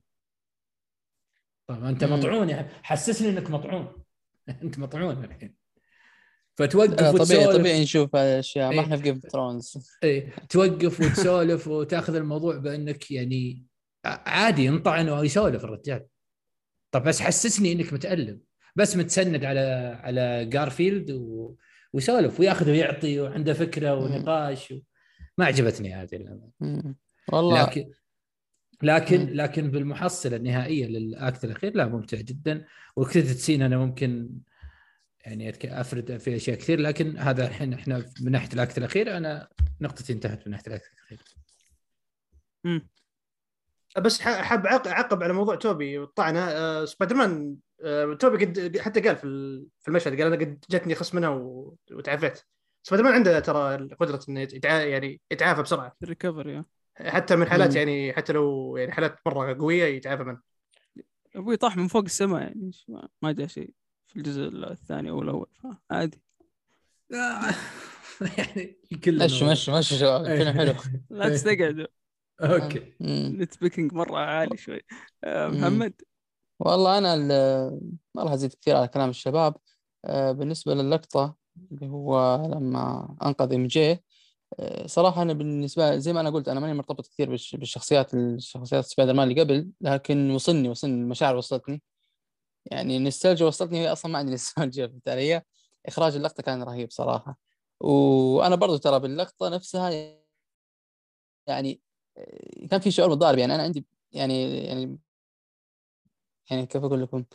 طب 1.67 1.83
أنت. 1.83 2.03
مطعون 2.03 2.53
حسسني 2.83 3.30
إنك 3.30 3.50
مطعون. 3.50 4.03
أنت 4.64 4.80
مطعون 4.80 5.24
الحين. 5.24 5.56
فتوقف 6.56 7.03
آه، 7.03 7.11
طبيعي 7.11 7.45
وتسولف. 7.45 7.58
طبيعي 7.58 7.83
نشوف 7.83 8.16
هذه 8.16 8.33
الاشياء 8.33 8.69
إيه. 8.69 8.75
ما 8.75 8.83
إحنا 8.83 8.98
في 8.98 9.03
جيم 9.03 9.19
ثرونز 9.19 9.77
إيه 10.03 10.35
توقف 10.50 11.00
وتسولف 11.00 11.67
وتأخذ 11.67 12.16
الموضوع 12.16 12.58
بأنك 12.58 13.11
يعني 13.11 13.66
عادي 14.06 14.66
ينطعن 14.66 15.09
ويسولف 15.09 15.64
الرجال. 15.64 16.06
طب 16.92 17.03
بس 17.03 17.22
حسسني 17.22 17.72
إنك 17.72 17.93
متألم. 17.93 18.42
بس 18.75 18.98
متسند 18.98 19.45
على 19.45 20.00
على 20.03 20.45
جارفيلد 20.45 21.11
و... 21.11 21.56
ويسولف 21.93 22.40
ويأخذ 22.40 22.69
ويعطي 22.69 23.19
وعنده 23.19 23.53
فكرة 23.53 23.95
ونقاش 23.95 24.72
و... 24.72 24.80
ما 25.38 25.45
عجبتني 25.45 25.93
هذه. 25.93 26.40
والله. 27.33 27.64
لكن 27.64 27.92
لكن 28.82 29.19
مم. 29.22 29.30
لكن 29.30 29.72
بالمحصلة 29.72 30.35
النهائية 30.35 30.85
لل 30.88 31.10
act 31.10 31.43
الأخير 31.45 31.76
لا 31.76 31.85
ممتع 31.88 32.18
جدا. 32.18 32.66
وكتبت 32.95 33.26
سين 33.26 33.61
أنا 33.61 33.77
ممكن 33.77 34.30
يعني 35.26 35.50
أفرد 35.66 36.18
في 36.18 36.35
أشياء 36.35 36.58
كثير 36.58 36.80
لكن 36.80 37.18
هذا 37.18 37.48
الحين 37.48 37.74
إحنا 37.74 38.06
من 38.22 38.32
ناحية 38.32 38.53
ال 38.53 38.59
act 38.59 38.77
الأخير 38.77 39.18
أنا 39.18 39.48
نقطتي 39.82 40.14
انتهت 40.14 40.48
من 40.48 40.52
ناحية 40.52 40.68
ال 40.67 40.74
act 40.74 40.92
الأخير. 40.93 41.19
مم. 42.64 42.88
بس 43.98 44.22
ح- 44.22 44.42
حاب 44.42 44.66
أعقب 44.68 45.24
على 45.24 45.34
موضوع 45.34 45.56
توبي 45.56 45.98
والطعنه 45.98 46.40
آه، 46.40 46.85
سبايدر 46.85 47.16
مان 47.16 47.56
آه، 47.84 48.14
توبي 48.14 48.45
قد 48.45 48.77
حتى 48.77 49.02
قال 49.02 49.16
في 49.16 49.24
ال- 49.24 49.68
في 49.82 49.88
المشهد 49.88 50.22
قال 50.22 50.34
أنا 50.34 50.35
قد 50.45 50.60
جتني 50.69 50.95
خص 50.95 51.16
منها 51.16 51.30
و- 51.30 51.76
وتعافيت. 51.92 52.40
سبايدر 52.84 53.03
مان 53.06 53.14
عنده 53.14 53.40
ترى 53.40 53.88
قدرة 54.00 54.19
إنه 54.30 54.40
يتع... 54.40 54.82
يعني 54.84 55.22
يتعافى 55.32 55.61
بسرعة. 55.61 55.95
recovery 56.03 56.64
حتى 56.95 57.35
من 57.35 57.45
حالات. 57.47 57.75
يعني 57.75 58.13
حتى 58.13 58.33
لو 58.33 58.77
يعني 58.77 58.91
حالات 58.91 59.19
مرة 59.25 59.53
قوية 59.53 59.85
يتعافى 59.85 60.23
منها. 60.23 60.41
أبوي 61.35 61.57
طاح 61.57 61.77
من 61.77 61.88
فوق 61.88 62.03
السماء 62.03 62.41
يعني 62.41 62.72
ما- 62.88 63.09
ما 63.22 63.31
جاء 63.31 63.47
شيء 63.47 63.73
في 64.07 64.15
الجزء 64.15 64.41
الثاني 64.72 65.09
أو 65.09 65.22
الأول 65.22 65.47
فعادي. 65.89 66.22
آه، 67.13 67.41
يعني 68.38 68.77
كله 69.03 69.25
مشي 69.25 69.45
مشي 69.45 69.72
مشي 69.72 69.95
شباب 69.95 70.25
حلو. 70.27 70.73
لا 71.09 71.30
تستقعدوا. 71.30 71.88
okay. 72.42 72.93
nitpicking 73.01 73.93
مرة 73.93 74.17
عالي 74.19 74.57
شوي. 74.57 74.81
آه،. 75.23 75.47
محمد؟ 75.47 75.93
والله 76.59 76.97
أنا 76.97 77.13
ال- 77.13 77.80
ما 78.15 78.23
راح 78.23 78.31
أزيد 78.31 78.53
كثير 78.53 78.75
على 78.75 78.88
كلام 78.88 79.09
الشباب. 79.09 79.55
آه، 80.05 80.31
بالنسبة 80.31 80.73
للقطة 80.73 81.35
اللي 81.72 81.88
هو 81.88 82.35
لما 82.55 83.15
أنقذ 83.25 83.53
إم 83.53 83.67
جي 83.67 84.03
صراحة 84.85 85.22
أنا 85.22 85.33
بالنسبة 85.33 85.98
زي 85.98 86.14
ما 86.14 86.19
أنا 86.22 86.30
قلت 86.30 86.48
أنا 86.48 86.59
ماني 86.59 86.73
مرتبط 86.73 87.07
كثير 87.07 87.30
بالش- 87.30 87.56
بالشخصيات 87.56 88.14
الشخصيات 88.14 88.85
سبايدر 88.85 89.14
مان 89.14 89.30
اللي 89.30 89.41
قبل 89.41 89.69
لكن 89.82 90.32
وصلني 90.32 90.69
وصلني 90.69 90.93
المشاعر 91.01 91.35
وصلتني. 91.35 91.82
يعني 92.65 92.98
النوستالجيا 92.98 93.45
وصلتني 93.48 93.80
هي 93.80 93.91
أصلا 93.91 94.11
ما 94.11 94.17
عندي 94.19 94.32
نوستالجيا 94.38 94.88
في 94.88 94.93
التالية 94.95 95.45
إخراج 95.85 96.15
اللقطة 96.15 96.43
كان 96.43 96.64
رهيب 96.64 96.91
صراحة. 96.91 97.38
وأنا 97.80 98.56
برضو 98.56 98.77
ترى 98.77 98.99
باللقطة 98.99 99.49
نفسها 99.49 99.90
يعني 101.48 101.82
آه، 102.17 102.67
كان 102.72 102.80
في 102.80 102.91
شعور 102.91 103.09
متضارب 103.09 103.38
يعني 103.38 103.56
أنا 103.56 103.64
عندي 103.64 103.85
يعني 104.11 104.57
يعني 104.65 104.99
يعني 106.51 106.65
كيف 106.65 106.83
أقول 106.83 107.01
لكم؟ 107.01 107.25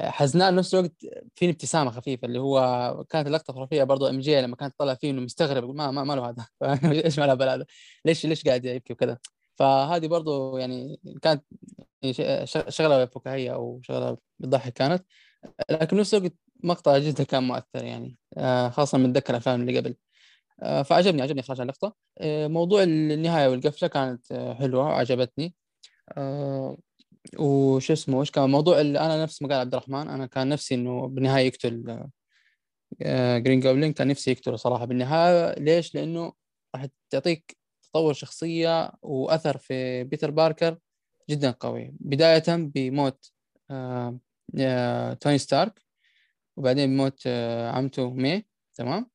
حزنان 0.00 0.56
نفس 0.56 0.74
الوقت 0.74 0.92
في 1.34 1.50
ابتسامة 1.50 1.90
خفيفة 1.90 2.26
اللي 2.26 2.38
هو 2.38 3.04
كانت 3.10 3.26
اللقطة 3.26 3.52
خرافيه 3.52 3.84
برضو 3.84 4.06
إم 4.08 4.20
جي 4.20 4.40
لما 4.40 4.56
كانت 4.56 4.74
طلع 4.78 4.94
فيه 4.94 5.10
إنه 5.10 5.20
مستغرب 5.22 5.74
ما 5.74 5.90
ما, 5.90 6.04
ما 6.04 6.12
له 6.14 6.28
هذا؟ 6.30 6.46
إيش 7.04 7.18
ما 7.18 7.24
له 7.24 7.54
هذا؟ 7.54 7.66
ليش 8.04 8.26
ليش 8.26 8.44
قاعد 8.44 8.64
يبكي 8.64 8.92
وكذا؟ 8.92 9.18
فهذه 9.56 10.06
برضو 10.06 10.56
يعني 10.58 11.00
كانت 11.22 11.44
ش- 12.10 12.58
شغلة 12.68 13.06
فكاهية 13.06 13.54
أو 13.54 13.80
شغلة 13.82 14.18
بتضحك 14.38 14.72
كانت 14.72 15.04
لكن 15.70 15.96
نفس 15.96 16.14
الوقت 16.14 16.32
مقطع 16.64 16.98
جدا 16.98 17.24
كان 17.24 17.42
مؤثر 17.42 17.84
يعني 17.84 18.16
آه، 18.38 18.68
خاصة 18.68 18.98
من 18.98 19.10
اتذكر 19.10 19.30
الأفلام 19.34 19.60
اللي 19.60 19.78
قبل. 19.78 19.96
آه، 20.62 20.82
فعجبني 20.82 21.22
عجبني 21.22 21.40
اخراج 21.40 21.60
اللقطة. 21.60 21.94
آه، 22.18 22.46
موضوع 22.48 22.82
النهاية 22.82 23.48
والقفله 23.48 23.88
كانت 23.88 24.32
حلوة 24.58 24.84
وعجبتني. 24.84 25.54
آه، 26.18 26.78
وش 27.38 27.90
اسمه 27.90 28.18
وش 28.18 28.30
كان 28.30 28.50
موضوع 28.50 28.80
ال- 28.80 28.96
أنا 28.96 29.22
نفس 29.22 29.42
ما 29.42 29.48
قال 29.48 29.58
عبد 29.58 29.74
الرحمن 29.74 30.08
أنا 30.08 30.26
كان 30.26 30.48
نفسي 30.48 30.74
إنه 30.74 31.06
بالنهاية 31.08 31.46
يقتل 31.46 32.06
آه، 33.02 33.38
جرين 33.38 33.60
جوبلين 33.60 33.92
كان 33.92 34.08
نفسي 34.08 34.30
يقتله 34.30 34.56
صراحة 34.56 34.84
بالنهاية. 34.84 35.58
ليش؟ 35.58 35.94
لأنه 35.94 36.32
راح 36.74 36.86
تعطيك 37.10 37.56
تطور 37.82 38.12
شخصية 38.12 38.92
وأثر 39.02 39.58
في 39.58 40.04
بيتر 40.04 40.30
باركر 40.30 40.78
جدا 41.30 41.50
قوي. 41.50 41.94
بداية 42.00 42.42
بموت 42.48 43.30
آه، 43.70 44.18
آه، 44.60 45.12
توني 45.14 45.38
ستارك 45.38 45.82
وبعدين 46.56 46.90
بموت 46.90 47.26
عمته 47.72 48.10
مي 48.10 48.46
تمام؟ 48.74 49.10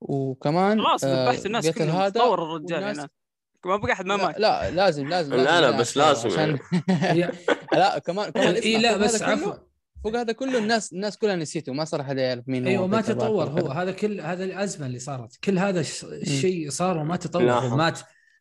وكمان 0.00 0.80
خلاص 0.82 1.04
ذبحت 1.04 1.46
الناس 1.46 1.70
كلهم 1.70 2.08
تطور 2.08 2.42
الرجال 2.42 2.84
هنا 2.84 3.08
ما 3.64 3.76
بقى 3.76 3.92
احد 3.92 4.06
ما 4.06 4.14
لا, 4.14 4.26
مات 4.26 4.40
لا 4.40 4.70
لازم 4.70 5.08
لازم 5.08 5.34
لا، 5.34 5.36
لازم 5.36 5.50
لا، 5.50 5.58
يلعب 5.58 5.80
بس 5.80 5.96
لازم 5.96 6.30
عشان 6.30 6.58
هي- 6.88 7.32
لا 7.72 7.98
كمان 7.98 8.30
كمان 8.30 8.54
اي 8.54 8.78
لا 8.78 8.96
بس 8.96 9.22
عفوا 9.22 9.54
فوق 10.04 10.16
هذا 10.16 10.32
كله 10.32 10.58
الناس 10.58 10.92
الناس 10.92 11.18
كلها 11.18 11.36
نسيته 11.36 11.72
ما 11.72 11.84
صار 11.84 12.02
حدا 12.02 12.22
يعرف 12.22 12.48
مين 12.48 12.64
هو 12.64 12.70
أيوه 12.70 12.86
ما 12.86 13.00
تطور 13.00 13.44
هو. 13.48 13.68
هذا 13.70 13.92
كل 13.92 14.20
هذا 14.20 14.44
الأزمة 14.44 14.86
اللي 14.86 14.98
صارت. 14.98 15.36
كل 15.44 15.58
هذا 15.58 15.80
الش- 15.80 16.04
الشيء 16.04 16.70
صار 16.70 16.98
وما 16.98 17.16
تطور 17.16 17.76
مات 17.76 18.00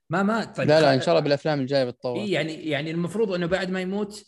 ما 0.09 0.23
مات 0.23 0.57
طيب 0.57 0.67
لا 0.67 0.81
لا 0.81 0.93
إن 0.93 1.01
شاء 1.01 1.09
الله 1.09 1.19
بالأفلام 1.23 1.59
الجاية 1.59 1.83
بتطور. 1.83 2.15
إيه 2.15 2.33
يعني 2.33 2.69
يعني 2.69 2.91
المفروض 2.91 3.31
إنه 3.33 3.45
بعد 3.45 3.69
ما 3.69 3.81
يموت 3.81 4.25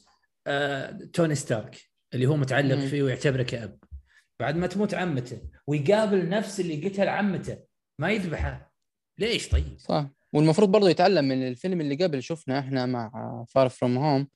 آه 0.48 0.98
توني 1.14 1.36
ستارك 1.36 1.78
اللي 2.14 2.26
هو 2.26 2.36
متعلق 2.36 2.76
مم. 2.76 2.88
فيه 2.88 3.04
ويعتبره 3.04 3.44
كأب. 3.44 3.80
بعد 4.40 4.56
ما 4.56 4.68
تموت 4.68 4.94
عمته 4.94 5.38
ويقابل 5.68 6.30
نفس 6.30 6.60
اللي 6.60 6.88
قتل 6.90 7.10
عمته 7.10 7.58
ما 8.00 8.12
يذبحه. 8.12 8.74
ليش 9.20 9.50
طيب؟ 9.50 9.78
صح. 9.80 10.06
والمفروض 10.34 10.72
برضه 10.72 10.90
يتعلم 10.90 11.26
من 11.26 11.48
الفيلم 11.48 11.82
اللي 11.82 11.96
قبل. 11.96 12.24
شفنا 12.24 12.60
إحنا 12.60 12.86
مع 12.86 13.12
Far 13.50 13.70
From 13.70 13.98
Home 13.98 14.28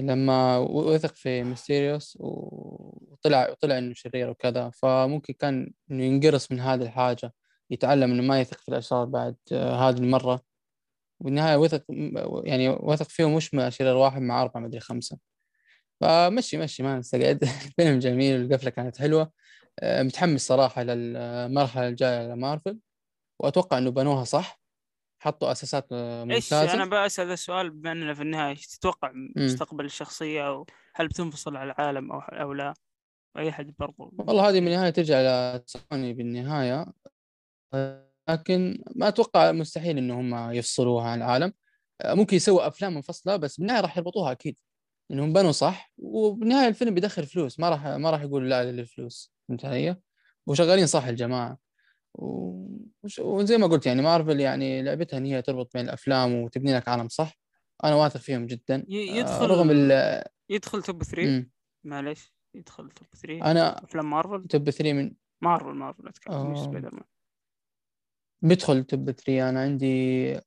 لما 0.00 0.58
وثق 0.58 1.14
في 1.14 1.42
ميستيريوس 1.44 2.18
وطلع 2.20 3.50
وطلع 3.50 3.78
إنه 3.78 3.94
شرير 3.94 4.30
وكذا. 4.30 4.70
فممكن 4.70 5.34
كان 5.34 5.72
إنه 5.90 6.04
ينقرص 6.04 6.52
من 6.52 6.60
هذه 6.60 6.82
الحاجة 6.82 7.32
يتعلم 7.70 8.12
إنه 8.12 8.22
ما 8.22 8.40
يثق 8.40 8.58
في 8.58 8.68
الأشرار 8.68 9.04
بعد 9.04 9.36
آه، 9.52 9.88
هذه 9.88 9.98
المرة. 9.98 10.42
والنهاية 11.20 11.56
وثق 11.56 11.84
يعني 12.44 12.68
وثق 12.70 13.08
فيهم 13.08 13.34
مش 13.36 13.50
شرير 13.68 13.96
واحد 13.96 14.22
مع 14.22 14.42
أربعة 14.42 14.60
مدري 14.62 14.80
خمسة. 14.80 15.18
فمشي 16.00 16.58
مشي 16.58 16.82
ما 16.82 16.98
نستقعد 16.98 17.42
الفيلم 17.44 17.98
جميل 18.06 18.42
والقفلة 18.42 18.70
كانت 18.70 18.98
حلوة. 18.98 19.32
آه، 19.80 20.02
متحمس 20.02 20.46
صراحة 20.46 20.82
للمرحلة 20.82 21.88
الجاية 21.88 22.28
لمارفل 22.34 22.78
وأتوقع 23.40 23.78
إنه 23.78 23.90
بنوها 23.90 24.24
صح. 24.24 24.61
حطوا 25.22 25.52
أساسات 25.52 25.86
آه، 25.92 26.22
إيش 26.22 26.52
ممتازة. 26.52 26.74
أنا 26.74 27.04
بسال 27.04 27.30
السؤال 27.30 27.70
بما 27.70 27.92
اننا 27.92 28.14
في 28.14 28.22
النهاية 28.22 28.50
إيش 28.50 28.66
تتوقع 28.66 29.12
مستقبل 29.36 29.84
الشخصية 29.84 30.48
أو 30.48 30.66
هل 30.94 31.08
بتنفصل 31.08 31.56
على 31.56 31.72
العالم 31.72 32.12
أو 32.12 32.18
أو 32.18 32.52
لا؟ 32.52 32.74
أي 33.38 33.48
أحد 33.48 33.74
برضو. 33.78 34.14
والله 34.18 34.48
هذه 34.48 34.60
بالنهايه 34.60 34.90
ترجع 34.90 35.20
إلى 35.20 35.62
سوني 35.66 36.14
بالنهاية. 36.14 36.86
لكن 38.28 38.84
ما 38.96 39.08
أتوقع 39.08 39.52
مستحيل 39.52 39.98
انه 39.98 40.20
هم 40.20 40.50
يفصلوها 40.50 41.08
عن 41.10 41.18
العالم. 41.18 41.52
آه، 42.00 42.14
ممكن 42.14 42.36
يسووا 42.36 42.66
أفلام 42.66 42.94
منفصلة 42.94 43.36
بس 43.36 43.58
بالنهاية 43.58 43.80
راح 43.80 43.96
يربطوها 43.96 44.32
أكيد. 44.32 44.58
إنهم 45.10 45.32
بنوا 45.32 45.52
صح 45.52 45.92
وبالنهاية 45.98 46.68
الفيلم 46.68 46.94
بيدخل 46.94 47.26
فلوس. 47.26 47.60
ما 47.60 47.68
راح 47.68 47.86
ما 47.86 48.10
راح 48.10 48.22
يقول 48.22 48.50
لا 48.50 48.72
للفلوس. 48.72 49.32
فهمت 49.48 49.64
علي؟ 49.64 49.96
وشغالين 50.46 50.86
صح 50.86 51.04
الجماعة. 51.04 51.58
وزي 52.14 53.58
ما 53.58 53.66
قلت 53.66 53.86
يعني 53.86 54.02
مارفل 54.02 54.40
يعني 54.40 54.82
لعبتها 54.82 55.16
إن 55.18 55.24
هي 55.24 55.42
تربط 55.42 55.72
بين 55.74 55.84
الأفلام 55.84 56.34
وتبني 56.34 56.76
لك 56.76 56.88
عالم 56.88 57.08
صح؟ 57.08 57.38
أنا 57.84 57.94
واثق 57.94 58.20
فيهم 58.20 58.46
جدا. 58.46 58.76
آه، 58.76 58.84
يدخل 58.88 59.46
رغم 59.46 59.70
ال 59.70 60.22
يدخل 60.50 60.82
top 60.82 61.02
3 61.02 61.26
مم. 61.28 61.50
معليش. 61.84 62.34
يدخل 62.54 62.90
top 62.90 63.08
3 63.22 63.50
أنا 63.50 63.84
أفلام 63.84 64.10
مارفل؟ 64.10 64.46
top 64.48 64.70
3 64.70 64.92
من 64.92 65.12
مارفل 65.40 65.74
مارفل 65.74 66.08
أتكلم 66.08 66.50
مش 66.52 66.58
آه. 66.58 66.64
سبايدر 66.64 66.94
مان 66.94 67.04
بدخل 68.42 68.84
top 68.84 69.10
3 69.10 69.48
أنا 69.48 69.60
عندي 69.60 70.40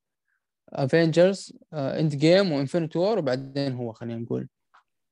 Avengers 0.69 1.57
Endgame 1.73 2.15
و 2.15 2.51
Infinity 2.51 2.99
War 2.99 3.19
وبعدين 3.19 3.73
هو 3.73 3.93
خلينا 3.93 4.19
نقول 4.19 4.49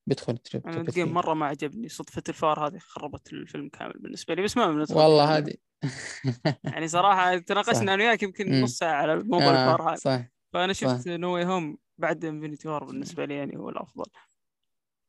بدخل 0.07 0.38
top 0.38 0.68
أنا 0.67 0.82
الجيم 0.82 1.06
3 1.06 1.11
مرة 1.14 1.33
ما 1.33 1.45
عجبني 1.45 1.90
صدفة 1.90 2.23
الفار 2.30 2.67
هذه 2.67 2.77
خربت 2.77 3.33
الفيلم 3.33 3.69
كامل 3.69 3.93
بالنسبة 3.99 4.33
لي 4.33 4.41
بس 4.41 4.57
ما 4.57 4.67
بندخل 4.72 4.95
والله. 4.95 5.38
هذه 5.38 5.53
يعني 6.64 6.88
صراحة. 6.88 7.38
تناقشنا 7.38 7.93
أنا 7.93 8.03
وياك 8.03 8.23
يمكن. 8.23 8.61
نص 8.61 8.77
ساعة 8.77 8.93
على 8.93 9.15
موضوع 9.15 9.49
الفار 9.49 9.82
آه 9.82 9.90
هذا 9.90 9.95
صح 9.95 10.22
فأنا. 10.53 10.73
شفت 10.73 11.07
No 11.08 11.34
Way 11.34 11.45
Home 11.45 11.77
بعد 11.98 12.25
Infinity 12.26 12.68
War 12.68 12.84
بالنسبة 12.83 13.25
لي 13.25 13.35
يعني 13.35 13.57
هو 13.57 13.69
الأفضل 13.69 14.06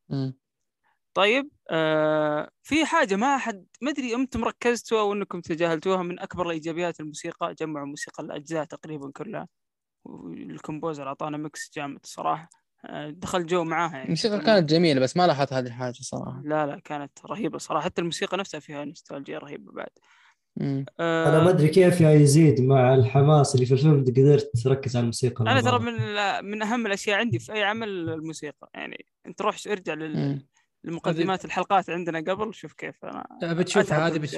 مم. 0.09 0.39
طيب 1.15 1.51
آه 1.71 2.51
في 2.63 2.85
حاجة 2.87 3.17
ما 3.17 3.39
حد 3.39 3.67
ما 3.83 3.91
أدري 3.91 4.15
أنتم 4.15 4.45
ركزتوا 4.45 5.01
أو 5.01 5.13
أنكم 5.13 5.41
تجاهلتوها 5.41 6.03
من 6.03 6.21
أكبر 6.21 6.47
الإيجابيات 6.47 7.01
الموسيقى 7.01 7.55
جمعوا 7.55 7.87
موسيقى 7.87 8.23
الأجزاء 8.23 8.65
تقريبا 8.65 9.11
كلها 9.17 9.49
وال 10.05 10.26
composer 10.26 11.09
أعطانا 11.09 11.37
mix 11.37 11.71
جامد 11.75 12.01
الصراحه 12.05 12.43
آه 12.43 12.64
دخل 13.11 13.47
جو 13.47 13.65
معاها 13.65 13.93
يعني 13.93 14.05
الموسيقى 14.05 14.41
كانت 14.41 14.71
جميلة 14.71 15.01
بس 15.01 15.17
ما 15.17 15.27
لاحظت 15.27 15.53
هذه 15.53 15.67
الحاجة 15.67 15.93
صراحة 15.93 16.43
لا 16.45 16.67
لا 16.67 16.79
كانت 16.79 17.13
رهيبة 17.27 17.59
صراحة 17.59 17.85
حتى 17.85 18.01
الموسيقى 18.01 18.37
نفسها 18.37 18.61
فيها 18.61 18.85
نوستالجيا 18.85 19.39
رهيبة 19.39 19.73
بعد. 19.73 19.89
آه 21.01 21.29
أنا 21.29 21.45
ما 21.45 21.51
أدري 21.51 21.69
كيف 21.69 22.01
يا 22.01 22.11
يزيد 22.11 22.61
مع 22.61 22.95
الحماس 22.95 23.55
اللي 23.55 23.67
في 23.67 23.73
الفيلم 23.75 24.05
قدرت 24.05 24.51
تركز 24.65 24.97
على 24.97 25.03
الموسيقى 25.03 25.45
أنا 25.45 25.61
ترى. 25.61 25.79
من 25.79 25.95
من 26.51 26.63
أهم 26.63 26.87
الأشياء 26.87 27.19
عندي 27.19 27.39
في 27.39 27.53
أي 27.53 27.63
عمل 27.63 27.89
الموسيقى 27.89 28.71
يعني 28.75 29.05
أنت 29.27 29.43
روح 29.43 29.57
ارجع 29.67 29.95
لل- 29.95 30.17
مم. 30.17 30.47
لمقدمات 30.85 31.45
الحلقات 31.45 31.91
عندنا 31.91 32.19
قبل 32.19 32.55
شوف 32.55 32.73
كيف 32.73 33.05
أنا 33.05 33.53
بتشوف 33.53 33.93
هذه. 33.93 34.19
بتش... 34.19 34.37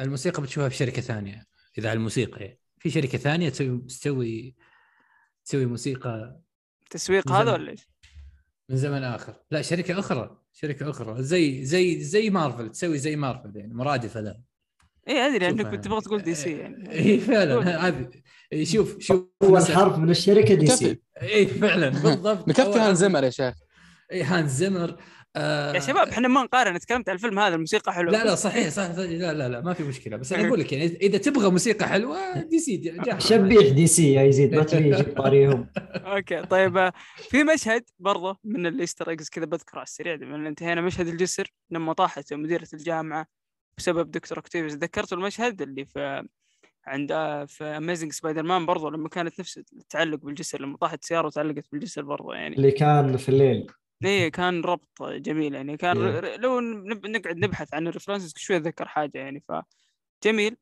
الموسيقى 0.00 0.42
بتشوفها 0.42 0.68
في 0.68 0.76
شركة 0.76 1.02
ثانية 1.02 1.46
إذا 1.78 1.90
على 1.90 1.96
الموسيقى 1.96 2.40
يعني. 2.44 2.60
في 2.78 2.90
شركة 2.90 3.18
ثانية 3.18 3.48
تسوي 3.48 3.78
تسوي 3.78 4.54
تسوي 5.44 5.66
موسيقى 5.66 6.40
تسويق 6.94 7.28
من 7.28 7.36
هذا. 7.36 7.52
ولا 7.52 7.70
إيش؟ 7.70 7.88
من 8.68 8.76
زمن 8.76 9.02
آخر. 9.02 9.34
لا 9.50 9.62
شركة 9.62 9.98
أخرى 9.98 10.38
شركة 10.52 10.90
أخرى. 10.90 11.22
زي 11.22 11.64
زي 11.64 12.00
زي 12.00 12.30
مارفل 12.30 12.70
تسوي 12.70 12.98
زي 12.98 13.16
مارفل 13.16 13.56
يعني 13.56 13.74
مرادفه 13.74 14.20
لها 14.20 14.40
اي 15.08 15.26
أدري 15.26 15.48
انك 15.48 15.66
كنت 15.70 15.84
تبغى 15.84 16.00
تقول 16.00 16.22
DC 16.22 16.50
يعني. 16.58 16.90
اي 16.98 17.18
فعلا. 17.18 17.88
هذه 17.88 18.10
شوف 18.62 18.98
شوف. 19.00 19.24
اول 19.42 19.60
مثلاً- 19.62 19.70
حرف 19.70 19.98
من 19.98 20.10
الشركة 20.10 20.54
D 20.54 20.66
C. 20.66 21.00
اي 21.22 21.46
فعلا. 21.46 21.88
بالضبط. 22.02 22.48
مكفي 22.48 22.62
أول 22.62 22.78
هانز 22.78 22.94
زمر 22.94 23.24
يا 23.24 23.30
شيخ. 23.30 23.54
اي 24.12 24.22
هانز 24.22 24.48
زمر. 24.48 24.96
آه 25.36 25.72
يا 25.72 25.80
شباب 25.80 26.08
إحنا 26.08 26.28
ما 26.28 26.42
نقارن 26.42 26.78
تكلمت 26.78 27.08
عن 27.08 27.14
الفيلم 27.14 27.38
هذا 27.38 27.54
الموسيقى 27.54 27.92
حلوة. 27.92 28.12
لا 28.12 28.24
لا. 28.24 28.34
صحيح 28.34 28.68
صح 28.68 28.90
لا 28.90 29.32
لا 29.34 29.48
لا 29.48 29.60
ما 29.60 29.72
في 29.72 29.82
مشكلة. 29.82 30.16
بس 30.16 30.32
أنا 30.32 30.42
أقول 30.48 30.60
لك 30.60 30.72
يعني 30.72 30.84
إذا 30.84 31.18
تبغى 31.18 31.50
موسيقى 31.50 31.88
حلوة 31.88 32.42
DC 32.42 32.94
شبيح 33.18 33.72
DC 33.72 34.12
يا 34.12 34.22
يزيد 34.22 34.54
ما 34.54 34.62
تبي 34.62 34.88
يجيب 34.88 35.16
طاريهم. 35.16 35.66
okay 36.14 36.42
طيب 36.42 36.76
آه، 36.76 36.92
في 37.16 37.44
مشهد 37.44 37.84
برضه 37.98 38.38
من 38.44 38.66
ال 38.66 38.72
Easter 38.72 39.10
eggs 39.10 39.28
كذا 39.28 39.44
بذكره 39.44 39.78
على 39.78 39.86
السريع 39.86 40.16
من 40.16 40.46
انتهينا 40.46 40.80
مشهد 40.80 41.08
الجسر 41.08 41.52
لما 41.70 41.92
طاحت 41.92 42.32
مديرة 42.32 42.68
الجامعة 42.74 43.26
بسبب 43.78 44.10
دكتور 44.10 44.38
أوكتافيوس 44.38 44.74
ذكرت 44.74 45.12
المشهد 45.12 45.62
اللي 45.62 45.84
في 45.84 46.24
عند 46.86 47.12
آه، 47.12 47.44
في 47.44 47.64
Amazing 47.64 48.12
Spider-Man 48.12 48.66
برضه 48.66 48.90
لما 48.90 49.08
كانت 49.08 49.40
نفس 49.40 49.58
التعلق 49.58 50.18
بالجسر 50.18 50.62
لما 50.62 50.76
طاحت 50.76 51.04
سيارة 51.04 51.26
وتعلقت 51.26 51.64
بالجسر 51.72 52.02
برضه 52.02 52.34
يعني. 52.34 52.56
اللي 52.56 52.70
كان 52.70 53.16
في 53.16 53.28
الليل. 53.28 53.66
إيه 54.06 54.28
كان 54.28 54.60
ربط 54.60 55.02
جميل 55.02 55.54
يعني. 55.54 55.76
كان 55.76 56.06
إيه. 56.06 56.36
لو 56.36 56.60
نقعد 56.60 57.36
نبحث 57.36 57.74
عن 57.74 57.86
ال 57.86 57.90
references 57.90 58.34
شوي 58.36 58.56
أتذكر 58.56 58.88
حاجة 58.88 59.18
يعني. 59.18 59.42
فجميل 60.22 60.56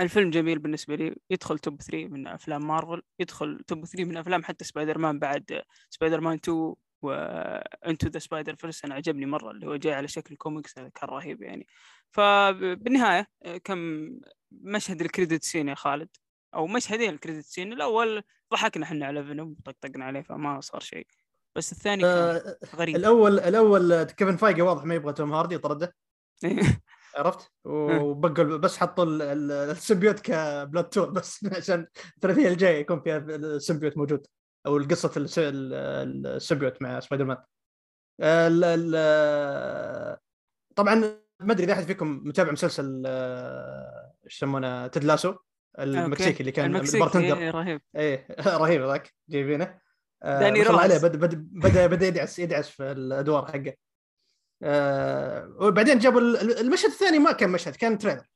الفيلم 0.00 0.30
جميل 0.30 0.58
بالنسبة 0.58 0.94
لي. 0.94 1.16
يدخل 1.30 1.58
top 1.58 1.82
3 1.82 2.08
من 2.08 2.26
أفلام 2.26 2.66
مارفل 2.66 3.02
يدخل 3.20 3.60
top 3.66 3.84
3 3.84 4.04
من 4.04 4.16
أفلام 4.16 4.44
حتى 4.44 4.64
سبايدر 4.64 4.98
مان 4.98 5.18
بعد 5.18 5.62
سبايدر 5.90 6.20
مان 6.20 6.34
2 6.44 6.74
و 7.02 8.08
Into 8.08 8.18
the 8.18 8.56
Spider-Verse 8.56 8.84
أنا 8.84 8.94
عجبني 8.94 9.26
مرة 9.26 9.50
اللي 9.50 9.66
هو 9.66 9.76
جاي 9.76 9.94
على 9.94 10.08
شكل 10.08 10.36
كوميكس 10.36 10.78
هذا 10.78 10.88
كان 10.88 11.08
رهيب 11.08 11.42
يعني. 11.42 11.66
فبالنهايه 12.10 13.26
كم 13.64 14.10
مشهد 14.52 15.00
ال 15.00 15.06
credit 15.06 15.44
scene 15.44 15.68
يا 15.68 15.74
خالد؟ 15.74 16.08
أو 16.54 16.66
مشهدين 16.66 17.10
ال 17.10 17.15
credit 17.15 17.44
scene. 17.44 17.72
الأول 17.72 18.22
ضحكنا 18.52 18.84
إحنا 18.84 19.06
على 19.06 19.24
فينوم 19.24 19.56
طقطقنا 19.64 20.04
عليه 20.04 20.20
فما 20.20 20.60
صار 20.60 20.80
شيء. 20.80 21.06
بس 21.56 21.72
الثاني 21.72 22.02
كان 22.02 22.12
آه، 22.12 22.56
غريب. 22.76 22.96
الأول 22.96 23.40
الأول 23.40 24.02
كيفن 24.02 24.36
فايجي 24.36 24.62
واضح 24.62 24.84
ما 24.84 24.94
يبغى 24.94 25.12
توم 25.12 25.32
هاردي 25.32 25.58
طرده. 25.58 25.94
عرفت؟ 27.16 27.52
وبقوا 27.64 28.56
بس 28.56 28.76
حطوا 28.78 29.04
ال- 29.04 29.22
ال- 29.22 29.52
ال 29.52 29.60
symbiote 29.60 30.20
كبلاد 30.20 30.84
تور 30.88 31.10
بس 31.10 31.44
عشان 31.56 31.86
الثلاثية 32.16 32.48
الجاية 32.48 32.80
يكون 32.80 33.00
فيها 33.00 33.16
ال 33.18 33.27
symbiote 33.27 33.96
موجود 33.98 34.26
أو 34.66 34.76
القصة 34.76 35.12
الس- 35.16 35.38
ال- 35.38 36.26
ال 36.26 36.32
symbiote 36.32 36.82
مع 36.82 37.00
سبايدر 37.00 37.24
مان 37.24 37.36
ال- 38.22 40.18
طبعا 40.76 40.94
ما 41.40 41.52
أدري 41.52 41.64
إذا 41.64 41.72
أحد 41.72 41.82
فيكم 41.84 42.20
متابع 42.24 42.52
مسلسل 42.52 43.02
آه، 43.06 44.12
إيش 44.24 44.36
يسمونه؟ 44.36 44.86
تيد 44.86 45.04
لاسو 45.04 45.34
المكسيكي 45.78 46.40
اللي 46.40 46.52
كان 46.52 46.66
المكسيكي 46.66 46.96
ال 46.96 47.00
bartender. 47.00 47.36
إيه، 47.38 47.50
رهيب. 47.50 47.80
إيه 47.96 48.26
رهيب 48.62 48.82
ذاك 48.82 49.14
جايبينه. 49.28 49.64
آه، 49.64 49.80
داني 50.40 50.58
ما 50.58 50.64
شاء 50.64 50.72
الله 50.72 50.82
عليه 50.82 50.94
روهاس. 50.94 51.04
بدا 51.06 51.46
بدا 51.52 51.86
بدأ, 51.86 52.06
يدعس 52.06 52.38
يدعس 52.38 52.68
في 52.68 52.82
الأدوار 52.92 53.46
حقه. 53.46 53.74
آه 54.62 55.56
وبعدين 55.60 55.98
جابوا 55.98 56.20
ال- 56.20 56.58
المشهد 56.58 56.90
الثاني 56.90 57.18
ما 57.18 57.32
كان 57.32 57.50
مشهد 57.50 57.76
كان 57.76 57.98
trailer. 57.98 58.26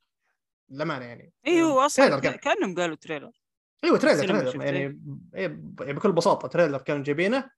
للأمانة 0.71 1.05
يعني. 1.05 1.33
اي 1.47 1.63
هو 1.63 1.67
trailer 1.67 1.87
أصلا 1.87 2.21
كان 2.21 2.33
كأنهم 2.33 2.75
قالوا 2.75 2.97
trailer. 2.97 3.31
إيوه 3.85 3.99
trailer 3.99 4.27
trailer. 4.27 4.65
يعني 4.65 5.01
إيه 5.35 5.47
بكل 5.93 6.13
بساطة 6.13 6.49
trailer 6.49 6.79
كانوا 6.79 7.03
جايبينه. 7.05 7.51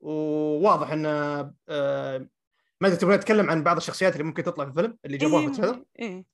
وواضح 0.00 0.90
انه 0.92 1.10
آه 1.68 2.28
ما 2.80 2.88
أدري 2.88 2.96
تبغى 2.98 3.16
نتكلم 3.16 3.50
عن 3.50 3.62
بعض 3.62 3.76
الشخصيات 3.76 4.12
اللي 4.12 4.24
ممكن 4.24 4.42
تطلع 4.42 4.64
في 4.64 4.70
الفيلم 4.70 4.98
اللي 5.04 5.16
جابوها 5.16 5.40
في 5.42 5.46
ال 5.48 5.51
trailer 5.51 5.74
آه، 5.74 5.84
بي- 5.98 6.26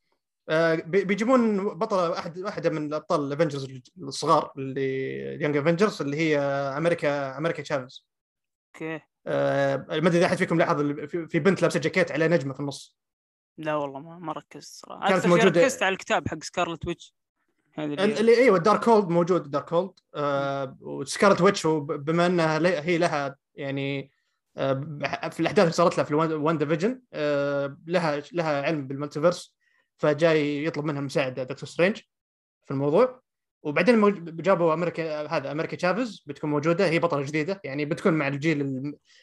بيجيبون 0.86 1.68
بطلة 1.68 2.18
احد 2.18 2.39
واحدة 2.39 2.70
من 2.70 2.86
الأبطال 2.86 3.20
ال 3.20 3.26
Avengers 3.26 3.69
الصغار 3.99 4.52
اللي 4.57 5.42
Young 5.43 5.57
Avengers 5.57 6.03
اللي 6.02 6.16
هي 6.16 6.39
أمريكا 6.78 7.39
أمريكا 7.39 7.62
تشافز. 7.62 8.07
أوكي. 8.75 9.00
آه، 9.26 9.76
ما 9.76 10.08
أدري 10.08 10.18
إذا 10.18 10.26
أحد 10.26 10.36
فيكم 10.36 10.58
لاحظ 10.58 10.83
في 11.07 11.39
بنت 11.39 11.62
لابسة 11.62 11.81
جاكيت 11.81 12.12
على 12.12 12.28
نجمة 12.28 12.55
في 12.55 12.60
النص. 12.60 12.97
لا 13.58 13.75
والله 13.75 14.00
ما, 14.00 14.18
ما 14.18 14.33
ركزت 14.33 14.73
صراحة. 14.86 15.08
كانت 15.08 15.26
موجودة- 15.26 15.44
ركزت 15.44 15.83
على 15.83 15.92
الكتاب 15.92 16.28
حق 16.28 16.42
سكارلت 16.42 16.86
ويتش 16.86 17.15
اللي 17.78 18.36
أيوه 18.36 18.58
Darkhold 18.59 19.09
موجود 19.08 19.50
Darkhold 19.51 19.93
آه 20.15 20.76
وسكارلت 20.81 21.41
ويتش 21.41 21.66
بما 21.66 22.26
أنها 22.26 22.58
هي 22.81 22.99
لها 22.99 23.36
يعني 23.55 24.10
آه 24.57 25.28
في 25.28 25.41
الأحداث 25.41 25.58
اللي 25.65 25.73
صارت 25.73 25.97
لها 25.97 26.05
في 26.05 26.15
WandaVision 26.15 27.03
آه 27.12 27.76
لها 27.86 28.23
لها 28.33 28.62
علم 28.62 28.86
بال 28.86 28.98
multiverse 28.98 29.56
فجاي 29.99 30.65
يطلب 30.65 30.84
منها 30.84 31.00
مساعدة 31.00 31.42
دكتور 31.42 31.68
سترينج 31.68 31.97
في 32.66 32.70
الموضوع. 32.70 33.20
وبعدين 33.62 34.15
جابوا 34.42 34.75
أمريكا 34.75 35.26
هذا 35.26 35.52
أمريكا 35.52 35.76
تشافز 35.76 36.25
بتكون 36.26 36.50
موجودة 36.50 36.89
هي 36.89 36.99
بطلة 36.99 37.23
جديدة 37.23 37.60
يعني 37.65 37.84
بتكون 37.84 38.12
مع 38.12 38.28
الجيل 38.28 38.60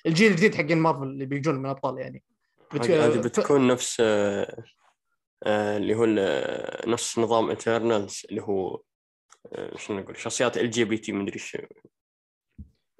الجيل 0.05 0.31
الجديد 0.31 0.55
حق 0.55 0.63
مارفل 0.63 1.03
اللي 1.03 1.25
بيجون 1.25 1.55
من 1.55 1.69
ابطال 1.69 1.97
يعني. 1.97 2.23
هذه 2.73 3.17
بتكون 3.17 3.67
نفس 3.67 3.97
آه، 3.99 4.63
آه، 5.43 5.77
اللي 5.77 5.95
هو 5.95 6.05
نفس 6.91 7.19
نظام 7.19 7.49
Eternals 7.49 8.22
اللي 8.29 8.41
هو 8.41 8.81
آه، 9.53 9.77
شنو 9.77 9.99
نقول 9.99 10.17
شخصيات 10.17 10.57
LGBT 10.57 11.11
مدري 11.11 11.33
إيش 11.35 11.57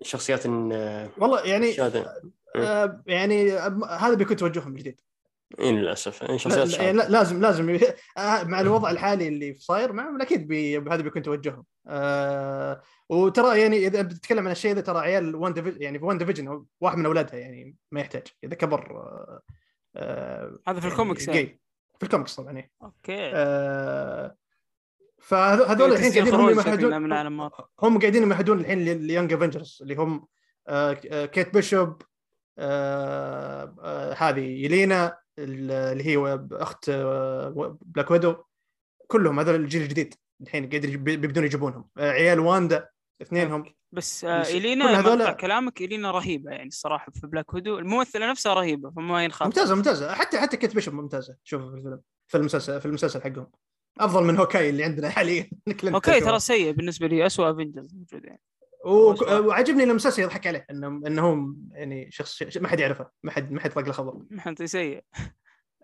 شخصيات 0.02 0.46
والله 0.46 1.46
يعني 1.46 1.82
آه 2.56 3.04
يعني 3.08 3.52
هذا 3.90 4.14
بيكون 4.14 4.38
توجههم 4.38 4.72
الجديد. 4.72 5.02
اي 5.60 5.72
للأسف 5.72 6.24
إيه، 6.24 6.30
لا 6.32 6.38
شخصيات 6.38 6.80
لا. 6.80 6.92
لا 6.92 7.10
لازم 7.10 7.42
لازم 7.42 7.80
مع 8.52 8.62
الوضع 8.62 8.92
الحالي 8.92 9.28
اللي 9.28 9.56
صاير 9.60 9.94
معهم 9.94 10.22
أكيد 10.22 10.48
بي 10.48 10.78
هذا 10.78 11.02
بيكون 11.02 11.22
توجههم 11.22 11.66
آه 11.88 12.82
وترى 13.10 13.62
يعني 13.62 13.88
إذا 13.88 14.02
بتتكلم 14.02 14.46
عن 14.46 14.52
الشيء 14.52 14.74
ذا 14.74 14.82
ترى 14.82 15.00
عيال 15.00 15.36
WandaVision 15.36 15.82
يعني 15.82 16.00
في 16.00 16.06
WandaVision 16.06 16.66
واحد 16.82 16.98
من 16.98 17.06
أولادها 17.06 17.40
يعني 17.40 17.76
ما 17.92 18.00
يحتاج 18.00 18.24
إذا 18.44 18.56
كبر 18.56 18.92
آه 18.92 19.42
آه 19.96 20.60
هذا 20.68 20.80
في 20.80 20.88
الكوميكس 20.88 21.28
يعني 21.28 21.40
يعني. 21.40 21.60
في 22.00 22.04
الكوميكس 22.04 22.36
طبعا 22.36 22.58
إيه. 22.58 22.72
أوكي 22.84 23.32
آه 23.34 24.38
فهذول 25.22 25.92
الحين 25.94 26.12
قاعدين 26.14 26.34
هم 26.34 26.50
يمهدون. 26.50 27.50
هم 27.80 28.00
قاعدين 28.00 28.24
يمهدون 28.24 28.60
الحين 28.60 28.80
لل 28.80 28.95
Young 28.95 29.34
Avengers 29.34 29.80
اللي 29.82 29.96
هم 29.96 30.28
آه 30.68 30.98
آه، 31.12 31.26
كيت 31.26 31.54
بيشوب 31.54 32.02
آه 32.58 33.76
آه 33.82 34.14
هذه 34.14 34.66
يلينا 34.66 35.23
اللي 35.40 36.04
هي 36.06 36.40
أخت 36.52 36.90
آه 36.90 37.78
بلاك 37.82 38.12
ويدو 38.12 38.36
كلهم 39.08 39.40
هذول 39.40 39.56
الجيل 39.56 39.82
الجديد 39.82 40.14
الحين 40.42 40.64
يجيب- 40.64 41.04
بيبدون 41.04 41.44
يجيبونهم. 41.44 41.90
آه 41.98 42.12
عيال 42.12 42.40
واندا 42.40 42.90
اثنينهم. 43.22 43.74
بس 43.92 44.26
آه 44.26 44.42
إلينا 44.42 45.00
هذول- 45.00 45.32
كلامك 45.34 45.82
إلينا 45.82 46.12
رهيبة 46.12 46.52
يعني 46.52 46.68
الصراحة 46.68 47.12
في 47.12 47.28
بلاك 47.28 47.52
ويدو 47.52 47.80
الممثلة 47.80 48.30
نفسها 48.30 48.54
رهيبة 48.54 48.92
فما 48.92 49.24
ينخاف. 49.24 49.48
ممتازة 49.48 49.76
ممتازة. 49.76 50.14
حتى 50.14 50.40
حتى 50.40 50.58
كيت 50.58 50.76
بيشوب 50.76 50.94
ممتازة. 50.94 51.38
شوفوا 51.44 51.70
في 51.72 51.78
الفيلم 51.78 52.02
في 52.28 52.38
المسلسل 52.38 52.80
في 52.82 52.86
المسلسل 52.86 53.22
حقهم. 53.22 53.48
أفضل 54.00 54.24
من 54.24 54.38
هوكاي 54.38 54.70
اللي 54.70 54.84
عندنا 54.84 55.10
حاليا. 55.18 55.50
تشوفه. 55.80 56.20
ترى 56.20 56.40
سيء 56.40 56.72
بالنسبة 56.72 57.08
لي 57.08 57.26
أسوأ 57.26 57.52
Avengers 57.52 57.94
موجود 57.96 58.26
يعني. 58.26 58.42
وعجبني 58.86 59.84
ان 59.84 59.90
المسلسل 59.90 60.22
يضحك 60.24 60.48
عليه 60.48 60.66
انه 60.72 60.88
انه 60.88 61.22
هو 61.30 61.54
يعني 61.72 62.12
شخص 62.12 62.58
ما 62.58 62.68
حد 62.68 62.80
يعرفه 62.80 63.10
ما 63.24 63.32
حد 63.32 63.52
ما 63.52 63.60
حد 63.62 63.72
يطلق 63.72 63.86
له 63.88 63.94
خبر. 63.94 64.22
حتى 64.38 64.68
سيء 64.68 65.04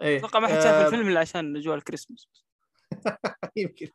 إيه 0.01 0.17
أتوقع 0.17 0.39
ما 0.39 0.47
حد 0.47 0.53
آه، 0.53 0.59
شاف 0.63 0.85
الفيلم 0.85 1.07
إلا 1.09 1.19
عشان 1.19 1.57
أجواء 1.57 1.77
الكريسماس. 1.77 2.27
يمكن. 3.57 3.87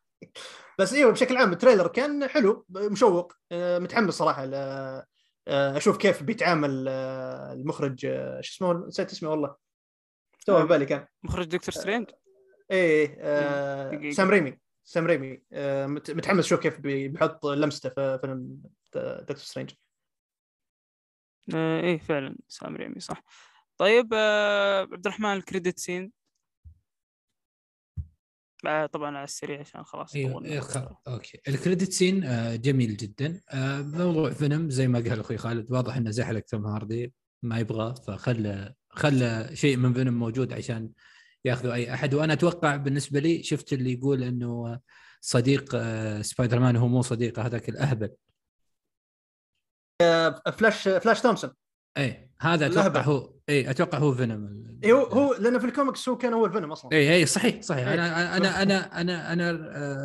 بس 0.78 0.92
أيوه 0.94 1.12
بشكل 1.12 1.36
عام 1.36 1.52
ال 1.52 1.56
trailer 1.57 1.86
كان 1.86 2.26
حلو 2.28 2.66
مشوق 2.70 3.32
آه، 3.52 3.78
متحمس 3.78 4.14
صراحة 4.14 4.44
آه، 4.44 5.06
أشوف 5.48 5.96
كيف 5.96 6.22
بيتعامل 6.22 6.86
آه، 6.88 7.52
المخرج 7.52 8.06
آه، 8.06 8.40
شو 8.40 8.54
اسمه؟ 8.54 8.86
نسيت 8.86 9.10
اسمه 9.12 9.30
والله. 9.30 9.56
تو 10.46 10.60
في 10.60 10.66
بالي 10.66 10.86
كان. 10.86 11.06
مخرج 11.22 11.46
دكتور 11.46 11.74
سترينج؟ 11.74 12.10
إيه 12.70 13.16
آه، 13.20 13.90
دقيقة. 13.90 14.12
سام 14.14 14.28
ريمي. 14.30 14.58
سام 14.84 15.06
ريمي. 15.06 15.42
آه، 15.52 15.86
مت- 15.86 16.10
متحمس 16.10 16.44
أشوف 16.44 16.60
كيف 16.60 16.80
بي- 16.80 17.08
بيحط 17.08 17.46
لمسته 17.46 17.88
في 17.88 18.18
فيلم 18.20 18.56
دكتور 18.98 19.36
سترينج 19.36 19.70
آه 21.54 21.80
إيه 21.80 21.98
فعلا 21.98 22.36
سام 22.48 22.76
ريمي 22.76 23.00
صح. 23.00 23.22
طيب 23.78 24.14
آه 24.14 24.80
عبد 24.80 25.06
الرحمن 25.06 25.32
ال 25.32 25.39
credit 25.39 25.78
scene. 25.78 26.12
آه، 28.66 28.86
طبعا 28.86 29.16
على 29.16 29.24
السريع 29.24 29.60
عشان 29.60 29.84
خلاص 29.84 30.14
أيوه 30.14 30.32
طولنا. 30.32 30.48
إيه 30.48 30.60
خ... 30.60 30.76
أوكي. 31.08 31.40
ال 31.48 31.55
credit 31.55 31.92
scene 31.92 32.24
آه، 32.24 32.56
جميل 32.56 32.96
جدا. 32.96 33.40
آه، 33.50 33.82
موضوع 33.82 34.30
فينوم 34.30 34.70
زي 34.70 34.88
ما 34.88 34.98
قال 34.98 35.20
أخوي 35.20 35.36
خالد 35.36 35.72
واضح 35.72 35.96
إنه 35.96 36.10
زحلق 36.10 36.40
توم 36.40 36.66
هاردي 36.66 37.12
ما 37.42 37.58
يبغى 37.58 37.94
فخلى 38.06 38.74
خلى 38.90 39.50
شيء 39.54 39.76
من 39.76 39.94
فينوم 39.94 40.18
موجود 40.18 40.52
عشان 40.52 40.90
ياخذوا 41.44 41.74
أي 41.74 41.94
أحد. 41.94 42.14
وأنا 42.14 42.32
أتوقع 42.32 42.76
بالنسبة 42.76 43.20
لي 43.20 43.42
شفت 43.42 43.72
اللي 43.72 43.92
يقول 43.92 44.22
إنه 44.22 44.80
صديق 45.20 45.76
سبايدر 46.20 46.60
مان 46.60 46.76
هو 46.76 46.88
مو 46.88 47.02
صديقه 47.02 47.46
هذاك 47.46 47.68
الأهبل. 47.68 48.10
فلاش 50.52 50.88
فلاش 50.88 51.20
تومسون 51.20 51.50
اي 51.98 52.30
هذا 52.40 52.66
أتوقع 52.66 52.86
الأهبل. 52.86 53.00
هو 53.00 53.34
اي 53.48 53.70
أتوقع 53.70 53.98
هو 53.98 54.12
فينوم 54.12 54.64
اي 54.84 54.92
هو 54.92 55.02
هو 55.02 55.34
لأنه 55.34 55.58
في 55.58 55.66
الكوميكس 55.66 56.08
هو 56.08 56.16
كان 56.16 56.32
أول 56.32 56.52
فينوم 56.52 56.72
أصلا 56.72 56.92
اي 56.92 57.14
اي 57.14 57.26
صحيح 57.26 57.62
صحيح 57.62 57.88
إيه. 57.88 57.94
أنا 57.94 58.36
أنا 58.36 58.62
أنا 58.62 59.00
أنا 59.00 59.32
أنا 59.32 59.50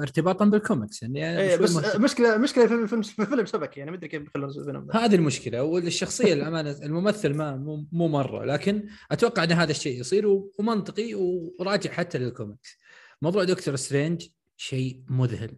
ارتباطا 0.02 0.46
بالكوميكس 0.46 1.04
يعني 1.04 1.50
شوي 1.50 1.58
بس 1.58 1.76
مهتم. 1.76 2.02
مشكله 2.02 2.38
مشكله 2.38 2.68
في 2.68 2.74
الفيلم 2.74 3.02
في 3.02 3.22
الفيلم 3.22 3.46
شبكي 3.46 3.80
يعني 3.80 3.92
ما 3.92 3.98
أدري 3.98 4.10
كيف 4.10 4.22
بيخلون 4.22 4.50
ذا. 4.50 5.00
هذه 5.00 5.16
المشكلة 5.16 5.64
والشخصية 5.64 6.34
الأمانة 6.40 6.72
الممثل 6.84 7.34
ما 7.34 7.56
مو 7.56 7.88
مو 7.92 8.08
مرة 8.08 8.46
لكن 8.46 8.90
أتوقع 9.12 9.44
أن 9.44 9.52
هذا 9.52 9.72
الشيء 9.72 10.00
يصير 10.00 10.28
ومنطقي 10.60 11.14
وراجع 11.60 11.92
حتى 11.92 12.18
للكوميكس 12.18 12.78
موضوع 13.22 13.44
دكتور 13.44 13.76
سترينج 13.76 14.28
شيء 14.58 15.04
مذهل 15.10 15.58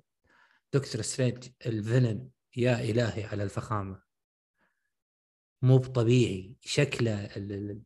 دكتور 0.73 1.01
سترينج 1.01 1.43
ال 1.65 1.73
villain 1.73 2.27
يا 2.57 2.79
إلهي 2.79 3.23
على 3.23 3.43
الفخامة 3.43 4.10
مو 5.61 5.77
بطبيعي. 5.77 6.56
شكله 6.61 7.25
ال 7.25 7.51
ال 7.51 7.81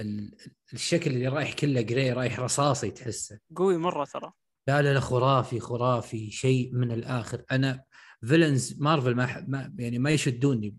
ال 0.00 0.36
الشكل 0.72 1.10
اللي 1.10 1.28
رايح 1.28 1.52
كله 1.52 1.80
gray 1.80 2.12
رايح 2.12 2.40
رصاصي 2.40 2.90
تحسه. 2.90 3.38
قوي 3.56 3.76
مرة 3.76 4.04
ترى. 4.04 4.32
لا 4.68 4.82
لا 4.82 4.94
لا 4.94 5.00
خرافي 5.00 5.60
خرافي 5.60 6.30
شيء 6.30 6.70
من 6.72 6.92
الآخر. 6.92 7.44
أنا 7.50 7.84
villains 8.26 8.76
مارفل 8.78 9.14
ما, 9.14 9.26
ح- 9.26 9.44
ما 9.48 9.74
يعني 9.78 9.98
ما 9.98 10.10
يشدوني 10.10 10.76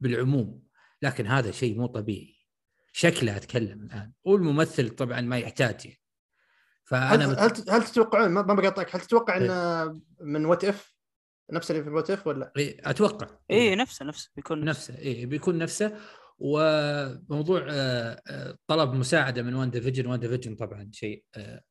بالعموم 0.00 0.62
لكن 1.02 1.26
هذا 1.26 1.50
شيء 1.50 1.78
مو 1.78 1.86
طبيعي. 1.86 2.36
شكله 2.92 3.36
أتكلم 3.36 3.82
الآن. 3.82 4.12
والممثل 4.24 4.90
طبعا 4.90 5.20
ما 5.20 5.38
يحتاج. 5.38 5.86
يعني. 5.86 6.00
هل 6.92 7.18
فانا 7.18 7.26
مت... 7.26 7.38
هل 7.38 7.70
هل 7.70 7.84
تتوقعون 7.84 8.30
ما 8.30 8.42
ما 8.42 8.54
بقاطعك 8.54 8.96
هل 8.96 9.00
تتوقع 9.00 9.36
انه 9.36 10.00
من 10.20 10.44
What 10.44 10.64
If 10.64 10.99
نفس 11.52 11.70
اللي 11.70 12.02
في 12.02 12.12
If 12.12 12.26
ولا؟ 12.26 12.52
إيه، 12.56 12.90
أتوقع. 12.90 13.26
اي 13.50 13.76
نفسه 13.76 14.04
نفسه 14.04 14.30
بيكون 14.36 14.64
نفسه. 14.64 14.98
اي 14.98 15.26
بيكون 15.26 15.58
نفسه. 15.58 15.96
وموضوع 16.40 17.66
آه، 17.70 18.22
آه، 18.28 18.58
طلب 18.66 18.94
مساعدة 18.94 19.42
من 19.42 19.54
WandaVision 19.54 20.06
WandaVision 20.06 20.56
طبعا 20.56 20.90
شيء 20.92 21.24
آه، 21.36 21.62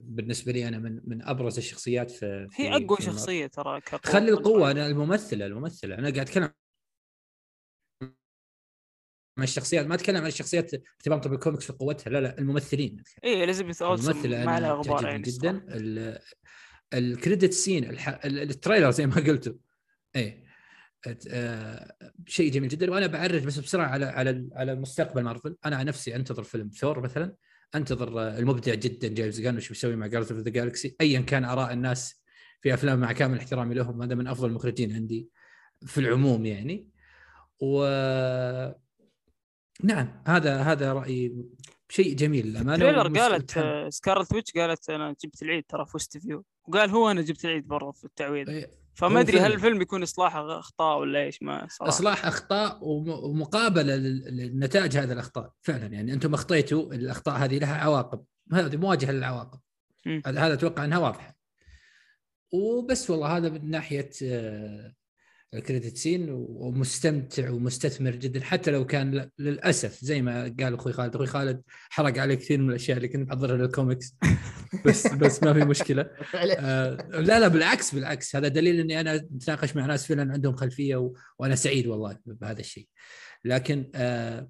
بالنسبة 0.00 0.52
لي 0.52 0.68
أنا 0.68 0.78
من 0.78 1.00
من 1.04 1.22
أبرز 1.22 1.58
الشخصيات 1.58 2.10
في 2.10 2.48
هي 2.54 2.76
أقوى 2.76 2.96
في. 2.96 3.02
شخصية 3.02 3.46
ترى 3.46 3.80
خلي 4.04 4.30
القوة. 4.30 4.70
أنا 4.70 4.86
الممثلة 4.86 5.46
الممثلة. 5.46 5.94
أنا 5.94 6.02
قاعد 6.02 6.18
أتكلم 6.18 6.50
عن 9.38 9.44
الشخصيات. 9.44 9.86
ما 9.86 9.94
أتكلم 9.94 10.16
عن 10.16 10.26
الشخصيات 10.26 10.74
ارتباطها 10.74 11.30
بالكوميكس 11.30 11.66
في 11.66 11.72
قوتها. 11.72 12.10
لا 12.10 12.20
لا 12.20 12.38
الممثلين. 12.38 13.02
اي 13.24 13.44
اليزابيث 13.44 13.82
اولسون 13.82 14.30
ما 14.44 14.58
عليها 14.58 14.72
غبار 14.72 15.04
يعني 15.06 15.22
جدا. 15.22 15.66
ال 16.94 17.02
credit 17.02 17.52
scene 17.52 17.90
الح... 17.90 18.08
ال- 18.08 18.38
ال 18.38 18.44
trailer 18.44 18.90
زي 18.90 19.06
ما 19.06 19.14
قلتوا. 19.14 19.54
أت- 20.16 21.28
آه، 21.28 21.96
شيء 22.26 22.52
جميل 22.52 22.68
جدا. 22.68 22.90
وأنا 22.90 23.06
بعرج 23.06 23.44
بس 23.44 23.58
بسرعة 23.58 23.86
على 23.86 24.04
على 24.04 24.48
على 24.52 24.74
مستقبل 24.74 25.22
مارفل. 25.22 25.56
أنا 25.66 25.76
عن 25.76 25.86
نفسي 25.86 26.16
أنتظر 26.16 26.42
فيلم 26.42 26.68
ثور 26.68 27.00
مثلا. 27.00 27.34
أنتظر 27.74 28.20
آه، 28.20 28.38
المبدع 28.38 28.74
جدا 28.74 29.08
جيمس 29.08 29.40
غان 29.40 29.56
وش 29.56 29.68
بيسوي 29.68 29.96
مع 29.96 30.06
Guardians 30.06 30.32
of 30.32 30.40
the 30.40 30.50
Galaxy 30.50 30.96
ايا 31.00 31.20
كان 31.20 31.44
آراء 31.44 31.72
الناس 31.72 32.22
في 32.60 32.74
أفلام 32.74 32.98
مع 33.00 33.12
كامل 33.12 33.38
احترامي 33.38 33.74
لهم 33.74 34.02
هذا 34.02 34.14
من 34.14 34.26
أفضل 34.26 34.48
المخرجين 34.48 34.92
عندي 34.92 35.28
في 35.86 35.98
العموم 35.98 36.46
يعني. 36.46 36.88
و 37.60 37.84
نعم 39.84 40.22
هذا 40.26 40.56
هذا 40.62 40.92
رأيي. 40.92 41.36
شيء 41.88 42.16
جميل 42.16 42.46
للأمانة. 42.46 42.84
قالت. 43.20 43.58
آه، 43.58 43.88
Scarlet 43.88 44.32
Witch 44.32 44.52
قالت 44.52 44.90
أنا 44.90 45.14
جبت 45.24 45.42
العيد 45.42 45.64
ترى 45.68 45.86
في 45.86 45.92
وست 45.94 46.18
فيو. 46.18 46.44
وقال 46.68 46.90
هو 46.90 47.10
أنا 47.10 47.22
جبت 47.22 47.44
العيد 47.44 47.66
برضه 47.68 47.92
في 47.92 48.04
التعويذة 48.04 48.48
إيه، 48.48 48.70
فما 48.94 49.20
أدري 49.20 49.38
هل 49.38 49.42
فيلم. 49.42 49.54
الفيلم 49.54 49.82
يكون 49.82 50.02
إصلاح 50.02 50.36
أخطاء 50.36 50.98
ولا 50.98 51.22
إيش 51.22 51.42
ما 51.42 51.66
صراحة. 51.70 51.88
إصلاح 51.88 52.26
أخطاء 52.26 52.78
وم- 52.82 53.24
ومقابله 53.24 53.96
لنتائج 53.96 54.96
هذه 54.96 55.12
الأخطاء 55.12 55.52
فعلا. 55.60 55.86
يعني 55.86 56.12
أنتم 56.12 56.34
أخطيتوا 56.34 56.94
الأخطاء 56.94 57.36
هذه 57.36 57.58
لها 57.58 57.76
عواقب. 57.76 58.24
هذه 58.52 58.76
مواجهه 58.76 59.12
للعواقب. 59.12 59.60
هذا 60.06 60.40
هذا 60.40 60.52
أتوقع 60.54 60.84
أنها 60.84 60.98
واضحة. 60.98 61.36
وبس 62.52 63.10
والله 63.10 63.36
هذا 63.36 63.48
من 63.48 63.70
ناحية 63.70 64.10
آه، 65.54 65.58
الكريدت 65.58 65.96
سين 65.96 66.26
ومستمتع 66.30 67.50
ومستثمر 67.50 68.10
جدا 68.10 68.40
حتى 68.40 68.70
لو 68.70 68.86
كان 68.86 69.30
للأسف 69.38 70.04
زي 70.04 70.22
ما 70.22 70.42
قال 70.60 70.74
أخوي 70.74 70.92
خالد 70.92 71.14
أخوي 71.14 71.26
خالد 71.26 71.62
حرق 71.90 72.18
عليه 72.18 72.34
كثير 72.34 72.58
من 72.58 72.70
الأشياء 72.70 72.96
اللي 72.96 73.08
كنت 73.08 73.28
محضرها 73.28 73.56
للكوميكس. 73.56 74.14
بس 74.86 75.06
بس 75.06 75.42
ما 75.42 75.52
في 75.52 75.64
مشكلة. 75.64 76.02
آه، 76.34 76.94
لا 77.10 77.40
لا 77.40 77.48
بالعكس 77.48 77.94
بالعكس. 77.94 78.36
هذا 78.36 78.48
دليل 78.48 78.80
إني 78.80 79.00
أنا 79.00 79.14
أتناقش 79.14 79.76
مع 79.76 79.86
ناس 79.86 80.06
فعلا 80.06 80.32
عندهم 80.32 80.56
خلفية 80.56 80.96
و... 80.96 81.12
وأنا 81.38 81.54
سعيد 81.54 81.86
والله 81.86 82.18
بهذا 82.26 82.60
الشيء. 82.60 82.88
لكن 83.44 83.90
آه 83.94 84.48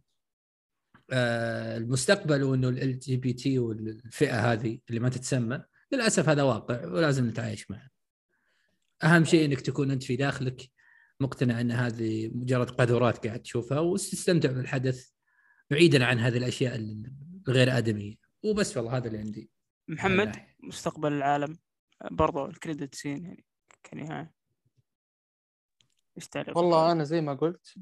آه 1.11 1.77
المستقبل 1.77 2.43
وإنه 2.43 2.69
ال 2.69 2.99
LGBT 2.99 3.59
والفئة 3.59 4.53
هذه 4.53 4.79
اللي 4.89 5.01
ما 5.01 5.09
تتسمى 5.09 5.63
للأسف 5.93 6.29
هذا 6.29 6.43
واقع 6.43 6.87
ولازم 6.87 7.29
نتعايش 7.29 7.71
معه. 7.71 7.89
أهم 9.05 9.25
شيء 9.25 9.45
إنك 9.45 9.61
تكون 9.61 9.91
أنت 9.91 10.03
في 10.03 10.17
داخلك 10.17 10.71
مقتنع 11.23 11.61
أن 11.61 11.71
هذه 11.71 12.31
مجرد 12.35 12.71
قاذورات 12.71 13.27
قاعد 13.27 13.43
تشوفها 13.43 13.81
وتستمتع 13.81 14.53
بالحدث 14.53 15.11
بعيدا 15.71 16.05
عن 16.05 16.19
هذه 16.19 16.39
الأشياء 16.39 17.03
الغير 17.49 17.79
آدمية 17.79 18.15
وبس 18.45 18.77
والله 18.77 18.97
هذا 18.97 19.07
اللي 19.07 19.19
عندي 19.19 19.51
محمد. 19.89 20.37
مستقبل 20.61 21.13
العالم 21.13 21.59
برضو 22.11 22.47
الكريدت 22.47 22.95
سين 22.95 23.25
يعني 23.25 23.45
كنهاية 23.91 24.33
إيش 26.17 26.29
تعليقك؟ 26.29 26.57
والله 26.57 26.93
أنا 26.93 27.05
زي 27.05 27.21
ما 27.21 27.35
قلت 27.35 27.75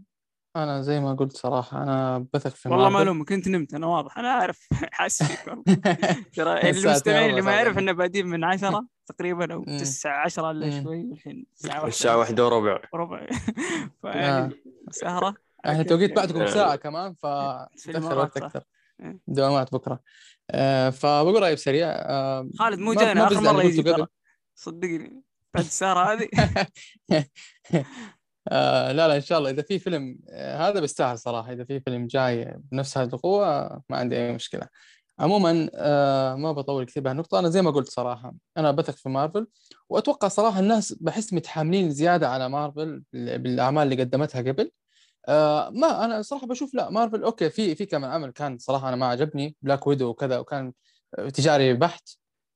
أنا 0.56 0.82
زي 0.82 1.00
ما 1.00 1.14
قلت 1.14 1.36
صراحة 1.36 1.82
أنا 1.82 2.26
بثق 2.34 2.50
في 2.50 2.68
والله 2.68 2.88
ما. 2.88 3.02
الومك 3.02 3.28
كنت 3.28 3.48
نمت 3.48 3.74
أنا 3.74 3.86
واضح 3.86 4.18
أنا 4.18 4.28
عارف 4.32 4.68
حاسس 4.92 5.22
فيك 5.22 5.46
والله. 5.48 5.64
ترى 6.36 6.70
المستمعين 6.70 7.30
اللي 7.30 7.42
ما 7.42 7.52
يعرف. 7.52 7.78
إنه 7.78 7.92
بادين 7.92 8.26
من 8.26 8.44
عشرة 8.44 8.86
تقريبا 9.06 9.54
أو. 9.54 9.64
9 9.64 10.12
10 10.12 10.50
إلا. 10.50 10.82
شوي 10.82 11.04
والحين 11.04 11.46
الساعة 11.52 11.74
واحدة 11.74 11.88
الساعة 11.88 12.16
واحدة 12.18 12.44
وربع 12.46 12.80
وربع 12.92 13.18
آه. 13.26 13.28
فيعني 14.02 14.54
سهره 14.90 15.34
إحنا 15.66 15.82
توقيت 15.82 16.16
بعدكم 16.16 16.44
بساعة 16.44 16.76
كمان 16.76 17.14
ف 17.14 17.26
الإمارات، 17.88 18.16
وقت. 18.16 18.36
أكثر 18.36 18.62
إيه. 19.00 19.18
دوامات 19.26 19.72
بكرة 19.74 20.00
آه 20.50 20.90
فبقول 20.90 21.42
رأيي 21.42 21.54
بسريع 21.54 21.86
آه 21.88 22.48
خالد 22.58 22.78
مو 22.78 22.94
جاينا 22.94 23.26
آخر 23.26 23.40
مرة 23.40 23.62
يجي. 23.62 23.94
صدقني 24.54 25.22
بعد 25.54 25.64
السهرة 25.64 26.12
هذه 26.12 26.28
آه 28.48 28.92
لا 28.92 29.08
لا 29.08 29.16
إن 29.16 29.20
شاء 29.20 29.38
الله. 29.38 29.50
إذا 29.50 29.62
في 29.62 29.78
فيلم 29.78 30.18
آه 30.30 30.68
هذا 30.68 30.80
بيستاهل 30.80 31.18
صراحة. 31.18 31.52
إذا 31.52 31.64
في 31.64 31.80
فيلم 31.80 32.06
جاي 32.06 32.56
بنفس 32.72 32.98
هذه 32.98 33.08
القوة 33.14 33.68
ما 33.88 33.96
عندي 33.96 34.16
أي 34.16 34.32
مشكلة. 34.32 34.68
عموما 35.18 35.70
آه 35.74 36.34
ما 36.34 36.52
بطول 36.52 36.84
كثير 36.84 37.02
بهالنقطة. 37.02 37.38
أنا 37.38 37.48
زي 37.48 37.62
ما 37.62 37.70
قلت 37.70 37.88
صراحة 37.90 38.34
أنا 38.56 38.70
بثق 38.70 38.94
في 38.96 39.08
مارفل 39.08 39.46
وأتوقع 39.88 40.28
صراحة 40.28 40.60
الناس 40.60 40.92
بحس 40.92 41.32
متحاملين 41.32 41.90
زيادة 41.90 42.28
على 42.28 42.48
مارفل 42.48 43.02
بال- 43.12 43.38
بالأعمال 43.38 43.92
اللي 43.92 44.02
قدمتها 44.04 44.42
قبل. 44.42 44.70
آه 45.28 45.70
ما 45.70 46.04
أنا 46.04 46.22
صراحة 46.22 46.46
بشوف 46.46 46.74
لا 46.74 46.90
مارفل 46.90 47.22
okay 47.24 47.50
في 47.50 47.74
في 47.74 47.86
كم 47.86 48.04
عمل 48.04 48.30
كان 48.30 48.58
صراحة 48.58 48.88
أنا 48.88 48.96
ما 48.96 49.06
عجبني. 49.06 49.56
Black 49.62 49.86
Widow 49.86 50.08
وكذا 50.08 50.38
وكان 50.38 50.72
تجاري 51.34 51.74
بحت 51.74 52.08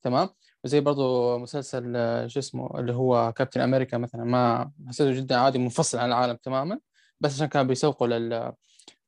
تمام. 0.02 0.28
وزي 0.64 0.80
برضو 0.80 1.38
مسلسل 1.38 1.92
آه، 1.96 2.26
شو 2.26 2.38
اسمه 2.38 2.80
اللي 2.80 2.92
هو 2.92 3.32
كابتن 3.32 3.60
أمريكا 3.60 3.98
مثلا. 3.98 4.24
ما 4.24 4.70
حسيته 4.88 5.12
جدا 5.20 5.36
عادي 5.36 5.58
منفصل 5.58 5.98
عن 5.98 6.08
العالم 6.08 6.36
تماما 6.36 6.78
بس 7.20 7.34
عشان 7.34 7.46
كانوا 7.46 7.66
بيسوقوا 7.66 8.06
لل... 8.06 8.52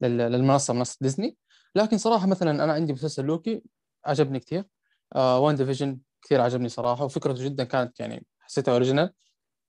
لل... 0.01 0.19
للمنصة 0.19 0.75
منصة 0.75 0.99
ديزني 1.01 1.37
لكن 1.75 1.99
صراحة 1.99 2.27
مثلا 2.27 2.65
أنا 2.65 2.73
عندي 2.73 2.93
مسلسل 2.93 3.25
لوكي 3.25 3.63
عجبني 4.05 4.41
كثير 4.41 4.65
آه 5.15 5.39
WandaVision 5.41 6.01
كثير 6.23 6.41
عجبني 6.41 6.69
صراحة 6.69 7.05
وفكرته 7.05 7.45
جدا 7.45 7.65
كانت 7.65 8.01
يعني 8.01 8.27
حسيتها 8.41 8.73
original 8.73 9.13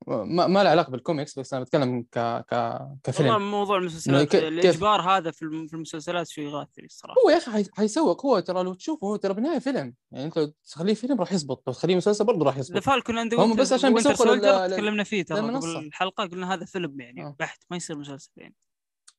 ما, 0.08 0.48
ما 0.48 0.64
له 0.64 0.70
علاقة 0.70 0.92
بالكوميكس 0.92 1.40
بس 1.40 1.54
أنا 1.54 1.64
بتكلم 1.64 2.02
ك... 2.02 2.20
ك... 2.20 2.54
والله 2.54 2.98
كفيلم 3.04 3.52
موضوع 3.52 3.78
المسلسلات 3.78 4.28
كيف- 4.28 4.44
الإجبار 4.44 5.02
هذا 5.02 5.32
في 5.32 5.42
الم- 5.42 5.68
في 5.68 5.74
المسلسلات 5.74 6.28
شوي 6.28 6.44
يغاثني 6.44 6.86
الصراحة. 6.86 7.16
هو 7.26 7.30
يا 7.30 7.38
أخي 7.38 7.52
حي- 7.52 7.70
حيسوق 7.74 8.26
هو 8.26 8.40
ترى 8.40 8.64
لو 8.64 8.74
تشوفه 8.74 9.08
هو 9.08 9.16
ترى 9.16 9.34
بالنهايه 9.34 9.60
فيلم. 9.60 9.94
يعني 10.12 10.26
أنت 10.26 10.38
لو 10.38 10.54
تخليه 10.72 10.94
فيلم 10.94 11.20
راح 11.20 11.34
يزبط 11.34 11.64
لو 11.68 11.74
تخليه 11.74 11.96
مسلسل 11.96 12.26
برضه 12.26 12.46
راح 12.46 12.54
ذا 12.56 12.60
يزبط 12.60 12.84
فالكون 12.84 13.18
عندهم 13.18 13.56
بس 13.56 13.74
عشان 13.74 13.94
بيسوقوا 13.94 14.36
لل- 14.36 14.72
تكلمنا 14.74 15.04
فيه 15.04 15.24
ترى. 15.24 15.40
قبل 15.40 15.78
الحلقة 15.78 16.26
قلنا 16.26 16.54
هذا 16.54 16.66
فيلم 16.66 17.02
يعني 17.02 17.26
آه. 17.26 17.36
بحت 17.40 17.64
ما 17.70 17.78
يصير 17.78 17.98
مسلسل 17.98 18.32
يعني. 18.38 18.56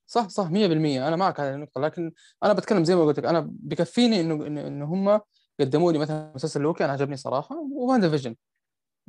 صح 0.07 0.29
صح 0.29 0.49
100% 0.49 0.53
أنا 0.53 1.17
معك 1.17 1.41
على 1.41 1.55
النقطة 1.55 1.81
لكن 1.81 2.13
أنا 2.43 2.53
بتكلم 2.53 2.85
زي 2.85 2.95
ما 2.97 3.05
قلت 3.05 3.19
لك 3.19 3.25
أنا 3.25 3.49
بكفيني 3.51 4.21
إنه 4.21 4.47
إنه 4.47 4.85
هم 4.85 5.21
قدموا 5.61 5.93
لي 5.93 5.99
مثلا 5.99 6.33
مسلسل 6.35 6.61
لوكي 6.61 6.85
أنا 6.85 6.93
عجبني 6.93 7.17
صراحة 7.17 7.57
و 7.73 8.11
WandaVision. 8.11 8.37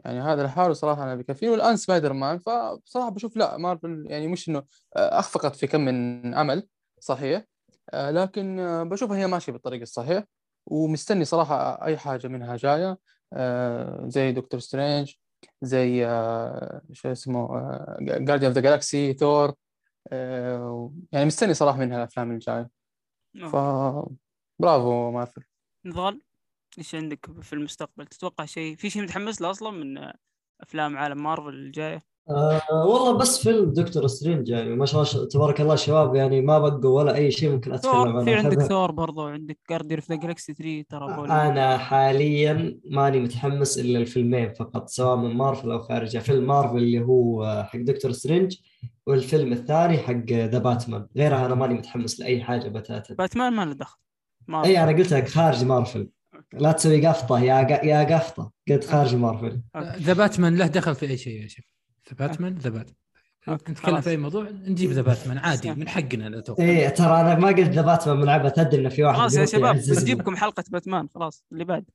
يعني 0.06 0.22
هذا 0.22 0.44
لحاله 0.44 0.74
صراحة 0.74 1.04
أنا 1.04 1.16
بكفيني 1.16 1.52
والآن 1.52 1.78
سبايدر 1.78 2.14
مان 2.14 2.40
فبصراحه 2.40 3.10
بشوف 3.10 3.38
لا 3.38 3.58
مارفل 3.58 4.06
يعني 4.10 4.28
مش 4.28 4.50
إنه 4.50 4.64
آه، 4.96 5.20
أخفقت 5.20 5.56
في 5.56 5.68
كم 5.68 5.82
من 5.82 6.34
عمل 6.34 6.68
صحيح 7.00 7.44
آه، 7.94 8.12
لكن 8.12 8.60
آه، 8.60 8.84
بشوفها 8.84 9.18
هي 9.18 9.28
ماشية 9.28 9.52
بالطريق 9.52 9.82
الصحيح 9.82 10.24
ومستني 10.66 11.26
صراحة 11.26 11.86
أي 11.86 11.98
حاجة 11.98 12.28
منها 12.28 12.56
جاية 12.56 12.98
زي 14.08 14.32
دكتور 14.32 14.60
سترينج 14.60 15.14
زي 15.62 16.06
شو 16.92 17.12
اسمه 17.12 17.48
Guardian 18.00 18.46
of 18.46 18.54
the 18.54 18.62
Galaxy 18.62 19.14
ثور 19.14 19.54
يعني 21.12 21.26
مستني 21.26 21.54
صراحة 21.54 21.78
منها 21.78 21.98
الأفلام 21.98 22.32
الجاية. 22.32 22.70
ف 23.52 23.56
برافو 24.60 25.12
مارفل. 25.12 25.44
نضال؟ 25.86 26.22
إيش 26.78 26.96
عندك 26.96 27.30
في 27.42 27.54
المستقبل؟ 27.54 28.06
تتوقع 28.06 28.46
شيء 28.46 28.76
في 28.76 28.90
شيء 28.90 29.02
متحمس 29.02 29.42
له 29.42 29.50
أصلا 29.50 29.72
من 29.72 30.12
أفلام 30.62 30.98
عالم 30.98 31.24
مارفل 31.24 31.50
الجاية؟ 31.50 32.02
آه 32.30 32.62
والله 32.72 33.18
بس 33.18 33.44
فيلم 33.44 33.74
دكتور 33.74 34.08
سترينج 34.08 34.50
يعني 34.50 34.76
ما 34.76 34.86
شاء 34.86 35.02
الله 35.02 35.28
تبارك 35.28 35.62
الله 35.62 35.74
الشباب 35.74 36.16
يعني 36.16 36.42
ما 36.42 36.60
بقوا 36.60 37.02
ولا 37.02 37.16
أي 37.16 37.32
شيء 37.32 37.52
ممكن 37.52 37.74
اتكلم 37.74 38.18
عنه 38.18 38.24
في 38.24 38.34
عندك 38.34 38.62
ثور 38.62 38.92
برضو 38.92 39.28
عندك 39.28 39.58
Guardians 39.70 40.02
of 40.02 40.14
the 40.14 40.20
Galaxy 40.20 40.54
3 40.54 40.86
ترى 40.90 41.16
بولي. 41.16 41.32
أنا 41.32 41.78
حاليا 41.78 42.80
ماني 42.86 43.20
متحمس 43.20 43.80
إلا 43.80 44.00
الفيلمين 44.00 44.54
فقط 44.54 44.90
سواء 44.90 45.16
من 45.16 45.34
مارفل 45.36 45.72
أو 45.72 45.80
خارجه 45.80 46.18
فيلم 46.18 46.48
مارفل 46.48 46.78
اللي 46.78 47.02
هو 47.02 47.64
حق 47.70 47.80
دكتور 47.80 48.12
سترينج 48.12 48.58
والفيلم 49.08 49.54
الثاني 49.54 49.98
حق 49.98 50.32
The 50.32 50.58
Batman 50.60 51.08
غيرها 51.18 51.46
أنا 51.46 51.56
ماني 51.56 51.74
متحمس 51.74 52.20
لأي 52.20 52.44
حاجة 52.44 52.70
بتاتا. 52.70 53.14
باتمان 53.14 53.54
ما 53.54 53.66
له 53.66 53.74
دخل. 53.74 53.98
إي 54.50 54.84
أنا 54.84 54.92
قلت 54.98 55.14
لك 55.14 55.28
خارج 55.28 55.64
مارفل. 55.64 56.10
لا 56.54 56.72
تسوي 56.72 57.08
قفطة 57.08 57.40
يا 57.40 57.84
يا 57.84 58.18
قفطة 58.18 58.52
قلت 58.70 58.86
خارج 58.86 59.16
مارفل. 59.16 59.62
The 59.78 60.14
Batman 60.14 60.58
له 60.58 60.68
دخل 60.68 60.96
في 60.96 61.06
أي 61.06 61.18
شيء 61.18 61.42
يا 61.42 61.48
شيخ. 61.48 61.66
The 62.10 62.28
Batman 62.28 62.56
The 62.56 62.70
Batman 62.70 62.96
نتكلم 63.50 64.02
في 64.02 64.10
أي 64.10 64.18
موضوع؟ 64.18 64.50
نجيب 64.50 64.92
The 64.92 65.02
Batman 65.02 65.38
عادي 65.48 65.72
من 65.74 65.88
حقنا 65.88 66.40
أتوقع 66.40 66.64
إيه 66.64 66.90
ترى 66.90 67.22
أنا 67.22 67.36
ما 67.36 67.48
قلت 67.48 67.70
The 67.70 67.82
Batman 67.82 68.18
من 68.18 68.30
عبث 68.30 68.54
تدري 68.54 68.82
إنه 68.82 68.90
في 68.90 69.04
واحد 69.04 69.18
خلاص 69.18 69.36
يا 69.36 69.46
شباب 69.46 69.76
نجيبكم 69.76 70.36
حلقة 70.36 70.64
باتمان 70.70 71.08
خلاص 71.16 71.44
اللي 71.52 71.64
بعد. 71.64 71.86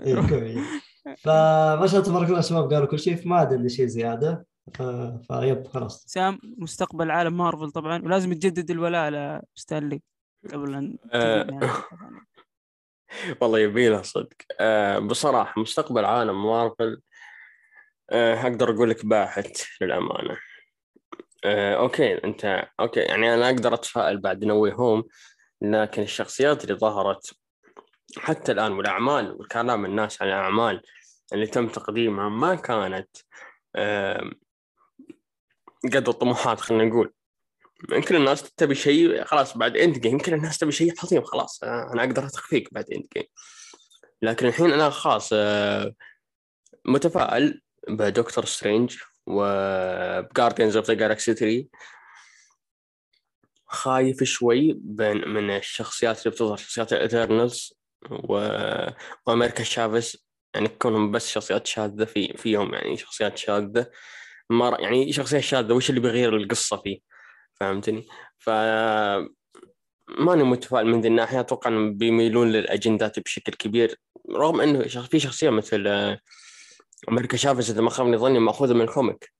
إيه 0.00 0.14
فما 1.24 1.86
شاء 1.86 2.00
الله 2.00 2.02
تبارك 2.02 2.28
الله 2.28 2.38
الشباب 2.38 2.72
قالوا 2.72 2.86
كل 2.86 2.98
شيء 2.98 3.16
فما 3.16 3.36
عندي 3.36 3.68
شيء 3.68 3.86
زيادة. 3.86 4.46
طيب 5.28 5.66
خلاص. 5.66 6.04
سام 6.06 6.38
مستقبل 6.58 7.10
عالم 7.10 7.36
مارفل 7.36 7.70
طبعا 7.70 8.02
ولازم 8.02 8.32
تجدد 8.32 8.70
الولاء 8.70 9.40
لستانلي 9.56 10.02
قبل 10.52 10.74
أن 10.74 10.96
آه. 11.12 11.46
والله 13.40 13.58
يبي 13.58 13.88
له 13.88 14.02
صدق. 14.02 14.36
أه 14.60 14.98
بصراحة 14.98 15.60
مستقبل 15.60 16.04
عالم 16.04 16.46
مارفل 16.46 17.00
أه 18.10 18.42
أقدر 18.42 18.70
أقول 18.70 18.90
لك 18.90 19.06
باهت 19.06 19.62
للأمانة. 19.80 20.38
أه 21.44 21.74
okay 21.74 22.24
أنت 22.24 22.68
okay 22.80 23.00
يعني 23.00 23.34
أنا 23.34 23.46
أقدر 23.46 23.74
أتفائل 23.74 24.20
بعد 24.20 24.44
No 24.44 24.72
Way 24.72 24.86
Home 24.86 25.04
لكن 25.62 26.02
الشخصيات 26.02 26.64
اللي 26.64 26.74
ظهرت 26.74 27.34
حتى 28.18 28.52
الآن 28.52 28.72
والأعمال 28.72 29.32
والكلام 29.32 29.84
الناس 29.84 30.22
عن 30.22 30.28
الأعمال 30.28 30.82
اللي 31.32 31.46
تم 31.46 31.68
تقديمها 31.68 32.28
ما 32.28 32.54
كانت 32.54 33.16
أه 33.76 34.30
الطموحات 35.94 36.60
خلينا 36.60 36.84
نقول. 36.84 37.12
يمكن 37.92 38.16
الناس 38.16 38.42
تبي 38.42 38.74
شيء 38.74 39.24
خلاص 39.24 39.56
بعد 39.56 39.76
Endgame 39.76 40.12
يمكن 40.12 40.34
الناس 40.34 40.58
تبي 40.58 40.72
شيء 40.72 40.92
عظيم 41.04 41.22
خلاص 41.22 41.62
أنا 41.62 42.04
أقدر 42.04 42.26
اثق 42.26 42.62
بعد 42.72 42.90
Endgame 42.92 43.24
لكن 44.22 44.46
الحين 44.46 44.72
أنا 44.72 44.90
خلاص 44.90 45.30
آه، 45.32 45.94
متفائل 46.84 47.62
بدكتور 47.88 48.44
سترينج 48.44 48.96
وب 49.26 49.53
Guardians 49.53 50.76
of 50.76 50.86
the 50.86 50.94
Galaxy 50.94 51.34
3 51.34 51.68
خايف 53.66 54.24
شوي 54.24 54.74
من 55.26 55.50
الشخصيات 55.56 56.18
اللي 56.18 56.30
بتظهر 56.30 56.56
شخصيات 56.56 56.92
ال 56.92 57.01
Eternals. 57.01 57.80
وأمريكا 58.10 59.62
شافيز 59.62 60.26
يعني 60.54 60.68
كونهم 60.68 61.10
بس 61.10 61.28
شخصيات 61.28 61.66
شاذة 61.66 62.04
في 62.04 62.36
فيهم 62.36 62.74
يعني 62.74 62.96
شخصيات 62.96 63.38
شاذة. 63.38 63.90
ما 64.50 64.76
يعني 64.80 65.12
شخصية 65.12 65.40
شاذة 65.40 65.72
وش 65.72 65.90
اللي 65.90 66.00
بيغير 66.00 66.36
القصة 66.36 66.76
فيه؟ 66.76 67.00
فهمتني؟ 67.60 68.06
ف 68.38 68.50
ماني 70.18 70.42
متفائل 70.42 70.86
من 70.86 71.00
ذي 71.00 71.08
الناحية. 71.08 71.40
أتوقع 71.40 71.70
إنهم 71.70 71.94
بيميلون 71.94 72.52
للأجندات 72.52 73.18
بشكل 73.20 73.52
كبير 73.52 74.00
رغم 74.30 74.60
إنه 74.60 74.82
في 74.82 75.20
شخصية 75.20 75.50
مثل 75.50 75.86
آه، 75.86 76.20
أمريكا 77.08 77.36
شافيز 77.36 77.70
إذا 77.70 77.80
ما 77.80 77.90
خاب 77.90 78.16
ظني 78.16 78.38
مأخوذة 78.38 78.74
من 78.74 78.80
ال 78.80 78.89
comic 78.89 79.32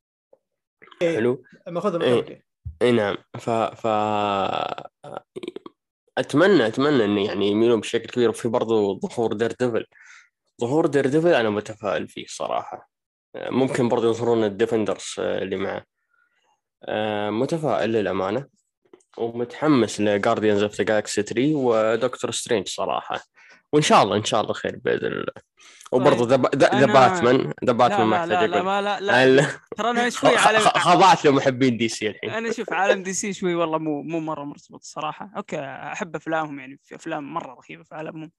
إيه 1.02 1.16
حلو؟ 1.16 1.44
مأخوذة 1.68 1.98
من 1.98 2.04
ال 2.04 2.08
comic 2.08 2.30
اي 2.30 2.42
إيه 2.82 2.90
نعم. 2.90 3.16
ف 3.38 3.50
ف 3.50 3.86
أتمنى 6.18 6.66
أتمنى 6.66 7.04
إنه 7.04 7.26
يعني 7.26 7.48
يميلون 7.48 7.80
بشكل 7.80 8.08
كبير. 8.08 8.28
وفي 8.28 8.48
برضو 8.48 9.00
ظهور 9.00 9.32
Daredevil 9.32 9.86
ظهور 10.60 10.86
Daredevil 10.86 11.34
أنا 11.34 11.50
متفائل 11.50 12.08
فيه 12.08 12.24
صراحة. 12.28 12.90
ممكن 13.36 13.88
برضو 13.88 14.10
يظهرون 14.10 14.44
ال 14.44 14.51
Defenders 14.51 15.14
آه، 15.18 15.42
اللي 15.42 15.56
معه. 15.56 15.76
آه، 15.76 15.99
متفائل 17.30 17.92
للأمانة 17.92 18.46
ومتحمس 19.18 20.00
ل 20.00 20.06
Guardians 20.06 20.62
of 20.62 20.74
the 20.74 20.84
Galaxy 20.84 21.22
3 21.22 21.54
و 21.54 21.65
Doctor 21.65 22.30
Strange 22.30 22.68
صراحة. 22.68 23.20
وإن 23.72 23.82
شاء 23.82 24.02
الله 24.02 24.16
إن 24.16 24.24
شاء 24.24 24.40
الله 24.40 24.52
خير 24.52 24.80
بإذن 24.84 25.12
الله. 25.12 25.50
وبرضه 25.92 26.26
the 26.26 26.36
The 26.56 26.86
Batman 26.86 27.52
The 27.64 27.72
Batman 27.72 28.06
ما 28.06 28.16
يحتاج 28.16 28.50
لا 28.50 28.62
لا 28.62 28.80
لا 28.80 29.00
لا, 29.00 29.26
لا. 29.26 29.46
ترى 29.76 29.90
أنا 29.90 30.10
شوي 30.10 30.36
على 30.36 30.58
خضعت 30.58 31.24
لمحبين 31.24 31.76
DC 31.76 32.08
الحين. 32.08 32.30
أنا 32.30 32.52
شوف 32.52 32.72
عالم 32.72 33.02
DC 33.02 33.32
شوي 33.32 33.54
والله 33.54 33.78
مو 33.78 34.02
مو 34.02 34.20
مرة 34.20 34.44
مرتبط 34.44 34.80
الصراحه 34.80 35.30
أوكي 35.36 35.60
أحب 35.60 36.16
أفلامهم 36.16 36.60
يعني 36.60 36.80
في 36.84 36.94
أفلام 36.94 37.34
مرة 37.34 37.54
رهيبة 37.54 37.84
في 37.84 37.94
عالمهم. 37.94 38.30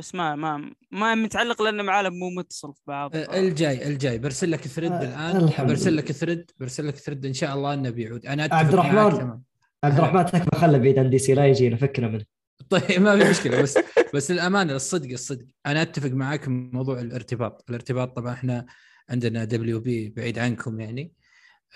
بس 0.00 0.14
ما 0.14 0.36
ما 0.36 0.74
ما 0.90 1.14
متعلق 1.14 1.62
لأن 1.62 1.84
عالمهم 1.84 2.14
مو 2.14 2.30
متصل 2.30 2.74
في 2.74 2.80
بعض. 2.86 3.16
ف... 3.16 3.16
الجاي 3.16 3.88
الجاي. 3.88 4.18
برسل 4.18 4.50
لك 4.50 4.60
thread 4.60 4.92
آه 4.92 5.02
الان 5.02 5.66
برسل 5.66 5.96
لك 5.96 6.12
thread 6.12 6.50
برسل 6.60 6.88
لك 6.88 6.96
thread. 6.96 7.26
إن 7.26 7.32
شاء 7.32 7.54
الله 7.54 7.74
إنه 7.74 7.90
بيعود. 7.90 8.26
أنا 8.26 8.48
عبد 8.52 8.72
الرحمن 8.72 9.40
عبد 9.84 9.98
الرحمن 9.98 10.26
تكفى 10.26 10.56
خله 10.56 10.78
بعيد 10.78 10.98
عن 10.98 11.10
DC 11.10 11.34
لا 11.34 11.46
يجينا 11.46 11.76
فكنا 11.76 12.08
منه. 12.08 12.24
طيب 12.70 13.00
ما 13.02 13.24
في 13.24 13.30
مشكلة. 13.30 13.62
بس 13.62 13.78
بس 14.14 14.30
للامانه 14.30 14.76
الصدق 14.76 15.10
الصدق. 15.10 15.46
أنا 15.66 15.82
أتفق 15.82 16.10
معاك 16.10 16.48
موضوع 16.48 17.00
الارتباط. 17.00 17.64
الارتباط 17.68 18.16
طبعا 18.16 18.32
إحنا 18.32 18.66
عندنا 19.10 19.44
WB 19.44 20.08
بعيد 20.08 20.38
عنكم 20.38 20.80
يعني. 20.80 21.12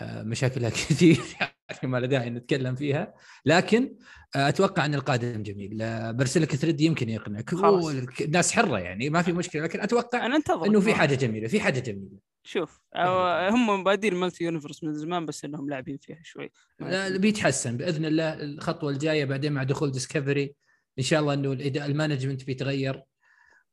آه، 0.01 0.23
مشاكلها 0.23 0.71
كثير. 0.79 1.21
يعني 1.83 1.93
ما 1.93 1.99
له 1.99 2.07
داعي 2.07 2.31
نتكلم 2.31 2.75
فيها. 2.75 3.15
لكن 3.45 3.97
آه، 4.37 4.49
أتوقع 4.49 4.85
أن 4.85 4.95
القادم 4.95 5.43
جميل. 5.43 5.79
برسل 6.15 6.43
لك 6.43 6.57
thread 6.57 6.81
يمكن 6.81 7.09
يقنعك. 7.09 7.53
الناس 8.21 8.53
حرة 8.53 8.79
يعني 8.79 9.11
ما 9.11 9.23
في 9.23 9.33
مشكلة. 9.33 9.63
لكن 9.63 9.81
أتوقع 9.81 10.27
أنا 10.27 10.41
إنه 10.67 10.81
في 10.81 10.95
حاجة 10.95 11.15
جميلة 11.15 11.49
في 11.49 11.61
حاجة 11.61 11.81
جميلة. 11.81 12.19
شوف 12.47 12.81
هم 13.51 13.85
بادين 13.85 14.13
ال 14.13 14.18
multi 14.18 14.45
universe 14.45 14.85
من 14.85 14.95
زمان 14.95 15.27
بس 15.27 15.45
إنهم 15.45 15.71
لاعبين 15.71 15.99
فيها 15.99 16.19
شوي. 16.23 16.51
بيتحسن. 17.19 17.77
بإذن 17.77 18.05
الله 18.05 18.35
الخطوة 18.35 18.91
الجاية 18.91 19.25
بعدين 19.25 19.53
مع 19.53 19.63
دخول 19.63 19.93
Discovery 19.93 20.55
إن 20.99 21.05
شاء 21.05 21.21
الله 21.21 21.35
إنه 21.35 21.53
ال 21.87 21.92
management 21.92 22.45
بيتغير. 22.45 23.03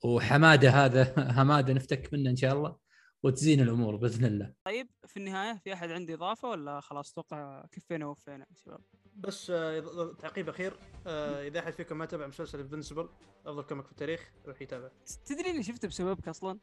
وحمادة 0.03 0.69
هذا 0.69 1.03
حمادة 1.37 1.73
نفتك 1.73 2.13
منه 2.13 2.29
إن 2.29 2.35
شاء 2.35 2.53
الله. 2.53 2.75
وتزين 3.23 3.59
الأمور 3.61 3.95
بإذن 3.95 4.25
الله. 4.25 4.53
طيب 4.63 4.89
في 5.07 5.17
النهاية 5.17 5.57
في 5.57 5.73
أحد 5.73 5.91
عنده 5.91 6.13
إضافة 6.13 6.49
ولا 6.49 6.79
خلاص 6.79 7.11
أتوقع 7.11 7.65
كفينا 7.71 8.05
ووفينا 8.05 8.45
يا 8.51 8.55
شباب؟ 8.65 8.81
بس 9.15 9.49
آه 9.49 10.13
تعقيب 10.19 10.49
أخير 10.49 10.73
آه 11.07 11.47
إذا 11.47 11.59
أحد 11.59 11.73
فيكم 11.73 11.97
ما 11.97 12.05
تابع 12.05 12.27
مسلسل 12.27 12.59
Invincible 12.59 13.09
أفضل 13.45 13.63
comic 13.63 13.85
في 13.85 13.91
التاريخ 13.91 14.31
روح 14.47 14.61
يتابع. 14.61 14.89
تدري 15.25 15.49
إني 15.49 15.63
شفته 15.63 15.87
بسببك 15.87 16.27
أصلا؟ 16.27 16.59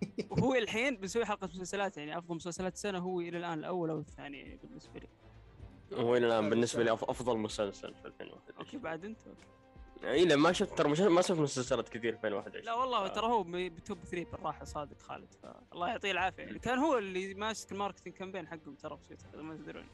وهو 0.30 0.54
الحين 0.54 0.96
بنسوي 0.96 1.24
حلقة 1.24 1.46
مسلسلات 1.46 1.96
يعني 1.96 2.18
أفضل 2.18 2.34
مسلسلات 2.34 2.74
السنة 2.74 2.98
هو 2.98 3.20
إلى 3.20 3.38
الآن 3.38 3.58
الأول 3.58 3.90
أو 3.90 3.98
الثاني 3.98 4.38
يعني 4.38 4.56
بالنسبة 4.56 5.00
لي. 5.00 5.08
هو 5.92 6.16
إلى 6.16 6.26
الآن 6.26 6.50
بالنسبة 6.50 6.82
لي 6.82 6.92
أفضل 6.92 7.38
مسلسل 7.38 7.94
في 7.94 8.06
2021 8.06 8.58
أوكي 8.58 8.78
بعد 8.78 9.04
أنت 9.04 9.26
أوكي. 9.26 9.55
اي 10.04 10.24
لا 10.24 10.36
ما 10.36 10.52
شفت 10.52 10.78
ترى 10.78 11.08
ما 11.08 11.22
شفت 11.22 11.38
مسلسلات 11.38 11.88
كثير 11.88 12.16
في 12.16 12.26
2021 12.26 12.64
لا 12.64 12.74
والله 12.74 13.08
ترى 13.08 13.26
هو 13.26 13.44
ب 13.48 13.61
top 13.61 13.98
3 14.04 14.30
بالراحة 14.30 14.64
صادق 14.64 15.00
خالد. 15.00 15.34
الله 15.72 15.88
يعطيه 15.88 16.10
العافية. 16.10 16.42
يعني 16.42 16.58
كان 16.58 16.78
هو 16.78 16.98
اللي 16.98 17.34
ماسك 17.34 17.72
ال 17.72 17.76
marketing 17.76 18.14
campaign 18.14 18.48
حقهم 18.48 18.74
ترى 18.74 18.98
في 19.08 19.16
ما 19.36 19.54
تدرون. 19.54 19.84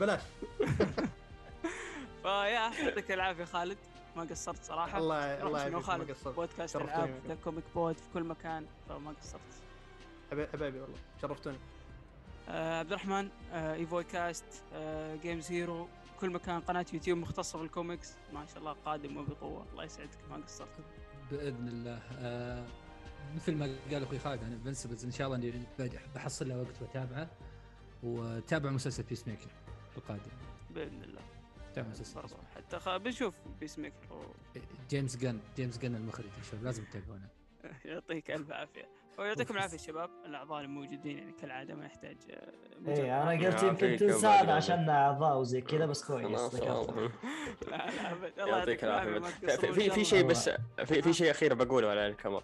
بلاش. 0.00 0.20
فيا 2.22 2.44
يعطيك 2.44 3.10
العافية 3.10 3.44
خالد. 3.44 3.78
ما 4.16 4.22
قصرت 4.22 4.64
صراحة. 4.64 4.98
الله 4.98 5.42
الله 5.42 5.58
يعافيك 5.58 5.82
خالد؟ 5.82 6.16
بودكاست 6.36 6.76
العاب 6.76 7.20
The 7.28 7.34
Comic 7.34 7.64
Pod 7.74 7.96
في 7.96 8.08
كل 8.14 8.24
مكان. 8.24 8.66
فما 8.88 9.14
قصرت. 9.20 9.62
حبايبي 10.52 10.80
والله 10.80 10.98
شرفتوني. 11.22 11.58
آه 12.48 12.78
عبد 12.78 12.92
الرحمن 12.92 13.28
آه 13.52 13.74
ايفوي 13.74 14.04
كاست 14.04 14.62
آه 14.72 15.16
Games 15.16 15.52
Hero 15.52 15.88
كل 16.20 16.30
مكان 16.30 16.60
قناة 16.60 16.86
يوتيوب 16.92 17.18
مختصة 17.18 17.58
بالكوميكس 17.58 18.16
ما 18.32 18.46
شاء 18.46 18.58
الله 18.58 18.72
قادم 18.72 19.16
وبقوة. 19.16 19.66
الله 19.72 19.84
يسعدك 19.84 20.18
ما 20.30 20.36
قصرت 20.36 20.68
بإذن 21.30 21.68
الله. 21.68 22.02
آه 22.18 22.66
مثل 23.34 23.56
ما 23.56 23.76
قال 23.92 24.02
أخوي 24.02 24.18
خالد 24.18 24.44
عن 24.44 24.52
Invincible 24.52 25.04
إن 25.04 25.10
شاء 25.10 25.26
الله 25.26 25.36
إني 25.36 25.90
بحصل 26.14 26.48
له 26.48 26.58
وقت 26.58 26.82
وأتابعه 26.82 27.30
وتابع 28.02 28.70
مسلسل 28.70 29.02
Peacemaker 29.02 29.50
القادم. 29.96 30.30
بإذن 30.70 31.02
الله. 31.02 31.22
تابع 31.74 31.88
مسلسل 31.88 32.20
حتى 32.56 32.78
خ... 32.78 32.96
بنشوف 32.96 33.34
Peacemaker 33.60 34.12
و... 34.12 34.22
جيمس 34.90 35.16
جن 35.16 35.40
جيمس 35.56 35.78
جن 35.78 35.94
المخرج 35.94 36.26
يا 36.38 36.42
شباب 36.42 36.64
لازم 36.64 36.84
تتابعونه. 36.84 37.28
يعطيك 37.84 38.30
ألف 38.30 38.50
عافية. 38.50 38.88
ويعطيكم 39.20 39.54
العافية 39.56 39.76
شباب. 39.76 40.10
الأعضاء 40.26 40.60
الموجودين 40.60 41.18
يعني 41.18 41.32
كالعادة 41.32 41.74
ما 41.74 41.86
يحتاج 41.86 42.16
آه، 42.30 42.90
اي 42.90 43.12
أنا 43.12 43.46
قلت 43.50 43.62
يمكن. 43.62 43.96
تنسانا 43.96 44.54
عشان 44.54 44.88
أعضاء 44.90 45.38
وزي 45.38 45.60
كذا 45.60 45.86
بس 45.86 46.04
كويس 46.04 46.54
يعطيك 48.38 48.84
العافية 48.84 49.18
في- 49.56 49.90
في 49.90 50.04
شيء. 50.04 50.22
بس 50.26 50.50
في 50.84 51.02
في 51.02 51.12
شيء 51.12 51.30
أخير 51.30 51.54
بقوله 51.54 51.88
على 51.88 52.06
الكاميرا. 52.06 52.42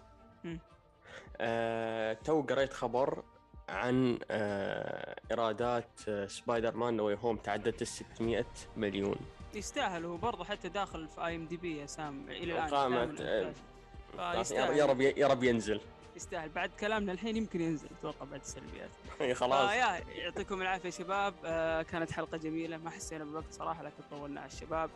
آه 1.41 2.13
تو 2.13 2.41
قريت 2.41 2.73
خبر 2.73 3.23
عن 3.69 4.19
آه 4.31 5.15
إيرادات 5.31 5.89
آه 6.09 6.25
Spider-Man 6.27 6.93
No 6.97 7.09
Home 7.09 7.37
تعدت 7.37 7.81
ال 7.81 7.87
600 7.87 8.45
مليون. 8.77 9.15
يستاهل 9.55 10.05
هو 10.05 10.17
برضه 10.17 10.43
حتى 10.43 10.69
داخل 10.69 11.07
في 11.07 11.25
IMDb 11.25 11.77
يا 11.77 11.85
سام 11.85 12.29
إلى 12.29 12.53
الآن 12.65 12.93
آه، 12.93 13.03
إنتاج. 13.03 13.53
يا 14.77 14.85
رب 14.85 15.01
يا 15.01 15.27
رب 15.27 15.43
ينزل. 15.43 15.81
يستاهل. 16.17 16.49
بعد 16.49 16.69
كلامنا 16.69 17.11
الحين 17.11 17.37
يمكن 17.37 17.61
ينزل 17.61 17.87
أتوقع 17.99 18.25
بعد 18.25 18.39
السلبيات. 18.39 18.89
خلاص. 19.39 19.69
آه 19.69 19.73
يا 19.73 20.03
يعطيكم 20.09 20.61
العافية 20.61 20.89
شباب. 20.89 21.33
آه 21.45 21.81
كانت 21.81 22.11
حلقة 22.11 22.37
جميلة 22.37 22.77
ما 22.77 22.89
حسينا 22.89 23.23
بالوقت 23.23 23.53
صراحة 23.53 23.83
لكن 23.83 24.03
طولنا 24.11 24.41
على 24.41 24.51
الشباب. 24.51 24.89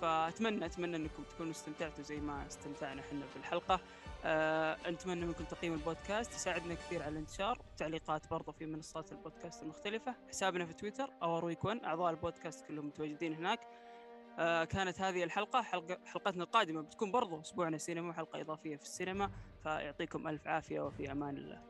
فأتمنى 0.00 0.66
أتمنى 0.66 0.96
إنكم 0.96 1.22
تكونوا 1.22 1.52
استمتعتوا 1.52 2.04
زي 2.04 2.16
ما 2.20 2.46
استمتعنا 2.46 3.00
إحنا 3.00 3.20
بالحلقة 3.34 3.80
آه 4.24 4.76
نتمنى 4.90 5.26
منكم 5.26 5.44
تقييم 5.44 5.72
البودكاست 5.74 6.34
يساعدنا 6.34 6.74
كثير 6.74 7.02
على 7.02 7.12
الانتشار. 7.12 7.58
تعليقات 7.76 8.30
برضو 8.30 8.52
في 8.52 8.66
منصات 8.66 9.12
البودكاست 9.12 9.62
المختلفة. 9.62 10.14
حسابنا 10.28 10.66
في 10.66 10.72
تويتر 10.72 11.10
Our 11.22 11.44
Week 11.44 11.64
1 11.64 11.84
أعضاء 11.84 12.10
البودكاست 12.10 12.66
كلهم 12.66 12.86
متواجدين 12.86 13.34
هناك. 13.34 13.60
آه 14.38 14.64
كانت 14.64 15.00
هذه 15.00 15.24
الحلقة 15.24 15.62
حلقه 15.62 15.98
حلقتنا 16.04 16.44
القادمة 16.44 16.80
بتكون 16.82 17.10
برضو 17.12 17.40
أسبوعنا 17.40 17.78
سينما 17.78 18.08
وحلقة 18.08 18.40
إضافية 18.40 18.76
في 18.76 18.82
السينما 18.82 19.30
فيعطيكم 19.62 20.28
ألف 20.28 20.46
عافية 20.48 20.80
وفي 20.80 21.12
أمان 21.12 21.36
الله. 21.36 21.68